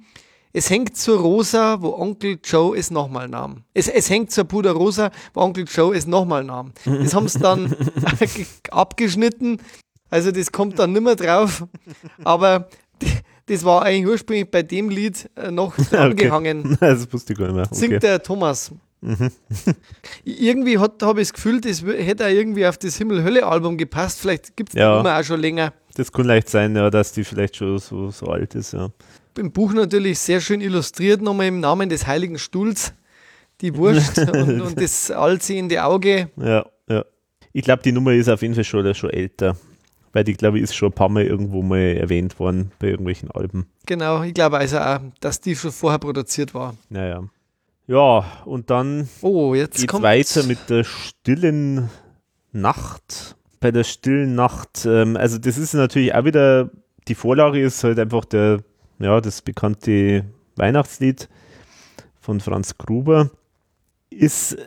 Es 0.53 0.69
hängt 0.69 0.97
zur 0.97 1.19
Rosa, 1.19 1.81
wo 1.81 1.93
Onkel 1.93 2.39
Joe 2.43 2.77
es 2.77 2.89
nochmal 2.89 3.27
nahm. 3.27 3.63
Es, 3.73 3.87
es 3.87 4.09
hängt 4.09 4.31
zur 4.31 4.45
Puder 4.45 4.71
Rosa, 4.71 5.11
wo 5.33 5.41
Onkel 5.41 5.65
Joe 5.67 5.95
es 5.95 6.07
nochmal 6.07 6.43
nahm. 6.43 6.71
Das 6.85 7.13
haben 7.13 7.27
sie 7.27 7.39
dann 7.39 7.75
abgeschnitten. 8.71 9.59
Also 10.09 10.31
das 10.31 10.51
kommt 10.51 10.79
dann 10.79 10.93
nimmer 10.93 11.15
drauf. 11.15 11.65
Aber 12.23 12.69
das 13.47 13.63
war 13.63 13.83
eigentlich 13.83 14.07
ursprünglich 14.07 14.49
bei 14.49 14.63
dem 14.63 14.89
Lied 14.89 15.29
äh, 15.35 15.51
noch 15.51 15.77
angehangen. 15.91 16.73
Okay. 16.73 16.77
Das 16.79 17.11
wusste 17.11 17.33
ich 17.33 17.39
gar 17.39 17.47
nicht 17.47 17.55
mehr. 17.55 17.65
Okay. 17.65 17.75
Singt 17.75 18.03
der 18.03 18.23
Thomas. 18.23 18.71
Mhm. 18.99 19.31
irgendwie 20.23 20.79
habe 20.79 21.21
ich 21.21 21.27
das 21.27 21.33
Gefühl, 21.33 21.61
das 21.61 21.83
hätte 21.83 22.25
auch 22.25 22.29
irgendwie 22.29 22.65
auf 22.65 22.79
das 22.79 22.97
Himmel-Hölle-Album 22.97 23.77
gepasst. 23.77 24.19
Vielleicht 24.19 24.57
gibt 24.57 24.69
es 24.69 24.75
ja. 24.75 24.89
die 24.89 24.97
Nummer 24.97 25.19
auch 25.19 25.23
schon 25.23 25.39
länger. 25.39 25.71
Das 25.95 26.11
kann 26.11 26.25
leicht 26.25 26.49
sein, 26.49 26.75
ja, 26.75 26.89
dass 26.89 27.11
die 27.11 27.23
vielleicht 27.23 27.57
schon 27.57 27.77
so, 27.77 28.09
so 28.09 28.25
alt 28.25 28.55
ist. 28.55 28.73
Ja 28.73 28.89
im 29.37 29.51
Buch 29.51 29.73
natürlich 29.73 30.19
sehr 30.19 30.41
schön 30.41 30.61
illustriert, 30.61 31.21
nochmal 31.21 31.47
im 31.47 31.59
Namen 31.59 31.89
des 31.89 32.07
Heiligen 32.07 32.37
Stuhls, 32.37 32.93
die 33.61 33.75
Wurst 33.75 34.17
und, 34.33 34.61
und, 34.61 34.81
das 34.81 35.11
allsehende 35.11 35.83
Auge. 35.83 36.29
Ja, 36.37 36.65
ja. 36.89 37.05
Ich 37.53 37.63
glaube, 37.63 37.81
die 37.83 37.91
Nummer 37.91 38.13
ist 38.13 38.29
auf 38.29 38.41
jeden 38.41 38.55
Fall 38.55 38.63
schon, 38.63 38.93
schon 38.93 39.09
älter, 39.09 39.57
weil 40.13 40.23
die, 40.23 40.33
glaube 40.33 40.57
ich, 40.57 40.63
ist 40.63 40.75
schon 40.75 40.89
ein 40.89 40.95
paar 40.95 41.09
Mal 41.09 41.23
irgendwo 41.23 41.61
mal 41.61 41.77
erwähnt 41.77 42.39
worden 42.39 42.71
bei 42.79 42.87
irgendwelchen 42.87 43.31
Alben. 43.31 43.67
Genau, 43.85 44.23
ich 44.23 44.33
glaube 44.33 44.57
also 44.57 44.79
auch, 44.79 44.99
dass 45.19 45.41
die 45.41 45.55
schon 45.55 45.71
vorher 45.71 45.99
produziert 45.99 46.53
war. 46.53 46.75
Naja. 46.89 47.23
Ja, 47.87 48.25
und 48.45 48.69
dann 48.69 49.07
oh, 49.21 49.53
geht 49.53 49.93
weiter 50.01 50.43
mit 50.43 50.69
der 50.69 50.83
stillen 50.83 51.89
Nacht. 52.51 53.35
Bei 53.59 53.71
der 53.71 53.85
stillen 53.85 54.35
Nacht, 54.35 54.85
ähm, 54.85 55.17
also 55.17 55.37
das 55.37 55.57
ist 55.57 55.73
natürlich 55.73 56.13
auch 56.13 56.25
wieder, 56.25 56.69
die 57.07 57.15
Vorlage 57.15 57.59
ist 57.59 57.83
halt 57.83 57.97
einfach 57.97 58.25
der 58.25 58.59
ja, 58.99 59.21
das 59.21 59.41
bekannte 59.41 60.25
Weihnachtslied 60.55 61.29
von 62.19 62.39
Franz 62.39 62.77
Gruber, 62.77 63.31
ist 64.09 64.57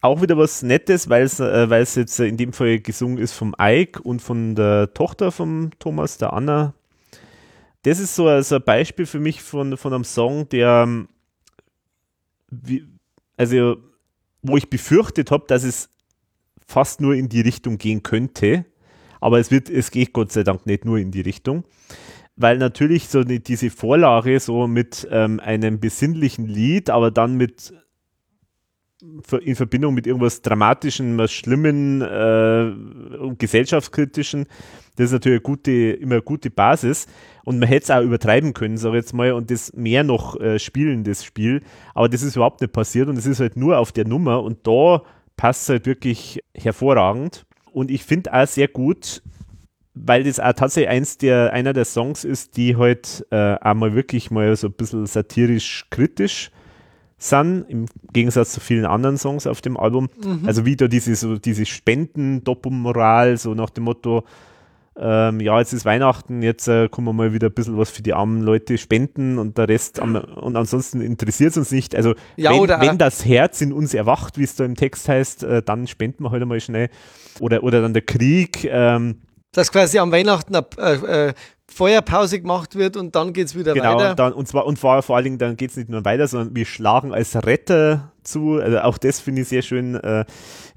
auch 0.00 0.22
wieder 0.22 0.38
was 0.38 0.62
Nettes, 0.62 1.08
weil 1.08 1.24
es 1.24 1.40
äh, 1.40 2.00
jetzt 2.00 2.20
in 2.20 2.36
dem 2.36 2.52
Fall 2.52 2.80
gesungen 2.80 3.18
ist 3.18 3.32
vom 3.32 3.54
Ike 3.60 4.00
und 4.02 4.22
von 4.22 4.54
der 4.54 4.94
Tochter 4.94 5.32
von 5.32 5.70
Thomas, 5.78 6.18
der 6.18 6.32
Anna. 6.32 6.74
Das 7.82 7.98
ist 7.98 8.14
so 8.14 8.28
also 8.28 8.56
ein 8.56 8.64
Beispiel 8.64 9.06
für 9.06 9.20
mich 9.20 9.42
von, 9.42 9.76
von 9.76 9.92
einem 9.92 10.04
Song, 10.04 10.48
der, 10.48 10.84
ähm, 10.86 11.08
wie, 12.50 12.86
also, 13.36 13.76
wo 14.42 14.56
ich 14.56 14.70
befürchtet 14.70 15.30
habe, 15.30 15.44
dass 15.48 15.64
es 15.64 15.90
fast 16.66 17.00
nur 17.00 17.14
in 17.14 17.28
die 17.28 17.40
Richtung 17.40 17.78
gehen 17.78 18.02
könnte. 18.02 18.64
Aber 19.20 19.38
es 19.40 19.50
wird, 19.50 19.68
es 19.68 19.90
geht 19.90 20.12
Gott 20.12 20.32
sei 20.32 20.44
Dank 20.44 20.64
nicht 20.66 20.84
nur 20.84 20.98
in 20.98 21.10
die 21.10 21.20
Richtung 21.20 21.64
weil 22.38 22.56
natürlich 22.58 23.08
so 23.08 23.24
die, 23.24 23.42
diese 23.42 23.68
Vorlage 23.68 24.38
so 24.40 24.66
mit 24.66 25.06
ähm, 25.10 25.40
einem 25.40 25.80
besinnlichen 25.80 26.46
Lied, 26.46 26.88
aber 26.88 27.10
dann 27.10 27.36
mit 27.36 27.74
in 29.42 29.54
Verbindung 29.54 29.94
mit 29.94 30.08
irgendwas 30.08 30.42
Dramatischen, 30.42 31.18
was 31.18 31.30
Schlimmen 31.30 32.00
äh, 32.00 32.72
und 33.18 33.38
gesellschaftskritischen. 33.38 34.46
Das 34.96 35.06
ist 35.06 35.12
natürlich 35.12 35.36
eine 35.36 35.42
gute, 35.42 35.70
immer 35.70 36.16
eine 36.16 36.22
gute 36.22 36.50
Basis. 36.50 37.06
Und 37.44 37.60
man 37.60 37.68
hätte 37.68 37.84
es 37.84 37.90
auch 37.90 38.02
übertreiben 38.02 38.54
können, 38.54 38.76
sage 38.76 38.98
ich 38.98 39.04
jetzt 39.04 39.14
mal, 39.14 39.32
und 39.32 39.52
das 39.52 39.72
mehr 39.72 40.02
noch 40.02 40.40
äh, 40.40 40.58
spielen, 40.58 41.04
das 41.04 41.24
Spiel. 41.24 41.62
Aber 41.94 42.08
das 42.08 42.22
ist 42.22 42.34
überhaupt 42.34 42.60
nicht 42.60 42.72
passiert 42.72 43.08
und 43.08 43.16
es 43.16 43.26
ist 43.26 43.38
halt 43.38 43.56
nur 43.56 43.78
auf 43.78 43.92
der 43.92 44.06
Nummer 44.06 44.42
und 44.42 44.66
da 44.66 45.02
passt 45.36 45.62
es 45.62 45.68
halt 45.68 45.86
wirklich 45.86 46.42
hervorragend. 46.54 47.46
Und 47.70 47.92
ich 47.92 48.02
finde 48.02 48.34
auch 48.34 48.48
sehr 48.48 48.66
gut, 48.66 49.22
weil 50.04 50.24
das 50.24 50.40
auch 50.40 50.52
tatsächlich 50.52 50.90
eins 50.90 51.18
der, 51.18 51.52
einer 51.52 51.72
der 51.72 51.84
Songs 51.84 52.24
ist, 52.24 52.56
die 52.56 52.76
halt 52.76 53.26
äh, 53.30 53.36
einmal 53.36 53.94
wirklich 53.94 54.30
mal 54.30 54.54
so 54.56 54.68
ein 54.68 54.72
bisschen 54.72 55.06
satirisch 55.06 55.86
kritisch 55.90 56.50
sind, 57.18 57.64
im 57.68 57.86
Gegensatz 58.12 58.52
zu 58.52 58.60
vielen 58.60 58.86
anderen 58.86 59.18
Songs 59.18 59.46
auf 59.46 59.60
dem 59.60 59.76
Album. 59.76 60.08
Mhm. 60.24 60.42
Also 60.46 60.64
wieder 60.64 60.88
diese, 60.88 61.14
so 61.14 61.36
diese 61.36 61.66
Spenden-Doppelmoral, 61.66 63.36
so 63.36 63.54
nach 63.54 63.70
dem 63.70 63.84
Motto, 63.84 64.24
ähm, 65.00 65.40
ja, 65.40 65.58
jetzt 65.58 65.72
ist 65.72 65.84
Weihnachten, 65.84 66.42
jetzt 66.42 66.66
äh, 66.66 66.88
können 66.88 67.06
wir 67.06 67.12
mal 67.12 67.32
wieder 67.32 67.48
ein 67.48 67.54
bisschen 67.54 67.78
was 67.78 67.90
für 67.90 68.02
die 68.02 68.14
armen 68.14 68.42
Leute 68.42 68.78
spenden 68.78 69.38
und 69.38 69.56
der 69.56 69.68
Rest, 69.68 70.00
am, 70.00 70.16
und 70.16 70.56
ansonsten 70.56 71.00
interessiert 71.00 71.52
es 71.52 71.56
uns 71.56 71.70
nicht. 71.70 71.94
Also 71.94 72.14
ja, 72.36 72.50
wenn, 72.50 72.80
wenn, 72.80 72.98
das 72.98 73.24
Herz 73.24 73.60
in 73.60 73.72
uns 73.72 73.94
erwacht, 73.94 74.38
wie 74.38 74.44
es 74.44 74.56
da 74.56 74.64
im 74.64 74.74
Text 74.74 75.08
heißt, 75.08 75.44
äh, 75.44 75.62
dann 75.62 75.86
spenden 75.86 76.24
wir 76.24 76.32
halt 76.32 76.42
einmal 76.42 76.60
schnell. 76.60 76.90
Oder, 77.38 77.62
oder 77.62 77.80
dann 77.80 77.92
der 77.92 78.02
Krieg. 78.02 78.64
Ähm, 78.64 79.18
Dass 79.58 79.72
quasi 79.72 79.98
am 79.98 80.12
Weihnachten 80.12 80.54
äh, 80.54 81.26
äh 81.28 81.34
Feuerpause 81.70 82.40
gemacht 82.40 82.76
wird 82.76 82.96
und 82.96 83.14
dann 83.14 83.32
geht 83.32 83.48
es 83.48 83.54
wieder 83.54 83.74
genau, 83.74 83.96
weiter. 83.96 84.14
Genau, 84.14 84.36
und 84.36 84.48
zwar 84.48 84.66
und 84.66 84.78
vor, 84.78 85.02
vor 85.02 85.16
allen 85.16 85.24
Dingen, 85.24 85.38
dann 85.38 85.56
geht 85.56 85.70
es 85.70 85.76
nicht 85.76 85.90
nur 85.90 86.04
weiter, 86.04 86.26
sondern 86.26 86.56
wir 86.56 86.64
schlagen 86.64 87.12
als 87.12 87.36
Retter 87.36 88.10
zu. 88.22 88.54
Also 88.54 88.78
auch 88.80 88.96
das 88.98 89.20
finde 89.20 89.42
ich 89.42 89.48
sehr 89.48 89.62
schön, 89.62 89.94
äh, 89.96 90.24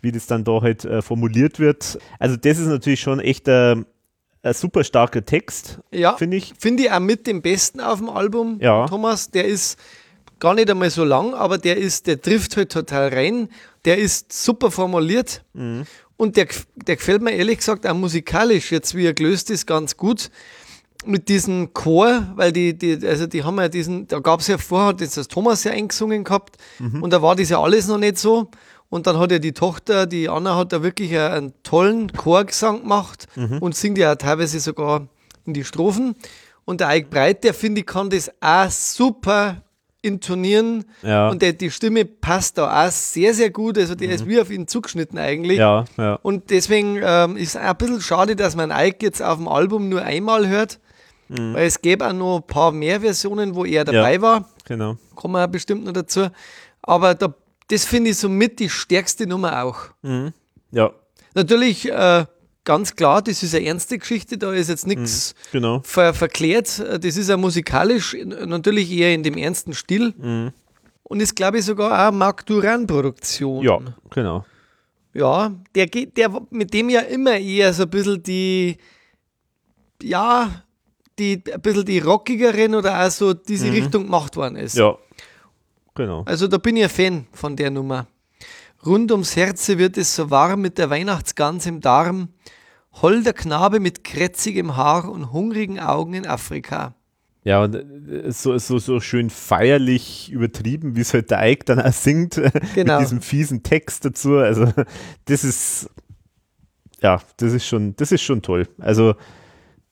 wie 0.01 0.11
das 0.11 0.27
dann 0.27 0.43
da 0.43 0.61
halt 0.61 0.83
äh, 0.83 1.01
formuliert 1.01 1.59
wird. 1.59 1.97
Also 2.19 2.35
das 2.35 2.59
ist 2.59 2.67
natürlich 2.67 2.99
schon 2.99 3.19
echt 3.21 3.47
äh, 3.47 3.77
ein 4.43 4.53
super 4.53 4.83
starker 4.83 5.23
Text, 5.23 5.79
ja, 5.91 6.13
finde 6.17 6.37
ich. 6.37 6.53
Finde 6.59 6.83
ich 6.83 6.91
auch 6.91 6.99
mit 6.99 7.25
dem 7.25 7.41
besten 7.41 7.79
auf 7.79 7.99
dem 7.99 8.09
Album, 8.09 8.57
ja. 8.59 8.85
Thomas. 8.87 9.29
Der 9.29 9.45
ist 9.45 9.79
gar 10.39 10.55
nicht 10.55 10.69
einmal 10.69 10.89
so 10.89 11.05
lang, 11.05 11.33
aber 11.33 11.57
der 11.57 11.77
ist, 11.77 12.07
der 12.07 12.19
trifft 12.19 12.57
halt 12.57 12.71
total 12.71 13.09
rein. 13.13 13.47
Der 13.85 13.97
ist 13.97 14.33
super 14.33 14.71
formuliert. 14.71 15.43
Mhm. 15.53 15.85
Und 16.22 16.38
der, 16.38 16.45
der 16.76 16.98
gefällt 16.98 17.23
mir 17.23 17.31
ehrlich 17.31 17.57
gesagt 17.57 17.88
auch 17.88 17.95
musikalisch, 17.95 18.72
jetzt 18.72 18.93
wie 18.93 19.07
er 19.07 19.14
gelöst 19.15 19.49
ist, 19.49 19.65
ganz 19.65 19.98
gut 19.98 20.30
mit 21.03 21.30
diesem 21.30 21.73
Chor, 21.73 22.31
weil 22.35 22.52
die, 22.52 22.77
die, 22.77 22.99
also 23.07 23.26
die 23.26 23.43
haben 23.43 23.57
ja 23.57 23.69
diesen, 23.69 24.07
da 24.07 24.19
gab 24.19 24.41
es 24.41 24.45
ja 24.45 24.60
vorher, 24.60 24.93
das 24.93 25.15
das 25.15 25.27
Thomas 25.30 25.64
ja 25.64 25.72
eingesungen 25.72 26.23
gehabt 26.23 26.57
mhm. 26.77 27.02
und 27.02 27.11
da 27.11 27.23
war 27.23 27.35
das 27.35 27.49
ja 27.49 27.60
alles 27.60 27.88
noch 27.88 27.98
nicht 27.98 28.19
so. 28.19 28.52
Und 28.88 29.07
dann 29.07 29.18
hat 29.18 29.31
ja 29.31 29.39
die 29.39 29.53
Tochter, 29.53 30.06
die 30.06 30.30
Anna, 30.30 30.56
hat 30.56 30.73
da 30.73 30.84
wirklich 30.84 31.18
einen 31.18 31.53
tollen 31.64 32.14
Chorgesang 32.14 32.81
gemacht 32.81 33.26
mhm. 33.35 33.57
und 33.57 33.76
singt 33.76 33.98
ja 33.98 34.14
teilweise 34.14 34.60
sogar 34.60 35.07
in 35.48 35.56
die 35.56 35.64
Strophen. 35.64 36.14
Und 36.65 36.81
der 36.81 36.89
Eik 36.89 37.10
Breit, 37.10 37.43
der 37.43 37.56
finde 37.56 37.81
ich, 37.81 37.88
kann 37.88 38.11
das 38.11 38.30
auch 38.41 38.69
super 38.69 39.64
intonieren 40.02 40.86
ja. 41.03 41.30
und 41.30 41.41
der, 41.41 41.53
die 41.53 41.69
Stimme 41.69 42.06
passt 42.06 42.57
da 42.57 42.86
auch 42.86 42.91
sehr, 42.91 43.34
sehr 43.34 43.52
gut. 43.52 43.78
Also 43.78 43.95
der 43.95 44.07
mhm. 44.07 44.14
ist 44.14 44.28
wie 44.28 44.40
auf 44.40 44.49
ihn 44.49 44.68
zugeschnitten 44.68 45.19
eigentlich. 45.19 45.60
Ja, 45.60 45.86
ja. 45.98 46.15
Und 46.23 46.49
deswegen 46.49 46.99
ähm, 47.03 47.38
ist 47.38 47.49
es 47.49 47.56
ein 47.56 47.76
bisschen 47.78 48.02
schade, 48.02 48.36
dass 48.36 48.56
man 48.56 48.72
Ike 48.72 49.06
jetzt 49.06 49.22
auf 49.22 49.38
dem 49.38 49.48
Album 49.48 49.90
nur 49.90 50.02
einmal 50.02 50.48
hört. 50.48 50.80
Mhm. 51.28 51.53
Weil 51.53 51.68
es 51.68 51.82
gäbe 51.82 52.07
auch 52.07 52.14
noch 52.14 52.38
ein 52.38 52.48
paar 52.48 52.72
mehr 52.72 53.02
Versionen, 53.02 53.56
wo 53.56 53.64
er 53.64 53.86
dabei 53.86 54.15
ja, 54.15 54.22
war. 54.22 54.49
Genau. 54.65 54.98
Kommen 55.15 55.36
wir 55.36 55.48
bestimmt 55.48 55.86
noch 55.86 55.94
dazu. 55.94 56.28
Aber 56.82 57.14
da, 57.15 57.34
das 57.69 57.86
finde 57.86 58.10
ich 58.10 58.18
somit 58.18 58.60
die 58.60 58.69
stärkste 58.69 59.28
Nummer 59.28 59.64
auch. 59.64 59.90
Mhm. 60.02 60.34
Ja. 60.72 60.91
Natürlich, 61.36 61.90
äh, 61.90 62.26
ganz 62.63 62.95
klar, 62.95 63.21
das 63.21 63.43
ist 63.43 63.55
eine 63.55 63.65
ernste 63.65 63.97
Geschichte, 63.97 64.38
da 64.38 64.53
ist 64.53 64.69
jetzt 64.69 64.88
nichts 64.88 65.33
mhm, 65.33 65.51
genau. 65.51 65.81
ver 65.83 66.13
verklärt. 66.13 66.79
Das 66.79 67.17
ist 67.17 67.29
ja 67.29 67.38
musikalisch 67.38 68.15
natürlich 68.23 68.91
eher 68.91 69.13
in 69.13 69.23
dem 69.23 69.38
ernsten 69.38 69.73
Stil. 69.73 70.13
Mhm. 70.17 70.51
Und 71.03 71.19
ist, 71.19 71.35
glaube 71.35 71.59
ich, 71.59 71.65
sogar 71.65 72.07
auch 72.07 72.13
Marc 72.13 72.45
Duran-Produktion. 72.45 73.63
Ja, 73.63 73.79
genau. 74.09 74.45
Ja, 75.13 75.51
der 75.75 75.88
geht, 75.88 76.15
der 76.15 76.31
mit 76.51 76.73
dem 76.73 76.89
ja 76.89 77.01
immer 77.01 77.38
eher 77.38 77.73
so 77.73 77.83
ein 77.83 77.89
bisschen 77.89 78.23
die, 78.23 78.77
ja, 80.01 80.63
die 81.19 81.43
ein 81.53 81.61
bisschen 81.61 81.85
die 81.85 81.99
rockigeren 81.99 82.75
oder 82.75 83.05
auch 83.05 83.11
so 83.11 83.33
diese 83.33 83.67
mhm. 83.67 83.73
Richtung 83.73 84.03
gemacht 84.05 84.38
worden 84.38 84.55
ist. 84.55 84.77
Ja, 84.77 84.97
genau. 85.95 86.23
Also 86.25 86.47
da 86.47 86.57
bin 86.57 86.77
ich 86.77 86.83
ein 86.83 86.89
Fan 86.89 87.27
von 87.33 87.57
der 87.57 87.71
Nummer. 87.71 88.07
Rund 88.85 89.11
ums 89.11 89.35
Herze 89.35 89.77
wird 89.77 89.97
es 89.97 90.15
so 90.15 90.29
warm 90.29 90.61
mit 90.61 90.77
der 90.77 90.89
Weihnachtsgans 90.89 91.65
im 91.65 91.81
Darm. 91.81 92.29
Holder 92.93 93.33
Knabe 93.33 93.79
mit 93.79 94.03
krätzigem 94.03 94.75
Haar 94.75 95.09
und 95.09 95.31
hungrigen 95.31 95.79
Augen 95.79 96.13
in 96.13 96.27
Afrika. 96.27 96.95
Ja, 97.43 97.63
und 97.63 97.75
äh, 97.75 98.31
so, 98.31 98.57
so, 98.57 98.77
so 98.77 98.99
schön 98.99 99.29
feierlich 99.29 100.31
übertrieben, 100.31 100.95
wie 100.95 101.01
es 101.01 101.13
halt 101.13 101.31
der 101.31 101.49
Ike 101.49 101.65
dann 101.65 101.81
auch 101.81 101.93
singt, 101.93 102.35
genau. 102.75 102.95
mit 102.95 103.05
diesem 103.05 103.21
fiesen 103.21 103.63
Text 103.63 104.05
dazu. 104.05 104.37
Also, 104.37 104.71
das 105.25 105.43
ist, 105.43 105.89
ja, 107.01 107.21
das 107.37 107.53
ist 107.53 107.65
schon, 107.65 107.95
das 107.95 108.11
ist 108.11 108.21
schon 108.21 108.41
toll. 108.41 108.67
Also, 108.79 109.15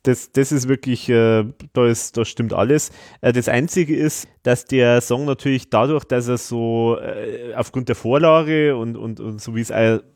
das, 0.03 0.31
das 0.31 0.51
ist 0.51 0.69
wirklich, 0.69 1.09
äh, 1.09 1.43
da, 1.73 1.85
ist, 1.85 2.15
da 2.17 2.26
stimmt 2.26 2.53
alles. 2.53 2.91
Äh, 3.21 3.34
das 3.34 3.49
Einzige 3.49 3.95
ist, 3.95 4.27
dass 4.43 4.65
der 4.65 5.01
Song 5.01 5.26
natürlich 5.26 5.69
dadurch, 5.69 6.05
dass 6.05 6.27
er 6.27 6.38
so 6.38 6.97
äh, 6.99 7.53
aufgrund 7.53 7.89
der 7.89 7.95
Vorlage 7.95 8.77
und, 8.77 8.95
und, 8.95 9.19
und 9.19 9.41
so 9.41 9.55
wie 9.55 9.61
es 9.61 9.71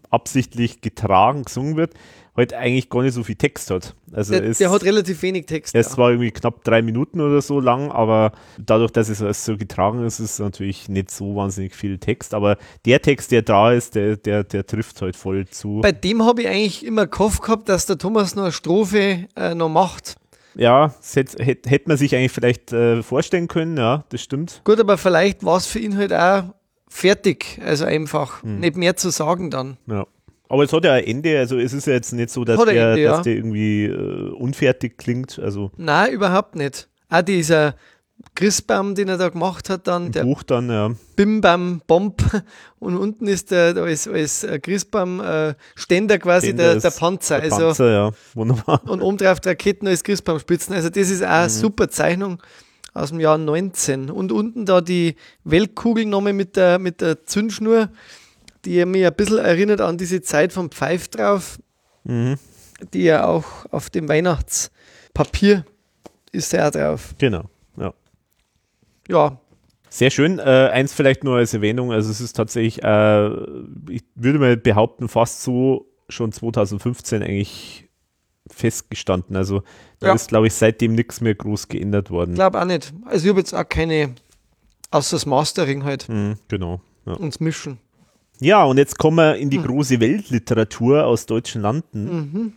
absichtlich 0.10 0.82
getragen 0.82 1.44
gesungen 1.44 1.76
wird, 1.76 1.96
halt 2.36 2.54
eigentlich 2.54 2.90
gar 2.90 3.04
nicht 3.04 3.14
so 3.14 3.24
viel 3.24 3.36
Text 3.36 3.70
hat. 3.70 3.96
Also 4.12 4.34
der, 4.34 4.44
es, 4.44 4.58
der 4.58 4.72
hat 4.72 4.84
relativ 4.84 5.22
wenig 5.22 5.46
Text. 5.46 5.76
Es 5.76 5.92
ja. 5.92 5.98
war 5.98 6.12
irgendwie 6.12 6.32
knapp 6.32 6.64
drei 6.64 6.82
Minuten 6.82 7.22
oder 7.22 7.42
so 7.42 7.60
lang, 7.60 7.92
aber 7.92 8.32
dadurch, 8.58 8.92
dass 8.92 9.10
es 9.10 9.46
so 9.46 9.58
getragen 9.58 10.06
ist, 10.06 10.20
ist 10.20 10.40
natürlich 10.40 10.90
nicht 10.90 11.12
so 11.12 11.36
wahnsinnig 11.36 11.76
viel 11.76 11.98
Text. 12.00 12.34
Aber 12.34 12.58
der 12.86 13.02
Text, 13.02 13.32
der 13.32 13.44
da 13.44 13.72
ist, 13.72 13.96
der, 13.96 14.18
der, 14.18 14.44
der 14.44 14.66
trifft 14.66 15.02
halt 15.02 15.16
voll 15.16 15.48
zu. 15.48 15.82
Bei 15.82 15.92
dem 15.92 16.24
habe 16.24 16.42
ich 16.42 16.48
eigentlich 16.48 16.86
immer 16.86 17.06
gehofft 17.08 17.44
gehabt, 17.44 17.70
dass 17.70 17.86
der 17.86 17.98
Thomas 17.98 18.36
noch 18.36 18.44
eine 18.44 18.52
Strophe 18.52 19.28
äh, 19.36 19.54
noch 19.54 19.70
macht. 19.70 20.16
Ja, 20.56 20.94
hätte 21.14 21.44
hätt, 21.44 21.68
hätt 21.68 21.88
man 21.88 21.98
sich 21.98 22.16
eigentlich 22.16 22.32
vielleicht 22.32 22.72
äh, 22.74 23.02
vorstellen 23.02 23.48
können, 23.48 23.78
ja, 23.78 24.04
das 24.10 24.22
stimmt. 24.22 24.62
Gut, 24.64 24.80
aber 24.80 24.98
vielleicht 24.98 25.44
war 25.44 25.58
es 25.58 25.66
für 25.66 25.80
ihn 25.80 25.98
halt 25.98 26.14
auch 26.14 26.44
fertig, 26.88 27.60
also 27.66 27.86
einfach 27.86 28.44
hm. 28.44 28.60
nicht 28.60 28.76
mehr 28.76 28.96
zu 28.96 29.10
sagen 29.10 29.50
dann. 29.50 29.78
Ja. 29.88 30.06
Aber 30.50 30.64
es 30.64 30.74
hat 30.74 30.86
ja 30.86 30.94
ein 30.94 31.04
Ende, 31.06 31.40
also 31.40 31.58
es 31.58 31.74
ist 31.74 31.88
ja 31.88 31.94
jetzt 31.94 32.12
nicht 32.14 32.30
so, 32.30 32.44
dass, 32.44 32.64
der, 32.64 32.92
Ende, 32.92 33.04
dass 33.06 33.22
der 33.24 33.36
irgendwie 33.36 33.86
äh, 33.86 34.30
unfertig 34.32 34.98
klingt. 34.98 35.40
Also. 35.40 35.72
Nein, 35.78 36.12
überhaupt 36.12 36.56
nicht. 36.56 36.90
Auch 37.10 37.22
dieser 37.22 37.76
Christbaum, 38.36 38.96
den 38.96 39.10
er 39.10 39.18
da 39.18 39.30
gemacht 39.30 39.70
hat, 39.70 39.88
dann 39.88 40.08
Im 40.08 40.12
der 40.12 40.24
Buch 40.24 40.44
dann, 40.44 40.70
ja. 40.70 40.92
Bim 41.16 41.42
Bam 41.42 41.82
Bomb 41.86 42.24
und 42.80 42.98
unten 42.98 43.28
ist 43.28 43.52
der 43.52 43.76
als, 43.78 44.08
als 44.08 44.48
Christbaum 44.62 45.20
äh, 45.22 45.54
Ständer 45.76 46.18
quasi 46.18 46.48
Ständer 46.48 46.74
der, 46.74 46.82
der 46.82 46.92
Panzer. 46.92 47.40
Der 47.40 47.52
also, 47.52 47.66
Panzer, 47.68 47.92
ja, 47.92 48.12
wunderbar. 48.34 48.82
Und 48.88 49.02
oben 49.02 49.18
drauf 49.18 49.40
Raketen 49.46 49.88
als 49.88 50.04
Christbaumspitzen. 50.04 50.74
Also 50.74 50.90
das 50.90 51.10
ist 51.10 51.24
auch 51.24 51.30
eine 51.30 51.46
mhm. 51.46 51.50
super 51.50 51.90
Zeichnung 51.90 52.42
aus 52.94 53.10
dem 53.10 53.20
Jahr 53.20 53.38
19. 53.38 54.10
Und 54.10 54.32
unten 54.32 54.66
da 54.66 54.82
die 54.82 55.16
Weltkugel 55.44 56.06
nochmal 56.06 56.34
mit 56.34 56.56
der, 56.56 56.80
mit 56.80 57.02
der 57.02 57.26
Zündschnur 57.26 57.90
die 58.66 58.86
mich 58.86 59.06
ein 59.06 59.14
bisschen 59.14 59.40
erinnert 59.40 59.82
an 59.82 59.98
diese 59.98 60.22
Zeit 60.22 60.54
vom 60.54 60.72
Pfeif 60.72 61.08
drauf, 61.08 61.60
mhm. 62.04 62.38
die 62.94 63.04
ja 63.04 63.26
auch 63.26 63.46
auf 63.72 63.90
dem 63.90 64.08
Weihnachtspapier 64.08 65.66
ist 66.32 66.54
ja 66.54 66.72
drauf. 66.72 67.14
Genau, 67.18 67.44
ja. 67.78 67.94
Ja. 69.08 69.40
Sehr 69.90 70.10
schön. 70.10 70.40
Äh, 70.40 70.70
eins 70.74 70.94
vielleicht 70.94 71.24
nur 71.24 71.38
als 71.38 71.54
Erwähnung, 71.54 71.92
also 71.92 72.10
es 72.10 72.20
ist 72.20 72.34
tatsächlich, 72.34 72.84
äh, 72.84 73.28
ich 73.90 74.04
würde 74.16 74.40
mal 74.40 74.58
behaupten, 74.58 75.08
fast 75.08 75.44
so 75.44 75.86
schon 76.10 76.32
2015 76.32 77.22
eigentlich 77.22 77.88
festgestanden. 78.50 79.36
Also 79.36 79.64
da 80.00 80.08
ja. 80.08 80.14
ist, 80.14 80.30
glaube 80.30 80.48
ich, 80.48 80.54
seitdem 80.54 80.96
nichts 80.96 81.22
mehr 81.22 81.36
groß 81.36 81.68
geändert 81.68 82.10
worden. 82.10 82.32
Ich 82.32 82.36
glaube 82.36 82.60
auch 82.60 82.66
nicht. 82.66 82.94
Also 83.06 83.26
ich 83.26 83.30
habe 83.30 83.40
jetzt 83.40 83.54
auch 83.54 83.68
keine, 83.68 84.16
außer 84.92 85.16
das 85.16 85.26
Mastering 85.26 85.84
halt. 85.84 86.10
Mhm, 86.10 86.38
genau. 86.48 86.82
Ja. 87.06 87.14
Und 87.14 87.34
das 87.34 87.40
Mischen. 87.40 87.80
Ja, 88.44 88.66
und 88.66 88.78
jetzt 88.78 88.98
kommen 88.98 89.18
wir 89.18 89.38
in 89.38 89.50
die 89.50 89.58
hm. 89.58 89.66
große 89.66 90.02
Weltliteratur 90.02 91.06
aus 91.06 91.26
deutschen 91.26 91.62
Landen. 91.62 92.04
Mhm. 92.04 92.54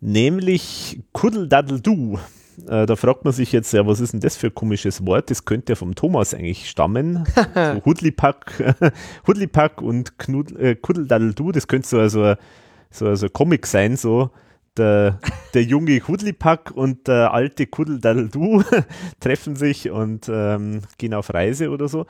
Nämlich 0.00 1.00
Kuddeldaddeldu. 1.12 2.18
Äh, 2.66 2.86
da 2.86 2.96
fragt 2.96 3.24
man 3.24 3.34
sich 3.34 3.52
jetzt, 3.52 3.74
ja, 3.74 3.86
was 3.86 4.00
ist 4.00 4.14
denn 4.14 4.20
das 4.20 4.38
für 4.38 4.46
ein 4.46 4.54
komisches 4.54 5.04
Wort? 5.04 5.30
Das 5.30 5.44
könnte 5.44 5.72
ja 5.72 5.76
vom 5.76 5.94
Thomas 5.94 6.32
eigentlich 6.32 6.70
stammen. 6.70 7.26
so 7.54 7.84
Hudlipack, 7.84 8.74
Hudlipack 9.26 9.82
und 9.82 10.18
Knud, 10.18 10.56
äh, 10.58 10.76
Kuddeldaddeldu, 10.76 11.52
das 11.52 11.68
könnte 11.68 11.86
so 11.86 11.98
also, 11.98 12.34
so 12.90 13.06
also 13.06 13.28
Comic 13.28 13.66
sein, 13.66 13.98
so 13.98 14.30
der, 14.76 15.20
der 15.54 15.62
junge 15.62 16.00
Kudlipack 16.00 16.70
und 16.70 17.08
der 17.08 17.32
alte 17.32 17.66
Kuddeldaddeldu 17.66 18.62
treffen 19.20 19.56
sich 19.56 19.90
und 19.90 20.30
ähm, 20.32 20.82
gehen 20.98 21.14
auf 21.14 21.32
Reise 21.32 21.70
oder 21.70 21.88
so. 21.88 22.06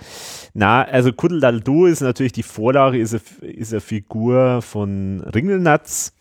Na, 0.55 0.83
also 0.83 1.13
Kuddeldaddeldu 1.13 1.87
ist 1.87 2.01
natürlich 2.01 2.33
die 2.33 2.43
Vorlage, 2.43 2.99
ist 2.99 3.15
eine, 3.15 3.51
ist 3.51 3.73
eine 3.73 3.81
Figur 3.81 4.63
von 4.63 5.21
Ringelnatz. 5.21 6.15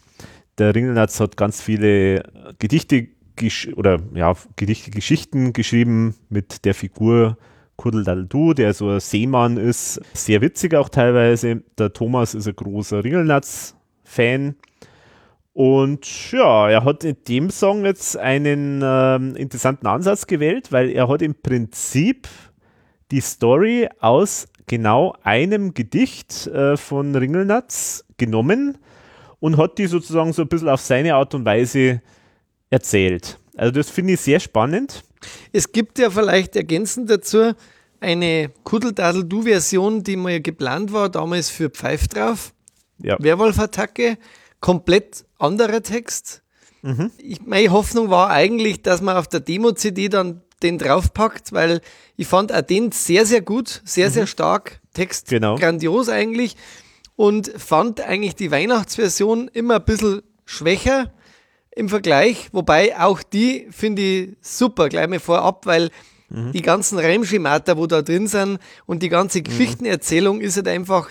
Der 0.58 0.76
Ringelnatz 0.76 1.20
hat 1.20 1.38
ganz 1.38 1.62
viele 1.62 2.24
Gedichte 2.60 3.08
oder 3.76 4.00
ja, 4.16 4.34
Gedichte, 4.58 4.92
Geschichten 4.92 5.54
geschrieben 5.54 6.16
mit 6.30 6.66
der 6.66 6.74
Figur 6.74 7.38
Kuddeldaddeldu, 7.78 8.54
der 8.54 8.74
so 8.74 8.90
ein 8.90 9.00
Seemann 9.00 9.56
ist. 9.56 10.02
Sehr 10.14 10.42
witzig 10.42 10.76
auch 10.76 10.90
teilweise. 10.90 11.64
Der 11.78 11.94
Thomas 11.94 12.36
ist 12.36 12.48
ein 12.48 12.56
großer 12.56 13.04
Ringelnatz-Fan 13.06 14.56
und 15.54 16.32
ja, 16.32 16.70
er 16.70 16.86
hat 16.86 17.04
in 17.04 17.18
dem 17.28 17.50
Song 17.50 17.86
jetzt 17.86 18.18
einen 18.18 18.82
ähm, 18.84 19.36
interessanten 19.36 19.88
Ansatz 19.88 20.28
gewählt, 20.28 20.72
weil 20.72 20.90
er 20.90 21.08
hat 21.08 21.22
im 21.22 21.36
Prinzip 21.36 22.28
die 23.12 23.22
Story 23.22 23.90
aus 24.00 24.48
genau 24.68 25.16
einem 25.24 25.74
Gedicht 25.74 26.48
äh, 26.48 26.78
von 26.78 27.16
Ringelnatz 27.16 28.06
genommen 28.18 28.78
und 29.40 29.58
hat 29.58 29.78
die 29.78 29.88
sozusagen 29.88 30.32
so 30.34 30.44
ein 30.44 30.48
bisschen 30.48 30.70
auf 30.70 30.82
seine 30.82 31.16
Art 31.16 31.34
und 31.34 31.46
Weise 31.46 32.02
erzählt. 32.70 33.40
Also 33.58 33.72
das 33.72 33.90
finde 33.90 34.14
ich 34.14 34.22
sehr 34.22 34.40
spannend. 34.40 35.04
Es 35.52 35.72
gibt 35.72 36.00
ja 36.00 36.10
vielleicht 36.10 36.56
ergänzend 36.56 37.10
dazu 37.10 37.54
eine 38.00 38.52
Kuddeldadel-Du-Version, 38.64 40.04
die 40.04 40.16
mal 40.16 40.40
geplant 40.40 40.94
war, 40.94 41.10
damals 41.10 41.50
für 41.50 41.70
Pfeif 41.70 42.08
drauf. 42.08 42.54
Ja. 43.00 43.18
Werwolf-Attacke 43.20 44.18
komplett 44.62 45.26
anderer 45.40 45.82
Text. 45.82 46.44
Mhm. 46.82 47.12
Ich, 47.18 47.42
meine 47.46 47.72
Hoffnung 47.72 48.10
war 48.10 48.30
eigentlich, 48.30 48.82
dass 48.82 49.02
man 49.02 49.18
auf 49.18 49.28
der 49.28 49.40
Demo-CD 49.40 50.10
dann 50.10 50.42
den 50.62 50.78
draufpackt, 50.78 51.54
weil 51.54 51.82
ich 52.18 52.28
fand 52.28 52.54
auch 52.54 52.62
den 52.62 52.92
sehr, 52.92 53.26
sehr 53.26 53.42
gut, 53.42 53.82
sehr, 53.86 54.10
mhm. 54.10 54.14
sehr 54.14 54.28
stark. 54.28 54.82
Text 54.94 55.30
genau. 55.30 55.56
grandios 55.56 56.10
eigentlich. 56.10 56.56
Und 57.16 57.52
fand 57.58 58.02
eigentlich 58.02 58.36
die 58.36 58.52
Weihnachtsversion 58.52 59.50
immer 59.50 59.76
ein 59.76 59.86
bisschen 59.86 60.22
schwächer 60.46 61.12
im 61.76 61.90
Vergleich, 61.90 62.50
wobei 62.52 63.00
auch 63.00 63.22
die 63.22 63.68
finde 63.72 64.02
ich 64.02 64.38
super, 64.42 64.90
gleich 64.90 65.08
mal 65.08 65.20
vorab, 65.20 65.66
weil 65.66 65.92
mhm. 66.30 66.52
die 66.52 66.62
ganzen 66.62 66.98
Reimschemata, 66.98 67.78
wo 67.78 67.88
da 67.88 68.02
drin 68.02 68.28
sind 68.28 68.60
und 68.86 69.04
die 69.04 69.10
ganze 69.10 69.40
mhm. 69.40 69.44
Geschichtenerzählung 69.44 70.42
ist 70.42 70.56
halt 70.56 70.68
einfach 70.68 71.10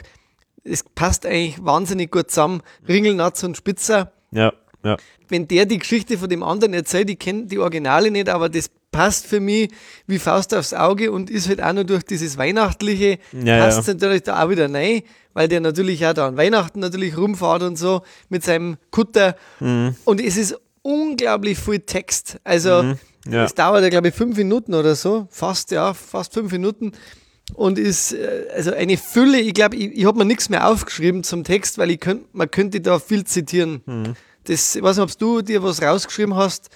es 0.64 0.82
passt 0.82 1.26
eigentlich 1.26 1.64
wahnsinnig 1.64 2.10
gut 2.10 2.30
zusammen. 2.30 2.62
Ringelnatz 2.86 3.42
und 3.42 3.56
Spitzer. 3.56 4.12
Ja, 4.30 4.52
ja. 4.84 4.96
Wenn 5.28 5.48
der 5.48 5.66
die 5.66 5.78
Geschichte 5.78 6.18
von 6.18 6.28
dem 6.28 6.42
anderen 6.42 6.72
erzählt, 6.72 7.10
ich 7.10 7.18
kenne 7.18 7.46
die 7.46 7.58
Originale 7.58 8.10
nicht, 8.10 8.28
aber 8.28 8.48
das 8.48 8.70
passt 8.90 9.26
für 9.26 9.40
mich 9.40 9.70
wie 10.06 10.18
Faust 10.18 10.54
aufs 10.54 10.72
Auge 10.72 11.12
und 11.12 11.30
ist 11.30 11.48
halt 11.48 11.62
auch 11.62 11.72
nur 11.72 11.84
durch 11.84 12.04
dieses 12.04 12.38
Weihnachtliche, 12.38 13.18
ja, 13.32 13.58
passt 13.58 13.86
ja. 13.86 13.94
natürlich 13.94 14.22
da 14.22 14.42
auch 14.42 14.50
wieder 14.50 14.72
rein, 14.72 15.02
weil 15.34 15.48
der 15.48 15.60
natürlich 15.60 16.06
auch 16.06 16.14
da 16.14 16.28
an 16.28 16.36
Weihnachten 16.36 16.80
natürlich 16.80 17.16
rumfahrt 17.16 17.62
und 17.62 17.76
so 17.76 18.02
mit 18.28 18.44
seinem 18.44 18.76
Kutter. 18.90 19.36
Mhm. 19.60 19.94
Und 20.04 20.20
es 20.20 20.36
ist 20.36 20.58
unglaublich 20.82 21.58
viel 21.58 21.80
Text. 21.80 22.38
Also 22.44 22.82
mhm. 22.82 22.98
ja. 23.28 23.44
es 23.44 23.54
dauert 23.54 23.82
ja, 23.82 23.90
glaube 23.90 24.08
ich, 24.08 24.14
fünf 24.14 24.36
Minuten 24.36 24.74
oder 24.74 24.94
so, 24.94 25.28
fast, 25.30 25.70
ja, 25.70 25.92
fast 25.92 26.32
fünf 26.32 26.50
Minuten 26.52 26.92
und 27.54 27.78
ist 27.78 28.12
äh, 28.12 28.46
also 28.54 28.72
eine 28.72 28.96
Fülle. 28.96 29.40
Ich 29.40 29.54
glaube, 29.54 29.76
ich, 29.76 29.96
ich 29.96 30.04
habe 30.04 30.18
mir 30.18 30.24
nichts 30.24 30.48
mehr 30.48 30.68
aufgeschrieben 30.68 31.22
zum 31.22 31.44
Text, 31.44 31.78
weil 31.78 31.90
ich 31.90 32.00
könnt, 32.00 32.34
man 32.34 32.50
könnte 32.50 32.80
da 32.80 32.98
viel 32.98 33.24
zitieren. 33.24 33.82
Mhm. 33.86 34.14
Das, 34.44 34.76
ich 34.76 34.82
weiß 34.82 34.96
nicht, 34.96 35.04
ob 35.04 35.18
du 35.18 35.42
dir 35.42 35.62
was 35.62 35.82
rausgeschrieben 35.82 36.34
hast. 36.34 36.70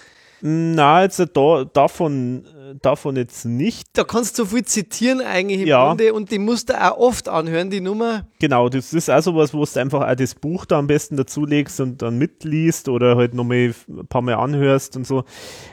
Na, 0.44 1.02
jetzt 1.04 1.20
da, 1.34 1.64
davon, 1.72 2.44
davon 2.82 3.14
jetzt 3.14 3.44
nicht. 3.44 3.86
Da 3.92 4.02
kannst 4.02 4.38
du 4.38 4.42
so 4.42 4.50
viel 4.50 4.64
zitieren 4.64 5.20
eigentlich 5.20 5.60
im 5.60 5.68
ja. 5.68 5.86
Grunde 5.86 6.12
und 6.12 6.32
die 6.32 6.40
musst 6.40 6.68
du 6.68 6.82
auch 6.82 6.98
oft 6.98 7.28
anhören, 7.28 7.70
die 7.70 7.80
Nummer. 7.80 8.26
Genau, 8.40 8.68
das 8.68 8.92
ist 8.92 9.08
auch 9.08 9.22
sowas, 9.22 9.54
wo 9.54 9.64
du 9.64 9.80
einfach 9.80 10.08
auch 10.08 10.16
das 10.16 10.34
Buch 10.34 10.64
da 10.64 10.80
am 10.80 10.88
besten 10.88 11.16
dazulegst 11.16 11.78
und 11.80 12.02
dann 12.02 12.18
mitliest 12.18 12.88
oder 12.88 13.16
halt 13.16 13.34
nochmal 13.34 13.72
ein 13.88 14.06
paar 14.08 14.22
Mal 14.22 14.34
anhörst 14.34 14.96
und 14.96 15.06
so. 15.06 15.22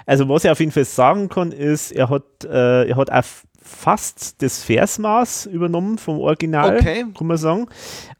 Also 0.06 0.30
was 0.30 0.44
ich 0.44 0.52
auf 0.52 0.60
jeden 0.60 0.72
Fall 0.72 0.86
sagen 0.86 1.30
kann, 1.30 1.52
ist, 1.52 1.92
er 1.92 2.12
hat, 2.12 2.44
äh, 2.44 2.90
er 2.90 2.96
hat 2.96 3.12
auch 3.12 3.26
fast 3.70 4.42
das 4.42 4.64
Versmaß 4.64 5.46
übernommen 5.46 5.98
vom 5.98 6.20
Original, 6.20 6.78
okay. 6.78 7.06
kann 7.18 7.28
man 7.28 7.38
sagen. 7.38 7.68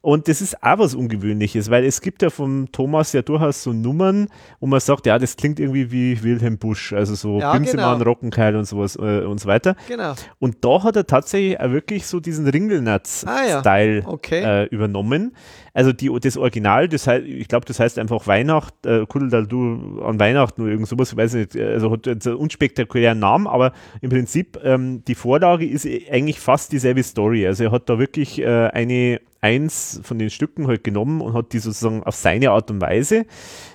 Und 0.00 0.28
das 0.28 0.40
ist 0.40 0.62
auch 0.62 0.78
was 0.78 0.94
Ungewöhnliches, 0.94 1.70
weil 1.70 1.84
es 1.84 2.00
gibt 2.00 2.22
ja 2.22 2.30
vom 2.30 2.70
Thomas 2.72 3.12
ja 3.12 3.22
durchaus 3.22 3.62
so 3.62 3.72
Nummern, 3.72 4.28
wo 4.60 4.66
man 4.66 4.80
sagt, 4.80 5.06
ja, 5.06 5.18
das 5.18 5.36
klingt 5.36 5.60
irgendwie 5.60 5.90
wie 5.90 6.22
Wilhelm 6.22 6.58
Busch, 6.58 6.92
also 6.92 7.14
so 7.14 7.40
ja, 7.40 7.52
Bimsemann, 7.52 7.98
genau. 7.98 8.10
Rockenkeil 8.10 8.56
und 8.56 8.64
sowas 8.64 8.96
äh, 8.96 9.24
und 9.24 9.40
so 9.40 9.48
weiter. 9.48 9.76
Genau. 9.88 10.14
Und 10.38 10.64
da 10.64 10.82
hat 10.82 10.96
er 10.96 11.06
tatsächlich 11.06 11.60
auch 11.60 11.70
wirklich 11.70 12.06
so 12.06 12.20
diesen 12.20 12.48
Ringelnatz-Style 12.48 14.02
ah, 14.04 14.06
ja. 14.06 14.06
okay. 14.06 14.42
äh, 14.42 14.64
übernommen. 14.66 15.36
Also 15.72 15.92
die, 15.92 16.10
das 16.20 16.36
Original, 16.36 16.88
das 16.88 17.06
heißt, 17.06 17.26
ich 17.26 17.48
glaube, 17.48 17.64
das 17.66 17.78
heißt 17.78 17.98
einfach 17.98 18.26
Weihnacht, 18.26 18.74
äh, 18.86 19.06
Kuddeldal, 19.06 19.46
du 19.46 20.00
an 20.04 20.18
Weihnachten 20.18 20.62
oder 20.62 20.72
irgend 20.72 20.88
sowas, 20.88 21.12
ich 21.12 21.16
weiß 21.16 21.34
nicht, 21.34 21.56
also 21.56 21.92
hat 21.92 22.08
einen 22.08 22.36
unspektakulären 22.36 23.18
Namen, 23.18 23.46
aber 23.46 23.72
im 24.00 24.10
Prinzip 24.10 24.58
ähm, 24.64 25.04
die 25.04 25.14
Vorlage 25.40 25.66
ist 25.66 25.86
eigentlich 26.10 26.38
fast 26.38 26.70
dieselbe 26.70 27.02
Story. 27.02 27.46
Also 27.46 27.64
er 27.64 27.72
hat 27.72 27.88
da 27.88 27.98
wirklich 27.98 28.38
äh, 28.40 28.68
eine 28.68 29.20
eins 29.40 30.00
von 30.02 30.18
den 30.18 30.28
Stücken 30.28 30.66
halt 30.66 30.84
genommen 30.84 31.22
und 31.22 31.32
hat 31.32 31.54
die 31.54 31.60
sozusagen 31.60 32.02
auf 32.02 32.14
seine 32.14 32.50
Art 32.50 32.70
und 32.70 32.82
Weise 32.82 33.24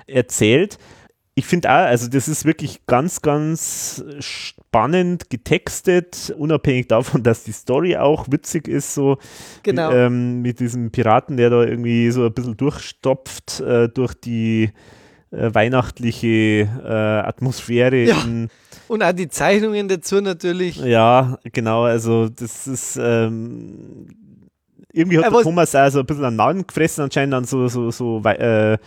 erzählt. 0.05 0.77
Ich 1.33 1.47
finde 1.47 1.69
auch, 1.69 1.87
also 1.87 2.07
das 2.07 2.27
ist 2.27 2.45
wirklich 2.45 2.85
ganz, 2.85 3.23
ganz 3.23 4.05
spannend 4.19 5.31
getextet, 5.31 6.33
unabhängig 6.37 6.87
davon, 6.87 7.23
dass 7.23 7.43
die 7.43 7.51
Story 7.51 7.97
auch 7.97 8.27
witzig 8.29 8.67
ist, 8.67 8.93
so 8.93 9.17
genau. 9.63 9.91
ähm, 9.91 10.43
mit 10.43 10.59
diesem 10.59 10.91
Piraten, 10.91 11.35
der 11.35 11.49
da 11.49 11.63
irgendwie 11.63 12.11
so 12.11 12.25
ein 12.25 12.33
bisschen 12.33 12.57
durchstopft 12.57 13.59
äh, 13.59 13.89
durch 13.89 14.13
die 14.13 14.69
äh, 15.31 15.53
weihnachtliche 15.53 16.69
äh, 16.85 17.27
Atmosphäre. 17.27 18.03
Ja. 18.03 18.23
Und 18.88 19.03
auch 19.03 19.11
die 19.11 19.27
Zeichnungen 19.27 19.88
dazu 19.88 20.22
natürlich. 20.22 20.77
Ja, 20.77 21.38
genau, 21.51 21.83
also 21.83 22.30
das 22.30 22.67
ist 22.67 22.97
ähm, 23.01 24.07
irgendwie 24.95 25.19
hat 25.19 25.31
der 25.33 25.41
Thomas 25.41 25.75
auch 25.75 25.89
so 25.89 25.99
ein 25.99 26.05
bisschen 26.05 26.23
einen 26.23 26.38
Namen 26.38 26.65
gefressen, 26.65 27.03
anscheinend 27.03 27.33
an 27.33 27.43
so, 27.43 27.67
so, 27.67 27.91
so 27.91 28.22
äh, 28.23 28.77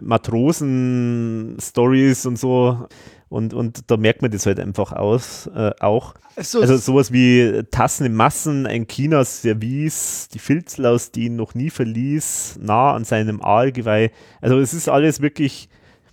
Matrosen-Stories 0.00 2.24
und 2.26 2.38
so. 2.38 2.86
Und, 3.28 3.52
und 3.52 3.90
da 3.90 3.98
merkt 3.98 4.22
man 4.22 4.30
das 4.30 4.46
halt 4.46 4.58
einfach 4.58 4.94
aus, 4.94 5.50
äh, 5.54 5.72
auch. 5.80 6.14
So, 6.38 6.62
also 6.62 6.78
sowas 6.78 7.12
wie 7.12 7.62
Tassen 7.70 8.06
in 8.06 8.14
Massen, 8.14 8.66
ein 8.66 8.88
Chinas 8.88 9.42
Service, 9.42 10.28
die 10.32 10.38
Filzlaus, 10.38 11.10
die 11.10 11.26
ihn 11.26 11.36
noch 11.36 11.54
nie 11.54 11.68
verließ, 11.68 12.60
nah 12.62 12.94
an 12.94 13.04
seinem 13.04 13.42
Aalgeweih. 13.42 14.10
Also 14.40 14.58
es 14.58 14.72
ist 14.72 14.88
alles 14.88 15.20
wirklich 15.20 15.68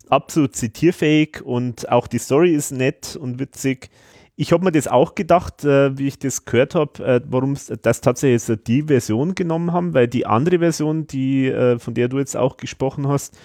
absolut 0.09 0.55
zitierfähig 0.55 1.41
und 1.43 1.91
auch 1.91 2.07
die 2.07 2.17
Story 2.17 2.53
ist 2.53 2.71
nett 2.71 3.15
und 3.15 3.39
witzig. 3.39 3.89
Ich 4.37 4.51
habe 4.51 4.65
mir 4.65 4.71
das 4.71 4.87
auch 4.87 5.15
gedacht, 5.15 5.63
äh, 5.63 5.97
wie 5.97 6.07
ich 6.07 6.19
das 6.19 6.43
gehört 6.43 6.75
habe, 6.75 7.03
äh, 7.05 7.21
warum 7.25 7.55
das 7.81 8.01
tatsächlich 8.01 8.47
jetzt 8.47 8.67
die 8.67 8.83
Version 8.83 9.33
genommen 9.33 9.71
haben, 9.71 9.93
weil 9.93 10.07
die 10.07 10.25
andere 10.25 10.59
Version, 10.59 11.07
die, 11.07 11.47
äh, 11.47 11.79
von 11.79 11.93
der 11.93 12.09
du 12.09 12.19
jetzt 12.19 12.35
auch 12.35 12.57
gesprochen 12.57 13.07
hast, 13.07 13.37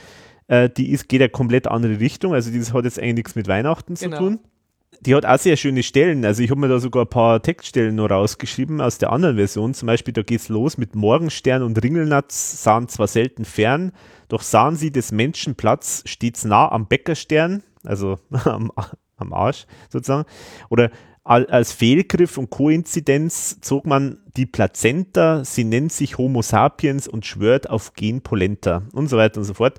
äh, 0.48 0.68
die 0.68 0.90
ist, 0.90 1.08
geht 1.08 1.20
ja 1.20 1.28
komplett 1.28 1.68
andere 1.68 2.00
Richtung. 2.00 2.34
Also 2.34 2.50
das 2.50 2.72
hat 2.72 2.84
jetzt 2.84 2.98
eigentlich 2.98 3.14
nichts 3.14 3.34
mit 3.36 3.46
Weihnachten 3.46 3.94
genau. 3.94 4.16
zu 4.16 4.22
tun. 4.22 4.40
Die 5.00 5.14
hat 5.14 5.24
auch 5.24 5.38
sehr 5.38 5.56
schöne 5.56 5.82
Stellen. 5.82 6.24
Also 6.24 6.42
ich 6.42 6.50
habe 6.50 6.60
mir 6.60 6.68
da 6.68 6.78
sogar 6.78 7.04
ein 7.04 7.08
paar 7.08 7.40
Textstellen 7.42 7.94
noch 7.94 8.10
rausgeschrieben 8.10 8.80
aus 8.80 8.98
der 8.98 9.12
anderen 9.12 9.36
Version. 9.36 9.72
Zum 9.72 9.86
Beispiel, 9.86 10.12
da 10.12 10.22
geht 10.22 10.40
es 10.40 10.48
los 10.48 10.76
mit 10.76 10.94
Morgenstern 10.94 11.62
und 11.62 11.82
Ringelnatz 11.82 12.62
sahen 12.62 12.88
zwar 12.88 13.06
selten 13.06 13.44
fern, 13.44 13.92
doch 14.28 14.42
sahen 14.42 14.76
sie 14.76 14.90
des 14.90 15.10
Menschen 15.10 15.54
Platz 15.54 16.02
stets 16.04 16.44
nah 16.44 16.70
am 16.70 16.86
Bäckerstern, 16.86 17.62
also 17.82 18.18
am, 18.44 18.72
am 19.16 19.32
Arsch 19.32 19.66
sozusagen. 19.88 20.26
Oder 20.68 20.90
als 21.22 21.72
Fehlgriff 21.72 22.38
und 22.38 22.50
Koinzidenz 22.50 23.60
zog 23.60 23.86
man 23.86 24.18
die 24.36 24.46
Plazenta, 24.46 25.44
sie 25.44 25.64
nennt 25.64 25.92
sich 25.92 26.18
Homo 26.18 26.42
sapiens 26.42 27.06
und 27.06 27.26
schwört 27.26 27.68
auf 27.68 27.92
Gen 27.94 28.22
polenta 28.22 28.82
und 28.92 29.08
so 29.08 29.16
weiter 29.16 29.38
und 29.38 29.44
so 29.44 29.54
fort. 29.54 29.78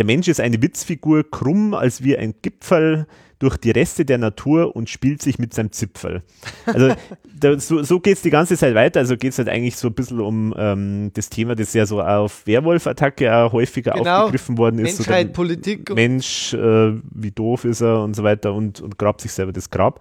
Der 0.00 0.06
Mensch 0.06 0.28
ist 0.28 0.40
eine 0.40 0.62
Witzfigur, 0.62 1.30
krumm 1.30 1.74
als 1.74 2.02
wie 2.02 2.16
ein 2.16 2.32
Gipfel 2.40 3.06
durch 3.38 3.58
die 3.58 3.70
Reste 3.70 4.06
der 4.06 4.16
Natur 4.16 4.74
und 4.74 4.88
spielt 4.88 5.20
sich 5.20 5.38
mit 5.38 5.52
seinem 5.52 5.72
Zipfel. 5.72 6.22
Also 6.64 6.94
da, 7.38 7.60
so, 7.60 7.82
so 7.82 8.00
geht 8.00 8.16
es 8.16 8.22
die 8.22 8.30
ganze 8.30 8.56
Zeit 8.56 8.74
weiter. 8.74 9.00
Also 9.00 9.18
geht 9.18 9.32
es 9.32 9.38
halt 9.38 9.50
eigentlich 9.50 9.76
so 9.76 9.88
ein 9.88 9.92
bisschen 9.92 10.20
um 10.20 10.54
ähm, 10.56 11.10
das 11.12 11.28
Thema, 11.28 11.54
das 11.54 11.74
ja 11.74 11.84
so 11.84 12.00
auf 12.00 12.46
Werwolf-Attacke 12.46 13.30
auch 13.30 13.52
häufiger 13.52 13.92
genau. 13.92 14.22
aufgegriffen 14.22 14.56
worden 14.56 14.78
ist. 14.78 15.00
Menschheit, 15.00 15.26
so 15.26 15.32
Politik. 15.34 15.94
Mensch, 15.94 16.54
äh, 16.54 16.94
wie 17.10 17.32
doof 17.32 17.66
ist 17.66 17.82
er 17.82 18.02
und 18.02 18.16
so 18.16 18.22
weiter 18.22 18.54
und, 18.54 18.80
und 18.80 18.96
grabt 18.96 19.20
sich 19.20 19.32
selber 19.32 19.52
das 19.52 19.68
Grab. 19.68 20.00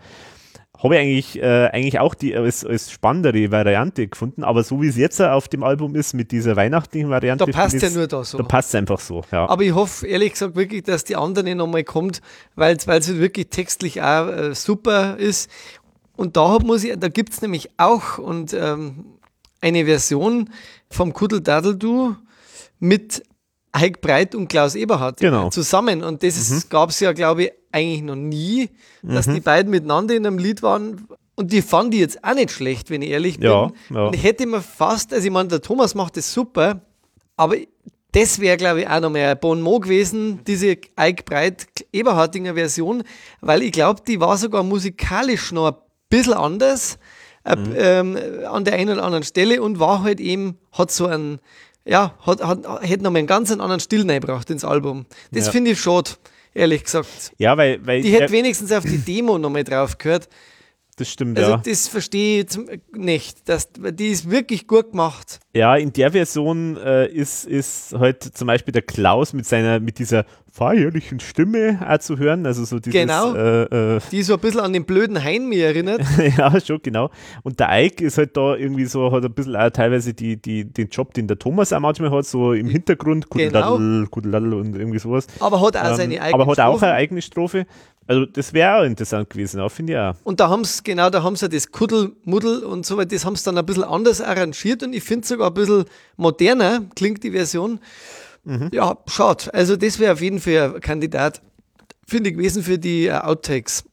Habe 0.82 0.96
ich 0.96 1.02
eigentlich, 1.02 1.42
äh, 1.42 1.68
eigentlich 1.68 2.00
auch 2.00 2.14
die 2.14 2.36
als, 2.36 2.66
als 2.66 2.92
spannendere 2.92 3.52
Variante 3.52 4.08
gefunden, 4.08 4.44
aber 4.44 4.64
so 4.64 4.82
wie 4.82 4.88
es 4.88 4.96
jetzt 4.96 5.22
auf 5.22 5.50
dem 5.50 5.64
Album 5.64 5.96
ist, 5.96 6.14
mit 6.14 6.32
dieser 6.32 6.56
weihnachtlichen 6.56 7.10
Variante. 7.10 7.46
Da 7.46 7.52
passt 7.52 7.82
ja 7.82 7.90
nur 7.90 8.08
da 8.08 8.24
so. 8.24 8.38
Da 8.38 8.44
passt 8.44 8.70
es 8.70 8.76
einfach 8.76 9.00
so, 9.00 9.24
ja. 9.32 9.48
Aber 9.50 9.64
ich 9.64 9.74
hoffe 9.74 10.08
ehrlich 10.08 10.34
gesagt 10.34 10.56
wirklich, 10.56 10.84
dass 10.84 11.04
die 11.04 11.18
andere 11.18 11.54
nochmal 11.54 11.84
kommt, 11.84 12.22
weil 12.56 12.78
es 12.78 12.88
wirklich 12.88 13.50
textlich 13.50 14.02
auch 14.02 14.28
äh, 14.28 14.56
super 14.56 15.18
ist. 15.18 15.50
Und 16.16 16.38
da 16.38 16.60
muss 16.60 16.84
ich, 16.84 16.98
da 16.98 17.10
gibt 17.10 17.34
es 17.34 17.42
nämlich 17.42 17.70
auch 17.78 18.18
und 18.18 18.54
ähm, 18.54 19.06
eine 19.62 19.86
Version 19.86 20.50
vom 20.90 21.14
Kuddel 21.14 21.42
Daddel 21.42 21.78
Du 21.78 22.16
mit 22.80 23.24
Heik 23.76 24.02
Breit 24.02 24.34
und 24.34 24.48
Klaus 24.48 24.76
Eberhardt 24.76 25.20
genau. 25.20 25.50
zusammen. 25.50 26.04
Und 26.04 26.24
das 26.24 26.50
mhm. 26.50 26.64
gab 26.70 26.90
es 26.90 27.00
ja, 27.02 27.12
glaube 27.12 27.44
ich, 27.44 27.52
eigentlich 27.72 28.02
noch 28.02 28.16
nie, 28.16 28.70
dass 29.02 29.28
mhm. 29.28 29.36
die 29.36 29.40
beiden 29.42 29.72
miteinander 29.72 30.16
in 30.16 30.26
einem 30.26 30.38
Lied 30.38 30.62
waren. 30.62 31.08
Und 31.36 31.52
die 31.52 31.62
fand 31.62 31.94
ich 31.94 32.02
jetzt 32.02 32.24
auch 32.24 32.34
nicht 32.34 32.52
schlecht, 32.52 32.90
wenn 32.90 33.02
ich 33.02 33.10
ehrlich 33.10 33.40
bin. 33.40 33.50
Ja, 33.50 33.72
ja. 33.90 34.08
Und 34.08 34.14
hätte 34.14 34.46
mir 34.46 34.62
fast, 34.62 35.14
also 35.14 35.26
ich 35.26 35.32
meine, 35.32 35.50
der 35.50 35.62
Thomas 35.62 35.96
macht 35.96 36.18
das 36.18 36.34
super, 36.34 36.82
aber 37.38 37.56
das 38.12 38.40
wäre, 38.40 38.58
glaube 38.58 38.82
ich, 38.82 38.88
auch 38.88 39.00
noch 39.00 39.12
mehr 39.12 39.36
Bon 39.36 39.62
Mo 39.62 39.80
gewesen, 39.80 40.40
diese 40.46 40.78
Eik 40.96 41.26
Breit 41.26 41.68
Eberhardinger 41.94 42.56
Version, 42.56 43.04
weil 43.40 43.62
ich 43.62 43.72
glaube, 43.72 44.02
die 44.08 44.20
war 44.20 44.36
sogar 44.38 44.64
musikalisch 44.64 45.52
noch 45.52 45.68
ein 45.68 45.78
bisschen 46.10 46.34
anders 46.34 46.98
äh, 47.46 47.56
mhm. 47.56 47.76
ähm, 47.78 48.18
an 48.50 48.66
der 48.66 48.74
einen 48.74 48.94
oder 48.94 49.04
anderen 49.04 49.24
Stelle 49.24 49.62
und 49.62 49.80
war 49.80 50.04
halt 50.04 50.20
eben, 50.20 50.58
hat 50.72 50.92
so 50.92 51.06
einen, 51.06 51.40
ja, 51.86 52.16
hat, 52.26 52.44
hat, 52.44 52.66
hätte 52.82 53.04
noch 53.04 53.12
mal 53.12 53.20
einen 53.20 53.28
ganz 53.28 53.52
anderen 53.52 53.80
Stil 53.80 54.10
reingebracht 54.10 54.50
ins 54.50 54.66
Album. 54.66 55.06
Das 55.32 55.46
ja. 55.46 55.52
finde 55.52 55.72
ich 55.72 55.80
schade, 55.80 56.12
ehrlich 56.54 56.84
gesagt. 56.84 57.32
Ja, 57.38 57.58
weil. 57.58 57.86
weil 57.86 58.02
die 58.02 58.12
hätte 58.12 58.32
wenigstens 58.32 58.72
auf 58.72 58.84
die 58.84 58.98
Demo 58.98 59.38
noch 59.38 59.50
mal 59.50 59.64
drauf 59.64 59.98
gehört. 59.98 60.28
Das 61.00 61.10
stimmt, 61.10 61.40
also 61.40 61.52
ja. 61.52 61.62
Das 61.64 61.88
verstehe 61.88 62.44
ich 62.44 62.60
nicht. 62.92 63.48
Das, 63.48 63.70
die 63.72 64.08
ist 64.08 64.30
wirklich 64.30 64.68
gut 64.68 64.92
gemacht. 64.92 65.40
Ja, 65.54 65.78
in 65.78 65.94
der 65.94 66.12
Version 66.12 66.76
äh, 66.76 67.08
ist, 67.08 67.46
ist 67.46 67.94
halt 67.98 68.22
zum 68.22 68.48
Beispiel 68.48 68.74
der 68.74 68.82
Klaus 68.82 69.32
mit 69.32 69.46
seiner, 69.46 69.80
mit 69.80 69.98
dieser 69.98 70.26
feierlichen 70.52 71.22
Stimme 71.22 71.80
auch 71.88 72.00
zu 72.00 72.18
hören. 72.18 72.46
Also 72.46 72.66
so 72.66 72.80
dieses, 72.80 73.00
genau. 73.00 73.34
Äh, 73.34 73.96
äh, 73.96 74.00
die 74.12 74.24
so 74.24 74.34
ein 74.34 74.42
bisschen 74.42 74.60
an 74.60 74.74
den 74.74 74.84
blöden 74.84 75.24
Hein 75.24 75.48
mir 75.48 75.68
erinnert. 75.68 76.02
ja, 76.38 76.60
schon, 76.60 76.82
genau. 76.84 77.12
Und 77.44 77.62
der 77.62 77.70
Ike 77.72 78.04
ist 78.04 78.18
halt 78.18 78.36
da 78.36 78.58
irgendwie 78.58 78.84
so, 78.84 79.10
hat 79.14 79.24
ein 79.24 79.34
bisschen 79.34 79.56
auch 79.56 79.70
teilweise 79.70 80.14
die, 80.14 80.36
die, 80.36 80.66
den 80.66 80.90
Job, 80.90 81.14
den 81.14 81.28
der 81.28 81.40
Thomas 81.40 81.72
auch 81.72 81.80
manchmal 81.80 82.12
hat, 82.12 82.26
so 82.26 82.52
im 82.52 82.68
Hintergrund, 82.68 83.30
Kudeladl, 83.30 84.10
genau. 84.12 84.58
und 84.58 84.76
irgendwie 84.76 85.00
sowas. 85.00 85.28
Aber 85.40 85.62
hat 85.62 85.78
auch 85.78 85.92
ähm, 85.92 85.96
seine 85.96 86.22
eigene 86.22 86.34
Aber 86.34 86.52
hat 86.52 86.60
auch 86.60 86.82
eine 86.82 86.92
eigene 86.92 87.22
Strophe. 87.22 87.66
Also 88.10 88.26
das 88.26 88.54
wäre 88.54 88.78
auch 88.80 88.84
interessant 88.84 89.30
gewesen, 89.30 89.70
finde 89.70 89.94
ich 89.94 90.00
auch. 90.00 90.16
Und 90.24 90.40
da 90.40 90.50
haben 90.50 90.66
sie, 90.66 90.82
genau, 90.84 91.12
da 91.12 91.22
haben 91.22 91.36
sie 91.36 91.48
das 91.48 91.72
Kuddelmuddel 91.72 92.64
und 92.64 92.84
so 92.84 92.98
weiter, 92.98 93.10
das 93.10 93.24
haben 93.24 93.36
sie 93.36 93.44
dann 93.44 93.60
ein 93.60 93.66
bisschen 93.68 93.84
anders 93.84 94.20
arrangiert 94.20 94.82
und 94.82 94.94
ich 94.94 95.04
finde 95.04 95.28
sogar 95.28 95.52
ein 95.52 95.54
bisschen 95.54 95.86
moderner, 96.18 96.82
klingt 96.96 97.24
die 97.24 97.30
Version. 97.30 97.80
Mhm. 98.46 98.70
Ja, 98.74 98.98
schaut. 99.06 99.54
Also 99.54 99.76
das 99.76 100.00
wäre 100.00 100.14
auf 100.14 100.22
jeden 100.22 100.40
Fall 100.40 100.74
ein 100.74 100.82
Kandidat, 100.82 101.44
finde 102.08 102.32
ich, 102.32 102.36
gewesen 102.36 102.64
für 102.64 102.80
die 102.80 103.06
äh, 103.06 103.14
Outtakes. 103.14 103.84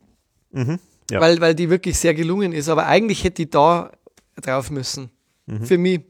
Mhm. 0.51 0.79
Ja. 1.11 1.21
Weil, 1.21 1.43
weil 1.43 1.55
die 1.55 1.69
wirklich 1.69 1.99
sehr 1.99 2.15
gelungen 2.15 2.53
ist. 2.53 2.71
Aber 2.71 2.87
eigentlich 2.87 3.23
hätte 3.23 3.45
die 3.45 3.51
da 3.51 3.93
drauf 4.41 4.71
müssen. 4.71 5.11
Mhm. 5.45 5.67
Für 5.67 5.77
mich. 5.77 6.01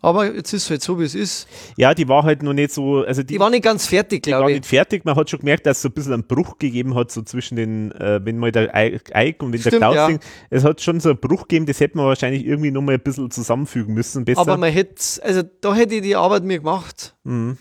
Aber 0.00 0.32
jetzt 0.32 0.52
ist 0.52 0.64
es 0.64 0.70
halt 0.70 0.82
so, 0.82 0.98
wie 0.98 1.04
es 1.04 1.14
ist. 1.14 1.48
Ja, 1.76 1.94
die 1.94 2.08
war 2.08 2.22
halt 2.22 2.42
noch 2.42 2.52
nicht 2.52 2.72
so. 2.72 3.04
Also 3.04 3.22
die, 3.22 3.34
die 3.34 3.40
war 3.40 3.50
nicht 3.50 3.64
ganz 3.64 3.86
fertig, 3.86 4.22
glaube 4.22 4.42
ich. 4.42 4.46
Die 4.46 4.52
war 4.54 4.58
nicht 4.58 4.66
fertig. 4.66 5.04
Man 5.04 5.16
hat 5.16 5.30
schon 5.30 5.40
gemerkt, 5.40 5.66
dass 5.66 5.78
es 5.78 5.82
so 5.82 5.88
ein 5.88 5.92
bisschen 5.92 6.12
einen 6.12 6.24
Bruch 6.24 6.58
gegeben 6.58 6.94
hat, 6.94 7.10
so 7.10 7.22
zwischen 7.22 7.56
den, 7.56 7.92
äh, 7.92 8.20
wenn 8.24 8.38
mal 8.38 8.52
der 8.52 8.70
Ike 8.74 9.44
und 9.44 9.52
wenn 9.52 9.60
Stimmt, 9.60 9.72
der 9.72 9.78
Klaus 9.80 9.94
ja. 9.96 10.18
Es 10.50 10.64
hat 10.64 10.80
schon 10.80 11.00
so 11.00 11.10
einen 11.10 11.18
Bruch 11.18 11.42
gegeben, 11.42 11.66
das 11.66 11.80
hätte 11.80 11.96
man 11.96 12.06
wahrscheinlich 12.06 12.44
irgendwie 12.46 12.70
nochmal 12.70 12.94
ein 12.94 13.00
bisschen 13.00 13.30
zusammenfügen 13.30 13.94
müssen. 13.94 14.24
Besser. 14.24 14.40
Aber 14.40 14.56
man 14.56 14.72
hätte, 14.72 15.02
also 15.22 15.42
da 15.60 15.74
hätte 15.74 15.96
ich 15.96 16.02
die 16.02 16.16
Arbeit 16.16 16.44
mir 16.44 16.58
gemacht. 16.58 17.14
Mhm. 17.24 17.58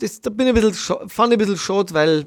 Das, 0.00 0.20
da 0.20 0.30
bin 0.30 0.48
ich 0.48 0.54
ein 0.56 0.60
bisschen, 0.60 1.08
fand 1.08 1.32
ich 1.32 1.36
ein 1.36 1.38
bisschen 1.38 1.56
schade, 1.56 1.94
weil 1.94 2.24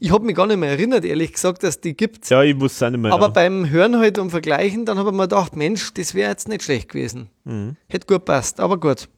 ich 0.00 0.12
habe 0.12 0.24
mich 0.24 0.36
gar 0.36 0.46
nicht 0.46 0.58
mehr 0.58 0.70
erinnert, 0.70 1.04
ehrlich 1.04 1.32
gesagt, 1.32 1.62
dass 1.62 1.80
die 1.80 1.96
gibt. 1.96 2.28
Ja, 2.30 2.42
ich 2.42 2.58
wusste 2.58 2.86
auch 2.86 2.90
nicht 2.90 3.00
mehr. 3.00 3.12
Aber 3.12 3.26
ja. 3.26 3.32
beim 3.32 3.70
Hören 3.70 3.98
halt 3.98 4.18
und 4.18 4.30
Vergleichen, 4.30 4.84
dann 4.84 4.98
habe 4.98 5.10
ich 5.10 5.16
mir 5.16 5.22
gedacht, 5.22 5.56
Mensch, 5.56 5.92
das 5.94 6.14
wäre 6.14 6.30
jetzt 6.30 6.48
nicht 6.48 6.62
schlecht 6.62 6.90
gewesen. 6.90 7.30
Mhm. 7.44 7.76
Hätte 7.88 8.06
gut 8.06 8.24
passt, 8.24 8.60
aber 8.60 8.78
gut. 8.78 9.08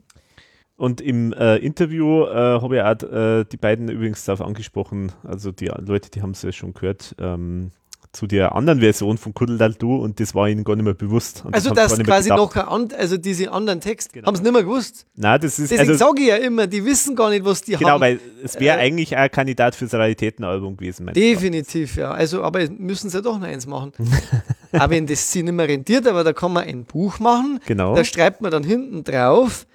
Und 0.77 1.01
im 1.01 1.33
äh, 1.33 1.57
Interview 1.57 2.25
äh, 2.25 2.61
habe 2.61 2.77
ich 2.77 2.83
auch 2.83 3.11
äh, 3.11 3.45
die 3.45 3.57
beiden 3.57 3.89
übrigens 3.89 4.25
darauf 4.27 4.47
angesprochen, 4.47 5.13
also 5.25 5.51
die 5.51 5.67
Leute, 5.67 6.11
die 6.11 6.21
haben 6.21 6.33
es 6.33 6.43
ja 6.43 6.53
schon 6.53 6.75
gehört, 6.75 7.15
ähm, 7.19 7.71
zu 8.17 8.27
der 8.27 8.57
anderen 8.57 8.81
Version 8.81 9.19
von 9.19 9.35
Kuddel 9.35 9.59
Du 9.79 9.97
und 9.97 10.19
das 10.19 10.35
war 10.35 10.49
ihnen 10.49 10.65
gar 10.65 10.75
nicht 10.75 10.85
mehr 10.85 10.95
bewusst. 10.95 11.45
Und 11.45 11.55
also 11.55 11.71
das, 11.71 11.95
das 11.95 12.03
quasi 12.05 12.31
noch 12.31 12.57
ein, 12.57 12.89
also 12.99 13.17
diese 13.19 13.53
anderen 13.53 13.81
Text, 13.81 14.13
genau. 14.13 14.27
haben 14.27 14.37
sie 14.37 14.43
nicht 14.43 14.53
mehr 14.53 14.63
gewusst. 14.63 15.07
Nein, 15.15 15.41
das 15.41 15.59
ist 15.59 15.71
Deswegen 15.71 15.91
also, 15.91 16.05
sage 16.07 16.23
ich 16.23 16.29
ja 16.29 16.37
immer, 16.37 16.67
die 16.67 16.85
wissen 16.85 17.15
gar 17.15 17.31
nicht, 17.31 17.45
was 17.45 17.63
die 17.63 17.73
genau, 17.73 17.91
haben. 17.91 18.01
Genau, 18.01 18.21
weil 18.21 18.21
es 18.43 18.59
wäre 18.59 18.79
äh, 18.79 18.81
eigentlich 18.81 19.17
ein 19.17 19.31
Kandidat 19.31 19.75
fürs 19.75 19.93
Raritätenalbum 19.93 20.77
gewesen. 20.77 21.11
Definitiv, 21.15 21.97
ja. 21.97 22.11
Also, 22.11 22.43
aber 22.43 22.67
müssen 22.71 23.11
sie 23.11 23.19
ja 23.19 23.23
doch 23.23 23.39
noch 23.39 23.47
eins 23.47 23.67
machen. 23.67 23.93
aber 24.73 24.91
wenn 24.91 25.07
das 25.07 25.31
sie 25.31 25.43
nicht 25.43 25.53
mehr 25.53 25.69
rentiert, 25.69 26.07
aber 26.07 26.25
da 26.25 26.33
kann 26.33 26.53
man 26.53 26.65
ein 26.65 26.85
Buch 26.85 27.19
machen. 27.19 27.61
Genau. 27.67 27.95
Da 27.95 28.05
schreibt 28.05 28.41
man 28.41 28.51
dann 28.51 28.65
hinten 28.65 29.05
drauf, 29.05 29.67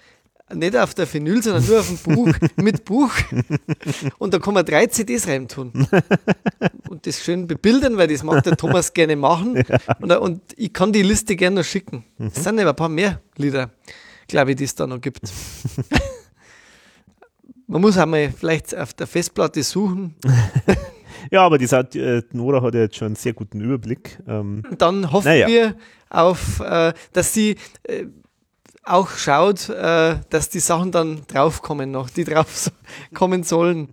nicht 0.53 0.77
auf 0.77 0.93
der 0.93 1.11
Vinyl, 1.11 1.41
sondern 1.41 1.65
nur 1.65 1.79
auf 1.79 1.87
dem 1.87 1.97
Buch, 2.15 2.33
mit 2.57 2.85
Buch. 2.85 3.11
Und 4.17 4.33
da 4.33 4.39
kann 4.39 4.53
man 4.53 4.65
drei 4.65 4.87
CDs 4.87 5.27
reintun. 5.27 5.71
Und 6.89 7.07
das 7.07 7.23
schön 7.23 7.47
bebildern, 7.47 7.97
weil 7.97 8.07
das 8.07 8.23
mag 8.23 8.43
der 8.43 8.57
Thomas 8.57 8.93
gerne 8.93 9.15
machen. 9.15 9.63
Und, 10.01 10.11
und 10.11 10.41
ich 10.57 10.73
kann 10.73 10.91
die 10.91 11.03
Liste 11.03 11.35
gerne 11.35 11.57
noch 11.57 11.63
schicken. 11.63 12.03
Es 12.19 12.43
sind 12.43 12.59
ja 12.59 12.67
ein 12.67 12.75
paar 12.75 12.89
mehr 12.89 13.21
Lieder, 13.37 13.71
glaube 14.27 14.51
ich, 14.51 14.57
die 14.57 14.65
es 14.65 14.75
da 14.75 14.85
noch 14.85 14.99
gibt. 14.99 15.21
Man 17.67 17.81
muss 17.81 17.97
einmal 17.97 18.33
vielleicht 18.37 18.75
auf 18.75 18.93
der 18.93 19.07
Festplatte 19.07 19.63
suchen. 19.63 20.15
Ja, 21.31 21.45
aber 21.45 21.57
die 21.57 21.65
sagt, 21.65 21.95
äh, 21.95 22.21
Nora 22.33 22.61
hat 22.61 22.73
ja 22.73 22.81
jetzt 22.81 22.97
schon 22.97 23.07
einen 23.07 23.15
sehr 23.15 23.33
guten 23.33 23.61
Überblick. 23.61 24.19
Ähm, 24.27 24.63
Dann 24.77 25.11
hoffen 25.11 25.27
naja. 25.27 25.47
wir 25.47 25.75
auf, 26.09 26.59
äh, 26.59 26.93
dass 27.13 27.33
sie 27.33 27.55
äh, 27.83 28.05
auch 28.83 29.09
schaut, 29.09 29.69
äh, 29.69 30.17
dass 30.29 30.49
die 30.49 30.59
Sachen 30.59 30.91
dann 30.91 31.21
draufkommen 31.27 31.91
noch, 31.91 32.09
die 32.09 32.23
drauf 32.23 32.71
kommen 33.13 33.43
sollen. 33.43 33.89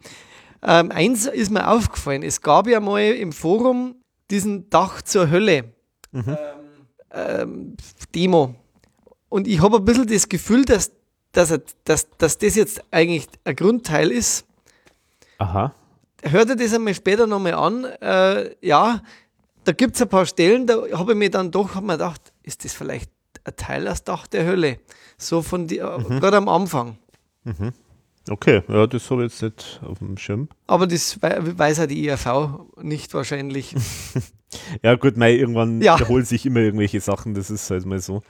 Ähm, 0.62 0.91
eins 0.91 1.26
ist 1.26 1.50
mir 1.50 1.68
aufgefallen, 1.68 2.23
es 2.23 2.41
gab 2.41 2.67
ja 2.67 2.81
mal 2.81 3.00
im 3.00 3.33
Forum 3.33 3.97
diesen 4.31 4.68
Dach 4.70 5.02
zur 5.02 5.31
Hölle 5.31 5.73
mhm. 6.12 6.36
ähm, 7.12 7.76
Demo. 8.15 8.55
Und 9.28 9.47
ich 9.47 9.60
habe 9.60 9.76
ein 9.76 9.84
bisschen 9.84 10.07
das 10.07 10.28
Gefühl, 10.28 10.65
dass, 10.65 10.92
dass, 11.33 11.58
dass, 11.84 12.08
dass 12.17 12.39
das 12.39 12.55
jetzt 12.57 12.83
eigentlich 12.91 13.26
ein 13.44 13.57
Grundteil 13.57 14.10
ist. 14.10 14.47
Aha. 15.39 15.73
Hört 16.23 16.49
ihr 16.49 16.57
das 16.57 16.75
einmal 16.75 16.94
später 16.94 17.26
nochmal 17.26 17.55
an? 17.55 17.84
Äh, 17.84 18.57
ja, 18.60 19.02
da 19.65 19.73
gibt 19.73 19.97
es 19.97 20.02
ein 20.02 20.08
paar 20.08 20.26
Stellen, 20.26 20.67
da 20.67 20.83
habe 20.92 21.12
ich 21.12 21.18
mir 21.18 21.31
dann 21.31 21.50
doch 21.50 21.75
hab 21.75 21.84
mir 21.84 21.92
gedacht, 21.92 22.33
ist 22.42 22.65
das 22.65 22.73
vielleicht 22.73 23.10
ein 23.49 23.57
Teil 23.57 23.89
aus 23.89 24.05
Dach 24.05 24.27
der 24.27 24.47
Hölle. 24.47 24.78
So 25.17 25.43
von 25.43 25.67
die, 25.67 25.78
äh, 25.78 25.99
mhm. 25.99 26.20
gerade 26.20 26.36
am 26.36 26.49
Anfang. 26.49 26.99
Mhm. 27.44 27.73
Okay, 28.31 28.62
ja, 28.68 28.86
das 28.86 29.10
habe 29.10 29.25
ich 29.25 29.33
jetzt 29.33 29.43
nicht 29.43 29.81
auf 29.83 29.99
dem 29.99 30.17
Schirm. 30.18 30.49
Aber 30.67 30.86
das 30.86 31.18
weiß 31.23 31.78
ja 31.78 31.86
die 31.86 32.05
IRV 32.05 32.60
nicht 32.83 33.15
wahrscheinlich. 33.15 33.75
ja, 34.83 34.97
gut, 34.97 35.17
mei, 35.17 35.33
irgendwann 35.33 35.81
ja. 35.81 35.97
wiederholen 35.97 36.25
sich 36.25 36.44
immer 36.44 36.60
irgendwelche 36.60 37.01
Sachen, 37.01 37.35
das 37.35 37.51
ist 37.51 37.70
halt 37.70 37.86
mal 37.86 38.01
so. 38.01 38.23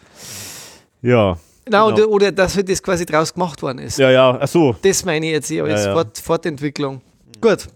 Ja. 1.02 1.38
Genau, 1.64 1.88
genau. 1.88 2.06
Oder, 2.06 2.08
oder 2.08 2.32
dass 2.32 2.56
halt 2.56 2.68
das 2.68 2.82
quasi 2.82 3.06
draus 3.06 3.34
gemacht 3.34 3.60
worden 3.62 3.78
ist. 3.80 3.98
Ja, 3.98 4.10
ja, 4.10 4.38
ach 4.40 4.48
so. 4.48 4.76
Das 4.82 5.04
meine 5.04 5.26
ich 5.26 5.32
jetzt 5.32 5.50
eher 5.50 5.64
als 5.64 5.82
ja, 5.82 5.88
ja. 5.88 5.94
Fort, 5.94 6.18
Fortentwicklung. 6.18 7.02
Gut. 7.40 7.66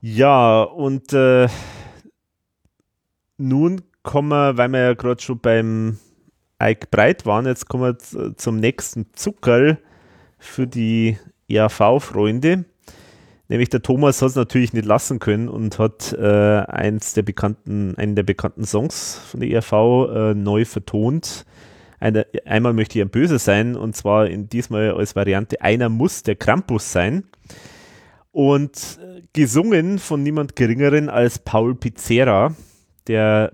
Ja, 0.00 0.62
und 0.62 1.12
äh, 1.12 1.48
nun 3.38 3.82
kommen 4.02 4.28
wir, 4.28 4.56
weil 4.56 4.68
wir 4.68 4.80
ja 4.80 4.94
gerade 4.94 5.20
schon 5.20 5.38
beim 5.38 5.98
Ike 6.62 6.88
Breit 6.90 7.26
waren. 7.26 7.46
Jetzt 7.46 7.68
kommen 7.68 7.82
wir 7.84 8.36
zum 8.36 8.56
nächsten 8.56 9.06
Zuckerl 9.12 9.78
für 10.38 10.66
die 10.66 11.18
ERV-Freunde. 11.48 12.64
Nämlich 13.48 13.68
der 13.68 13.82
Thomas 13.82 14.22
hat 14.22 14.30
es 14.30 14.36
natürlich 14.36 14.72
nicht 14.72 14.86
lassen 14.86 15.18
können 15.20 15.48
und 15.48 15.78
hat 15.78 16.12
äh, 16.12 16.62
eins 16.66 17.12
der 17.14 17.22
bekannten, 17.22 17.94
einen 17.96 18.16
der 18.16 18.24
bekannten 18.24 18.64
Songs 18.64 19.20
von 19.30 19.40
der 19.40 19.50
ERV 19.50 19.72
äh, 19.72 20.34
neu 20.34 20.64
vertont. 20.64 21.44
Eine, 22.00 22.26
einmal 22.44 22.72
möchte 22.72 22.98
ich 22.98 23.04
ein 23.04 23.10
Böse 23.10 23.38
sein 23.38 23.76
und 23.76 23.94
zwar 23.94 24.26
in 24.26 24.48
diesmal 24.48 24.92
als 24.92 25.14
Variante 25.14 25.60
Einer 25.60 25.88
muss 25.88 26.24
der 26.24 26.34
Krampus 26.34 26.90
sein. 26.90 27.24
Und 28.32 28.98
äh, 29.00 29.22
gesungen 29.32 29.98
von 29.98 30.22
niemand 30.22 30.56
Geringeren 30.56 31.08
als 31.08 31.38
Paul 31.38 31.74
Pizzera, 31.74 32.54
der 33.06 33.52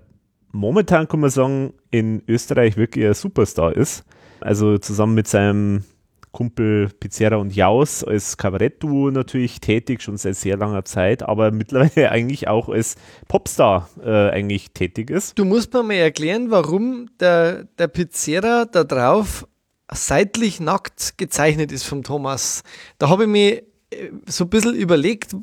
momentan 0.53 1.09
kann 1.09 1.21
man 1.21 1.31
sagen, 1.31 1.75
in 1.91 2.23
Österreich 2.29 2.77
wirklich 2.77 3.07
ein 3.07 3.15
Superstar 3.15 3.77
ist. 3.77 4.05
Also 4.41 4.79
zusammen 4.79 5.15
mit 5.15 5.29
seinem 5.29 5.85
Kumpel 6.33 6.89
Pizzera 6.99 7.37
und 7.37 7.55
Jaus 7.55 8.03
als 8.03 8.39
Kabarettduo 8.39 9.11
natürlich 9.11 9.61
tätig, 9.61 10.03
schon 10.03 10.17
seit 10.17 10.35
sehr 10.37 10.57
langer 10.57 10.85
Zeit, 10.85 11.23
aber 11.23 11.51
mittlerweile 11.53 12.11
eigentlich 12.11 12.49
auch 12.49 12.69
als 12.69 12.97
Popstar 13.29 13.89
äh, 14.03 14.31
eigentlich 14.31 14.73
tätig 14.73 15.11
ist. 15.11 15.39
Du 15.39 15.45
musst 15.45 15.73
mir 15.73 15.83
mal 15.83 15.95
erklären, 15.95 16.51
warum 16.51 17.09
der, 17.21 17.65
der 17.79 17.89
Pizzera 17.89 18.65
da 18.65 18.85
drauf 18.85 19.47
seitlich 19.93 20.59
nackt 20.59 21.19
gezeichnet 21.19 21.71
ist 21.71 21.85
vom 21.85 22.03
Thomas. 22.03 22.63
Da 22.99 23.11
habe 23.11 23.25
ich 23.25 23.29
mir 23.29 23.63
äh, 23.91 24.11
so 24.27 24.45
ein 24.45 24.51
bisschen 24.51 24.75
überlegt, 24.75 25.35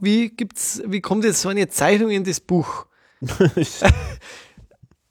wie, 0.00 0.28
gibt's, 0.28 0.80
wie 0.86 1.00
kommt 1.00 1.24
jetzt 1.24 1.40
so 1.40 1.48
eine 1.48 1.68
Zeichnung 1.68 2.10
in 2.10 2.22
das 2.22 2.38
Buch? 2.38 2.86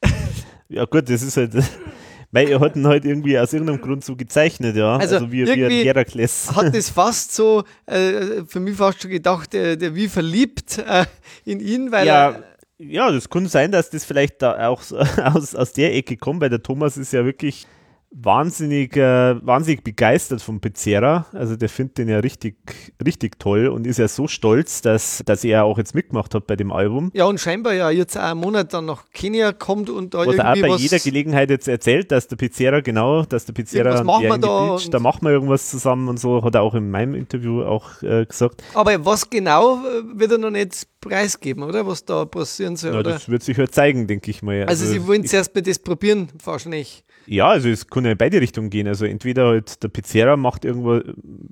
ja 0.69 0.85
gut, 0.85 1.09
das 1.09 1.21
ist 1.21 1.37
halt 1.37 1.53
weil 2.31 2.49
er 2.49 2.59
hat 2.59 2.75
ihn 2.75 2.85
halt 2.85 3.05
irgendwie 3.05 3.39
aus 3.39 3.53
irgendeinem 3.53 3.81
Grund 3.81 4.03
so 4.03 4.15
gezeichnet, 4.15 4.75
ja. 4.75 4.97
Also, 4.97 5.15
also 5.15 5.31
wie, 5.31 5.45
wie 5.45 5.85
Herakles. 5.85 6.51
Hat 6.55 6.75
das 6.75 6.89
fast 6.91 7.33
so, 7.33 7.63
äh, 7.85 8.43
für 8.45 8.59
mich 8.59 8.75
fast 8.75 9.01
schon 9.01 9.11
gedacht, 9.11 9.53
der, 9.53 9.75
der 9.75 9.95
wie 9.95 10.07
verliebt 10.07 10.77
äh, 10.77 11.05
in 11.45 11.59
ihn, 11.59 11.91
weil 11.91 12.07
ja, 12.07 12.31
er, 12.31 12.43
ja, 12.79 13.11
das 13.11 13.29
kann 13.29 13.47
sein, 13.47 13.71
dass 13.71 13.89
das 13.89 14.05
vielleicht 14.05 14.41
da 14.41 14.67
auch 14.67 14.81
aus, 15.23 15.55
aus 15.55 15.73
der 15.73 15.95
Ecke 15.95 16.17
kommt, 16.17 16.41
weil 16.41 16.49
der 16.49 16.61
Thomas 16.61 16.97
ist 16.97 17.13
ja 17.13 17.25
wirklich 17.25 17.65
wahnsinnig, 18.11 18.95
äh, 18.95 19.35
wahnsinnig 19.45 19.83
begeistert 19.83 20.41
vom 20.41 20.59
Pizzera. 20.59 21.25
Also 21.33 21.55
der 21.55 21.69
findet 21.69 21.97
den 21.97 22.09
ja 22.09 22.19
richtig, 22.19 22.57
richtig 23.03 23.39
toll 23.39 23.67
und 23.67 23.85
ist 23.85 23.99
ja 23.99 24.07
so 24.07 24.27
stolz, 24.27 24.81
dass, 24.81 25.21
dass 25.25 25.43
er 25.43 25.65
auch 25.65 25.77
jetzt 25.77 25.93
mitgemacht 25.93 26.33
hat 26.33 26.47
bei 26.47 26.55
dem 26.55 26.71
Album. 26.71 27.11
Ja, 27.13 27.25
und 27.25 27.39
scheinbar 27.39 27.73
ja 27.73 27.89
jetzt 27.89 28.17
auch 28.17 28.23
einen 28.23 28.39
Monat 28.39 28.73
dann 28.73 28.85
nach 28.85 29.05
Kenia 29.13 29.51
kommt 29.51 29.89
und 29.89 30.13
da 30.13 30.19
was 30.19 30.27
irgendwie 30.27 30.41
er 30.41 30.51
auch 30.51 30.61
bei 30.61 30.69
was 30.69 30.81
jeder 30.81 30.99
Gelegenheit 30.99 31.49
jetzt 31.49 31.67
erzählt, 31.67 32.11
dass 32.11 32.27
der 32.27 32.37
Pizzera, 32.37 32.79
genau, 32.79 33.23
dass 33.23 33.45
der 33.45 33.53
Pizzera 33.53 33.93
was 33.93 34.03
machen 34.03 34.23
wir 34.23 34.37
da, 34.37 34.77
da 34.89 34.99
machen 34.99 35.23
wir 35.23 35.31
irgendwas 35.31 35.69
zusammen 35.69 36.07
und 36.07 36.19
so, 36.19 36.43
hat 36.43 36.55
er 36.55 36.61
auch 36.61 36.75
in 36.75 36.89
meinem 36.89 37.13
Interview 37.13 37.63
auch 37.63 38.01
äh, 38.01 38.25
gesagt. 38.25 38.63
Aber 38.73 39.05
was 39.05 39.29
genau 39.29 39.75
äh, 39.75 40.19
wird 40.19 40.31
er 40.31 40.37
noch 40.37 40.51
nicht 40.51 40.87
preisgeben, 41.07 41.63
oder? 41.63 41.85
Was 41.87 42.05
da 42.05 42.25
passieren 42.25 42.75
soll, 42.75 42.93
ja, 42.93 42.99
oder? 42.99 43.11
Das 43.11 43.29
wird 43.29 43.43
sich 43.43 43.57
halt 43.57 43.73
zeigen, 43.73 44.07
denke 44.07 44.31
ich 44.31 44.41
mal. 44.41 44.63
Also, 44.65 44.83
also 44.83 44.85
sie 44.85 45.07
wollen 45.07 45.25
zuerst 45.25 45.53
mal 45.55 45.61
das 45.61 45.79
probieren, 45.79 46.29
wahrscheinlich. 46.43 47.03
Ja, 47.27 47.49
also 47.49 47.67
es 47.67 47.87
kann 47.87 48.05
ja 48.05 48.11
in 48.11 48.17
beide 48.17 48.39
Richtungen 48.39 48.69
gehen. 48.69 48.87
Also 48.87 49.05
entweder 49.05 49.47
halt 49.47 49.83
der 49.83 49.89
Pizzera 49.89 50.37
macht 50.37 50.63
irgendwo, 50.63 51.01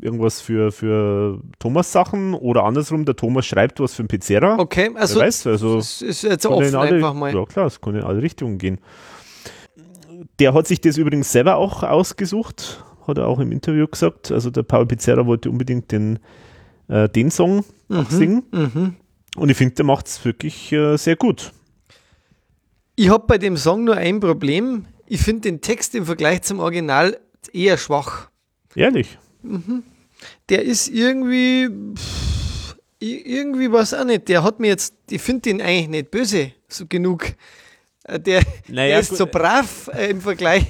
irgendwas 0.02 0.40
für, 0.40 0.72
für 0.72 1.42
Thomas 1.60 1.92
Sachen 1.92 2.34
oder 2.34 2.64
andersrum, 2.64 3.04
der 3.04 3.18
Thomas 3.18 3.46
schreibt 3.46 3.82
was 3.82 3.94
für 3.94 4.04
den 4.04 4.08
Pizzera. 4.08 4.58
Okay, 4.58 4.92
also, 4.96 5.20
weißt, 5.20 5.48
also 5.48 5.76
das 5.76 6.02
ist 6.02 6.24
jetzt 6.24 6.46
offen 6.46 6.74
alle, 6.76 6.96
einfach 6.96 7.14
mal. 7.14 7.34
Ja 7.34 7.46
klar, 7.46 7.66
es 7.66 7.82
kann 7.82 7.96
in 7.96 8.04
alle 8.04 8.22
Richtungen 8.22 8.58
gehen. 8.58 8.80
Der 10.40 10.54
hat 10.54 10.66
sich 10.66 10.80
das 10.80 10.98
übrigens 10.98 11.32
selber 11.32 11.58
auch 11.58 11.84
ausgesucht, 11.84 12.84
hat 13.06 13.18
er 13.18 13.28
auch 13.28 13.40
im 13.40 13.52
Interview 13.52 13.86
gesagt. 13.86 14.32
Also 14.32 14.50
der 14.50 14.64
Paul 14.64 14.86
Pizzera 14.86 15.26
wollte 15.26 15.50
unbedingt 15.50 15.92
den, 15.92 16.20
äh, 16.88 17.10
den 17.10 17.32
Song 17.32 17.66
mhm, 17.90 18.06
singen. 18.10 18.44
Mhm. 18.52 18.96
Und 19.36 19.50
ich 19.50 19.58
finde, 19.58 19.76
der 19.76 19.86
macht 19.86 20.08
es 20.08 20.24
wirklich 20.24 20.72
äh, 20.72 20.98
sehr 20.98 21.16
gut. 21.16 21.52
Ich 22.96 23.10
habe 23.10 23.26
bei 23.28 23.38
dem 23.38 23.58
Song 23.58 23.84
nur 23.84 23.96
ein 23.96 24.20
Problem 24.20 24.88
ich 25.08 25.22
finde 25.22 25.42
den 25.42 25.62
Text 25.62 25.96
im 25.96 26.06
Vergleich 26.06 26.42
zum 26.42 26.60
Original 26.60 27.20
eher 27.54 27.78
schwach. 27.78 28.30
Ehrlich? 28.76 29.18
Mhm. 29.44 29.84
Der 30.50 30.64
ist 30.64 30.88
irgendwie, 30.88 31.70
pff, 31.96 32.78
irgendwie 33.00 33.72
was 33.72 33.94
auch 33.94 34.06
nicht. 34.06 34.28
Der 34.28 34.44
hat 34.44 34.60
mir 34.60 34.68
jetzt, 34.68 34.96
ich 35.10 35.22
finde 35.22 35.42
den 35.42 35.62
eigentlich 35.62 35.88
nicht 35.90 36.12
böse 36.12 36.52
so 36.68 36.86
genug. 36.88 37.34
Äh, 38.04 38.20
der, 38.20 38.42
naja, 38.68 38.90
der 38.90 39.00
ist 39.00 39.16
so 39.16 39.28
brav 39.28 39.90
äh, 39.94 40.10
im 40.10 40.22
Vergleich. 40.22 40.66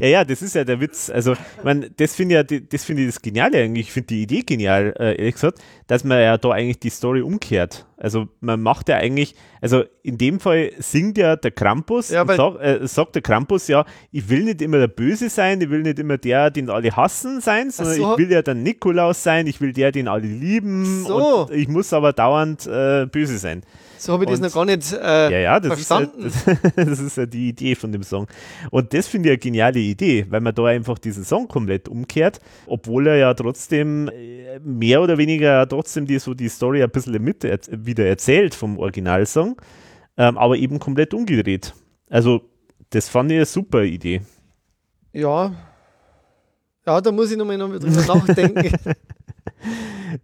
Ja, 0.00 0.06
ja, 0.06 0.24
das 0.24 0.42
ist 0.42 0.54
ja 0.54 0.64
der 0.64 0.80
Witz. 0.80 1.10
Also, 1.10 1.34
man, 1.62 1.86
das 1.96 2.14
finde 2.14 2.34
ja, 2.36 2.42
das 2.42 2.84
finde 2.84 3.02
ich 3.02 3.08
das 3.08 3.22
Geniale 3.22 3.58
eigentlich. 3.58 3.86
Ich 3.86 3.92
finde 3.92 4.08
die 4.08 4.22
Idee 4.22 4.42
genial, 4.42 4.94
äh, 4.98 5.16
ehrlich 5.16 5.34
gesagt, 5.34 5.58
dass 5.86 6.04
man 6.04 6.20
ja 6.20 6.36
da 6.38 6.50
eigentlich 6.50 6.80
die 6.80 6.90
Story 6.90 7.22
umkehrt. 7.22 7.86
Also, 7.96 8.28
man 8.40 8.60
macht 8.60 8.88
ja 8.88 8.96
eigentlich, 8.96 9.34
also 9.60 9.84
in 10.02 10.18
dem 10.18 10.40
Fall 10.40 10.72
singt 10.78 11.18
ja 11.18 11.36
der 11.36 11.50
Krampus, 11.50 12.10
ja, 12.10 12.26
sag, 12.26 12.60
äh, 12.60 12.86
sagt 12.86 13.14
der 13.14 13.22
Krampus 13.22 13.68
ja, 13.68 13.84
ich 14.12 14.28
will 14.28 14.44
nicht 14.44 14.60
immer 14.60 14.78
der 14.78 14.88
Böse 14.88 15.30
sein, 15.30 15.60
ich 15.60 15.70
will 15.70 15.82
nicht 15.82 15.98
immer 15.98 16.18
der, 16.18 16.50
den 16.50 16.68
alle 16.68 16.94
hassen 16.94 17.40
sein, 17.40 17.70
sondern 17.70 17.96
so. 17.96 18.12
ich 18.12 18.18
will 18.18 18.30
ja 18.30 18.42
der 18.42 18.54
Nikolaus 18.54 19.22
sein, 19.22 19.46
ich 19.46 19.60
will 19.60 19.72
der, 19.72 19.92
den 19.92 20.08
alle 20.08 20.26
lieben. 20.26 21.04
So. 21.04 21.48
Ich 21.52 21.68
muss 21.68 21.92
aber 21.92 22.12
dauernd 22.12 22.66
äh, 22.66 23.06
böse 23.06 23.38
sein. 23.38 23.62
So 23.98 24.12
habe 24.12 24.24
ich 24.24 24.30
und, 24.30 24.42
das 24.42 24.52
noch 24.52 24.54
gar 24.54 24.64
nicht 24.64 24.92
äh, 24.92 25.30
ja, 25.30 25.38
ja, 25.38 25.60
das 25.60 25.72
verstanden. 25.72 26.26
Ist 26.26 26.46
ja, 26.46 26.54
das, 26.62 26.72
das, 26.88 26.98
ist 27.00 27.16
ja 27.16 27.26
die 27.26 27.48
Idee 27.48 27.74
von 27.74 27.92
dem 27.92 28.02
Song. 28.02 28.26
Und 28.70 28.92
das 28.94 29.06
finde 29.06 29.28
ich 29.28 29.32
eine 29.32 29.40
geniale 29.56 29.78
Idee, 29.78 30.26
weil 30.28 30.42
man 30.42 30.54
da 30.54 30.66
einfach 30.66 30.98
diesen 30.98 31.24
Song 31.24 31.48
komplett 31.48 31.88
umkehrt, 31.88 32.40
obwohl 32.66 33.06
er 33.06 33.16
ja 33.16 33.34
trotzdem 33.34 34.08
äh, 34.08 34.58
mehr 34.62 35.00
oder 35.00 35.16
weniger 35.16 35.66
trotzdem 35.66 36.06
die, 36.06 36.18
so 36.18 36.34
die 36.34 36.50
Story 36.50 36.82
ein 36.82 36.90
bisschen 36.90 37.22
mit 37.22 37.42
wieder 37.70 38.04
erzählt 38.04 38.54
vom 38.54 38.78
Originalsong, 38.78 39.60
ähm, 40.18 40.36
aber 40.36 40.56
eben 40.56 40.78
komplett 40.78 41.14
umgedreht. 41.14 41.72
Also, 42.10 42.42
das 42.90 43.08
fand 43.08 43.30
ich 43.30 43.36
eine 43.36 43.46
super 43.46 43.82
Idee. 43.82 44.20
Ja. 45.12 45.54
Ja, 46.86 47.00
da 47.00 47.10
muss 47.10 47.30
ich 47.30 47.38
nochmal 47.38 47.56
noch 47.56 47.70
drüber 47.78 48.14
nachdenken. 48.14 48.76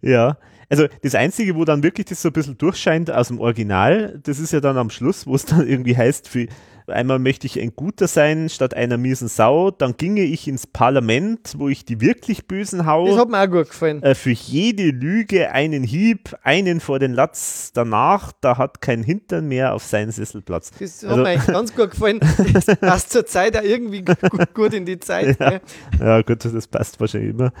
ja. 0.01 0.37
Also 0.69 0.87
das 1.01 1.13
Einzige, 1.15 1.55
wo 1.55 1.65
dann 1.65 1.83
wirklich 1.83 2.05
das 2.05 2.21
so 2.21 2.29
ein 2.29 2.33
bisschen 2.33 2.57
durchscheint 2.57 3.11
aus 3.11 3.27
dem 3.27 3.39
Original, 3.39 4.19
das 4.23 4.39
ist 4.39 4.53
ja 4.53 4.59
dann 4.59 4.77
am 4.77 4.89
Schluss, 4.89 5.27
wo 5.27 5.35
es 5.35 5.45
dann 5.45 5.67
irgendwie 5.67 5.97
heißt, 5.97 6.27
für 6.27 6.47
einmal 6.87 7.19
möchte 7.19 7.47
ich 7.47 7.59
ein 7.59 7.75
Guter 7.75 8.07
sein 8.07 8.49
statt 8.49 8.73
einer 8.73 8.97
miesen 8.97 9.27
Sau, 9.27 9.71
dann 9.71 9.97
ginge 9.97 10.23
ich 10.23 10.47
ins 10.47 10.67
Parlament, 10.67 11.55
wo 11.57 11.69
ich 11.69 11.85
die 11.85 12.01
wirklich 12.01 12.47
Bösen 12.47 12.85
hau. 12.85 13.07
Das 13.07 13.17
hat 13.17 13.29
mir 13.29 13.41
auch 13.41 13.49
gut 13.49 13.69
gefallen. 13.69 14.01
Äh, 14.03 14.15
für 14.15 14.31
jede 14.31 14.89
Lüge 14.89 15.51
einen 15.51 15.83
Hieb, 15.83 16.35
einen 16.43 16.79
vor 16.79 16.99
den 16.99 17.13
Latz 17.13 17.71
danach, 17.73 18.31
da 18.41 18.57
hat 18.57 18.81
kein 18.81 19.03
Hintern 19.03 19.47
mehr 19.47 19.73
auf 19.73 19.83
seinen 19.83 20.11
Sesselplatz. 20.11 20.71
Das 20.79 21.03
also, 21.03 21.25
hat 21.25 21.37
mir 21.47 21.53
ganz 21.53 21.75
gut 21.75 21.91
gefallen. 21.91 22.19
Das 22.53 22.65
passt 22.79 23.11
zur 23.11 23.25
Zeit 23.25 23.57
auch 23.57 23.63
irgendwie 23.63 24.01
gut, 24.01 24.53
gut 24.53 24.73
in 24.73 24.85
die 24.85 24.99
Zeit. 24.99 25.39
Ja, 25.39 25.59
ja 25.99 26.21
gut, 26.21 26.43
das 26.45 26.67
passt 26.67 26.99
wahrscheinlich 26.99 27.31
immer. 27.31 27.51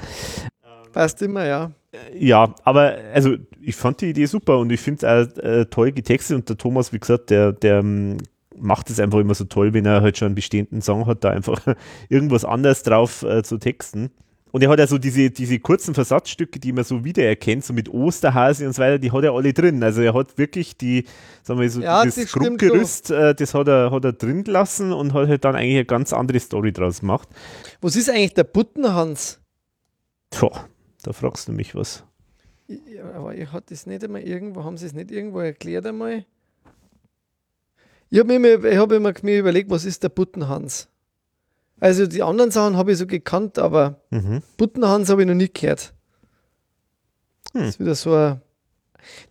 Passt 0.91 1.21
immer, 1.21 1.45
ja. 1.45 1.71
Ja, 2.13 2.53
aber 2.63 2.97
also 3.13 3.35
ich 3.61 3.75
fand 3.75 4.01
die 4.01 4.09
Idee 4.09 4.25
super 4.25 4.57
und 4.59 4.71
ich 4.71 4.79
finde 4.79 5.05
es 5.05 5.37
auch 5.37 5.43
äh, 5.43 5.65
toll 5.65 5.91
getextet 5.91 6.37
und 6.37 6.49
der 6.49 6.57
Thomas, 6.57 6.91
wie 6.91 6.99
gesagt, 6.99 7.29
der, 7.29 7.51
der 7.51 7.79
ähm, 7.79 8.17
macht 8.59 8.89
es 8.89 8.99
einfach 8.99 9.19
immer 9.19 9.33
so 9.33 9.45
toll, 9.45 9.73
wenn 9.73 9.85
er 9.85 10.01
halt 10.01 10.17
schon 10.17 10.27
einen 10.27 10.35
bestehenden 10.35 10.81
Song 10.81 11.05
hat, 11.05 11.23
da 11.23 11.29
einfach 11.29 11.61
irgendwas 12.09 12.45
anderes 12.45 12.83
drauf 12.83 13.23
äh, 13.23 13.43
zu 13.43 13.57
texten. 13.57 14.11
Und 14.53 14.61
er 14.61 14.69
hat 14.69 14.77
ja 14.77 14.85
so 14.85 14.99
diese, 14.99 15.31
diese 15.31 15.57
kurzen 15.57 15.95
Versatzstücke, 15.95 16.59
die 16.59 16.73
man 16.73 16.83
so 16.83 17.03
wiedererkennt, 17.03 17.65
so 17.65 17.73
mit 17.73 17.89
Osterhase 17.89 18.67
und 18.67 18.73
so 18.73 18.83
weiter, 18.83 18.99
die 18.99 19.11
hat 19.11 19.23
er 19.23 19.33
alle 19.33 19.51
drin. 19.51 19.81
Also 19.81 20.03
er 20.03 20.13
hat 20.13 20.37
wirklich 20.37 20.77
die, 20.77 21.05
sagen 21.41 21.59
wir 21.59 21.67
so, 21.71 21.81
ja, 21.81 22.05
das 22.05 22.31
Grundgerüst, 22.31 23.09
äh, 23.09 23.33
das 23.33 23.55
hat 23.55 23.67
er, 23.67 23.89
hat 23.89 24.05
er 24.05 24.13
drin 24.13 24.43
gelassen 24.43 24.93
und 24.93 25.13
hat 25.13 25.27
halt 25.27 25.43
dann 25.43 25.55
eigentlich 25.55 25.77
eine 25.77 25.85
ganz 25.85 26.13
andere 26.13 26.39
Story 26.39 26.71
draus 26.71 26.99
gemacht. 26.99 27.29
Was 27.81 27.95
ist 27.95 28.11
eigentlich 28.11 28.35
der 28.35 28.43
Buttenhans? 28.43 29.41
Tja, 30.29 30.51
da 31.01 31.13
fragst 31.13 31.47
du 31.47 31.51
mich 31.51 31.73
was. 31.73 32.03
Ja, 32.67 33.11
aber 33.15 33.33
ich 33.33 33.51
hatte 33.51 33.73
es 33.73 33.87
nicht 33.87 34.03
einmal 34.03 34.21
irgendwo, 34.21 34.63
haben 34.63 34.77
sie 34.77 34.85
es 34.85 34.93
nicht 34.93 35.09
irgendwo 35.09 35.39
erklärt 35.39 35.87
einmal? 35.87 36.25
Ich 38.13 38.19
habe 38.19 38.37
mir, 38.37 38.79
hab 38.79 38.91
immer 38.91 39.11
mir 39.23 39.39
überlegt, 39.39 39.71
was 39.71 39.85
ist 39.85 40.03
der 40.03 40.09
Buttenhans? 40.09 40.87
Also 41.79 42.05
die 42.05 42.21
anderen 42.21 42.51
Sachen 42.51 42.77
habe 42.77 42.91
ich 42.91 42.99
so 42.99 43.07
gekannt, 43.07 43.57
aber 43.57 44.01
mhm. 44.11 44.43
Buttenhans 44.55 45.09
habe 45.09 45.23
ich 45.23 45.27
noch 45.27 45.33
nie 45.33 45.49
gehört. 45.51 45.95
Hm. 47.53 47.61
Das 47.61 47.69
ist 47.69 47.79
wieder 47.79 47.95
so 47.95 48.13
ein 48.13 48.41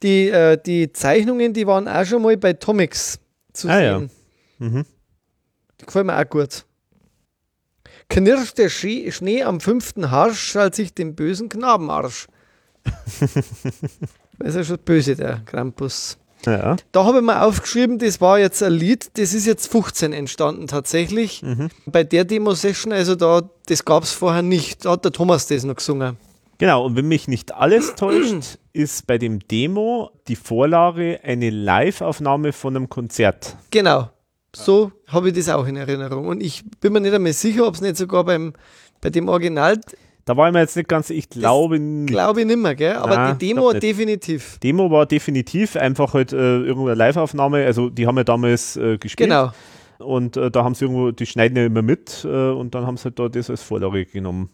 die, 0.02 0.30
äh, 0.30 0.60
die 0.60 0.90
Zeichnungen, 0.90 1.52
die 1.52 1.64
waren 1.64 1.86
auch 1.86 2.04
schon 2.04 2.22
mal 2.22 2.36
bei 2.36 2.54
Tomix 2.54 3.20
zu 3.52 3.68
ah, 3.68 3.76
sehen. 3.78 4.10
Ja. 4.58 4.66
Mhm. 4.66 4.86
Die 5.80 5.86
gefallen 5.86 6.06
mir 6.06 6.18
auch 6.18 6.28
gut. 6.28 6.64
Knirscht 8.08 8.58
der 8.58 8.68
Schnee 8.68 9.44
am 9.44 9.60
fünften 9.60 10.10
Harsch, 10.10 10.56
als 10.56 10.80
ich 10.80 10.92
den 10.92 11.14
bösen 11.14 11.48
Knabenarsch. 11.48 12.26
das 13.20 14.48
ist 14.48 14.56
ja 14.56 14.64
schon 14.64 14.78
böse, 14.78 15.14
der 15.14 15.38
Krampus. 15.46 16.18
Ja. 16.46 16.76
Da 16.92 17.04
habe 17.04 17.18
ich 17.18 17.24
mir 17.24 17.42
aufgeschrieben, 17.42 17.98
das 17.98 18.20
war 18.20 18.38
jetzt 18.38 18.62
ein 18.62 18.72
Lied, 18.72 19.10
das 19.18 19.34
ist 19.34 19.46
jetzt 19.46 19.68
15 19.68 20.12
entstanden 20.12 20.66
tatsächlich. 20.66 21.42
Mhm. 21.42 21.68
Bei 21.86 22.04
der 22.04 22.24
Demo-Session, 22.24 22.92
also 22.92 23.14
da, 23.14 23.42
das 23.66 23.84
gab 23.84 24.02
es 24.02 24.12
vorher 24.12 24.42
nicht. 24.42 24.84
Da 24.84 24.92
hat 24.92 25.04
der 25.04 25.12
Thomas 25.12 25.46
das 25.46 25.64
noch 25.64 25.76
gesungen. 25.76 26.16
Genau, 26.58 26.84
und 26.84 26.96
wenn 26.96 27.08
mich 27.08 27.28
nicht 27.28 27.54
alles 27.54 27.94
täuscht, 27.96 28.58
ist 28.72 29.06
bei 29.06 29.18
dem 29.18 29.40
Demo 29.40 30.10
die 30.28 30.36
Vorlage 30.36 31.20
eine 31.22 31.50
Live-Aufnahme 31.50 32.52
von 32.52 32.76
einem 32.76 32.88
Konzert. 32.88 33.56
Genau. 33.70 34.10
So 34.54 34.92
habe 35.08 35.28
ich 35.28 35.34
das 35.34 35.48
auch 35.48 35.66
in 35.66 35.76
Erinnerung. 35.76 36.26
Und 36.26 36.42
ich 36.42 36.62
bin 36.80 36.92
mir 36.92 37.00
nicht 37.00 37.14
einmal 37.14 37.32
sicher, 37.32 37.66
ob 37.66 37.74
es 37.74 37.80
nicht 37.80 37.96
sogar 37.96 38.24
beim, 38.24 38.52
bei 39.00 39.10
dem 39.10 39.28
Original. 39.28 39.80
Da 40.24 40.36
war 40.36 40.46
ich 40.48 40.52
mir 40.52 40.60
jetzt 40.60 40.76
nicht 40.76 40.88
ganz, 40.88 41.10
ich 41.10 41.28
glaube 41.28 41.80
nicht. 41.80 42.12
Glaube 42.12 42.40
ich 42.40 42.46
nicht 42.46 42.58
mehr, 42.58 42.74
gell? 42.74 42.94
Aber 42.94 43.16
Nein, 43.16 43.38
die 43.38 43.48
Demo 43.48 43.72
definitiv. 43.72 44.58
Demo 44.58 44.90
war 44.90 45.06
definitiv 45.06 45.76
einfach 45.76 46.14
halt 46.14 46.32
äh, 46.32 46.36
irgendeine 46.36 46.94
Live-Aufnahme. 46.94 47.64
Also 47.64 47.90
die 47.90 48.06
haben 48.06 48.16
ja 48.16 48.24
damals 48.24 48.76
äh, 48.76 48.98
gespielt. 48.98 49.30
Genau. 49.30 49.50
Und 49.98 50.36
äh, 50.36 50.50
da 50.50 50.64
haben 50.64 50.74
sie 50.74 50.84
irgendwo, 50.84 51.10
die 51.10 51.26
schneiden 51.26 51.56
ja 51.56 51.66
immer 51.66 51.82
mit 51.82 52.24
äh, 52.24 52.50
und 52.50 52.74
dann 52.74 52.86
haben 52.86 52.96
sie 52.96 53.04
halt 53.04 53.18
da 53.18 53.28
das 53.28 53.50
als 53.50 53.62
Vorlage 53.62 54.04
genommen. 54.06 54.50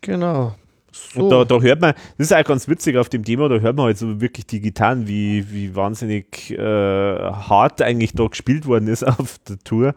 Genau. 0.00 0.54
So. 0.92 1.22
Und 1.22 1.30
da, 1.30 1.44
da, 1.44 1.60
hört 1.60 1.80
man, 1.80 1.94
das 2.18 2.30
ist 2.30 2.34
auch 2.34 2.44
ganz 2.44 2.68
witzig 2.68 2.98
auf 2.98 3.08
dem 3.08 3.24
Thema, 3.24 3.48
da 3.48 3.58
hört 3.58 3.76
man 3.76 3.86
halt 3.86 3.98
so 3.98 4.20
wirklich 4.20 4.46
die 4.46 4.60
Gitarren, 4.60 5.08
wie, 5.08 5.50
wie 5.50 5.74
wahnsinnig 5.74 6.50
äh, 6.50 6.58
hart 6.58 7.80
eigentlich 7.80 8.12
da 8.12 8.26
gespielt 8.26 8.66
worden 8.66 8.88
ist 8.88 9.02
auf 9.06 9.38
der 9.48 9.58
Tour. 9.58 9.94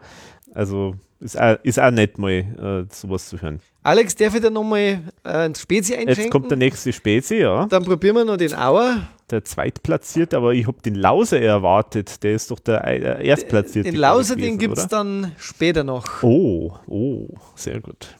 Also 0.54 0.94
ist 1.20 1.40
auch, 1.40 1.56
ist 1.62 1.80
auch 1.80 1.90
nett 1.90 2.18
mal 2.18 2.30
äh, 2.30 2.94
sowas 2.94 3.28
zu 3.28 3.40
hören. 3.40 3.60
Alex, 3.82 4.14
darf 4.16 4.34
ich 4.34 4.40
da 4.40 4.50
nochmal 4.50 5.00
äh, 5.24 5.28
ein 5.28 5.54
Spezi 5.54 5.94
einschenken? 5.94 6.24
Jetzt 6.24 6.30
kommt 6.30 6.50
der 6.50 6.58
nächste 6.58 6.92
Spezi, 6.92 7.36
ja. 7.36 7.66
Dann 7.66 7.84
probieren 7.84 8.16
wir 8.16 8.24
noch 8.24 8.36
den 8.36 8.54
Auer. 8.54 9.08
Der 9.30 9.44
Zweitplatzierte, 9.44 10.36
aber 10.36 10.54
ich 10.54 10.66
habe 10.66 10.80
den 10.82 10.94
Lauser 10.94 11.40
erwartet. 11.40 12.22
Der 12.22 12.34
ist 12.34 12.50
doch 12.50 12.60
der, 12.60 12.82
der 12.82 13.18
Erstplatzierte. 13.20 13.90
Den 13.90 13.98
Lauser, 13.98 14.36
gewesen, 14.36 14.50
den 14.52 14.58
gibt 14.58 14.78
es 14.78 14.88
dann 14.88 15.32
später 15.38 15.84
noch. 15.84 16.22
Oh, 16.22 16.74
oh, 16.86 17.28
sehr 17.54 17.80
gut. 17.80 18.14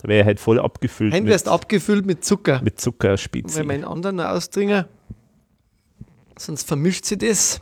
Da 0.00 0.08
wäre 0.08 0.24
halt 0.24 0.40
voll 0.40 0.58
abgefüllt. 0.58 1.12
Hein 1.12 1.26
wärst 1.26 1.48
abgefüllt 1.48 2.06
mit 2.06 2.24
Zucker. 2.24 2.60
Mit 2.62 2.80
Zuckerspezi. 2.80 3.58
Wenn 3.58 3.66
wir 3.66 3.74
einen 3.74 3.84
anderen 3.84 4.16
noch 4.16 4.26
ausdringen. 4.26 4.84
Sonst 6.38 6.66
vermischt 6.66 7.04
sie 7.04 7.18
das. 7.18 7.60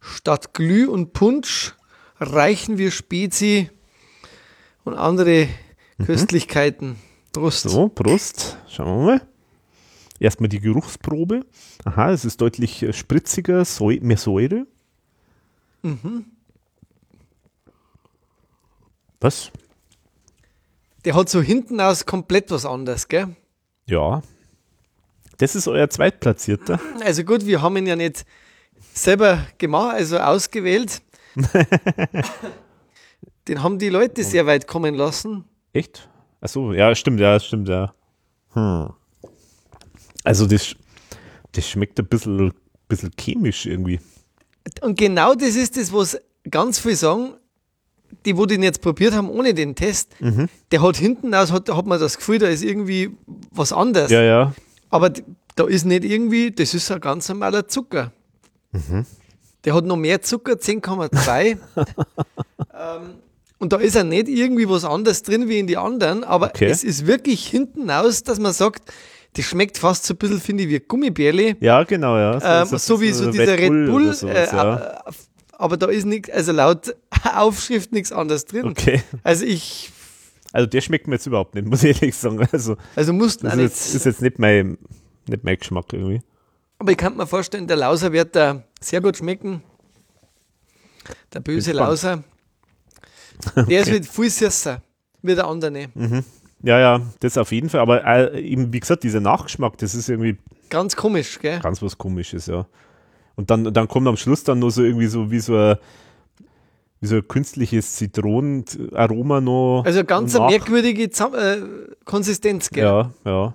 Statt 0.00 0.54
Glüh 0.54 0.86
und 0.86 1.12
Punsch 1.12 1.75
reichen 2.18 2.78
wir 2.78 2.90
Spezi 2.90 3.70
und 4.84 4.94
andere 4.94 5.48
mhm. 5.98 6.04
Köstlichkeiten. 6.04 6.96
Prost. 7.32 7.62
So, 7.62 7.88
Prost. 7.88 8.56
Schauen 8.68 9.06
wir 9.06 9.12
mal. 9.12 9.20
Erstmal 10.18 10.48
die 10.48 10.60
Geruchsprobe. 10.60 11.44
Aha, 11.84 12.10
es 12.10 12.24
ist 12.24 12.40
deutlich 12.40 12.82
äh, 12.82 12.92
spritziger, 12.92 13.64
Säu 13.64 13.98
mehr 14.00 14.16
Säure. 14.16 14.66
Mhm. 15.82 16.24
Was? 19.20 19.50
Der 21.04 21.14
hat 21.14 21.28
so 21.28 21.42
hinten 21.42 21.80
aus 21.80 22.06
komplett 22.06 22.50
was 22.50 22.64
anderes, 22.64 23.08
gell? 23.08 23.36
Ja. 23.86 24.22
Das 25.38 25.54
ist 25.54 25.68
euer 25.68 25.90
Zweitplatzierter. 25.90 26.80
Also 27.00 27.22
gut, 27.22 27.44
wir 27.44 27.60
haben 27.60 27.76
ihn 27.76 27.86
ja 27.86 27.96
nicht 27.96 28.24
selber 28.94 29.46
gemacht, 29.58 29.94
also 29.96 30.18
ausgewählt. 30.18 31.02
Den 33.48 33.62
haben 33.62 33.78
die 33.78 33.88
Leute 33.88 34.24
sehr 34.24 34.46
weit 34.46 34.66
kommen 34.66 34.94
lassen. 34.94 35.44
Echt? 35.72 36.08
Achso, 36.40 36.72
ja, 36.72 36.94
stimmt, 36.94 37.20
ja, 37.20 37.38
stimmt, 37.38 37.68
ja. 37.68 37.94
Hm. 38.52 38.90
Also 40.24 40.46
das, 40.46 40.74
das 41.52 41.68
schmeckt 41.68 41.98
ein 42.00 42.06
bisschen, 42.06 42.52
bisschen 42.88 43.10
chemisch 43.18 43.66
irgendwie. 43.66 44.00
Und 44.80 44.98
genau 44.98 45.34
das 45.34 45.54
ist 45.54 45.76
das, 45.76 45.92
was 45.92 46.18
ganz 46.50 46.78
viele 46.78 46.96
sagen, 46.96 47.34
die, 48.24 48.36
wo 48.36 48.46
den 48.46 48.62
jetzt 48.62 48.80
probiert 48.80 49.14
haben 49.14 49.30
ohne 49.30 49.54
den 49.54 49.74
Test, 49.74 50.20
mhm. 50.20 50.48
der 50.70 50.82
hat 50.82 50.96
hinten 50.96 51.34
aus, 51.34 51.52
hat, 51.52 51.68
hat 51.68 51.86
man 51.86 52.00
das 52.00 52.16
Gefühl, 52.16 52.38
da 52.38 52.48
ist 52.48 52.62
irgendwie 52.62 53.16
was 53.50 53.72
anderes. 53.72 54.10
Ja, 54.10 54.22
ja. 54.22 54.54
Aber 54.90 55.12
da 55.54 55.66
ist 55.66 55.84
nicht 55.84 56.04
irgendwie, 56.04 56.50
das 56.50 56.74
ist 56.74 56.90
ein 56.90 57.00
ganz 57.00 57.28
normaler 57.28 57.68
Zucker. 57.68 58.12
Mhm. 58.72 59.06
Der 59.66 59.74
hat 59.74 59.84
noch 59.84 59.96
mehr 59.96 60.22
Zucker, 60.22 60.54
10,2. 60.54 61.58
ähm, 61.76 63.14
und 63.58 63.72
da 63.72 63.78
ist 63.78 63.96
ja 63.96 64.04
nicht 64.04 64.28
irgendwie 64.28 64.68
was 64.68 64.84
anderes 64.84 65.22
drin 65.22 65.48
wie 65.48 65.58
in 65.58 65.66
die 65.66 65.76
anderen, 65.76 66.24
aber 66.24 66.46
okay. 66.46 66.66
es 66.66 66.84
ist 66.84 67.06
wirklich 67.06 67.46
hinten 67.46 67.90
aus, 67.90 68.22
dass 68.22 68.38
man 68.38 68.52
sagt, 68.52 68.92
das 69.34 69.44
schmeckt 69.44 69.76
fast 69.76 70.06
so 70.06 70.14
ein 70.14 70.18
bisschen, 70.18 70.40
finde 70.40 70.64
ich, 70.64 70.70
wie 70.70 70.80
Gummibärli. 70.80 71.56
Ja, 71.60 71.82
genau, 71.84 72.16
ja. 72.16 72.40
So, 72.40 72.46
ähm, 72.46 72.66
so, 72.66 72.76
so 72.78 73.00
wie 73.00 73.12
so 73.12 73.30
dieser 73.30 73.58
Red 73.58 73.68
Bull. 73.68 73.80
Red 73.82 73.90
Bull 73.90 74.12
sowas, 74.14 74.52
äh, 74.52 74.56
ja. 74.56 75.04
Aber 75.58 75.76
da 75.76 75.86
ist 75.86 76.04
nichts, 76.04 76.30
also 76.30 76.52
laut 76.52 76.94
Aufschrift 77.34 77.92
nichts 77.92 78.12
anderes 78.12 78.44
drin. 78.44 78.66
Okay. 78.66 79.02
Also 79.22 79.44
ich. 79.44 79.90
Also 80.52 80.66
der 80.66 80.80
schmeckt 80.80 81.06
mir 81.06 81.16
jetzt 81.16 81.26
überhaupt 81.26 81.54
nicht, 81.54 81.66
muss 81.66 81.82
ich 81.82 82.00
ehrlich 82.00 82.16
sagen. 82.16 82.46
Also, 82.52 82.76
also 82.94 83.12
mussten 83.12 83.46
das 83.46 83.56
ist, 83.56 83.60
jetzt, 83.60 83.94
ist 83.96 84.06
jetzt 84.06 84.22
nicht 84.22 84.38
mein, 84.38 84.78
nicht 85.28 85.44
mein 85.44 85.58
Geschmack 85.58 85.92
irgendwie. 85.92 86.22
Aber 86.78 86.90
ich 86.90 86.96
kann 86.96 87.16
mir 87.16 87.26
vorstellen, 87.26 87.66
der 87.66 87.76
Lauser 87.76 88.12
wird 88.12 88.36
da 88.36 88.62
sehr 88.80 89.00
gut 89.00 89.16
schmecken. 89.16 89.62
Der 91.32 91.40
böse 91.40 91.72
Lauser. 91.72 92.22
Der 93.54 93.62
okay. 93.62 93.80
ist 93.80 93.90
mit 93.90 94.06
viel 94.06 94.30
süßer 94.30 94.82
wie 95.22 95.34
der 95.34 95.46
andere. 95.46 95.88
Mhm. 95.94 96.24
Ja, 96.62 96.78
ja, 96.78 97.00
das 97.20 97.38
auf 97.38 97.52
jeden 97.52 97.68
Fall. 97.68 97.80
Aber 97.80 98.04
äh, 98.04 98.40
eben, 98.40 98.72
wie 98.72 98.80
gesagt, 98.80 99.04
dieser 99.04 99.20
Nachgeschmack, 99.20 99.78
das 99.78 99.94
ist 99.94 100.08
irgendwie. 100.08 100.38
Ganz 100.68 100.96
komisch, 100.96 101.38
gell? 101.38 101.60
Ganz 101.60 101.82
was 101.82 101.96
Komisches, 101.96 102.46
ja. 102.46 102.66
Und 103.36 103.50
dann, 103.50 103.72
dann 103.72 103.88
kommt 103.88 104.08
am 104.08 104.16
Schluss 104.16 104.44
dann 104.44 104.58
nur 104.58 104.70
so 104.70 104.82
irgendwie 104.82 105.06
so 105.06 105.30
wie 105.30 105.40
so 105.40 105.54
ein, 105.56 105.76
wie 107.00 107.06
so 107.06 107.16
ein 107.16 107.28
künstliches 107.28 107.96
Zitronenaroma 107.96 109.40
noch. 109.40 109.82
Also 109.84 110.04
ganz 110.04 110.34
eine 110.34 110.46
merkwürdige 110.46 111.10
Zam 111.10 111.34
äh, 111.34 111.58
Konsistenz, 112.04 112.70
gell? 112.70 112.84
Ja, 112.84 113.10
ja. 113.24 113.54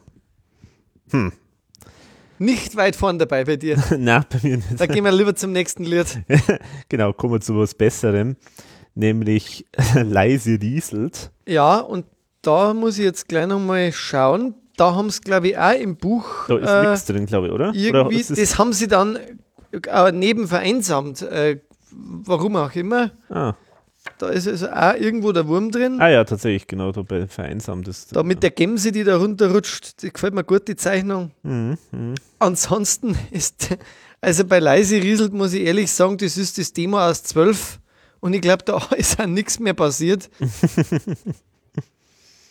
Hm. 1.10 1.34
Nicht 2.42 2.76
weit 2.76 2.96
vorn 2.96 3.20
dabei 3.20 3.44
bei 3.44 3.56
dir. 3.56 3.78
Nein, 4.00 4.26
bei 4.28 4.40
mir 4.42 4.58
nicht. 4.58 4.80
Da 4.80 4.88
gehen 4.88 5.04
wir 5.04 5.12
lieber 5.12 5.36
zum 5.36 5.52
nächsten 5.52 5.84
Lied. 5.84 6.24
genau, 6.90 7.14
kommen 7.14 7.34
wir 7.34 7.40
zu 7.40 7.56
was 7.56 7.76
Besserem, 7.76 8.36
nämlich 8.96 9.68
leise 9.94 10.58
rieselt. 10.60 11.30
Ja, 11.48 11.78
und 11.78 12.08
da 12.42 12.74
muss 12.74 12.98
ich 12.98 13.04
jetzt 13.04 13.28
gleich 13.28 13.46
nochmal 13.46 13.92
schauen. 13.92 14.56
Da 14.76 14.96
haben 14.96 15.12
sie, 15.12 15.22
glaube 15.22 15.50
ich, 15.50 15.58
auch 15.60 15.80
im 15.80 15.98
Buch. 15.98 16.26
Da 16.48 16.58
ist 16.58 16.68
äh, 16.68 16.90
nichts 16.90 17.06
drin, 17.06 17.28
glaube 17.28 17.46
ich, 17.46 17.54
oder? 17.54 17.74
Irgendwie, 17.76 18.24
oder 18.24 18.36
das 18.36 18.58
haben 18.58 18.74
sie 18.74 18.88
dann 18.88 19.20
äh, 19.72 20.12
neben 20.12 20.48
vereinsamt. 20.48 21.22
Äh, 21.22 21.60
warum 21.92 22.56
auch 22.56 22.74
immer. 22.74 23.12
Ah. 23.30 23.54
Da 24.22 24.30
ist 24.30 24.48
also 24.48 24.70
auch 24.70 24.94
irgendwo 24.94 25.32
der 25.32 25.48
Wurm 25.48 25.72
drin. 25.72 26.00
Ah 26.00 26.10
ja, 26.10 26.24
tatsächlich, 26.24 26.68
genau, 26.68 26.92
da 26.92 27.02
bei 27.02 27.26
vereinsamt 27.26 27.88
ist. 27.88 28.16
Da 28.16 28.22
mit 28.22 28.44
der 28.44 28.52
Gemse, 28.52 28.92
die 28.92 29.04
da 29.04 29.18
runterrutscht, 29.18 30.04
die 30.04 30.14
gefällt 30.14 30.36
mir 30.36 30.44
gut, 30.44 30.68
die 30.68 30.76
Zeichnung. 30.76 31.32
Mhm, 31.42 31.76
mh. 31.92 32.14
Ansonsten 32.38 33.18
ist, 33.32 33.70
also 34.22 34.46
bei 34.46 34.60
Leise 34.60 34.98
rieselt, 34.98 35.34
muss 35.34 35.54
ich 35.54 35.64
ehrlich 35.64 35.92
sagen, 35.92 36.20
das 36.20 36.38
ist 36.38 36.60
das 36.60 36.72
Demo 36.72 37.00
aus 37.00 37.24
12 37.24 37.80
und 38.20 38.34
ich 38.34 38.42
glaube, 38.42 38.64
da 38.64 38.78
ist 38.96 39.20
auch 39.20 39.26
nichts 39.26 39.60
mehr 39.60 39.74
passiert. 39.74 40.30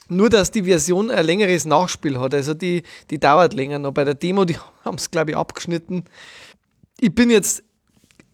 Nur, 0.08 0.28
dass 0.28 0.50
die 0.50 0.64
Version 0.64 1.08
ein 1.08 1.24
längeres 1.24 1.66
Nachspiel 1.66 2.18
hat. 2.18 2.34
Also 2.34 2.52
die, 2.52 2.82
die 3.10 3.20
dauert 3.20 3.54
länger 3.54 3.78
noch. 3.78 3.92
Bei 3.92 4.02
der 4.02 4.14
Demo, 4.14 4.44
die 4.44 4.56
haben 4.84 4.96
es, 4.96 5.08
glaube 5.08 5.30
ich, 5.30 5.36
abgeschnitten. 5.36 6.02
Ich 6.98 7.14
bin 7.14 7.30
jetzt, 7.30 7.62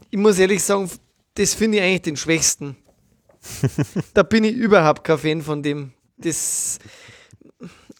ich 0.08 0.18
muss 0.18 0.38
ehrlich 0.38 0.62
sagen, 0.62 0.90
das 1.34 1.52
finde 1.52 1.76
ich 1.76 1.84
eigentlich 1.84 2.00
den 2.00 2.16
schwächsten. 2.16 2.78
Da 4.14 4.22
bin 4.22 4.44
ich 4.44 4.54
überhaupt 4.54 5.04
kein 5.04 5.18
Fan 5.18 5.42
von 5.42 5.62
dem. 5.62 5.92
Das 6.18 6.78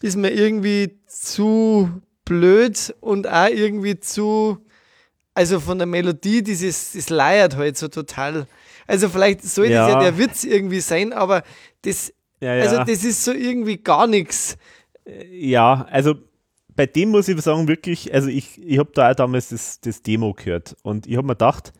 ist 0.01 0.17
mir 0.17 0.31
irgendwie 0.31 0.99
zu 1.07 1.89
blöd 2.25 2.93
und 2.99 3.27
auch 3.27 3.47
irgendwie 3.47 3.99
zu, 3.99 4.57
also 5.33 5.59
von 5.59 5.77
der 5.77 5.87
Melodie, 5.87 6.43
dieses, 6.43 6.93
das 6.93 7.09
leiert 7.09 7.55
halt 7.55 7.77
so 7.77 7.87
total. 7.87 8.47
Also 8.85 9.09
vielleicht 9.09 9.43
soll 9.43 9.67
ja. 9.67 9.85
das 9.85 9.93
ja 9.93 9.99
der 9.99 10.17
Witz 10.17 10.43
irgendwie 10.43 10.79
sein, 10.79 11.13
aber 11.13 11.43
das, 11.81 12.13
ja, 12.41 12.55
ja. 12.55 12.63
also 12.63 12.83
das 12.83 13.03
ist 13.03 13.23
so 13.23 13.31
irgendwie 13.31 13.77
gar 13.77 14.07
nichts. 14.07 14.57
Ja, 15.31 15.87
also 15.89 16.15
bei 16.75 16.85
dem 16.85 17.09
muss 17.09 17.27
ich 17.27 17.41
sagen, 17.41 17.67
wirklich, 17.67 18.13
also 18.13 18.29
ich, 18.29 18.61
ich 18.61 18.77
habe 18.77 18.91
da 18.93 19.11
auch 19.11 19.15
damals 19.15 19.49
das, 19.49 19.81
das 19.81 20.01
Demo 20.03 20.33
gehört 20.33 20.75
und 20.83 21.07
ich 21.07 21.17
habe 21.17 21.25
mir 21.25 21.33
gedacht, 21.33 21.73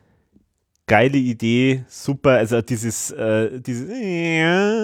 geile 0.87 1.17
Idee, 1.17 1.83
super, 1.87 2.31
also 2.31 2.61
dieses, 2.61 3.11
äh, 3.11 3.59
dieses 3.59 3.89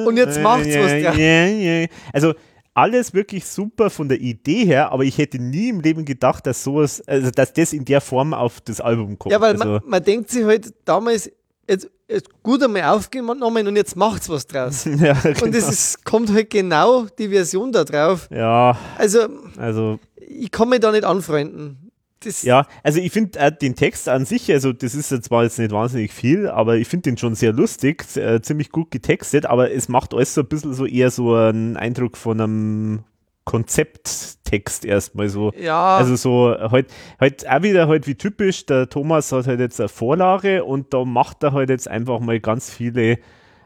Und 0.05 0.17
jetzt 0.17 0.41
macht's 0.41 0.75
was 0.75 1.01
draus. 1.01 1.89
Also 2.11 2.33
alles 2.75 3.13
wirklich 3.13 3.45
super 3.45 3.89
von 3.89 4.09
der 4.09 4.19
Idee 4.19 4.65
her, 4.65 4.91
aber 4.91 5.03
ich 5.03 5.17
hätte 5.17 5.39
nie 5.39 5.69
im 5.69 5.79
Leben 5.79 6.05
gedacht, 6.05 6.45
dass 6.47 6.63
sowas, 6.63 7.01
also 7.07 7.29
dass 7.31 7.53
das 7.53 7.71
in 7.71 7.85
der 7.85 8.01
Form 8.01 8.33
auf 8.33 8.61
das 8.61 8.81
Album 8.81 9.17
kommt. 9.17 9.31
Ja, 9.31 9.39
weil 9.39 9.53
also, 9.53 9.65
man, 9.65 9.81
man 9.85 10.03
denkt 10.03 10.29
sich 10.29 10.43
halt 10.43 10.73
damals, 10.83 11.31
jetzt, 11.69 11.89
jetzt 12.07 12.29
gut 12.41 12.63
einmal 12.63 12.83
aufgenommen 12.83 13.67
und 13.67 13.75
jetzt 13.75 13.95
macht's 13.95 14.27
was 14.27 14.47
draus. 14.47 14.85
ja, 14.85 15.13
genau. 15.13 15.45
Und 15.45 15.55
es 15.55 15.69
ist, 15.69 16.03
kommt 16.03 16.33
halt 16.33 16.49
genau 16.49 17.05
die 17.17 17.29
Version 17.29 17.71
da 17.71 17.83
drauf. 17.83 18.27
Ja. 18.31 18.77
Also, 18.97 19.27
also 19.57 19.99
ich 20.15 20.51
kann 20.51 20.69
mich 20.69 20.79
da 20.79 20.91
nicht 20.91 21.05
anfreunden. 21.05 21.82
Das 22.25 22.43
ja, 22.43 22.65
also 22.83 22.99
ich 22.99 23.11
finde 23.11 23.39
äh, 23.39 23.51
den 23.51 23.75
Text 23.75 24.09
an 24.09 24.25
sich, 24.25 24.51
also 24.51 24.73
das 24.73 24.95
ist 24.95 25.11
jetzt 25.11 25.25
zwar 25.25 25.43
jetzt 25.43 25.59
nicht 25.59 25.71
wahnsinnig 25.71 26.11
viel, 26.11 26.47
aber 26.47 26.77
ich 26.77 26.87
finde 26.87 27.09
den 27.09 27.17
schon 27.17 27.35
sehr 27.35 27.53
lustig, 27.53 28.05
äh, 28.17 28.41
ziemlich 28.41 28.71
gut 28.71 28.91
getextet, 28.91 29.45
aber 29.45 29.71
es 29.71 29.89
macht 29.89 30.13
alles 30.13 30.33
so 30.33 30.41
ein 30.41 30.47
bisschen 30.47 30.73
so 30.73 30.85
eher 30.85 31.11
so 31.11 31.35
einen 31.35 31.77
Eindruck 31.77 32.17
von 32.17 32.39
einem 32.39 33.03
Konzepttext 33.45 34.85
erstmal 34.85 35.27
so. 35.29 35.51
Ja. 35.57 35.97
Also 35.97 36.15
so 36.15 36.55
halt, 36.71 36.87
halt 37.19 37.49
auch 37.49 37.61
wieder 37.61 37.87
halt 37.87 38.07
wie 38.07 38.15
typisch, 38.15 38.65
der 38.65 38.89
Thomas 38.89 39.31
hat 39.31 39.47
halt 39.47 39.59
jetzt 39.59 39.79
eine 39.79 39.89
Vorlage 39.89 40.63
und 40.63 40.93
da 40.93 41.03
macht 41.03 41.43
er 41.43 41.53
halt 41.53 41.69
jetzt 41.69 41.87
einfach 41.87 42.19
mal 42.19 42.39
ganz 42.39 42.69
viele 42.69 43.19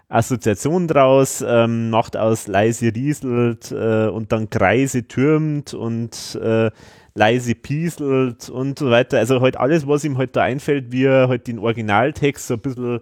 Assoziationen 0.10 0.88
draus, 0.88 1.44
ähm, 1.45 1.90
macht 1.90 2.16
aus 2.16 2.48
leise 2.48 2.95
rieselt 2.95 3.72
äh, 3.72 4.08
und 4.08 4.32
dann 4.32 4.50
Kreise 4.50 5.08
türmt 5.08 5.74
und 5.74 6.40
äh, 6.42 6.72
leise 7.18 7.56
pieselt 7.56 8.50
und 8.50 8.78
so 8.78 8.92
weiter. 8.92 9.18
Also 9.18 9.42
halt 9.42 9.58
alles, 9.58 9.88
was 9.88 10.04
ihm 10.04 10.18
halt 10.18 10.36
da 10.36 10.44
einfällt, 10.44 10.92
wie 10.92 11.06
er 11.06 11.28
halt 11.28 11.48
den 11.48 11.58
Originaltext 11.58 12.48
so 12.48 12.54
ein 12.54 12.60
bisschen 12.60 13.00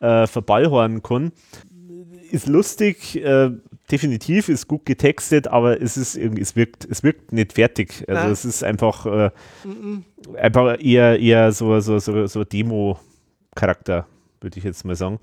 äh, 0.00 0.26
verballhornen 0.26 1.02
kann. 1.02 1.30
ist 2.32 2.48
lustig, 2.48 3.22
äh, 3.24 3.50
definitiv, 3.90 4.48
ist 4.48 4.66
gut 4.66 4.84
getextet, 4.84 5.46
aber 5.46 5.80
es 5.80 5.96
ist 5.96 6.16
irgendwie, 6.16 6.42
es 6.42 6.56
wirkt, 6.56 6.84
es 6.90 7.04
wirkt 7.04 7.32
nicht 7.32 7.52
fertig. 7.52 8.04
Also 8.08 8.22
Nein. 8.22 8.32
es 8.32 8.44
ist 8.44 8.64
einfach, 8.64 9.06
äh, 9.06 9.30
einfach 10.36 10.76
eher, 10.82 11.20
eher 11.20 11.52
so, 11.52 11.78
so, 11.78 12.00
so, 12.00 12.26
so 12.26 12.42
Demo-Charakter, 12.42 14.08
würde 14.40 14.58
ich 14.58 14.64
jetzt 14.64 14.84
mal 14.84 14.96
sagen. 14.96 15.20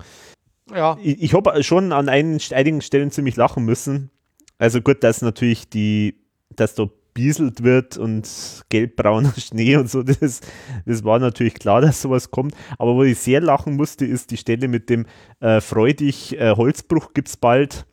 Ja. 0.74 0.96
Ich, 1.02 1.22
ich 1.22 1.34
habe 1.34 1.62
schon 1.62 1.92
an 1.92 2.08
einigen 2.08 2.80
Stellen 2.80 3.10
ziemlich 3.10 3.36
lachen 3.36 3.66
müssen. 3.66 4.10
Also 4.56 4.80
gut, 4.80 5.04
dass 5.04 5.20
natürlich 5.20 5.68
die, 5.68 6.14
dass 6.54 6.74
da 6.74 6.88
bieselt 7.14 7.62
wird 7.62 7.96
und 7.96 8.28
gelbbrauner 8.68 9.32
Schnee 9.38 9.76
und 9.76 9.90
so, 9.90 10.02
das, 10.02 10.40
das 10.86 11.04
war 11.04 11.18
natürlich 11.18 11.54
klar, 11.54 11.80
dass 11.80 12.02
sowas 12.02 12.30
kommt. 12.30 12.54
Aber 12.78 12.94
wo 12.94 13.02
ich 13.02 13.18
sehr 13.18 13.40
lachen 13.40 13.76
musste, 13.76 14.04
ist 14.04 14.30
die 14.30 14.36
Stelle 14.36 14.68
mit 14.68 14.88
dem 14.90 15.06
äh, 15.40 15.60
freudig 15.60 16.38
äh, 16.38 16.54
Holzbruch 16.56 17.10
es 17.24 17.36
bald. 17.36 17.86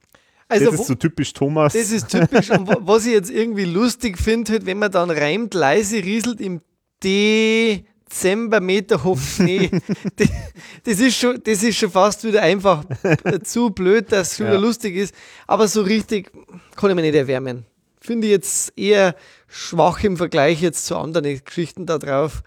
Also, 0.49 0.71
das 0.71 0.81
ist 0.81 0.87
so 0.87 0.95
typisch 0.95 1.33
Thomas. 1.33 1.73
Das 1.73 1.91
ist 1.91 2.09
typisch. 2.09 2.49
und 2.51 2.67
was 2.87 3.05
ich 3.05 3.13
jetzt 3.13 3.29
irgendwie 3.29 3.65
lustig 3.65 4.17
finde, 4.17 4.53
halt, 4.53 4.65
wenn 4.65 4.79
man 4.79 4.91
dann 4.91 5.09
reimt, 5.09 5.53
leise 5.53 5.97
rieselt 5.97 6.39
im 6.39 6.61
Dezember 7.03 8.61
Meterhof 8.61 9.21
Schnee. 9.21 9.69
das, 10.83 10.99
ist 10.99 11.17
schon, 11.17 11.41
das 11.43 11.63
ist 11.63 11.77
schon 11.77 11.91
fast 11.91 12.23
wieder 12.23 12.41
einfach 12.41 12.85
zu 13.43 13.71
blöd, 13.71 14.11
dass 14.11 14.33
es 14.33 14.37
ja. 14.37 14.47
wieder 14.47 14.59
lustig 14.59 14.95
ist. 14.95 15.13
Aber 15.47 15.67
so 15.67 15.81
richtig 15.81 16.31
kann 16.77 16.89
ich 16.91 16.95
mir 16.95 17.01
nicht 17.01 17.15
erwärmen 17.15 17.65
finde 18.07 18.27
ich 18.27 18.31
jetzt 18.31 18.73
eher 18.77 19.15
schwach 19.47 20.03
im 20.03 20.17
Vergleich 20.17 20.61
jetzt 20.61 20.85
zu 20.85 20.97
anderen 20.97 21.43
Geschichten 21.43 21.85
da 21.85 21.99
drauf. 21.99 22.41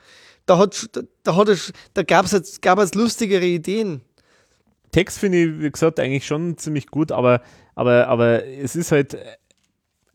Da, 0.46 0.58
hat, 0.58 0.90
da, 1.22 1.36
hat 1.36 1.48
es, 1.48 1.72
da 1.94 2.02
gab 2.02 2.24
es 2.24 2.60
gab 2.60 2.78
es 2.80 2.94
lustigere 2.94 3.44
Ideen. 3.44 4.00
Text 4.90 5.18
finde 5.18 5.38
ich, 5.38 5.60
wie 5.60 5.70
gesagt, 5.70 6.00
eigentlich 6.00 6.26
schon 6.26 6.58
ziemlich 6.58 6.88
gut, 6.88 7.12
aber, 7.12 7.42
aber, 7.76 8.08
aber 8.08 8.44
es 8.44 8.74
ist 8.74 8.90
halt 8.90 9.16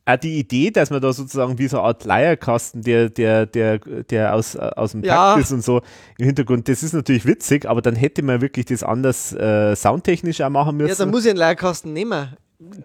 auch 0.06 0.18
die 0.18 0.38
Idee, 0.38 0.72
dass 0.72 0.90
man 0.90 1.02
da 1.02 1.14
sozusagen 1.14 1.58
wie 1.58 1.68
so 1.68 1.78
eine 1.78 1.88
Art 1.88 2.04
Leierkasten, 2.04 2.82
der, 2.82 3.10
der, 3.10 3.46
der, 3.46 3.80
der 3.80 4.36
aus, 4.36 4.56
aus 4.56 4.92
dem 4.92 5.04
ja. 5.04 5.36
Ist 5.36 5.52
und 5.52 5.64
so 5.64 5.82
im 6.18 6.26
Hintergrund, 6.26 6.68
das 6.68 6.84
ist 6.84 6.94
natürlich 6.94 7.26
witzig, 7.26 7.66
aber 7.66 7.82
dann 7.82 7.96
hätte 7.96 8.22
man 8.22 8.42
wirklich 8.42 8.66
das 8.66 8.84
anders 8.84 9.34
äh, 9.34 9.76
soundtechnisch 9.76 10.42
auch 10.42 10.50
machen 10.50 10.78
müssen. 10.78 10.90
Ja, 10.90 10.96
dann 10.96 11.10
muss 11.10 11.24
ich 11.24 11.30
einen 11.30 11.40
Leierkasten 11.40 11.94
nehmen 11.94 12.36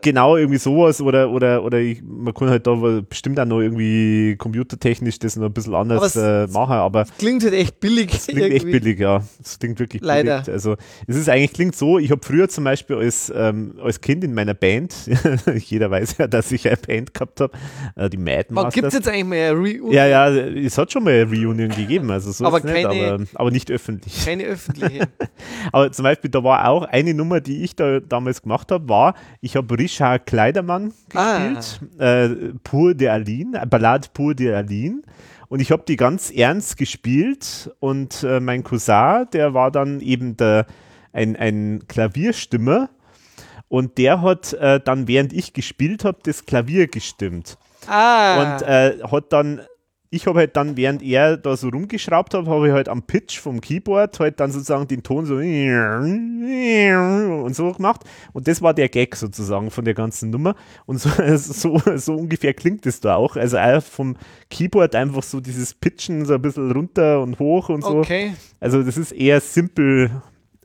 genau 0.03 0.37
irgendwie 0.37 0.59
sowas 0.59 1.01
oder 1.01 1.31
oder 1.31 1.63
oder 1.63 1.79
ich, 1.79 2.03
man 2.03 2.35
kann 2.35 2.51
halt 2.51 2.67
da 2.67 2.75
bestimmt 3.09 3.39
auch 3.39 3.45
noch 3.45 3.61
irgendwie 3.61 4.35
computertechnisch 4.37 5.19
das 5.21 5.37
noch 5.37 5.47
ein 5.47 5.53
bisschen 5.53 5.75
anders 5.75 6.17
äh, 6.17 6.47
machen, 6.49 6.75
aber 6.75 7.07
klingt 7.19 7.45
halt 7.45 7.55
echt 7.55 7.79
billig. 7.79 8.13
Es 8.13 8.27
klingt 8.27 8.41
irgendwie. 8.41 8.57
echt 8.57 8.83
billig, 8.83 8.99
ja. 8.99 9.23
Es 9.43 9.59
klingt 9.59 9.79
wirklich 9.79 10.03
Leider. 10.03 10.39
billig. 10.39 10.53
Also 10.53 10.77
es 11.07 11.17
ist 11.17 11.29
eigentlich 11.29 11.53
klingt 11.53 11.77
so, 11.77 11.99
ich 11.99 12.11
habe 12.11 12.21
früher 12.25 12.49
zum 12.49 12.65
Beispiel 12.65 12.97
als, 12.97 13.33
ähm, 13.35 13.75
als 13.83 14.01
Kind 14.01 14.25
in 14.25 14.35
meiner 14.35 14.55
Band, 14.55 14.95
jeder 15.67 15.91
weiß 15.91 16.17
ja, 16.19 16.27
dass 16.27 16.51
ich 16.51 16.67
eine 16.67 16.77
Band 16.77 17.15
gehabt 17.15 17.41
habe, 17.41 17.53
äh, 17.95 18.11
die 18.11 18.17
Mad 18.17 18.47
Masters. 18.51 18.75
Gibt 18.75 18.87
es 18.89 18.95
jetzt 18.95 19.09
eigentlich 19.09 19.25
mal 19.25 19.37
eine 19.37 19.53
Reunion? 19.53 19.93
Ja, 19.93 20.07
ja, 20.07 20.29
es 20.31 20.77
hat 20.79 20.91
schon 20.91 21.05
mal 21.05 21.13
eine 21.13 21.31
Reunion 21.31 21.69
gegeben, 21.69 22.11
also 22.11 22.33
so 22.33 22.45
aber, 22.45 22.61
keine, 22.61 22.89
nicht, 22.89 23.05
aber, 23.05 23.25
aber 23.35 23.51
nicht 23.51 23.71
öffentlich. 23.71 24.25
Keine 24.25 24.45
öffentliche. 24.45 25.09
aber 25.73 25.93
zum 25.93 26.03
Beispiel, 26.03 26.31
da 26.31 26.43
war 26.43 26.69
auch 26.69 26.85
eine 26.85 27.15
Nummer, 27.15 27.41
die 27.41 27.63
ich 27.63 27.77
da 27.77 28.01
damals 28.01 28.43
gemacht 28.43 28.73
habe, 28.73 28.89
war, 28.89 29.15
ich 29.41 29.57
habe 29.57 29.60
Richard 29.69 30.27
Kleidermann 30.27 30.93
gespielt, 31.09 31.81
ah. 31.99 32.05
äh, 32.05 32.29
Pur 32.63 32.95
de 32.95 33.09
Aline, 33.09 33.67
Ballade 33.69 34.09
Pur 34.13 34.35
de 34.35 34.55
Aline. 34.55 35.03
Und 35.49 35.61
ich 35.61 35.73
habe 35.73 35.83
die 35.87 35.97
ganz 35.97 36.31
ernst 36.31 36.77
gespielt 36.77 37.71
und 37.81 38.23
äh, 38.23 38.39
mein 38.39 38.63
Cousin, 38.63 39.27
der 39.33 39.53
war 39.53 39.71
dann 39.71 40.01
eben 40.01 40.37
der, 40.37 40.67
ein, 41.13 41.35
ein 41.35 41.83
Klavierstimmer 41.89 42.89
und 43.69 43.99
der 43.99 44.23
hat 44.23 44.53
äh, 44.55 44.81
dann, 44.81 45.09
während 45.09 45.33
ich 45.33 45.53
gespielt 45.53 46.05
habe, 46.05 46.19
das 46.23 46.45
Klavier 46.45 46.89
gestimmt. 46.89 47.59
Ah. 47.87 48.57
Und 48.57 48.63
äh, 48.63 48.99
hat 49.11 49.33
dann 49.33 49.61
ich 50.13 50.27
habe 50.27 50.41
halt 50.41 50.57
dann, 50.57 50.77
während 50.77 51.03
er 51.03 51.37
da 51.37 51.57
so 51.57 51.69
rumgeschraubt 51.69 52.35
hat, 52.35 52.47
habe 52.47 52.67
ich 52.67 52.73
halt 52.73 52.89
am 52.89 53.03
Pitch 53.03 53.39
vom 53.39 53.61
Keyboard 53.61 54.19
halt 54.19 54.41
dann 54.41 54.51
sozusagen 54.51 54.89
den 54.89 55.05
Ton 55.05 55.25
so 55.25 55.37
und 55.37 57.55
so 57.55 57.73
gemacht. 57.73 58.03
Und 58.33 58.49
das 58.49 58.61
war 58.61 58.75
der 58.75 58.89
Gag 58.89 59.15
sozusagen 59.15 59.71
von 59.71 59.85
der 59.85 59.95
ganzen 59.95 60.31
Nummer. 60.31 60.57
Und 60.85 61.01
so, 61.01 61.11
so, 61.37 61.81
so 61.97 62.17
ungefähr 62.17 62.55
klingt 62.55 62.87
es 62.87 63.01
da 63.01 63.15
auch. 63.15 63.37
Also 63.37 63.59
auch 63.59 63.83
vom 63.83 64.17
Keyboard 64.51 64.97
einfach 64.97 65.23
so 65.23 65.39
dieses 65.39 65.75
Pitchen 65.75 66.25
so 66.25 66.35
ein 66.35 66.43
bisschen 66.43 66.73
runter 66.73 67.23
und 67.23 67.39
hoch 67.39 67.69
und 67.69 67.85
so. 67.85 67.99
Okay. 67.99 68.33
Also 68.59 68.83
das 68.83 68.97
ist 68.97 69.13
eher 69.13 69.41
simpel, 69.41 70.11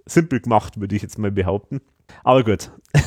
simpel 0.07 0.39
gemacht, 0.39 0.79
würde 0.79 0.95
ich 0.95 1.03
jetzt 1.03 1.19
mal 1.19 1.31
behaupten. 1.31 1.81
Aber 2.23 2.43
gut. 2.43 2.71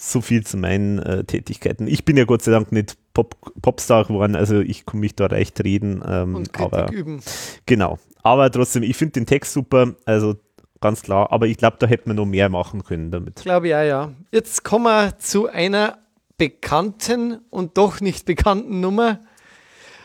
so 0.00 0.20
viel 0.20 0.46
zu 0.46 0.56
meinen 0.56 0.98
äh, 0.98 1.24
Tätigkeiten. 1.24 1.86
Ich 1.86 2.04
bin 2.04 2.16
ja 2.16 2.24
Gott 2.24 2.42
sei 2.42 2.52
Dank 2.52 2.72
nicht 2.72 2.96
Pop, 3.14 3.36
Popstar 3.62 4.04
geworden, 4.04 4.36
also 4.36 4.60
ich 4.60 4.86
kann 4.86 5.00
mich 5.00 5.14
da 5.14 5.26
recht 5.26 5.62
reden. 5.64 6.02
Ähm, 6.06 6.36
Und 6.36 6.52
Kritik 6.52 6.72
aber, 6.72 6.92
üben. 6.92 7.20
Genau. 7.66 7.98
Aber 8.22 8.50
trotzdem, 8.50 8.82
ich 8.82 8.96
finde 8.96 9.14
den 9.14 9.26
Text 9.26 9.52
super, 9.52 9.94
also 10.04 10.36
ganz 10.80 11.02
klar. 11.02 11.32
Aber 11.32 11.46
ich 11.46 11.56
glaube, 11.56 11.76
da 11.80 11.86
hätte 11.86 12.08
man 12.08 12.16
noch 12.16 12.26
mehr 12.26 12.48
machen 12.48 12.84
können 12.84 13.10
damit. 13.10 13.36
Glaube 13.42 13.68
ja, 13.68 13.82
ja. 13.82 14.12
Jetzt 14.30 14.64
kommen 14.64 14.84
wir 14.84 15.18
zu 15.18 15.48
einer 15.48 15.98
bekannten 16.36 17.40
und 17.50 17.76
doch 17.76 18.00
nicht 18.00 18.24
bekannten 18.24 18.80
Nummer. 18.80 19.20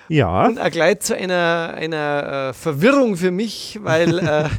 Ja. 0.09 0.45
Und 0.45 0.59
auch 0.59 0.71
gleich 0.71 0.99
zu 0.99 1.15
einer, 1.15 1.73
einer 1.75 2.49
äh, 2.49 2.53
Verwirrung 2.53 3.15
für 3.15 3.31
mich, 3.31 3.79
weil 3.81 4.19
äh, 4.27 4.49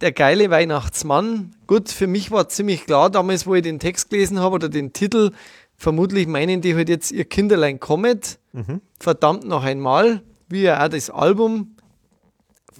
der 0.00 0.12
geile 0.12 0.50
Weihnachtsmann, 0.50 1.54
gut, 1.66 1.90
für 1.90 2.06
mich 2.06 2.30
war 2.30 2.48
ziemlich 2.48 2.86
klar 2.86 3.10
damals, 3.10 3.46
wo 3.46 3.54
ich 3.54 3.62
den 3.62 3.78
Text 3.78 4.10
gelesen 4.10 4.38
habe 4.40 4.56
oder 4.56 4.68
den 4.68 4.92
Titel, 4.92 5.32
vermutlich 5.76 6.26
meinen 6.26 6.60
die 6.60 6.74
halt 6.74 6.88
jetzt 6.88 7.10
ihr 7.10 7.24
Kinderlein 7.24 7.80
kommet, 7.80 8.38
mhm. 8.52 8.80
verdammt 8.98 9.44
noch 9.44 9.64
einmal, 9.64 10.22
wie 10.48 10.62
ja 10.62 10.84
auch 10.84 10.88
das 10.88 11.10
Album 11.10 11.76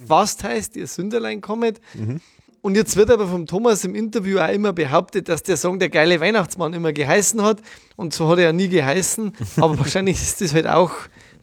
fast 0.07 0.43
heißt, 0.43 0.75
ihr 0.75 0.87
Sünderlein 0.87 1.41
kommet. 1.41 1.79
Mhm. 1.93 2.21
Und 2.61 2.75
jetzt 2.75 2.97
wird 2.97 3.09
aber 3.09 3.27
vom 3.27 3.45
Thomas 3.45 3.85
im 3.85 3.95
Interview 3.95 4.39
auch 4.39 4.49
immer 4.49 4.73
behauptet, 4.73 5.29
dass 5.29 5.43
der 5.43 5.55
Song 5.55 5.79
der 5.79 5.89
geile 5.89 6.19
Weihnachtsmann 6.19 6.73
immer 6.73 6.91
geheißen 6.91 7.41
hat. 7.41 7.61
Und 7.95 8.13
so 8.13 8.27
hat 8.27 8.37
er 8.39 8.45
ja 8.45 8.53
nie 8.53 8.67
geheißen. 8.67 9.33
Aber 9.57 9.79
wahrscheinlich 9.79 10.21
ist 10.21 10.41
das 10.41 10.53
halt 10.53 10.67
auch 10.67 10.91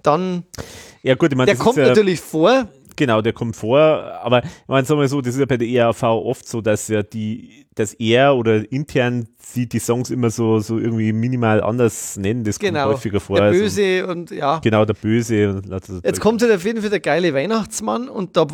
dann. 0.02 0.44
Ja, 1.02 1.14
gut, 1.14 1.32
ich 1.32 1.36
meine, 1.36 1.46
der 1.46 1.56
kommt 1.56 1.78
ja, 1.78 1.88
natürlich 1.88 2.20
vor. 2.20 2.68
Genau, 2.96 3.20
der 3.22 3.32
kommt 3.32 3.56
vor, 3.56 3.78
aber 3.78 4.42
ich 4.42 4.50
meine, 4.66 4.86
sagen 4.86 5.00
wir 5.00 5.08
so, 5.08 5.20
das 5.20 5.34
ist 5.34 5.40
ja 5.40 5.46
bei 5.46 5.56
der 5.56 5.68
ERV 5.68 6.02
oft 6.02 6.48
so, 6.48 6.60
dass 6.60 6.88
ja 6.88 7.02
die, 7.02 7.66
dass 7.74 7.92
er 7.94 8.34
oder 8.36 8.70
intern 8.72 9.28
sie 9.38 9.68
die 9.68 9.78
Songs 9.78 10.10
immer 10.10 10.30
so, 10.30 10.60
so 10.60 10.78
irgendwie 10.78 11.12
minimal 11.12 11.62
anders 11.62 12.16
nennen, 12.16 12.44
das 12.44 12.58
genau, 12.58 12.84
kommt 12.84 12.94
häufiger 12.96 13.20
vor. 13.20 13.36
Der 13.36 13.50
Böse 13.50 14.00
also, 14.00 14.12
und 14.12 14.30
ja. 14.30 14.58
Genau, 14.60 14.84
der 14.84 14.94
Böse. 14.94 15.50
Und, 15.50 15.72
also, 15.72 16.00
Jetzt 16.02 16.20
kommt 16.20 16.42
halt 16.42 16.52
auf 16.52 16.64
jeden 16.64 16.80
Fall 16.80 16.90
der 16.90 17.00
geile 17.00 17.34
Weihnachtsmann 17.34 18.08
und 18.08 18.36
da, 18.36 18.46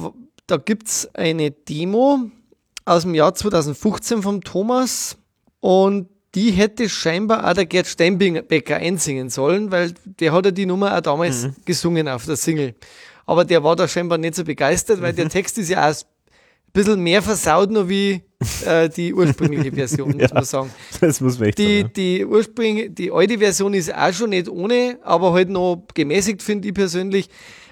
da 0.46 0.56
gibt 0.56 0.88
es 0.88 1.08
eine 1.14 1.50
Demo 1.50 2.30
aus 2.84 3.02
dem 3.02 3.14
Jahr 3.14 3.34
2015 3.34 4.22
vom 4.22 4.42
Thomas 4.42 5.16
und 5.60 6.08
die 6.34 6.50
hätte 6.50 6.88
scheinbar 6.88 7.48
auch 7.48 7.54
der 7.54 7.66
Gerd 7.66 7.86
Steinbecker 7.86 8.76
einsingen 8.76 9.28
sollen, 9.28 9.70
weil 9.70 9.92
der 10.04 10.32
hat 10.32 10.46
ja 10.46 10.50
die 10.50 10.66
Nummer 10.66 10.96
auch 10.96 11.00
damals 11.00 11.44
mhm. 11.44 11.54
gesungen 11.64 12.08
auf 12.08 12.24
der 12.24 12.36
Single 12.36 12.74
aber 13.32 13.46
der 13.46 13.64
war 13.64 13.74
da 13.76 13.88
scheinbar 13.88 14.18
nicht 14.18 14.34
so 14.34 14.44
begeistert, 14.44 15.00
weil 15.00 15.14
der 15.14 15.26
Text 15.30 15.56
ist 15.56 15.70
ja 15.70 15.88
auch 15.88 15.94
ein 15.94 16.72
bisschen 16.74 17.00
mehr 17.00 17.22
versaut 17.22 17.70
noch 17.70 17.88
wie 17.88 18.20
äh, 18.66 18.90
die 18.90 19.14
ursprüngliche 19.14 19.72
Version, 19.72 20.12
muss 20.12 20.20
ja, 20.20 20.34
man 20.34 20.44
sagen. 20.44 20.70
Das 21.00 21.18
muss 21.22 21.38
man 21.38 21.48
echt 21.48 21.58
die, 21.58 21.80
sagen. 21.80 21.92
Die, 21.96 22.26
ursprüngliche, 22.26 22.90
die 22.90 23.10
alte 23.10 23.38
Version 23.38 23.72
ist 23.72 23.94
auch 23.94 24.12
schon 24.12 24.30
nicht 24.30 24.50
ohne, 24.50 24.98
aber 25.02 25.32
halt 25.32 25.48
noch 25.48 25.82
gemäßigt, 25.94 26.42
finde 26.42 26.68
ich 26.68 26.74
persönlich. 26.74 27.30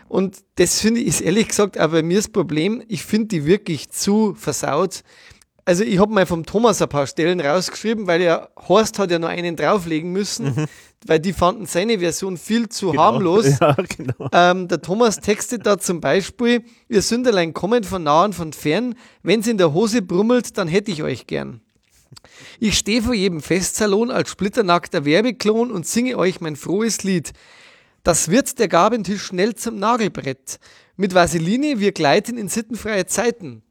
Und 0.08 0.38
das 0.54 0.80
finde 0.80 1.00
ich, 1.00 1.08
ist 1.08 1.20
ehrlich 1.20 1.48
gesagt 1.48 1.78
auch 1.78 1.90
bei 1.90 2.02
mir 2.02 2.16
das 2.16 2.28
Problem. 2.28 2.82
Ich 2.88 3.04
finde 3.04 3.28
die 3.28 3.44
wirklich 3.44 3.90
zu 3.90 4.34
versaut. 4.34 5.02
Also 5.64 5.84
ich 5.84 5.98
habe 5.98 6.12
mal 6.12 6.26
vom 6.26 6.44
Thomas 6.44 6.80
ein 6.82 6.88
paar 6.88 7.06
Stellen 7.06 7.40
rausgeschrieben, 7.40 8.06
weil 8.06 8.22
ja 8.22 8.48
Horst 8.68 8.98
hat 8.98 9.10
ja 9.10 9.18
noch 9.18 9.28
einen 9.28 9.56
drauflegen 9.56 10.12
müssen. 10.12 10.54
Mhm 10.54 10.66
weil 11.06 11.20
die 11.20 11.32
fanden 11.32 11.66
seine 11.66 11.98
Version 11.98 12.36
viel 12.36 12.68
zu 12.68 12.90
genau. 12.90 13.02
harmlos. 13.02 13.46
Ja, 13.60 13.74
genau. 13.74 14.28
ähm, 14.32 14.68
der 14.68 14.80
Thomas 14.80 15.18
textet 15.18 15.66
da 15.66 15.78
zum 15.78 16.00
Beispiel, 16.00 16.64
ihr 16.88 17.02
Sünderlein 17.02 17.52
kommen 17.52 17.84
von 17.84 18.02
nah 18.02 18.24
und 18.24 18.34
von 18.34 18.52
fern, 18.52 18.94
wenn's 19.22 19.46
in 19.46 19.58
der 19.58 19.72
Hose 19.74 20.02
brummelt, 20.02 20.56
dann 20.56 20.68
hätte 20.68 20.90
ich 20.90 21.02
euch 21.02 21.26
gern. 21.26 21.60
Ich 22.58 22.78
stehe 22.78 23.02
vor 23.02 23.14
jedem 23.14 23.40
Festsalon 23.40 24.10
als 24.10 24.30
splitternackter 24.30 25.04
Werbeklon 25.04 25.70
und 25.70 25.86
singe 25.86 26.16
euch 26.16 26.40
mein 26.40 26.56
frohes 26.56 27.02
Lied. 27.02 27.32
Das 28.02 28.30
wird 28.30 28.58
der 28.58 28.68
Gabentisch 28.68 29.22
schnell 29.22 29.54
zum 29.54 29.78
Nagelbrett. 29.78 30.58
Mit 30.96 31.14
Vaseline, 31.14 31.80
wir 31.80 31.92
gleiten 31.92 32.38
in 32.38 32.48
sittenfreie 32.48 33.06
Zeiten. 33.06 33.62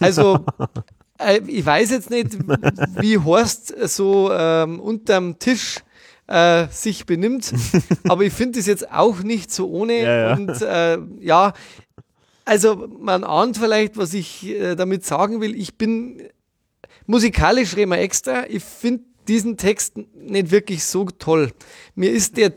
Also, 0.00 0.44
ich 1.46 1.64
weiß 1.64 1.90
jetzt 1.90 2.10
nicht, 2.10 2.38
wie 3.00 3.18
Horst 3.18 3.74
so 3.88 4.32
ähm, 4.32 4.80
unterm 4.80 5.38
Tisch 5.38 5.76
äh, 6.26 6.66
sich 6.70 7.06
benimmt. 7.06 7.52
Aber 8.08 8.24
ich 8.24 8.32
finde 8.32 8.58
es 8.58 8.66
jetzt 8.66 8.90
auch 8.90 9.22
nicht 9.22 9.52
so 9.52 9.70
ohne. 9.70 10.02
Ja, 10.02 10.16
ja. 10.28 10.34
Und 10.34 10.62
äh, 10.62 10.98
ja, 11.20 11.52
also 12.44 12.88
man 12.98 13.24
ahnt 13.24 13.56
vielleicht, 13.56 13.96
was 13.96 14.14
ich 14.14 14.46
äh, 14.46 14.74
damit 14.74 15.04
sagen 15.04 15.40
will. 15.40 15.54
Ich 15.54 15.76
bin 15.76 16.22
musikalisch 17.06 17.76
wir 17.76 17.90
extra. 17.92 18.44
Ich 18.48 18.64
finde 18.64 19.04
diesen 19.28 19.56
Text 19.56 19.96
nicht 20.14 20.50
wirklich 20.50 20.84
so 20.84 21.06
toll. 21.06 21.52
Mir 21.94 22.10
ist 22.10 22.36
der, 22.36 22.52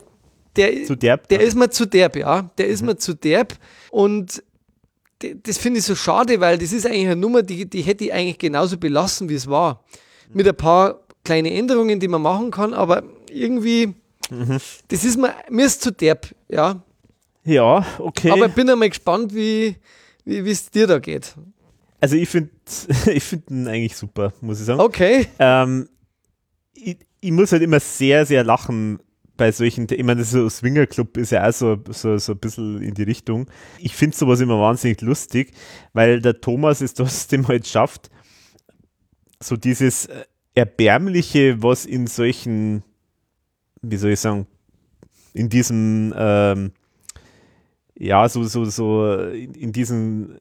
der, 0.56 1.18
der 1.18 1.42
ist 1.42 1.56
mir 1.56 1.70
zu 1.70 1.86
derb, 1.86 2.16
ja. 2.16 2.50
Der 2.58 2.68
ist 2.68 2.82
mhm. 2.82 2.88
mir 2.88 2.98
zu 2.98 3.14
derb 3.14 3.54
und 3.92 4.44
das 5.20 5.58
finde 5.58 5.80
ich 5.80 5.86
so 5.86 5.96
schade, 5.96 6.40
weil 6.40 6.58
das 6.58 6.72
ist 6.72 6.86
eigentlich 6.86 7.06
eine 7.06 7.16
Nummer, 7.16 7.44
die, 7.44 7.70
die 7.70 7.82
hätte 7.82 8.06
ich 8.06 8.14
eigentlich 8.14 8.38
genauso 8.38 8.78
belassen, 8.78 9.30
wie 9.30 9.36
es 9.36 9.48
war. 9.48 9.84
Mit 10.34 10.48
ein 10.48 10.56
paar 10.56 11.00
kleine 11.24 11.54
Änderungen, 11.54 12.00
die 12.00 12.08
man 12.08 12.22
machen 12.22 12.52
kann, 12.52 12.74
aber 12.74 13.04
irgendwie, 13.30 13.96
mhm. 14.30 14.58
das 14.88 15.04
ist 15.04 15.18
mir, 15.18 15.34
mir 15.50 15.66
ist 15.66 15.82
zu 15.82 15.92
derb, 15.92 16.28
ja. 16.50 16.82
Ja, 17.44 17.86
okay. 17.98 18.32
Aber 18.32 18.48
ich 18.48 18.54
bin 18.54 18.70
einmal 18.70 18.90
gespannt, 18.90 19.34
wie 19.34 19.76
wie 20.28 20.52
es 20.52 20.70
dir 20.70 20.88
da 20.88 21.00
geht. 21.00 21.36
Also 22.00 22.16
ich 22.16 22.30
finde 22.30 22.52
ich 23.12 23.24
find 23.24 23.50
ihn 23.50 23.68
eigentlich 23.68 23.96
super, 23.96 24.34
muss 24.42 24.60
ich 24.60 24.66
sagen. 24.66 24.80
Okay. 24.80 25.28
Ähm, 25.40 25.88
ich, 26.74 26.98
ich, 27.22 27.32
muss 27.32 27.52
halt 27.52 27.64
immer 27.64 27.80
sehr, 27.80 28.26
sehr 28.26 28.44
lachen 28.44 29.00
bei 29.38 29.52
solchen, 29.52 29.88
ich 29.90 30.04
meine, 30.04 30.24
so 30.24 30.50
Swinger 30.50 30.88
Club 30.88 31.18
ist 31.18 31.32
ja 31.32 31.48
auch 31.48 31.54
so, 31.54 31.78
so, 31.90 32.18
so 32.18 32.34
ein 32.34 32.40
bisschen 32.40 32.82
in 32.82 32.94
die 32.94 33.04
Richtung. 33.04 33.48
Ich 33.80 33.96
finde 33.96 34.18
sowas 34.18 34.40
immer 34.40 34.60
wahnsinnig 34.60 35.02
lustig, 35.02 35.52
weil 35.94 36.20
der 36.22 36.42
Thomas 36.42 36.82
es 36.82 36.94
trotzdem 36.96 37.48
halt 37.48 37.68
schafft, 37.68 38.10
so 39.42 39.56
dieses 39.56 40.10
Erbärmliche, 40.56 41.62
was 41.62 41.86
in 41.86 42.08
solchen, 42.08 42.84
wie 43.82 43.98
soll 43.98 44.12
ich 44.12 44.20
sagen, 44.20 44.48
in 45.34 45.50
diesem, 45.50 46.14
ähm, 46.18 46.72
ja, 47.96 48.28
so, 48.28 48.44
so, 48.44 48.66
so 48.66 49.16
in, 49.16 49.54
in 49.54 49.72
diesen 49.72 50.40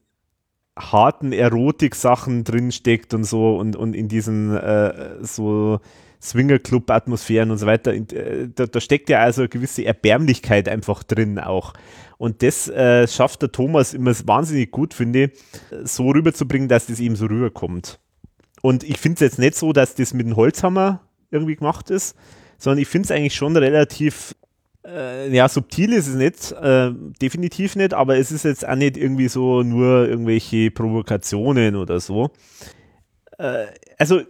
harten 0.79 1.33
Erotik-Sachen 1.33 2.45
drinsteckt 2.45 3.15
und 3.15 3.25
so 3.25 3.57
und, 3.57 3.77
und 3.77 3.95
in 3.95 4.09
diesen 4.09 4.55
äh, 4.57 5.23
so 5.23 5.81
Swinger-Club-Atmosphären 6.31 7.51
und 7.51 7.59
so 7.59 7.67
weiter. 7.67 7.93
Äh, 7.93 8.49
da, 8.55 8.67
da, 8.67 8.81
steckt 8.81 9.09
ja 9.09 9.21
also 9.21 9.43
eine 9.43 9.49
gewisse 9.49 9.85
Erbärmlichkeit 9.85 10.69
einfach 10.69 11.03
drin 11.03 11.39
auch. 11.39 11.73
Und 12.19 12.43
das 12.43 12.69
äh, 12.69 13.07
schafft 13.07 13.43
der 13.43 13.53
Thomas 13.53 13.95
immer 13.95 14.13
wahnsinnig 14.25 14.71
gut, 14.71 14.95
finde 14.95 15.25
ich, 15.25 15.31
so 15.85 16.11
rüberzubringen, 16.11 16.69
dass 16.69 16.87
das 16.87 17.01
ihm 17.01 17.17
so 17.17 17.27
rüberkommt. 17.27 17.99
Und 18.63 18.85
ich 18.85 18.99
finde 18.99 19.15
es 19.15 19.21
jetzt 19.21 19.39
nicht 19.39 19.55
so, 19.55 19.73
dass 19.73 19.95
das 19.95 20.15
mit 20.15 20.27
dem 20.27 20.37
Holzhammer 20.37 21.01
irgendwie 21.31 21.57
gemacht 21.57 21.91
ist, 21.91 22.17
sondern 22.59 22.81
ich 22.81 22.89
finde 22.89 23.07
es 23.07 23.11
eigentlich 23.11 23.35
schon 23.35 23.57
relativ 23.57 24.35
äh, 24.87 25.35
ja, 25.35 25.49
subtil 25.49 25.93
ist 25.93 26.07
es 26.07 26.15
nicht, 26.15 26.53
äh, 26.53 26.93
definitiv 27.21 27.77
nicht, 27.77 27.93
aber 27.93 28.19
es 28.19 28.31
ist 28.31 28.45
jetzt 28.45 28.67
auch 28.67 28.77
nicht 28.77 28.97
irgendwie 28.97 29.29
so 29.29 29.63
nur 29.63 30.09
irgendwelche 30.09 30.71
Provokationen 30.71 31.77
oder 31.77 32.01
so. 32.01 32.31
Äh, 33.39 33.67
also 33.99 34.21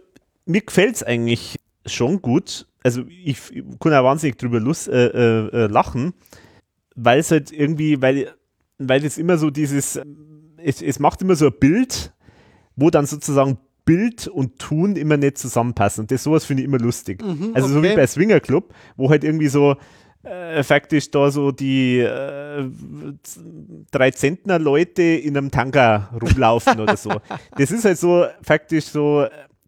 mir 0.45 0.61
gefällt 0.61 0.95
es 0.95 1.03
eigentlich 1.03 1.59
schon 1.87 2.21
gut. 2.21 2.67
Also 2.83 3.03
ich, 3.07 3.37
ich 3.51 3.63
kann 3.79 3.93
auch 3.93 4.03
wahnsinnig 4.03 4.37
drüber 4.37 4.59
lust, 4.59 4.87
äh, 4.87 5.07
äh, 5.07 5.47
äh, 5.47 5.67
lachen, 5.67 6.13
weil 6.95 7.19
es 7.19 7.31
halt 7.31 7.51
irgendwie, 7.51 8.01
weil, 8.01 8.33
weil 8.77 9.03
es 9.03 9.17
immer 9.17 9.37
so 9.37 9.49
dieses, 9.49 9.99
es, 10.57 10.81
es 10.81 10.99
macht 10.99 11.21
immer 11.21 11.35
so 11.35 11.47
ein 11.47 11.59
Bild, 11.59 12.13
wo 12.75 12.89
dann 12.89 13.05
sozusagen 13.05 13.57
Bild 13.85 14.27
und 14.27 14.59
Tun 14.59 14.95
immer 14.95 15.17
nicht 15.17 15.37
zusammenpassen. 15.37 16.03
Und 16.03 16.11
das 16.11 16.23
sowas 16.23 16.45
finde 16.45 16.63
ich 16.63 16.67
immer 16.67 16.79
lustig. 16.79 17.23
Mhm, 17.23 17.51
also 17.53 17.67
okay. 17.67 17.73
so 17.73 17.83
wie 17.83 17.95
bei 17.95 18.07
Swinger 18.07 18.39
Club, 18.39 18.73
wo 18.95 19.09
halt 19.09 19.23
irgendwie 19.23 19.47
so, 19.47 19.75
äh, 20.27 20.63
faktisch 20.63 21.09
da 21.09 21.31
so 21.31 21.51
die 21.51 21.99
äh, 21.99 22.69
drei 23.91 24.11
Zentner 24.11 24.59
Leute 24.59 25.03
in 25.03 25.37
einem 25.37 25.51
Tanker 25.51 26.09
rumlaufen 26.21 26.79
oder 26.79 26.97
so. 26.97 27.11
Das 27.57 27.71
ist 27.71 27.85
halt 27.85 27.97
so 27.97 28.25
faktisch 28.41 28.85
so, 28.85 29.25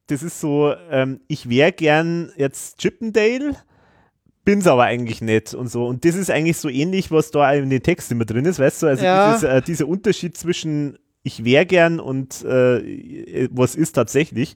das 0.09 0.23
ist 0.23 0.39
so, 0.39 0.73
ähm, 0.89 1.21
ich 1.27 1.49
wäre 1.49 1.71
gern 1.71 2.31
jetzt 2.35 2.79
Chippendale, 2.79 3.55
bin's 4.43 4.67
aber 4.67 4.83
eigentlich 4.83 5.21
nicht 5.21 5.53
und 5.53 5.69
so. 5.69 5.85
Und 5.85 6.05
das 6.05 6.15
ist 6.15 6.31
eigentlich 6.31 6.57
so 6.57 6.69
ähnlich, 6.69 7.11
was 7.11 7.31
da 7.31 7.53
in 7.53 7.69
den 7.69 7.83
Text 7.83 8.11
immer 8.11 8.25
drin 8.25 8.45
ist, 8.45 8.59
weißt 8.59 8.83
du? 8.83 8.87
Also 8.87 9.03
ja. 9.03 9.33
dieses, 9.33 9.43
äh, 9.43 9.61
dieser 9.61 9.87
Unterschied 9.87 10.35
zwischen 10.37 10.97
ich 11.21 11.43
wäre 11.43 11.65
gern 11.65 11.99
und 11.99 12.43
äh, 12.45 13.49
was 13.51 13.75
ist 13.75 13.91
tatsächlich. 13.91 14.55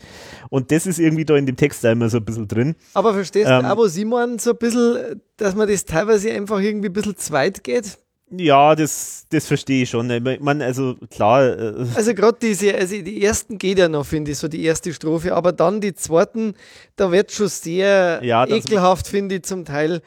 Und 0.49 0.71
das 0.71 0.87
ist 0.87 0.97
irgendwie 0.97 1.25
da 1.25 1.35
in 1.35 1.45
dem 1.45 1.57
Text 1.57 1.83
da 1.83 1.91
immer 1.91 2.09
so 2.09 2.17
ein 2.17 2.25
bisschen 2.25 2.47
drin. 2.47 2.75
Aber 2.93 3.13
verstehst 3.13 3.49
ähm, 3.49 3.63
du 3.63 3.77
wo 3.77 3.87
Simon 3.87 4.39
so 4.39 4.51
ein 4.51 4.57
bisschen, 4.57 5.21
dass 5.37 5.55
man 5.55 5.67
das 5.67 5.83
teilweise 5.85 6.31
einfach 6.31 6.59
irgendwie 6.59 6.87
ein 6.87 6.93
bisschen 6.93 7.17
zweit 7.17 7.63
geht? 7.63 7.97
Ja, 8.35 8.75
das, 8.75 9.25
das 9.29 9.45
verstehe 9.45 9.83
ich 9.83 9.89
schon. 9.89 10.09
Ich 10.09 10.39
meine, 10.39 10.65
also 10.65 10.95
klar. 11.11 11.43
Äh 11.43 11.85
also 11.93 12.13
gerade 12.15 12.37
diese, 12.41 12.73
also 12.73 12.99
die 12.99 13.23
ersten 13.23 13.57
geht 13.59 13.77
ja 13.77 13.87
noch, 13.87 14.05
finde 14.05 14.31
ich, 14.31 14.37
so 14.37 14.47
die 14.47 14.63
erste 14.63 14.91
Strophe, 14.91 15.35
aber 15.35 15.51
dann 15.51 15.81
die 15.81 15.93
zweiten, 15.93 16.55
da 16.95 17.11
wird 17.11 17.31
schon 17.31 17.47
sehr 17.47 18.21
ja, 18.23 18.47
ekelhaft, 18.47 19.07
finde 19.07 19.35
ich, 19.35 19.43
zum 19.43 19.65
Teil. 19.65 20.01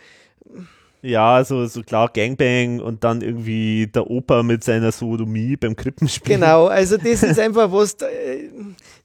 Ja, 1.03 1.45
so, 1.45 1.67
so 1.67 1.83
klar 1.83 2.11
Gangbang 2.13 2.81
und 2.81 3.05
dann 3.05 3.21
irgendwie 3.21 3.87
der 3.87 4.11
Opa 4.11 4.43
mit 4.43 4.65
seiner 4.65 4.91
Sodomie 4.91 5.57
beim 5.57 5.77
Krippenspiel. 5.77 6.35
Genau, 6.35 6.67
also 6.67 6.97
das 7.03 7.23
ist 7.23 7.39
einfach 7.39 7.71
was, 7.71 7.97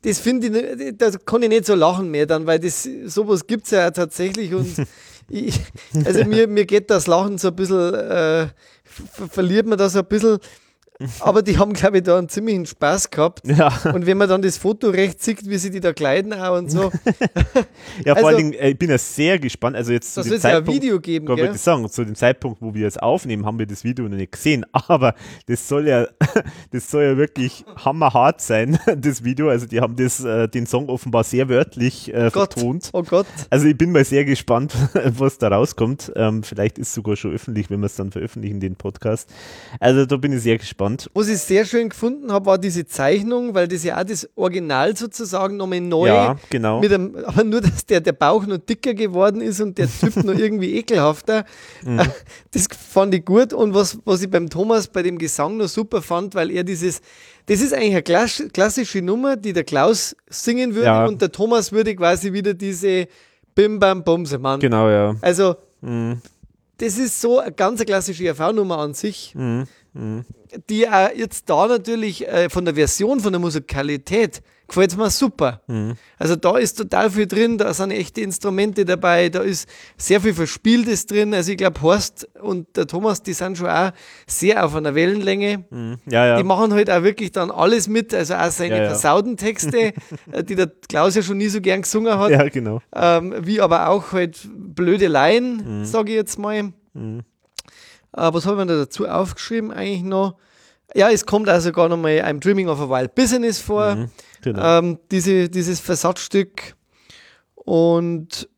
das 0.01 0.19
finde 0.19 0.47
ich, 0.47 0.97
da 0.97 1.11
kann 1.11 1.43
ich 1.43 1.49
nicht 1.49 1.65
so 1.65 1.75
lachen 1.75 2.09
mehr 2.09 2.25
dann, 2.25 2.47
weil 2.47 2.59
das 2.59 2.89
sowas 3.05 3.45
gibt 3.45 3.65
es 3.65 3.71
ja 3.71 3.91
tatsächlich 3.91 4.55
und 4.55 4.87
ich, 5.29 5.59
also 6.05 6.25
mir, 6.25 6.47
mir 6.47 6.65
geht 6.65 6.89
das 6.89 7.05
Lachen 7.05 7.37
so 7.37 7.49
ein 7.49 7.55
bisschen, 7.55 7.93
äh, 7.93 8.47
verliert 9.29 9.65
man 9.67 9.77
das 9.77 9.95
ein 9.95 10.05
bisschen 10.05 10.39
aber 11.19 11.41
die 11.41 11.57
haben, 11.57 11.73
glaube 11.73 11.97
ich, 11.97 12.03
da 12.03 12.17
einen 12.17 12.29
ziemlichen 12.29 12.65
Spaß 12.65 13.09
gehabt. 13.09 13.47
Ja. 13.47 13.71
Und 13.93 14.05
wenn 14.05 14.17
man 14.17 14.29
dann 14.29 14.41
das 14.41 14.57
Foto 14.57 14.89
recht 14.89 15.21
sieht, 15.21 15.47
wie 15.49 15.57
sie 15.57 15.69
die 15.69 15.79
da 15.79 15.93
kleiden 15.93 16.33
auch 16.33 16.57
und 16.57 16.69
so. 16.69 16.91
ja, 18.05 18.15
vor 18.15 18.15
also, 18.15 18.27
allen 18.27 18.37
Dingen, 18.37 18.53
äh, 18.53 18.69
ich 18.69 18.79
bin 18.79 18.89
ja 18.89 18.97
sehr 18.97 19.39
gespannt. 19.39 19.75
Also 19.75 19.91
jetzt 19.91 20.15
das 20.15 20.29
wird 20.29 20.43
ja 20.43 20.57
ein 20.57 20.67
Video 20.67 20.99
geben, 20.99 21.25
kann 21.25 21.35
gell? 21.35 21.51
Ich 21.53 21.61
sagen, 21.61 21.89
zu 21.89 22.03
dem 22.03 22.15
Zeitpunkt, 22.15 22.61
wo 22.61 22.73
wir 22.73 22.87
es 22.87 22.97
aufnehmen, 22.97 23.45
haben 23.45 23.59
wir 23.59 23.65
das 23.65 23.83
Video 23.83 24.07
noch 24.07 24.17
nicht 24.17 24.31
gesehen. 24.31 24.65
Aber 24.71 25.15
das 25.47 25.67
soll 25.67 25.87
ja, 25.87 26.07
das 26.71 26.89
soll 26.89 27.03
ja 27.03 27.17
wirklich 27.17 27.65
hammerhart 27.83 28.41
sein, 28.41 28.79
das 28.97 29.23
Video. 29.23 29.49
Also 29.49 29.65
die 29.65 29.81
haben 29.81 29.95
das, 29.95 30.23
äh, 30.23 30.47
den 30.47 30.65
Song 30.65 30.89
offenbar 30.89 31.23
sehr 31.23 31.49
wörtlich 31.49 32.13
äh, 32.13 32.29
Gott. 32.31 32.53
vertont. 32.53 32.89
Oh 32.93 33.03
Gott. 33.03 33.27
Also 33.49 33.67
ich 33.67 33.77
bin 33.77 33.91
mal 33.91 34.05
sehr 34.05 34.25
gespannt, 34.25 34.73
was 35.17 35.37
da 35.37 35.49
rauskommt. 35.49 36.11
Ähm, 36.15 36.43
vielleicht 36.43 36.77
ist 36.77 36.89
es 36.89 36.93
sogar 36.93 37.15
schon 37.15 37.33
öffentlich, 37.33 37.69
wenn 37.69 37.79
wir 37.79 37.87
es 37.87 37.95
dann 37.95 38.11
veröffentlichen, 38.11 38.59
den 38.59 38.75
Podcast. 38.75 39.29
Also 39.79 40.05
da 40.05 40.17
bin 40.17 40.33
ich 40.33 40.41
sehr 40.41 40.57
gespannt 40.57 40.90
gespannt. 40.97 41.09
Was 41.13 41.27
ich 41.27 41.39
sehr 41.39 41.65
schön 41.65 41.89
gefunden 41.89 42.31
habe, 42.31 42.45
war 42.45 42.57
diese 42.57 42.85
Zeichnung, 42.85 43.53
weil 43.53 43.67
das 43.67 43.83
ja 43.83 43.99
auch 43.99 44.03
das 44.03 44.29
Original 44.35 44.95
sozusagen 44.95 45.57
nochmal 45.57 45.81
neu. 45.81 46.07
Ja, 46.07 46.37
genau. 46.49 46.81
Einem, 46.81 47.15
aber 47.25 47.43
nur, 47.43 47.61
dass 47.61 47.85
der, 47.85 48.01
der 48.01 48.13
Bauch 48.13 48.45
noch 48.45 48.57
dicker 48.57 48.93
geworden 48.93 49.41
ist 49.41 49.61
und 49.61 49.77
der 49.77 49.87
Typ 49.87 50.15
noch 50.23 50.33
irgendwie 50.37 50.75
ekelhafter. 50.75 51.45
Mhm. 51.83 52.01
Das 52.51 52.67
fand 52.89 53.13
ich 53.13 53.25
gut. 53.25 53.53
Und 53.53 53.73
was, 53.73 53.97
was 54.05 54.21
ich 54.21 54.29
beim 54.29 54.49
Thomas 54.49 54.87
bei 54.87 55.03
dem 55.03 55.17
Gesang 55.17 55.57
noch 55.57 55.67
super 55.67 56.01
fand, 56.01 56.35
weil 56.35 56.51
er 56.51 56.63
dieses, 56.63 57.01
das 57.45 57.61
ist 57.61 57.73
eigentlich 57.73 58.15
eine 58.15 58.49
klassische 58.49 59.01
Nummer, 59.01 59.35
die 59.35 59.53
der 59.53 59.63
Klaus 59.63 60.15
singen 60.29 60.75
würde 60.75 60.85
ja. 60.85 61.05
und 61.05 61.21
der 61.21 61.31
Thomas 61.31 61.71
würde 61.71 61.95
quasi 61.95 62.33
wieder 62.33 62.53
diese 62.53 63.07
Bim 63.55 63.79
Bam 63.79 64.03
Bumse 64.03 64.37
machen. 64.37 64.61
Genau, 64.61 64.89
ja. 64.89 65.15
Also, 65.21 65.55
mhm. 65.81 66.21
das 66.77 66.97
ist 66.97 67.19
so 67.19 67.39
eine 67.39 67.51
ganz 67.51 67.83
klassische 67.83 68.25
ERV-Nummer 68.25 68.77
an 68.77 68.93
sich. 68.93 69.33
Mhm. 69.35 69.67
Mhm 69.93 70.25
die 70.69 70.87
auch 70.87 71.09
jetzt 71.15 71.49
da 71.49 71.67
natürlich 71.67 72.27
äh, 72.27 72.49
von 72.49 72.65
der 72.65 72.75
Version, 72.75 73.19
von 73.19 73.31
der 73.31 73.39
Musikalität, 73.39 74.41
gefällt 74.67 74.97
mir 74.97 75.09
super. 75.09 75.61
Mhm. 75.67 75.95
Also 76.17 76.35
da 76.35 76.57
ist 76.57 76.75
total 76.75 77.09
viel 77.09 77.27
drin, 77.27 77.57
da 77.57 77.73
sind 77.73 77.91
echte 77.91 78.21
Instrumente 78.21 78.85
dabei, 78.85 79.29
da 79.29 79.41
ist 79.41 79.67
sehr 79.97 80.21
viel 80.21 80.33
Verspieltes 80.33 81.05
drin. 81.05 81.33
Also 81.33 81.51
ich 81.51 81.57
glaube, 81.57 81.81
Horst 81.81 82.27
und 82.41 82.75
der 82.77 82.87
Thomas, 82.87 83.21
die 83.21 83.33
sind 83.33 83.57
schon 83.57 83.67
auch 83.67 83.91
sehr 84.27 84.65
auf 84.65 84.75
einer 84.75 84.95
Wellenlänge. 84.95 85.65
Mhm. 85.69 85.97
Ja, 86.09 86.25
ja. 86.25 86.37
Die 86.37 86.43
machen 86.43 86.73
halt 86.73 86.89
auch 86.89 87.03
wirklich 87.03 87.31
dann 87.31 87.51
alles 87.51 87.87
mit, 87.87 88.13
also 88.13 88.35
auch 88.35 88.51
seine 88.51 88.77
ja, 88.77 88.85
versauten 88.85 89.37
Texte, 89.37 89.93
äh, 90.31 90.43
die 90.43 90.55
der 90.55 90.71
Klaus 90.87 91.15
ja 91.15 91.21
schon 91.21 91.37
nie 91.37 91.49
so 91.49 91.59
gern 91.59 91.81
gesungen 91.81 92.17
hat. 92.17 92.31
Ja, 92.31 92.47
genau. 92.47 92.81
Ähm, 92.93 93.35
wie 93.41 93.59
aber 93.59 93.89
auch 93.89 94.13
halt 94.13 94.39
blöde 94.53 95.07
Laien, 95.07 95.79
mhm. 95.81 95.85
sage 95.85 96.11
ich 96.11 96.15
jetzt 96.15 96.39
mal. 96.39 96.71
Mhm. 96.93 97.23
Äh, 98.15 98.33
was 98.33 98.45
habe 98.45 98.61
ich 98.61 98.67
da 98.67 98.77
dazu 98.77 99.07
aufgeschrieben 99.07 99.71
eigentlich 99.71 100.03
noch? 100.03 100.37
Ja, 100.93 101.09
es 101.09 101.25
kommt 101.25 101.47
also 101.47 101.71
gar 101.71 101.87
nochmal 101.87 102.19
I'm 102.21 102.39
Dreaming 102.39 102.67
of 102.67 102.79
a 102.79 102.89
Wild 102.89 103.15
Business 103.15 103.59
vor, 103.59 103.95
mhm, 103.95 104.11
genau. 104.41 104.79
ähm, 104.79 104.99
diese, 105.09 105.49
dieses 105.49 105.79
Versatzstück. 105.79 106.75
Und 107.55 108.49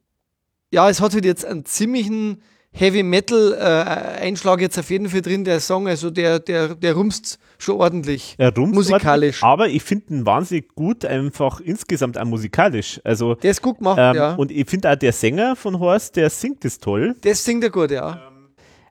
ja, 0.71 0.89
es 0.89 0.99
hat 0.99 1.13
halt 1.13 1.25
jetzt 1.25 1.45
einen 1.45 1.65
ziemlichen 1.65 2.41
Heavy 2.71 3.03
Metal 3.03 3.53
äh, 3.53 4.21
Einschlag 4.23 4.59
jetzt 4.59 4.79
auf 4.79 4.89
jeden 4.89 5.07
Fall 5.07 5.21
drin, 5.21 5.43
der 5.43 5.59
Song, 5.59 5.87
also 5.87 6.09
der, 6.09 6.39
der, 6.39 6.73
der 6.73 6.95
rumst 6.95 7.37
schon 7.59 7.75
ordentlich. 7.75 8.33
Er 8.39 8.51
rumst 8.55 8.73
musikalisch. 8.73 9.43
Ordentlich, 9.43 9.43
aber 9.43 9.69
ich 9.69 9.83
finde 9.83 10.15
ihn 10.15 10.25
wahnsinnig 10.25 10.73
gut, 10.73 11.05
einfach 11.05 11.59
insgesamt 11.59 12.17
auch 12.17 12.25
musikalisch. 12.25 12.99
Also, 13.03 13.35
der 13.35 13.51
ist 13.51 13.61
gut 13.61 13.77
gemacht, 13.77 13.99
ähm, 14.01 14.15
ja. 14.15 14.33
Und 14.33 14.49
ich 14.49 14.67
finde 14.67 14.91
auch 14.91 14.95
der 14.95 15.13
Sänger 15.13 15.55
von 15.55 15.79
Horst, 15.79 16.15
der 16.15 16.31
singt 16.31 16.65
es 16.65 16.79
toll. 16.79 17.15
Das 17.21 17.43
singt 17.43 17.63
er 17.63 17.69
gut, 17.69 17.91
ja. 17.91 18.32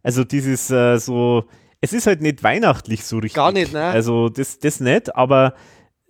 Also 0.03 0.25
dieses 0.25 0.71
äh, 0.71 0.99
so, 0.99 1.45
es 1.81 1.93
ist 1.93 2.07
halt 2.07 2.21
nicht 2.21 2.43
weihnachtlich 2.43 3.05
so 3.05 3.17
richtig. 3.17 3.35
Gar 3.35 3.53
nicht, 3.53 3.73
ne? 3.73 3.85
Also 3.85 4.29
das, 4.29 4.59
das 4.59 4.81
nicht, 4.81 5.15
aber 5.15 5.55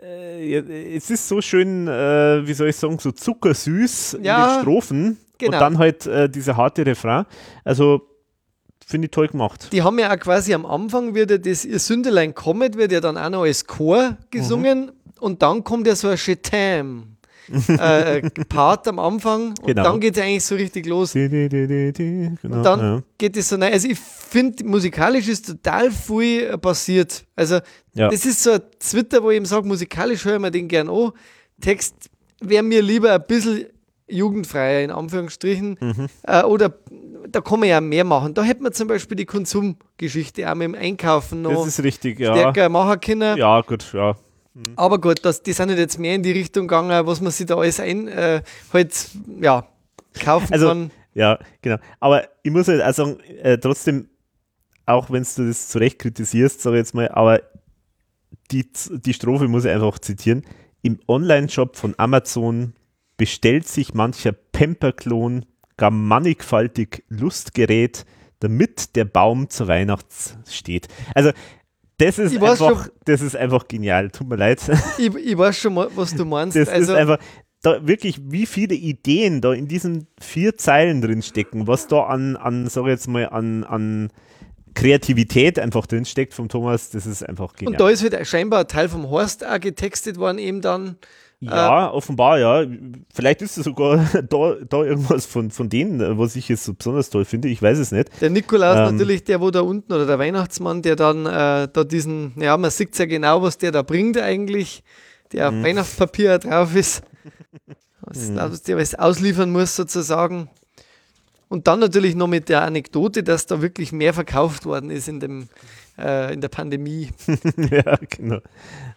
äh, 0.00 0.96
es 0.96 1.10
ist 1.10 1.28
so 1.28 1.40
schön, 1.40 1.86
äh, 1.88 2.46
wie 2.46 2.54
soll 2.54 2.68
ich 2.68 2.76
sagen, 2.76 2.98
so 2.98 3.12
zuckersüß 3.12 4.18
ja, 4.22 4.44
in 4.44 4.50
den 4.50 4.60
Strophen 4.62 5.18
genau. 5.38 5.52
und 5.52 5.60
dann 5.60 5.78
halt 5.78 6.06
äh, 6.06 6.28
dieser 6.28 6.56
harte 6.56 6.84
Refrain. 6.84 7.26
Also 7.64 8.02
finde 8.84 9.06
ich 9.06 9.10
toll 9.10 9.28
gemacht. 9.28 9.68
Die 9.72 9.82
haben 9.82 9.98
ja 9.98 10.12
auch 10.12 10.18
quasi 10.18 10.54
am 10.54 10.66
Anfang 10.66 11.14
wird 11.14 11.30
ja 11.30 11.38
das 11.38 11.64
Ihr 11.64 11.78
Sündelein 11.78 12.34
kommet, 12.34 12.76
wird 12.76 12.92
ja 12.92 13.00
dann 13.00 13.16
auch 13.16 13.30
noch 13.30 13.42
als 13.42 13.66
Chor 13.66 14.16
gesungen 14.30 14.86
mhm. 14.86 14.92
und 15.20 15.42
dann 15.42 15.64
kommt 15.64 15.86
ja 15.86 15.94
so 15.94 16.08
ein 16.08 16.16
Chetam. 16.16 17.11
Äh, 17.68 18.22
Part 18.48 18.88
am 18.88 18.98
Anfang 18.98 19.48
und 19.48 19.66
genau. 19.66 19.82
dann 19.82 20.00
geht 20.00 20.16
es 20.16 20.22
eigentlich 20.22 20.44
so 20.44 20.54
richtig 20.54 20.86
los. 20.86 21.12
Die, 21.12 21.28
die, 21.28 21.48
die, 21.48 22.34
genau, 22.40 22.56
und 22.56 22.62
dann 22.62 22.80
ja. 22.80 23.02
geht 23.18 23.36
es 23.36 23.48
so 23.48 23.56
rein. 23.56 23.72
Also 23.72 23.88
ich 23.88 23.98
finde, 23.98 24.64
musikalisch 24.64 25.28
ist 25.28 25.46
total 25.46 25.90
viel 25.90 26.44
äh, 26.44 26.58
passiert. 26.58 27.24
Also 27.36 27.60
ja. 27.94 28.08
das 28.08 28.24
ist 28.24 28.42
so 28.42 28.52
ein 28.52 28.60
Twitter, 28.78 29.22
wo 29.22 29.30
ich 29.30 29.36
eben 29.36 29.46
sage, 29.46 29.66
musikalisch 29.66 30.24
höre 30.24 30.36
ich 30.36 30.40
mir 30.40 30.50
den 30.50 30.68
gern 30.68 30.88
an. 30.88 31.12
Text 31.60 32.10
wäre 32.40 32.62
mir 32.62 32.82
lieber 32.82 33.12
ein 33.12 33.24
bisschen 33.26 33.66
jugendfreier, 34.08 34.82
in 34.84 34.90
Anführungsstrichen. 34.90 35.78
Mhm. 35.80 36.08
Äh, 36.24 36.42
oder 36.42 36.74
da 37.30 37.40
kann 37.40 37.60
man 37.60 37.68
ja 37.68 37.80
mehr 37.80 38.04
machen. 38.04 38.34
Da 38.34 38.42
hätte 38.42 38.62
man 38.62 38.72
zum 38.72 38.88
Beispiel 38.88 39.16
die 39.16 39.24
Konsumgeschichte 39.24 40.50
auch 40.50 40.54
mit 40.54 40.66
dem 40.66 40.74
Einkaufen 40.74 41.42
noch 41.42 41.52
das 41.52 41.78
ist 41.78 41.84
richtig, 41.84 42.20
ja. 42.20 42.34
stärker 42.34 42.68
machen 42.68 43.00
können. 43.00 43.38
Ja, 43.38 43.60
gut, 43.62 43.92
ja. 43.92 44.16
Mhm. 44.54 44.74
Aber 44.76 45.00
gut, 45.00 45.24
das, 45.24 45.42
die 45.42 45.52
sind 45.52 45.68
halt 45.68 45.78
jetzt 45.78 45.98
mehr 45.98 46.14
in 46.14 46.22
die 46.22 46.32
Richtung 46.32 46.68
gegangen, 46.68 47.06
was 47.06 47.20
man 47.20 47.32
sich 47.32 47.46
da 47.46 47.56
alles 47.56 47.80
ein, 47.80 48.08
äh, 48.08 48.42
halt, 48.72 49.10
ja, 49.40 49.66
kaufen 50.20 50.52
also, 50.52 50.68
kann. 50.68 50.90
Ja, 51.14 51.38
genau. 51.60 51.76
Aber 52.00 52.24
ich 52.42 52.50
muss 52.50 52.68
halt 52.68 52.82
auch 52.82 52.92
sagen, 52.92 53.20
äh, 53.42 53.58
trotzdem, 53.58 54.08
auch 54.86 55.10
wenn 55.10 55.26
du 55.36 55.46
das 55.46 55.68
zu 55.68 55.78
Recht 55.78 55.98
kritisierst, 55.98 56.60
sage 56.60 56.76
ich 56.76 56.80
jetzt 56.80 56.94
mal, 56.94 57.08
aber 57.08 57.42
die, 58.50 58.66
die 58.90 59.14
Strophe 59.14 59.48
muss 59.48 59.64
ich 59.64 59.70
einfach 59.70 59.98
zitieren. 59.98 60.44
Im 60.82 60.98
Online-Shop 61.06 61.76
von 61.76 61.94
Amazon 61.98 62.74
bestellt 63.16 63.68
sich 63.68 63.94
mancher 63.94 64.32
Pemperklon 64.32 65.46
gar 65.76 65.90
mannigfaltig 65.90 67.04
Lustgerät, 67.08 68.04
damit 68.40 68.96
der 68.96 69.04
Baum 69.04 69.48
zur 69.48 69.68
Weihnachts 69.68 70.36
steht. 70.48 70.88
Also 71.14 71.30
das 72.06 72.18
ist, 72.18 72.36
einfach, 72.36 72.56
schon, 72.56 72.90
das 73.04 73.20
ist 73.20 73.36
einfach 73.36 73.68
genial. 73.68 74.10
Tut 74.10 74.28
mir 74.28 74.36
leid. 74.36 74.60
Ich, 74.98 75.14
ich 75.14 75.38
weiß 75.38 75.58
schon, 75.58 75.76
was 75.76 76.14
du 76.14 76.24
meinst. 76.24 76.56
Das 76.56 76.68
also, 76.68 76.92
ist 76.92 76.98
einfach, 76.98 77.18
da 77.62 77.86
wirklich, 77.86 78.20
wie 78.24 78.46
viele 78.46 78.74
Ideen 78.74 79.40
da 79.40 79.52
in 79.52 79.68
diesen 79.68 80.08
vier 80.20 80.56
Zeilen 80.56 81.00
drin 81.00 81.22
stecken, 81.22 81.66
was 81.66 81.86
da 81.86 82.04
an, 82.04 82.36
an 82.36 82.68
sag 82.68 82.82
ich 82.82 82.88
jetzt 82.88 83.08
mal, 83.08 83.28
an, 83.28 83.64
an 83.64 84.10
Kreativität 84.74 85.58
einfach 85.58 85.86
drin 85.86 86.04
steckt 86.04 86.34
vom 86.34 86.48
Thomas, 86.48 86.90
das 86.90 87.06
ist 87.06 87.22
einfach 87.22 87.54
genial. 87.54 87.72
Und 87.72 87.80
da 87.80 87.88
ist 87.88 88.02
halt 88.02 88.26
scheinbar 88.26 88.60
ein 88.60 88.68
Teil 88.68 88.88
vom 88.88 89.08
Horst 89.10 89.46
auch 89.46 89.60
getextet 89.60 90.18
worden, 90.18 90.38
eben 90.38 90.60
dann 90.60 90.96
ja, 91.50 91.88
äh, 91.88 91.90
offenbar, 91.90 92.38
ja. 92.38 92.64
Vielleicht 93.12 93.42
ist 93.42 93.58
es 93.58 93.64
sogar 93.64 93.96
da, 94.28 94.54
da 94.68 94.84
irgendwas 94.84 95.26
von, 95.26 95.50
von 95.50 95.68
denen, 95.68 96.18
was 96.18 96.36
ich 96.36 96.48
jetzt 96.48 96.64
so 96.64 96.72
besonders 96.72 97.10
toll 97.10 97.24
finde. 97.24 97.48
Ich 97.48 97.60
weiß 97.60 97.78
es 97.78 97.90
nicht. 97.90 98.08
Der 98.20 98.30
Nikolaus 98.30 98.76
ähm, 98.76 98.96
natürlich, 98.96 99.24
der 99.24 99.40
wo 99.40 99.50
da 99.50 99.60
unten, 99.60 99.92
oder 99.92 100.06
der 100.06 100.18
Weihnachtsmann, 100.18 100.82
der 100.82 100.94
dann 100.94 101.26
äh, 101.26 101.68
da 101.72 101.84
diesen, 101.84 102.32
ja, 102.36 102.56
man 102.56 102.70
sieht 102.70 102.96
ja 102.96 103.06
genau, 103.06 103.42
was 103.42 103.58
der 103.58 103.72
da 103.72 103.82
bringt 103.82 104.18
eigentlich, 104.18 104.84
der 105.32 105.48
auf 105.48 105.54
mhm. 105.54 105.64
Weihnachtspapier 105.64 106.38
drauf 106.38 106.74
ist. 106.76 107.02
Was, 108.04 108.30
mhm. 108.30 108.34
was 108.34 108.62
der 108.64 108.76
was 108.76 108.96
ausliefern 108.96 109.52
muss 109.52 109.76
sozusagen. 109.76 110.50
Und 111.48 111.68
dann 111.68 111.78
natürlich 111.78 112.16
noch 112.16 112.26
mit 112.26 112.48
der 112.48 112.62
Anekdote, 112.62 113.22
dass 113.22 113.46
da 113.46 113.62
wirklich 113.62 113.92
mehr 113.92 114.12
verkauft 114.12 114.66
worden 114.66 114.90
ist 114.90 115.06
in, 115.06 115.20
dem, 115.20 115.48
äh, 115.96 116.34
in 116.34 116.40
der 116.40 116.48
Pandemie. 116.48 117.10
ja, 117.70 117.96
genau. 118.08 118.40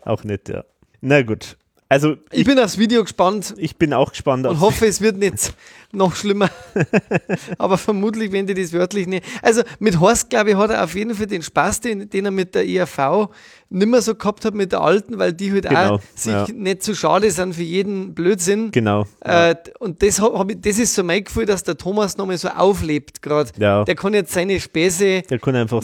Auch 0.03 0.23
nicht, 0.23 0.49
ja. 0.49 0.63
Na 1.01 1.21
gut. 1.21 1.55
Also 1.87 2.13
ich, 2.31 2.39
ich, 2.39 2.45
bin 2.45 2.57
aufs 2.57 2.79
Video 2.79 3.03
gespannt. 3.03 3.53
Ich 3.57 3.77
bin 3.77 3.93
auch 3.93 4.09
gespannt. 4.09 4.47
Und 4.47 4.59
hoffe, 4.59 4.87
es 4.87 5.01
wird 5.01 5.17
nicht 5.17 5.53
noch 5.91 6.15
schlimmer. 6.15 6.49
Aber 7.59 7.77
vermutlich, 7.77 8.31
wenn 8.31 8.47
die 8.47 8.55
das 8.55 8.73
wörtlich 8.73 9.05
nicht. 9.05 9.25
Also 9.41 9.61
mit 9.79 9.99
Horst, 9.99 10.29
glaube 10.29 10.51
ich, 10.51 10.55
hat 10.55 10.71
er 10.71 10.83
auf 10.83 10.95
jeden 10.95 11.13
Fall 11.13 11.27
den 11.27 11.43
Spaß, 11.43 11.81
den, 11.81 12.09
den 12.09 12.25
er 12.25 12.31
mit 12.31 12.55
der 12.55 12.67
ERV 12.67 13.29
nicht 13.69 13.87
mehr 13.87 14.01
so 14.01 14.15
gehabt 14.15 14.45
hat 14.45 14.53
mit 14.53 14.71
der 14.71 14.81
alten, 14.81 15.17
weil 15.17 15.33
die 15.33 15.51
halt 15.51 15.67
genau, 15.67 15.95
auch 15.95 16.01
sich 16.13 16.31
ja. 16.31 16.45
nicht 16.53 16.83
zu 16.83 16.93
so 16.93 16.97
schade 16.97 17.31
sind 17.31 17.55
für 17.55 17.63
jeden 17.63 18.13
Blödsinn. 18.13 18.71
Genau. 18.71 19.05
Äh, 19.21 19.49
ja. 19.49 19.55
Und 19.79 20.03
das, 20.03 20.21
hab 20.21 20.51
ich, 20.51 20.61
das 20.61 20.77
ist 20.77 20.93
so 20.93 21.03
mein 21.03 21.23
Gefühl, 21.23 21.45
dass 21.45 21.63
der 21.63 21.77
Thomas 21.77 22.17
nochmal 22.17 22.37
so 22.37 22.49
auflebt 22.49 23.21
gerade. 23.21 23.51
Ja. 23.57 23.83
Der 23.83 23.95
kann 23.95 24.13
jetzt 24.13 24.33
seine 24.33 24.59
Späße 24.59 25.23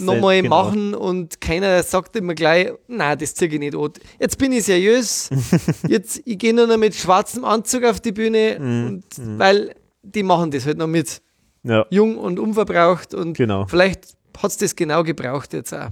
nochmal 0.00 0.42
genau. 0.42 0.64
machen 0.64 0.94
und 0.94 1.40
keiner 1.40 1.82
sagt 1.82 2.16
immer 2.16 2.34
gleich, 2.34 2.72
nein, 2.86 3.18
das 3.18 3.34
ziehe 3.34 3.50
ich 3.50 3.58
nicht 3.58 3.74
an. 3.74 3.92
Jetzt 4.20 4.38
bin 4.38 4.52
ich 4.52 4.64
seriös, 4.64 5.30
jetzt 5.88 6.22
ich 6.24 6.38
gehe 6.38 6.54
nur 6.54 6.66
noch 6.66 6.78
mit 6.78 6.94
schwarzem 6.94 7.44
Anzug 7.44 7.84
auf 7.84 8.00
die 8.00 8.12
Bühne, 8.12 8.58
mhm. 8.58 8.86
und, 8.86 9.18
mhm. 9.18 9.38
weil 9.38 9.74
die 10.02 10.22
machen 10.22 10.50
das 10.50 10.66
halt 10.66 10.78
noch 10.78 10.86
mit. 10.86 11.20
Ja. 11.64 11.86
Jung 11.90 12.18
und 12.18 12.40
unverbraucht 12.40 13.14
und 13.14 13.36
genau. 13.36 13.66
vielleicht 13.66 14.16
hat 14.36 14.50
es 14.50 14.56
das 14.56 14.74
genau 14.74 15.04
gebraucht 15.04 15.52
jetzt 15.52 15.72
auch. 15.72 15.90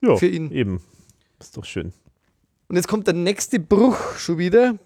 Ja, 0.00 0.16
für 0.16 0.26
ihn. 0.26 0.50
Eben. 0.50 0.80
Ist 1.42 1.56
doch 1.56 1.64
schön. 1.64 1.92
Und 2.68 2.76
jetzt 2.76 2.88
kommt 2.88 3.06
der 3.06 3.14
nächste 3.14 3.58
Bruch 3.58 4.16
schon 4.16 4.38
wieder. 4.38 4.78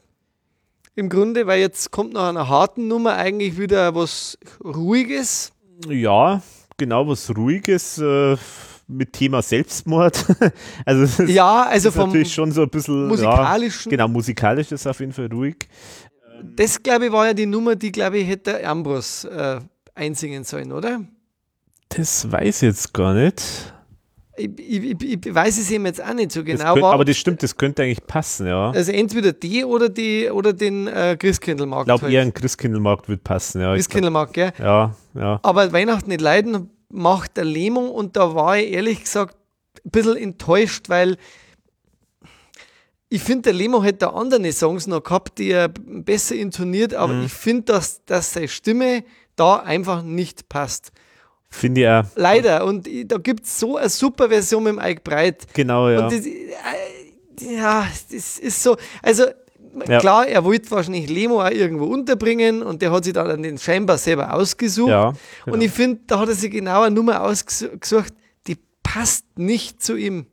Im 0.95 1.09
Grunde, 1.09 1.47
weil 1.47 1.61
jetzt 1.61 1.91
kommt 1.91 2.15
nach 2.15 2.31
einer 2.31 2.49
harten 2.49 2.89
Nummer 2.89 3.15
eigentlich 3.15 3.59
wieder 3.59 3.95
was 3.95 4.39
Ruhiges. 4.65 5.53
Ja, 5.89 6.43
genau 6.79 7.07
was 7.07 7.31
Ruhiges. 7.37 7.99
Äh 7.99 8.37
mit 8.89 9.13
Thema 9.13 9.43
Selbstmord. 9.43 10.25
also 10.85 11.25
ja, 11.25 11.65
also 11.65 11.89
ist 11.89 11.97
natürlich 11.97 12.33
schon 12.33 12.53
so 12.53 12.63
ein 12.63 12.71
bisschen 12.71 13.09
musikalischen. 13.09 13.91
Ja, 13.91 13.97
genau, 13.97 14.09
musikalisch 14.09 14.71
ist 14.71 14.87
auf 14.87 15.01
jeden 15.01 15.13
Fall 15.13 15.27
ruhig. 15.27 15.57
Das 16.55 16.83
glaube 16.83 17.07
ich 17.07 17.13
war 17.13 17.27
ja 17.27 17.35
die 17.35 17.47
Nummer, 17.47 17.75
die 17.75 17.91
glaube 17.91 18.19
ich 18.19 18.29
hätte 18.29 18.65
Ambros 18.65 19.25
äh, 19.25 19.61
einsingen 19.95 20.45
sollen, 20.45 20.73
oder? 20.73 21.01
Das 21.89 22.31
weiß 22.31 22.63
ich 22.63 22.69
jetzt 22.69 22.93
gar 22.93 23.15
nicht. 23.15 23.75
Ich, 24.39 24.51
ich, 24.59 25.03
ich, 25.03 25.35
weiß 25.35 25.59
es 25.59 25.71
eben 25.71 25.87
jetzt 25.87 26.03
auch 26.03 26.13
nicht 26.13 26.31
so 26.31 26.45
genau. 26.45 26.63
Das 26.63 26.75
könnt, 26.75 26.85
aber 26.85 27.05
das 27.05 27.17
stimmt, 27.17 27.43
das 27.43 27.57
könnte 27.57 27.83
eigentlich 27.83 28.07
passen, 28.07 28.47
ja. 28.47 28.71
Also 28.71 28.93
entweder 28.93 29.33
die 29.33 29.65
oder 29.65 29.89
die 29.89 30.31
oder 30.31 30.53
den 30.53 30.87
äh, 30.89 31.17
Christkindlmarkt. 31.19 31.85
Ich 31.85 31.87
glaube 31.87 32.03
halt. 32.03 32.13
eher 32.13 32.23
ein 32.23 32.35
Christkindlmarkt 32.35 33.09
wird 33.09 33.25
passen, 33.25 33.61
ja. 33.61 33.75
Christkindlmarkt, 33.75 34.35
gell? 34.35 34.53
Ja, 34.59 34.95
ja. 35.15 35.41
Aber 35.43 35.73
Weihnachten 35.73 36.11
nicht 36.11 36.21
leiden 36.21 36.71
macht 36.91 37.37
der 37.37 37.45
Lähmung 37.45 37.91
und 37.91 38.17
da 38.17 38.35
war 38.35 38.59
ich 38.59 38.73
ehrlich 38.73 39.03
gesagt 39.03 39.37
ein 39.85 39.91
bisschen 39.91 40.17
enttäuscht, 40.17 40.89
weil 40.89 41.17
ich 43.09 43.23
finde, 43.23 43.43
der 43.43 43.53
Lemo 43.53 43.83
hätte 43.83 44.13
andere 44.13 44.53
Songs 44.53 44.87
noch 44.87 45.03
gehabt, 45.03 45.39
die 45.39 45.51
er 45.51 45.69
besser 45.69 46.35
intoniert, 46.35 46.95
aber 46.95 47.13
mhm. 47.13 47.27
ich 47.27 47.33
finde, 47.33 47.73
dass, 47.73 48.05
dass 48.05 48.33
seine 48.33 48.49
Stimme 48.49 49.05
da 49.37 49.57
einfach 49.57 50.03
nicht 50.03 50.49
passt. 50.49 50.93
Finde 51.57 51.81
ich 51.81 51.89
auch. 51.89 52.05
Leider. 52.17 52.65
Und 52.67 52.87
da 53.07 53.17
gibt 53.17 53.47
es 53.47 53.59
so 53.59 53.79
eine 53.79 53.89
super 53.89 54.29
Version 54.29 54.63
mit 54.63 54.75
dem 54.75 54.79
Ike 54.79 55.01
Breit. 55.03 55.47
Genau, 55.55 55.89
ja. 55.89 56.05
Und 56.05 56.13
das, 56.13 56.27
äh, 56.27 57.57
ja, 57.57 57.87
das 58.13 58.39
ist 58.39 58.63
so. 58.63 58.77
Also, 59.03 59.25
ja. 59.89 59.99
klar, 59.99 60.27
er 60.27 60.45
wollte 60.45 60.71
wahrscheinlich 60.71 61.09
Lemo 61.09 61.43
auch 61.43 61.51
irgendwo 61.51 61.87
unterbringen 61.87 62.63
und 62.63 62.83
der 62.83 62.93
hat 62.93 63.05
sich 63.05 63.15
dann 63.15 63.43
den 63.43 63.57
scheinbar 63.57 63.97
selber 63.97 64.35
ausgesucht. 64.35 64.91
Ja, 64.91 65.13
genau. 65.45 65.55
Und 65.55 65.63
ich 65.63 65.71
finde, 65.71 66.01
da 66.07 66.19
hat 66.19 66.29
er 66.29 66.35
sich 66.35 66.51
genau 66.51 66.83
eine 66.83 66.95
Nummer 66.95 67.23
ausgesucht, 67.23 68.13
die 68.47 68.57
passt 68.83 69.25
nicht 69.37 69.83
zu 69.83 69.97
ihm. 69.97 70.27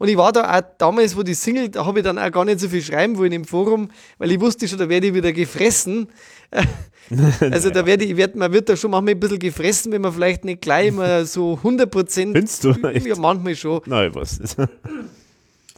Und 0.00 0.08
ich 0.08 0.16
war 0.16 0.32
da 0.32 0.58
auch 0.58 0.62
damals, 0.78 1.14
wo 1.14 1.22
die 1.22 1.34
Single, 1.34 1.68
da 1.68 1.84
habe 1.84 1.98
ich 1.98 2.04
dann 2.04 2.18
auch 2.18 2.32
gar 2.32 2.46
nicht 2.46 2.58
so 2.58 2.70
viel 2.70 2.80
schreiben 2.80 3.18
wollen 3.18 3.32
im 3.32 3.44
Forum, 3.44 3.90
weil 4.16 4.32
ich 4.32 4.40
wusste 4.40 4.66
schon, 4.66 4.78
da 4.78 4.88
werde 4.88 5.08
ich 5.08 5.14
wieder 5.14 5.30
gefressen. 5.30 6.08
also 7.40 7.68
da 7.68 7.84
werde 7.84 8.06
ich, 8.06 8.16
werd, 8.16 8.34
man 8.34 8.50
wird 8.50 8.70
da 8.70 8.76
schon 8.76 8.92
manchmal 8.92 9.12
ein 9.12 9.20
bisschen 9.20 9.38
gefressen, 9.38 9.92
wenn 9.92 10.00
man 10.00 10.14
vielleicht 10.14 10.46
nicht 10.46 10.62
gleich 10.62 10.90
mal 10.90 11.26
so 11.26 11.56
100 11.56 11.90
Prozent. 11.90 12.32
Findest 12.32 12.64
du? 12.64 12.70
Echt? 12.88 13.06
Ja, 13.06 13.16
manchmal 13.16 13.54
schon. 13.54 13.82
Nein, 13.84 14.14
was 14.14 14.40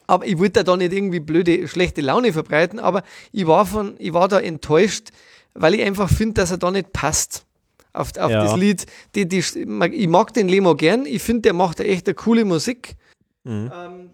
aber 0.06 0.26
ich 0.26 0.38
wollte 0.38 0.62
da 0.62 0.76
nicht 0.76 0.92
irgendwie 0.92 1.20
blöde, 1.20 1.66
schlechte 1.66 2.00
Laune 2.00 2.32
verbreiten, 2.32 2.78
aber 2.78 3.02
ich 3.32 3.46
war, 3.46 3.66
von, 3.66 3.94
ich 3.98 4.12
war 4.12 4.28
da 4.28 4.38
enttäuscht, 4.38 5.08
weil 5.54 5.74
ich 5.74 5.82
einfach 5.82 6.08
finde, 6.08 6.34
dass 6.34 6.52
er 6.52 6.58
da 6.58 6.70
nicht 6.70 6.92
passt 6.92 7.44
auf, 7.92 8.16
auf 8.18 8.30
ja. 8.30 8.44
das 8.44 8.56
Lied. 8.56 8.86
Die, 9.14 9.26
die, 9.26 9.38
ich 9.38 10.08
mag 10.08 10.32
den 10.34 10.48
Lemo 10.48 10.76
gern, 10.76 11.06
ich 11.06 11.22
finde, 11.22 11.42
der 11.42 11.54
macht 11.54 11.80
echt 11.80 12.06
eine 12.06 12.14
coole 12.14 12.44
Musik. 12.44 12.94
Mhm. 13.44 13.70
Ähm, 13.74 14.10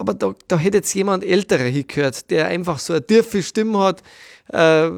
aber 0.00 0.14
da, 0.14 0.34
da 0.48 0.58
hätte 0.58 0.78
jetzt 0.78 0.94
jemand 0.94 1.22
älterer 1.22 1.64
hingehört, 1.64 2.30
der 2.30 2.46
einfach 2.46 2.78
so 2.78 2.94
eine 2.94 3.06
tiefe 3.06 3.42
Stimme 3.42 3.78
hat. 3.80 4.02
Äh, 4.48 4.90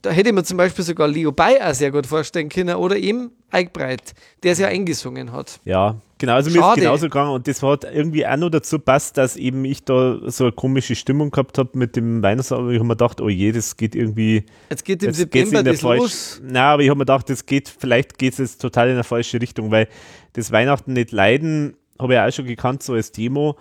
da 0.00 0.10
hätte 0.10 0.30
ich 0.30 0.34
mir 0.34 0.42
zum 0.42 0.56
Beispiel 0.56 0.82
sogar 0.82 1.06
Leo 1.06 1.32
Bay 1.32 1.60
auch 1.60 1.74
sehr 1.74 1.90
gut 1.90 2.06
vorstellen 2.06 2.48
können 2.48 2.76
oder 2.76 2.96
eben 2.96 3.30
Ike 3.54 3.70
Breit, 3.74 4.14
der 4.42 4.52
es 4.52 4.58
ja 4.58 4.68
eingesungen 4.68 5.32
hat. 5.32 5.60
Ja, 5.66 6.00
genau, 6.16 6.32
also 6.32 6.50
mir 6.50 6.66
ist 6.66 6.74
genauso 6.76 7.06
gegangen 7.06 7.32
und 7.32 7.46
das 7.46 7.62
hat 7.62 7.84
irgendwie 7.84 8.26
auch 8.26 8.38
noch 8.38 8.48
dazu 8.48 8.78
passt, 8.78 9.18
dass 9.18 9.36
eben 9.36 9.66
ich 9.66 9.84
da 9.84 10.18
so 10.30 10.44
eine 10.44 10.52
komische 10.52 10.94
Stimmung 10.94 11.30
gehabt 11.30 11.58
habe 11.58 11.70
mit 11.74 11.94
dem 11.94 12.22
Weihnachtsabend. 12.22 12.72
Ich 12.72 12.78
habe 12.78 12.88
mir 12.88 12.96
gedacht, 12.96 13.20
oh 13.20 13.28
je, 13.28 13.52
das 13.52 13.76
geht 13.76 13.94
irgendwie. 13.94 14.46
Jetzt 14.70 14.86
geht 14.86 15.02
im 15.02 15.10
jetzt 15.10 15.18
September 15.18 15.62
das 15.62 15.82
falsch, 15.82 16.00
los. 16.00 16.40
Nein, 16.42 16.56
aber 16.56 16.82
ich 16.82 16.88
habe 16.88 16.96
mir 16.96 17.04
gedacht, 17.04 17.28
das 17.28 17.44
geht, 17.44 17.68
vielleicht 17.68 18.18
geht 18.18 18.32
es 18.32 18.38
jetzt 18.38 18.62
total 18.62 18.88
in 18.88 18.94
eine 18.94 19.04
falsche 19.04 19.42
Richtung, 19.42 19.70
weil 19.70 19.88
das 20.32 20.50
Weihnachten 20.50 20.94
nicht 20.94 21.12
leiden 21.12 21.76
habe 21.98 22.14
ich 22.14 22.20
auch 22.20 22.32
schon 22.32 22.46
gekannt, 22.46 22.82
so 22.82 22.94
als 22.94 23.12
Demo. 23.12 23.56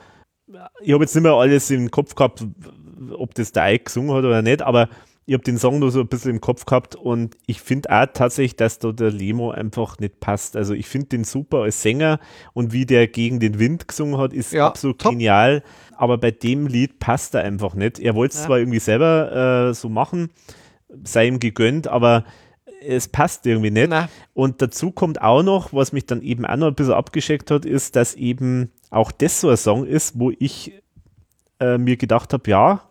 ich 0.81 0.93
habe 0.93 1.03
jetzt 1.03 1.15
nicht 1.15 1.23
mehr 1.23 1.33
alles 1.33 1.69
im 1.71 1.91
Kopf 1.91 2.15
gehabt, 2.15 2.45
ob 3.11 3.33
das 3.35 3.51
der 3.51 3.73
Ike 3.73 3.85
gesungen 3.85 4.15
hat 4.15 4.23
oder 4.23 4.41
nicht, 4.41 4.61
aber 4.61 4.89
ich 5.25 5.33
habe 5.33 5.43
den 5.43 5.57
Song 5.57 5.79
nur 5.79 5.91
so 5.91 6.01
ein 6.01 6.07
bisschen 6.07 6.31
im 6.31 6.41
Kopf 6.41 6.65
gehabt 6.65 6.95
und 6.95 7.37
ich 7.45 7.61
finde 7.61 7.89
auch 7.91 8.07
tatsächlich, 8.13 8.57
dass 8.57 8.79
da 8.79 8.91
der 8.91 9.09
Lemo 9.09 9.51
einfach 9.51 9.97
nicht 9.99 10.19
passt. 10.19 10.57
Also 10.57 10.73
ich 10.73 10.87
finde 10.87 11.07
den 11.07 11.23
super 11.23 11.59
als 11.59 11.81
Sänger 11.81 12.19
und 12.53 12.73
wie 12.73 12.85
der 12.85 13.07
gegen 13.07 13.39
den 13.39 13.57
Wind 13.57 13.87
gesungen 13.87 14.17
hat, 14.17 14.33
ist 14.33 14.51
ja, 14.51 14.67
absolut 14.67 14.99
top. 14.99 15.13
genial. 15.13 15.63
Aber 15.95 16.17
bei 16.17 16.31
dem 16.31 16.67
Lied 16.67 16.99
passt 16.99 17.35
er 17.35 17.43
einfach 17.43 17.73
nicht. 17.73 17.99
Er 17.99 18.15
wollte 18.15 18.33
es 18.33 18.41
ja. 18.41 18.47
zwar 18.47 18.59
irgendwie 18.59 18.79
selber 18.79 19.69
äh, 19.69 19.73
so 19.73 19.87
machen, 19.87 20.29
sei 21.03 21.27
ihm 21.27 21.39
gegönnt, 21.39 21.87
aber 21.87 22.25
es 22.87 23.07
passt 23.07 23.45
irgendwie 23.45 23.71
nicht. 23.71 23.89
Na. 23.89 24.09
Und 24.33 24.61
dazu 24.61 24.91
kommt 24.91 25.21
auch 25.21 25.43
noch, 25.43 25.73
was 25.73 25.91
mich 25.91 26.05
dann 26.05 26.21
eben 26.21 26.45
auch 26.45 26.57
noch 26.57 26.67
ein 26.67 26.75
bisschen 26.75 26.93
abgeschickt 26.93 27.51
hat, 27.51 27.65
ist, 27.65 27.95
dass 27.95 28.15
eben 28.15 28.71
auch 28.89 29.11
das 29.11 29.41
so 29.41 29.49
ein 29.49 29.57
Song 29.57 29.85
ist, 29.85 30.19
wo 30.19 30.31
ich 30.37 30.73
äh, 31.59 31.77
mir 31.77 31.97
gedacht 31.97 32.33
habe, 32.33 32.49
ja, 32.49 32.81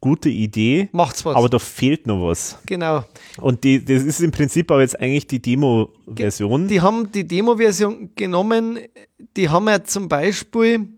gute 0.00 0.28
Idee, 0.28 0.88
Macht's 0.92 1.24
was. 1.24 1.34
aber 1.34 1.48
da 1.48 1.58
fehlt 1.58 2.06
noch 2.06 2.28
was. 2.28 2.58
Genau. 2.66 3.04
Und 3.40 3.64
die, 3.64 3.84
das 3.84 4.02
ist 4.02 4.20
im 4.20 4.30
Prinzip 4.30 4.70
aber 4.70 4.82
jetzt 4.82 5.00
eigentlich 5.00 5.26
die 5.26 5.40
Demo-Version. 5.40 6.68
Die 6.68 6.80
haben 6.80 7.10
die 7.10 7.26
Demo-Version 7.26 8.10
genommen, 8.14 8.78
die 9.36 9.48
haben 9.48 9.66
ja 9.68 9.82
zum 9.82 10.08
Beispiel, 10.08 10.88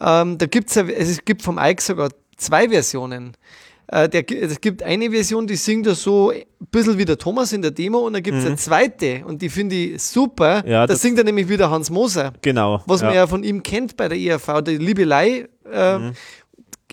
ähm, 0.00 0.38
da 0.38 0.46
gibt's 0.46 0.76
ja, 0.76 0.86
es 0.86 1.24
gibt 1.24 1.42
vom 1.42 1.58
Ike 1.58 1.82
sogar 1.82 2.10
zwei 2.36 2.68
Versionen. 2.68 3.36
Äh, 3.90 4.08
der, 4.08 4.30
es 4.30 4.60
gibt 4.60 4.82
eine 4.82 5.10
Version, 5.10 5.46
die 5.46 5.56
singt 5.56 5.86
er 5.86 5.94
so 5.94 6.30
ein 6.30 6.44
bisschen 6.70 6.98
wie 6.98 7.04
der 7.04 7.16
Thomas 7.16 7.52
in 7.52 7.62
der 7.62 7.70
Demo 7.70 7.98
und 7.98 8.12
dann 8.12 8.22
gibt 8.22 8.36
es 8.36 8.44
mhm. 8.44 8.48
eine 8.48 8.56
zweite 8.56 9.24
und 9.24 9.40
die 9.40 9.48
finde 9.48 9.74
ich 9.74 10.02
super. 10.02 10.62
Ja, 10.66 10.86
da 10.86 10.94
singt 10.94 11.18
er 11.18 11.24
nämlich 11.24 11.48
wieder 11.48 11.70
Hans 11.70 11.88
Moser. 11.88 12.32
Genau. 12.42 12.82
Was 12.86 13.00
ja. 13.00 13.06
man 13.06 13.16
ja 13.16 13.26
von 13.26 13.42
ihm 13.42 13.62
kennt 13.62 13.96
bei 13.96 14.08
der 14.08 14.18
ERV, 14.18 14.62
die 14.62 14.76
Liebelei. 14.76 15.48
Äh, 15.70 15.98
mhm 15.98 16.12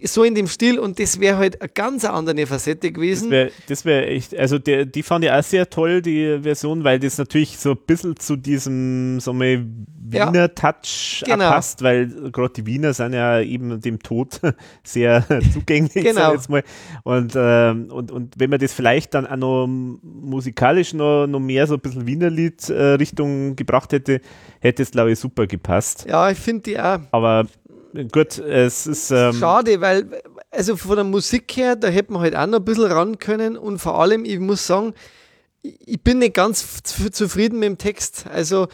so 0.04 0.24
in 0.24 0.36
dem 0.36 0.48
Stil 0.48 0.78
und 0.78 1.00
das 1.00 1.20
wäre 1.20 1.38
halt 1.38 1.62
eine 1.62 1.70
ganz 1.70 2.06
andere 2.06 2.46
Facette 2.46 2.92
gewesen. 2.92 3.32
Das 3.68 3.86
wäre 3.86 3.96
wär 3.96 4.12
echt, 4.12 4.38
also 4.38 4.60
der, 4.60 4.86
die 4.86 5.04
fand 5.04 5.26
ich 5.26 5.32
auch 5.32 5.44
sehr 5.44 5.70
toll, 5.70 6.02
die 6.02 6.40
Version, 6.42 6.84
weil 6.84 7.00
das 7.00 7.18
natürlich 7.18 7.58
so 7.58 7.72
ein 7.72 7.78
bisschen 7.86 8.16
zu 8.18 8.36
diesem 8.36 9.20
so 9.20 9.34
mal 9.34 9.66
Wiener 10.08 10.34
ja, 10.34 10.48
Touch 10.50 11.24
genau. 11.26 11.50
passt, 11.50 11.82
weil 11.82 12.08
gerade 12.32 12.54
die 12.54 12.66
Wiener 12.66 12.94
sind 12.94 13.14
ja 13.14 13.40
eben 13.40 13.82
dem 13.82 14.00
Tod 14.00 14.40
sehr 14.84 15.26
zugänglich, 15.54 16.04
genau. 16.04 16.34
jetzt 16.34 16.50
mal. 16.50 16.64
Und, 17.04 17.34
ähm, 17.36 17.90
und, 17.92 18.12
und 18.12 18.36
wenn 18.38 18.50
man 18.50 18.60
das 18.60 18.74
vielleicht 18.74 19.14
dann 19.14 19.26
auch 19.26 19.38
noch 19.38 19.68
musikalisch 19.68 20.94
noch, 20.94 21.26
noch 21.26 21.40
mehr 21.40 21.66
so 21.68 21.76
ein 21.76 21.80
bisschen 21.80 22.06
Wiener 22.06 22.30
Lied 22.30 22.70
äh, 22.70 22.94
Richtung 22.94 23.56
gebracht 23.56 23.94
hätte, 23.94 24.22
hätte 24.60 24.84
es 24.84 24.92
glaube 24.92 25.12
ich 25.12 25.20
super 25.20 25.48
gepasst. 25.48 26.06
Ja, 26.08 26.30
ich 26.30 26.38
finde 26.38 26.64
die 26.64 26.80
auch. 26.80 27.00
Aber 27.12 27.48
gut, 28.12 28.38
es 28.40 28.88
ist. 28.88 29.12
Ähm 29.12 29.34
Schade, 29.34 29.82
weil, 29.82 30.22
also 30.52 30.76
von 30.76 30.96
der 30.96 31.06
Musik 31.06 31.52
her, 31.56 31.76
da 31.76 31.88
hätte 31.88 32.14
man 32.14 32.22
halt 32.22 32.36
auch 32.36 32.48
noch 32.48 32.60
ein 32.60 32.66
bisschen 32.66 32.92
ran 32.92 33.20
können 33.20 33.58
und 33.58 33.80
vor 33.80 34.00
allem, 34.00 34.26
ich 34.26 34.40
muss 34.40 34.66
sagen, 34.66 34.94
ich 35.62 36.02
bin 36.02 36.20
nicht 36.20 36.34
ganz 36.34 36.84
zufrieden 36.84 37.60
mit 37.60 37.70
dem 37.70 37.78
Text. 37.78 38.26
Also, 38.32 38.68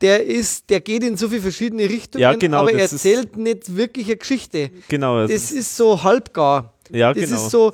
der 0.00 0.24
ist, 0.24 0.70
der 0.70 0.80
geht 0.80 1.02
in 1.02 1.16
so 1.16 1.28
viele 1.28 1.42
verschiedene 1.42 1.84
Richtungen, 1.84 2.22
ja, 2.22 2.34
genau, 2.34 2.58
aber 2.58 2.72
er 2.72 2.82
erzählt 2.82 3.36
nicht 3.36 3.76
wirklich 3.76 4.06
eine 4.06 4.16
Geschichte. 4.16 4.70
Genau. 4.88 5.22
Das, 5.22 5.30
das 5.30 5.50
ist 5.50 5.76
so 5.76 6.02
halbgar. 6.02 6.74
Ja, 6.90 7.12
das 7.12 7.24
genau. 7.24 7.36
ist 7.36 7.50
so, 7.50 7.72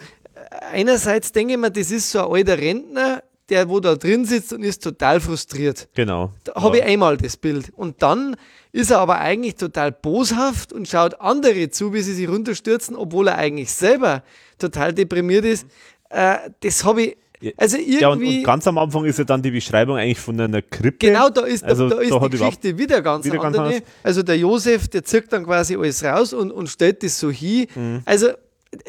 einerseits 0.72 1.32
denke 1.32 1.54
ich 1.54 1.58
mir, 1.58 1.70
das 1.70 1.90
ist 1.90 2.10
so 2.10 2.20
ein 2.20 2.32
alter 2.32 2.58
Rentner, 2.58 3.22
der 3.48 3.68
wo 3.68 3.80
da 3.80 3.94
drin 3.94 4.24
sitzt 4.24 4.52
und 4.52 4.62
ist 4.62 4.82
total 4.82 5.20
frustriert. 5.20 5.88
Genau. 5.94 6.32
Da 6.44 6.54
habe 6.54 6.78
ich 6.78 6.84
einmal 6.84 7.16
das 7.16 7.36
Bild. 7.36 7.70
Und 7.76 8.02
dann 8.02 8.36
ist 8.74 8.90
er 8.90 8.98
aber 8.98 9.20
eigentlich 9.20 9.54
total 9.54 9.92
boshaft 9.92 10.72
und 10.72 10.88
schaut 10.88 11.20
andere 11.20 11.70
zu, 11.70 11.94
wie 11.94 12.00
sie 12.00 12.12
sich 12.12 12.28
runterstürzen, 12.28 12.96
obwohl 12.96 13.28
er 13.28 13.38
eigentlich 13.38 13.70
selber 13.70 14.24
total 14.58 14.92
deprimiert 14.92 15.44
ist. 15.44 15.64
Äh, 16.10 16.38
das 16.58 16.84
habe 16.84 17.02
ich 17.02 17.16
also 17.56 17.76
irgendwie, 17.76 18.00
ja, 18.00 18.08
und, 18.08 18.24
und, 18.24 18.42
ganz 18.42 18.66
am 18.66 18.78
Anfang 18.78 19.04
ist 19.04 19.18
ja 19.18 19.24
dann 19.24 19.42
die 19.42 19.50
Beschreibung 19.50 19.96
eigentlich 19.96 20.18
von 20.18 20.40
einer 20.40 20.62
Krippe. 20.62 21.06
Genau, 21.06 21.28
da 21.28 21.42
ist, 21.42 21.62
also, 21.62 21.88
da, 21.88 21.96
da 21.96 22.02
ist 22.02 22.10
da 22.10 22.18
die 22.20 22.38
Geschichte 22.38 22.78
wieder 22.78 23.00
ganz 23.02 23.26
wieder 23.26 23.42
andere. 23.42 23.70
Ganz 23.70 23.82
also 24.02 24.22
der 24.22 24.38
Josef, 24.38 24.88
der 24.88 25.04
zirkt 25.04 25.32
dann 25.32 25.44
quasi 25.44 25.76
alles 25.76 26.02
raus 26.02 26.32
und, 26.32 26.50
und 26.50 26.68
stellt 26.68 27.02
das 27.02 27.20
so 27.20 27.30
hin. 27.30 27.66
Mhm. 27.74 28.00
Also 28.06 28.30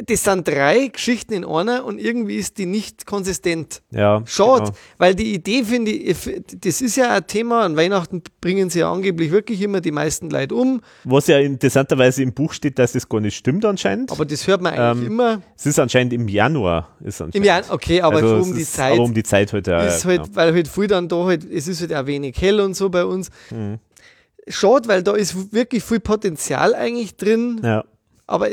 das 0.05 0.23
sind 0.23 0.47
drei 0.47 0.87
Geschichten 0.87 1.33
in 1.33 1.45
einer 1.45 1.85
und 1.85 1.99
irgendwie 1.99 2.35
ist 2.35 2.57
die 2.57 2.65
nicht 2.65 3.05
konsistent. 3.05 3.81
Ja. 3.91 4.23
Schade, 4.25 4.65
genau. 4.65 4.75
weil 4.97 5.15
die 5.15 5.33
Idee 5.33 5.63
finde 5.63 5.91
ich, 5.91 6.17
das 6.61 6.81
ist 6.81 6.95
ja 6.95 7.13
ein 7.13 7.27
Thema, 7.27 7.63
an 7.63 7.75
Weihnachten 7.75 8.21
bringen 8.41 8.69
sie 8.69 8.79
ja 8.79 8.91
angeblich 8.91 9.31
wirklich 9.31 9.61
immer 9.61 9.81
die 9.81 9.91
meisten 9.91 10.29
Leute 10.29 10.55
um. 10.55 10.81
Was 11.03 11.27
ja 11.27 11.39
interessanterweise 11.39 12.23
im 12.23 12.33
Buch 12.33 12.53
steht, 12.53 12.79
dass 12.79 12.93
das 12.93 13.07
gar 13.09 13.19
nicht 13.19 13.35
stimmt 13.35 13.65
anscheinend. 13.65 14.11
Aber 14.11 14.25
das 14.25 14.47
hört 14.47 14.61
man 14.61 14.73
eigentlich 14.73 15.07
ähm, 15.07 15.11
immer. 15.13 15.41
Es 15.57 15.65
ist 15.65 15.79
anscheinend 15.79 16.13
im 16.13 16.27
Januar. 16.27 16.89
Ist 17.03 17.21
Im 17.21 17.43
Januar, 17.43 17.73
okay, 17.73 18.01
aber 18.01 18.17
also 18.17 18.37
um 18.37 18.55
die 18.55 18.65
Zeit. 18.65 18.93
Aber 18.93 19.03
um 19.03 19.13
die 19.13 19.23
Zeit 19.23 19.53
heute. 19.53 19.75
Halt, 19.75 19.89
ist 19.89 20.05
halt, 20.05 20.23
genau. 20.23 20.35
Weil 20.35 20.53
halt 20.53 20.67
viel 20.67 20.87
dann 20.87 21.07
da 21.07 21.25
halt, 21.25 21.49
es 21.49 21.67
ist 21.67 21.81
halt 21.81 21.93
auch 21.93 22.05
wenig 22.05 22.35
hell 22.39 22.59
und 22.59 22.75
so 22.75 22.89
bei 22.89 23.05
uns. 23.05 23.29
Mhm. 23.51 23.79
Schade, 24.47 24.87
weil 24.87 25.03
da 25.03 25.13
ist 25.13 25.53
wirklich 25.53 25.83
viel 25.83 25.99
Potenzial 25.99 26.75
eigentlich 26.75 27.15
drin. 27.15 27.61
Ja. 27.63 27.83
Aber 28.27 28.49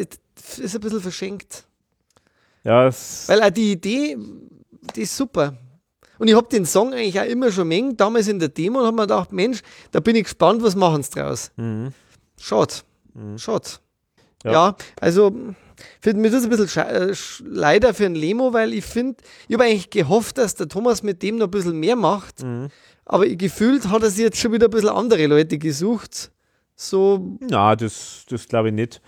ist 0.59 0.75
ein 0.75 0.81
bisschen 0.81 1.01
verschenkt. 1.01 1.65
Ja, 2.65 2.91
Weil 3.27 3.43
auch 3.43 3.51
die 3.51 3.73
Idee, 3.73 4.17
die 4.95 5.03
ist 5.03 5.17
super. 5.17 5.55
Und 6.19 6.29
ich 6.29 6.37
habe 6.37 6.49
den 6.49 6.65
Song 6.65 6.93
eigentlich 6.93 7.19
auch 7.19 7.25
immer 7.25 7.51
schon 7.51 7.67
mengen, 7.67 7.97
damals 7.97 8.29
in 8.29 8.39
der 8.39 8.49
Demo, 8.49 8.79
und 8.79 8.87
habe 8.87 8.97
mir 8.97 9.03
gedacht, 9.03 9.33
Mensch, 9.33 9.61
da 9.91 9.99
bin 9.99 10.15
ich 10.15 10.25
gespannt, 10.25 10.63
was 10.63 10.77
machen 10.77 11.03
sie 11.03 11.11
draus. 11.11 11.51
Mhm. 11.57 11.93
Schade. 12.41 12.75
Mhm. 13.15 13.39
Schade. 13.39 13.69
Ja. 14.45 14.53
ja. 14.53 14.77
also 15.01 15.35
für 16.01 16.15
mir 16.15 16.31
das 16.31 16.45
ein 16.45 16.51
bisschen 16.51 16.83
äh, 16.83 17.15
leider 17.45 17.95
für 17.95 18.07
ein 18.07 18.15
Lemo, 18.15 18.53
weil 18.53 18.73
ich 18.73 18.85
finde, 18.85 19.17
ich 19.49 19.55
habe 19.55 19.65
eigentlich 19.65 19.91
gehofft, 19.91 20.39
dass 20.39 20.55
der 20.55 20.69
Thomas 20.69 21.03
mit 21.03 21.23
dem 21.23 21.39
noch 21.39 21.47
ein 21.47 21.51
bisschen 21.51 21.79
mehr 21.79 21.97
macht. 21.97 22.43
Mhm. 22.43 22.69
Aber 23.05 23.27
gefühlt 23.27 23.89
hat 23.89 24.03
er 24.03 24.11
sich 24.11 24.25
jetzt 24.25 24.39
schon 24.39 24.53
wieder 24.53 24.69
ein 24.69 24.71
bisschen 24.71 24.91
andere 24.91 25.27
Leute 25.27 25.59
gesucht. 25.59 26.31
So. 26.77 27.37
Na, 27.41 27.75
das, 27.77 28.25
das 28.29 28.47
glaube 28.49 28.69
ich 28.69 28.75
nicht. 28.75 29.03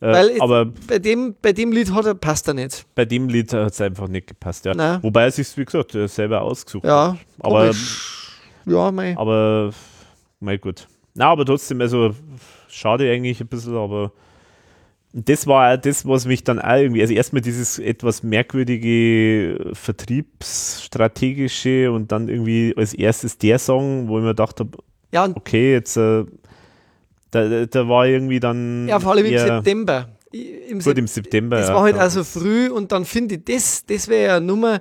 Äh, 0.00 0.12
Weil 0.12 0.40
aber 0.40 0.66
bei 0.88 0.98
dem, 0.98 1.34
bei 1.42 1.52
dem 1.52 1.72
Lied 1.72 1.92
hat 1.92 2.06
er, 2.06 2.14
passt 2.14 2.48
er 2.48 2.54
nicht. 2.54 2.86
Bei 2.94 3.04
dem 3.04 3.28
Lied 3.28 3.52
hat 3.52 3.72
es 3.72 3.80
einfach 3.82 4.08
nicht 4.08 4.28
gepasst, 4.28 4.64
ja. 4.64 4.74
Nein. 4.74 5.02
Wobei 5.02 5.24
er 5.24 5.30
sich, 5.30 5.54
wie 5.56 5.64
gesagt, 5.64 5.92
selber 5.92 6.40
ausgesucht 6.40 6.84
ja, 6.84 7.12
hat. 7.12 7.18
Aber, 7.40 7.70
ja, 8.64 8.90
mei. 8.90 9.14
Aber, 9.18 9.70
mei 10.40 10.56
gut. 10.56 10.88
Na, 11.14 11.26
aber 11.26 11.44
trotzdem, 11.44 11.82
also 11.82 12.14
schade 12.68 13.10
eigentlich 13.10 13.40
ein 13.40 13.48
bisschen, 13.48 13.76
aber 13.76 14.12
das 15.12 15.46
war 15.46 15.76
das, 15.76 16.06
was 16.06 16.24
mich 16.24 16.44
dann 16.44 16.60
auch 16.60 16.76
irgendwie, 16.76 17.02
also 17.02 17.12
erstmal 17.12 17.42
dieses 17.42 17.78
etwas 17.78 18.22
merkwürdige 18.22 19.70
Vertriebsstrategische 19.72 21.90
und 21.90 22.12
dann 22.12 22.28
irgendwie 22.28 22.72
als 22.76 22.94
erstes 22.94 23.36
der 23.36 23.58
Song, 23.58 24.06
wo 24.08 24.18
ich 24.18 24.22
mir 24.22 24.30
gedacht 24.30 24.60
habe, 24.60 24.78
ja, 25.12 25.28
okay, 25.34 25.72
jetzt 25.72 25.96
äh, 25.96 26.24
da, 27.30 27.66
da 27.66 27.88
war 27.88 28.06
irgendwie 28.06 28.40
dann. 28.40 28.88
Ja, 28.88 29.00
vor 29.00 29.12
allem 29.12 29.26
im 29.26 29.38
September. 29.38 30.08
Im, 30.32 30.78
gut, 30.78 30.96
im 30.96 31.08
September. 31.08 31.60
Ja, 31.60 31.74
war 31.74 31.82
halt 31.82 31.96
ja. 31.96 32.02
also 32.02 32.22
früh 32.22 32.68
und 32.68 32.92
dann 32.92 33.04
finde 33.04 33.34
ich, 33.34 33.44
das, 33.44 33.84
das 33.84 34.06
wäre 34.06 34.26
ja 34.26 34.36
eine 34.36 34.46
Nummer, 34.46 34.80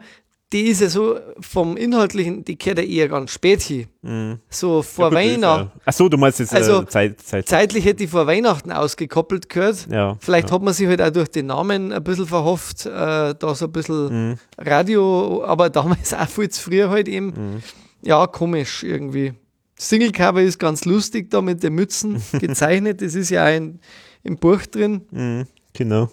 die 0.52 0.64
ist 0.64 0.82
ja 0.82 0.90
so 0.90 1.20
vom 1.40 1.78
Inhaltlichen, 1.78 2.44
die 2.44 2.56
kehrt 2.56 2.80
ja 2.80 2.84
eher 2.84 3.08
ganz 3.08 3.32
spät 3.32 3.62
hin. 3.62 3.88
Mhm. 4.02 4.40
So 4.50 4.82
vor 4.82 5.10
ja, 5.10 5.16
Weihnachten. 5.16 5.72
Ja. 5.76 5.82
Achso, 5.86 6.10
du 6.10 6.18
meinst 6.18 6.40
jetzt 6.40 6.54
also, 6.54 6.82
äh, 6.82 6.88
Zeit, 6.88 7.22
Zeit. 7.22 7.48
Zeitlich 7.48 7.86
hätte 7.86 8.04
ich 8.04 8.10
vor 8.10 8.26
Weihnachten 8.26 8.72
ausgekoppelt 8.72 9.50
gehört. 9.50 9.88
Ja, 9.92 10.18
Vielleicht 10.20 10.52
hat 10.52 10.62
man 10.62 10.74
sich 10.74 10.88
halt 10.88 11.02
auch 11.02 11.12
durch 11.12 11.30
den 11.30 11.48
Namen 11.48 11.92
ein 11.92 12.04
bisschen 12.04 12.26
verhofft, 12.26 12.86
äh, 12.86 13.36
da 13.36 13.56
so 13.56 13.66
ein 13.66 13.72
bisschen 13.72 14.30
mhm. 14.30 14.36
Radio, 14.58 15.44
aber 15.46 15.70
damals 15.70 16.14
auch 16.16 16.28
viel 16.28 16.50
zu 16.50 16.64
früh 16.64 16.84
halt 16.84 17.08
eben. 17.08 17.28
Mhm. 17.28 17.64
Ja, 18.02 18.26
komisch 18.28 18.84
irgendwie. 18.84 19.34
Singlecover 19.80 20.42
ist 20.42 20.60
ganz 20.60 20.84
lustig 20.84 21.32
da 21.32 21.42
mit 21.42 21.64
den 21.64 21.74
Mützen 21.74 22.22
gezeichnet. 22.40 23.02
Das 23.02 23.16
ist 23.16 23.30
ja 23.30 23.46
ein, 23.46 23.80
im 24.24 24.36
Buch 24.36 24.66
drin. 24.66 25.02
Mhm, 25.10 25.48
genau. 25.74 26.12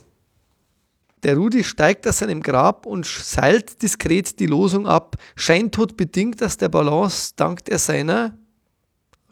Der 1.24 1.36
Rudi 1.36 1.64
steigt 1.64 2.06
aus 2.06 2.18
seinem 2.18 2.42
Grab 2.42 2.86
und 2.86 3.04
seilt 3.04 3.82
diskret 3.82 4.38
die 4.38 4.46
Losung 4.46 4.86
ab. 4.86 5.16
Scheintod 5.34 5.96
bedingt 5.96 6.42
aus 6.42 6.56
der 6.56 6.68
Balance, 6.68 7.32
dankt 7.34 7.68
er 7.68 7.78
seiner 7.78 8.38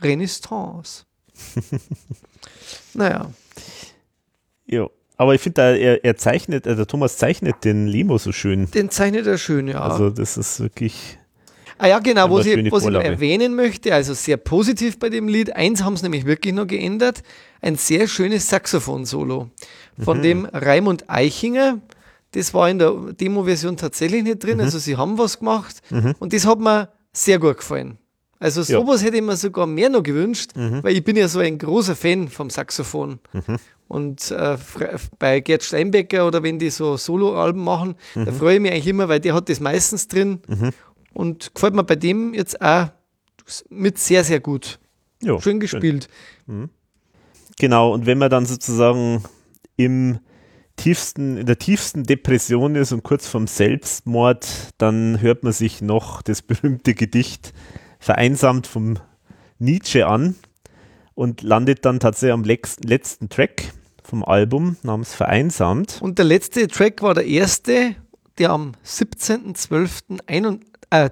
Renaissance. 0.00 1.04
naja. 2.94 3.30
Ja, 4.66 4.88
aber 5.16 5.36
ich 5.36 5.40
finde, 5.40 5.78
er, 5.78 6.04
er 6.04 6.16
zeichnet, 6.16 6.66
also 6.66 6.84
Thomas 6.84 7.18
zeichnet 7.18 7.64
den 7.64 7.86
Limo 7.86 8.18
so 8.18 8.32
schön. 8.32 8.68
Den 8.72 8.90
zeichnet 8.90 9.28
er 9.28 9.38
schön, 9.38 9.68
ja. 9.68 9.80
Also 9.80 10.10
das 10.10 10.36
ist 10.36 10.58
wirklich 10.58 11.18
Ah 11.78 11.88
ja, 11.88 11.98
genau, 11.98 12.30
was 12.30 12.46
ich, 12.46 12.70
was 12.70 12.84
ich 12.84 12.94
erwähnen 12.94 13.54
möchte, 13.54 13.94
also 13.94 14.14
sehr 14.14 14.36
positiv 14.36 14.98
bei 14.98 15.08
dem 15.08 15.28
Lied. 15.28 15.54
Eins 15.56 15.82
haben 15.82 15.96
sie 15.96 16.04
nämlich 16.04 16.24
wirklich 16.24 16.54
noch 16.54 16.66
geändert. 16.66 17.22
Ein 17.60 17.76
sehr 17.76 18.06
schönes 18.06 18.48
Saxophon-Solo 18.48 19.50
von 19.98 20.18
mhm. 20.18 20.22
dem 20.22 20.44
Raimund 20.46 21.08
Eichinger. 21.08 21.80
Das 22.32 22.52
war 22.54 22.68
in 22.68 22.78
der 22.78 22.92
Demo-Version 23.18 23.76
tatsächlich 23.76 24.22
nicht 24.22 24.42
drin. 24.42 24.58
Mhm. 24.58 24.64
Also 24.64 24.78
sie 24.78 24.96
haben 24.96 25.18
was 25.18 25.38
gemacht 25.38 25.80
mhm. 25.90 26.14
und 26.18 26.32
das 26.32 26.46
hat 26.46 26.58
mir 26.58 26.88
sehr 27.12 27.38
gut 27.38 27.58
gefallen. 27.58 27.98
Also 28.38 28.62
sowas 28.62 29.00
ja. 29.00 29.06
hätte 29.06 29.16
ich 29.16 29.22
mir 29.22 29.36
sogar 29.36 29.66
mehr 29.66 29.88
noch 29.88 30.02
gewünscht, 30.02 30.50
mhm. 30.54 30.82
weil 30.82 30.94
ich 30.94 31.04
bin 31.04 31.16
ja 31.16 31.28
so 31.28 31.38
ein 31.38 31.56
großer 31.56 31.96
Fan 31.96 32.28
vom 32.28 32.50
Saxophon. 32.50 33.18
Mhm. 33.32 33.56
Und 33.86 34.30
äh, 34.30 34.56
bei 35.18 35.40
Gerd 35.40 35.62
Steinbecker 35.62 36.26
oder 36.26 36.42
wenn 36.42 36.58
die 36.58 36.70
so 36.70 36.96
Soloalben 36.96 37.62
machen, 37.62 37.94
mhm. 38.14 38.24
da 38.26 38.32
freue 38.32 38.56
ich 38.56 38.60
mich 38.60 38.72
eigentlich 38.72 38.88
immer, 38.88 39.08
weil 39.08 39.20
der 39.20 39.34
hat 39.34 39.48
das 39.48 39.60
meistens 39.60 40.08
drin. 40.08 40.40
Mhm. 40.46 40.70
Und 41.14 41.54
gefällt 41.54 41.74
mir 41.74 41.84
bei 41.84 41.96
dem 41.96 42.34
jetzt 42.34 42.60
auch 42.60 42.88
mit 43.70 43.98
sehr, 43.98 44.24
sehr 44.24 44.40
gut. 44.40 44.78
Jo, 45.22 45.40
schön 45.40 45.60
gespielt. 45.60 46.08
Schön. 46.46 46.56
Mhm. 46.56 46.70
Genau, 47.58 47.92
und 47.92 48.06
wenn 48.06 48.18
man 48.18 48.30
dann 48.30 48.46
sozusagen 48.46 49.22
im 49.76 50.18
tiefsten, 50.76 51.36
in 51.36 51.46
der 51.46 51.58
tiefsten 51.58 52.04
Depression 52.04 52.74
ist 52.74 52.92
und 52.92 53.02
kurz 53.02 53.26
vorm 53.28 53.46
Selbstmord, 53.46 54.70
dann 54.78 55.20
hört 55.20 55.44
man 55.44 55.52
sich 55.52 55.80
noch 55.80 56.22
das 56.22 56.42
berühmte 56.42 56.94
Gedicht 56.94 57.52
vereinsamt 57.98 58.66
vom 58.66 58.98
Nietzsche 59.58 60.06
an 60.06 60.34
und 61.14 61.42
landet 61.42 61.84
dann 61.84 62.00
tatsächlich 62.00 62.34
am 62.34 62.44
letzten 62.44 63.28
Track 63.28 63.72
vom 64.02 64.24
Album 64.24 64.76
namens 64.82 65.14
Vereinsamt. 65.14 66.00
Und 66.02 66.18
der 66.18 66.26
letzte 66.26 66.66
Track 66.68 67.02
war 67.02 67.14
der 67.14 67.26
erste, 67.26 67.94
der 68.38 68.50
am 68.50 68.72
17.12.2012 68.84 70.60
äh, 71.02 71.10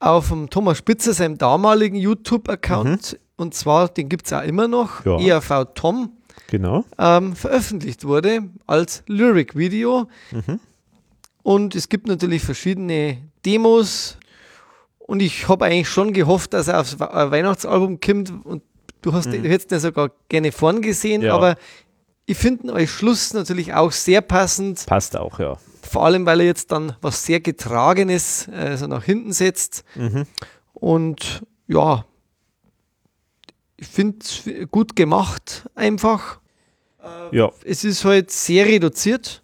auf 0.00 0.28
dem 0.28 0.48
Thomas 0.50 0.78
Spitzer, 0.78 1.12
seinem 1.12 1.38
damaligen 1.38 1.96
YouTube-Account, 1.96 3.12
mhm. 3.12 3.18
und 3.36 3.54
zwar, 3.54 3.88
den 3.88 4.08
gibt 4.08 4.26
es 4.26 4.32
auch 4.32 4.42
immer 4.42 4.66
noch, 4.66 5.04
ja. 5.04 5.18
ERV 5.20 5.66
Tom, 5.74 6.12
genau. 6.48 6.84
ähm, 6.98 7.36
veröffentlicht 7.36 8.04
wurde 8.04 8.48
als 8.66 9.02
Lyric-Video. 9.06 10.08
Mhm. 10.30 10.60
Und 11.42 11.74
es 11.74 11.88
gibt 11.88 12.06
natürlich 12.06 12.42
verschiedene 12.42 13.18
Demos. 13.44 14.18
Und 14.98 15.20
ich 15.20 15.48
habe 15.48 15.64
eigentlich 15.64 15.88
schon 15.88 16.12
gehofft, 16.12 16.52
dass 16.52 16.68
er 16.68 16.80
aufs 16.80 17.00
Weihnachtsalbum 17.00 18.00
kommt. 18.00 18.32
Und 18.44 18.62
du 19.02 19.12
hast 19.12 19.26
mhm. 19.26 19.42
du 19.42 19.48
hättest 19.48 19.72
ihn 19.72 19.80
sogar 19.80 20.10
gerne 20.28 20.52
vorn 20.52 20.82
gesehen, 20.82 21.22
ja. 21.22 21.34
aber 21.34 21.56
ich 22.30 22.38
finde 22.38 22.72
als 22.72 22.90
Schluss 22.90 23.34
natürlich 23.34 23.74
auch 23.74 23.90
sehr 23.90 24.20
passend. 24.20 24.86
Passt 24.86 25.16
auch, 25.16 25.40
ja. 25.40 25.58
Vor 25.82 26.04
allem, 26.04 26.26
weil 26.26 26.38
er 26.38 26.46
jetzt 26.46 26.70
dann 26.70 26.94
was 27.00 27.24
sehr 27.24 27.40
Getragenes 27.40 28.48
also 28.52 28.86
nach 28.86 29.02
hinten 29.02 29.32
setzt. 29.32 29.82
Mhm. 29.96 30.26
Und 30.72 31.42
ja, 31.66 32.04
ich 33.76 33.88
finde 33.88 34.18
es 34.20 34.70
gut 34.70 34.94
gemacht 34.94 35.68
einfach. 35.74 36.38
Ja. 37.32 37.50
Es 37.64 37.82
ist 37.82 38.04
halt 38.04 38.30
sehr 38.30 38.66
reduziert, 38.66 39.42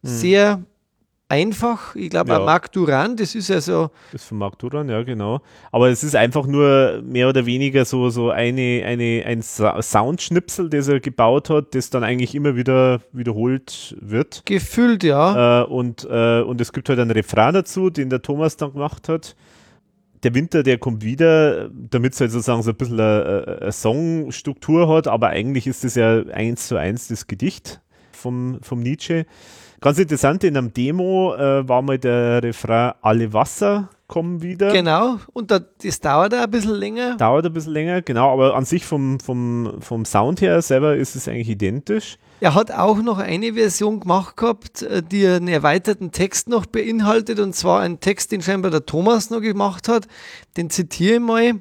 mhm. 0.00 0.08
sehr 0.08 0.62
einfach. 1.32 1.96
Ich 1.96 2.10
glaube, 2.10 2.30
ja. 2.30 2.40
Marc 2.40 2.70
Duran, 2.72 3.16
das 3.16 3.34
ist 3.34 3.48
ja 3.48 3.60
so. 3.60 3.90
Das 4.12 4.20
ist 4.20 4.28
von 4.28 4.38
Marc 4.38 4.58
Duran, 4.58 4.88
ja, 4.90 5.02
genau. 5.02 5.40
Aber 5.72 5.88
es 5.88 6.04
ist 6.04 6.14
einfach 6.14 6.46
nur 6.46 7.02
mehr 7.02 7.28
oder 7.28 7.46
weniger 7.46 7.86
so, 7.86 8.10
so 8.10 8.30
eine, 8.30 8.82
eine, 8.84 9.24
ein 9.24 9.40
Soundschnipsel, 9.42 10.68
das 10.68 10.88
er 10.88 11.00
gebaut 11.00 11.48
hat, 11.48 11.74
das 11.74 11.88
dann 11.88 12.04
eigentlich 12.04 12.34
immer 12.34 12.54
wieder 12.54 13.00
wiederholt 13.12 13.96
wird. 13.98 14.42
Gefüllt, 14.44 15.02
ja. 15.04 15.62
Äh, 15.62 15.64
und, 15.64 16.06
äh, 16.08 16.42
und 16.42 16.60
es 16.60 16.72
gibt 16.72 16.90
halt 16.90 16.98
einen 16.98 17.10
Refrain 17.10 17.54
dazu, 17.54 17.88
den 17.88 18.10
der 18.10 18.20
Thomas 18.20 18.58
dann 18.58 18.74
gemacht 18.74 19.08
hat. 19.08 19.34
Der 20.24 20.34
Winter, 20.34 20.62
der 20.62 20.76
kommt 20.78 21.02
wieder, 21.02 21.70
damit 21.70 22.12
es 22.12 22.20
halt 22.20 22.30
sozusagen 22.30 22.62
so 22.62 22.70
ein 22.70 22.76
bisschen 22.76 23.00
eine, 23.00 23.58
eine 23.62 23.72
Songstruktur 23.72 24.86
hat, 24.88 25.08
aber 25.08 25.28
eigentlich 25.28 25.66
ist 25.66 25.82
es 25.82 25.94
ja 25.94 26.22
eins 26.26 26.68
zu 26.68 26.76
eins 26.76 27.08
das 27.08 27.26
Gedicht 27.26 27.80
vom, 28.12 28.58
vom 28.62 28.80
Nietzsche. 28.80 29.24
Ganz 29.82 29.98
interessant, 29.98 30.44
in 30.44 30.56
einem 30.56 30.72
Demo 30.72 31.34
äh, 31.34 31.68
war 31.68 31.82
mal 31.82 31.98
der 31.98 32.40
Refrain 32.40 32.92
Alle 33.02 33.32
Wasser 33.32 33.90
kommen 34.06 34.40
wieder. 34.40 34.70
Genau, 34.70 35.18
und 35.32 35.50
da, 35.50 35.58
das 35.58 35.98
dauert 35.98 36.32
ein 36.34 36.48
bisschen 36.52 36.76
länger. 36.76 37.16
Dauert 37.16 37.46
ein 37.46 37.52
bisschen 37.52 37.72
länger, 37.72 38.00
genau, 38.00 38.32
aber 38.32 38.54
an 38.54 38.64
sich 38.64 38.86
vom, 38.86 39.18
vom, 39.18 39.78
vom 39.80 40.04
Sound 40.04 40.40
her 40.40 40.62
selber 40.62 40.94
ist 40.94 41.16
es 41.16 41.26
eigentlich 41.26 41.48
identisch. 41.48 42.16
Er 42.38 42.54
hat 42.54 42.70
auch 42.70 43.02
noch 43.02 43.18
eine 43.18 43.54
Version 43.54 43.98
gemacht 43.98 44.36
gehabt, 44.36 44.82
äh, 44.82 45.02
die 45.02 45.26
einen 45.26 45.48
erweiterten 45.48 46.12
Text 46.12 46.48
noch 46.48 46.66
beinhaltet, 46.66 47.40
und 47.40 47.56
zwar 47.56 47.80
ein 47.80 47.98
Text, 47.98 48.30
den 48.30 48.40
scheinbar 48.40 48.70
der 48.70 48.86
Thomas 48.86 49.30
noch 49.30 49.40
gemacht 49.40 49.88
hat. 49.88 50.06
Den 50.56 50.70
zitiere 50.70 51.14
ich 51.14 51.20
mal. 51.20 51.54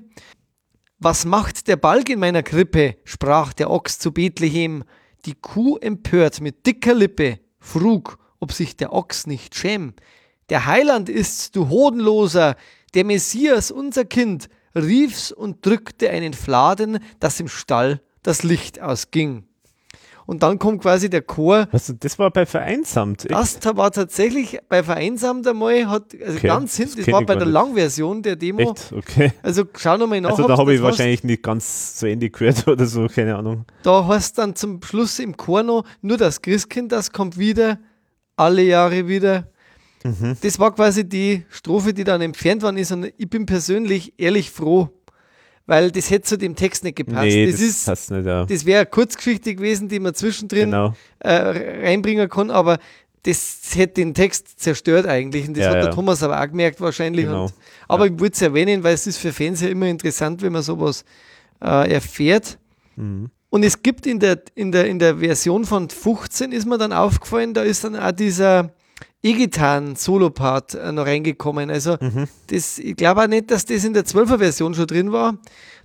Was 0.99 1.25
macht 1.25 1.67
der 1.67 1.77
Balg 1.77 2.07
in 2.09 2.19
meiner 2.19 2.43
Krippe? 2.43 2.97
sprach 3.03 3.53
der 3.53 3.71
Ochs 3.71 3.97
zu 3.97 4.11
Bethlehem. 4.11 4.83
Die 5.25 5.33
Kuh 5.33 5.77
empört 5.77 6.39
mit 6.39 6.67
dicker 6.67 6.93
Lippe 6.93 7.39
frug, 7.61 8.17
ob 8.41 8.51
sich 8.51 8.75
der 8.75 8.91
Ochs 8.91 9.25
nicht 9.27 9.55
schäm. 9.55 9.93
Der 10.49 10.65
Heiland 10.65 11.07
ist's, 11.07 11.51
du 11.51 11.69
Hodenloser, 11.69 12.57
der 12.93 13.05
Messias, 13.05 13.71
unser 13.71 14.03
Kind, 14.03 14.49
rief's 14.75 15.31
und 15.31 15.65
drückte 15.65 16.09
einen 16.09 16.33
Fladen, 16.33 16.99
dass 17.21 17.39
im 17.39 17.47
Stall 17.47 18.01
das 18.23 18.43
Licht 18.43 18.81
ausging. 18.81 19.45
Und 20.31 20.43
dann 20.43 20.57
kommt 20.59 20.81
quasi 20.81 21.09
der 21.09 21.23
Chor. 21.23 21.67
Also 21.73 21.91
das 21.91 22.17
war 22.17 22.31
bei 22.31 22.45
Vereinsamt. 22.45 23.29
Das 23.29 23.59
war 23.75 23.91
tatsächlich 23.91 24.59
bei 24.69 24.81
Vereinsamt 24.81 25.45
einmal, 25.45 25.89
hat, 25.89 26.15
also 26.25 26.37
okay, 26.37 26.47
ganz 26.47 26.77
hinten, 26.77 26.95
das, 26.95 27.05
das 27.05 27.13
war 27.13 27.25
bei 27.25 27.35
der 27.35 27.47
Langversion 27.47 28.23
der 28.23 28.37
Demo. 28.37 28.71
Echt? 28.71 28.93
Okay. 28.93 29.33
Also 29.43 29.65
schau 29.77 29.97
nochmal 29.97 30.21
nach. 30.21 30.29
Also 30.29 30.47
da 30.47 30.57
habe 30.57 30.73
ich 30.73 30.81
wahrscheinlich 30.81 31.25
nicht 31.25 31.43
ganz 31.43 31.97
zu 31.97 32.05
Ende 32.05 32.29
gehört 32.29 32.65
oder 32.69 32.85
so, 32.85 33.07
keine 33.07 33.35
Ahnung. 33.35 33.65
Da 33.83 34.07
heißt 34.07 34.37
dann 34.37 34.55
zum 34.55 34.81
Schluss 34.81 35.19
im 35.19 35.35
Chor 35.35 35.63
noch, 35.63 35.83
nur 36.01 36.15
das 36.15 36.41
Christkind, 36.41 36.93
das 36.93 37.11
kommt 37.11 37.37
wieder, 37.37 37.79
alle 38.37 38.63
Jahre 38.63 39.09
wieder. 39.09 39.49
Mhm. 40.05 40.37
Das 40.41 40.57
war 40.59 40.73
quasi 40.73 41.03
die 41.03 41.43
Strophe, 41.49 41.93
die 41.93 42.05
dann 42.05 42.21
entfernt 42.21 42.63
worden 42.63 42.77
ist 42.77 42.93
und 42.93 43.11
ich 43.17 43.29
bin 43.29 43.45
persönlich 43.45 44.13
ehrlich 44.17 44.49
froh, 44.49 44.91
weil 45.65 45.91
das 45.91 46.09
hätte 46.09 46.25
zu 46.25 46.37
dem 46.37 46.55
Text 46.55 46.83
nicht 46.83 46.95
gepasst. 46.95 47.23
Nee, 47.23 47.51
das, 47.51 47.59
das, 47.59 47.85
passt 47.85 48.11
nicht, 48.11 48.25
ja. 48.25 48.45
das 48.45 48.65
wäre 48.65 48.81
eine 48.81 48.89
Kurzgeschichte 48.89 49.55
gewesen, 49.55 49.87
die 49.87 49.99
man 49.99 50.13
zwischendrin 50.13 50.71
genau. 50.71 50.93
äh, 51.19 51.31
reinbringen 51.31 52.29
kann, 52.29 52.51
aber 52.51 52.79
das 53.23 53.75
hätte 53.75 53.95
den 53.95 54.13
Text 54.13 54.59
zerstört 54.59 55.05
eigentlich. 55.05 55.47
Und 55.47 55.55
das 55.55 55.65
ja, 55.65 55.69
hat 55.69 55.77
der 55.77 55.85
ja. 55.85 55.91
Thomas 55.91 56.23
aber 56.23 56.41
auch 56.41 56.47
gemerkt 56.47 56.81
wahrscheinlich. 56.81 57.25
Genau. 57.25 57.45
Und, 57.45 57.53
aber 57.87 58.07
ja. 58.07 58.13
ich 58.13 58.19
wollte 58.19 58.33
es 58.33 58.41
erwähnen, 58.41 58.83
weil 58.83 58.95
es 58.95 59.05
ist 59.05 59.17
für 59.17 59.31
Fans 59.31 59.61
ja 59.61 59.67
immer 59.67 59.87
interessant, 59.87 60.41
wenn 60.41 60.51
man 60.51 60.63
sowas 60.63 61.05
äh, 61.61 61.93
erfährt. 61.93 62.57
Mhm. 62.95 63.29
Und 63.49 63.63
es 63.63 63.83
gibt 63.83 64.07
in 64.07 64.19
der, 64.19 64.41
in, 64.55 64.71
der, 64.71 64.87
in 64.87 64.97
der 64.97 65.17
Version 65.17 65.65
von 65.65 65.89
15 65.89 66.51
ist 66.51 66.65
mir 66.65 66.77
dann 66.77 66.93
aufgefallen, 66.93 67.53
da 67.53 67.63
ist 67.63 67.83
dann 67.83 67.95
auch 67.95 68.11
dieser 68.11 68.71
E-Gitarren-Solo-Part 69.23 70.75
äh, 70.75 70.91
noch 70.91 71.05
reingekommen. 71.05 71.69
Also 71.69 71.97
mhm. 71.99 72.27
das, 72.47 72.79
ich 72.79 72.95
glaube 72.95 73.23
auch 73.23 73.27
nicht, 73.27 73.51
dass 73.51 73.65
das 73.65 73.83
in 73.83 73.93
der 73.93 74.05
12er 74.05 74.39
Version 74.39 74.73
schon 74.73 74.87
drin 74.87 75.11
war. 75.11 75.37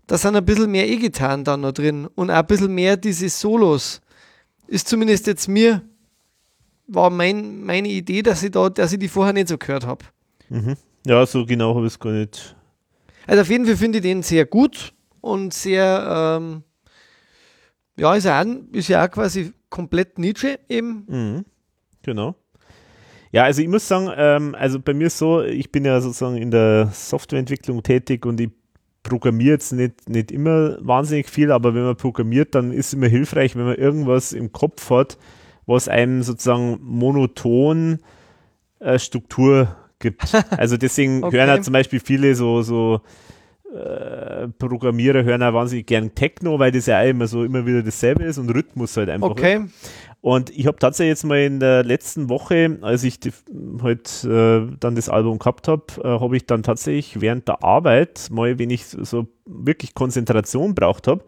Da 0.07 0.17
sind 0.17 0.37
ein 0.37 0.45
bisschen 0.45 0.71
mehr 0.71 0.89
E-Gitarren 0.89 1.45
dann 1.45 1.63
noch 1.63 1.73
drin 1.73 2.07
und 2.15 2.31
auch 2.31 2.37
ein 2.37 2.47
bisschen 2.47 2.75
mehr 2.75 2.97
diese 2.97 3.29
Solos. 3.29 4.01
Ist 4.69 4.89
zumindest 4.89 5.27
jetzt 5.27 5.49
mir, 5.49 5.83
war 6.87 7.11
mein, 7.11 7.65
meine 7.65 7.89
Idee, 7.89 8.23
dass 8.23 8.43
ich, 8.43 8.53
da, 8.53 8.69
dass 8.69 8.93
ich 8.93 8.99
die 8.99 9.09
vorher 9.09 9.33
nicht 9.33 9.49
so 9.49 9.59
gehört 9.59 9.87
habe. 9.87 10.05
Mhm. 10.49 10.77
Ja, 11.07 11.27
so 11.27 11.45
genau 11.45 11.75
habe 11.75 11.87
ich 11.87 11.93
es 11.93 11.99
gar 11.99 12.13
nicht. 12.13 12.57
Also 13.27 13.43
auf 13.43 13.49
jeden 13.49 13.67
Fall 13.67 13.77
finde 13.77 13.99
ich 13.99 14.03
den 14.03 14.23
sehr 14.23 14.47
gut 14.47 14.93
und 15.21 15.53
sehr, 15.53 16.39
ähm, 16.41 16.63
ja, 17.97 18.15
ist 18.15 18.25
ja, 18.25 18.41
auch, 18.41 18.47
ist 18.73 18.89
ja 18.89 19.05
auch 19.05 19.11
quasi 19.11 19.53
komplett 19.69 20.19
Nietzsche 20.19 20.59
eben. 20.69 21.05
Mhm. 21.09 21.45
Genau. 22.03 22.37
Ja, 23.37 23.45
also 23.45 23.61
ich 23.61 23.69
muss 23.69 23.87
sagen, 23.87 24.11
ähm, 24.17 24.55
also 24.59 24.81
bei 24.81 24.95
mir 24.95 25.09
ist 25.09 25.19
so, 25.19 25.43
ich 25.43 25.71
bin 25.71 25.85
ja 25.85 26.01
sozusagen 26.01 26.39
in 26.39 26.51
der 26.51 26.89
Softwareentwicklung 26.91 27.83
tätig 27.83 28.25
und 28.25 28.41
ich 28.41 28.49
programmiere 29.03 29.51
jetzt 29.51 29.75
nicht, 29.75 30.09
nicht 30.09 30.33
immer 30.33 30.79
wahnsinnig 30.81 31.29
viel, 31.29 31.53
aber 31.53 31.75
wenn 31.75 31.83
man 31.83 31.97
programmiert, 31.97 32.55
dann 32.55 32.73
ist 32.73 32.87
es 32.87 32.93
immer 32.95 33.09
hilfreich, 33.09 33.55
wenn 33.55 33.67
man 33.67 33.75
irgendwas 33.75 34.33
im 34.33 34.53
Kopf 34.53 34.89
hat, 34.89 35.19
was 35.67 35.87
einem 35.87 36.23
sozusagen 36.23 36.79
monoton 36.81 37.99
äh, 38.79 38.99
Struktur 38.99 39.77
gibt. 39.99 40.23
Also 40.57 40.79
deswegen 40.79 41.23
okay. 41.23 41.37
hören 41.37 41.49
ja 41.49 41.61
zum 41.61 41.75
Beispiel 41.75 42.01
viele 42.01 42.35
so, 42.35 42.63
so 42.63 43.03
äh, 43.71 44.49
Programmierer 44.49 45.25
hören 45.25 45.43
auch 45.43 45.53
wahnsinnig 45.53 45.87
gern 45.87 46.15
Techno, 46.15 46.59
weil 46.59 46.73
das 46.73 46.87
ja 46.87 47.03
auch 47.03 47.07
immer 47.07 47.27
so 47.27 47.45
immer 47.45 47.67
wieder 47.67 47.83
dasselbe 47.83 48.25
ist 48.25 48.39
und 48.39 48.49
Rhythmus 48.49 48.97
halt 48.97 49.11
einfach. 49.11 49.29
Okay. 49.29 49.65
Ist. 49.67 49.91
Und 50.27 50.51
ich 50.51 50.67
habe 50.67 50.77
tatsächlich 50.77 51.11
jetzt 51.11 51.25
mal 51.25 51.39
in 51.39 51.61
der 51.61 51.85
letzten 51.85 52.29
Woche, 52.29 52.79
als 52.83 53.05
ich 53.05 53.21
die, 53.21 53.31
halt 53.81 54.25
äh, 54.25 54.67
dann 54.81 54.97
das 54.97 55.09
Album 55.09 55.39
gehabt 55.39 55.69
habe, 55.69 55.85
äh, 56.03 56.19
habe 56.19 56.37
ich 56.37 56.47
dann 56.47 56.65
tatsächlich 56.65 57.21
während 57.21 57.47
der 57.47 57.63
Arbeit, 57.63 58.27
mal 58.33 58.59
wenn 58.59 58.71
ich 58.71 58.87
so 58.87 59.29
wirklich 59.45 59.95
Konzentration 59.95 60.75
braucht 60.75 61.07
habe, 61.07 61.23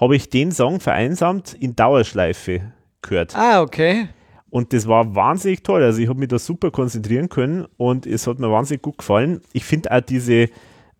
habe 0.00 0.16
ich 0.16 0.30
den 0.30 0.50
Song 0.50 0.80
vereinsamt 0.80 1.58
in 1.60 1.76
Dauerschleife 1.76 2.72
gehört. 3.02 3.36
Ah, 3.36 3.60
okay. 3.60 4.08
Und 4.48 4.72
das 4.72 4.88
war 4.88 5.14
wahnsinnig 5.14 5.62
toll. 5.62 5.82
Also 5.82 6.00
ich 6.00 6.08
habe 6.08 6.18
mich 6.18 6.28
da 6.28 6.38
super 6.38 6.70
konzentrieren 6.70 7.28
können 7.28 7.66
und 7.76 8.06
es 8.06 8.26
hat 8.26 8.38
mir 8.38 8.50
wahnsinnig 8.50 8.80
gut 8.80 8.96
gefallen. 8.96 9.42
Ich 9.52 9.64
finde 9.66 9.92
auch 9.92 10.00
diese 10.00 10.48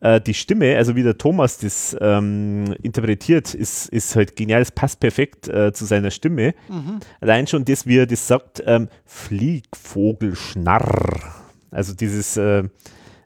äh, 0.00 0.20
die 0.20 0.34
Stimme, 0.34 0.76
also 0.76 0.96
wie 0.96 1.02
der 1.02 1.18
Thomas 1.18 1.58
das 1.58 1.96
ähm, 2.00 2.74
interpretiert, 2.82 3.54
ist, 3.54 3.88
ist 3.88 4.14
halt 4.14 4.36
genial. 4.36 4.62
Es 4.62 4.70
passt 4.70 5.00
perfekt 5.00 5.48
äh, 5.48 5.72
zu 5.72 5.84
seiner 5.84 6.10
Stimme. 6.10 6.54
Mhm. 6.68 7.00
Allein 7.20 7.46
schon 7.46 7.64
das, 7.64 7.86
wie 7.86 7.98
er 7.98 8.06
das 8.06 8.26
sagt, 8.26 8.62
ähm, 8.66 8.88
Fliegvogelschnarr. 9.04 11.34
Also 11.70 11.94
dieses, 11.94 12.36
äh, 12.36 12.64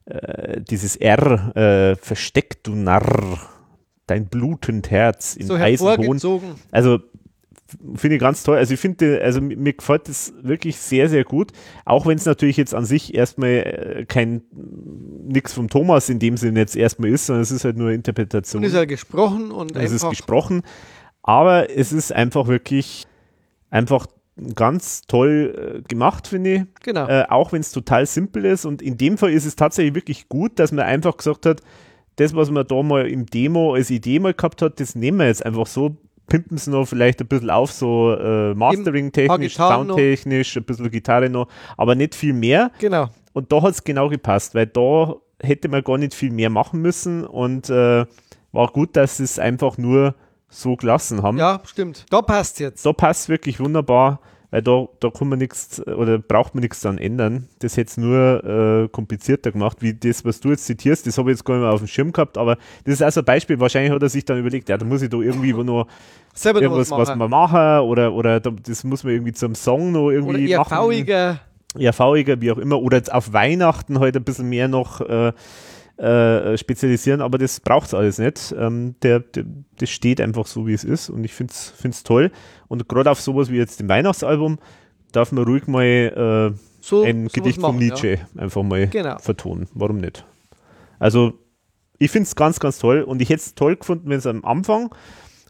äh 0.06 0.60
dieses 0.62 0.96
R, 0.96 1.56
äh, 1.56 1.96
versteckt 1.96 2.66
du 2.66 2.74
Narr. 2.74 3.38
dein 4.06 4.26
blutend 4.26 4.90
Herz 4.90 5.36
in 5.36 5.46
so 5.46 5.54
Eisenhohn. 5.54 6.20
Also 6.70 7.00
finde 7.94 8.16
ich 8.16 8.20
ganz 8.20 8.42
toll. 8.42 8.56
Also 8.56 8.74
ich 8.74 8.80
finde, 8.80 9.20
also 9.22 9.40
mir 9.40 9.72
gefällt 9.72 10.08
das 10.08 10.32
wirklich 10.42 10.76
sehr, 10.76 11.08
sehr 11.08 11.24
gut. 11.24 11.52
Auch 11.84 12.06
wenn 12.06 12.16
es 12.16 12.24
natürlich 12.24 12.56
jetzt 12.56 12.74
an 12.74 12.84
sich 12.84 13.14
erstmal 13.14 13.48
äh, 13.48 14.04
kein 14.06 14.42
nichts 15.24 15.52
vom 15.52 15.68
Thomas 15.68 16.08
in 16.08 16.18
dem 16.18 16.36
Sinne 16.36 16.60
jetzt 16.60 16.76
erstmal 16.76 17.10
ist, 17.10 17.26
sondern 17.26 17.42
es 17.42 17.50
ist 17.50 17.64
halt 17.64 17.76
nur 17.76 17.90
Interpretation. 17.90 18.62
Und 18.62 18.66
ist 18.66 18.74
ja 18.74 18.84
gesprochen 18.84 19.50
und 19.50 19.76
es 19.76 19.92
ist 19.92 20.08
gesprochen. 20.08 20.62
Aber 21.22 21.70
es 21.70 21.92
ist 21.92 22.12
einfach 22.12 22.48
wirklich 22.48 23.06
einfach 23.70 24.06
ganz 24.54 25.02
toll 25.02 25.82
äh, 25.82 25.82
gemacht, 25.88 26.26
finde 26.26 26.54
ich. 26.54 26.62
Genau. 26.82 27.06
Äh, 27.06 27.26
auch 27.28 27.52
wenn 27.52 27.60
es 27.60 27.72
total 27.72 28.06
simpel 28.06 28.44
ist. 28.44 28.64
Und 28.64 28.82
in 28.82 28.96
dem 28.96 29.18
Fall 29.18 29.32
ist 29.32 29.44
es 29.44 29.56
tatsächlich 29.56 29.94
wirklich 29.94 30.28
gut, 30.28 30.58
dass 30.58 30.72
man 30.72 30.84
einfach 30.84 31.16
gesagt 31.16 31.46
hat, 31.46 31.60
das, 32.16 32.34
was 32.34 32.50
man 32.50 32.66
da 32.66 32.82
mal 32.82 33.06
im 33.06 33.26
Demo 33.26 33.74
als 33.74 33.90
Idee 33.90 34.18
mal 34.18 34.34
gehabt 34.34 34.62
hat, 34.62 34.80
das 34.80 34.94
nehmen 34.94 35.18
wir 35.18 35.26
jetzt 35.26 35.44
einfach 35.44 35.66
so, 35.66 35.96
pimpen 36.32 36.56
es 36.56 36.66
noch 36.66 36.86
vielleicht 36.86 37.20
ein 37.20 37.26
bisschen 37.26 37.50
auf, 37.50 37.70
so 37.72 38.14
äh, 38.14 38.54
Mastering-technisch, 38.54 39.54
Soundtechnisch, 39.54 40.56
ein 40.56 40.64
bisschen 40.64 40.90
Gitarre 40.90 41.28
noch, 41.28 41.46
aber 41.76 41.94
nicht 41.94 42.14
viel 42.14 42.32
mehr. 42.32 42.70
Genau. 42.78 43.10
Und 43.34 43.52
da 43.52 43.60
hat 43.60 43.74
es 43.74 43.84
genau 43.84 44.08
gepasst, 44.08 44.54
weil 44.54 44.66
da 44.66 45.16
hätte 45.42 45.68
man 45.68 45.84
gar 45.84 45.98
nicht 45.98 46.14
viel 46.14 46.30
mehr 46.30 46.48
machen 46.48 46.80
müssen 46.80 47.26
und 47.26 47.68
äh, 47.68 48.06
war 48.50 48.68
gut, 48.68 48.96
dass 48.96 49.18
sie 49.18 49.24
es 49.24 49.38
einfach 49.38 49.76
nur 49.76 50.14
so 50.48 50.74
gelassen 50.74 51.22
haben. 51.22 51.36
Ja, 51.36 51.60
stimmt. 51.66 52.06
Da 52.08 52.22
passt 52.22 52.60
jetzt. 52.60 52.86
Da 52.86 52.94
passt 52.94 53.28
wirklich 53.28 53.60
wunderbar 53.60 54.20
weil 54.52 54.62
da, 54.62 54.86
da 55.00 55.10
kann 55.10 55.28
man 55.28 55.38
nichts 55.38 55.84
oder 55.86 56.18
braucht 56.18 56.54
man 56.54 56.60
nichts 56.60 56.80
dann 56.82 56.98
ändern. 56.98 57.48
Das 57.60 57.76
hätte 57.78 57.90
es 57.90 57.96
nur 57.96 58.84
äh, 58.84 58.88
komplizierter 58.88 59.50
gemacht, 59.50 59.78
wie 59.80 59.94
das, 59.94 60.24
was 60.26 60.40
du 60.40 60.50
jetzt 60.50 60.66
zitierst, 60.66 61.06
das 61.06 61.16
habe 61.16 61.30
ich 61.30 61.38
jetzt 61.38 61.44
gar 61.44 61.54
nicht 61.54 61.62
mehr 61.62 61.72
auf 61.72 61.80
dem 61.80 61.88
Schirm 61.88 62.12
gehabt, 62.12 62.36
aber 62.36 62.56
das 62.84 62.94
ist 62.94 63.02
also 63.02 63.22
ein 63.22 63.24
Beispiel, 63.24 63.58
wahrscheinlich 63.58 63.90
hat 63.90 64.02
er 64.02 64.10
sich 64.10 64.26
dann 64.26 64.38
überlegt, 64.38 64.68
ja, 64.68 64.76
da 64.76 64.84
muss 64.84 65.00
ich 65.00 65.08
da 65.08 65.16
irgendwie 65.16 65.54
noch 65.54 65.86
Selber 66.34 66.60
irgendwas 66.60 66.90
was, 66.90 67.08
was 67.08 67.16
man 67.16 67.30
machen 67.30 67.80
oder, 67.80 68.12
oder 68.12 68.40
das 68.40 68.84
muss 68.84 69.04
man 69.04 69.14
irgendwie 69.14 69.32
zum 69.32 69.54
Song 69.54 69.90
noch 69.90 70.10
irgendwie 70.10 70.34
oder 70.34 70.38
eher 70.38 70.58
machen. 70.58 70.76
Fauiger. 70.76 71.40
Eher 71.78 71.92
fauiger, 71.94 72.40
wie 72.42 72.52
auch 72.52 72.58
immer. 72.58 72.80
Oder 72.80 72.98
jetzt 72.98 73.12
auf 73.12 73.32
Weihnachten 73.32 73.98
halt 73.98 74.14
ein 74.16 74.24
bisschen 74.24 74.50
mehr 74.50 74.68
noch 74.68 75.00
äh, 75.00 75.32
äh, 75.98 76.56
spezialisieren, 76.56 77.20
aber 77.20 77.38
das 77.38 77.60
braucht 77.60 77.88
es 77.88 77.94
alles 77.94 78.18
nicht. 78.18 78.54
Ähm, 78.58 78.94
der, 79.02 79.20
der, 79.20 79.44
das 79.78 79.90
steht 79.90 80.20
einfach 80.20 80.46
so, 80.46 80.66
wie 80.66 80.72
es 80.72 80.84
ist 80.84 81.10
und 81.10 81.24
ich 81.24 81.34
finde 81.34 81.52
es 81.52 82.02
toll. 82.02 82.30
Und 82.68 82.88
gerade 82.88 83.10
auf 83.10 83.20
sowas 83.20 83.50
wie 83.50 83.56
jetzt 83.56 83.80
dem 83.80 83.88
Weihnachtsalbum 83.88 84.58
darf 85.12 85.32
man 85.32 85.44
ruhig 85.44 85.66
mal 85.66 86.54
äh, 86.54 86.58
so, 86.80 87.02
ein 87.02 87.28
Gedicht 87.28 87.60
machen, 87.60 87.74
vom 87.74 87.78
Nietzsche 87.78 88.14
ja. 88.14 88.42
einfach 88.42 88.62
mal 88.62 88.88
genau. 88.88 89.18
vertonen. 89.18 89.68
Warum 89.74 89.98
nicht? 89.98 90.24
Also 90.98 91.34
ich 91.98 92.10
finde 92.10 92.26
es 92.26 92.34
ganz, 92.34 92.58
ganz 92.58 92.78
toll 92.78 93.02
und 93.02 93.22
ich 93.22 93.28
hätte 93.28 93.42
es 93.42 93.54
toll 93.54 93.76
gefunden, 93.76 94.08
wenn 94.08 94.18
es 94.18 94.26
am 94.26 94.44
Anfang 94.44 94.94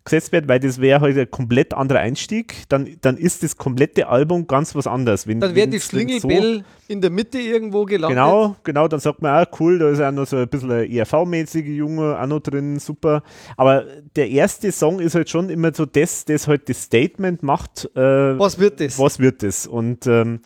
gesetzt 0.04 0.32
wird, 0.32 0.48
weil 0.48 0.58
das 0.58 0.80
wäre 0.80 1.00
heute 1.00 1.18
halt 1.18 1.28
ein 1.28 1.30
komplett 1.30 1.74
anderer 1.74 2.00
Einstieg, 2.00 2.64
dann, 2.68 2.96
dann 3.00 3.16
ist 3.16 3.42
das 3.42 3.56
komplette 3.56 4.08
Album 4.08 4.46
ganz 4.46 4.74
was 4.74 4.86
anderes. 4.86 5.26
Wenn, 5.26 5.40
dann 5.40 5.54
wäre 5.54 5.68
die 5.68 5.80
Schlingelbell 5.80 6.58
so, 6.58 6.92
in 6.92 7.00
der 7.00 7.10
Mitte 7.10 7.38
irgendwo 7.38 7.84
gelandet. 7.84 8.16
Genau, 8.16 8.56
genau, 8.64 8.88
dann 8.88 9.00
sagt 9.00 9.22
man, 9.22 9.32
ah, 9.32 9.46
cool, 9.60 9.78
da 9.78 9.90
ist 9.90 10.00
auch 10.00 10.10
noch 10.10 10.26
so 10.26 10.36
ein 10.36 10.48
bisschen 10.48 10.72
ein 10.72 10.90
ERV-mäßige 10.90 11.76
Junge 11.76 12.18
auch 12.20 12.26
noch 12.26 12.40
drin, 12.40 12.78
super. 12.78 13.22
Aber 13.56 13.84
der 14.16 14.28
erste 14.28 14.72
Song 14.72 14.98
ist 14.98 15.14
halt 15.14 15.30
schon 15.30 15.48
immer 15.50 15.72
so 15.72 15.86
das, 15.86 16.24
das 16.24 16.48
halt 16.48 16.68
das 16.68 16.82
Statement 16.82 17.42
macht. 17.42 17.88
Äh, 17.94 18.38
was 18.38 18.58
wird 18.58 18.80
das? 18.80 18.98
Was 18.98 19.18
wird 19.20 19.42
das? 19.42 19.66
Und 19.66 20.06
ähm, 20.06 20.40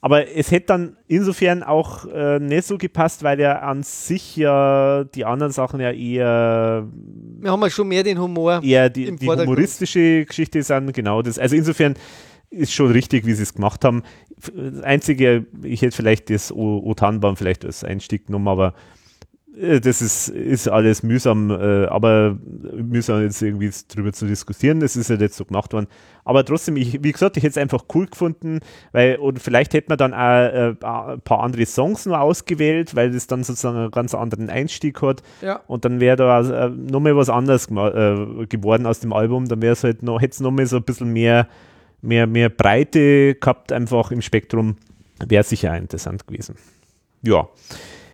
aber 0.00 0.34
es 0.34 0.50
hätte 0.50 0.66
dann 0.66 0.96
insofern 1.08 1.62
auch 1.62 2.06
äh, 2.06 2.38
nicht 2.38 2.64
so 2.64 2.78
gepasst, 2.78 3.22
weil 3.22 3.38
ja 3.38 3.58
an 3.58 3.82
sich 3.82 4.36
ja 4.36 5.04
die 5.04 5.26
anderen 5.26 5.52
Sachen 5.52 5.80
ja 5.80 5.90
eher. 5.90 6.88
Wir 7.38 7.50
haben 7.50 7.60
ja 7.60 7.70
schon 7.70 7.88
mehr 7.88 8.02
den 8.02 8.18
Humor. 8.18 8.62
Eher 8.62 8.88
die, 8.88 9.14
die 9.14 9.28
humoristische 9.28 10.24
Geschichte 10.24 10.62
sind, 10.62 10.92
genau 10.94 11.20
das. 11.20 11.38
Also 11.38 11.54
insofern 11.54 11.94
ist 12.48 12.72
schon 12.72 12.90
richtig, 12.90 13.26
wie 13.26 13.34
sie 13.34 13.42
es 13.42 13.54
gemacht 13.54 13.84
haben. 13.84 14.02
Das 14.36 14.82
Einzige, 14.82 15.46
ich 15.62 15.82
hätte 15.82 15.94
vielleicht 15.94 16.30
das 16.30 16.50
O-Tannenbaum 16.50 17.36
vielleicht 17.36 17.64
als 17.64 17.84
Einstieg 17.84 18.26
genommen, 18.26 18.48
aber 18.48 18.74
das 19.60 20.00
ist, 20.00 20.28
ist 20.28 20.68
alles 20.68 21.02
mühsam, 21.02 21.50
äh, 21.50 21.86
aber 21.86 22.38
mühsam 22.72 23.22
jetzt 23.22 23.42
irgendwie 23.42 23.70
drüber 23.88 24.12
zu 24.12 24.26
diskutieren. 24.26 24.80
Das 24.80 24.96
ist 24.96 25.10
ja 25.10 25.16
jetzt 25.16 25.36
so 25.36 25.44
gemacht 25.44 25.72
worden. 25.72 25.86
Aber 26.24 26.44
trotzdem, 26.44 26.76
ich, 26.76 27.02
wie 27.02 27.12
gesagt, 27.12 27.36
ich 27.36 27.42
hätte 27.42 27.50
es 27.50 27.58
einfach 27.58 27.84
cool 27.94 28.06
gefunden, 28.06 28.60
weil, 28.92 29.16
und 29.16 29.38
vielleicht 29.38 29.74
hätte 29.74 29.88
man 29.88 29.98
dann 29.98 30.14
auch 30.14 30.18
äh, 30.18 30.74
ein 30.80 31.20
paar 31.20 31.40
andere 31.40 31.66
Songs 31.66 32.06
nur 32.06 32.20
ausgewählt, 32.20 32.94
weil 32.94 33.10
das 33.10 33.26
dann 33.26 33.42
sozusagen 33.42 33.76
einen 33.76 33.90
ganz 33.90 34.14
anderen 34.14 34.48
Einstieg 34.48 35.02
hat. 35.02 35.22
Ja. 35.42 35.60
Und 35.66 35.84
dann 35.84 36.00
wäre 36.00 36.16
da 36.16 36.66
äh, 36.66 36.70
nochmal 36.70 37.16
was 37.16 37.28
anderes 37.28 37.66
äh, 37.66 38.46
geworden 38.46 38.86
aus 38.86 39.00
dem 39.00 39.12
Album. 39.12 39.46
Dann 39.48 39.60
wäre 39.60 39.72
es 39.72 39.84
halt 39.84 40.02
noch, 40.02 40.20
hätte 40.20 40.34
es 40.34 40.40
nochmal 40.40 40.66
so 40.66 40.76
ein 40.76 40.84
bisschen 40.84 41.12
mehr, 41.12 41.48
mehr, 42.00 42.26
mehr 42.26 42.48
Breite 42.48 43.34
gehabt, 43.34 43.72
einfach 43.72 44.10
im 44.10 44.22
Spektrum. 44.22 44.76
Wäre 45.26 45.44
sicher 45.44 45.76
interessant 45.76 46.26
gewesen. 46.26 46.54
Ja. 47.22 47.48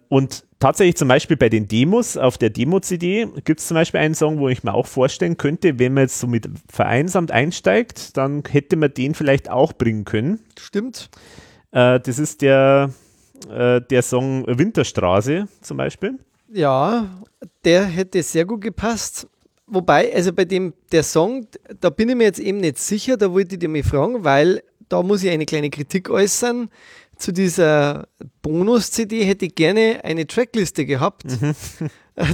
Und 0.08 0.45
tatsächlich 0.58 0.96
zum 0.96 1.08
Beispiel 1.08 1.36
bei 1.36 1.48
den 1.48 1.68
Demos 1.68 2.16
auf 2.16 2.38
der 2.38 2.50
Demo-CD 2.50 3.28
gibt 3.44 3.60
es 3.60 3.68
zum 3.68 3.74
Beispiel 3.74 4.00
einen 4.00 4.14
Song, 4.14 4.38
wo 4.38 4.48
ich 4.48 4.64
mir 4.64 4.74
auch 4.74 4.86
vorstellen 4.86 5.36
könnte, 5.36 5.78
wenn 5.78 5.94
man 5.94 6.04
jetzt 6.04 6.18
so 6.18 6.26
mit 6.26 6.48
vereinsamt 6.68 7.30
einsteigt, 7.30 8.16
dann 8.16 8.42
hätte 8.48 8.76
man 8.76 8.92
den 8.92 9.14
vielleicht 9.14 9.50
auch 9.50 9.72
bringen 9.72 10.04
können. 10.04 10.40
Stimmt. 10.58 11.10
Äh, 11.72 12.00
das 12.00 12.18
ist 12.18 12.42
der, 12.42 12.90
äh, 13.50 13.80
der 13.80 14.02
Song 14.02 14.46
Winterstraße 14.46 15.48
zum 15.60 15.76
Beispiel. 15.76 16.18
Ja, 16.52 17.08
der 17.64 17.84
hätte 17.84 18.22
sehr 18.22 18.44
gut 18.44 18.60
gepasst. 18.60 19.28
Wobei, 19.66 20.14
also 20.14 20.32
bei 20.32 20.44
dem, 20.44 20.74
der 20.92 21.02
Song, 21.02 21.48
da 21.80 21.90
bin 21.90 22.08
ich 22.08 22.14
mir 22.14 22.24
jetzt 22.24 22.38
eben 22.38 22.58
nicht 22.58 22.78
sicher, 22.78 23.16
da 23.16 23.32
wollte 23.32 23.56
ich 23.56 23.58
dir 23.58 23.68
mal 23.68 23.82
fragen, 23.82 24.22
weil 24.22 24.62
da 24.88 25.02
muss 25.02 25.24
ich 25.24 25.30
eine 25.30 25.44
kleine 25.44 25.70
Kritik 25.70 26.08
äußern 26.08 26.70
zu 27.16 27.32
dieser 27.32 28.08
Bonus-CD 28.42 29.24
hätte 29.24 29.46
ich 29.46 29.54
gerne 29.54 30.00
eine 30.04 30.26
Trackliste 30.26 30.86
gehabt. 30.86 31.24
Mhm. 31.40 31.54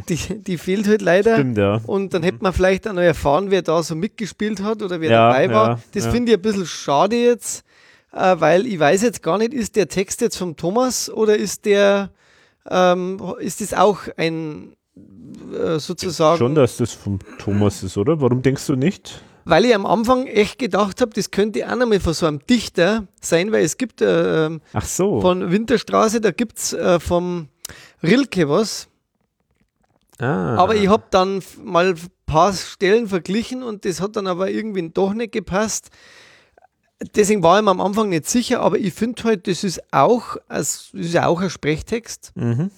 Die, 0.09 0.17
die 0.39 0.59
fehlt 0.59 0.87
halt 0.87 1.03
leider. 1.03 1.35
Stimmt, 1.35 1.59
ja. 1.59 1.81
Und 1.89 2.15
dann 2.15 2.23
hätte 2.23 2.39
man 2.41 2.53
vielleicht 2.53 2.87
auch 2.87 2.93
noch 2.93 3.03
erfahren, 3.03 3.51
wer 3.51 3.63
da 3.63 3.83
so 3.83 3.97
mitgespielt 3.97 4.63
hat 4.63 4.81
oder 4.81 5.01
wer 5.01 5.11
ja, 5.11 5.31
dabei 5.33 5.51
war. 5.51 5.69
Ja, 5.71 5.81
das 5.95 6.07
finde 6.07 6.31
ich 6.31 6.39
ein 6.39 6.43
bisschen 6.43 6.67
schade 6.67 7.17
jetzt, 7.17 7.65
äh, 8.13 8.37
weil 8.39 8.69
ich 8.69 8.79
weiß 8.79 9.03
jetzt 9.03 9.25
gar 9.25 9.39
nicht, 9.39 9.53
ist 9.53 9.75
der 9.75 9.89
Text 9.89 10.21
jetzt 10.21 10.37
vom 10.37 10.57
Thomas 10.57 11.11
oder 11.11 11.37
ist 11.37 11.65
der, 11.65 12.11
ähm, 12.71 13.21
ist 13.41 13.61
das 13.61 13.75
auch 13.75 14.03
ein 14.17 14.77
äh, 15.53 15.81
sozusagen. 15.81 16.39
Schon, 16.39 16.55
dass 16.55 16.77
das 16.77 16.93
vom 16.93 17.19
Thomas 17.39 17.83
ist, 17.83 17.97
oder? 17.97 18.21
Warum 18.21 18.43
denkst 18.43 18.67
du 18.67 18.77
nicht? 18.77 19.21
Weil 19.45 19.65
ich 19.65 19.75
am 19.75 19.87
Anfang 19.87 20.27
echt 20.27 20.59
gedacht 20.59 21.01
habe, 21.01 21.13
das 21.13 21.31
könnte 21.31 21.71
auch 21.71 21.77
nochmal 21.77 22.01
von 22.01 22.15
so 22.15 22.27
einem 22.27 22.45
Dichter 22.47 23.07
sein, 23.21 23.53
weil 23.53 23.65
es 23.65 23.77
gibt 23.77 24.01
äh, 24.01 24.51
Ach 24.73 24.85
so. 24.85 25.21
von 25.21 25.51
Winterstraße, 25.51 26.21
da 26.21 26.31
gibt 26.31 26.59
es 26.59 26.73
äh, 26.73 27.01
vom 27.01 27.49
Rilke 28.03 28.49
was. 28.49 28.89
Ah. 30.19 30.57
Aber 30.57 30.75
ich 30.75 30.89
habe 30.89 31.05
dann 31.11 31.43
mal 31.63 31.91
ein 31.91 32.01
paar 32.27 32.53
Stellen 32.53 33.09
verglichen 33.09 33.63
und 33.63 33.85
das 33.85 34.01
hat 34.01 34.17
dann 34.17 34.27
aber 34.27 34.51
irgendwie 34.51 34.89
doch 34.91 35.15
nicht 35.15 35.33
gepasst. 35.33 35.91
Deswegen 37.17 37.43
war 37.43 37.59
ich 37.59 37.65
mir 37.65 37.71
am 37.71 37.81
Anfang 37.81 38.11
nicht 38.11 38.29
sicher, 38.29 38.61
aber 38.61 38.79
ich 38.79 38.95
finde 38.95 39.25
halt, 39.25 39.49
das 39.49 39.65
ist 39.65 39.83
auch, 39.93 40.37
das 40.49 40.91
ist 40.93 41.17
auch 41.19 41.41
ein 41.41 41.51
Sprechtext. 41.51 42.33
Mhm. 42.37 42.71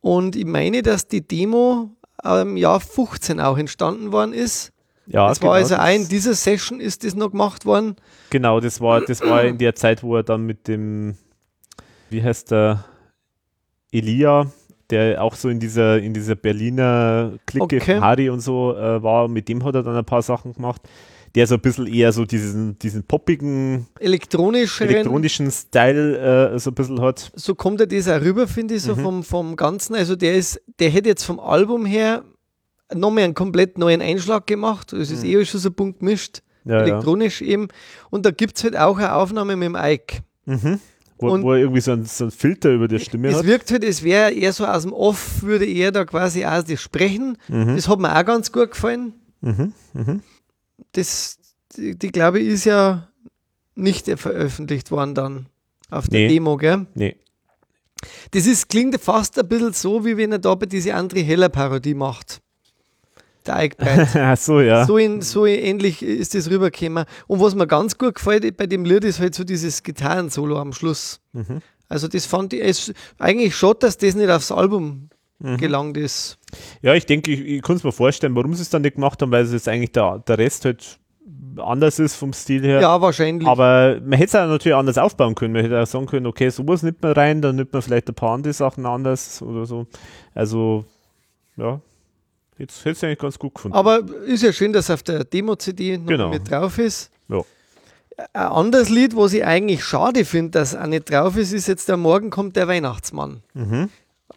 Und 0.00 0.34
ich 0.34 0.44
meine, 0.44 0.82
dass 0.82 1.06
die 1.06 1.26
Demo 1.26 1.90
im 2.22 2.56
Jahr 2.56 2.80
15 2.80 3.40
auch 3.40 3.58
entstanden 3.58 4.12
worden 4.12 4.32
ist. 4.32 4.72
Ja, 5.06 5.28
das 5.28 5.40
genau, 5.40 5.50
war 5.50 5.58
also 5.58 5.74
ein, 5.74 6.08
dieser 6.08 6.34
Session 6.34 6.80
ist 6.80 7.04
das 7.04 7.14
noch 7.14 7.32
gemacht 7.32 7.66
worden. 7.66 7.96
Genau, 8.30 8.60
das 8.60 8.80
war, 8.80 9.00
das 9.00 9.20
war 9.20 9.44
in 9.44 9.58
der 9.58 9.74
Zeit, 9.74 10.02
wo 10.02 10.16
er 10.16 10.22
dann 10.22 10.46
mit 10.46 10.68
dem, 10.68 11.16
wie 12.10 12.22
heißt 12.22 12.52
der, 12.52 12.84
Elia, 13.90 14.46
der 14.90 15.22
auch 15.22 15.34
so 15.34 15.48
in 15.48 15.60
dieser, 15.60 15.98
in 15.98 16.14
dieser 16.14 16.34
Berliner 16.34 17.32
Clique 17.46 17.64
okay. 17.76 18.00
Harry 18.00 18.30
und 18.30 18.40
so 18.40 18.74
äh, 18.76 19.02
war, 19.02 19.28
mit 19.28 19.48
dem 19.48 19.64
hat 19.64 19.74
er 19.74 19.82
dann 19.82 19.96
ein 19.96 20.04
paar 20.04 20.22
Sachen 20.22 20.54
gemacht 20.54 20.82
der 21.34 21.46
so 21.46 21.54
ein 21.54 21.60
bisschen 21.60 21.86
eher 21.86 22.12
so 22.12 22.24
diesen, 22.24 22.78
diesen 22.78 23.04
poppigen, 23.04 23.86
elektronischen, 23.98 24.88
elektronischen 24.88 25.50
Style 25.50 26.52
äh, 26.52 26.58
so 26.58 26.70
ein 26.70 26.74
bisschen 26.74 27.00
hat. 27.00 27.32
So 27.34 27.54
kommt 27.54 27.80
er 27.80 27.86
das 27.86 28.08
auch 28.08 28.20
rüber, 28.20 28.46
finde 28.46 28.74
ich, 28.74 28.82
so 28.82 28.94
mhm. 28.94 29.02
vom, 29.02 29.24
vom 29.24 29.56
Ganzen. 29.56 29.94
Also 29.94 30.14
der 30.14 30.34
ist, 30.34 30.60
der 30.78 30.90
hätte 30.90 31.08
jetzt 31.08 31.24
vom 31.24 31.40
Album 31.40 31.86
her 31.86 32.22
nochmal 32.92 33.24
einen 33.24 33.34
komplett 33.34 33.78
neuen 33.78 34.02
Einschlag 34.02 34.46
gemacht. 34.46 34.92
Es 34.92 35.10
ist 35.10 35.24
mhm. 35.24 35.30
eh 35.30 35.44
schon 35.46 35.60
so 35.60 35.70
bunt 35.70 36.00
gemischt, 36.00 36.42
ja, 36.64 36.80
elektronisch 36.80 37.40
ja. 37.40 37.48
eben. 37.48 37.68
Und 38.10 38.26
da 38.26 38.30
gibt 38.30 38.58
es 38.58 38.64
halt 38.64 38.76
auch 38.76 38.98
eine 38.98 39.14
Aufnahme 39.14 39.56
mit 39.56 39.66
dem 39.66 39.76
Ike. 39.76 40.18
Mhm. 40.44 40.80
Wo, 41.16 41.40
wo, 41.40 41.52
er 41.52 41.60
irgendwie 41.60 41.80
so 41.80 41.92
ein, 41.92 42.04
so 42.04 42.24
ein, 42.24 42.30
Filter 42.32 42.72
über 42.74 42.88
der 42.88 42.98
Stimme 42.98 43.28
es 43.28 43.34
hat. 43.36 43.42
Es 43.42 43.46
wirkt 43.46 43.70
halt, 43.70 43.84
es 43.84 44.02
wäre 44.02 44.32
eher 44.32 44.52
so 44.52 44.66
aus 44.66 44.82
dem 44.82 44.92
Off, 44.92 45.42
würde 45.42 45.66
er 45.66 45.92
da 45.92 46.04
quasi 46.04 46.44
auch 46.44 46.62
das 46.64 46.80
sprechen. 46.80 47.38
Mhm. 47.48 47.76
Das 47.76 47.88
hat 47.88 48.00
mir 48.00 48.14
auch 48.14 48.24
ganz 48.24 48.50
gut 48.50 48.72
gefallen. 48.72 49.14
Mhm. 49.40 49.72
Mhm 49.94 50.20
das, 50.92 51.38
die, 51.76 51.98
die 51.98 52.12
glaube 52.12 52.40
ich, 52.40 52.48
ist 52.48 52.64
ja 52.64 53.08
nicht 53.74 54.08
veröffentlicht 54.18 54.90
worden 54.90 55.14
dann 55.14 55.46
auf 55.90 56.08
der 56.08 56.20
nee. 56.20 56.28
Demo, 56.28 56.56
gell? 56.56 56.86
Nee. 56.94 57.16
Das 58.32 58.46
ist, 58.46 58.68
klingt 58.68 59.00
fast 59.00 59.38
ein 59.38 59.48
bisschen 59.48 59.72
so, 59.72 60.04
wie 60.04 60.16
wenn 60.16 60.32
er 60.32 60.38
da 60.38 60.54
bei 60.54 60.66
diese 60.66 60.94
André 60.94 61.22
Heller 61.22 61.48
Parodie 61.48 61.94
macht. 61.94 62.40
Der 63.46 63.56
Eichbreit. 63.56 64.38
So, 64.38 64.60
ja. 64.60 64.86
So, 64.86 64.98
in, 64.98 65.20
so 65.20 65.46
ähnlich 65.46 66.02
ist 66.02 66.34
das 66.34 66.50
rübergekommen. 66.50 67.04
Und 67.26 67.40
was 67.40 67.54
mir 67.54 67.66
ganz 67.66 67.98
gut 67.98 68.16
gefällt 68.16 68.56
bei 68.56 68.66
dem 68.66 68.84
Lied 68.84 69.04
ist 69.04 69.20
halt 69.20 69.34
so 69.34 69.44
dieses 69.44 69.82
Gitarrensolo 69.82 70.58
am 70.58 70.72
Schluss. 70.72 71.20
Mhm. 71.32 71.60
Also 71.88 72.08
das 72.08 72.24
fand 72.24 72.52
ich, 72.52 72.62
es, 72.62 72.92
eigentlich 73.18 73.54
schade, 73.54 73.80
dass 73.80 73.98
das 73.98 74.14
nicht 74.14 74.30
aufs 74.30 74.52
Album 74.52 75.10
mhm. 75.42 75.56
gelangt 75.56 75.96
ist. 75.96 76.38
Ja, 76.80 76.94
ich 76.94 77.06
denke, 77.06 77.30
ich, 77.30 77.40
ich 77.40 77.62
kann 77.62 77.76
es 77.76 77.84
mir 77.84 77.92
vorstellen, 77.92 78.34
warum 78.34 78.54
sie 78.54 78.62
es 78.62 78.70
dann 78.70 78.82
nicht 78.82 78.94
gemacht 78.94 79.20
haben, 79.22 79.32
weil 79.32 79.44
es 79.44 79.52
jetzt 79.52 79.68
eigentlich 79.68 79.92
der, 79.92 80.18
der 80.26 80.38
Rest 80.38 80.64
halt 80.64 80.98
anders 81.58 81.98
ist 81.98 82.16
vom 82.16 82.32
Stil 82.32 82.62
her. 82.62 82.80
Ja, 82.80 83.00
wahrscheinlich. 83.00 83.46
Aber 83.46 84.00
man 84.00 84.12
hätte 84.12 84.24
es 84.24 84.34
auch 84.34 84.48
natürlich 84.48 84.76
anders 84.76 84.98
aufbauen 84.98 85.34
können. 85.34 85.52
Man 85.52 85.62
hätte 85.62 85.80
auch 85.80 85.86
sagen 85.86 86.06
können, 86.06 86.26
okay, 86.26 86.48
sowas 86.48 86.82
nimmt 86.82 87.02
man 87.02 87.12
rein, 87.12 87.42
dann 87.42 87.56
nimmt 87.56 87.72
man 87.72 87.82
vielleicht 87.82 88.08
ein 88.08 88.14
paar 88.14 88.30
andere 88.30 88.52
Sachen 88.52 88.86
anders 88.86 89.42
oder 89.42 89.66
so. 89.66 89.86
Also, 90.34 90.84
ja, 91.56 91.80
jetzt 92.58 92.80
hätte 92.80 92.90
es 92.92 93.04
eigentlich 93.04 93.18
ganz 93.18 93.38
gut 93.38 93.54
gefunden. 93.54 93.76
Aber 93.76 94.00
ist 94.26 94.42
ja 94.42 94.52
schön, 94.52 94.72
dass 94.72 94.90
auf 94.90 95.02
der 95.02 95.24
Demo-CD 95.24 95.98
noch 95.98 96.06
genau. 96.06 96.30
mit 96.30 96.50
drauf 96.50 96.78
ist. 96.78 97.10
Ja. 97.28 97.42
Ein 98.34 98.46
anderes 98.46 98.88
Lied, 98.88 99.16
was 99.16 99.32
ich 99.32 99.44
eigentlich 99.44 99.84
schade 99.84 100.24
finde, 100.24 100.52
dass 100.52 100.76
auch 100.76 100.86
nicht 100.86 101.10
drauf 101.10 101.36
ist, 101.36 101.52
ist 101.52 101.66
jetzt 101.66 101.88
der 101.88 101.96
Morgen 101.96 102.30
kommt 102.30 102.56
der 102.56 102.68
Weihnachtsmann. 102.68 103.42
Mhm. 103.54 103.88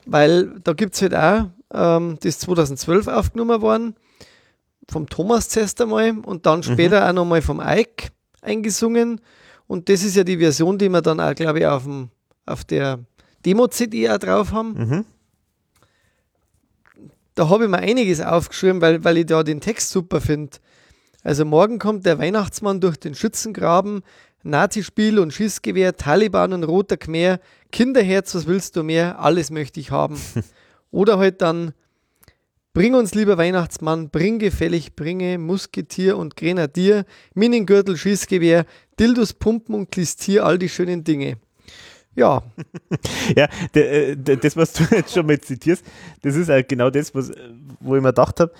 Weil 0.05 0.59
da 0.63 0.73
gibt 0.73 0.95
es 0.95 1.01
halt 1.01 1.15
auch, 1.15 1.45
ähm, 1.73 2.17
das 2.19 2.35
ist 2.35 2.41
2012 2.41 3.07
aufgenommen 3.07 3.61
worden 3.61 3.95
vom 4.89 5.07
Thomas 5.07 5.49
zuerst 5.49 5.81
einmal 5.81 6.17
und 6.19 6.45
dann 6.45 6.59
mhm. 6.59 6.63
später 6.63 7.01
mhm. 7.01 7.07
auch 7.07 7.13
nochmal 7.13 7.41
vom 7.41 7.61
Ike 7.63 8.09
eingesungen. 8.41 9.21
Und 9.67 9.89
das 9.89 10.03
ist 10.03 10.15
ja 10.15 10.23
die 10.23 10.37
Version, 10.37 10.77
die 10.77 10.89
wir 10.89 11.01
dann 11.01 11.19
auch, 11.19 11.33
glaube 11.33 11.59
ich, 11.59 11.65
auf, 11.65 11.83
dem, 11.83 12.09
auf 12.45 12.63
der 12.63 12.99
Demo-CD 13.45 14.09
auch 14.09 14.19
drauf 14.19 14.51
haben. 14.51 14.73
Mhm. 14.73 15.05
Da 17.33 17.49
habe 17.49 17.65
ich 17.65 17.69
mir 17.69 17.79
einiges 17.79 18.21
aufgeschrieben, 18.21 18.81
weil, 18.81 19.03
weil 19.03 19.17
ich 19.17 19.25
da 19.25 19.43
den 19.43 19.59
Text 19.59 19.89
super 19.89 20.21
finde. 20.21 20.57
Also 21.23 21.43
morgen 21.43 21.79
kommt 21.79 22.05
der 22.05 22.19
Weihnachtsmann 22.19 22.79
durch 22.79 22.97
den 22.97 23.15
Schützengraben, 23.15 24.03
Nazispiel 24.43 25.17
und 25.17 25.33
Schießgewehr, 25.33 25.97
Taliban 25.97 26.53
und 26.53 26.63
roter 26.63 26.97
Khmer, 26.97 27.39
Kinderherz, 27.75 28.33
was 28.33 28.47
willst 28.47 28.77
du 28.77 28.83
mehr? 28.83 29.19
Alles 29.19 29.51
möchte 29.51 29.81
ich 29.81 29.91
haben. 29.91 30.17
Oder 30.91 31.17
halt 31.17 31.41
dann 31.41 31.73
Bring 32.73 32.93
uns, 32.93 33.15
lieber 33.15 33.37
Weihnachtsmann, 33.37 34.09
bring 34.09 34.37
gefällig, 34.37 34.97
bringe 34.97 35.37
Musketier 35.37 36.17
und 36.17 36.35
Grenadier, 36.35 37.05
Miningürtel, 37.33 37.95
Schießgewehr, 37.95 38.65
Dildos, 38.99 39.31
Pumpen 39.31 39.75
und 39.75 39.91
Klistier, 39.91 40.45
all 40.45 40.59
die 40.59 40.67
schönen 40.67 41.05
Dinge. 41.05 41.37
Ja. 42.15 42.43
ja, 43.35 43.47
das, 43.71 44.57
was 44.57 44.73
du 44.73 44.83
jetzt 44.93 45.13
schon 45.13 45.25
mal 45.25 45.39
zitierst, 45.39 45.85
das 46.21 46.35
ist 46.35 46.49
halt 46.49 46.67
genau 46.67 46.89
das, 46.89 47.15
was, 47.15 47.31
wo 47.79 47.95
ich 47.95 48.01
mir 48.01 48.09
gedacht 48.09 48.41
habe, 48.41 48.51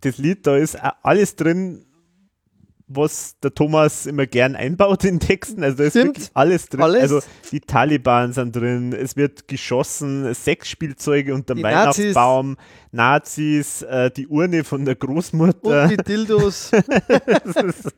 das 0.00 0.18
Lied, 0.18 0.44
da 0.44 0.56
ist 0.56 0.76
alles 1.04 1.36
drin, 1.36 1.85
was 2.88 3.38
der 3.40 3.52
Thomas 3.52 4.06
immer 4.06 4.26
gern 4.26 4.54
einbaut 4.54 5.04
in 5.04 5.18
Texten. 5.18 5.64
Also 5.64 5.78
da 5.78 5.84
ist 5.84 5.92
Stimmt. 5.92 6.06
wirklich 6.06 6.30
alles 6.34 6.68
drin. 6.68 6.82
Alles. 6.82 7.02
Also 7.02 7.20
die 7.50 7.60
Taliban 7.60 8.32
sind 8.32 8.54
drin, 8.54 8.92
es 8.92 9.16
wird 9.16 9.48
geschossen, 9.48 10.32
Sexspielzeuge 10.32 11.34
unterm 11.34 11.62
Weihnachtsbaum, 11.62 12.56
Nazis, 12.92 13.82
Nazis 13.82 13.82
äh, 13.82 14.10
die 14.10 14.28
Urne 14.28 14.64
von 14.64 14.84
der 14.84 14.94
Großmutter. 14.94 15.84
Und 15.84 15.90
die 15.90 15.96
Dildos. 15.96 16.70
das, 16.70 17.56
ist, 17.56 17.94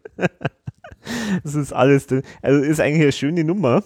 das, 1.42 1.55
ist, 1.55 1.73
alles 1.73 2.07
drin. 2.07 2.23
Also 2.41 2.60
ist 2.60 2.81
eigentlich 2.81 3.02
eine 3.02 3.12
schöne 3.12 3.44
Nummer. 3.44 3.83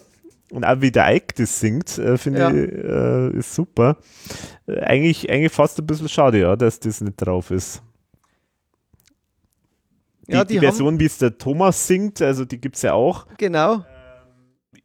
Und 0.51 0.65
auch 0.65 0.81
wie 0.81 0.91
der 0.91 1.15
Ike 1.15 1.33
das 1.35 1.59
singt, 1.59 1.97
äh, 1.97 2.15
finde 2.17 2.39
ja. 2.39 2.49
ich, 2.51 3.35
äh, 3.35 3.39
ist 3.39 3.55
super. 3.55 3.97
Äh, 4.67 4.81
eigentlich, 4.81 5.29
eigentlich 5.29 5.51
fast 5.51 5.79
ein 5.79 5.87
bisschen 5.87 6.09
schade, 6.09 6.39
ja, 6.39 6.55
dass 6.55 6.79
das 6.79 7.01
nicht 7.01 7.15
drauf 7.17 7.49
ist. 7.49 7.81
Die, 10.27 10.33
ja, 10.33 10.43
die, 10.43 10.55
die 10.55 10.59
Version, 10.59 10.99
wie 10.99 11.05
es 11.05 11.17
der 11.17 11.37
Thomas 11.37 11.87
singt, 11.87 12.21
also 12.21 12.45
die 12.45 12.59
gibt 12.59 12.77
es 12.77 12.81
ja 12.81 12.93
auch. 12.93 13.27
Genau. 13.37 13.75
Ähm, 13.75 13.81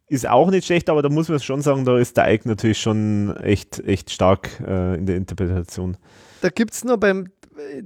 ist 0.08 0.28
auch 0.28 0.50
nicht 0.50 0.66
schlecht, 0.66 0.88
aber 0.88 1.02
da 1.02 1.08
muss 1.08 1.28
man 1.28 1.38
schon 1.38 1.62
sagen, 1.62 1.84
da 1.84 1.98
ist 1.98 2.16
der 2.16 2.32
Ike 2.32 2.48
natürlich 2.48 2.80
schon 2.80 3.36
echt, 3.36 3.78
echt 3.80 4.10
stark 4.10 4.48
äh, 4.66 4.96
in 4.96 5.06
der 5.06 5.16
Interpretation. 5.16 5.96
Da 6.40 6.48
gibt 6.48 6.74
es 6.74 6.84
noch 6.84 6.96
beim, 6.96 7.28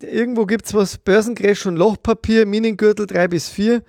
irgendwo 0.01 0.47
gibt 0.47 0.67
es 0.67 0.75
was, 0.75 0.99
Börsencrash 0.99 1.67
und 1.67 1.77
Lochpapier, 1.77 2.47
Minengürtel 2.47 3.07
3 3.07 3.29
bis 3.29 3.49
4. 3.49 3.83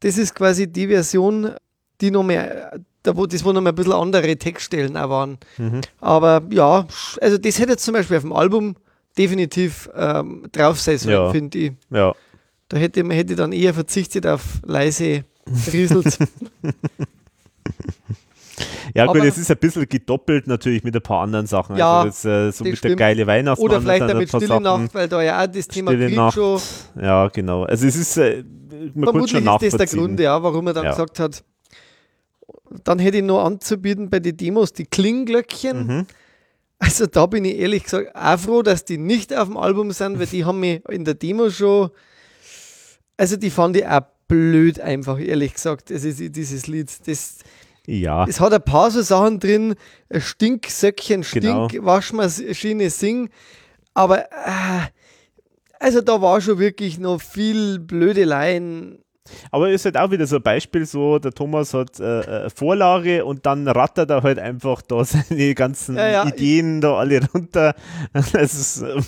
Das 0.00 0.18
ist 0.18 0.34
quasi 0.34 0.70
die 0.70 0.88
Version, 0.88 1.52
die 2.00 2.10
noch 2.10 2.24
mehr, 2.24 2.80
da 3.02 3.16
wo, 3.16 3.26
das 3.26 3.44
wo 3.44 3.52
noch 3.52 3.60
mal 3.60 3.70
ein 3.70 3.74
bisschen 3.74 3.92
andere 3.92 4.36
Textstellen 4.36 4.96
auch 4.96 5.10
waren. 5.10 5.38
Mhm. 5.56 5.80
Aber 6.00 6.42
ja, 6.50 6.86
also 7.20 7.38
das 7.38 7.58
hätte 7.58 7.72
jetzt 7.72 7.84
zum 7.84 7.94
Beispiel 7.94 8.16
auf 8.16 8.22
dem 8.22 8.32
Album 8.32 8.76
definitiv 9.16 9.88
ähm, 9.94 10.46
drauf 10.52 10.80
sein 10.80 10.98
sollen, 10.98 11.16
ja. 11.16 11.30
finde 11.30 11.58
ich. 11.58 11.72
Ja. 11.90 12.14
Da 12.68 12.76
hätte 12.76 13.02
man 13.02 13.16
hätte 13.16 13.34
dann 13.34 13.52
eher 13.52 13.74
verzichtet 13.74 14.26
auf 14.26 14.60
leise 14.64 15.24
Rieselt. 15.72 16.18
Ja, 18.94 19.06
gut, 19.06 19.22
es 19.22 19.38
ist 19.38 19.50
ein 19.50 19.56
bisschen 19.58 19.88
gedoppelt 19.88 20.46
natürlich 20.46 20.82
mit 20.82 20.94
ein 20.94 21.02
paar 21.02 21.22
anderen 21.22 21.46
Sachen. 21.46 21.76
Ja, 21.76 22.00
also 22.00 22.08
das, 22.08 22.24
äh, 22.24 22.50
so 22.50 22.64
mit 22.64 22.78
stimmt. 22.78 22.90
der 22.90 22.96
geile 22.96 23.26
Weihnachtsmann. 23.26 23.70
Oder 23.70 23.80
vielleicht 23.80 24.08
damit 24.08 24.28
Stille 24.28 24.46
Sachen. 24.46 24.62
Nacht, 24.62 24.94
weil 24.94 25.08
da 25.08 25.22
ja 25.22 25.42
auch 25.42 25.46
das 25.46 25.68
Thema 25.68 25.92
Stille 25.92 26.16
Nacht. 26.16 26.38
Ja, 27.00 27.28
genau. 27.28 27.64
Also 27.64 27.86
es 27.86 27.96
ist, 27.96 28.16
äh, 28.16 28.44
man 28.94 29.04
Vermutlich 29.04 29.44
schon 29.44 29.60
ist 29.60 29.78
das 29.78 29.90
der 29.90 29.98
Grund, 29.98 30.18
ja, 30.18 30.42
warum 30.42 30.66
er 30.66 30.72
dann 30.72 30.84
ja. 30.84 30.90
gesagt 30.90 31.20
hat, 31.20 31.44
dann 32.84 32.98
hätte 32.98 33.18
ich 33.18 33.24
noch 33.24 33.44
anzubieten 33.44 34.10
bei 34.10 34.20
den 34.20 34.36
Demos 34.36 34.72
die 34.72 34.86
Klingglöckchen. 34.86 35.86
Mhm. 35.86 36.06
Also 36.78 37.06
da 37.06 37.26
bin 37.26 37.44
ich 37.44 37.58
ehrlich 37.58 37.84
gesagt 37.84 38.14
auch 38.14 38.38
froh, 38.38 38.62
dass 38.62 38.84
die 38.84 38.98
nicht 38.98 39.34
auf 39.36 39.48
dem 39.48 39.56
Album 39.56 39.90
sind, 39.92 40.18
weil 40.18 40.26
die 40.26 40.44
haben 40.44 40.60
mich 40.60 40.80
in 40.88 41.04
der 41.04 41.14
Demo 41.14 41.50
schon 41.50 41.90
also 43.18 43.36
die 43.36 43.50
fand 43.50 43.76
ich 43.76 43.86
auch 43.86 44.00
blöd 44.28 44.80
einfach, 44.80 45.18
ehrlich 45.18 45.54
gesagt. 45.54 45.90
Das 45.90 46.04
ist 46.04 46.20
dieses 46.34 46.66
Lied. 46.66 46.90
Das, 47.06 47.38
ja. 47.86 48.24
Es 48.26 48.40
hat 48.40 48.52
ein 48.52 48.62
paar 48.62 48.90
so 48.90 49.02
Sachen 49.02 49.40
drin, 49.40 49.74
Stinksöckchen, 50.16 51.24
Stink, 51.24 51.72
genau. 51.72 51.84
Waschmaschine, 51.84 52.88
Sing. 52.90 53.28
Aber 53.94 54.24
äh, 54.30 54.86
also 55.80 56.00
da 56.00 56.22
war 56.22 56.40
schon 56.40 56.58
wirklich 56.58 56.98
noch 56.98 57.20
viel 57.20 57.78
blöde 57.78 58.24
Laien 58.24 58.98
aber 59.50 59.70
ist 59.70 59.84
halt 59.84 59.96
auch 59.96 60.10
wieder 60.10 60.26
so 60.26 60.36
ein 60.36 60.42
Beispiel, 60.42 60.86
so 60.86 61.18
der 61.18 61.32
Thomas 61.32 61.74
hat 61.74 62.00
äh, 62.00 62.46
äh 62.46 62.50
Vorlage 62.50 63.24
und 63.24 63.46
dann 63.46 63.68
rattert 63.68 64.10
er 64.10 64.22
halt 64.22 64.38
einfach 64.38 64.82
da 64.82 65.04
seine 65.04 65.54
ganzen 65.54 65.96
ja, 65.96 66.08
ja. 66.08 66.26
Ideen 66.26 66.80
da 66.80 66.96
alle 66.96 67.20
runter. 67.32 67.74
Also, 68.32 69.00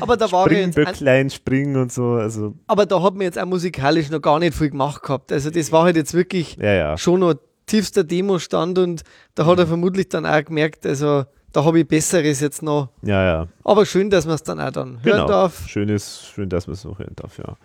aber 0.00 0.16
da 0.16 0.30
war 0.30 0.48
Böcklein, 0.48 1.30
Springen 1.30 1.76
und 1.76 1.92
so. 1.92 2.12
Also. 2.12 2.54
Aber 2.66 2.86
da 2.86 3.02
hat 3.02 3.14
man 3.14 3.22
jetzt 3.22 3.38
auch 3.38 3.46
musikalisch 3.46 4.10
noch 4.10 4.20
gar 4.20 4.38
nicht 4.38 4.54
viel 4.54 4.70
gemacht 4.70 5.02
gehabt. 5.02 5.32
Also 5.32 5.50
das 5.50 5.72
war 5.72 5.84
halt 5.84 5.96
jetzt 5.96 6.14
wirklich 6.14 6.56
ja, 6.56 6.96
schon 6.96 7.20
noch 7.20 7.34
tiefster 7.66 8.04
Demo-Stand 8.04 8.78
und 8.78 9.02
da 9.34 9.46
hat 9.46 9.58
er 9.58 9.66
vermutlich 9.66 10.08
dann 10.08 10.24
auch 10.24 10.44
gemerkt, 10.44 10.86
also 10.86 11.24
da 11.52 11.64
habe 11.64 11.80
ich 11.80 11.88
Besseres 11.88 12.40
jetzt 12.40 12.62
noch. 12.62 12.90
Ja, 13.02 13.24
ja. 13.24 13.48
Aber 13.64 13.86
schön, 13.86 14.10
dass 14.10 14.26
man 14.26 14.34
es 14.34 14.42
dann 14.42 14.60
auch 14.60 14.70
dann 14.70 15.02
hören 15.02 15.16
genau. 15.16 15.26
darf. 15.26 15.66
Schön 15.66 15.88
ist, 15.88 16.26
schön, 16.26 16.48
dass 16.48 16.66
man 16.66 16.74
es 16.74 16.84
noch 16.84 16.98
hören 16.98 17.14
darf, 17.16 17.38
ja. 17.38 17.56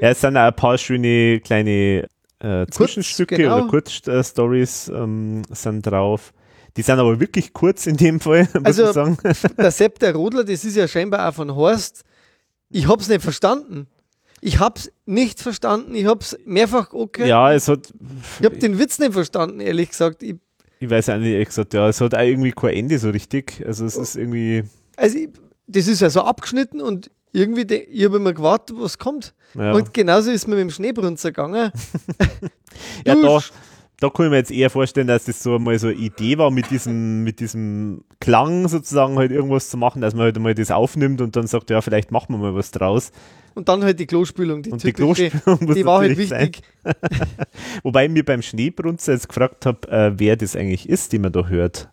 ja, 0.00 0.10
es 0.10 0.20
sind 0.20 0.36
auch 0.36 0.42
ein 0.42 0.56
paar 0.56 0.78
schöne 0.78 1.40
kleine 1.40 2.08
äh, 2.40 2.66
Zwischenstücke 2.70 3.36
genau. 3.36 3.58
oder 3.58 3.66
Kurzstories 3.68 4.88
ähm, 4.88 5.42
sind 5.50 5.86
drauf. 5.86 6.32
Die 6.76 6.82
sind 6.82 6.98
aber 6.98 7.18
wirklich 7.18 7.52
kurz 7.52 7.86
in 7.86 7.96
dem 7.96 8.20
Fall, 8.20 8.48
muss 8.54 8.64
also, 8.64 8.86
ich 8.86 8.92
sagen. 8.92 9.18
Der 9.58 9.70
Sepp, 9.70 9.98
der 9.98 10.14
Rodler, 10.14 10.44
das 10.44 10.64
ist 10.64 10.76
ja 10.76 10.86
scheinbar 10.86 11.28
auch 11.28 11.34
von 11.34 11.54
Horst. 11.54 12.04
Ich 12.68 12.86
habe 12.86 13.00
es 13.00 13.08
nicht 13.08 13.22
verstanden. 13.22 13.86
Ich 14.40 14.58
habe 14.58 14.78
es 14.78 14.92
nicht 15.06 15.40
verstanden. 15.40 15.94
Ich 15.94 16.04
habe 16.04 16.20
es 16.20 16.36
mehrfach 16.44 16.92
okay. 16.92 17.26
Ja, 17.26 17.52
es 17.52 17.68
hat. 17.68 17.92
Ich 18.40 18.44
habe 18.44 18.58
den 18.58 18.78
Witz 18.78 18.98
nicht 18.98 19.12
verstanden, 19.12 19.60
ehrlich 19.60 19.90
gesagt. 19.90 20.22
Ich, 20.22 20.36
ich 20.78 20.90
weiß 20.90 21.08
auch 21.08 21.16
nicht, 21.16 21.32
ehrlich 21.32 21.48
gesagt, 21.48 21.72
ja, 21.72 21.88
es 21.88 22.00
hat 22.00 22.14
auch 22.14 22.20
irgendwie 22.20 22.52
kein 22.52 22.74
Ende 22.74 22.98
so 22.98 23.10
richtig. 23.10 23.62
Also 23.66 23.86
es 23.86 23.96
ist 23.96 24.16
irgendwie. 24.16 24.64
Also 24.96 25.18
ich, 25.18 25.30
das 25.66 25.88
ist 25.88 26.00
ja 26.00 26.10
so 26.10 26.22
abgeschnitten 26.22 26.80
und 26.80 27.10
irgendwie, 27.32 27.74
ich 27.74 28.04
habe 28.04 28.16
immer 28.16 28.32
gewartet, 28.32 28.76
was 28.78 28.98
kommt. 28.98 29.34
Ja. 29.54 29.72
Und 29.72 29.92
genauso 29.92 30.30
ist 30.30 30.46
mir 30.46 30.54
mit 30.54 30.62
dem 30.62 30.70
Schneebrunzer 30.70 31.30
gegangen. 31.30 31.70
ja, 33.06 33.14
da, 33.14 33.40
da 34.00 34.10
kann 34.10 34.26
ich 34.26 34.30
mir 34.30 34.36
jetzt 34.36 34.50
eher 34.50 34.70
vorstellen, 34.70 35.06
dass 35.06 35.24
das 35.24 35.42
so 35.42 35.58
mal 35.58 35.78
so 35.78 35.88
eine 35.88 35.96
Idee 35.96 36.38
war, 36.38 36.50
mit 36.50 36.70
diesem, 36.70 37.24
mit 37.24 37.40
diesem 37.40 38.04
Klang 38.20 38.68
sozusagen 38.68 39.16
halt 39.16 39.32
irgendwas 39.32 39.68
zu 39.68 39.76
machen, 39.76 40.00
dass 40.00 40.14
man 40.14 40.24
halt 40.24 40.38
mal 40.38 40.54
das 40.54 40.70
aufnimmt 40.70 41.20
und 41.20 41.36
dann 41.36 41.46
sagt, 41.46 41.70
ja, 41.70 41.80
vielleicht 41.82 42.10
machen 42.10 42.34
wir 42.34 42.38
mal 42.38 42.54
was 42.54 42.70
draus. 42.70 43.10
Und 43.54 43.68
dann 43.68 43.82
halt 43.84 43.98
die 43.98 44.06
Klospülung, 44.06 44.62
die, 44.62 44.70
und 44.70 44.82
die 44.82 44.92
Klospülung 44.92 45.74
die 45.74 45.84
war 45.84 46.00
halt 46.00 46.18
wichtig. 46.18 46.60
Wobei 47.82 48.04
ich 48.04 48.10
mir 48.10 48.24
beim 48.24 48.42
Schneebrunzer 48.42 49.12
jetzt 49.12 49.28
gefragt 49.28 49.64
habe, 49.64 49.88
äh, 49.88 50.12
wer 50.18 50.36
das 50.36 50.56
eigentlich 50.56 50.88
ist, 50.88 51.12
den 51.12 51.22
man 51.22 51.32
da 51.32 51.46
hört. 51.46 51.88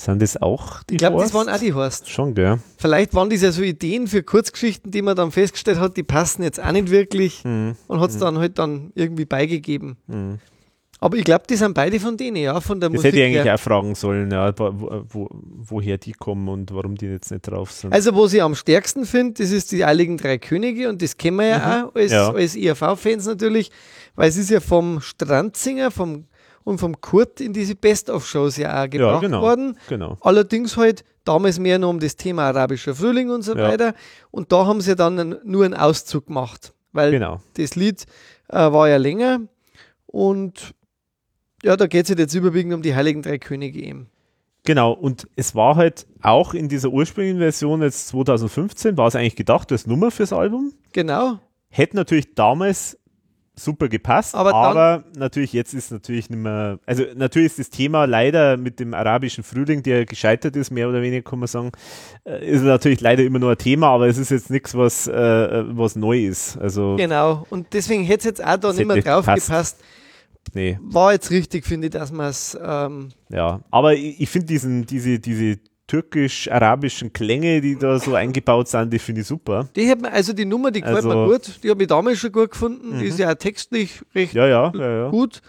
Sind 0.00 0.22
das 0.22 0.40
auch 0.40 0.82
die 0.84 0.94
Ich 0.94 0.98
glaube, 0.98 1.20
das 1.20 1.34
waren 1.34 1.50
auch 1.50 1.58
die 1.58 1.74
Horst. 1.74 2.08
Schon, 2.08 2.34
gell? 2.34 2.58
Vielleicht 2.78 3.12
waren 3.12 3.28
das 3.28 3.42
ja 3.42 3.52
so 3.52 3.60
Ideen 3.60 4.06
für 4.06 4.22
Kurzgeschichten, 4.22 4.90
die 4.90 5.02
man 5.02 5.14
dann 5.14 5.30
festgestellt 5.30 5.78
hat, 5.78 5.98
die 5.98 6.02
passen 6.02 6.42
jetzt 6.42 6.58
auch 6.58 6.72
nicht 6.72 6.90
wirklich 6.90 7.44
mhm. 7.44 7.76
und 7.86 8.00
hat 8.00 8.08
es 8.08 8.16
mhm. 8.16 8.20
dann 8.20 8.38
halt 8.38 8.58
dann 8.58 8.92
irgendwie 8.94 9.26
beigegeben. 9.26 9.98
Mhm. 10.06 10.38
Aber 11.00 11.18
ich 11.18 11.24
glaube, 11.24 11.44
die 11.48 11.56
sind 11.56 11.74
beide 11.74 12.00
von 12.00 12.16
denen, 12.16 12.36
ja, 12.36 12.58
von 12.62 12.80
der 12.80 12.88
das 12.88 12.96
Musik. 12.96 13.10
Das 13.10 13.12
hätte 13.12 13.16
ich 13.18 13.24
eigentlich 13.26 13.44
her. 13.44 13.54
auch 13.56 13.60
fragen 13.60 13.94
sollen, 13.94 14.30
ja, 14.30 14.58
wo, 14.58 15.04
wo, 15.06 15.28
woher 15.30 15.98
die 15.98 16.12
kommen 16.12 16.48
und 16.48 16.72
warum 16.72 16.94
die 16.94 17.06
jetzt 17.06 17.30
nicht 17.30 17.42
drauf 17.42 17.70
sind. 17.70 17.92
Also, 17.92 18.16
was 18.16 18.32
ich 18.32 18.42
am 18.42 18.54
stärksten 18.54 19.04
finde, 19.04 19.42
das 19.42 19.50
ist 19.50 19.70
die 19.70 19.84
Heiligen 19.84 20.16
Drei 20.16 20.38
Könige 20.38 20.88
und 20.88 21.02
das 21.02 21.18
kennen 21.18 21.36
wir 21.36 21.46
ja 21.46 21.58
mhm. 21.58 21.88
auch 21.88 21.94
als, 21.94 22.12
ja. 22.12 22.32
als 22.32 22.56
IAV-Fans 22.56 23.26
natürlich, 23.26 23.70
weil 24.14 24.30
es 24.30 24.38
ist 24.38 24.48
ja 24.48 24.60
vom 24.60 25.02
Strandzinger 25.02 25.90
vom, 25.90 26.24
und 26.64 26.78
vom 26.78 27.00
Kurt 27.00 27.40
in 27.40 27.52
diese 27.52 27.74
Best-of-Shows 27.74 28.56
ja 28.56 28.82
auch 28.82 28.90
gebracht 28.90 29.22
ja, 29.22 29.28
genau, 29.28 29.42
worden. 29.42 29.78
Genau. 29.88 30.18
Allerdings 30.20 30.76
halt 30.76 31.04
damals 31.24 31.58
mehr 31.58 31.78
nur 31.78 31.90
um 31.90 32.00
das 32.00 32.16
Thema 32.16 32.44
arabischer 32.44 32.94
Frühling 32.94 33.30
und 33.30 33.42
so 33.42 33.54
ja. 33.54 33.68
weiter. 33.68 33.94
Und 34.30 34.52
da 34.52 34.66
haben 34.66 34.80
sie 34.80 34.96
dann 34.96 35.38
nur 35.44 35.64
einen 35.64 35.74
Auszug 35.74 36.26
gemacht, 36.26 36.72
weil 36.92 37.10
genau. 37.12 37.40
das 37.54 37.76
Lied 37.76 38.06
äh, 38.48 38.56
war 38.56 38.88
ja 38.88 38.96
länger 38.96 39.40
und 40.06 40.74
ja, 41.62 41.76
da 41.76 41.86
geht 41.86 42.04
es 42.04 42.10
halt 42.10 42.18
jetzt 42.18 42.34
überwiegend 42.34 42.74
um 42.74 42.82
die 42.82 42.94
Heiligen 42.94 43.22
Drei 43.22 43.38
Könige 43.38 43.80
eben. 43.80 44.08
Genau, 44.64 44.92
und 44.92 45.26
es 45.36 45.54
war 45.54 45.76
halt 45.76 46.06
auch 46.20 46.52
in 46.52 46.68
dieser 46.68 46.90
ursprünglichen 46.90 47.38
Version 47.38 47.82
jetzt 47.82 48.08
2015, 48.08 48.96
war 48.96 49.08
es 49.08 49.16
eigentlich 49.16 49.36
gedacht 49.36 49.72
als 49.72 49.86
Nummer 49.86 50.10
fürs 50.10 50.32
Album. 50.32 50.72
Genau. 50.92 51.38
Hätte 51.70 51.96
natürlich 51.96 52.34
damals 52.34 52.98
super 53.56 53.88
gepasst, 53.88 54.34
aber, 54.34 54.54
aber 54.54 55.04
natürlich 55.16 55.52
jetzt 55.52 55.74
ist 55.74 55.90
natürlich 55.90 56.30
nicht 56.30 56.38
mehr, 56.38 56.78
also 56.86 57.04
natürlich 57.14 57.46
ist 57.46 57.58
das 57.58 57.70
Thema 57.70 58.06
leider 58.06 58.56
mit 58.56 58.80
dem 58.80 58.94
arabischen 58.94 59.44
Frühling, 59.44 59.82
der 59.82 60.06
gescheitert 60.06 60.56
ist, 60.56 60.70
mehr 60.70 60.88
oder 60.88 61.02
weniger 61.02 61.22
kann 61.22 61.40
man 61.40 61.48
sagen, 61.48 61.72
äh, 62.24 62.44
ist 62.46 62.62
natürlich 62.62 63.00
leider 63.00 63.22
immer 63.22 63.38
nur 63.38 63.50
ein 63.50 63.58
Thema, 63.58 63.88
aber 63.88 64.06
es 64.08 64.18
ist 64.18 64.30
jetzt 64.30 64.50
nichts, 64.50 64.74
was, 64.74 65.06
äh, 65.08 65.64
was 65.76 65.96
neu 65.96 66.26
ist. 66.26 66.56
Also 66.58 66.96
genau, 66.96 67.46
und 67.50 67.72
deswegen 67.72 68.04
hätte 68.04 68.20
es 68.20 68.24
jetzt 68.24 68.44
auch 68.44 68.56
da 68.56 68.72
nicht 68.72 68.86
mehr 68.86 69.02
drauf 69.02 69.26
gepasst. 69.26 69.48
gepasst 69.48 69.84
Nee. 70.54 70.78
War 70.82 71.12
jetzt 71.12 71.30
richtig, 71.30 71.66
finde 71.66 71.88
ich, 71.88 71.92
dass 71.92 72.12
man 72.12 72.28
es. 72.28 72.58
Ähm 72.60 73.10
ja, 73.28 73.60
aber 73.70 73.94
ich, 73.94 74.20
ich 74.20 74.28
finde 74.28 74.46
diesen, 74.46 74.86
diese, 74.86 75.18
diese 75.18 75.58
türkisch-arabischen 75.90 77.12
Klänge, 77.12 77.60
die 77.60 77.76
da 77.76 77.98
so 77.98 78.14
eingebaut 78.14 78.68
sind, 78.68 78.92
die 78.92 78.98
finde 78.98 79.22
ich 79.22 79.26
super. 79.26 79.68
Die 79.74 79.88
hat 79.90 80.00
man, 80.00 80.12
also 80.12 80.32
die 80.32 80.44
Nummer, 80.44 80.70
die 80.70 80.80
gefällt 80.80 80.98
Also- 81.04 81.08
mir 81.08 81.26
gut. 81.26 81.60
Die 81.62 81.70
habe 81.70 81.82
ich 81.82 81.88
damals 81.88 82.18
schon 82.18 82.30
gut 82.32 82.52
gefunden. 82.52 82.90
Die 82.98 83.04
Mhm. 83.04 83.10
ist 83.10 83.18
ja 83.18 83.30
auch 83.30 83.34
textlich 83.34 84.00
recht 84.14 84.32
Ja, 84.34 84.46
ja, 84.46 84.72
ja, 84.74 85.08
gut. 85.10 85.42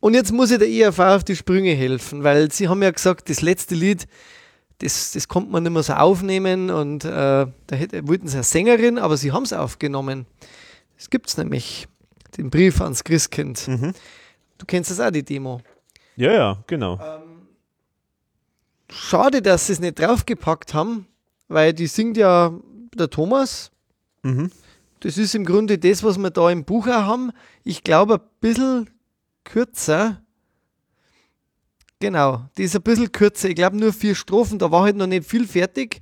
Und 0.00 0.14
jetzt 0.14 0.32
muss 0.32 0.50
ich 0.50 0.58
der 0.58 0.68
ERV 0.68 0.98
auf 1.00 1.24
die 1.24 1.34
Sprünge 1.34 1.72
helfen, 1.74 2.22
weil 2.22 2.52
sie 2.52 2.68
haben 2.68 2.82
ja 2.82 2.90
gesagt, 2.90 3.28
das 3.30 3.40
letzte 3.40 3.74
Lied, 3.74 4.06
das, 4.78 5.12
das 5.12 5.26
konnte 5.26 5.50
man 5.50 5.64
nicht 5.64 5.72
mehr 5.72 5.82
so 5.82 5.94
aufnehmen 5.94 6.70
und 6.70 7.04
äh, 7.04 7.08
da 7.08 7.50
hätte, 7.70 8.06
wollten 8.06 8.28
sie 8.28 8.36
eine 8.36 8.44
Sängerin, 8.44 8.98
aber 8.98 9.16
sie 9.16 9.32
haben 9.32 9.42
es 9.42 9.52
aufgenommen. 9.52 10.26
Das 10.96 11.10
gibt 11.10 11.28
es 11.28 11.36
nämlich, 11.36 11.88
den 12.36 12.50
Brief 12.50 12.80
ans 12.80 13.02
Christkind. 13.02 13.66
Mhm. 13.66 13.92
Du 14.58 14.66
kennst 14.66 14.90
das 14.90 15.00
auch, 15.00 15.10
die 15.10 15.24
Demo. 15.24 15.60
Ja, 16.16 16.32
ja, 16.32 16.58
genau. 16.68 16.98
Schade, 18.90 19.42
dass 19.42 19.66
sie 19.66 19.74
es 19.74 19.80
nicht 19.80 19.98
draufgepackt 19.98 20.74
haben, 20.74 21.06
weil 21.48 21.72
die 21.72 21.86
singt 21.86 22.16
ja 22.16 22.52
der 22.94 23.10
Thomas. 23.10 23.70
Mhm. 24.22 24.50
Das 25.00 25.16
ist 25.18 25.34
im 25.34 25.44
Grunde 25.44 25.78
das, 25.78 26.02
was 26.02 26.18
wir 26.18 26.30
da 26.30 26.50
im 26.50 26.64
Buch 26.64 26.86
auch 26.88 26.92
haben. 26.92 27.30
Ich 27.64 27.84
glaube, 27.84 28.14
ein 28.14 28.20
bisschen 28.40 28.90
kürzer. 29.44 30.20
Genau, 32.00 32.44
die 32.56 32.64
ist 32.64 32.76
ein 32.76 32.82
bisschen 32.82 33.10
kürzer. 33.12 33.48
Ich 33.48 33.54
glaube, 33.56 33.76
nur 33.76 33.92
vier 33.92 34.14
Strophen. 34.14 34.58
Da 34.58 34.70
war 34.70 34.82
halt 34.82 34.96
noch 34.96 35.06
nicht 35.06 35.28
viel 35.28 35.46
fertig. 35.46 36.00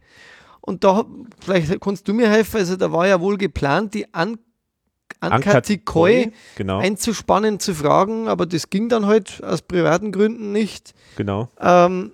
Und 0.60 0.84
da, 0.84 1.05
vielleicht 1.40 1.81
kannst 1.81 2.06
du 2.08 2.15
mir 2.15 2.28
helfen, 2.28 2.56
also 2.58 2.76
da 2.76 2.90
war 2.92 3.06
ja 3.06 3.20
wohl 3.20 3.36
geplant, 3.39 3.94
die 3.94 4.12
An 4.12 4.39
Ankatikoi 5.20 6.32
Genau, 6.56 6.78
einzuspannen, 6.78 7.60
zu 7.60 7.74
fragen, 7.74 8.28
aber 8.28 8.44
das 8.44 8.68
ging 8.68 8.89
dann 8.89 9.06
halt 9.06 9.42
aus 9.42 9.62
privaten 9.62 10.10
Gründen 10.12 10.52
nicht. 10.52 10.92
genau. 11.16 11.48
Ähm, 11.60 12.12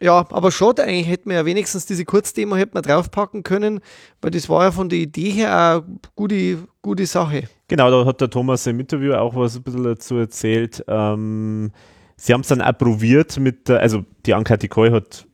ja, 0.00 0.26
aber 0.30 0.50
schade 0.50 0.82
eigentlich, 0.82 1.08
hätten 1.08 1.30
wir 1.30 1.36
ja 1.36 1.44
wenigstens 1.46 1.86
diese 1.86 2.04
Kurzdemo 2.04 2.56
hätten 2.56 2.74
wir 2.74 2.82
draufpacken 2.82 3.42
können, 3.42 3.80
weil 4.20 4.30
das 4.30 4.48
war 4.48 4.64
ja 4.64 4.70
von 4.70 4.88
der 4.88 4.98
Idee 4.98 5.30
her 5.30 5.84
eine 5.86 5.98
gute, 6.14 6.58
gute 6.82 7.06
Sache. 7.06 7.44
Genau, 7.68 7.90
da 7.90 8.04
hat 8.04 8.20
der 8.20 8.28
Thomas 8.28 8.66
im 8.66 8.78
Interview 8.78 9.14
auch 9.14 9.34
was 9.34 9.56
ein 9.56 9.62
bisschen 9.62 9.84
dazu 9.84 10.16
erzählt. 10.16 10.84
Ähm, 10.86 11.72
sie 12.16 12.34
haben 12.34 12.42
es 12.42 12.48
dann 12.48 12.60
auch 12.60 12.76
probiert 12.76 13.38
mit, 13.38 13.70
also 13.70 14.04
die 14.26 14.34
Ankati 14.34 14.68
Koi 14.68 14.90
hat, 14.90 15.26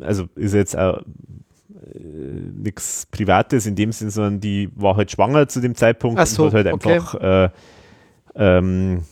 also 0.00 0.24
ist 0.34 0.54
jetzt 0.54 0.76
auch 0.76 0.98
äh, 0.98 1.98
nichts 1.98 3.06
Privates 3.10 3.66
in 3.66 3.76
dem 3.76 3.92
Sinn, 3.92 4.10
sondern 4.10 4.40
die 4.40 4.70
war 4.74 4.96
halt 4.96 5.12
schwanger 5.12 5.46
zu 5.46 5.60
dem 5.60 5.76
Zeitpunkt 5.76 6.26
so, 6.26 6.44
und 6.44 6.54
hat 6.54 6.64
halt 6.64 6.74
okay. 6.74 6.94
einfach 6.94 7.14
äh, 7.14 7.50
ähm, 8.34 9.02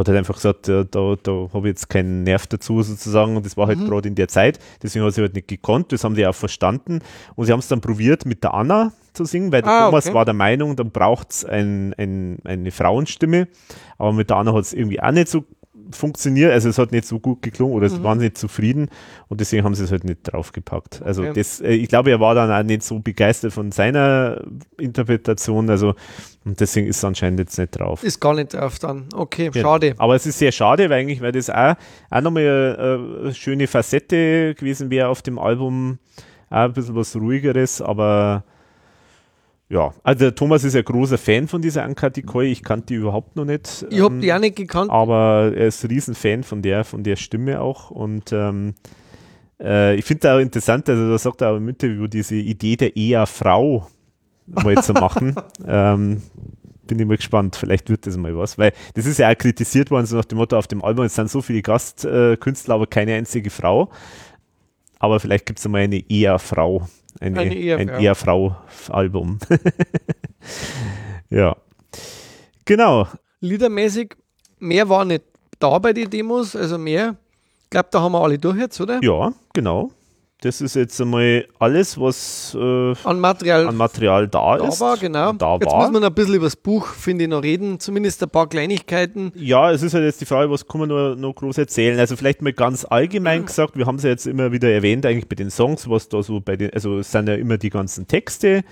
hat 0.00 0.08
halt 0.08 0.18
einfach 0.18 0.34
gesagt, 0.34 0.68
da, 0.68 0.84
da 0.84 1.32
habe 1.54 1.68
ich 1.68 1.72
jetzt 1.72 1.88
keinen 1.88 2.24
Nerv 2.24 2.46
dazu 2.46 2.82
sozusagen 2.82 3.36
und 3.36 3.46
das 3.46 3.56
war 3.56 3.66
halt 3.68 3.78
Mhm. 3.78 3.88
gerade 3.88 4.08
in 4.08 4.14
der 4.14 4.28
Zeit, 4.28 4.58
deswegen 4.82 5.04
hat 5.04 5.14
sie 5.14 5.20
halt 5.22 5.34
nicht 5.34 5.48
gekonnt, 5.48 5.92
das 5.92 6.02
haben 6.04 6.14
die 6.14 6.26
auch 6.26 6.34
verstanden 6.34 7.00
und 7.36 7.46
sie 7.46 7.52
haben 7.52 7.60
es 7.60 7.68
dann 7.68 7.80
probiert 7.80 8.26
mit 8.26 8.42
der 8.42 8.54
Anna 8.54 8.92
zu 9.12 9.24
singen, 9.24 9.50
weil 9.52 9.62
der 9.62 9.70
Ah, 9.70 9.86
Thomas 9.86 10.06
okay. 10.06 10.14
war 10.14 10.24
der 10.24 10.34
Meinung, 10.34 10.76
dann 10.76 10.90
braucht 10.90 11.30
es 11.30 11.44
ein, 11.44 11.94
ein, 11.98 12.38
eine 12.44 12.70
Frauenstimme, 12.70 13.48
aber 13.98 14.12
mit 14.12 14.30
der 14.30 14.36
Anna 14.36 14.52
hat 14.52 14.62
es 14.64 14.72
irgendwie 14.72 15.00
auch 15.02 15.10
nicht 15.12 15.28
so 15.28 15.44
funktioniert, 15.92 16.52
also 16.52 16.68
es 16.68 16.78
hat 16.78 16.92
nicht 16.92 17.06
so 17.06 17.18
gut 17.20 17.42
geklungen 17.42 17.74
oder 17.74 17.86
Mhm. 17.88 17.90
sie 17.94 18.02
waren 18.04 18.18
nicht 18.18 18.38
zufrieden 18.38 18.88
und 19.28 19.40
deswegen 19.40 19.64
haben 19.64 19.74
sie 19.74 19.84
es 19.84 19.90
halt 19.92 20.04
nicht 20.04 20.20
draufgepackt. 20.24 21.02
Also 21.02 21.22
Okay. 21.22 21.32
das, 21.34 21.60
äh, 21.60 21.72
ich 21.72 21.88
glaube, 21.88 22.10
er 22.10 22.20
war 22.20 22.34
dann 22.34 22.50
auch 22.50 22.62
nicht 22.66 22.82
so 22.82 22.98
begeistert 22.98 23.52
von 23.52 23.72
seiner 23.72 24.42
Interpretation, 24.78 25.68
also 25.70 25.94
und 26.44 26.58
deswegen 26.58 26.86
ist 26.86 26.96
es 26.96 27.04
anscheinend 27.04 27.38
jetzt 27.38 27.58
nicht 27.58 27.78
drauf. 27.78 28.02
Ist 28.02 28.18
gar 28.20 28.34
nicht 28.34 28.54
drauf 28.54 28.78
dann. 28.78 29.04
Okay, 29.14 29.50
Genau. 29.52 29.68
schade. 29.72 29.94
Aber 29.98 30.14
es 30.14 30.24
ist 30.26 30.38
sehr 30.38 30.52
schade, 30.52 30.88
weil 30.88 31.00
eigentlich, 31.00 31.20
weil 31.20 31.32
das 31.32 31.50
auch, 31.50 31.74
auch 32.10 32.20
nochmal 32.22 32.76
eine, 32.78 33.18
eine 33.24 33.34
schöne 33.34 33.66
Facette 33.66 34.54
gewesen 34.54 34.90
wäre 34.90 35.08
auf 35.08 35.20
dem 35.22 35.38
Album. 35.38 35.98
Auch 36.48 36.56
ein 36.64 36.72
bisschen 36.72 36.96
was 36.96 37.14
ruhigeres, 37.14 37.80
aber 37.82 38.44
ja, 39.70 39.94
also 40.02 40.18
der 40.18 40.34
Thomas 40.34 40.64
ist 40.64 40.74
ja 40.74 40.82
großer 40.82 41.16
Fan 41.16 41.46
von 41.46 41.62
dieser 41.62 41.84
Ankatikoi. 41.84 42.46
Ich 42.50 42.64
kannte 42.64 42.86
die 42.86 42.94
überhaupt 42.94 43.36
noch 43.36 43.44
nicht. 43.44 43.86
Ich 43.88 44.00
habe 44.00 44.14
ähm, 44.14 44.20
die 44.20 44.32
auch 44.32 44.40
nicht 44.40 44.56
gekannt. 44.56 44.90
aber 44.90 45.52
er 45.54 45.68
ist 45.68 45.84
ein 45.84 45.90
Riesenfan 45.90 46.42
von 46.42 46.60
der, 46.60 46.82
von 46.82 47.04
der 47.04 47.14
Stimme 47.14 47.60
auch. 47.60 47.92
Und 47.92 48.32
ähm, 48.32 48.74
äh, 49.60 49.94
ich 49.94 50.04
finde 50.04 50.34
auch 50.34 50.40
interessant, 50.40 50.88
also 50.88 51.08
da 51.08 51.16
sagt 51.18 51.40
er 51.42 51.52
auch 51.52 51.56
im 51.56 51.68
Interview, 51.68 52.08
diese 52.08 52.34
Idee 52.34 52.74
der 52.74 52.96
Eher-Frau 52.96 53.86
mal 54.46 54.82
zu 54.82 54.92
machen. 54.92 55.36
ähm, 55.66 56.20
bin 56.88 56.98
ich 56.98 57.06
mal 57.06 57.16
gespannt, 57.16 57.54
vielleicht 57.54 57.88
wird 57.90 58.08
das 58.08 58.16
mal 58.16 58.36
was, 58.36 58.58
weil 58.58 58.72
das 58.94 59.06
ist 59.06 59.18
ja 59.18 59.30
auch 59.30 59.38
kritisiert 59.38 59.92
worden, 59.92 60.06
so 60.06 60.16
nach 60.16 60.24
dem 60.24 60.38
Motto, 60.38 60.58
auf 60.58 60.66
dem 60.66 60.82
Album 60.82 61.04
es 61.04 61.14
sind 61.14 61.30
so 61.30 61.40
viele 61.40 61.62
Gastkünstler, 61.62 62.74
aber 62.74 62.88
keine 62.88 63.14
einzige 63.14 63.50
Frau. 63.50 63.90
Aber 64.98 65.20
vielleicht 65.20 65.46
gibt 65.46 65.60
es 65.60 65.68
mal 65.68 65.82
eine 65.82 66.10
Eher-Frau, 66.10 66.88
Eine 67.20 67.54
Ehefrau. 67.54 67.94
ein 67.94 68.00
Eher-Frau-Album. 68.00 69.38
ja. 71.30 71.56
Genau. 72.64 73.06
Liedermäßig, 73.40 74.16
mehr 74.58 74.88
war 74.88 75.04
nicht 75.04 75.24
da 75.58 75.78
bei 75.78 75.92
den 75.92 76.08
Demos, 76.08 76.56
also 76.56 76.78
mehr. 76.78 77.16
Ich 77.64 77.70
glaube, 77.70 77.88
da 77.90 78.00
haben 78.00 78.12
wir 78.12 78.22
alle 78.22 78.38
durch 78.38 78.56
jetzt, 78.56 78.80
oder? 78.80 79.00
Ja, 79.02 79.32
genau. 79.52 79.90
Das 80.42 80.62
ist 80.62 80.74
jetzt 80.74 80.98
einmal 81.00 81.46
alles, 81.58 82.00
was 82.00 82.56
äh, 82.58 82.94
An 83.04 83.20
Material 83.20 83.68
an 83.68 83.76
Material 83.76 84.26
da, 84.26 84.56
da 84.56 84.68
ist. 84.68 84.80
war, 84.80 84.96
genau. 84.96 85.34
Da 85.34 85.56
jetzt 85.56 85.66
war. 85.66 85.82
muss 85.82 85.90
man 85.92 86.02
ein 86.02 86.14
bisschen 86.14 86.34
über 86.34 86.46
das 86.46 86.56
Buch, 86.56 86.86
finde 86.86 87.24
ich, 87.24 87.30
noch 87.30 87.42
reden. 87.42 87.78
Zumindest 87.78 88.22
ein 88.22 88.30
paar 88.30 88.48
Kleinigkeiten. 88.48 89.32
Ja, 89.34 89.70
es 89.70 89.82
ist 89.82 89.92
halt 89.92 90.04
jetzt 90.04 90.20
die 90.22 90.24
Frage, 90.24 90.50
was 90.50 90.66
kann 90.66 90.80
man 90.80 90.88
nur 90.88 91.14
noch 91.14 91.34
groß 91.34 91.58
erzählen? 91.58 91.98
Also 91.98 92.16
vielleicht 92.16 92.40
mal 92.40 92.54
ganz 92.54 92.86
allgemein 92.88 93.44
gesagt, 93.44 93.76
wir 93.76 93.84
haben 93.84 93.96
es 93.96 94.04
ja 94.04 94.10
jetzt 94.10 94.26
immer 94.26 94.50
wieder 94.50 94.70
erwähnt, 94.70 95.04
eigentlich 95.04 95.28
bei 95.28 95.36
den 95.36 95.50
Songs, 95.50 95.90
was 95.90 96.08
da 96.08 96.22
so 96.22 96.40
bei 96.40 96.56
den, 96.56 96.72
also 96.72 97.00
es 97.00 97.12
sind 97.12 97.28
ja 97.28 97.34
immer 97.34 97.58
die 97.58 97.70
ganzen 97.70 98.08
Texte 98.08 98.64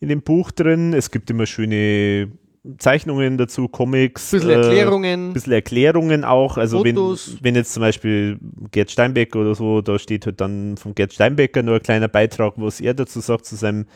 in 0.00 0.08
dem 0.08 0.22
Buch 0.22 0.50
drin. 0.50 0.92
Es 0.92 1.12
gibt 1.12 1.30
immer 1.30 1.46
schöne 1.46 2.32
Zeichnungen 2.78 3.38
dazu, 3.38 3.66
Comics. 3.68 4.32
Ein 4.32 4.38
bisschen 4.38 4.50
äh, 4.50 4.54
Erklärungen. 4.54 5.32
bisschen 5.32 5.52
Erklärungen 5.52 6.24
auch. 6.24 6.58
Also 6.58 6.84
wenn, 6.84 6.96
wenn 6.96 7.54
jetzt 7.56 7.72
zum 7.72 7.80
Beispiel 7.80 8.38
Gerd 8.70 8.90
Steinbeck 8.90 9.34
oder 9.34 9.54
so, 9.54 9.80
da 9.80 9.98
steht 9.98 10.26
halt 10.26 10.40
dann 10.40 10.76
von 10.76 10.94
Gerd 10.94 11.12
Steinbecker 11.12 11.62
nur 11.62 11.76
ein 11.76 11.82
kleiner 11.82 12.08
Beitrag, 12.08 12.54
was 12.56 12.80
er 12.80 12.94
dazu 12.94 13.20
sagt 13.20 13.46
zu 13.46 13.56
seinem 13.56 13.86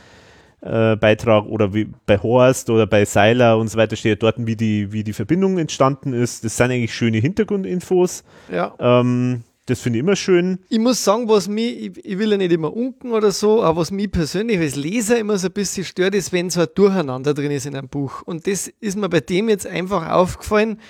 äh, 0.63 0.97
Beitrag 0.97 1.47
oder 1.47 1.75
wie 1.75 1.89
bei 2.07 2.19
Horst 2.19 2.69
oder 2.69 2.87
bei 2.87 3.05
Seiler 3.05 3.57
und 3.59 3.69
so 3.69 3.79
weiter 3.79 3.95
steht 3.95 4.23
dort, 4.23 4.35
wie 4.39 4.57
die, 4.57 4.93
wie 4.93 5.05
die 5.05 5.13
Verbindung 5.13 5.59
entstanden 5.59 6.13
ist. 6.13 6.45
Das 6.45 6.57
sind 6.57 6.73
eigentlich 6.73 6.95
schöne 6.95 7.19
Hintergrundinfos. 7.19 8.25
Ja. 8.51 8.75
Ähm, 8.81 9.45
das 9.67 9.81
finde 9.81 9.99
ich 9.99 10.05
immer 10.05 10.15
schön. 10.15 10.61
Ich 10.69 10.79
muss 10.79 11.03
sagen, 11.03 11.29
was 11.29 11.49
mich, 11.49 11.77
ich, 11.77 12.05
ich 12.05 12.19
will 12.19 12.31
ja 12.31 12.37
nicht 12.37 12.53
immer 12.53 12.75
unken 12.75 13.13
oder 13.13 13.33
so, 13.33 13.65
aber 13.65 13.81
was 13.81 13.91
mich 13.91 14.11
persönlich 14.11 14.61
als 14.61 14.77
Leser 14.77 15.19
immer 15.19 15.39
so 15.39 15.49
ein 15.49 15.53
bisschen 15.53 15.85
stört, 15.85 16.15
ist, 16.15 16.33
wenn 16.33 16.51
so 16.51 16.61
ein 16.61 16.69
Durcheinander 16.75 17.35
drin 17.35 17.51
ist 17.51 17.67
in 17.67 17.77
einem 17.77 17.89
Buch. 17.89 18.23
Und 18.23 18.47
das 18.47 18.69
ist 18.81 18.97
mir 18.97 19.09
bei 19.09 19.21
dem 19.21 19.49
jetzt 19.49 19.67
einfach 19.67 20.09
aufgefallen, 20.09 20.81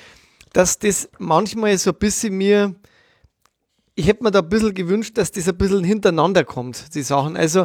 dass 0.52 0.78
das 0.78 1.08
manchmal 1.18 1.78
so 1.78 1.90
ein 1.90 1.96
bisschen 1.96 2.36
mir, 2.36 2.74
ich 3.94 4.06
hätte 4.06 4.22
mir 4.22 4.30
da 4.30 4.40
ein 4.40 4.48
bisschen 4.48 4.74
gewünscht, 4.74 5.16
dass 5.16 5.32
das 5.32 5.48
ein 5.48 5.56
bisschen 5.56 5.82
hintereinander 5.82 6.44
kommt, 6.44 6.94
die 6.94 7.02
Sachen. 7.02 7.36
Also 7.36 7.64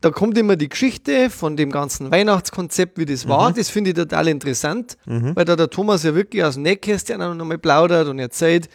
da 0.00 0.10
kommt 0.10 0.38
immer 0.38 0.56
die 0.56 0.70
Geschichte 0.70 1.28
von 1.28 1.58
dem 1.58 1.70
ganzen 1.70 2.10
Weihnachtskonzept, 2.10 2.96
wie 2.96 3.04
das 3.04 3.28
war. 3.28 3.50
Mhm. 3.50 3.54
Das 3.56 3.68
finde 3.68 3.90
ich 3.90 3.96
total 3.96 4.28
interessant, 4.28 4.96
mhm. 5.04 5.36
weil 5.36 5.44
da 5.44 5.54
der 5.54 5.68
Thomas 5.68 6.02
ja 6.02 6.14
wirklich 6.14 6.42
aus 6.42 6.54
dem 6.54 6.62
Nähkästchen 6.62 7.18
nochmal 7.18 7.58
plaudert 7.58 8.08
und 8.08 8.18
erzählt, 8.18 8.70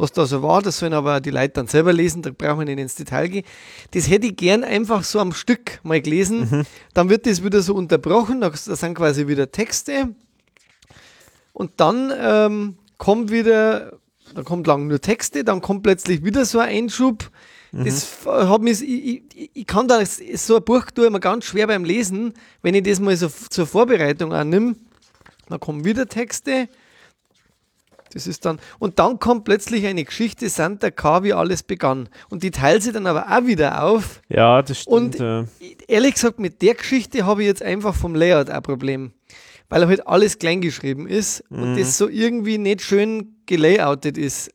was 0.00 0.12
da 0.12 0.26
so 0.26 0.42
war. 0.42 0.62
Das 0.62 0.78
sollen 0.78 0.92
aber 0.92 1.20
die 1.20 1.30
Leute 1.30 1.54
dann 1.54 1.66
selber 1.66 1.92
lesen, 1.92 2.22
da 2.22 2.30
brauchen 2.30 2.60
wir 2.60 2.66
nicht 2.66 2.78
ins 2.78 2.94
Detail 2.94 3.28
gehen. 3.28 3.44
Das 3.92 4.08
hätte 4.08 4.26
ich 4.26 4.36
gern 4.36 4.64
einfach 4.64 5.04
so 5.04 5.20
am 5.20 5.32
Stück 5.32 5.80
mal 5.82 6.00
gelesen. 6.00 6.48
Mhm. 6.50 6.66
Dann 6.94 7.10
wird 7.10 7.26
das 7.26 7.44
wieder 7.44 7.62
so 7.62 7.74
unterbrochen, 7.74 8.40
da, 8.40 8.50
sind 8.54 8.94
quasi 8.94 9.26
wieder 9.26 9.50
Texte. 9.50 10.14
Und 11.52 11.72
dann 11.76 12.12
ähm, 12.18 12.76
kommt 12.98 13.30
wieder, 13.30 13.98
da 14.34 14.42
kommt 14.42 14.66
lang 14.66 14.86
nur 14.86 15.00
Texte, 15.00 15.44
dann 15.44 15.60
kommt 15.60 15.82
plötzlich 15.82 16.24
wieder 16.24 16.44
so 16.44 16.58
ein 16.58 16.68
Einschub. 16.68 17.30
Mhm. 17.72 17.84
Das 17.84 18.26
hat 18.26 18.62
mich, 18.62 18.82
ich, 18.82 19.22
ich, 19.34 19.50
ich, 19.54 19.66
kann 19.66 19.86
da 19.86 20.04
so 20.04 20.56
ein 20.56 20.64
Buch 20.64 20.86
tue 20.90 21.06
immer 21.06 21.20
ganz 21.20 21.44
schwer 21.44 21.66
beim 21.66 21.84
Lesen, 21.84 22.34
wenn 22.62 22.74
ich 22.74 22.82
das 22.82 23.00
mal 23.00 23.16
so 23.16 23.28
zur 23.28 23.66
Vorbereitung 23.66 24.32
annehme. 24.32 24.76
Dann 25.48 25.60
kommen 25.60 25.84
wieder 25.84 26.06
Texte, 26.06 26.68
das 28.12 28.26
ist 28.26 28.44
dann, 28.44 28.58
und 28.78 28.98
dann 28.98 29.18
kommt 29.18 29.44
plötzlich 29.44 29.86
eine 29.86 30.04
Geschichte 30.04 30.48
Santa 30.48 30.90
K, 30.90 31.22
wie 31.22 31.32
alles 31.32 31.62
begann. 31.62 32.08
Und 32.28 32.42
die 32.42 32.50
teilt 32.50 32.82
sie 32.82 32.92
dann 32.92 33.06
aber 33.06 33.26
auch 33.30 33.46
wieder 33.46 33.82
auf. 33.84 34.20
Ja, 34.28 34.62
das 34.62 34.82
stimmt. 34.82 34.96
Und 34.96 35.18
ja. 35.18 35.44
ehrlich 35.88 36.14
gesagt, 36.14 36.40
mit 36.40 36.60
der 36.62 36.74
Geschichte 36.74 37.24
habe 37.26 37.42
ich 37.42 37.46
jetzt 37.46 37.62
einfach 37.62 37.94
vom 37.94 38.14
Layout 38.14 38.50
ein 38.50 38.62
Problem. 38.62 39.12
Weil 39.68 39.86
halt 39.86 40.06
alles 40.06 40.38
kleingeschrieben 40.38 41.06
ist 41.06 41.44
mhm. 41.48 41.62
und 41.62 41.78
das 41.78 41.96
so 41.96 42.08
irgendwie 42.08 42.58
nicht 42.58 42.82
schön 42.82 43.36
gelayoutet 43.46 44.18
ist. 44.18 44.50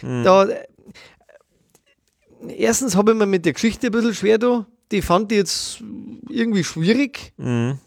Mhm. 0.00 0.24
Da, 0.24 0.48
erstens 2.48 2.96
habe 2.96 3.12
ich 3.12 3.18
mir 3.18 3.26
mit 3.26 3.44
der 3.44 3.52
Geschichte 3.52 3.88
ein 3.88 3.92
bisschen 3.92 4.14
schwer 4.14 4.38
da. 4.38 4.66
Die 4.90 5.02
fand 5.02 5.32
ich 5.32 5.38
jetzt 5.38 5.82
irgendwie 6.30 6.64
schwierig. 6.64 7.32
Mhm. 7.36 7.78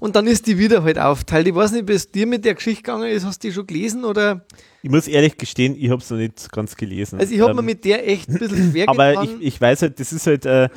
Und 0.00 0.16
dann 0.16 0.26
ist 0.26 0.46
die 0.46 0.58
wieder 0.58 0.82
halt 0.82 0.98
aufteilt. 0.98 1.46
Ich 1.46 1.54
weiß 1.54 1.72
nicht, 1.72 1.88
wie 1.88 1.92
es 1.92 2.10
dir 2.10 2.26
mit 2.26 2.44
der 2.44 2.54
Geschichte 2.54 2.82
gegangen 2.82 3.08
ist. 3.08 3.24
Hast 3.24 3.42
du 3.42 3.48
die 3.48 3.54
schon 3.54 3.66
gelesen 3.66 4.04
oder? 4.04 4.44
Ich 4.82 4.90
muss 4.90 5.08
ehrlich 5.08 5.36
gestehen, 5.36 5.76
ich 5.78 5.90
habe 5.90 6.02
es 6.02 6.10
noch 6.10 6.18
nicht 6.18 6.50
ganz 6.52 6.76
gelesen. 6.76 7.18
Also 7.18 7.34
ich 7.34 7.40
habe 7.40 7.50
ähm, 7.50 7.56
mir 7.56 7.62
mit 7.62 7.84
der 7.84 8.08
echt 8.08 8.28
ein 8.28 8.38
bisschen 8.38 8.70
schwer 8.70 8.84
Aber 8.88 9.10
getan. 9.10 9.28
ich, 9.40 9.54
ich 9.54 9.60
weiß 9.60 9.82
halt, 9.82 10.00
das 10.00 10.12
ist 10.12 10.26
halt, 10.26 10.46
äh, 10.46 10.68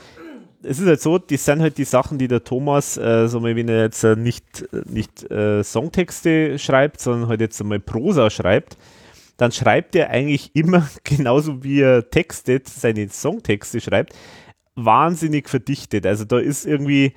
es 0.63 0.79
ist 0.79 0.87
halt 0.87 1.01
so, 1.01 1.17
das 1.17 1.45
sind 1.45 1.61
halt 1.61 1.77
die 1.77 1.85
Sachen, 1.85 2.17
die 2.17 2.27
der 2.27 2.43
Thomas, 2.43 2.97
äh, 2.97 3.27
so 3.27 3.39
mal, 3.39 3.55
wenn 3.55 3.69
er 3.69 3.83
jetzt 3.83 4.03
äh, 4.03 4.15
nicht, 4.15 4.67
nicht 4.85 5.29
äh, 5.31 5.63
Songtexte 5.63 6.59
schreibt, 6.59 7.01
sondern 7.01 7.29
halt 7.29 7.41
jetzt 7.41 7.61
einmal 7.61 7.79
Prosa 7.79 8.29
schreibt, 8.29 8.77
dann 9.37 9.51
schreibt 9.51 9.95
er 9.95 10.09
eigentlich 10.09 10.51
immer 10.55 10.87
genauso 11.03 11.63
wie 11.63 11.81
er 11.81 12.09
textet, 12.09 12.67
seine 12.67 13.09
Songtexte 13.09 13.81
schreibt, 13.81 14.13
wahnsinnig 14.75 15.49
verdichtet. 15.49 16.05
Also 16.05 16.25
da 16.25 16.39
ist 16.39 16.65
irgendwie, 16.65 17.13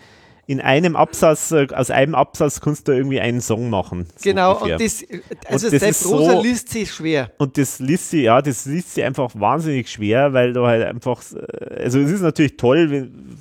in 0.47 0.61
einem 0.61 0.97
Absatz, 0.97 1.51
äh, 1.53 1.67
aus 1.75 1.91
einem 1.91 2.15
Absatz 2.15 2.61
kannst 2.61 2.89
du 2.89 2.93
irgendwie 2.93 3.21
einen 3.21 3.41
Song 3.41 3.71
machen. 3.71 4.07
So 4.17 4.31
genau, 4.31 4.53
ungefähr. 4.53 4.75
und 4.75 4.83
das, 4.83 5.05
also 5.47 5.67
und 5.69 5.83
das 5.83 6.03
Prosa 6.03 6.33
so, 6.33 6.43
liest 6.43 6.69
sich 6.69 6.93
schwer. 6.93 7.31
Und 7.39 7.57
das 7.57 7.79
liest 7.79 8.11
sie, 8.11 8.23
ja, 8.23 8.43
das 8.43 8.67
liest 8.67 8.95
sie 8.95 9.05
einfach 9.05 9.31
wahnsinnig 9.35 9.91
schwer, 9.91 10.33
weil 10.33 10.53
du 10.53 10.67
halt 10.67 10.85
einfach, 10.85 11.23
äh, 11.33 11.83
also 11.83 11.99
es 12.01 12.11
ist 12.11 12.21
natürlich 12.21 12.57
toll, 12.57 12.91
wenn, 12.91 13.37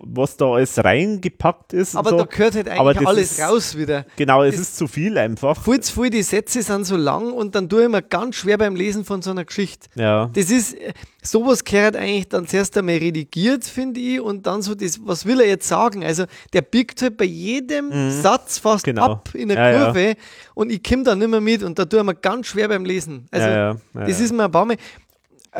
was 0.00 0.36
da 0.36 0.46
alles 0.46 0.82
reingepackt 0.82 1.72
ist. 1.72 1.96
Aber 1.96 2.10
so. 2.10 2.18
da 2.18 2.24
gehört 2.24 2.54
halt 2.54 2.68
eigentlich 2.68 3.06
alles 3.06 3.32
ist, 3.32 3.40
raus 3.40 3.76
wieder. 3.76 4.06
Genau, 4.16 4.42
es 4.42 4.56
das 4.56 4.62
ist 4.62 4.76
zu 4.76 4.86
viel 4.86 5.16
einfach. 5.18 5.62
Viel 5.62 5.80
zu 5.80 6.00
viel, 6.00 6.10
die 6.10 6.22
Sätze 6.22 6.62
sind 6.62 6.84
so 6.84 6.96
lang 6.96 7.32
und 7.32 7.54
dann 7.54 7.68
tue 7.68 7.84
ich 7.84 7.88
mir 7.88 8.02
ganz 8.02 8.36
schwer 8.36 8.58
beim 8.58 8.76
Lesen 8.76 9.04
von 9.04 9.22
so 9.22 9.30
einer 9.30 9.44
Geschichte. 9.44 9.88
Ja. 9.94 10.30
Das 10.32 10.50
ist, 10.50 10.76
sowas 11.22 11.64
gehört 11.64 11.96
eigentlich 11.96 12.28
dann 12.28 12.46
zuerst 12.46 12.76
einmal 12.76 12.96
redigiert, 12.96 13.64
finde 13.64 14.00
ich, 14.00 14.20
und 14.20 14.46
dann 14.46 14.62
so 14.62 14.74
das, 14.74 15.00
was 15.04 15.26
will 15.26 15.40
er 15.40 15.48
jetzt 15.48 15.68
sagen? 15.68 16.04
Also 16.04 16.24
der 16.52 16.62
biegt 16.62 17.02
halt 17.02 17.16
bei 17.16 17.24
jedem 17.24 17.88
mhm. 17.88 18.10
Satz 18.10 18.58
fast 18.58 18.84
genau. 18.84 19.02
ab 19.02 19.30
in 19.34 19.48
der 19.48 19.58
ja, 19.58 19.84
Kurve 19.84 20.08
ja. 20.08 20.14
und 20.54 20.70
ich 20.70 20.82
komme 20.82 21.02
da 21.02 21.14
nicht 21.14 21.28
mehr 21.28 21.40
mit 21.40 21.62
und 21.62 21.78
da 21.78 21.84
tue 21.84 22.00
ich 22.00 22.06
mir 22.06 22.14
ganz 22.14 22.46
schwer 22.46 22.68
beim 22.68 22.84
Lesen. 22.84 23.26
Also 23.30 23.46
ja, 23.46 23.76
das 23.94 24.20
ist 24.20 24.32
mir 24.32 24.44
ein 24.44 24.50
paar 24.50 24.64
Mal, 24.64 24.76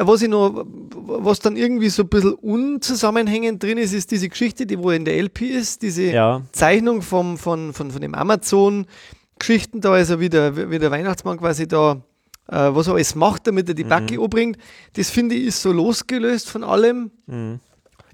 was 0.00 0.22
ich 0.22 0.28
noch, 0.28 0.64
was 0.66 1.40
dann 1.40 1.56
irgendwie 1.56 1.88
so 1.88 2.02
ein 2.02 2.08
bisschen 2.08 2.34
unzusammenhängend 2.34 3.62
drin 3.62 3.78
ist, 3.78 3.92
ist 3.92 4.10
diese 4.10 4.28
Geschichte, 4.28 4.66
die 4.66 4.78
wo 4.78 4.90
in 4.90 5.04
der 5.04 5.16
LP 5.16 5.42
ist, 5.42 5.82
diese 5.82 6.04
ja. 6.04 6.42
Zeichnung 6.52 7.02
vom, 7.02 7.36
von, 7.38 7.72
von, 7.72 7.90
von 7.90 8.00
dem 8.00 8.14
Amazon-Geschichten, 8.14 9.80
da 9.80 9.96
ist 9.98 10.10
er 10.10 10.20
wieder, 10.20 10.70
wie 10.70 10.78
der 10.78 10.90
Weihnachtsmann 10.90 11.38
quasi 11.38 11.66
da, 11.66 12.02
äh, 12.48 12.56
was 12.56 12.86
er 12.86 12.94
alles 12.94 13.14
macht, 13.14 13.46
damit 13.46 13.68
er 13.68 13.74
die 13.74 13.84
mhm. 13.84 13.88
Backe 13.88 14.20
umbringt. 14.20 14.58
Das 14.94 15.10
finde 15.10 15.34
ich 15.34 15.46
ist 15.46 15.62
so 15.62 15.72
losgelöst 15.72 16.48
von 16.48 16.64
allem, 16.64 17.10
mhm. 17.26 17.60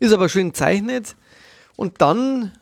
ist 0.01 0.13
aber 0.13 0.29
schön 0.29 0.55
zeichnet. 0.55 1.17
Und 1.77 2.01
dann, 2.01 2.53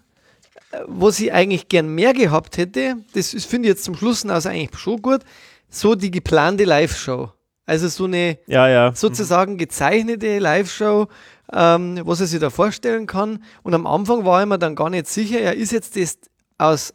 äh, 0.72 0.78
was 0.86 1.20
ich 1.20 1.32
eigentlich 1.32 1.68
gern 1.68 1.94
mehr 1.94 2.12
gehabt 2.12 2.56
hätte, 2.56 2.96
das 3.14 3.30
finde 3.44 3.68
ich 3.68 3.74
jetzt 3.74 3.84
zum 3.84 3.94
Schluss 3.94 4.24
aus 4.26 4.46
eigentlich 4.46 4.78
schon 4.78 5.00
gut, 5.00 5.20
so 5.68 5.94
die 5.94 6.10
geplante 6.10 6.64
Live-Show. 6.64 7.30
Also 7.64 7.88
so 7.88 8.04
eine 8.04 8.38
ja, 8.46 8.68
ja. 8.68 8.92
sozusagen 8.94 9.56
gezeichnete 9.56 10.38
Live-Show, 10.38 11.06
ähm, 11.52 12.00
was 12.04 12.20
er 12.20 12.26
sich 12.26 12.40
da 12.40 12.50
vorstellen 12.50 13.06
kann. 13.06 13.42
Und 13.62 13.74
am 13.74 13.86
Anfang 13.86 14.24
war 14.24 14.42
ich 14.42 14.48
mir 14.48 14.58
dann 14.58 14.74
gar 14.74 14.90
nicht 14.90 15.06
sicher, 15.06 15.40
ja, 15.40 15.50
ist 15.50 15.72
jetzt 15.72 15.96
das 15.96 16.18
aus, 16.58 16.94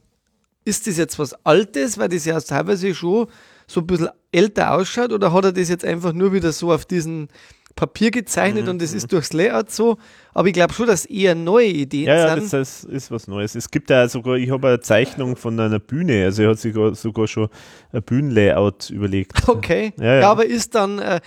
ist 0.66 0.88
das 0.88 0.98
jetzt 0.98 1.20
was 1.20 1.34
Altes, 1.46 1.98
weil 1.98 2.10
das 2.10 2.26
ja 2.26 2.40
teilweise 2.42 2.94
schon 2.94 3.28
so 3.66 3.82
ein 3.82 3.88
bisschen 3.88 4.10
älter 4.32 4.74
ausschaut, 4.74 5.12
oder 5.12 5.32
hat 5.34 5.46
er 5.46 5.52
das 5.54 5.70
jetzt 5.70 5.86
einfach 5.86 6.14
nur 6.14 6.34
wieder 6.34 6.52
so 6.52 6.72
auf 6.72 6.86
diesen 6.86 7.30
Papier 7.78 8.12
gezeichnet 8.12 8.66
mhm. 8.66 8.72
und 8.72 8.82
es 8.82 8.94
ist 8.94 9.10
durchs 9.14 9.32
Layout 9.32 9.72
so. 9.72 9.98
Aber 10.34 10.50
ich 10.50 10.54
glaube 10.54 10.74
schon, 10.74 10.88
dass 10.88 11.06
eher 11.06 11.36
neue 11.36 11.68
Ideen 11.68 12.08
ja, 12.08 12.36
sind. 12.36 12.52
Ja, 12.52 12.60
das 12.60 12.84
ist 12.84 13.10
was 13.10 13.30
Neues. 13.30 13.56
Es 13.56 13.72
gibt 13.72 13.90
ja 13.90 14.10
sogar, 14.10 14.36
ich 14.36 14.52
habe 14.52 14.68
eine 14.68 14.80
Zeichnung 14.82 15.38
von 15.38 15.58
einer 15.58 15.80
Bühne, 15.80 16.26
also 16.26 16.44
er 16.44 16.50
hat 16.50 16.60
sich 16.60 16.76
sogar 16.94 17.28
schon 17.28 17.48
ein 17.94 18.04
Bühnenlayout 18.04 18.90
überlegt. 18.90 19.48
Okay. 19.48 19.94
Ja, 19.98 20.06
ja. 20.06 20.20
ja 20.20 20.32
aber 20.32 20.46
ist 20.46 20.76
dann, 20.76 21.00
äh, 21.00 21.22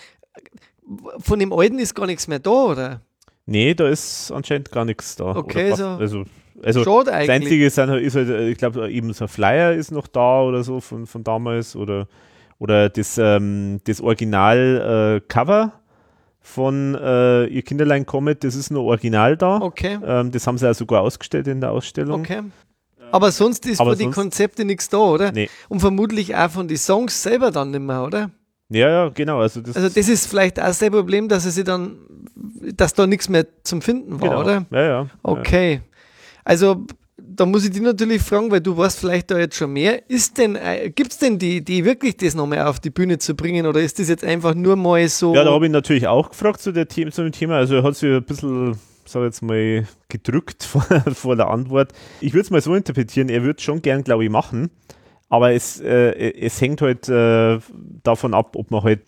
von 1.18 1.38
dem 1.38 1.52
Alten 1.52 1.78
ist 1.78 1.94
gar 1.94 2.06
nichts 2.06 2.28
mehr 2.28 2.38
da, 2.38 2.50
oder? 2.50 3.00
Nee, 3.46 3.74
da 3.74 3.88
ist 3.88 4.30
anscheinend 4.30 4.70
gar 4.70 4.84
nichts 4.84 5.16
da. 5.16 5.36
Okay, 5.36 5.74
so. 5.74 5.86
Also, 5.86 6.24
also 6.62 6.84
Schade 6.84 7.10
das 7.10 7.28
Einzige 7.28 7.66
ist, 7.66 7.78
halt, 7.78 8.02
ist 8.02 8.14
halt, 8.14 8.28
ich 8.28 8.58
glaube, 8.58 8.90
eben 8.90 9.12
so 9.12 9.24
ein 9.24 9.28
Flyer 9.28 9.72
ist 9.72 9.90
noch 9.90 10.06
da 10.06 10.42
oder 10.42 10.62
so 10.62 10.80
von, 10.80 11.06
von 11.06 11.24
damals 11.24 11.74
oder, 11.74 12.06
oder 12.58 12.88
das, 12.88 13.18
ähm, 13.18 13.80
das 13.84 14.00
Original-Cover. 14.00 15.72
Äh, 15.74 15.79
von 16.40 16.94
äh, 16.94 17.46
Ihr 17.46 17.62
Kinderlein 17.62 18.06
Comet, 18.06 18.44
das 18.44 18.54
ist 18.54 18.70
nur 18.70 18.84
original 18.84 19.36
da. 19.36 19.60
Okay. 19.60 19.98
Ähm, 20.04 20.30
das 20.32 20.46
haben 20.46 20.58
sie 20.58 20.66
ja 20.66 20.74
sogar 20.74 21.02
ausgestellt 21.02 21.46
in 21.46 21.60
der 21.60 21.72
Ausstellung. 21.72 22.20
Okay. 22.20 22.42
Aber 23.12 23.32
sonst 23.32 23.66
ist 23.66 23.80
Aber 23.80 23.90
von 23.90 23.98
den 23.98 24.12
Konzepten 24.12 24.66
nichts 24.66 24.88
da, 24.88 24.98
oder? 24.98 25.32
Nee. 25.32 25.48
Und 25.68 25.80
vermutlich 25.80 26.36
auch 26.36 26.50
von 26.50 26.68
den 26.68 26.76
Songs 26.76 27.22
selber 27.22 27.50
dann 27.50 27.72
nicht 27.72 27.80
mehr, 27.80 28.04
oder? 28.04 28.30
Ja, 28.68 28.88
ja, 28.88 29.08
genau. 29.08 29.40
Also 29.40 29.60
das, 29.60 29.76
also 29.76 29.88
das 29.88 30.08
ist 30.08 30.26
vielleicht 30.26 30.60
auch 30.60 30.66
das 30.66 30.78
Problem, 30.78 31.28
dass 31.28 31.42
sie 31.42 31.64
dann, 31.64 31.98
dass 32.36 32.94
da 32.94 33.06
nichts 33.06 33.28
mehr 33.28 33.46
zum 33.64 33.82
Finden 33.82 34.20
war, 34.20 34.28
genau. 34.28 34.40
oder? 34.42 34.66
Ja, 34.70 34.82
ja. 34.82 35.06
Okay. 35.22 35.80
Also 36.44 36.86
da 37.36 37.46
muss 37.46 37.64
ich 37.64 37.70
dich 37.70 37.80
natürlich 37.80 38.22
fragen, 38.22 38.50
weil 38.50 38.60
du 38.60 38.76
weißt 38.76 38.98
vielleicht 38.98 39.30
da 39.30 39.38
jetzt 39.38 39.56
schon 39.56 39.72
mehr. 39.72 40.08
Ist 40.10 40.38
denn, 40.38 40.56
äh, 40.56 40.90
gibt 40.90 41.12
es 41.12 41.18
denn 41.18 41.38
die 41.38 41.58
Idee, 41.58 41.84
wirklich 41.84 42.16
das 42.16 42.34
nochmal 42.34 42.66
auf 42.66 42.80
die 42.80 42.90
Bühne 42.90 43.18
zu 43.18 43.34
bringen 43.34 43.66
oder 43.66 43.80
ist 43.80 43.98
das 43.98 44.08
jetzt 44.08 44.24
einfach 44.24 44.54
nur 44.54 44.76
mal 44.76 45.06
so? 45.08 45.34
Ja, 45.34 45.44
da 45.44 45.52
habe 45.52 45.66
ich 45.66 45.72
natürlich 45.72 46.06
auch 46.06 46.30
gefragt 46.30 46.60
zu, 46.60 46.72
der 46.72 46.88
Thema, 46.88 47.12
zu 47.12 47.22
dem 47.22 47.32
Thema. 47.32 47.56
Also 47.56 47.76
er 47.76 47.82
hat 47.82 47.96
sich 47.96 48.10
ein 48.10 48.24
bisschen, 48.24 48.76
sag 49.04 49.22
jetzt 49.22 49.42
mal, 49.42 49.86
gedrückt 50.08 50.64
vor, 50.64 50.82
vor 51.14 51.36
der 51.36 51.48
Antwort. 51.48 51.92
Ich 52.20 52.32
würde 52.32 52.42
es 52.42 52.50
mal 52.50 52.60
so 52.60 52.74
interpretieren, 52.74 53.28
er 53.28 53.42
würde 53.42 53.58
es 53.58 53.62
schon 53.64 53.82
gern, 53.82 54.02
glaube 54.02 54.24
ich, 54.24 54.30
machen. 54.30 54.70
Aber 55.28 55.52
es, 55.52 55.80
äh, 55.80 56.32
es 56.32 56.60
hängt 56.60 56.82
halt 56.82 57.08
äh, 57.08 57.58
davon 58.02 58.34
ab, 58.34 58.56
ob 58.56 58.70
man 58.72 58.82
halt 58.82 59.00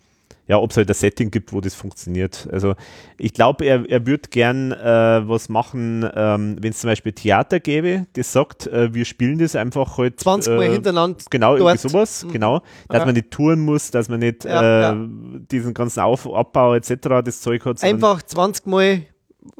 ja, 0.47 0.57
ob 0.57 0.71
es 0.71 0.77
halt 0.77 0.89
ein 0.89 0.93
Setting 0.93 1.31
gibt, 1.31 1.53
wo 1.53 1.61
das 1.61 1.73
funktioniert. 1.73 2.47
Also 2.51 2.75
ich 3.17 3.33
glaube, 3.33 3.65
er, 3.65 3.89
er 3.89 4.05
würde 4.05 4.29
gern 4.29 4.71
äh, 4.71 5.27
was 5.27 5.49
machen, 5.49 6.09
ähm, 6.15 6.57
wenn 6.59 6.71
es 6.71 6.79
zum 6.79 6.89
Beispiel 6.89 7.13
Theater 7.13 7.59
gäbe, 7.59 8.07
das 8.13 8.31
sagt, 8.31 8.67
äh, 8.67 8.93
wir 8.93 9.05
spielen 9.05 9.39
das 9.39 9.55
einfach 9.55 9.97
halt 9.97 10.19
20 10.19 10.55
Mal 10.55 10.63
äh, 10.63 10.71
hintereinander. 10.71 11.17
Genau, 11.29 11.57
dort. 11.57 11.61
irgendwie 11.61 11.89
sowas, 11.89 12.25
mhm. 12.25 12.31
genau. 12.33 12.61
Dass 12.89 12.99
ja. 12.99 13.05
man 13.05 13.15
nicht 13.15 13.31
touren 13.31 13.59
muss, 13.59 13.91
dass 13.91 14.09
man 14.09 14.19
nicht 14.19 14.45
ja, 14.45 14.63
ja. 14.63 14.93
Äh, 14.93 15.07
diesen 15.51 15.73
ganzen 15.73 16.01
Auf 16.01 16.31
Abbau 16.31 16.75
etc. 16.75 16.95
das 17.23 17.41
Zeug 17.41 17.65
hat. 17.65 17.83
Einfach 17.83 18.21
20 18.21 18.65
Mal 18.67 19.03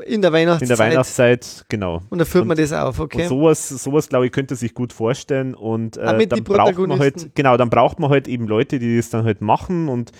in 0.05 0.21
der 0.21 0.31
Weihnachtszeit. 0.31 0.69
In 0.69 0.77
der 0.77 0.79
Weihnachtszeit, 0.79 1.65
genau. 1.69 2.01
Und 2.09 2.19
da 2.19 2.25
führt 2.25 2.45
man 2.45 2.57
das 2.57 2.71
auf, 2.71 2.99
okay. 2.99 3.23
Und 3.23 3.27
sowas, 3.27 3.69
sowas 3.69 4.07
glaube 4.07 4.25
ich, 4.25 4.31
könnte 4.31 4.55
sich 4.55 4.73
gut 4.73 4.93
vorstellen. 4.93 5.53
Und 5.53 5.97
äh, 5.97 6.27
dann 6.27 6.43
braucht 6.43 6.77
man 6.77 6.99
halt, 6.99 7.35
genau, 7.35 7.57
dann 7.57 7.69
braucht 7.69 7.99
man 7.99 8.09
halt 8.09 8.27
eben 8.27 8.47
Leute, 8.47 8.79
die 8.79 8.97
das 8.97 9.09
dann 9.09 9.25
halt 9.25 9.41
machen 9.41 9.89
und 9.89 10.11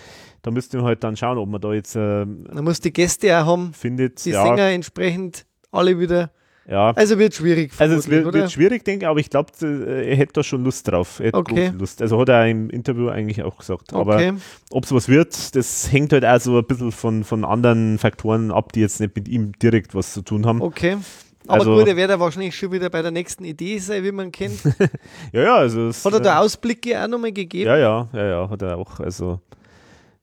da 0.44 0.52
müssten 0.52 0.78
wir 0.78 0.84
halt 0.84 1.04
dann 1.04 1.18
schauen, 1.18 1.38
ob 1.38 1.50
man 1.50 1.60
da 1.60 1.74
jetzt. 1.74 1.96
Äh, 1.96 2.26
man 2.26 2.64
muss 2.64 2.80
die 2.80 2.94
Gäste 2.94 3.36
auch 3.38 3.46
haben, 3.48 3.74
findet, 3.74 4.24
die 4.24 4.32
ja. 4.32 4.44
Sänger 4.44 4.70
entsprechend 4.70 5.46
alle 5.72 6.00
wieder. 6.00 6.30
Ja. 6.70 6.92
Also 6.92 7.18
wird 7.20 7.34
schwierig. 7.34 7.72
Also 7.78 7.96
es 7.96 8.10
wird, 8.10 8.32
wird, 8.32 8.52
schwierig, 8.52 8.86
denke 8.86 9.06
ich, 9.06 9.10
aber 9.10 9.20
ich 9.20 9.30
glaube, 9.30 9.52
äh, 9.62 10.12
er 10.12 10.16
hätte 10.16 10.34
da 10.34 10.44
schon 10.44 10.64
Lust 10.64 10.88
drauf. 10.88 11.20
Er 11.20 11.34
okay. 11.34 11.74
Lust. 11.78 12.02
Also 12.02 12.20
hat 12.20 12.30
er 12.30 12.48
im 12.48 12.70
Interview 12.70 13.10
eigentlich 13.10 13.44
auch 13.44 13.58
gesagt. 13.58 13.94
Aber 13.94 14.16
okay. 14.16 14.34
ob 14.72 14.86
es 14.86 14.94
was 14.94 15.10
wird, 15.10 15.56
das 15.56 15.92
hängt 15.92 16.14
halt 16.14 16.26
auch 16.26 16.40
so 16.40 16.58
ein 16.58 16.66
bisschen 16.66 16.92
von, 16.92 17.24
von 17.24 17.44
anderen 17.44 17.98
Faktoren 17.98 18.52
ab, 18.52 18.72
die 18.72 18.80
jetzt 18.80 19.02
nicht 19.02 19.16
mit 19.16 19.28
ihm 19.28 19.52
direkt 19.60 19.94
was 19.94 20.14
zu 20.14 20.22
tun 20.22 20.46
haben. 20.46 20.62
Okay. 20.62 20.98
Aber 21.48 21.60
also, 21.60 21.76
gut, 21.76 21.88
er 21.88 21.98
wird 21.98 22.10
ja 22.10 22.20
wahrscheinlich 22.20 22.56
schon 22.56 22.72
wieder 22.72 22.90
bei 22.90 23.02
der 23.02 23.12
nächsten 23.12 23.44
Idee 23.44 23.78
sein, 23.80 24.04
wie 24.06 24.14
man 24.14 24.32
kennt. 24.32 24.64
ja, 25.34 25.42
ja, 25.42 25.56
also. 25.58 25.88
Es, 25.88 26.06
hat 26.06 26.14
er 26.14 26.22
da 26.22 26.40
Ausblicke 26.40 27.02
auch 27.02 27.10
nochmal 27.10 27.34
gegeben? 27.34 27.68
Ja, 27.68 27.78
ja, 27.78 28.08
ja, 28.14 28.26
ja, 28.26 28.50
hat 28.50 28.62
er 28.62 28.78
auch. 28.78 29.02
Also, 29.02 29.42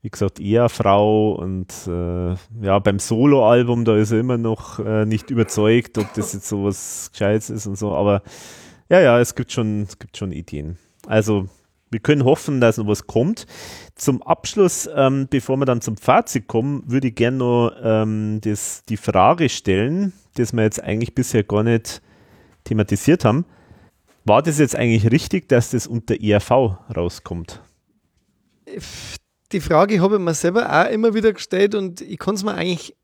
wie 0.02 0.10
gesagt, 0.10 0.40
Ehefrau 0.40 1.32
und 1.32 1.72
äh, 1.86 2.34
ja, 2.62 2.78
beim 2.78 2.98
Soloalbum, 2.98 3.84
da 3.84 3.96
ist 3.96 4.12
er 4.12 4.20
immer 4.20 4.38
noch 4.38 4.78
äh, 4.78 5.04
nicht 5.04 5.30
überzeugt, 5.30 5.98
ob 5.98 6.12
das 6.14 6.32
jetzt 6.32 6.48
so 6.48 6.64
was 6.64 7.10
Gescheites 7.12 7.50
ist 7.50 7.66
und 7.66 7.76
so. 7.76 7.92
Aber 7.92 8.22
ja, 8.88 9.00
ja, 9.00 9.20
es 9.20 9.34
gibt 9.34 9.52
schon, 9.52 9.82
es 9.82 9.98
gibt 9.98 10.16
schon 10.16 10.32
Ideen. 10.32 10.78
Also, 11.06 11.48
wir 11.90 12.00
können 12.00 12.24
hoffen, 12.24 12.60
dass 12.60 12.78
noch 12.78 12.86
was 12.86 13.06
kommt. 13.06 13.46
Zum 13.94 14.22
Abschluss, 14.22 14.88
ähm, 14.94 15.26
bevor 15.28 15.56
wir 15.56 15.66
dann 15.66 15.80
zum 15.80 15.96
Fazit 15.96 16.46
kommen, 16.46 16.82
würde 16.86 17.08
ich 17.08 17.14
gerne 17.14 17.36
noch 17.38 17.72
ähm, 17.82 18.40
das, 18.42 18.84
die 18.88 18.96
Frage 18.96 19.48
stellen, 19.48 20.12
das 20.34 20.52
wir 20.52 20.62
jetzt 20.62 20.82
eigentlich 20.82 21.14
bisher 21.14 21.42
gar 21.42 21.64
nicht 21.64 22.00
thematisiert 22.64 23.24
haben. 23.24 23.44
War 24.24 24.42
das 24.42 24.58
jetzt 24.58 24.76
eigentlich 24.76 25.10
richtig, 25.10 25.48
dass 25.48 25.70
das 25.70 25.86
unter 25.86 26.20
ERV 26.20 26.50
rauskommt? 26.96 27.60
Die 29.52 29.60
Frage 29.60 30.00
habe 30.00 30.16
ich 30.16 30.20
mir 30.20 30.34
selber 30.34 30.70
auch 30.70 30.90
immer 30.90 31.14
wieder 31.14 31.32
gestellt 31.32 31.74
und 31.74 32.00
ich 32.00 32.18
kann 32.18 32.34
es 32.34 32.44
mir 32.44 32.54
eigentlich 32.54 32.94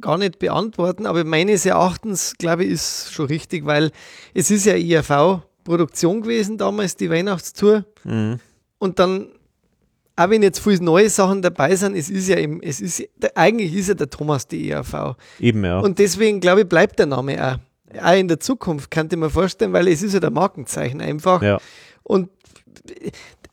gar 0.00 0.16
nicht 0.16 0.38
beantworten, 0.38 1.06
aber 1.06 1.24
meines 1.24 1.66
Erachtens, 1.66 2.34
glaube 2.38 2.64
ich, 2.64 2.70
ist 2.70 3.12
schon 3.12 3.26
richtig, 3.26 3.66
weil 3.66 3.90
es 4.32 4.50
ist 4.50 4.64
ja 4.64 4.74
ERV-Produktion 4.74 6.22
gewesen 6.22 6.56
damals, 6.56 6.96
die 6.96 7.10
Weihnachtstour. 7.10 7.84
Mhm. 8.04 8.38
Und 8.78 8.98
dann, 8.98 9.28
auch 10.16 10.30
wenn 10.30 10.42
jetzt 10.42 10.60
viele 10.60 10.82
neue 10.82 11.10
Sachen 11.10 11.42
dabei 11.42 11.74
sind, 11.74 11.96
es 11.96 12.10
ist 12.10 12.28
ja 12.28 12.38
eben, 12.38 12.62
es 12.62 12.80
ist, 12.80 13.02
eigentlich 13.34 13.74
ist 13.74 13.88
ja 13.88 13.94
der 13.94 14.08
Thomas 14.08 14.46
die 14.46 14.70
ERV. 14.70 15.16
Eben, 15.40 15.64
ja. 15.64 15.80
Und 15.80 15.98
deswegen, 15.98 16.40
glaube 16.40 16.62
ich, 16.62 16.68
bleibt 16.68 16.98
der 16.98 17.06
Name 17.06 17.44
auch. 17.44 17.58
Auch 18.02 18.16
in 18.18 18.28
der 18.28 18.38
Zukunft, 18.38 18.90
könnte 18.90 19.16
ich 19.16 19.20
mir 19.20 19.30
vorstellen, 19.30 19.72
weil 19.72 19.88
es 19.88 20.02
ist 20.02 20.12
ja 20.12 20.20
der 20.20 20.30
Markenzeichen 20.30 21.00
einfach. 21.00 21.42
Ja. 21.42 21.58
Und 22.02 22.28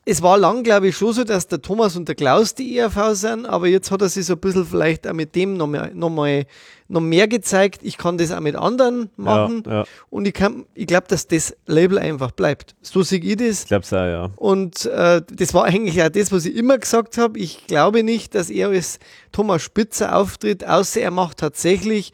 es 0.08 0.22
war 0.22 0.38
lang, 0.38 0.62
glaube 0.62 0.88
ich, 0.88 0.96
schon 0.96 1.12
so, 1.12 1.24
dass 1.24 1.48
der 1.48 1.60
Thomas 1.60 1.96
und 1.96 2.06
der 2.06 2.14
Klaus 2.14 2.54
die 2.54 2.78
ERV 2.78 3.14
sind, 3.14 3.44
aber 3.44 3.66
jetzt 3.66 3.90
hat 3.90 4.02
er 4.02 4.08
sich 4.08 4.24
so 4.24 4.34
ein 4.34 4.38
bisschen 4.38 4.64
vielleicht 4.64 5.06
auch 5.06 5.12
mit 5.12 5.34
dem 5.34 5.56
noch 5.56 5.66
mehr, 5.66 5.90
noch 5.94 6.10
mal, 6.10 6.46
noch 6.86 7.00
mehr 7.00 7.26
gezeigt. 7.26 7.80
Ich 7.82 7.98
kann 7.98 8.16
das 8.16 8.30
auch 8.30 8.38
mit 8.38 8.54
anderen 8.54 9.10
machen 9.16 9.64
ja, 9.66 9.72
ja. 9.72 9.84
und 10.08 10.28
ich, 10.28 10.34
ich 10.74 10.86
glaube, 10.86 11.08
dass 11.08 11.26
das 11.26 11.56
Label 11.66 11.98
einfach 11.98 12.30
bleibt. 12.30 12.76
So 12.82 13.02
sehe 13.02 13.18
ich 13.18 13.36
das. 13.36 13.62
Ich 13.62 13.66
glaube 13.66 13.82
es 13.82 13.92
auch, 13.92 13.96
ja. 13.96 14.30
Und 14.36 14.86
äh, 14.86 15.22
das 15.28 15.52
war 15.54 15.64
eigentlich 15.64 16.00
auch 16.00 16.08
das, 16.08 16.30
was 16.30 16.44
ich 16.44 16.54
immer 16.54 16.78
gesagt 16.78 17.18
habe. 17.18 17.36
Ich 17.40 17.66
glaube 17.66 18.04
nicht, 18.04 18.36
dass 18.36 18.48
er 18.48 18.68
als 18.68 19.00
Thomas 19.32 19.62
Spitzer 19.62 20.16
auftritt, 20.16 20.64
außer 20.64 21.00
er 21.00 21.10
macht 21.10 21.38
tatsächlich 21.38 22.12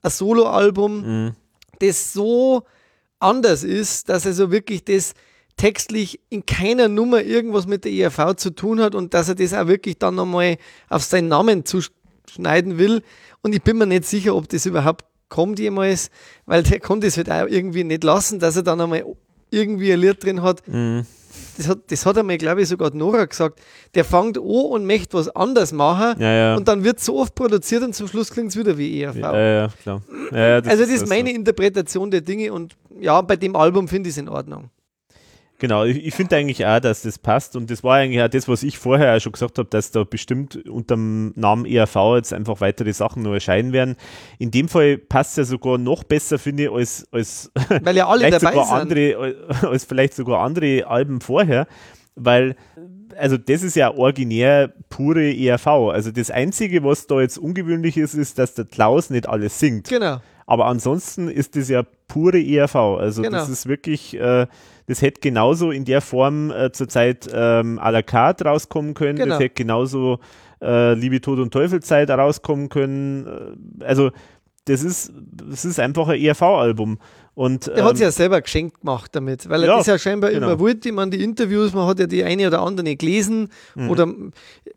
ein 0.00 0.10
Soloalbum, 0.10 1.24
mhm. 1.26 1.32
das 1.80 2.14
so 2.14 2.62
anders 3.18 3.62
ist, 3.62 4.08
dass 4.08 4.24
er 4.24 4.32
so 4.32 4.50
wirklich 4.50 4.84
das 4.84 5.12
textlich 5.56 6.20
in 6.28 6.44
keiner 6.44 6.88
Nummer 6.88 7.22
irgendwas 7.22 7.66
mit 7.66 7.84
der 7.84 7.92
ERV 7.92 8.36
zu 8.36 8.50
tun 8.50 8.80
hat 8.80 8.94
und 8.94 9.14
dass 9.14 9.28
er 9.28 9.34
das 9.34 9.54
auch 9.54 9.66
wirklich 9.66 9.98
dann 9.98 10.14
nochmal 10.14 10.58
auf 10.88 11.02
seinen 11.02 11.28
Namen 11.28 11.64
zuschneiden 11.64 12.78
will. 12.78 13.02
Und 13.42 13.54
ich 13.54 13.62
bin 13.62 13.78
mir 13.78 13.86
nicht 13.86 14.04
sicher, 14.04 14.34
ob 14.34 14.48
das 14.48 14.66
überhaupt 14.66 15.04
kommt 15.28 15.58
jemals, 15.58 16.10
weil 16.44 16.62
der 16.62 16.80
konnte 16.80 17.06
es 17.06 17.16
halt 17.16 17.30
auch 17.30 17.46
irgendwie 17.46 17.84
nicht 17.84 18.04
lassen, 18.04 18.38
dass 18.38 18.56
er 18.56 18.62
dann 18.62 18.80
einmal 18.80 19.04
irgendwie 19.50 19.92
ein 19.92 20.00
Lied 20.00 20.22
drin 20.22 20.42
hat. 20.42 20.66
Mhm. 20.68 21.06
Das 21.56 21.68
hat, 21.68 21.78
das 21.90 22.04
hat 22.04 22.18
einmal, 22.18 22.36
glaube 22.36 22.62
ich, 22.62 22.68
sogar 22.68 22.94
Nora 22.94 23.24
gesagt. 23.24 23.60
Der 23.94 24.04
fängt 24.04 24.36
an 24.36 24.42
und 24.42 24.86
möchte 24.86 25.16
was 25.16 25.28
anderes 25.34 25.72
machen 25.72 26.20
ja, 26.20 26.32
ja. 26.32 26.56
und 26.56 26.68
dann 26.68 26.84
wird 26.84 27.00
so 27.00 27.18
oft 27.18 27.34
produziert 27.34 27.82
und 27.82 27.94
zum 27.94 28.08
Schluss 28.08 28.30
klingt 28.30 28.50
es 28.50 28.56
wieder 28.56 28.76
wie 28.76 29.02
ERV. 29.02 29.16
Ja, 29.16 29.38
ja, 29.38 29.68
klar. 29.82 30.02
Das 30.30 30.66
also 30.66 30.82
das 30.84 30.92
ist 30.92 31.08
meine 31.08 31.30
so. 31.30 31.34
Interpretation 31.34 32.10
der 32.10 32.20
Dinge 32.20 32.52
und 32.52 32.76
ja, 33.00 33.20
bei 33.22 33.36
dem 33.36 33.56
Album 33.56 33.88
finde 33.88 34.08
ich 34.08 34.14
es 34.14 34.18
in 34.18 34.28
Ordnung. 34.28 34.70
Genau, 35.58 35.84
ich, 35.84 36.04
ich 36.04 36.14
finde 36.14 36.36
eigentlich 36.36 36.66
auch, 36.66 36.80
dass 36.80 37.02
das 37.02 37.18
passt 37.18 37.56
und 37.56 37.70
das 37.70 37.82
war 37.82 37.96
eigentlich 37.96 38.22
auch 38.22 38.28
das, 38.28 38.46
was 38.46 38.62
ich 38.62 38.78
vorher 38.78 39.16
auch 39.16 39.20
schon 39.20 39.32
gesagt 39.32 39.58
habe, 39.58 39.68
dass 39.68 39.90
da 39.90 40.04
bestimmt 40.04 40.66
unter 40.68 40.96
dem 40.96 41.32
Namen 41.34 41.64
ERV 41.64 41.96
jetzt 42.16 42.34
einfach 42.34 42.60
weitere 42.60 42.92
Sachen 42.92 43.22
noch 43.22 43.32
erscheinen 43.32 43.72
werden. 43.72 43.96
In 44.38 44.50
dem 44.50 44.68
Fall 44.68 44.98
passt 44.98 45.32
es 45.32 45.36
ja 45.36 45.44
sogar 45.44 45.78
noch 45.78 46.04
besser, 46.04 46.38
finde 46.38 46.64
ich, 46.64 46.70
als, 46.70 47.08
als, 47.10 47.50
weil 47.82 47.96
ja 47.96 48.06
alle 48.06 48.30
dabei 48.30 48.38
sogar 48.38 48.66
sind. 48.66 48.76
Andere, 48.76 49.36
als 49.70 49.84
vielleicht 49.84 50.14
sogar 50.14 50.40
andere 50.40 50.86
Alben 50.86 51.20
vorher, 51.20 51.66
weil 52.14 52.56
also 53.16 53.38
das 53.38 53.62
ist 53.62 53.76
ja 53.76 53.94
originär 53.94 54.72
pure 54.90 55.32
ERV. 55.34 55.66
Also 55.66 56.10
das 56.10 56.30
Einzige, 56.30 56.84
was 56.84 57.06
da 57.06 57.20
jetzt 57.20 57.38
ungewöhnlich 57.38 57.96
ist, 57.96 58.14
ist, 58.14 58.38
dass 58.38 58.54
der 58.54 58.66
Klaus 58.66 59.10
nicht 59.10 59.28
alles 59.28 59.58
singt. 59.58 59.88
Genau. 59.88 60.18
Aber 60.46 60.66
ansonsten 60.66 61.28
ist 61.28 61.56
das 61.56 61.68
ja 61.68 61.82
pure 62.08 62.40
ERV. 62.40 62.74
Also 62.74 63.22
genau. 63.22 63.38
das 63.38 63.48
ist 63.48 63.66
wirklich, 63.66 64.14
äh, 64.14 64.46
das 64.86 65.02
hätte 65.02 65.20
genauso 65.20 65.72
in 65.72 65.84
der 65.84 66.00
Form 66.00 66.50
äh, 66.50 66.70
zurzeit 66.70 67.28
ähm, 67.32 67.78
à 67.80 67.90
la 67.90 68.02
carte 68.02 68.44
rauskommen 68.44 68.94
können. 68.94 69.18
Genau. 69.18 69.34
Das 69.34 69.40
hätte 69.40 69.54
genauso 69.54 70.20
äh, 70.62 70.94
Liebe, 70.94 71.20
Tod 71.20 71.40
und 71.40 71.52
Teufelzeit 71.52 72.08
rauskommen 72.10 72.68
können. 72.68 73.56
Äh, 73.80 73.84
also 73.84 74.10
das 74.66 74.82
ist, 74.82 75.12
das 75.32 75.64
ist 75.64 75.78
einfach 75.78 76.08
ein 76.08 76.20
ERV-Album. 76.20 76.98
Und, 77.34 77.68
er 77.68 77.78
ähm, 77.78 77.84
hat 77.84 77.94
es 77.94 78.00
ja 78.00 78.10
selber 78.10 78.40
geschenkt 78.40 78.80
gemacht 78.80 79.14
damit, 79.14 79.48
weil 79.48 79.62
er 79.62 79.68
ja, 79.68 79.80
ist 79.80 79.86
ja 79.86 79.98
scheinbar 79.98 80.30
genau. 80.30 80.46
immer 80.46 80.58
wollte. 80.58 80.88
Ich 80.88 80.94
meine, 80.94 81.10
die 81.10 81.22
Interviews, 81.22 81.72
man 81.72 81.86
hat 81.86 82.00
ja 82.00 82.06
die 82.06 82.24
eine 82.24 82.46
oder 82.46 82.62
andere 82.62 82.84
nicht 82.84 83.00
gelesen 83.00 83.50
mhm. 83.74 83.90
oder 83.90 84.12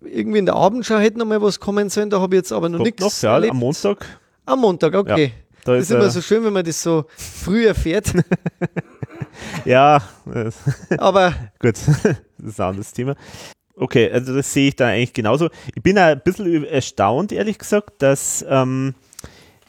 irgendwie 0.03 0.39
in 0.39 0.45
der 0.45 0.56
Abendschau 0.56 0.98
hätte 0.98 1.19
noch 1.19 1.25
mal 1.25 1.41
was 1.41 1.59
kommen 1.59 1.89
sollen, 1.89 2.09
da 2.09 2.19
habe 2.19 2.35
ich 2.35 2.39
jetzt 2.39 2.51
aber 2.51 2.69
noch 2.69 2.80
nichts. 2.80 3.22
Ja, 3.22 3.38
am 3.38 3.57
Montag. 3.57 4.06
Am 4.45 4.59
Montag, 4.59 4.95
okay. 4.95 5.25
Ja. 5.25 5.49
Da 5.69 5.75
das 5.75 5.83
ist, 5.83 5.91
immer 5.91 6.09
so 6.09 6.19
schön, 6.19 6.43
wenn 6.43 6.53
man 6.53 6.65
das 6.65 6.81
so 6.81 7.06
früh 7.15 7.67
erfährt. 7.67 8.11
ja, 9.65 10.01
aber 10.98 11.35
gut, 11.59 11.75
das 11.85 12.17
ist 12.39 12.59
ein 12.59 12.69
anderes 12.69 12.91
Thema. 12.91 13.15
Okay, 13.75 14.11
also 14.11 14.35
das 14.35 14.51
sehe 14.51 14.69
ich 14.69 14.75
da 14.75 14.88
eigentlich 14.88 15.14
genauso. 15.14 15.49
Ich 15.75 15.83
bin 15.83 15.99
ein 15.99 16.19
bisschen 16.22 16.65
erstaunt, 16.65 17.31
ehrlich 17.31 17.59
gesagt, 17.59 18.01
dass, 18.01 18.43
ähm, 18.49 18.95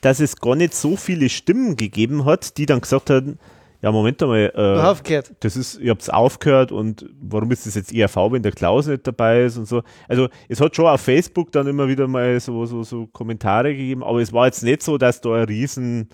dass 0.01 0.21
es 0.21 0.37
gar 0.37 0.57
nicht 0.57 0.75
so 0.75 0.97
viele 0.97 1.29
Stimmen 1.29 1.77
gegeben 1.77 2.25
hat, 2.25 2.57
die 2.57 2.65
dann 2.65 2.81
gesagt 2.81 3.11
haben, 3.11 3.39
ja, 3.83 3.91
Moment 3.91 4.23
einmal. 4.23 4.53
Äh, 4.55 4.81
aufgehört. 4.81 5.33
Das 5.41 5.57
ist, 5.57 5.79
ihr 5.79 5.91
habt 5.91 6.03
es 6.03 6.11
aufgehört 6.11 6.71
und 6.71 7.07
warum 7.21 7.51
ist 7.51 7.67
das 7.67 7.75
jetzt 7.75 7.95
ERV, 7.95 8.17
wenn 8.31 8.43
der 8.43 8.53
Klaus 8.53 8.87
nicht 8.87 9.07
dabei 9.07 9.45
ist 9.45 9.57
und 9.57 9.67
so. 9.67 9.83
Also 10.07 10.29
es 10.49 10.61
hat 10.61 10.77
schon 10.77 10.87
auf 10.87 11.01
Facebook 11.01 11.51
dann 11.53 11.67
immer 11.67 11.89
wieder 11.89 12.07
mal 12.07 12.39
so, 12.41 12.67
so, 12.67 12.83
so 12.83 13.07
Kommentare 13.07 13.75
gegeben, 13.75 14.05
aber 14.05 14.21
es 14.21 14.33
war 14.33 14.47
jetzt 14.47 14.63
nicht 14.63 14.83
so, 14.83 14.99
dass 14.99 15.21
da 15.21 15.35
ein 15.35 15.45
riesen 15.45 16.09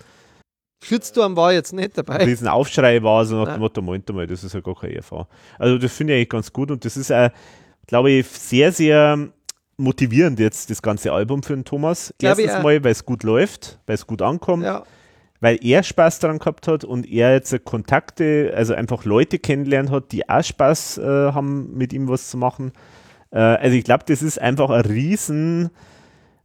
Schützturm 0.81 1.35
war 1.35 1.51
jetzt 1.51 1.73
nicht 1.73 1.97
dabei. 1.97 2.19
Ein 2.19 2.27
riesen 2.27 2.47
Aufschrei 2.47 3.03
war, 3.03 3.25
so 3.25 3.43
nach 3.43 3.53
dem 3.53 3.59
Motto, 3.59 3.81
Moment 3.81 4.09
einmal, 4.09 4.27
das 4.27 4.43
ist 4.43 4.53
ja 4.53 4.61
gar 4.61 4.75
kein 4.75 4.91
ERV. 4.91 5.25
Also 5.59 5.77
das 5.77 5.91
finde 5.91 6.13
ich 6.13 6.17
eigentlich 6.17 6.29
ganz 6.29 6.53
gut 6.53 6.71
und 6.71 6.85
das 6.85 6.95
ist 6.95 7.11
auch, 7.11 7.29
glaube 7.85 8.11
ich, 8.11 8.27
sehr, 8.27 8.71
sehr 8.71 9.27
motivierend 9.75 10.39
jetzt, 10.39 10.69
das 10.69 10.81
ganze 10.81 11.11
Album 11.11 11.43
für 11.43 11.53
den 11.53 11.65
Thomas. 11.65 12.13
Glaub 12.17 12.39
Erstens 12.39 12.63
mal, 12.63 12.81
weil 12.83 12.91
es 12.91 13.03
gut 13.03 13.23
läuft, 13.23 13.79
weil 13.87 13.95
es 13.95 14.07
gut 14.07 14.21
ankommt. 14.21 14.63
Ja 14.63 14.83
weil 15.39 15.59
er 15.61 15.83
Spaß 15.83 16.19
daran 16.19 16.39
gehabt 16.39 16.67
hat 16.67 16.83
und 16.83 17.07
er 17.07 17.33
jetzt 17.33 17.63
Kontakte, 17.65 18.53
also 18.55 18.73
einfach 18.73 19.05
Leute 19.05 19.39
kennenlernen 19.39 19.91
hat, 19.91 20.11
die 20.11 20.27
auch 20.27 20.43
Spaß 20.43 20.97
äh, 20.97 21.03
haben, 21.03 21.77
mit 21.77 21.93
ihm 21.93 22.07
was 22.07 22.29
zu 22.29 22.37
machen. 22.37 22.71
Äh, 23.31 23.39
also 23.39 23.75
ich 23.75 23.83
glaube, 23.83 24.03
das 24.07 24.21
ist 24.21 24.41
einfach 24.41 24.69
ein 24.69 24.81
riesen 24.81 25.69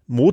Mo 0.08 0.32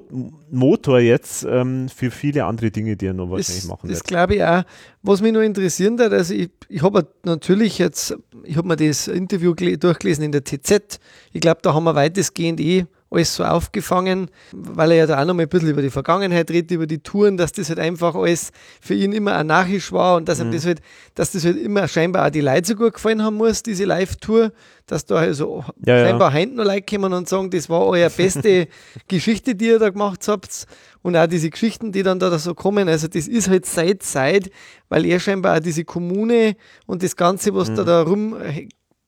Motor 0.51 0.99
jetzt 0.99 1.45
ähm, 1.47 1.87
für 1.89 2.11
viele 2.11 2.43
andere 2.43 2.71
Dinge, 2.71 2.97
die 2.97 3.05
er 3.05 3.13
noch 3.13 3.29
wahrscheinlich 3.29 3.61
das, 3.61 3.69
machen 3.69 3.87
wird. 3.87 3.99
Das 3.99 4.03
glaube 4.03 4.35
ich 4.35 4.43
auch. 4.43 4.63
Was 5.03 5.21
mich 5.21 5.31
noch 5.31 5.41
interessieren 5.41 5.97
hat, 5.99 6.11
also 6.11 6.33
ich, 6.33 6.49
ich 6.67 6.81
habe 6.81 7.07
natürlich 7.23 7.77
jetzt, 7.77 8.17
ich 8.43 8.57
habe 8.57 8.67
mir 8.67 8.75
das 8.75 9.07
Interview 9.07 9.53
durchgelesen 9.53 10.23
in 10.25 10.31
der 10.31 10.43
TZ. 10.43 10.99
Ich 11.31 11.39
glaube, 11.39 11.59
da 11.61 11.73
haben 11.73 11.83
wir 11.83 11.95
weitestgehend 11.95 12.59
eh 12.59 12.87
alles 13.11 13.35
so 13.35 13.43
aufgefangen, 13.43 14.29
weil 14.51 14.91
er 14.91 14.97
ja 14.97 15.07
da 15.07 15.21
auch 15.21 15.25
noch 15.25 15.33
mal 15.33 15.43
ein 15.43 15.49
bisschen 15.49 15.69
über 15.69 15.81
die 15.81 15.89
Vergangenheit 15.89 16.51
redet, 16.51 16.71
über 16.71 16.85
die 16.85 16.99
Touren, 16.99 17.37
dass 17.37 17.51
das 17.51 17.69
halt 17.69 17.79
einfach 17.79 18.13
alles 18.13 18.51
für 18.81 18.93
ihn 18.93 19.13
immer 19.13 19.33
anarchisch 19.33 19.91
war 19.91 20.17
und 20.17 20.29
dass 20.29 20.39
mhm. 20.39 20.45
ihm 20.47 20.51
das 20.53 20.65
halt, 20.65 20.81
dass 21.15 21.31
das 21.31 21.43
halt 21.43 21.57
immer 21.57 21.87
scheinbar 21.87 22.27
auch 22.27 22.31
die 22.31 22.41
Leute 22.41 22.67
so 22.67 22.75
gut 22.75 22.93
gefallen 22.93 23.23
haben 23.23 23.37
muss, 23.37 23.63
diese 23.63 23.85
Live-Tour, 23.85 24.51
dass 24.85 25.05
da 25.05 25.15
also 25.15 25.63
ja, 25.85 26.05
scheinbar 26.05 26.37
ja. 26.37 26.45
noch 26.45 26.65
Leute 26.65 26.83
kommen 26.83 27.13
und 27.13 27.27
sagen, 27.27 27.49
das 27.49 27.69
war 27.69 27.85
eure 27.85 28.09
beste 28.09 28.67
Geschichte, 29.07 29.55
die 29.55 29.67
ihr 29.67 29.79
da 29.79 29.89
gemacht 29.89 30.27
habt 30.27 30.67
und 31.01 31.15
auch 31.15 31.27
diese 31.27 31.49
Geschichten, 31.49 31.91
die 31.91 32.03
dann 32.03 32.19
da 32.19 32.37
so 32.37 32.53
kommen, 32.53 32.87
also 32.87 33.07
das 33.07 33.27
ist 33.27 33.49
halt 33.49 33.65
seit 33.65 34.03
Zeit, 34.03 34.51
weil 34.87 35.05
er 35.05 35.19
scheinbar 35.19 35.57
auch 35.57 35.61
diese 35.61 35.83
Kommune 35.83 36.55
und 36.85 37.01
das 37.01 37.15
Ganze, 37.15 37.55
was 37.55 37.69
mhm. 37.69 37.75
da 37.75 37.83
da 37.83 38.01
rum 38.03 38.35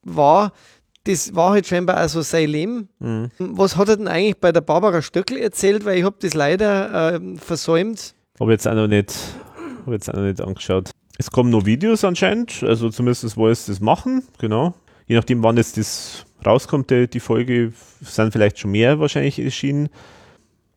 war, 0.03 0.53
das 1.03 1.35
war 1.35 1.51
halt 1.51 1.67
scheinbar 1.67 2.03
auch 2.03 2.09
so 2.09 2.21
sein 2.21 2.49
Leben. 2.49 2.89
Mhm. 2.99 3.31
Was 3.39 3.75
hat 3.75 3.89
er 3.89 3.97
denn 3.97 4.07
eigentlich 4.07 4.37
bei 4.37 4.51
der 4.51 4.61
Barbara 4.61 5.01
Stöckel 5.01 5.37
erzählt? 5.37 5.85
Weil 5.85 5.97
ich 5.97 6.03
habe 6.03 6.17
das 6.19 6.33
leider 6.33 7.15
äh, 7.15 7.37
versäumt. 7.37 8.13
Habe 8.39 8.51
jetzt 8.51 8.67
auch 8.67 8.75
noch 8.75 8.87
nicht, 8.87 9.13
habe 9.85 9.93
jetzt 9.93 10.09
auch 10.09 10.15
noch 10.15 10.23
nicht 10.23 10.41
angeschaut. 10.41 10.91
Es 11.17 11.29
kommen 11.29 11.49
noch 11.49 11.65
Videos 11.65 12.03
anscheinend, 12.03 12.63
also 12.63 12.89
zumindest 12.89 13.37
wo 13.37 13.47
es 13.47 13.65
das 13.65 13.79
machen, 13.79 14.23
genau. 14.39 14.73
Je 15.07 15.15
nachdem, 15.15 15.43
wann 15.43 15.57
jetzt 15.57 15.77
das 15.77 16.25
rauskommt, 16.45 16.89
die, 16.89 17.07
die 17.07 17.19
Folge, 17.19 17.73
sind 18.01 18.31
vielleicht 18.31 18.59
schon 18.59 18.71
mehr 18.71 18.99
wahrscheinlich 18.99 19.37
erschienen. 19.37 19.89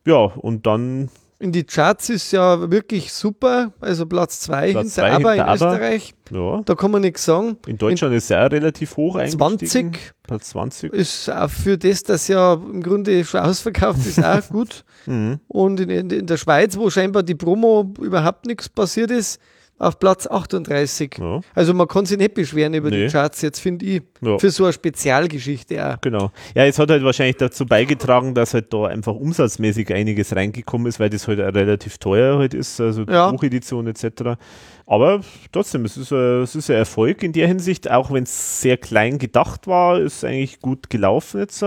Ja, 0.07 0.17
und 0.17 0.67
dann 0.67 1.09
In 1.39 1.53
die 1.53 1.65
Charts 1.65 2.11
ist 2.11 2.33
ja 2.33 2.71
wirklich 2.71 3.13
super. 3.13 3.73
Also 3.81 4.07
Platz 4.07 4.41
2 4.41 4.67
hinter 4.69 4.87
zwei 4.87 5.09
in 5.09 5.15
hinter 5.17 5.47
ABBA. 5.49 5.55
Österreich. 5.55 6.15
Ja. 6.31 6.63
Da 6.65 6.75
kann 6.75 6.91
man 6.91 7.03
nichts 7.03 7.25
sagen. 7.25 7.59
In 7.67 7.77
Deutschland 7.77 8.15
ist 8.15 8.31
er 8.31 8.47
auch 8.47 8.51
relativ 8.51 8.97
hoch 8.97 9.17
In 9.17 9.29
20 9.29 10.15
Platz 10.23 10.51
20. 10.51 10.93
ist 10.93 11.31
auch 11.31 11.51
für 11.51 11.77
das, 11.77 12.03
dass 12.03 12.29
ja 12.29 12.55
im 12.55 12.83
Grunde 12.83 13.25
schon 13.25 13.41
ausverkauft 13.41 14.07
ist, 14.07 14.25
auch 14.25 14.49
gut. 14.49 14.85
Mhm. 15.07 15.41
Und 15.49 15.81
in, 15.81 15.91
in, 15.91 16.11
in 16.11 16.27
der 16.27 16.37
Schweiz, 16.37 16.77
wo 16.77 16.89
scheinbar 16.89 17.23
die 17.23 17.35
Promo 17.35 17.93
überhaupt 18.01 18.47
nichts 18.47 18.69
passiert 18.69 19.11
ist, 19.11 19.41
auf 19.79 19.99
Platz 19.99 20.27
38. 20.27 21.17
Ja, 21.19 21.41
Also 21.55 21.75
man 21.75 21.89
kann 21.89 22.07
sich 22.07 22.17
nicht 22.17 22.35
beschweren 22.35 22.75
über 22.75 22.91
Nee. 22.91 23.07
die 23.07 23.13
Charts 23.13 23.43
jetzt, 23.43 23.59
finde 23.61 23.85
ich. 23.85 24.03
Ja. 24.21 24.39
Für 24.39 24.51
so 24.51 24.65
eine 24.65 24.73
Spezialgeschichte 24.73 25.85
auch. 25.87 26.01
genau. 26.01 26.31
Ja, 26.55 26.65
es 26.65 26.79
hat 26.79 26.91
halt 26.91 27.03
wahrscheinlich 27.05 27.37
dazu 27.37 27.67
beigetragen, 27.67 28.35
dass 28.35 28.55
halt 28.55 28.73
da 28.73 28.87
einfach 28.87 29.15
umsatzmäßig 29.15 29.93
einiges 29.93 30.35
reingekommen 30.35 30.87
ist, 30.87 31.01
weil 31.01 31.11
das 31.11 31.27
halt 31.29 31.39
relativ 31.41 31.99
teuer 31.99 32.39
halt 32.39 32.55
ist, 32.55 32.81
also 32.81 33.03
Ja. 33.03 33.31
Buchedition 33.31 33.87
etc. 33.87 34.39
Aber 34.87 35.21
trotzdem, 35.53 35.85
es 35.85 35.97
ist, 35.97 36.13
ein, 36.13 36.43
es 36.43 36.55
ist 36.55 36.71
ein 36.71 36.77
Erfolg 36.77 37.23
in 37.23 37.33
der 37.33 37.49
Hinsicht, 37.49 37.91
auch 37.91 38.13
wenn 38.13 38.25
es 38.25 38.61
sehr 38.61 38.77
klein 38.77 39.19
gedacht 39.19 39.67
war, 39.67 39.99
ist 39.99 40.25
eigentlich 40.25 40.61
gut 40.61 40.91
gelaufen 40.91 41.41
jetzt. 41.41 41.65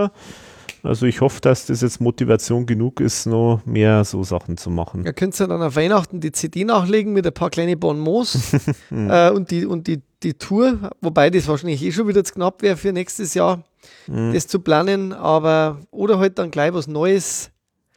Also 0.82 1.06
ich 1.06 1.20
hoffe, 1.20 1.40
dass 1.40 1.66
das 1.66 1.80
jetzt 1.80 2.00
Motivation 2.00 2.66
genug 2.66 3.00
ist, 3.00 3.26
noch 3.26 3.60
mehr 3.64 4.04
so 4.04 4.22
Sachen 4.22 4.56
zu 4.56 4.70
machen. 4.70 5.04
Da 5.04 5.12
könnt 5.12 5.38
ihr 5.40 5.46
dann 5.48 5.62
auf 5.62 5.76
Weihnachten 5.76 6.20
die 6.20 6.32
CD 6.32 6.64
nachlegen 6.64 7.12
mit 7.12 7.26
ein 7.26 7.32
paar 7.34 7.50
kleine 7.50 7.76
Bonbons 7.76 8.52
äh, 8.90 9.30
und, 9.30 9.50
die, 9.50 9.66
und 9.66 9.86
die, 9.86 10.00
die 10.22 10.34
Tour, 10.34 10.90
wobei 11.00 11.30
das 11.30 11.48
wahrscheinlich 11.48 11.82
eh 11.82 11.92
schon 11.92 12.06
wieder 12.08 12.22
zu 12.24 12.34
knapp 12.34 12.62
wäre 12.62 12.76
für 12.76 12.92
nächstes 12.92 13.34
Jahr, 13.34 13.62
Mhm. 14.06 14.34
das 14.34 14.46
zu 14.46 14.58
planen, 14.60 15.12
aber 15.12 15.78
oder 15.90 16.18
halt 16.18 16.38
dann 16.38 16.50
gleich 16.50 16.72
was 16.74 16.88
Neues. 16.88 17.50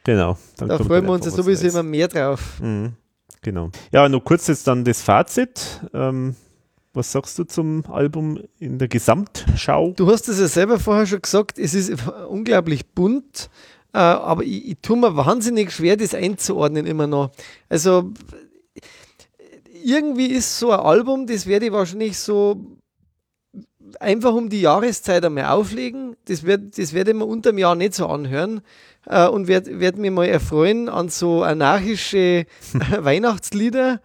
Genau. 0.04 0.38
dann 0.56 0.68
Da 0.68 0.78
freuen 0.78 1.04
wir 1.04 1.12
uns 1.12 1.24
ja 1.26 1.30
sowieso 1.32 1.62
Neues. 1.64 1.74
immer 1.74 1.82
mehr 1.82 2.08
drauf. 2.08 2.60
Mhm, 2.60 2.92
genau. 3.42 3.70
Ja, 3.92 4.08
nur 4.08 4.22
kurz 4.24 4.46
jetzt 4.46 4.66
dann 4.66 4.84
das 4.84 5.02
Fazit. 5.02 5.80
Ähm, 5.92 6.34
was 6.94 7.12
sagst 7.12 7.38
du 7.38 7.44
zum 7.44 7.84
Album 7.90 8.40
in 8.58 8.78
der 8.78 8.88
Gesamtschau? 8.88 9.94
Du 9.96 10.10
hast 10.10 10.28
es 10.28 10.38
ja 10.38 10.48
selber 10.48 10.78
vorher 10.78 11.06
schon 11.06 11.22
gesagt, 11.22 11.58
es 11.58 11.74
ist 11.74 11.92
unglaublich 12.28 12.86
bunt, 12.86 13.48
äh, 13.94 13.98
aber 13.98 14.42
ich, 14.42 14.68
ich 14.68 14.76
tue 14.82 14.98
mir 14.98 15.16
wahnsinnig 15.16 15.72
schwer, 15.72 15.96
das 15.96 16.14
einzuordnen 16.14 16.86
immer 16.86 17.06
noch. 17.06 17.30
Also 17.68 18.12
irgendwie 19.84 20.26
ist 20.26 20.58
so 20.58 20.70
ein 20.70 20.80
Album, 20.80 21.26
das 21.26 21.46
werde 21.46 21.66
ich 21.66 21.72
wahrscheinlich 21.72 22.18
so 22.18 22.78
einfach 24.00 24.34
um 24.34 24.48
die 24.48 24.60
Jahreszeit 24.60 25.24
einmal 25.24 25.46
auflegen. 25.46 26.16
Das, 26.26 26.44
wird, 26.44 26.78
das 26.78 26.92
werde 26.92 27.10
ich 27.10 27.16
mir 27.16 27.26
unterm 27.26 27.58
Jahr 27.58 27.74
nicht 27.74 27.94
so 27.94 28.06
anhören 28.06 28.60
äh, 29.06 29.26
und 29.26 29.48
werde 29.48 29.80
werd 29.80 29.96
mich 29.98 30.10
mal 30.10 30.26
erfreuen 30.26 30.88
an 30.88 31.08
so 31.08 31.42
anarchische 31.42 32.46
Weihnachtslieder. 32.98 34.00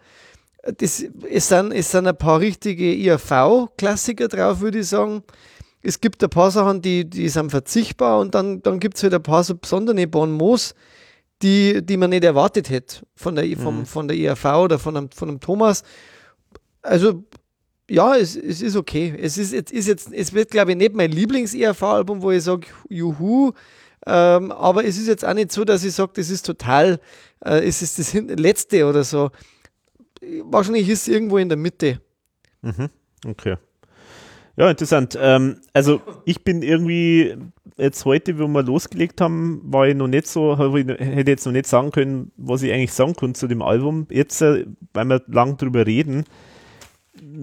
Das, 0.76 1.04
es, 1.30 1.48
sind, 1.48 1.72
es 1.72 1.90
sind 1.90 2.06
ein 2.06 2.16
paar 2.16 2.40
richtige 2.40 2.94
IAV-Klassiker 2.94 4.28
drauf, 4.28 4.60
würde 4.60 4.80
ich 4.80 4.88
sagen. 4.88 5.22
Es 5.82 6.00
gibt 6.00 6.22
ein 6.22 6.30
paar 6.30 6.50
Sachen, 6.50 6.82
die, 6.82 7.08
die 7.08 7.28
sind 7.28 7.50
verzichtbar 7.50 8.18
und 8.20 8.34
dann, 8.34 8.62
dann 8.62 8.80
gibt 8.80 8.96
es 8.96 9.02
halt 9.02 9.14
ein 9.14 9.22
paar 9.22 9.44
so 9.44 9.54
besondere 9.54 10.06
Bonbons, 10.06 10.74
die, 11.42 11.84
die 11.84 11.96
man 11.96 12.10
nicht 12.10 12.24
erwartet 12.24 12.68
hätte 12.68 13.06
von 13.14 13.36
der, 13.36 13.56
vom, 13.56 13.86
von 13.86 14.08
der 14.08 14.16
IAV 14.16 14.44
oder 14.44 14.78
von 14.78 14.96
einem, 14.96 15.10
von 15.10 15.28
einem 15.28 15.40
Thomas. 15.40 15.84
Also, 16.82 17.24
ja, 17.88 18.16
es, 18.16 18.36
es 18.36 18.60
ist 18.60 18.76
okay. 18.76 19.14
Es 19.18 19.38
ist 19.38 19.52
jetzt, 19.52 19.72
ist 19.72 19.86
jetzt, 19.86 20.12
es 20.12 20.32
wird, 20.32 20.50
glaube 20.50 20.72
ich, 20.72 20.76
nicht 20.76 20.94
mein 20.94 21.12
Lieblings-IAV-Album, 21.12 22.22
wo 22.22 22.30
ich 22.30 22.42
sage, 22.42 22.66
juhu. 22.88 23.52
Ähm, 24.06 24.52
aber 24.52 24.84
es 24.84 24.98
ist 24.98 25.06
jetzt 25.06 25.24
auch 25.24 25.34
nicht 25.34 25.52
so, 25.52 25.64
dass 25.64 25.84
ich 25.84 25.94
sage, 25.94 26.12
das 26.14 26.30
ist 26.30 26.44
total, 26.44 27.00
äh, 27.44 27.66
es 27.66 27.82
ist 27.82 27.98
das 27.98 28.12
letzte 28.14 28.86
oder 28.86 29.04
so. 29.04 29.30
Wahrscheinlich 30.44 30.88
ist 30.88 31.08
irgendwo 31.08 31.38
in 31.38 31.48
der 31.48 31.58
Mitte. 31.58 32.00
Mhm, 32.62 32.88
okay. 33.26 33.56
Ja, 34.56 34.68
interessant. 34.68 35.16
Ähm, 35.20 35.60
also 35.72 36.00
ich 36.24 36.42
bin 36.42 36.62
irgendwie 36.62 37.36
jetzt 37.76 38.04
heute, 38.04 38.38
wo 38.38 38.48
wir 38.48 38.64
losgelegt 38.64 39.20
haben, 39.20 39.60
war 39.64 39.86
ich 39.86 39.94
noch 39.94 40.08
nicht 40.08 40.26
so, 40.26 40.58
hätte 40.58 41.30
jetzt 41.30 41.46
noch 41.46 41.52
nicht 41.52 41.66
sagen 41.66 41.92
können, 41.92 42.32
was 42.36 42.62
ich 42.62 42.72
eigentlich 42.72 42.92
sagen 42.92 43.14
konnte 43.14 43.38
zu 43.38 43.46
dem 43.46 43.62
Album. 43.62 44.08
Jetzt, 44.10 44.42
äh, 44.42 44.66
weil 44.92 45.04
wir 45.04 45.22
lang 45.28 45.56
drüber 45.56 45.86
reden, 45.86 46.24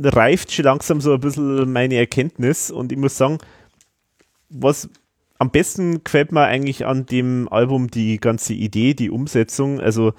reift 0.03 0.51
schon 0.51 0.65
langsam 0.65 0.99
so 0.99 1.13
ein 1.13 1.19
bisschen 1.19 1.71
meine 1.71 1.95
Erkenntnis 1.95 2.69
und 2.69 2.91
ich 2.91 2.97
muss 2.97 3.17
sagen, 3.17 3.37
was 4.49 4.89
am 5.37 5.51
besten 5.51 6.03
gefällt 6.03 6.31
mir 6.31 6.43
eigentlich 6.43 6.85
an 6.85 7.05
dem 7.05 7.47
Album 7.49 7.89
die 7.89 8.17
ganze 8.19 8.53
Idee, 8.53 8.93
die 8.93 9.09
Umsetzung, 9.09 9.79
also 9.79 10.13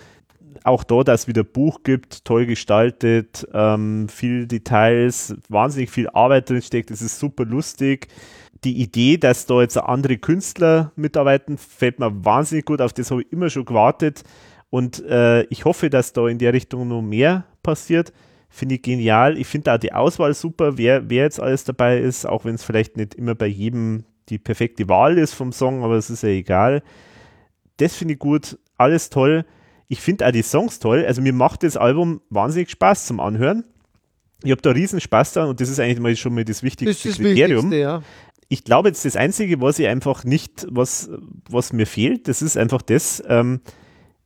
auch 0.67 0.85
da, 0.85 1.03
dass 1.03 1.23
es 1.23 1.29
wieder 1.29 1.45
Buch 1.45 1.83
gibt, 1.83 2.25
toll 2.25 2.47
gestaltet, 2.47 3.47
ähm, 3.53 4.09
viel 4.09 4.47
Details, 4.47 5.35
wahnsinnig 5.49 5.91
viel 5.91 6.09
Arbeit 6.11 6.51
drin 6.51 6.63
steckt, 6.63 6.91
es 6.91 7.03
ist 7.03 7.19
super 7.19 7.45
lustig. 7.45 8.09
Die 8.65 8.81
Idee, 8.81 9.17
dass 9.17 9.47
da 9.47 9.61
jetzt 9.61 9.77
andere 9.77 10.17
Künstler 10.17 10.93
mitarbeiten, 10.97 11.59
fällt 11.59 11.99
mir 11.99 12.25
wahnsinnig 12.25 12.65
gut 12.65 12.81
auf, 12.81 12.93
das 12.93 13.11
habe 13.11 13.23
ich 13.23 13.33
immer 13.33 13.51
schon 13.51 13.65
gewartet 13.65 14.25
und 14.71 15.05
äh, 15.05 15.43
ich 15.45 15.65
hoffe, 15.65 15.91
dass 15.91 16.13
da 16.13 16.27
in 16.27 16.39
der 16.39 16.53
Richtung 16.53 16.89
noch 16.89 17.03
mehr 17.03 17.45
passiert. 17.63 18.13
Finde 18.49 18.77
ich 18.77 18.83
genial. 18.83 19.37
Ich 19.37 19.47
finde 19.47 19.75
auch 19.75 19.79
die 19.79 19.93
Auswahl 19.93 20.33
super, 20.33 20.79
wer, 20.79 21.11
wer 21.11 21.25
jetzt 21.25 21.41
alles 21.41 21.65
dabei 21.65 21.99
ist, 21.99 22.27
auch 22.27 22.45
wenn 22.45 22.55
es 22.55 22.65
vielleicht 22.65 22.97
nicht 22.97 23.15
immer 23.15 23.35
bei 23.35 23.47
jedem 23.47 24.05
die 24.29 24.39
perfekte 24.39 24.89
Wahl 24.89 25.19
ist 25.19 25.35
vom 25.35 25.53
Song, 25.53 25.85
aber 25.85 25.95
es 25.95 26.11
ist 26.11 26.23
ja 26.23 26.31
egal. 26.31 26.83
Das 27.77 27.95
finde 27.95 28.15
ich 28.15 28.21
gut, 28.21 28.59
alles 28.77 29.11
toll. 29.11 29.45
Ich 29.89 30.01
finde 30.01 30.27
auch 30.27 30.33
die 30.33 30.43
Songs 30.43 30.79
toll. 30.79 31.05
Also 31.07 31.23
mir 31.23 31.33
macht 31.33 31.63
das 31.63 31.77
Album 31.77 32.21
wahnsinnig 32.31 32.71
Spaß 32.71 33.07
zum 33.07 33.21
Anhören. 33.21 33.65
Ich 34.43 34.51
habe 34.51 34.61
da 34.63 34.71
riesen 34.71 35.01
Spaß 35.01 35.33
dran 35.33 35.49
und 35.49 35.61
das 35.61 35.69
ist 35.69 35.81
eigentlich 35.81 36.01
mal 36.01 36.15
schon 36.17 36.35
mal 36.35 36.45
das 36.45 36.59
Das 36.59 36.63
wichtigste 36.63 37.09
ist 37.09 37.19
das 37.19 37.25
Kriterium. 37.25 37.71
Wichtigste, 37.71 37.77
ja. 37.77 38.03
Ich 38.49 38.65
glaube 38.65 38.89
jetzt 38.89 39.05
das 39.05 39.17
Einzige, 39.17 39.61
was 39.61 39.79
ich 39.79 39.89
einfach 39.89 40.25
nicht, 40.25 40.67
was, 40.71 41.11
was 41.49 41.73
mir 41.73 41.87
fehlt, 41.87 42.29
das 42.29 42.43
ist 42.43 42.57
einfach 42.57 42.83
das, 42.83 43.23
ähm, 43.29 43.61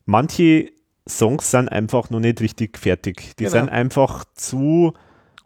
manche 0.04 0.72
Songs 1.08 1.50
sind 1.50 1.68
einfach 1.70 2.10
noch 2.10 2.20
nicht 2.20 2.40
richtig 2.40 2.78
fertig. 2.78 3.36
Die 3.38 3.44
Genau. 3.44 3.50
sind 3.50 3.68
einfach 3.70 4.24
zu 4.34 4.92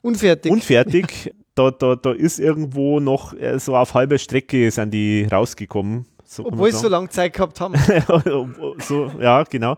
Unfertig. 0.02 0.51
unfertig. 0.51 1.33
da, 1.55 1.70
da, 1.70 1.94
da 1.94 2.12
ist 2.12 2.41
irgendwo 2.41 3.01
noch 3.01 3.33
äh, 3.34 3.59
so 3.59 3.76
auf 3.76 3.94
halber 3.94 4.18
Strecke 4.18 4.70
sind 4.70 4.93
die 4.93 5.26
rausgekommen. 5.31 6.07
So 6.25 6.47
Obwohl 6.47 6.73
sie 6.73 6.78
so 6.78 6.89
lange 6.89 7.09
Zeit 7.10 7.33
gehabt 7.34 7.60
haben. 7.60 7.75
so, 8.81 9.10
ja, 9.20 9.44
genau. 9.44 9.76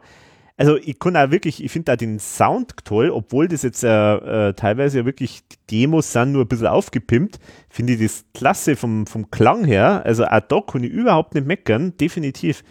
Also 0.59 0.76
ich 0.78 0.99
kann 0.99 1.17
auch 1.17 1.31
wirklich, 1.31 1.62
ich 1.62 1.70
finde 1.70 1.93
da 1.93 1.97
den 1.97 2.18
Sound 2.18 2.75
toll, 2.85 3.10
obwohl 3.10 3.47
das 3.47 3.62
jetzt 3.62 3.85
äh, 3.85 4.49
äh, 4.49 4.55
teilweise 4.55 4.99
ja 4.99 5.05
wirklich 5.05 5.43
die 5.49 5.57
Demos 5.83 6.12
sind 6.12 6.33
nur 6.33 6.44
ein 6.44 6.49
bisschen 6.49 6.68
aufgepimpt, 6.68 7.39
finde 7.68 7.93
ich 7.93 8.01
das 8.01 8.25
klasse 8.33 8.75
vom, 8.75 9.07
vom 9.07 9.31
Klang 9.31 9.65
her. 9.65 10.02
Also 10.07 10.25
auch 10.25 10.41
da 10.41 10.60
kann 10.62 10.83
ich 10.83 10.91
überhaupt 10.91 11.35
nicht 11.35 11.47
meckern, 11.47 11.97
definitiv. 11.99 12.65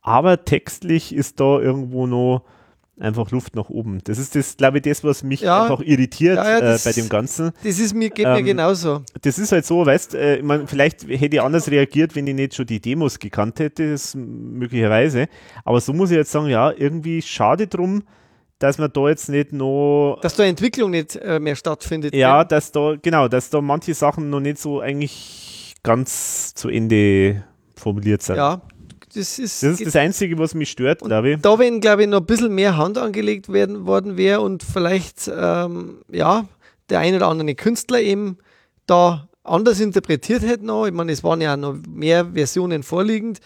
Aber 0.00 0.44
textlich 0.44 1.14
ist 1.14 1.40
da 1.40 1.58
irgendwo 1.58 2.06
noch 2.06 2.44
einfach 2.98 3.30
Luft 3.32 3.56
nach 3.56 3.68
oben. 3.70 3.98
Das 4.04 4.18
ist 4.18 4.36
das, 4.36 4.56
glaube 4.56 4.78
ich, 4.78 4.82
das, 4.84 5.02
was 5.02 5.22
mich 5.22 5.40
Ja. 5.40 5.62
einfach 5.64 5.80
irritiert 5.80 6.36
Ja, 6.36 6.58
ja, 6.60 6.74
äh, 6.74 6.78
bei 6.84 6.92
dem 6.92 7.08
Ganzen 7.08 7.50
Das 7.64 7.78
ist 7.78 7.92
mir, 7.94 8.10
geht 8.10 8.26
mir 8.26 8.38
Ähm, 8.38 8.44
genauso. 8.44 9.02
das 9.22 9.38
ist 9.38 9.50
halt 9.52 9.64
so, 9.66 9.84
weißt, 9.84 10.14
äh, 10.14 10.42
vielleicht 10.66 11.02
hätte 11.08 11.36
ich 11.36 11.42
anders 11.42 11.68
reagiert, 11.70 12.14
wenn 12.14 12.26
ich 12.26 12.34
nicht 12.34 12.54
schon 12.54 12.66
die 12.66 12.80
Demos 12.80 13.18
gekannt 13.18 13.58
hätte, 13.58 13.90
das 13.92 14.14
möglicherweise. 14.14 15.26
Aber 15.64 15.80
so 15.80 15.92
muss 15.92 16.10
ich 16.10 16.16
jetzt 16.16 16.30
sagen, 16.30 16.46
ja, 16.48 16.70
irgendwie 16.70 17.20
schade 17.22 17.66
drum, 17.66 18.04
dass 18.60 18.78
man 18.78 18.90
da 18.92 19.08
jetzt 19.08 19.28
nicht 19.28 19.52
noch, 19.52 20.18
Dass 20.22 20.36
da 20.36 20.44
Entwicklung 20.44 20.92
nicht 20.92 21.16
äh, 21.16 21.40
mehr 21.40 21.56
stattfindet. 21.56 22.14
ja, 22.14 22.44
dass 22.44 22.70
da, 22.70 22.94
genau, 23.02 23.26
dass 23.28 23.50
da 23.50 23.60
manche 23.60 23.94
Sachen 23.94 24.30
noch 24.30 24.40
nicht 24.40 24.58
so 24.58 24.80
eigentlich 24.80 25.74
ganz 25.82 26.54
zu 26.54 26.68
Ende 26.68 27.42
formuliert 27.76 28.22
sind. 28.22 28.36
Ja, 28.36 28.62
das 29.16 29.38
ist. 29.38 29.62
Das 29.62 29.80
ist 29.80 29.86
das 29.86 29.96
Einzige, 29.96 30.38
was 30.38 30.54
mich 30.54 30.70
stört, 30.70 31.00
glaube 31.00 31.30
ich. 31.30 31.40
da, 31.40 31.58
wenn, 31.58 31.80
glaube 31.80 32.02
ich, 32.02 32.08
noch 32.08 32.20
ein 32.20 32.26
bisschen 32.26 32.54
mehr 32.54 32.76
Hand 32.76 32.98
angelegt 32.98 33.52
werden 33.52 33.86
worden 33.86 34.16
wäre 34.16 34.40
und 34.40 34.62
vielleicht, 34.62 35.30
ähm, 35.34 36.02
ja, 36.10 36.46
der 36.90 37.00
ein 37.00 37.14
oder 37.14 37.28
andere 37.28 37.54
Künstler 37.54 38.00
eben 38.00 38.38
da 38.86 39.28
anders 39.42 39.80
interpretiert 39.80 40.42
hätte 40.42 40.66
noch. 40.66 40.86
Ich 40.86 40.92
meine, 40.92 41.12
es 41.12 41.22
waren 41.22 41.40
ja 41.40 41.56
noch 41.56 41.76
mehr 41.88 42.32
Versionen 42.34 42.82
vorliegend. 42.82 43.40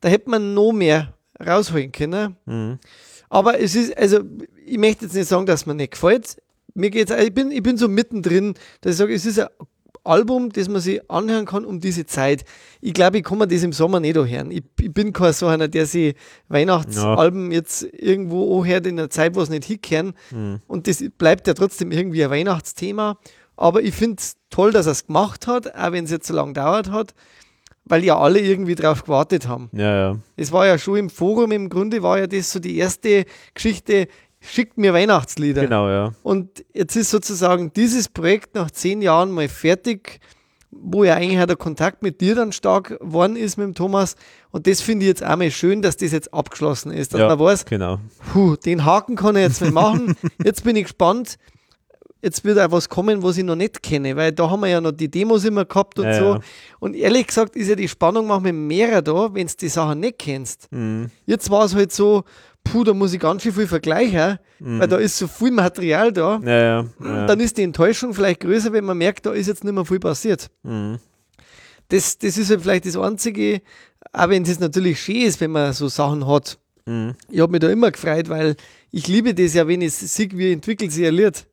Da 0.00 0.08
hätte 0.08 0.30
man 0.30 0.54
noch 0.54 0.72
mehr 0.72 1.14
rausholen 1.44 1.92
können. 1.92 2.36
Mhm. 2.44 2.78
Aber 3.30 3.58
es 3.58 3.74
ist, 3.74 3.96
also, 3.96 4.20
ich 4.64 4.78
möchte 4.78 5.06
jetzt 5.06 5.14
nicht 5.14 5.28
sagen, 5.28 5.46
dass 5.46 5.66
mir 5.66 5.74
nicht 5.74 5.92
gefällt. 5.92 6.36
Mir 6.74 6.90
geht's, 6.90 7.12
ich 7.12 7.32
bin, 7.32 7.50
ich 7.50 7.62
bin 7.62 7.76
so 7.76 7.88
mittendrin, 7.88 8.54
dass 8.80 8.92
ich 8.92 8.98
sage, 8.98 9.14
es 9.14 9.26
ist 9.26 9.38
ein 9.38 9.48
Album, 10.04 10.50
das 10.50 10.68
man 10.68 10.80
sich 10.80 11.10
anhören 11.10 11.46
kann 11.46 11.64
um 11.64 11.80
diese 11.80 12.06
Zeit. 12.06 12.44
Ich 12.80 12.92
glaube, 12.92 13.18
ich 13.18 13.24
kann 13.24 13.38
mir 13.38 13.48
das 13.48 13.62
im 13.62 13.72
Sommer 13.72 14.00
nicht 14.00 14.16
anhören. 14.16 14.50
Ich, 14.50 14.62
ich 14.80 14.92
bin 14.92 15.12
kein 15.12 15.32
so 15.32 15.46
einer, 15.46 15.66
der 15.68 15.86
sich 15.86 16.14
Weihnachtsalben 16.48 17.50
jetzt 17.52 17.82
irgendwo 17.92 18.60
anhört 18.60 18.86
in 18.86 18.98
einer 18.98 19.10
Zeit, 19.10 19.34
wo 19.34 19.40
es 19.40 19.48
nicht 19.48 19.64
hinkehren. 19.64 20.12
Mhm. 20.30 20.60
Und 20.66 20.86
das 20.86 21.02
bleibt 21.18 21.46
ja 21.46 21.54
trotzdem 21.54 21.90
irgendwie 21.90 22.22
ein 22.24 22.30
Weihnachtsthema. 22.30 23.18
Aber 23.56 23.82
ich 23.82 23.94
finde 23.94 24.16
es 24.18 24.36
toll, 24.50 24.72
dass 24.72 24.86
er 24.86 24.92
es 24.92 25.06
gemacht 25.06 25.46
hat, 25.46 25.74
auch 25.74 25.92
wenn 25.92 26.04
es 26.04 26.10
jetzt 26.10 26.26
so 26.26 26.34
lange 26.34 26.52
dauert 26.52 26.90
hat. 26.90 27.14
weil 27.86 28.02
ja 28.02 28.18
alle 28.18 28.40
irgendwie 28.40 28.74
drauf 28.74 29.04
gewartet 29.04 29.46
haben. 29.46 29.68
Ja, 29.72 29.96
ja. 29.96 30.18
Es 30.36 30.52
war 30.52 30.66
ja 30.66 30.78
schon 30.78 30.96
im 30.96 31.10
Forum, 31.10 31.52
im 31.52 31.68
Grunde 31.68 32.02
war 32.02 32.18
ja 32.18 32.26
das 32.26 32.50
so 32.50 32.58
die 32.58 32.78
erste 32.78 33.26
Geschichte, 33.52 34.08
schickt 34.44 34.78
mir 34.78 34.92
Weihnachtslieder. 34.92 35.62
Genau, 35.62 35.88
ja. 35.88 36.12
Und 36.22 36.64
jetzt 36.72 36.96
ist 36.96 37.10
sozusagen 37.10 37.72
dieses 37.72 38.08
Projekt 38.08 38.54
nach 38.54 38.70
zehn 38.70 39.02
Jahren 39.02 39.30
mal 39.30 39.48
fertig, 39.48 40.20
wo 40.70 41.04
ja 41.04 41.14
eigentlich 41.14 41.40
auch 41.40 41.46
der 41.46 41.56
Kontakt 41.56 42.02
mit 42.02 42.20
dir 42.20 42.34
dann 42.34 42.52
stark 42.52 42.98
geworden 42.98 43.36
ist 43.36 43.56
mit 43.56 43.66
dem 43.66 43.74
Thomas. 43.74 44.16
Und 44.50 44.66
das 44.66 44.80
finde 44.80 45.04
ich 45.04 45.08
jetzt 45.08 45.24
auch 45.24 45.36
mal 45.36 45.50
schön, 45.50 45.82
dass 45.82 45.96
das 45.96 46.12
jetzt 46.12 46.32
abgeschlossen 46.34 46.92
ist, 46.92 47.14
dass 47.14 47.20
ja, 47.20 47.28
man 47.28 47.38
weiß, 47.38 47.64
genau. 47.64 47.98
puh, 48.32 48.56
den 48.56 48.84
Haken 48.84 49.16
kann 49.16 49.36
ich 49.36 49.42
jetzt 49.42 49.60
mal 49.60 49.70
machen. 49.70 50.16
jetzt 50.44 50.64
bin 50.64 50.76
ich 50.76 50.84
gespannt. 50.84 51.36
Jetzt 52.22 52.42
wird 52.42 52.58
auch 52.58 52.70
was 52.70 52.88
kommen, 52.88 53.22
was 53.22 53.36
ich 53.36 53.44
noch 53.44 53.54
nicht 53.54 53.82
kenne, 53.82 54.16
weil 54.16 54.32
da 54.32 54.48
haben 54.48 54.60
wir 54.60 54.68
ja 54.68 54.80
noch 54.80 54.92
die 54.92 55.10
Demos 55.10 55.44
immer 55.44 55.66
gehabt 55.66 55.98
und 55.98 56.06
Ja, 56.06 56.18
so. 56.18 56.24
ja. 56.24 56.40
Und 56.80 56.96
ehrlich 56.96 57.26
gesagt 57.26 57.54
ist 57.54 57.68
ja 57.68 57.74
die 57.74 57.86
Spannung 57.86 58.26
manchmal 58.26 58.54
mehr 58.54 59.02
da, 59.02 59.34
wenn 59.34 59.46
du 59.46 59.52
die 59.60 59.68
Sachen 59.68 60.00
nicht 60.00 60.18
kennst. 60.18 60.72
Mhm. 60.72 61.10
Jetzt 61.26 61.50
war 61.50 61.66
es 61.66 61.74
halt 61.74 61.92
so, 61.92 62.24
puh, 62.64 62.82
da 62.82 62.94
muss 62.94 63.12
ich 63.12 63.20
ganz 63.20 63.42
schön 63.42 63.52
viel 63.52 63.66
vergleichen, 63.66 64.38
weil 64.58 64.88
da 64.88 64.96
ist 64.96 65.18
so 65.18 65.28
viel 65.28 65.50
Material 65.50 66.12
da. 66.12 66.40
Ja, 66.44 66.58
ja. 66.58 66.86
ja. 67.04 67.26
Dann 67.26 67.38
ist 67.40 67.58
die 67.58 67.62
Enttäuschung 67.62 68.14
vielleicht 68.14 68.40
größer, 68.40 68.72
wenn 68.72 68.84
man 68.84 68.98
merkt, 68.98 69.26
da 69.26 69.32
ist 69.32 69.46
jetzt 69.46 69.62
nicht 69.62 69.74
mehr 69.74 69.84
viel 69.84 70.00
passiert. 70.00 70.50
Mhm. 70.62 70.98
Das, 71.88 72.18
das 72.18 72.38
ist 72.38 72.50
halt 72.50 72.62
vielleicht 72.62 72.86
das 72.86 72.96
Einzige, 72.96 73.60
auch 74.12 74.28
wenn 74.28 74.42
es 74.42 74.58
natürlich 74.58 75.00
schön 75.00 75.22
ist, 75.22 75.40
wenn 75.40 75.52
man 75.52 75.72
so 75.72 75.88
Sachen 75.88 76.26
hat. 76.26 76.58
Mhm. 76.86 77.14
Ich 77.30 77.40
habe 77.40 77.52
mich 77.52 77.60
da 77.60 77.68
immer 77.68 77.90
gefreut, 77.90 78.28
weil 78.28 78.56
ich 78.90 79.06
liebe 79.06 79.34
das 79.34 79.54
ja, 79.54 79.68
wenn 79.68 79.82
ich 79.82 79.94
sehe, 79.94 80.30
wie 80.32 80.52
entwickelt 80.52 80.92
sich 80.92 81.06
ein 81.06 81.14
Lied. 81.14 81.46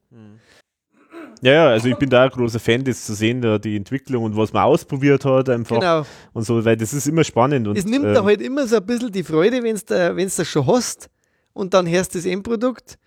Ja, 1.43 1.53
ja, 1.53 1.67
also 1.69 1.87
ich 1.87 1.95
bin 1.95 2.09
da 2.09 2.23
ein 2.25 2.29
großer 2.29 2.59
Fan, 2.59 2.83
das 2.83 3.05
zu 3.05 3.13
sehen, 3.15 3.41
da 3.41 3.57
die 3.57 3.75
Entwicklung 3.75 4.23
und 4.25 4.37
was 4.37 4.53
man 4.53 4.63
ausprobiert 4.63 5.25
hat 5.25 5.49
einfach 5.49 5.79
Genau. 5.79 6.05
und 6.33 6.43
so, 6.43 6.63
weil 6.63 6.77
das 6.77 6.93
ist 6.93 7.07
immer 7.07 7.23
spannend. 7.23 7.67
Und, 7.67 7.77
Es 7.77 7.85
nimmt 7.85 8.05
ähm, 8.05 8.13
da 8.13 8.23
halt 8.23 8.41
immer 8.41 8.67
so 8.67 8.75
ein 8.77 8.85
bisschen 8.85 9.11
die 9.11 9.23
Freude, 9.23 9.63
wenn 9.63 9.75
du 9.75 10.15
wenn's 10.15 10.35
das 10.35 10.47
schon 10.47 10.67
hast 10.67 11.09
und 11.53 11.73
dann 11.73 11.87
hörst 11.89 12.13
du 12.13 12.19
das 12.19 12.25
Endprodukt. 12.25 12.97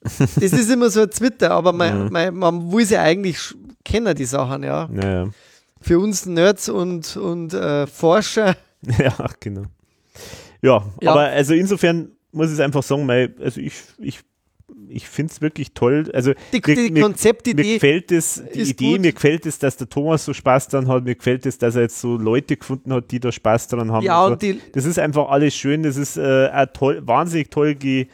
Das 0.00 0.30
ist 0.40 0.70
immer 0.70 0.88
so 0.90 1.02
ein 1.02 1.10
Twitter, 1.10 1.50
aber 1.50 1.72
man, 1.72 2.04
Mhm. 2.06 2.12
man, 2.12 2.34
man 2.36 2.72
will 2.72 2.86
sie 2.86 2.96
eigentlich 2.96 3.38
kennen, 3.84 4.14
die 4.14 4.24
Sachen, 4.24 4.62
ja. 4.62 4.88
ja, 4.94 5.10
ja. 5.24 5.28
Für 5.80 5.98
uns 5.98 6.24
Nerds 6.26 6.68
und, 6.68 7.16
und 7.16 7.52
äh, 7.54 7.86
Forscher. 7.86 8.56
ja, 8.98 9.14
genau. 9.40 9.62
Ja, 10.62 10.84
Ja. 11.02 11.10
aber 11.10 11.20
also 11.24 11.52
insofern 11.54 12.12
muss 12.32 12.52
ich 12.52 12.60
einfach 12.62 12.82
sagen, 12.82 13.06
weil, 13.08 13.34
also 13.40 13.60
ich, 13.60 13.74
ich, 13.98 14.20
ich 14.90 15.08
finde 15.08 15.32
es 15.32 15.40
wirklich 15.40 15.72
toll. 15.72 16.10
Also 16.14 16.32
Die, 16.52 16.62
mir, 16.66 16.74
die 16.74 16.82
mir, 16.82 16.90
mir 16.92 17.00
Konzeptidee. 17.02 17.74
gefällt 17.74 18.12
es, 18.12 18.42
die 18.54 18.60
Idee, 18.62 18.92
gut. 18.92 19.00
mir 19.00 19.12
gefällt 19.12 19.46
es, 19.46 19.58
dass 19.58 19.76
der 19.76 19.88
Thomas 19.88 20.24
so 20.24 20.32
Spaß 20.32 20.68
dran 20.68 20.88
hat, 20.88 21.04
mir 21.04 21.14
gefällt 21.14 21.46
es, 21.46 21.58
dass 21.58 21.76
er 21.76 21.82
jetzt 21.82 22.00
so 22.00 22.16
Leute 22.16 22.56
gefunden 22.56 22.92
hat, 22.92 23.10
die 23.10 23.20
da 23.20 23.30
Spaß 23.32 23.68
dran 23.68 23.92
haben. 23.92 24.04
Ja, 24.04 24.24
und 24.24 24.32
so. 24.32 24.36
die, 24.36 24.60
Das 24.72 24.84
ist 24.84 24.98
einfach 24.98 25.28
alles 25.28 25.54
schön, 25.54 25.82
das 25.82 25.96
ist 25.96 26.16
äh, 26.16 26.66
toll, 26.72 27.00
wahnsinnig 27.04 27.50
toll 27.50 27.74
ge, 27.74 28.06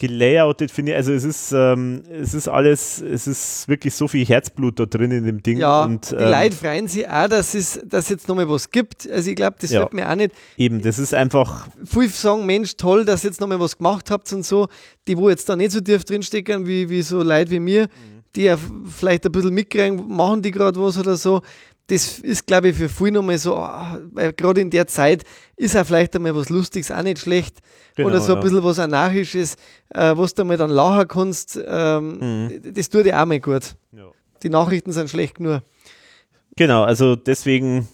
gelayoutet, 0.00 0.70
finde 0.72 0.92
ich. 0.92 0.96
Also 0.96 1.12
es 1.12 1.22
ist, 1.24 1.52
ähm, 1.52 2.02
es 2.10 2.34
ist 2.34 2.48
alles, 2.48 3.00
es 3.00 3.26
ist 3.28 3.68
wirklich 3.68 3.94
so 3.94 4.08
viel 4.08 4.26
Herzblut 4.26 4.80
da 4.80 4.86
drin 4.86 5.10
in 5.12 5.24
dem 5.24 5.42
Ding. 5.42 5.58
ja, 5.58 5.84
und, 5.84 6.10
die 6.10 6.16
ähm, 6.16 6.30
Leute 6.30 6.56
freuen 6.56 6.88
sich 6.88 7.08
auch, 7.08 7.28
dass 7.28 7.54
es 7.54 7.80
dass 7.84 8.08
jetzt 8.08 8.26
nochmal 8.26 8.48
was 8.48 8.70
gibt. 8.70 9.08
Also 9.08 9.30
ich 9.30 9.36
glaube, 9.36 9.56
das 9.60 9.70
Ja. 9.70 9.80
wird 9.82 9.94
mir 9.94 10.10
auch 10.10 10.16
nicht. 10.16 10.32
Eben, 10.56 10.82
das 10.82 10.98
ist 10.98 11.14
einfach, 11.14 11.68
Viele 11.84 12.08
sagen, 12.08 12.46
Mensch, 12.46 12.76
toll, 12.76 13.04
dass 13.04 13.22
ihr 13.24 13.30
jetzt 13.30 13.40
nochmal 13.40 13.60
was 13.60 13.76
gemacht 13.78 14.10
habt 14.10 14.32
und 14.32 14.44
so. 14.44 14.68
Die, 15.06 15.16
wo 15.16 15.28
jetzt 15.28 15.48
da 15.48 15.54
nicht 15.54 15.72
so 15.72 15.80
tief 15.80 16.04
drinstecken, 16.04 16.66
wie, 16.66 16.88
wie 16.88 17.02
so 17.02 17.22
Leute 17.22 17.50
wie 17.50 17.60
mir, 17.60 17.88
die 18.36 18.42
ja 18.44 18.56
vielleicht 18.96 19.26
ein 19.26 19.32
bisschen 19.32 19.52
mitkriegen, 19.54 20.08
machen 20.08 20.40
die 20.40 20.50
gerade 20.50 20.80
was 20.80 20.96
oder 20.98 21.16
so. 21.16 21.42
Das 21.90 22.20
ist, 22.20 22.46
glaube 22.46 22.68
ich, 22.68 22.76
für 22.76 22.88
viele 22.88 23.12
nochmal 23.12 23.36
so, 23.36 23.56
ah, 23.56 23.98
weil 24.12 24.32
gerade 24.32 24.60
in 24.60 24.70
der 24.70 24.86
Zeit 24.86 25.24
ist 25.56 25.74
ja 25.74 25.82
vielleicht 25.82 26.14
einmal 26.14 26.36
was 26.36 26.48
Lustiges 26.48 26.92
auch 26.92 27.02
nicht 27.02 27.18
schlecht. 27.18 27.58
Genau, 27.96 28.08
oder 28.08 28.20
so 28.20 28.32
ein 28.32 28.38
ja. 28.38 28.42
bisschen 28.42 28.62
was 28.62 28.78
Anarchisches, 28.78 29.56
äh, 29.88 30.16
was 30.16 30.34
du 30.34 30.44
mal 30.44 30.56
dann 30.56 30.70
lachen 30.70 31.08
kannst. 31.08 31.58
Ähm, 31.66 32.18
Mhm. 32.20 32.74
Das 32.74 32.88
tut 32.88 33.06
dir 33.06 33.20
auch 33.20 33.26
mal 33.26 33.40
gut. 33.40 33.74
Ja. 33.90 34.04
Die 34.42 34.50
Nachrichten 34.50 34.92
sind 34.92 35.10
schlecht 35.10 35.40
nur. 35.40 35.64
Genau, 36.56 36.84
also 36.84 37.16
deswegen, 37.16 37.88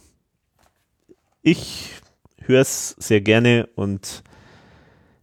ich 1.42 1.90
höre 2.38 2.60
es 2.60 2.96
sehr 2.98 3.22
gerne 3.22 3.68
und 3.76 4.22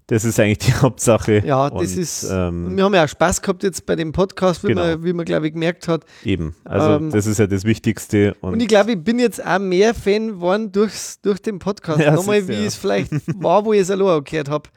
das 0.07 0.25
ist 0.25 0.39
eigentlich 0.39 0.57
die 0.59 0.73
Hauptsache. 0.81 1.41
Ja, 1.45 1.69
das 1.69 1.93
und, 1.93 1.99
ist. 2.01 2.23
Ähm, 2.29 2.75
wir 2.75 2.83
haben 2.83 2.93
ja 2.93 3.05
auch 3.05 3.07
Spaß 3.09 3.41
gehabt 3.41 3.63
jetzt 3.63 3.85
bei 3.85 3.95
dem 3.95 4.11
Podcast, 4.11 4.63
wie 4.63 4.67
Genau. 4.67 4.81
man, 4.81 5.03
wie 5.03 5.13
man 5.13 5.25
glaube 5.25 5.47
ich, 5.47 5.53
gemerkt 5.53 5.87
hat. 5.87 6.03
eben, 6.23 6.55
also 6.65 6.91
ähm, 6.97 7.09
das 7.11 7.25
ist 7.25 7.37
ja 7.39 7.47
das 7.47 7.63
Wichtigste. 7.63 8.35
Und, 8.41 8.53
Und 8.53 8.59
ich 8.61 8.67
glaube, 8.67 8.91
ich 8.93 9.03
bin 9.03 9.19
jetzt 9.19 9.45
auch 9.45 9.59
mehr 9.59 9.93
Fan 9.93 10.27
geworden 10.27 10.71
durchs, 10.71 11.21
durch 11.21 11.41
den 11.41 11.59
Podcast. 11.59 11.99
Ja, 11.99 12.11
Nochmal, 12.13 12.47
wie 12.47 12.53
ja. 12.53 12.59
es 12.65 12.75
vielleicht 12.75 13.11
war, 13.41 13.63
wo 13.65 13.73
ich 13.73 13.81
es 13.81 13.91
allein 13.91 14.23
gehört 14.23 14.49
habe. 14.49 14.69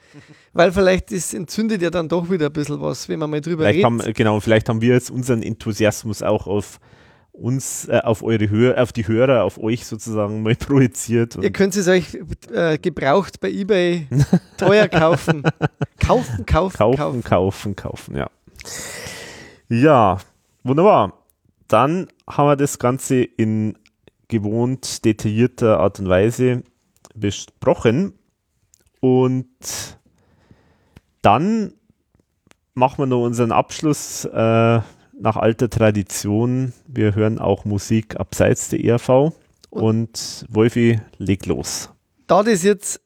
Weil 0.52 0.72
vielleicht 0.72 1.12
das 1.12 1.34
entzündet 1.34 1.82
ja 1.82 1.90
dann 1.90 2.08
doch 2.08 2.30
wieder 2.30 2.46
ein 2.46 2.52
bisschen 2.52 2.80
was, 2.80 3.08
wenn 3.08 3.18
man 3.18 3.28
mal 3.30 3.40
drüber 3.40 3.64
vielleicht 3.64 3.84
redet. 3.84 3.84
haben, 3.84 4.12
genau, 4.14 4.40
vielleicht 4.40 4.68
haben 4.68 4.80
wir 4.80 4.94
jetzt 4.94 5.10
unseren 5.10 5.42
Enthusiasmus 5.42 6.22
auch 6.22 6.46
auf 6.46 6.78
uns, 7.36 7.86
äh, 7.88 8.00
auf 8.02 8.22
eure 8.22 8.50
Hör, 8.50 8.82
auf 8.82 8.92
die 8.92 9.06
Hörer, 9.06 9.44
auf 9.44 9.58
euch 9.58 9.86
sozusagen 9.86 10.42
mal 10.42 10.54
projiziert. 10.56 11.36
Ihr 11.40 11.52
könnt 11.52 11.76
es 11.76 11.88
euch 11.88 12.18
äh, 12.52 12.78
gebraucht 12.78 13.40
bei 13.40 13.50
Ebay 13.50 14.08
teuer 14.56 14.88
kaufen. 14.88 15.42
kaufen, 16.00 16.46
kaufen, 16.46 16.76
kaufen, 16.76 16.96
kaufen. 16.96 17.22
kaufen, 17.24 17.76
kaufen, 17.76 18.16
ja. 18.16 18.30
Ja, 19.68 20.18
wunderbar. 20.62 21.12
Dann 21.68 22.08
haben 22.28 22.48
wir 22.48 22.56
das 22.56 22.78
Ganze 22.78 23.22
in 23.22 23.76
gewohnt 24.28 25.04
detaillierter 25.04 25.80
Art 25.80 26.00
und 26.00 26.08
Weise 26.08 26.62
besprochen. 27.14 28.12
Und 29.00 29.46
dann 31.22 31.72
machen 32.74 32.98
wir 32.98 33.06
noch 33.06 33.24
unseren 33.24 33.52
Abschluss 33.52 34.24
äh, 34.24 34.80
nach 35.18 35.36
alter 35.36 35.70
Tradition. 35.70 36.72
Wir 36.86 37.14
hören 37.14 37.38
auch 37.38 37.64
Musik 37.64 38.18
abseits 38.18 38.68
der 38.68 38.84
ERV. 38.84 39.32
Und 39.70 40.46
Wolfi, 40.48 41.00
leg 41.18 41.46
los. 41.46 41.90
Da 42.26 42.42
das 42.42 42.62
jetzt 42.62 43.00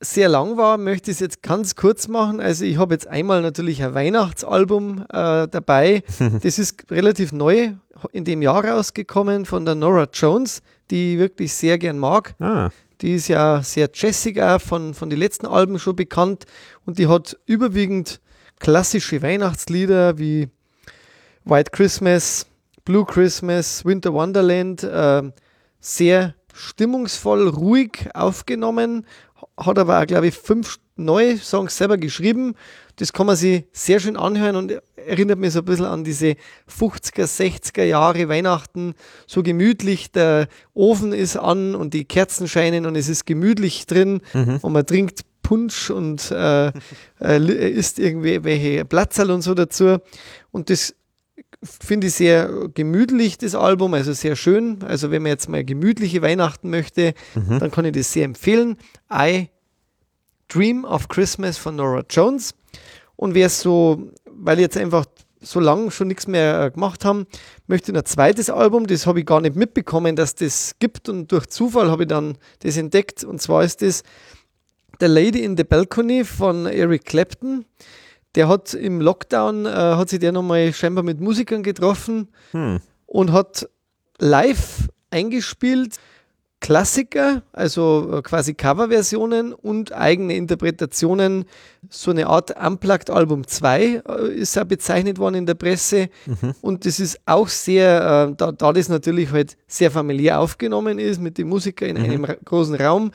sehr 0.00 0.28
lang 0.28 0.56
war, 0.56 0.78
möchte 0.78 1.10
ich 1.10 1.16
es 1.16 1.20
jetzt 1.20 1.42
ganz 1.42 1.74
kurz 1.76 2.08
machen. 2.08 2.40
Also 2.40 2.64
ich 2.64 2.78
habe 2.78 2.94
jetzt 2.94 3.06
einmal 3.06 3.42
natürlich 3.42 3.82
ein 3.82 3.94
Weihnachtsalbum 3.94 5.04
äh, 5.08 5.48
dabei. 5.48 6.02
Das 6.42 6.58
ist 6.58 6.90
relativ 6.90 7.32
neu 7.32 7.72
in 8.12 8.24
dem 8.24 8.42
Jahr 8.42 8.64
rausgekommen 8.64 9.44
von 9.46 9.64
der 9.64 9.74
Nora 9.74 10.08
Jones, 10.12 10.62
die 10.90 11.14
ich 11.14 11.18
wirklich 11.18 11.54
sehr 11.54 11.78
gern 11.78 11.98
mag. 11.98 12.34
Ah, 12.40 12.70
Die 13.00 13.14
ist 13.14 13.28
ja 13.28 13.62
sehr 13.62 13.88
jazzig 13.92 14.40
auch, 14.42 14.60
von, 14.60 14.94
von 14.94 15.10
den 15.10 15.18
letzten 15.18 15.46
Alben 15.46 15.78
schon 15.78 15.96
bekannt 15.96 16.44
und 16.84 16.98
die 16.98 17.06
hat 17.06 17.38
überwiegend 17.46 18.20
klassische 18.60 19.22
Weihnachtslieder 19.22 20.18
wie 20.18 20.48
White 21.44 21.70
Christmas, 21.72 22.46
Blue 22.84 23.04
Christmas, 23.04 23.84
Winter 23.84 24.12
Wonderland, 24.12 24.82
äh, 24.82 25.22
sehr 25.80 26.34
stimmungsvoll, 26.54 27.48
ruhig 27.48 28.08
aufgenommen, 28.14 29.06
hat 29.56 29.78
aber 29.78 30.00
auch, 30.00 30.06
glaube 30.06 30.28
ich, 30.28 30.34
fünf 30.34 30.78
neue 30.96 31.36
Songs 31.38 31.76
selber 31.76 31.98
geschrieben. 31.98 32.54
Das 32.96 33.12
kann 33.12 33.26
man 33.26 33.36
sich 33.36 33.64
sehr 33.72 34.00
schön 34.00 34.16
anhören 34.16 34.56
und 34.56 34.80
erinnert 34.96 35.38
mich 35.38 35.52
so 35.52 35.58
ein 35.58 35.64
bisschen 35.64 35.86
an 35.86 36.04
diese 36.04 36.36
50er, 36.68 37.24
60er 37.24 37.82
Jahre 37.82 38.28
Weihnachten. 38.28 38.94
So 39.26 39.42
gemütlich, 39.42 40.12
der 40.12 40.48
Ofen 40.72 41.12
ist 41.12 41.36
an 41.36 41.74
und 41.74 41.92
die 41.94 42.04
Kerzen 42.04 42.48
scheinen 42.48 42.86
und 42.86 42.96
es 42.96 43.08
ist 43.08 43.26
gemütlich 43.26 43.86
drin 43.86 44.20
und 44.62 44.72
man 44.72 44.86
trinkt 44.86 45.22
Punsch 45.42 45.90
und 45.90 46.30
äh, 46.30 46.68
äh, 47.20 47.70
isst 47.70 47.98
irgendwie 47.98 48.42
welche 48.44 48.84
Platzerl 48.84 49.30
und 49.30 49.42
so 49.42 49.54
dazu. 49.54 49.98
Und 50.50 50.70
das 50.70 50.94
finde 51.62 52.08
ich 52.08 52.14
sehr 52.14 52.68
gemütlich, 52.74 53.38
das 53.38 53.54
Album, 53.54 53.94
also 53.94 54.12
sehr 54.12 54.36
schön. 54.36 54.82
Also 54.82 55.10
wenn 55.10 55.22
man 55.22 55.30
jetzt 55.30 55.48
mal 55.48 55.64
gemütliche 55.64 56.22
Weihnachten 56.22 56.70
möchte, 56.70 57.14
dann 57.34 57.70
kann 57.70 57.84
ich 57.84 57.92
das 57.92 58.12
sehr 58.12 58.24
empfehlen. 58.24 58.76
I 59.12 59.48
Dream 60.48 60.84
of 60.84 61.08
Christmas 61.08 61.58
von 61.58 61.76
Nora 61.76 62.04
Jones. 62.08 62.54
Und 63.16 63.34
wer 63.34 63.48
so, 63.48 64.10
weil 64.26 64.60
jetzt 64.60 64.76
einfach 64.76 65.06
so 65.40 65.60
lange 65.60 65.90
schon 65.90 66.08
nichts 66.08 66.26
mehr 66.26 66.64
äh, 66.64 66.70
gemacht 66.70 67.04
haben, 67.04 67.26
möchte 67.66 67.92
ich 67.92 67.98
ein 67.98 68.04
zweites 68.04 68.50
Album, 68.50 68.86
das 68.86 69.06
habe 69.06 69.20
ich 69.20 69.26
gar 69.26 69.40
nicht 69.40 69.56
mitbekommen, 69.56 70.16
dass 70.16 70.34
das 70.34 70.76
gibt 70.78 71.08
und 71.08 71.30
durch 71.30 71.46
Zufall 71.46 71.90
habe 71.90 72.04
ich 72.04 72.08
dann 72.08 72.38
das 72.60 72.76
entdeckt 72.76 73.24
und 73.24 73.40
zwar 73.40 73.62
ist 73.62 73.82
das 73.82 74.02
The 75.00 75.06
Lady 75.06 75.42
in 75.42 75.56
the 75.56 75.64
Balcony 75.64 76.24
von 76.24 76.66
Eric 76.66 77.04
Clapton. 77.04 77.64
Der 78.34 78.48
hat 78.48 78.74
im 78.74 79.00
Lockdown, 79.00 79.66
äh, 79.66 79.70
hat 79.70 80.08
sich 80.08 80.18
der 80.18 80.32
nochmal 80.32 80.72
scheinbar 80.72 81.04
mit 81.04 81.20
Musikern 81.20 81.62
getroffen 81.62 82.28
hm. 82.52 82.80
und 83.06 83.32
hat 83.32 83.68
live 84.18 84.88
eingespielt 85.10 85.98
Klassiker, 86.64 87.42
also 87.52 88.10
äh, 88.10 88.22
quasi 88.22 88.54
Coverversionen 88.54 89.52
und 89.52 89.92
eigene 89.92 90.34
Interpretationen. 90.34 91.44
So 91.90 92.10
eine 92.10 92.26
Art 92.26 92.58
Unplugged 92.58 93.10
Album 93.10 93.46
2 93.46 93.82
äh, 93.82 94.34
ist 94.34 94.56
ja 94.56 94.64
bezeichnet 94.64 95.18
worden 95.18 95.34
in 95.34 95.44
der 95.44 95.56
Presse. 95.56 96.08
Mhm. 96.24 96.54
Und 96.62 96.86
das 96.86 97.00
ist 97.00 97.20
auch 97.26 97.48
sehr, 97.48 98.30
äh, 98.30 98.34
da, 98.34 98.52
da 98.52 98.72
das 98.72 98.88
natürlich 98.88 99.30
halt 99.30 99.58
sehr 99.66 99.90
familiär 99.90 100.40
aufgenommen 100.40 100.98
ist 100.98 101.20
mit 101.20 101.36
den 101.36 101.48
Musikern 101.48 101.96
in 101.96 101.98
mhm. 101.98 102.24
einem 102.24 102.36
großen 102.46 102.76
Raum, 102.76 103.10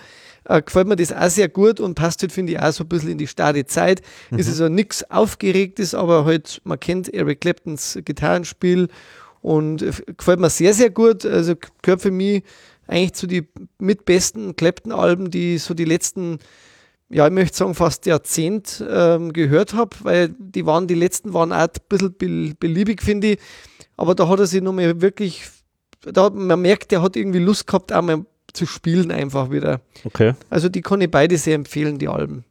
äh, 0.50 0.62
gefällt 0.64 0.88
mir 0.88 0.96
das 0.96 1.14
auch 1.14 1.30
sehr 1.30 1.48
gut 1.48 1.80
und 1.80 1.94
passt 1.94 2.22
halt, 2.24 2.32
finde 2.32 2.54
ich, 2.54 2.60
auch 2.60 2.72
so 2.72 2.84
ein 2.84 2.90
bisschen 2.90 3.12
in 3.12 3.18
die 3.20 3.28
starre 3.28 3.66
Zeit. 3.66 4.02
Mhm. 4.32 4.40
Ist 4.40 4.50
also 4.50 4.68
nichts 4.68 5.10
Aufgeregtes, 5.10 5.94
aber 5.94 6.26
halt, 6.26 6.60
man 6.64 6.80
kennt 6.80 7.14
Eric 7.14 7.42
Claptons 7.42 8.00
Gitarrenspiel 8.04 8.90
und 9.42 9.86
gefällt 10.18 10.40
mir 10.40 10.50
sehr, 10.50 10.74
sehr 10.74 10.90
gut. 10.90 11.26
Also 11.26 11.54
gehört 11.84 12.02
für 12.02 12.12
mich 12.12 12.44
eigentlich 12.88 13.14
zu 13.14 13.28
den 13.28 13.48
mitbesten 13.78 14.56
Clapton-Alben, 14.56 15.30
die 15.30 15.60
so 15.60 15.76
die 15.76 15.86
letzten, 15.86 16.40
ja, 17.10 17.28
ich 17.28 17.34
möchte 17.34 17.56
sagen, 17.56 17.76
fast 17.76 18.08
Jahrzehnt 18.08 18.84
ähm, 18.90 19.32
gehört 19.32 19.76
habe, 19.76 19.96
weil 20.02 20.30
die 20.40 20.66
waren, 20.66 20.88
die 20.88 20.96
letzten 20.96 21.32
waren 21.34 21.54
auch 21.54 21.68
ein 21.68 21.70
bisschen 21.88 22.56
beliebig, 22.60 23.04
finde 23.04 23.34
ich. 23.34 23.40
Aber 23.98 24.16
da 24.16 24.28
hat 24.28 24.40
er 24.40 24.48
sich 24.48 24.64
nochmal 24.64 25.00
wirklich, 25.00 25.44
da 26.02 26.24
hat, 26.24 26.34
man 26.34 26.60
merkt, 26.60 26.90
der 26.92 27.04
hat 27.04 27.16
irgendwie 27.16 27.40
Lust 27.40 27.68
gehabt, 27.68 27.94
auch 27.94 28.02
mal 28.02 28.26
zu 28.54 28.66
spielen 28.66 29.12
einfach 29.12 29.52
wieder. 29.52 29.82
Okay. 30.04 30.34
Also 30.50 30.70
die 30.70 30.82
kann 30.82 31.02
ich 31.02 31.12
beide 31.12 31.38
sehr 31.38 31.56
empfehlen, 31.56 31.98
die 32.00 32.08
Alben. 32.08 32.44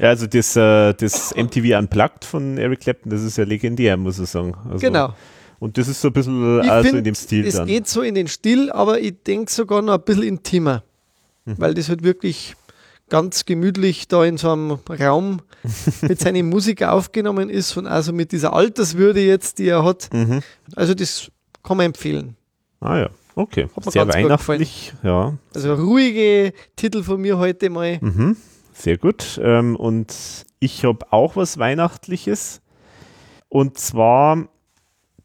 Ja, 0.00 0.10
also 0.10 0.26
das, 0.26 0.54
äh, 0.54 0.94
das 0.94 1.34
MTV 1.34 1.76
Unplugged 1.76 2.24
von 2.24 2.56
Eric 2.56 2.80
Clapton, 2.80 3.10
das 3.10 3.22
ist 3.22 3.36
ja 3.36 3.44
legendär, 3.44 3.96
muss 3.96 4.18
ich 4.18 4.30
sagen. 4.30 4.54
Also 4.68 4.78
genau. 4.78 5.14
Und 5.58 5.76
das 5.76 5.88
ist 5.88 6.00
so 6.00 6.08
ein 6.08 6.12
bisschen 6.12 6.62
ich 6.62 6.70
also 6.70 6.88
find, 6.88 6.98
in 6.98 7.04
dem 7.04 7.14
Stil 7.16 7.46
es 7.46 7.54
dann. 7.54 7.64
Es 7.64 7.68
geht 7.68 7.88
so 7.88 8.02
in 8.02 8.14
den 8.14 8.28
Stil, 8.28 8.70
aber 8.70 9.00
ich 9.00 9.14
denke 9.26 9.50
sogar 9.50 9.82
noch 9.82 9.94
ein 9.94 10.02
bisschen 10.02 10.22
intimer, 10.22 10.84
mhm. 11.44 11.54
weil 11.58 11.74
das 11.74 11.88
halt 11.88 12.04
wirklich 12.04 12.54
ganz 13.08 13.44
gemütlich 13.44 14.06
da 14.06 14.24
in 14.24 14.36
so 14.36 14.52
einem 14.52 14.78
Raum 14.88 15.40
mit 16.02 16.20
seinen 16.20 16.48
Musik 16.48 16.84
aufgenommen 16.84 17.50
ist 17.50 17.76
und 17.76 17.86
also 17.88 18.12
mit 18.12 18.30
dieser 18.30 18.52
Alterswürde 18.52 19.20
jetzt, 19.20 19.58
die 19.58 19.68
er 19.68 19.84
hat. 19.84 20.10
Mhm. 20.12 20.42
Also 20.76 20.94
das 20.94 21.32
kann 21.64 21.76
man 21.76 21.86
empfehlen. 21.86 22.36
Ah 22.80 22.98
ja, 22.98 23.10
okay. 23.38 23.68
Sehr 23.90 24.08
weihnachtlich, 24.08 24.92
ja. 25.02 25.36
Also 25.54 25.74
ruhige 25.74 26.52
Titel 26.76 27.02
von 27.02 27.20
mir 27.20 27.38
heute 27.38 27.70
mal. 27.70 27.98
Mhm. 28.00 28.36
Sehr 28.72 28.98
gut. 28.98 29.40
Ähm, 29.42 29.76
und 29.76 30.14
ich 30.60 30.84
habe 30.84 31.12
auch 31.12 31.36
was 31.36 31.58
Weihnachtliches. 31.58 32.60
Und 33.48 33.78
zwar 33.78 34.48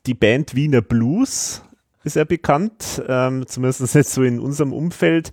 die 0.06 0.14
Band 0.14 0.56
Wiener 0.56 0.82
Blues 0.82 1.62
ist 2.04 2.16
ja 2.16 2.24
bekannt, 2.24 3.02
ähm, 3.08 3.48
zumindest 3.48 3.96
jetzt 3.96 4.14
so 4.14 4.24
in 4.24 4.40
unserem 4.40 4.74
Umfeld. 4.74 5.32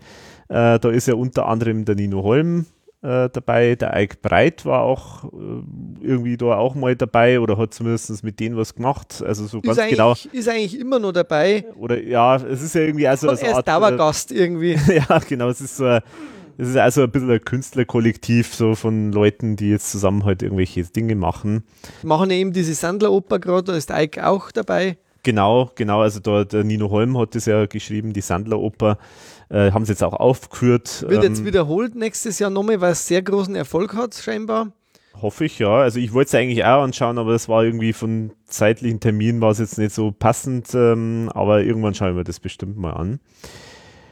Äh, 0.49 0.78
da 0.78 0.91
ist 0.91 1.07
ja 1.07 1.15
unter 1.15 1.47
anderem 1.47 1.84
der 1.84 1.94
Nino 1.94 2.23
Holm 2.23 2.67
äh, 3.03 3.31
dabei, 3.31 3.77
der 3.77 3.99
Ike 3.99 4.19
Breit 4.20 4.65
war 4.67 4.83
auch 4.83 5.25
äh, 5.25 5.29
irgendwie 6.03 6.37
da 6.37 6.57
auch 6.57 6.75
mal 6.75 6.97
dabei 6.97 7.41
oder 7.41 7.57
hat 7.57 7.73
zumindest 7.73 8.23
mit 8.23 8.41
denen 8.41 8.57
was 8.57 8.75
gemacht. 8.75 9.23
Also 9.27 9.47
so 9.47 9.61
ist 9.61 9.77
ganz 9.77 9.91
genau. 9.91 10.12
Ist 10.33 10.49
eigentlich 10.49 10.79
immer 10.79 10.99
noch 10.99 11.12
dabei. 11.12 11.65
Oder 11.79 12.03
ja, 12.03 12.37
es 12.37 12.62
ist 12.62 12.75
ja 12.75 12.83
irgendwie 12.83 13.09
also. 13.09 13.29
Er 13.29 13.35
ist 13.35 13.45
Art, 13.45 13.67
äh, 13.67 13.70
Dauergast 13.70 14.33
irgendwie. 14.33 14.73
ja, 14.89 15.19
genau, 15.27 15.49
es 15.49 15.61
ist 15.61 15.77
so 15.77 15.87
ein 15.87 16.01
es 16.61 16.69
ist 16.69 16.77
also 16.77 17.05
ein 17.05 17.11
bisschen 17.11 17.31
ein 17.31 17.43
Künstlerkollektiv 17.43 18.55
so 18.55 18.75
von 18.75 19.12
Leuten, 19.12 19.57
die 19.57 19.70
jetzt 19.70 19.91
zusammen 19.91 20.27
halt 20.27 20.43
irgendwelche 20.43 20.83
Dinge 20.85 21.15
machen. 21.15 21.65
Machen 22.03 22.31
eben 22.31 22.53
diese 22.53 22.75
Sandler-Oper 22.75 23.39
gerade, 23.39 23.73
da 23.73 23.77
ist 23.77 23.91
Ike 23.91 24.27
auch 24.27 24.51
dabei. 24.51 24.99
Genau, 25.23 25.70
genau, 25.74 26.00
also 26.00 26.20
der 26.44 26.65
Nino 26.65 26.90
Holm 26.90 27.18
hat 27.18 27.34
das 27.34 27.47
ja 27.47 27.66
geschrieben, 27.66 28.12
die 28.12 28.23
Sandler-Oper. 28.23 28.99
Äh, 29.50 29.73
haben 29.73 29.84
sie 29.84 29.92
jetzt 29.92 30.02
auch 30.02 30.15
aufgeführt. 30.15 31.05
Wird 31.08 31.24
ähm, 31.24 31.32
jetzt 31.32 31.44
wiederholt 31.44 31.94
nächstes 31.94 32.39
Jahr 32.39 32.50
nochmal, 32.50 32.81
weil 32.81 32.92
es 32.92 33.07
sehr 33.07 33.20
großen 33.20 33.55
Erfolg 33.57 33.94
hat, 33.94 34.15
scheinbar. 34.15 34.73
Hoffe 35.20 35.44
ich, 35.44 35.58
ja. 35.58 35.76
Also 35.76 35.99
ich 35.99 36.12
wollte 36.12 36.28
es 36.28 36.34
eigentlich 36.34 36.65
auch 36.65 36.82
anschauen, 36.82 37.18
aber 37.18 37.34
es 37.34 37.49
war 37.49 37.65
irgendwie 37.65 37.92
von 37.92 38.32
zeitlichen 38.47 39.00
Terminen 39.00 39.40
war 39.40 39.50
es 39.50 39.58
jetzt 39.58 39.76
nicht 39.76 39.94
so 39.94 40.12
passend. 40.12 40.68
Ähm, 40.74 41.31
aber 41.34 41.62
irgendwann 41.62 41.94
schauen 41.94 42.16
wir 42.16 42.24
das 42.24 42.40
bestimmt 42.40 42.78
mal 42.78 42.92
an. 42.92 43.20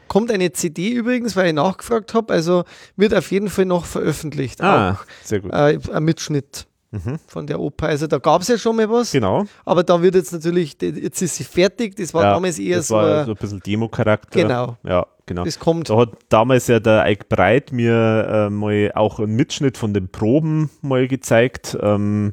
Kommt 0.08 0.30
eine 0.32 0.52
CD 0.52 0.90
übrigens, 0.90 1.36
weil 1.36 1.48
ich 1.48 1.52
nachgefragt 1.52 2.14
habe, 2.14 2.32
also 2.32 2.64
wird 2.96 3.14
auf 3.14 3.30
jeden 3.30 3.48
Fall 3.50 3.66
noch 3.66 3.84
veröffentlicht. 3.84 4.60
Ah, 4.62 4.92
auch, 4.92 5.06
sehr 5.22 5.40
gut. 5.40 5.52
Äh, 5.52 5.78
ein 5.92 6.04
Mitschnitt. 6.04 6.66
Mhm. 6.90 7.18
Von 7.26 7.46
der 7.46 7.60
Oper. 7.60 7.88
Also 7.88 8.06
da 8.06 8.18
gab 8.18 8.42
es 8.42 8.48
ja 8.48 8.56
schon 8.56 8.76
mal 8.76 8.88
was. 8.88 9.12
Genau. 9.12 9.44
Aber 9.64 9.82
da 9.84 10.00
wird 10.00 10.14
jetzt 10.14 10.32
natürlich, 10.32 10.76
jetzt 10.80 11.20
ist 11.20 11.36
sie 11.36 11.44
fertig. 11.44 11.96
Das 11.96 12.14
war 12.14 12.22
ja, 12.24 12.32
damals 12.32 12.58
eher 12.58 12.78
das 12.78 12.88
so. 12.88 12.94
War 12.94 13.24
so 13.26 13.32
ein 13.32 13.36
bisschen 13.36 13.60
Demo-Charakter. 13.60 14.42
Genau. 14.42 14.76
Ja, 14.84 15.06
genau. 15.26 15.44
Das 15.44 15.58
kommt. 15.58 15.90
Da 15.90 15.96
hat 15.98 16.10
damals 16.30 16.66
ja 16.66 16.80
der 16.80 17.06
Ike 17.06 17.26
Breit 17.28 17.72
mir 17.72 18.46
äh, 18.48 18.50
mal 18.50 18.92
auch 18.94 19.18
einen 19.18 19.36
Mitschnitt 19.36 19.76
von 19.76 19.92
den 19.92 20.08
Proben 20.08 20.70
mal 20.80 21.08
gezeigt. 21.08 21.76
Ähm, 21.80 22.32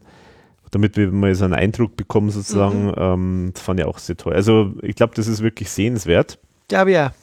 damit 0.71 0.97
wir 0.97 1.09
mal 1.09 1.33
so 1.35 1.45
einen 1.45 1.53
Eindruck 1.53 1.95
bekommen, 1.95 2.29
sozusagen. 2.29 2.87
Mhm. 2.87 2.93
Ähm, 2.97 3.51
das 3.53 3.63
fand 3.63 3.79
ich 3.79 3.85
auch 3.85 3.97
sehr 3.97 4.17
toll. 4.17 4.33
Also 4.33 4.73
ich 4.81 4.95
glaube, 4.95 5.13
das 5.15 5.27
ist 5.27 5.41
wirklich 5.41 5.69
sehenswert. 5.69 6.37
Glaube 6.67 6.91
ja. 6.91 7.13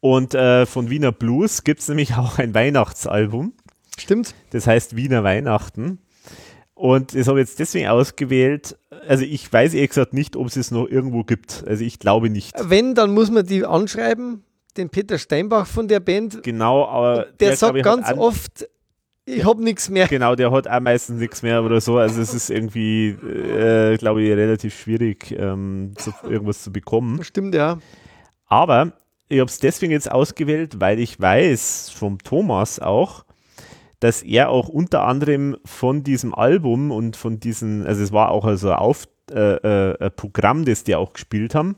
Und 0.00 0.34
äh, 0.34 0.66
von 0.66 0.90
Wiener 0.90 1.12
Blues 1.12 1.64
gibt 1.64 1.80
es 1.80 1.88
nämlich 1.88 2.14
auch 2.16 2.38
ein 2.38 2.54
Weihnachtsalbum. 2.54 3.52
Stimmt. 3.98 4.34
Das 4.50 4.66
heißt 4.66 4.96
Wiener 4.96 5.24
Weihnachten. 5.24 5.98
Und 6.74 7.14
das 7.14 7.28
habe 7.28 7.40
ich 7.40 7.48
jetzt 7.48 7.58
deswegen 7.58 7.86
ausgewählt. 7.88 8.76
Also 9.06 9.24
ich 9.24 9.50
weiß 9.52 9.74
ehrlich 9.74 9.90
gesagt 9.90 10.12
nicht, 10.12 10.36
ob 10.36 10.48
es 10.48 10.56
es 10.56 10.70
noch 10.70 10.86
irgendwo 10.86 11.22
gibt. 11.22 11.64
Also 11.66 11.84
ich 11.84 11.98
glaube 11.98 12.30
nicht. 12.30 12.52
Wenn, 12.60 12.94
dann 12.94 13.14
muss 13.14 13.30
man 13.30 13.46
die 13.46 13.64
anschreiben, 13.64 14.42
den 14.76 14.90
Peter 14.90 15.18
Steinbach 15.18 15.66
von 15.66 15.86
der 15.86 16.00
Band. 16.00 16.42
Genau, 16.42 16.86
aber 16.86 17.26
der, 17.38 17.50
der 17.50 17.56
sagt 17.56 17.82
ganz 17.82 18.12
oft, 18.12 18.68
ich 19.26 19.44
habe 19.44 19.62
nichts 19.62 19.88
mehr. 19.88 20.06
Genau, 20.08 20.34
der 20.34 20.50
hat 20.50 20.68
auch 20.68 20.80
meistens 20.80 21.20
nichts 21.20 21.42
mehr 21.42 21.62
oder 21.62 21.80
so. 21.80 21.96
Also 21.96 22.20
es 22.20 22.34
ist 22.34 22.50
irgendwie, 22.50 23.10
äh, 23.10 23.96
glaube 23.96 24.22
ich, 24.22 24.30
relativ 24.30 24.78
schwierig, 24.78 25.30
ähm, 25.38 25.92
zu, 25.96 26.12
irgendwas 26.24 26.62
zu 26.62 26.72
bekommen. 26.72 27.22
Stimmt, 27.22 27.54
ja. 27.54 27.78
Aber 28.46 28.92
ich 29.28 29.40
habe 29.40 29.48
es 29.48 29.58
deswegen 29.58 29.92
jetzt 29.92 30.10
ausgewählt, 30.10 30.80
weil 30.80 30.98
ich 30.98 31.18
weiß 31.18 31.90
vom 31.90 32.18
Thomas 32.18 32.80
auch, 32.80 33.23
dass 34.04 34.20
er 34.22 34.50
auch 34.50 34.68
unter 34.68 35.06
anderem 35.06 35.56
von 35.64 36.02
diesem 36.02 36.34
Album 36.34 36.90
und 36.90 37.16
von 37.16 37.40
diesen, 37.40 37.86
also 37.86 38.02
es 38.02 38.12
war 38.12 38.32
auch 38.32 38.44
also 38.44 38.74
auf, 38.74 39.08
äh, 39.32 39.54
äh, 39.54 39.96
ein 39.98 40.10
Programm, 40.14 40.66
das 40.66 40.84
die 40.84 40.94
auch 40.94 41.14
gespielt 41.14 41.54
haben, 41.54 41.76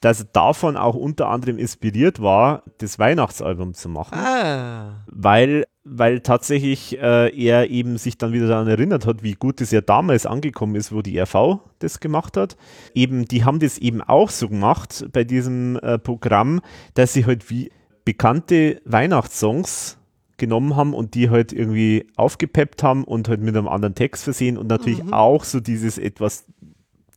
dass 0.00 0.32
davon 0.32 0.78
auch 0.78 0.94
unter 0.94 1.28
anderem 1.28 1.58
inspiriert 1.58 2.22
war, 2.22 2.62
das 2.78 2.98
Weihnachtsalbum 2.98 3.74
zu 3.74 3.90
machen. 3.90 4.14
Ah. 4.18 5.04
Weil, 5.08 5.66
weil 5.84 6.20
tatsächlich 6.20 6.98
äh, 6.98 7.28
er 7.38 7.68
eben 7.68 7.98
sich 7.98 8.16
dann 8.16 8.32
wieder 8.32 8.48
daran 8.48 8.68
erinnert 8.68 9.04
hat, 9.04 9.22
wie 9.22 9.34
gut 9.34 9.60
es 9.60 9.72
ja 9.72 9.82
damals 9.82 10.24
angekommen 10.24 10.74
ist, 10.74 10.90
wo 10.90 11.02
die 11.02 11.20
RV 11.20 11.58
das 11.80 12.00
gemacht 12.00 12.38
hat. 12.38 12.56
Eben, 12.94 13.26
die 13.26 13.44
haben 13.44 13.60
das 13.60 13.76
eben 13.76 14.00
auch 14.00 14.30
so 14.30 14.48
gemacht 14.48 15.04
bei 15.12 15.24
diesem 15.24 15.76
äh, 15.82 15.98
Programm, 15.98 16.62
dass 16.94 17.12
sie 17.12 17.26
halt 17.26 17.50
wie 17.50 17.70
bekannte 18.06 18.80
Weihnachtssongs 18.86 19.98
genommen 20.36 20.76
haben 20.76 20.94
und 20.94 21.14
die 21.14 21.30
halt 21.30 21.52
irgendwie 21.52 22.06
aufgepeppt 22.16 22.82
haben 22.82 23.04
und 23.04 23.28
halt 23.28 23.40
mit 23.40 23.56
einem 23.56 23.68
anderen 23.68 23.94
Text 23.94 24.24
versehen 24.24 24.58
und 24.58 24.68
natürlich 24.68 25.02
mhm. 25.02 25.12
auch 25.12 25.44
so 25.44 25.60
dieses 25.60 25.98
etwas 25.98 26.46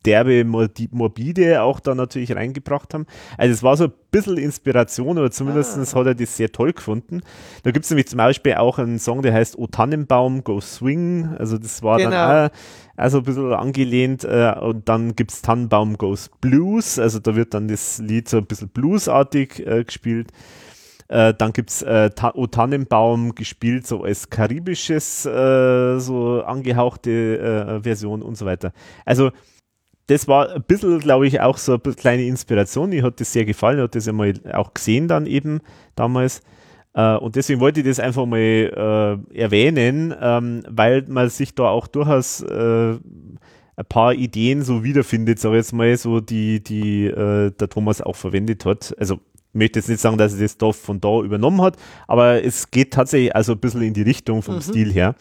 derbe, 0.06 0.44
morbide 0.44 1.62
auch 1.62 1.80
da 1.80 1.94
natürlich 1.94 2.34
reingebracht 2.34 2.94
haben. 2.94 3.06
Also 3.36 3.52
es 3.52 3.62
war 3.62 3.76
so 3.76 3.84
ein 3.84 3.92
bisschen 4.10 4.38
Inspiration 4.38 5.18
oder 5.18 5.30
zumindest 5.30 5.76
ah. 5.76 5.98
hat 5.98 6.06
er 6.06 6.14
das 6.14 6.36
sehr 6.36 6.52
toll 6.52 6.72
gefunden. 6.72 7.22
Da 7.64 7.72
gibt 7.72 7.84
es 7.84 7.90
nämlich 7.90 8.06
zum 8.06 8.18
Beispiel 8.18 8.54
auch 8.54 8.78
einen 8.78 8.98
Song, 8.98 9.22
der 9.22 9.34
heißt 9.34 9.58
O 9.58 9.66
Tannenbaum, 9.66 10.44
Go 10.44 10.60
Swing. 10.60 11.34
Also 11.38 11.58
das 11.58 11.82
war 11.82 11.98
genau. 11.98 12.10
dann 12.10 12.46
auch 12.46 12.50
also 12.96 13.18
ein 13.18 13.24
bisschen 13.24 13.52
angelehnt. 13.52 14.24
Äh, 14.24 14.54
und 14.60 14.88
dann 14.88 15.16
gibt 15.16 15.32
es 15.32 15.42
Tannenbaum 15.42 15.98
Goes 15.98 16.30
Blues. 16.40 16.98
Also 16.98 17.18
da 17.18 17.34
wird 17.34 17.52
dann 17.52 17.68
das 17.68 17.98
Lied 17.98 18.28
so 18.28 18.38
ein 18.38 18.46
bisschen 18.46 18.68
bluesartig 18.68 19.66
äh, 19.66 19.84
gespielt. 19.84 20.28
Äh, 21.08 21.34
dann 21.34 21.52
gibt 21.52 21.70
es 21.70 21.82
äh, 21.82 22.10
Ta 22.10 22.32
O 22.34 22.46
Tannenbaum 22.46 23.34
gespielt, 23.34 23.86
so 23.86 24.02
als 24.02 24.28
karibisches, 24.30 25.24
äh, 25.26 25.98
so 25.98 26.42
angehauchte 26.42 27.38
äh, 27.38 27.82
Version 27.82 28.22
und 28.22 28.36
so 28.36 28.46
weiter. 28.46 28.72
Also 29.04 29.30
das 30.08 30.28
war 30.28 30.52
ein 30.52 30.62
bisschen, 30.62 31.00
glaube 31.00 31.26
ich, 31.26 31.40
auch 31.40 31.58
so 31.58 31.78
eine 31.82 31.94
kleine 31.94 32.24
Inspiration. 32.24 32.92
Ich 32.92 33.02
hat 33.02 33.20
das 33.20 33.32
sehr 33.32 33.44
gefallen, 33.44 33.78
ich 33.78 33.82
habe 33.82 33.90
das 33.90 34.06
ja 34.06 34.12
mal 34.12 34.34
auch 34.52 34.74
gesehen 34.74 35.08
dann 35.08 35.26
eben 35.26 35.60
damals. 35.94 36.42
Uh, 36.98 37.18
und 37.18 37.36
deswegen 37.36 37.60
wollte 37.60 37.80
ich 37.80 37.86
das 37.86 38.00
einfach 38.00 38.24
mal 38.24 38.40
uh, 38.40 39.34
erwähnen, 39.34 40.14
ähm, 40.18 40.62
weil 40.66 41.04
man 41.08 41.28
sich 41.28 41.54
da 41.54 41.64
auch 41.64 41.88
durchaus 41.88 42.42
uh, 42.42 42.96
ein 43.76 43.86
paar 43.86 44.14
Ideen 44.14 44.62
so 44.62 44.82
wiederfindet, 44.82 45.38
sage 45.38 45.56
ich 45.56 45.58
jetzt 45.58 45.72
mal, 45.74 45.94
so 45.98 46.20
die, 46.20 46.64
die 46.64 47.12
der 47.14 47.68
Thomas 47.68 48.00
auch 48.00 48.16
verwendet 48.16 48.64
hat. 48.64 48.94
Also 48.98 49.20
möchte 49.56 49.78
jetzt 49.78 49.88
nicht 49.88 50.00
sagen, 50.00 50.18
dass 50.18 50.34
er 50.34 50.40
das 50.40 50.58
da 50.58 50.72
von 50.72 51.00
da 51.00 51.20
übernommen 51.20 51.62
hat, 51.62 51.76
aber 52.06 52.44
es 52.44 52.70
geht 52.70 52.92
tatsächlich 52.92 53.34
also 53.34 53.52
ein 53.52 53.58
bisschen 53.58 53.82
in 53.82 53.94
die 53.94 54.02
Richtung 54.02 54.42
vom 54.42 54.56
mhm. 54.56 54.62
Stil 54.62 54.92
her. 54.92 55.14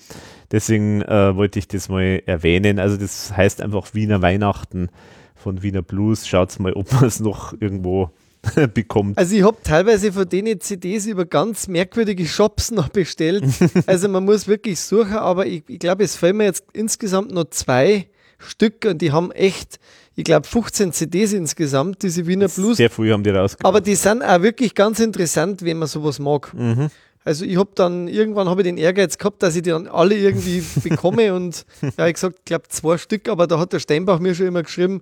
Deswegen 0.52 1.02
äh, 1.02 1.36
wollte 1.36 1.60
ich 1.60 1.68
das 1.68 1.90
mal 1.90 2.22
erwähnen. 2.26 2.80
Also 2.80 2.98
das 2.98 3.36
heißt 3.36 3.62
einfach 3.62 3.94
Wiener 3.94 4.22
Weihnachten 4.22 4.90
von 5.36 5.64
Wiener 5.64 5.82
Blues. 5.82 6.28
Schaut 6.28 6.60
mal, 6.60 6.74
ob 6.74 6.92
man 6.94 7.06
es 7.06 7.20
noch 7.20 7.54
irgendwo 7.60 8.12
bekommt. 8.74 9.18
Also 9.18 9.36
ich 9.36 9.44
habe 9.44 9.58
teilweise 9.64 10.12
von 10.12 10.28
denen 10.28 10.60
CDs 10.60 11.08
über 11.08 11.26
ganz 11.26 11.68
merkwürdige 11.68 12.26
Shops 12.26 12.72
noch 12.72 12.90
bestellt. 12.90 13.46
also 13.86 14.08
man 14.08 14.26
muss 14.26 14.48
wirklich 14.48 14.80
suchen, 14.80 15.14
aber 15.14 15.46
ich, 15.46 15.64
ich 15.68 15.80
glaube, 15.80 16.04
es 16.04 16.16
fehlen 16.16 16.38
mir 16.38 16.46
jetzt 16.46 16.66
insgesamt 16.74 17.32
noch 17.32 17.50
zwei 17.50 18.08
Stück 18.38 18.86
und 18.86 19.02
die 19.02 19.12
haben 19.12 19.32
echt, 19.32 19.80
ich 20.16 20.24
glaube, 20.24 20.48
15 20.48 20.94
CDs 20.94 21.34
insgesamt, 21.34 22.02
diese 22.02 22.26
Wiener 22.26 22.48
Blues. 22.48 22.78
Sehr 22.78 22.90
früh 22.90 23.12
haben 23.12 23.24
die 23.24 23.32
rausgebracht. 23.32 23.68
Aber 23.68 23.82
die 23.82 23.96
sind 23.96 24.24
auch 24.24 24.42
wirklich 24.42 24.74
ganz 24.74 25.00
interessant, 25.00 25.64
wenn 25.64 25.78
man 25.78 25.88
sowas 25.88 26.20
mag. 26.20 26.54
Mhm. 26.54 26.90
Also 27.26 27.44
ich 27.44 27.58
habe 27.58 27.72
dann, 27.76 28.08
irgendwann 28.08 28.48
habe 28.48 28.62
ich 28.62 28.66
den 28.66 28.78
Ehrgeiz 28.78 29.18
gehabt, 29.18 29.42
dass 29.42 29.56
ich 29.56 29.64
die 29.64 29.72
dann 29.72 29.88
alle 29.88 30.16
irgendwie 30.16 30.64
bekomme 30.84 31.34
und 31.34 31.66
ja, 31.98 32.08
ich 32.08 32.14
gesagt, 32.14 32.38
ich 32.40 32.46
glaube 32.46 32.68
zwei 32.70 32.98
Stück, 32.98 33.28
aber 33.28 33.48
da 33.48 33.60
hat 33.60 33.74
der 33.74 33.80
Steinbach 33.80 34.20
mir 34.20 34.36
schon 34.36 34.46
immer 34.46 34.64
geschrieben, 34.64 35.02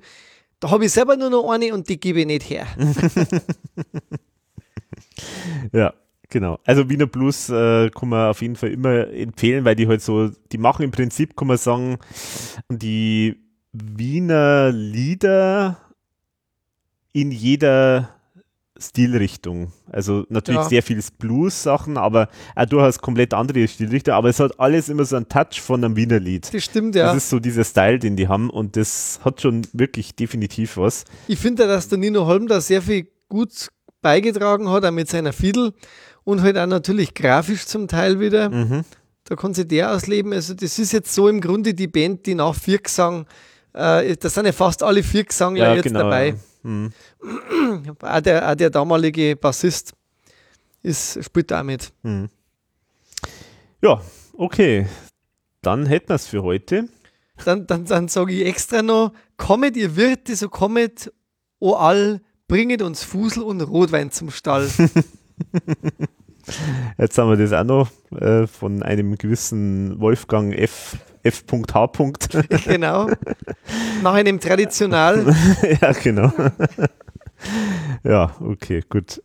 da 0.59 0.72
habe 0.72 0.85
ich 0.85 0.93
selber 0.93 1.17
nur 1.17 1.30
noch 1.30 1.51
eine 1.51 1.74
und 1.74 1.90
die 1.90 2.00
gebe 2.00 2.22
ich 2.22 2.25
nicht 2.25 2.50
her. 2.50 2.66
ja, 5.74 5.93
genau. 6.30 6.59
Also 6.64 6.90
Wiener 6.90 7.08
Blues 7.08 7.50
äh, 7.50 7.90
kann 7.90 8.08
man 8.08 8.30
auf 8.30 8.42
jeden 8.42 8.56
Fall 8.56 8.72
immer 8.72 9.09
empfehlen, 9.09 9.66
weil 9.66 9.75
die 9.75 9.90
halt 9.90 10.01
so, 10.01 10.30
die 10.53 10.58
machen 10.58 10.83
im 10.83 10.92
Prinzip, 10.92 11.35
kann 11.35 11.50
man 11.50 11.58
sagen, 11.58 11.98
die 12.69 13.43
Wiener 13.74 14.72
Lieder 14.72 15.77
in 17.11 17.32
jeder 17.32 18.10
Stilrichtung. 18.77 19.72
Also 19.92 20.26
natürlich 20.30 20.61
ja. 20.61 20.69
sehr 20.69 20.84
viel 20.84 21.02
Blues-Sachen, 21.18 21.98
aber 21.98 22.30
auch 22.56 22.66
durchaus 22.66 23.00
komplett 23.00 23.34
andere 23.34 23.68
Stilrichtung. 23.68 24.14
Aber 24.14 24.30
es 24.30 24.40
hat 24.40 24.60
alles 24.60 24.90
immer 24.90 25.06
so 25.06 25.16
einen 25.16 25.27
Touch 25.27 25.61
von 25.61 25.84
einem 25.84 25.95
Wiener 25.95 26.19
Lied. 26.19 26.53
Das 26.53 26.64
stimmt, 26.64 26.95
ja. 26.95 27.08
Das 27.08 27.18
ist 27.18 27.30
so 27.30 27.40
dieser 27.40 27.64
Style, 27.64 28.00
den 28.00 28.16
die 28.16 28.27
haben 28.27 28.50
und 28.50 28.76
das 28.76 29.19
hat 29.24 29.42
schon 29.42 29.64
wirklich 29.74 30.16
definitiv 30.16 30.77
was. 30.77 31.06
Ich 31.27 31.40
finde, 31.40 31.68
dass 31.68 31.88
der 31.88 31.98
Nino 31.98 32.26
Holm 32.26 32.48
da 32.48 32.61
sehr 32.61 32.82
viel 32.82 33.08
gut 33.30 33.69
beigetragen 34.02 34.69
hat, 34.69 34.85
auch 34.85 34.92
mit 34.92 35.10
seiner 35.10 35.34
Fiedel 35.34 35.74
und 36.24 36.42
halt 36.42 36.58
auch 36.58 36.68
natürlich 36.68 37.14
grafisch 37.14 37.66
zum 37.66 37.88
Teil 37.88 38.19
wieder. 38.19 38.50
Mhm. 38.50 38.84
Da 39.24 39.35
kann 39.35 39.53
sich 39.53 39.68
der 39.68 39.92
ausleben. 39.93 40.34
Also 40.34 40.53
das 40.53 40.77
ist 40.77 40.92
jetzt 40.92 41.14
so 41.14 41.30
im 41.30 41.42
Grunde 41.42 41.74
die 41.74 41.88
Band, 41.88 42.26
die 42.26 42.35
nach 42.35 42.56
Viergesang, 42.56 43.26
äh, 43.74 44.16
da 44.16 44.30
sind 44.30 44.45
ja 44.45 44.52
fast 44.52 44.84
alle 44.84 45.03
Viergesang 45.03 45.56
ja, 45.56 45.74
jetzt 45.74 45.84
genau, 45.84 46.02
dabei. 46.02 46.30
Ja. 46.30 46.35
Mhm. 46.64 46.92
Auch, 48.02 48.22
der, 48.22 48.50
auch 48.50 48.56
der 48.56 48.69
damalige 48.69 49.35
Bassist 49.35 49.93
ist, 50.82 51.24
spielt 51.24 51.52
da 51.52 51.64
mit. 51.64 51.92
Mhm. 52.03 52.30
Ja, 53.82 54.02
okay. 54.38 54.88
Dann 55.61 55.85
hätten 55.85 56.10
wir 56.10 56.16
es 56.16 56.27
für 56.27 56.43
heute. 56.43 56.88
Dann, 57.43 57.68
dann, 57.68 57.85
dann 57.85 58.08
sage 58.08 58.34
ich 58.34 58.45
extra 58.45 58.82
noch: 58.82 59.14
Kommet, 59.38 59.76
ihr 59.76 59.95
Wirte, 59.95 60.35
so 60.35 60.50
kommet, 60.50 61.11
o 61.60 61.74
all, 61.74 62.22
bringet 62.48 62.82
uns 62.82 63.03
Fusel 63.03 63.43
und 63.43 63.61
Rotwein 63.61 64.11
zum 64.11 64.32
Stall. 64.32 64.69
Jetzt 66.98 67.18
haben 67.18 67.30
wir 67.30 67.38
das 67.38 67.53
auch 67.53 67.64
noch 67.64 67.90
äh, 68.19 68.48
von 68.48 68.84
einem 68.84 69.18
gewissen 69.18 70.00
Wolfgang 70.00 70.53
F. 70.53 70.98
F.H. 71.24 71.92
genau. 72.66 73.10
Nach 74.02 74.14
einem 74.14 74.40
Traditional. 74.40 75.35
ja, 75.82 75.92
genau. 75.93 76.32
ja, 78.03 78.35
okay, 78.40 78.84
gut. 78.88 79.22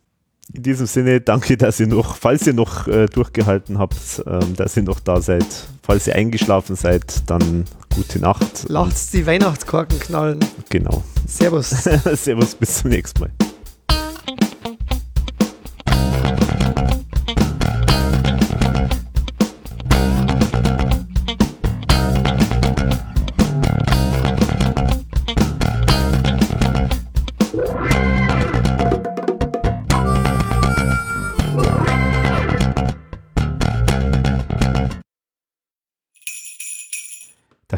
In 0.51 0.63
diesem 0.63 0.87
Sinne, 0.87 1.21
danke, 1.21 1.57
dass 1.57 1.79
ihr 1.79 1.85
noch, 1.85 2.15
falls 2.15 2.47
ihr 2.47 2.53
noch 2.53 2.87
äh, 2.87 3.05
durchgehalten 3.05 3.77
habt, 3.77 4.23
ähm, 4.25 4.55
dass 4.55 4.75
ihr 4.77 4.83
noch 4.83 4.99
da 4.99 5.21
seid. 5.21 5.45
Falls 5.83 6.07
ihr 6.07 6.15
eingeschlafen 6.15 6.75
seid, 6.75 7.29
dann 7.29 7.65
gute 7.93 8.19
Nacht. 8.19 8.65
Lasst 8.67 9.13
die 9.13 9.27
Weihnachtskorken 9.27 9.99
knallen. 9.99 10.39
Genau. 10.69 11.03
Servus. 11.27 11.69
Servus, 12.15 12.55
bis 12.55 12.79
zum 12.79 12.89
nächsten 12.89 13.21
Mal. 13.21 13.31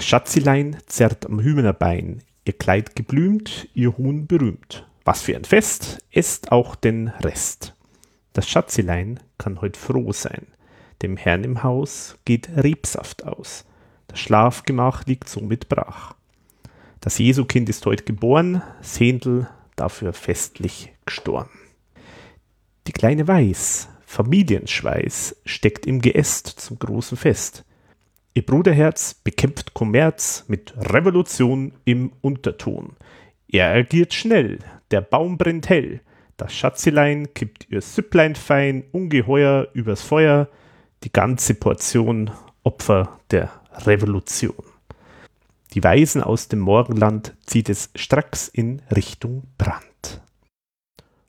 Das 0.01 0.07
Schatzilein 0.07 0.77
zerrt 0.87 1.27
am 1.27 1.39
Hühnerbein, 1.41 2.23
ihr 2.43 2.53
Kleid 2.53 2.95
geblümt, 2.95 3.69
ihr 3.75 3.95
Huhn 3.99 4.25
berühmt. 4.25 4.89
Was 5.05 5.21
für 5.21 5.35
ein 5.35 5.43
Fest, 5.45 6.03
esst 6.09 6.51
auch 6.51 6.73
den 6.73 7.09
Rest. 7.09 7.75
Das 8.33 8.49
Schatzilein 8.49 9.19
kann 9.37 9.61
heut 9.61 9.77
froh 9.77 10.11
sein, 10.11 10.47
dem 11.03 11.17
Herrn 11.17 11.43
im 11.43 11.61
Haus 11.61 12.17
geht 12.25 12.49
Rebsaft 12.49 13.27
aus. 13.27 13.65
Das 14.07 14.19
Schlafgemach 14.19 15.05
liegt 15.05 15.29
somit 15.29 15.69
brach. 15.69 16.15
Das 16.99 17.19
Jesukind 17.19 17.69
ist 17.69 17.85
heut 17.85 18.07
geboren, 18.07 18.63
Sendel 18.81 19.47
dafür 19.75 20.13
festlich 20.13 20.91
gestorben. 21.05 21.59
Die 22.87 22.91
kleine 22.91 23.27
Weiß, 23.27 23.87
Familienschweiß, 24.07 25.43
steckt 25.45 25.85
im 25.85 26.01
Geäst 26.01 26.47
zum 26.47 26.79
großen 26.79 27.17
Fest. 27.17 27.65
Ihr 28.33 28.45
Bruderherz 28.45 29.13
bekämpft 29.13 29.73
Kommerz 29.73 30.45
mit 30.47 30.73
Revolution 30.77 31.73
im 31.83 32.13
Unterton. 32.21 32.95
Er 33.49 33.73
agiert 33.73 34.13
schnell, 34.13 34.59
der 34.91 35.01
Baum 35.01 35.37
brennt 35.37 35.67
hell, 35.67 35.99
das 36.37 36.53
Schatzelein 36.53 37.33
kippt 37.33 37.67
ihr 37.69 37.81
Süpplein 37.81 38.35
fein, 38.35 38.85
ungeheuer 38.93 39.67
übers 39.73 40.01
Feuer, 40.01 40.47
die 41.03 41.11
ganze 41.11 41.55
Portion 41.55 42.31
Opfer 42.63 43.19
der 43.31 43.51
Revolution. 43.85 44.63
Die 45.73 45.83
Weisen 45.83 46.23
aus 46.23 46.47
dem 46.47 46.59
Morgenland 46.59 47.35
zieht 47.45 47.69
es 47.69 47.89
stracks 47.95 48.47
in 48.47 48.81
Richtung 48.95 49.43
Brand. 49.57 50.21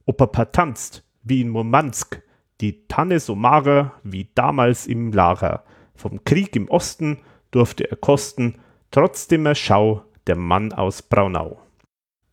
Opapa 0.06 0.44
tanzt, 0.44 1.04
wie 1.24 1.40
in 1.40 1.48
Murmansk, 1.48 2.22
die 2.60 2.86
Tanne 2.86 3.18
so 3.18 3.34
mager 3.34 3.92
wie 4.04 4.28
damals 4.34 4.86
im 4.86 5.12
Lager, 5.12 5.64
vom 5.94 6.24
Krieg 6.24 6.56
im 6.56 6.68
Osten 6.68 7.18
durfte 7.50 7.90
er 7.90 7.96
kosten, 7.96 8.58
trotzdem 8.90 9.46
er 9.46 9.54
Schau, 9.54 10.04
der 10.26 10.36
Mann 10.36 10.72
aus 10.72 11.02
Braunau. 11.02 11.60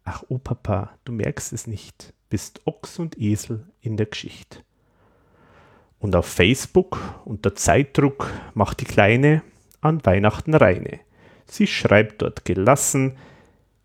Ach, 0.04 0.24
o 0.24 0.36
oh 0.36 0.38
Papa, 0.38 0.98
du 1.06 1.12
merkst 1.12 1.54
es 1.54 1.68
nicht, 1.68 2.14
bist 2.30 2.62
Ochs 2.66 3.00
und 3.00 3.20
Esel 3.20 3.68
in 3.82 3.98
der 3.98 4.08
Geschichte. 4.08 4.60
Und 6.00 6.16
auf 6.16 6.26
Facebook 6.26 7.00
unter 7.26 7.56
Zeitdruck 7.56 8.32
macht 8.54 8.80
die 8.80 8.86
Kleine 8.86 9.44
an 9.82 10.04
Weihnachten 10.06 10.54
reine. 10.54 11.02
Sie 11.46 11.68
schreibt 11.68 12.22
dort 12.22 12.46
gelassen, 12.46 13.18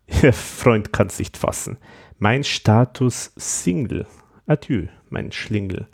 ihr 0.23 0.33
Freund 0.33 0.93
kann's 0.93 1.19
nicht 1.19 1.37
fassen, 1.37 1.77
mein 2.17 2.43
Status 2.43 3.33
Single. 3.35 4.07
Adieu, 4.47 4.87
mein 5.09 5.31
Schlingel. 5.31 5.87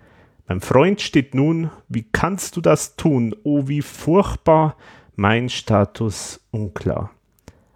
Mein 0.52 0.60
Freund 0.60 1.00
steht 1.00 1.34
nun, 1.34 1.72
wie 1.88 2.04
kannst 2.12 2.58
du 2.58 2.60
das 2.60 2.98
tun? 2.98 3.34
Oh, 3.44 3.70
wie 3.70 3.82
furchtbar, 3.82 4.76
mein 5.16 5.48
Status 5.48 6.42
unklar. 6.52 7.12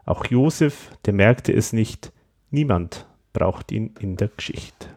Auch 0.04 0.26
Josef, 0.26 0.90
der 1.06 1.14
merkte 1.14 1.54
es 1.54 1.72
nicht, 1.72 2.12
niemand 2.52 3.08
braucht 3.32 3.72
ihn 3.72 3.94
in 4.02 4.18
der 4.18 4.28
Geschichte. 4.28 4.90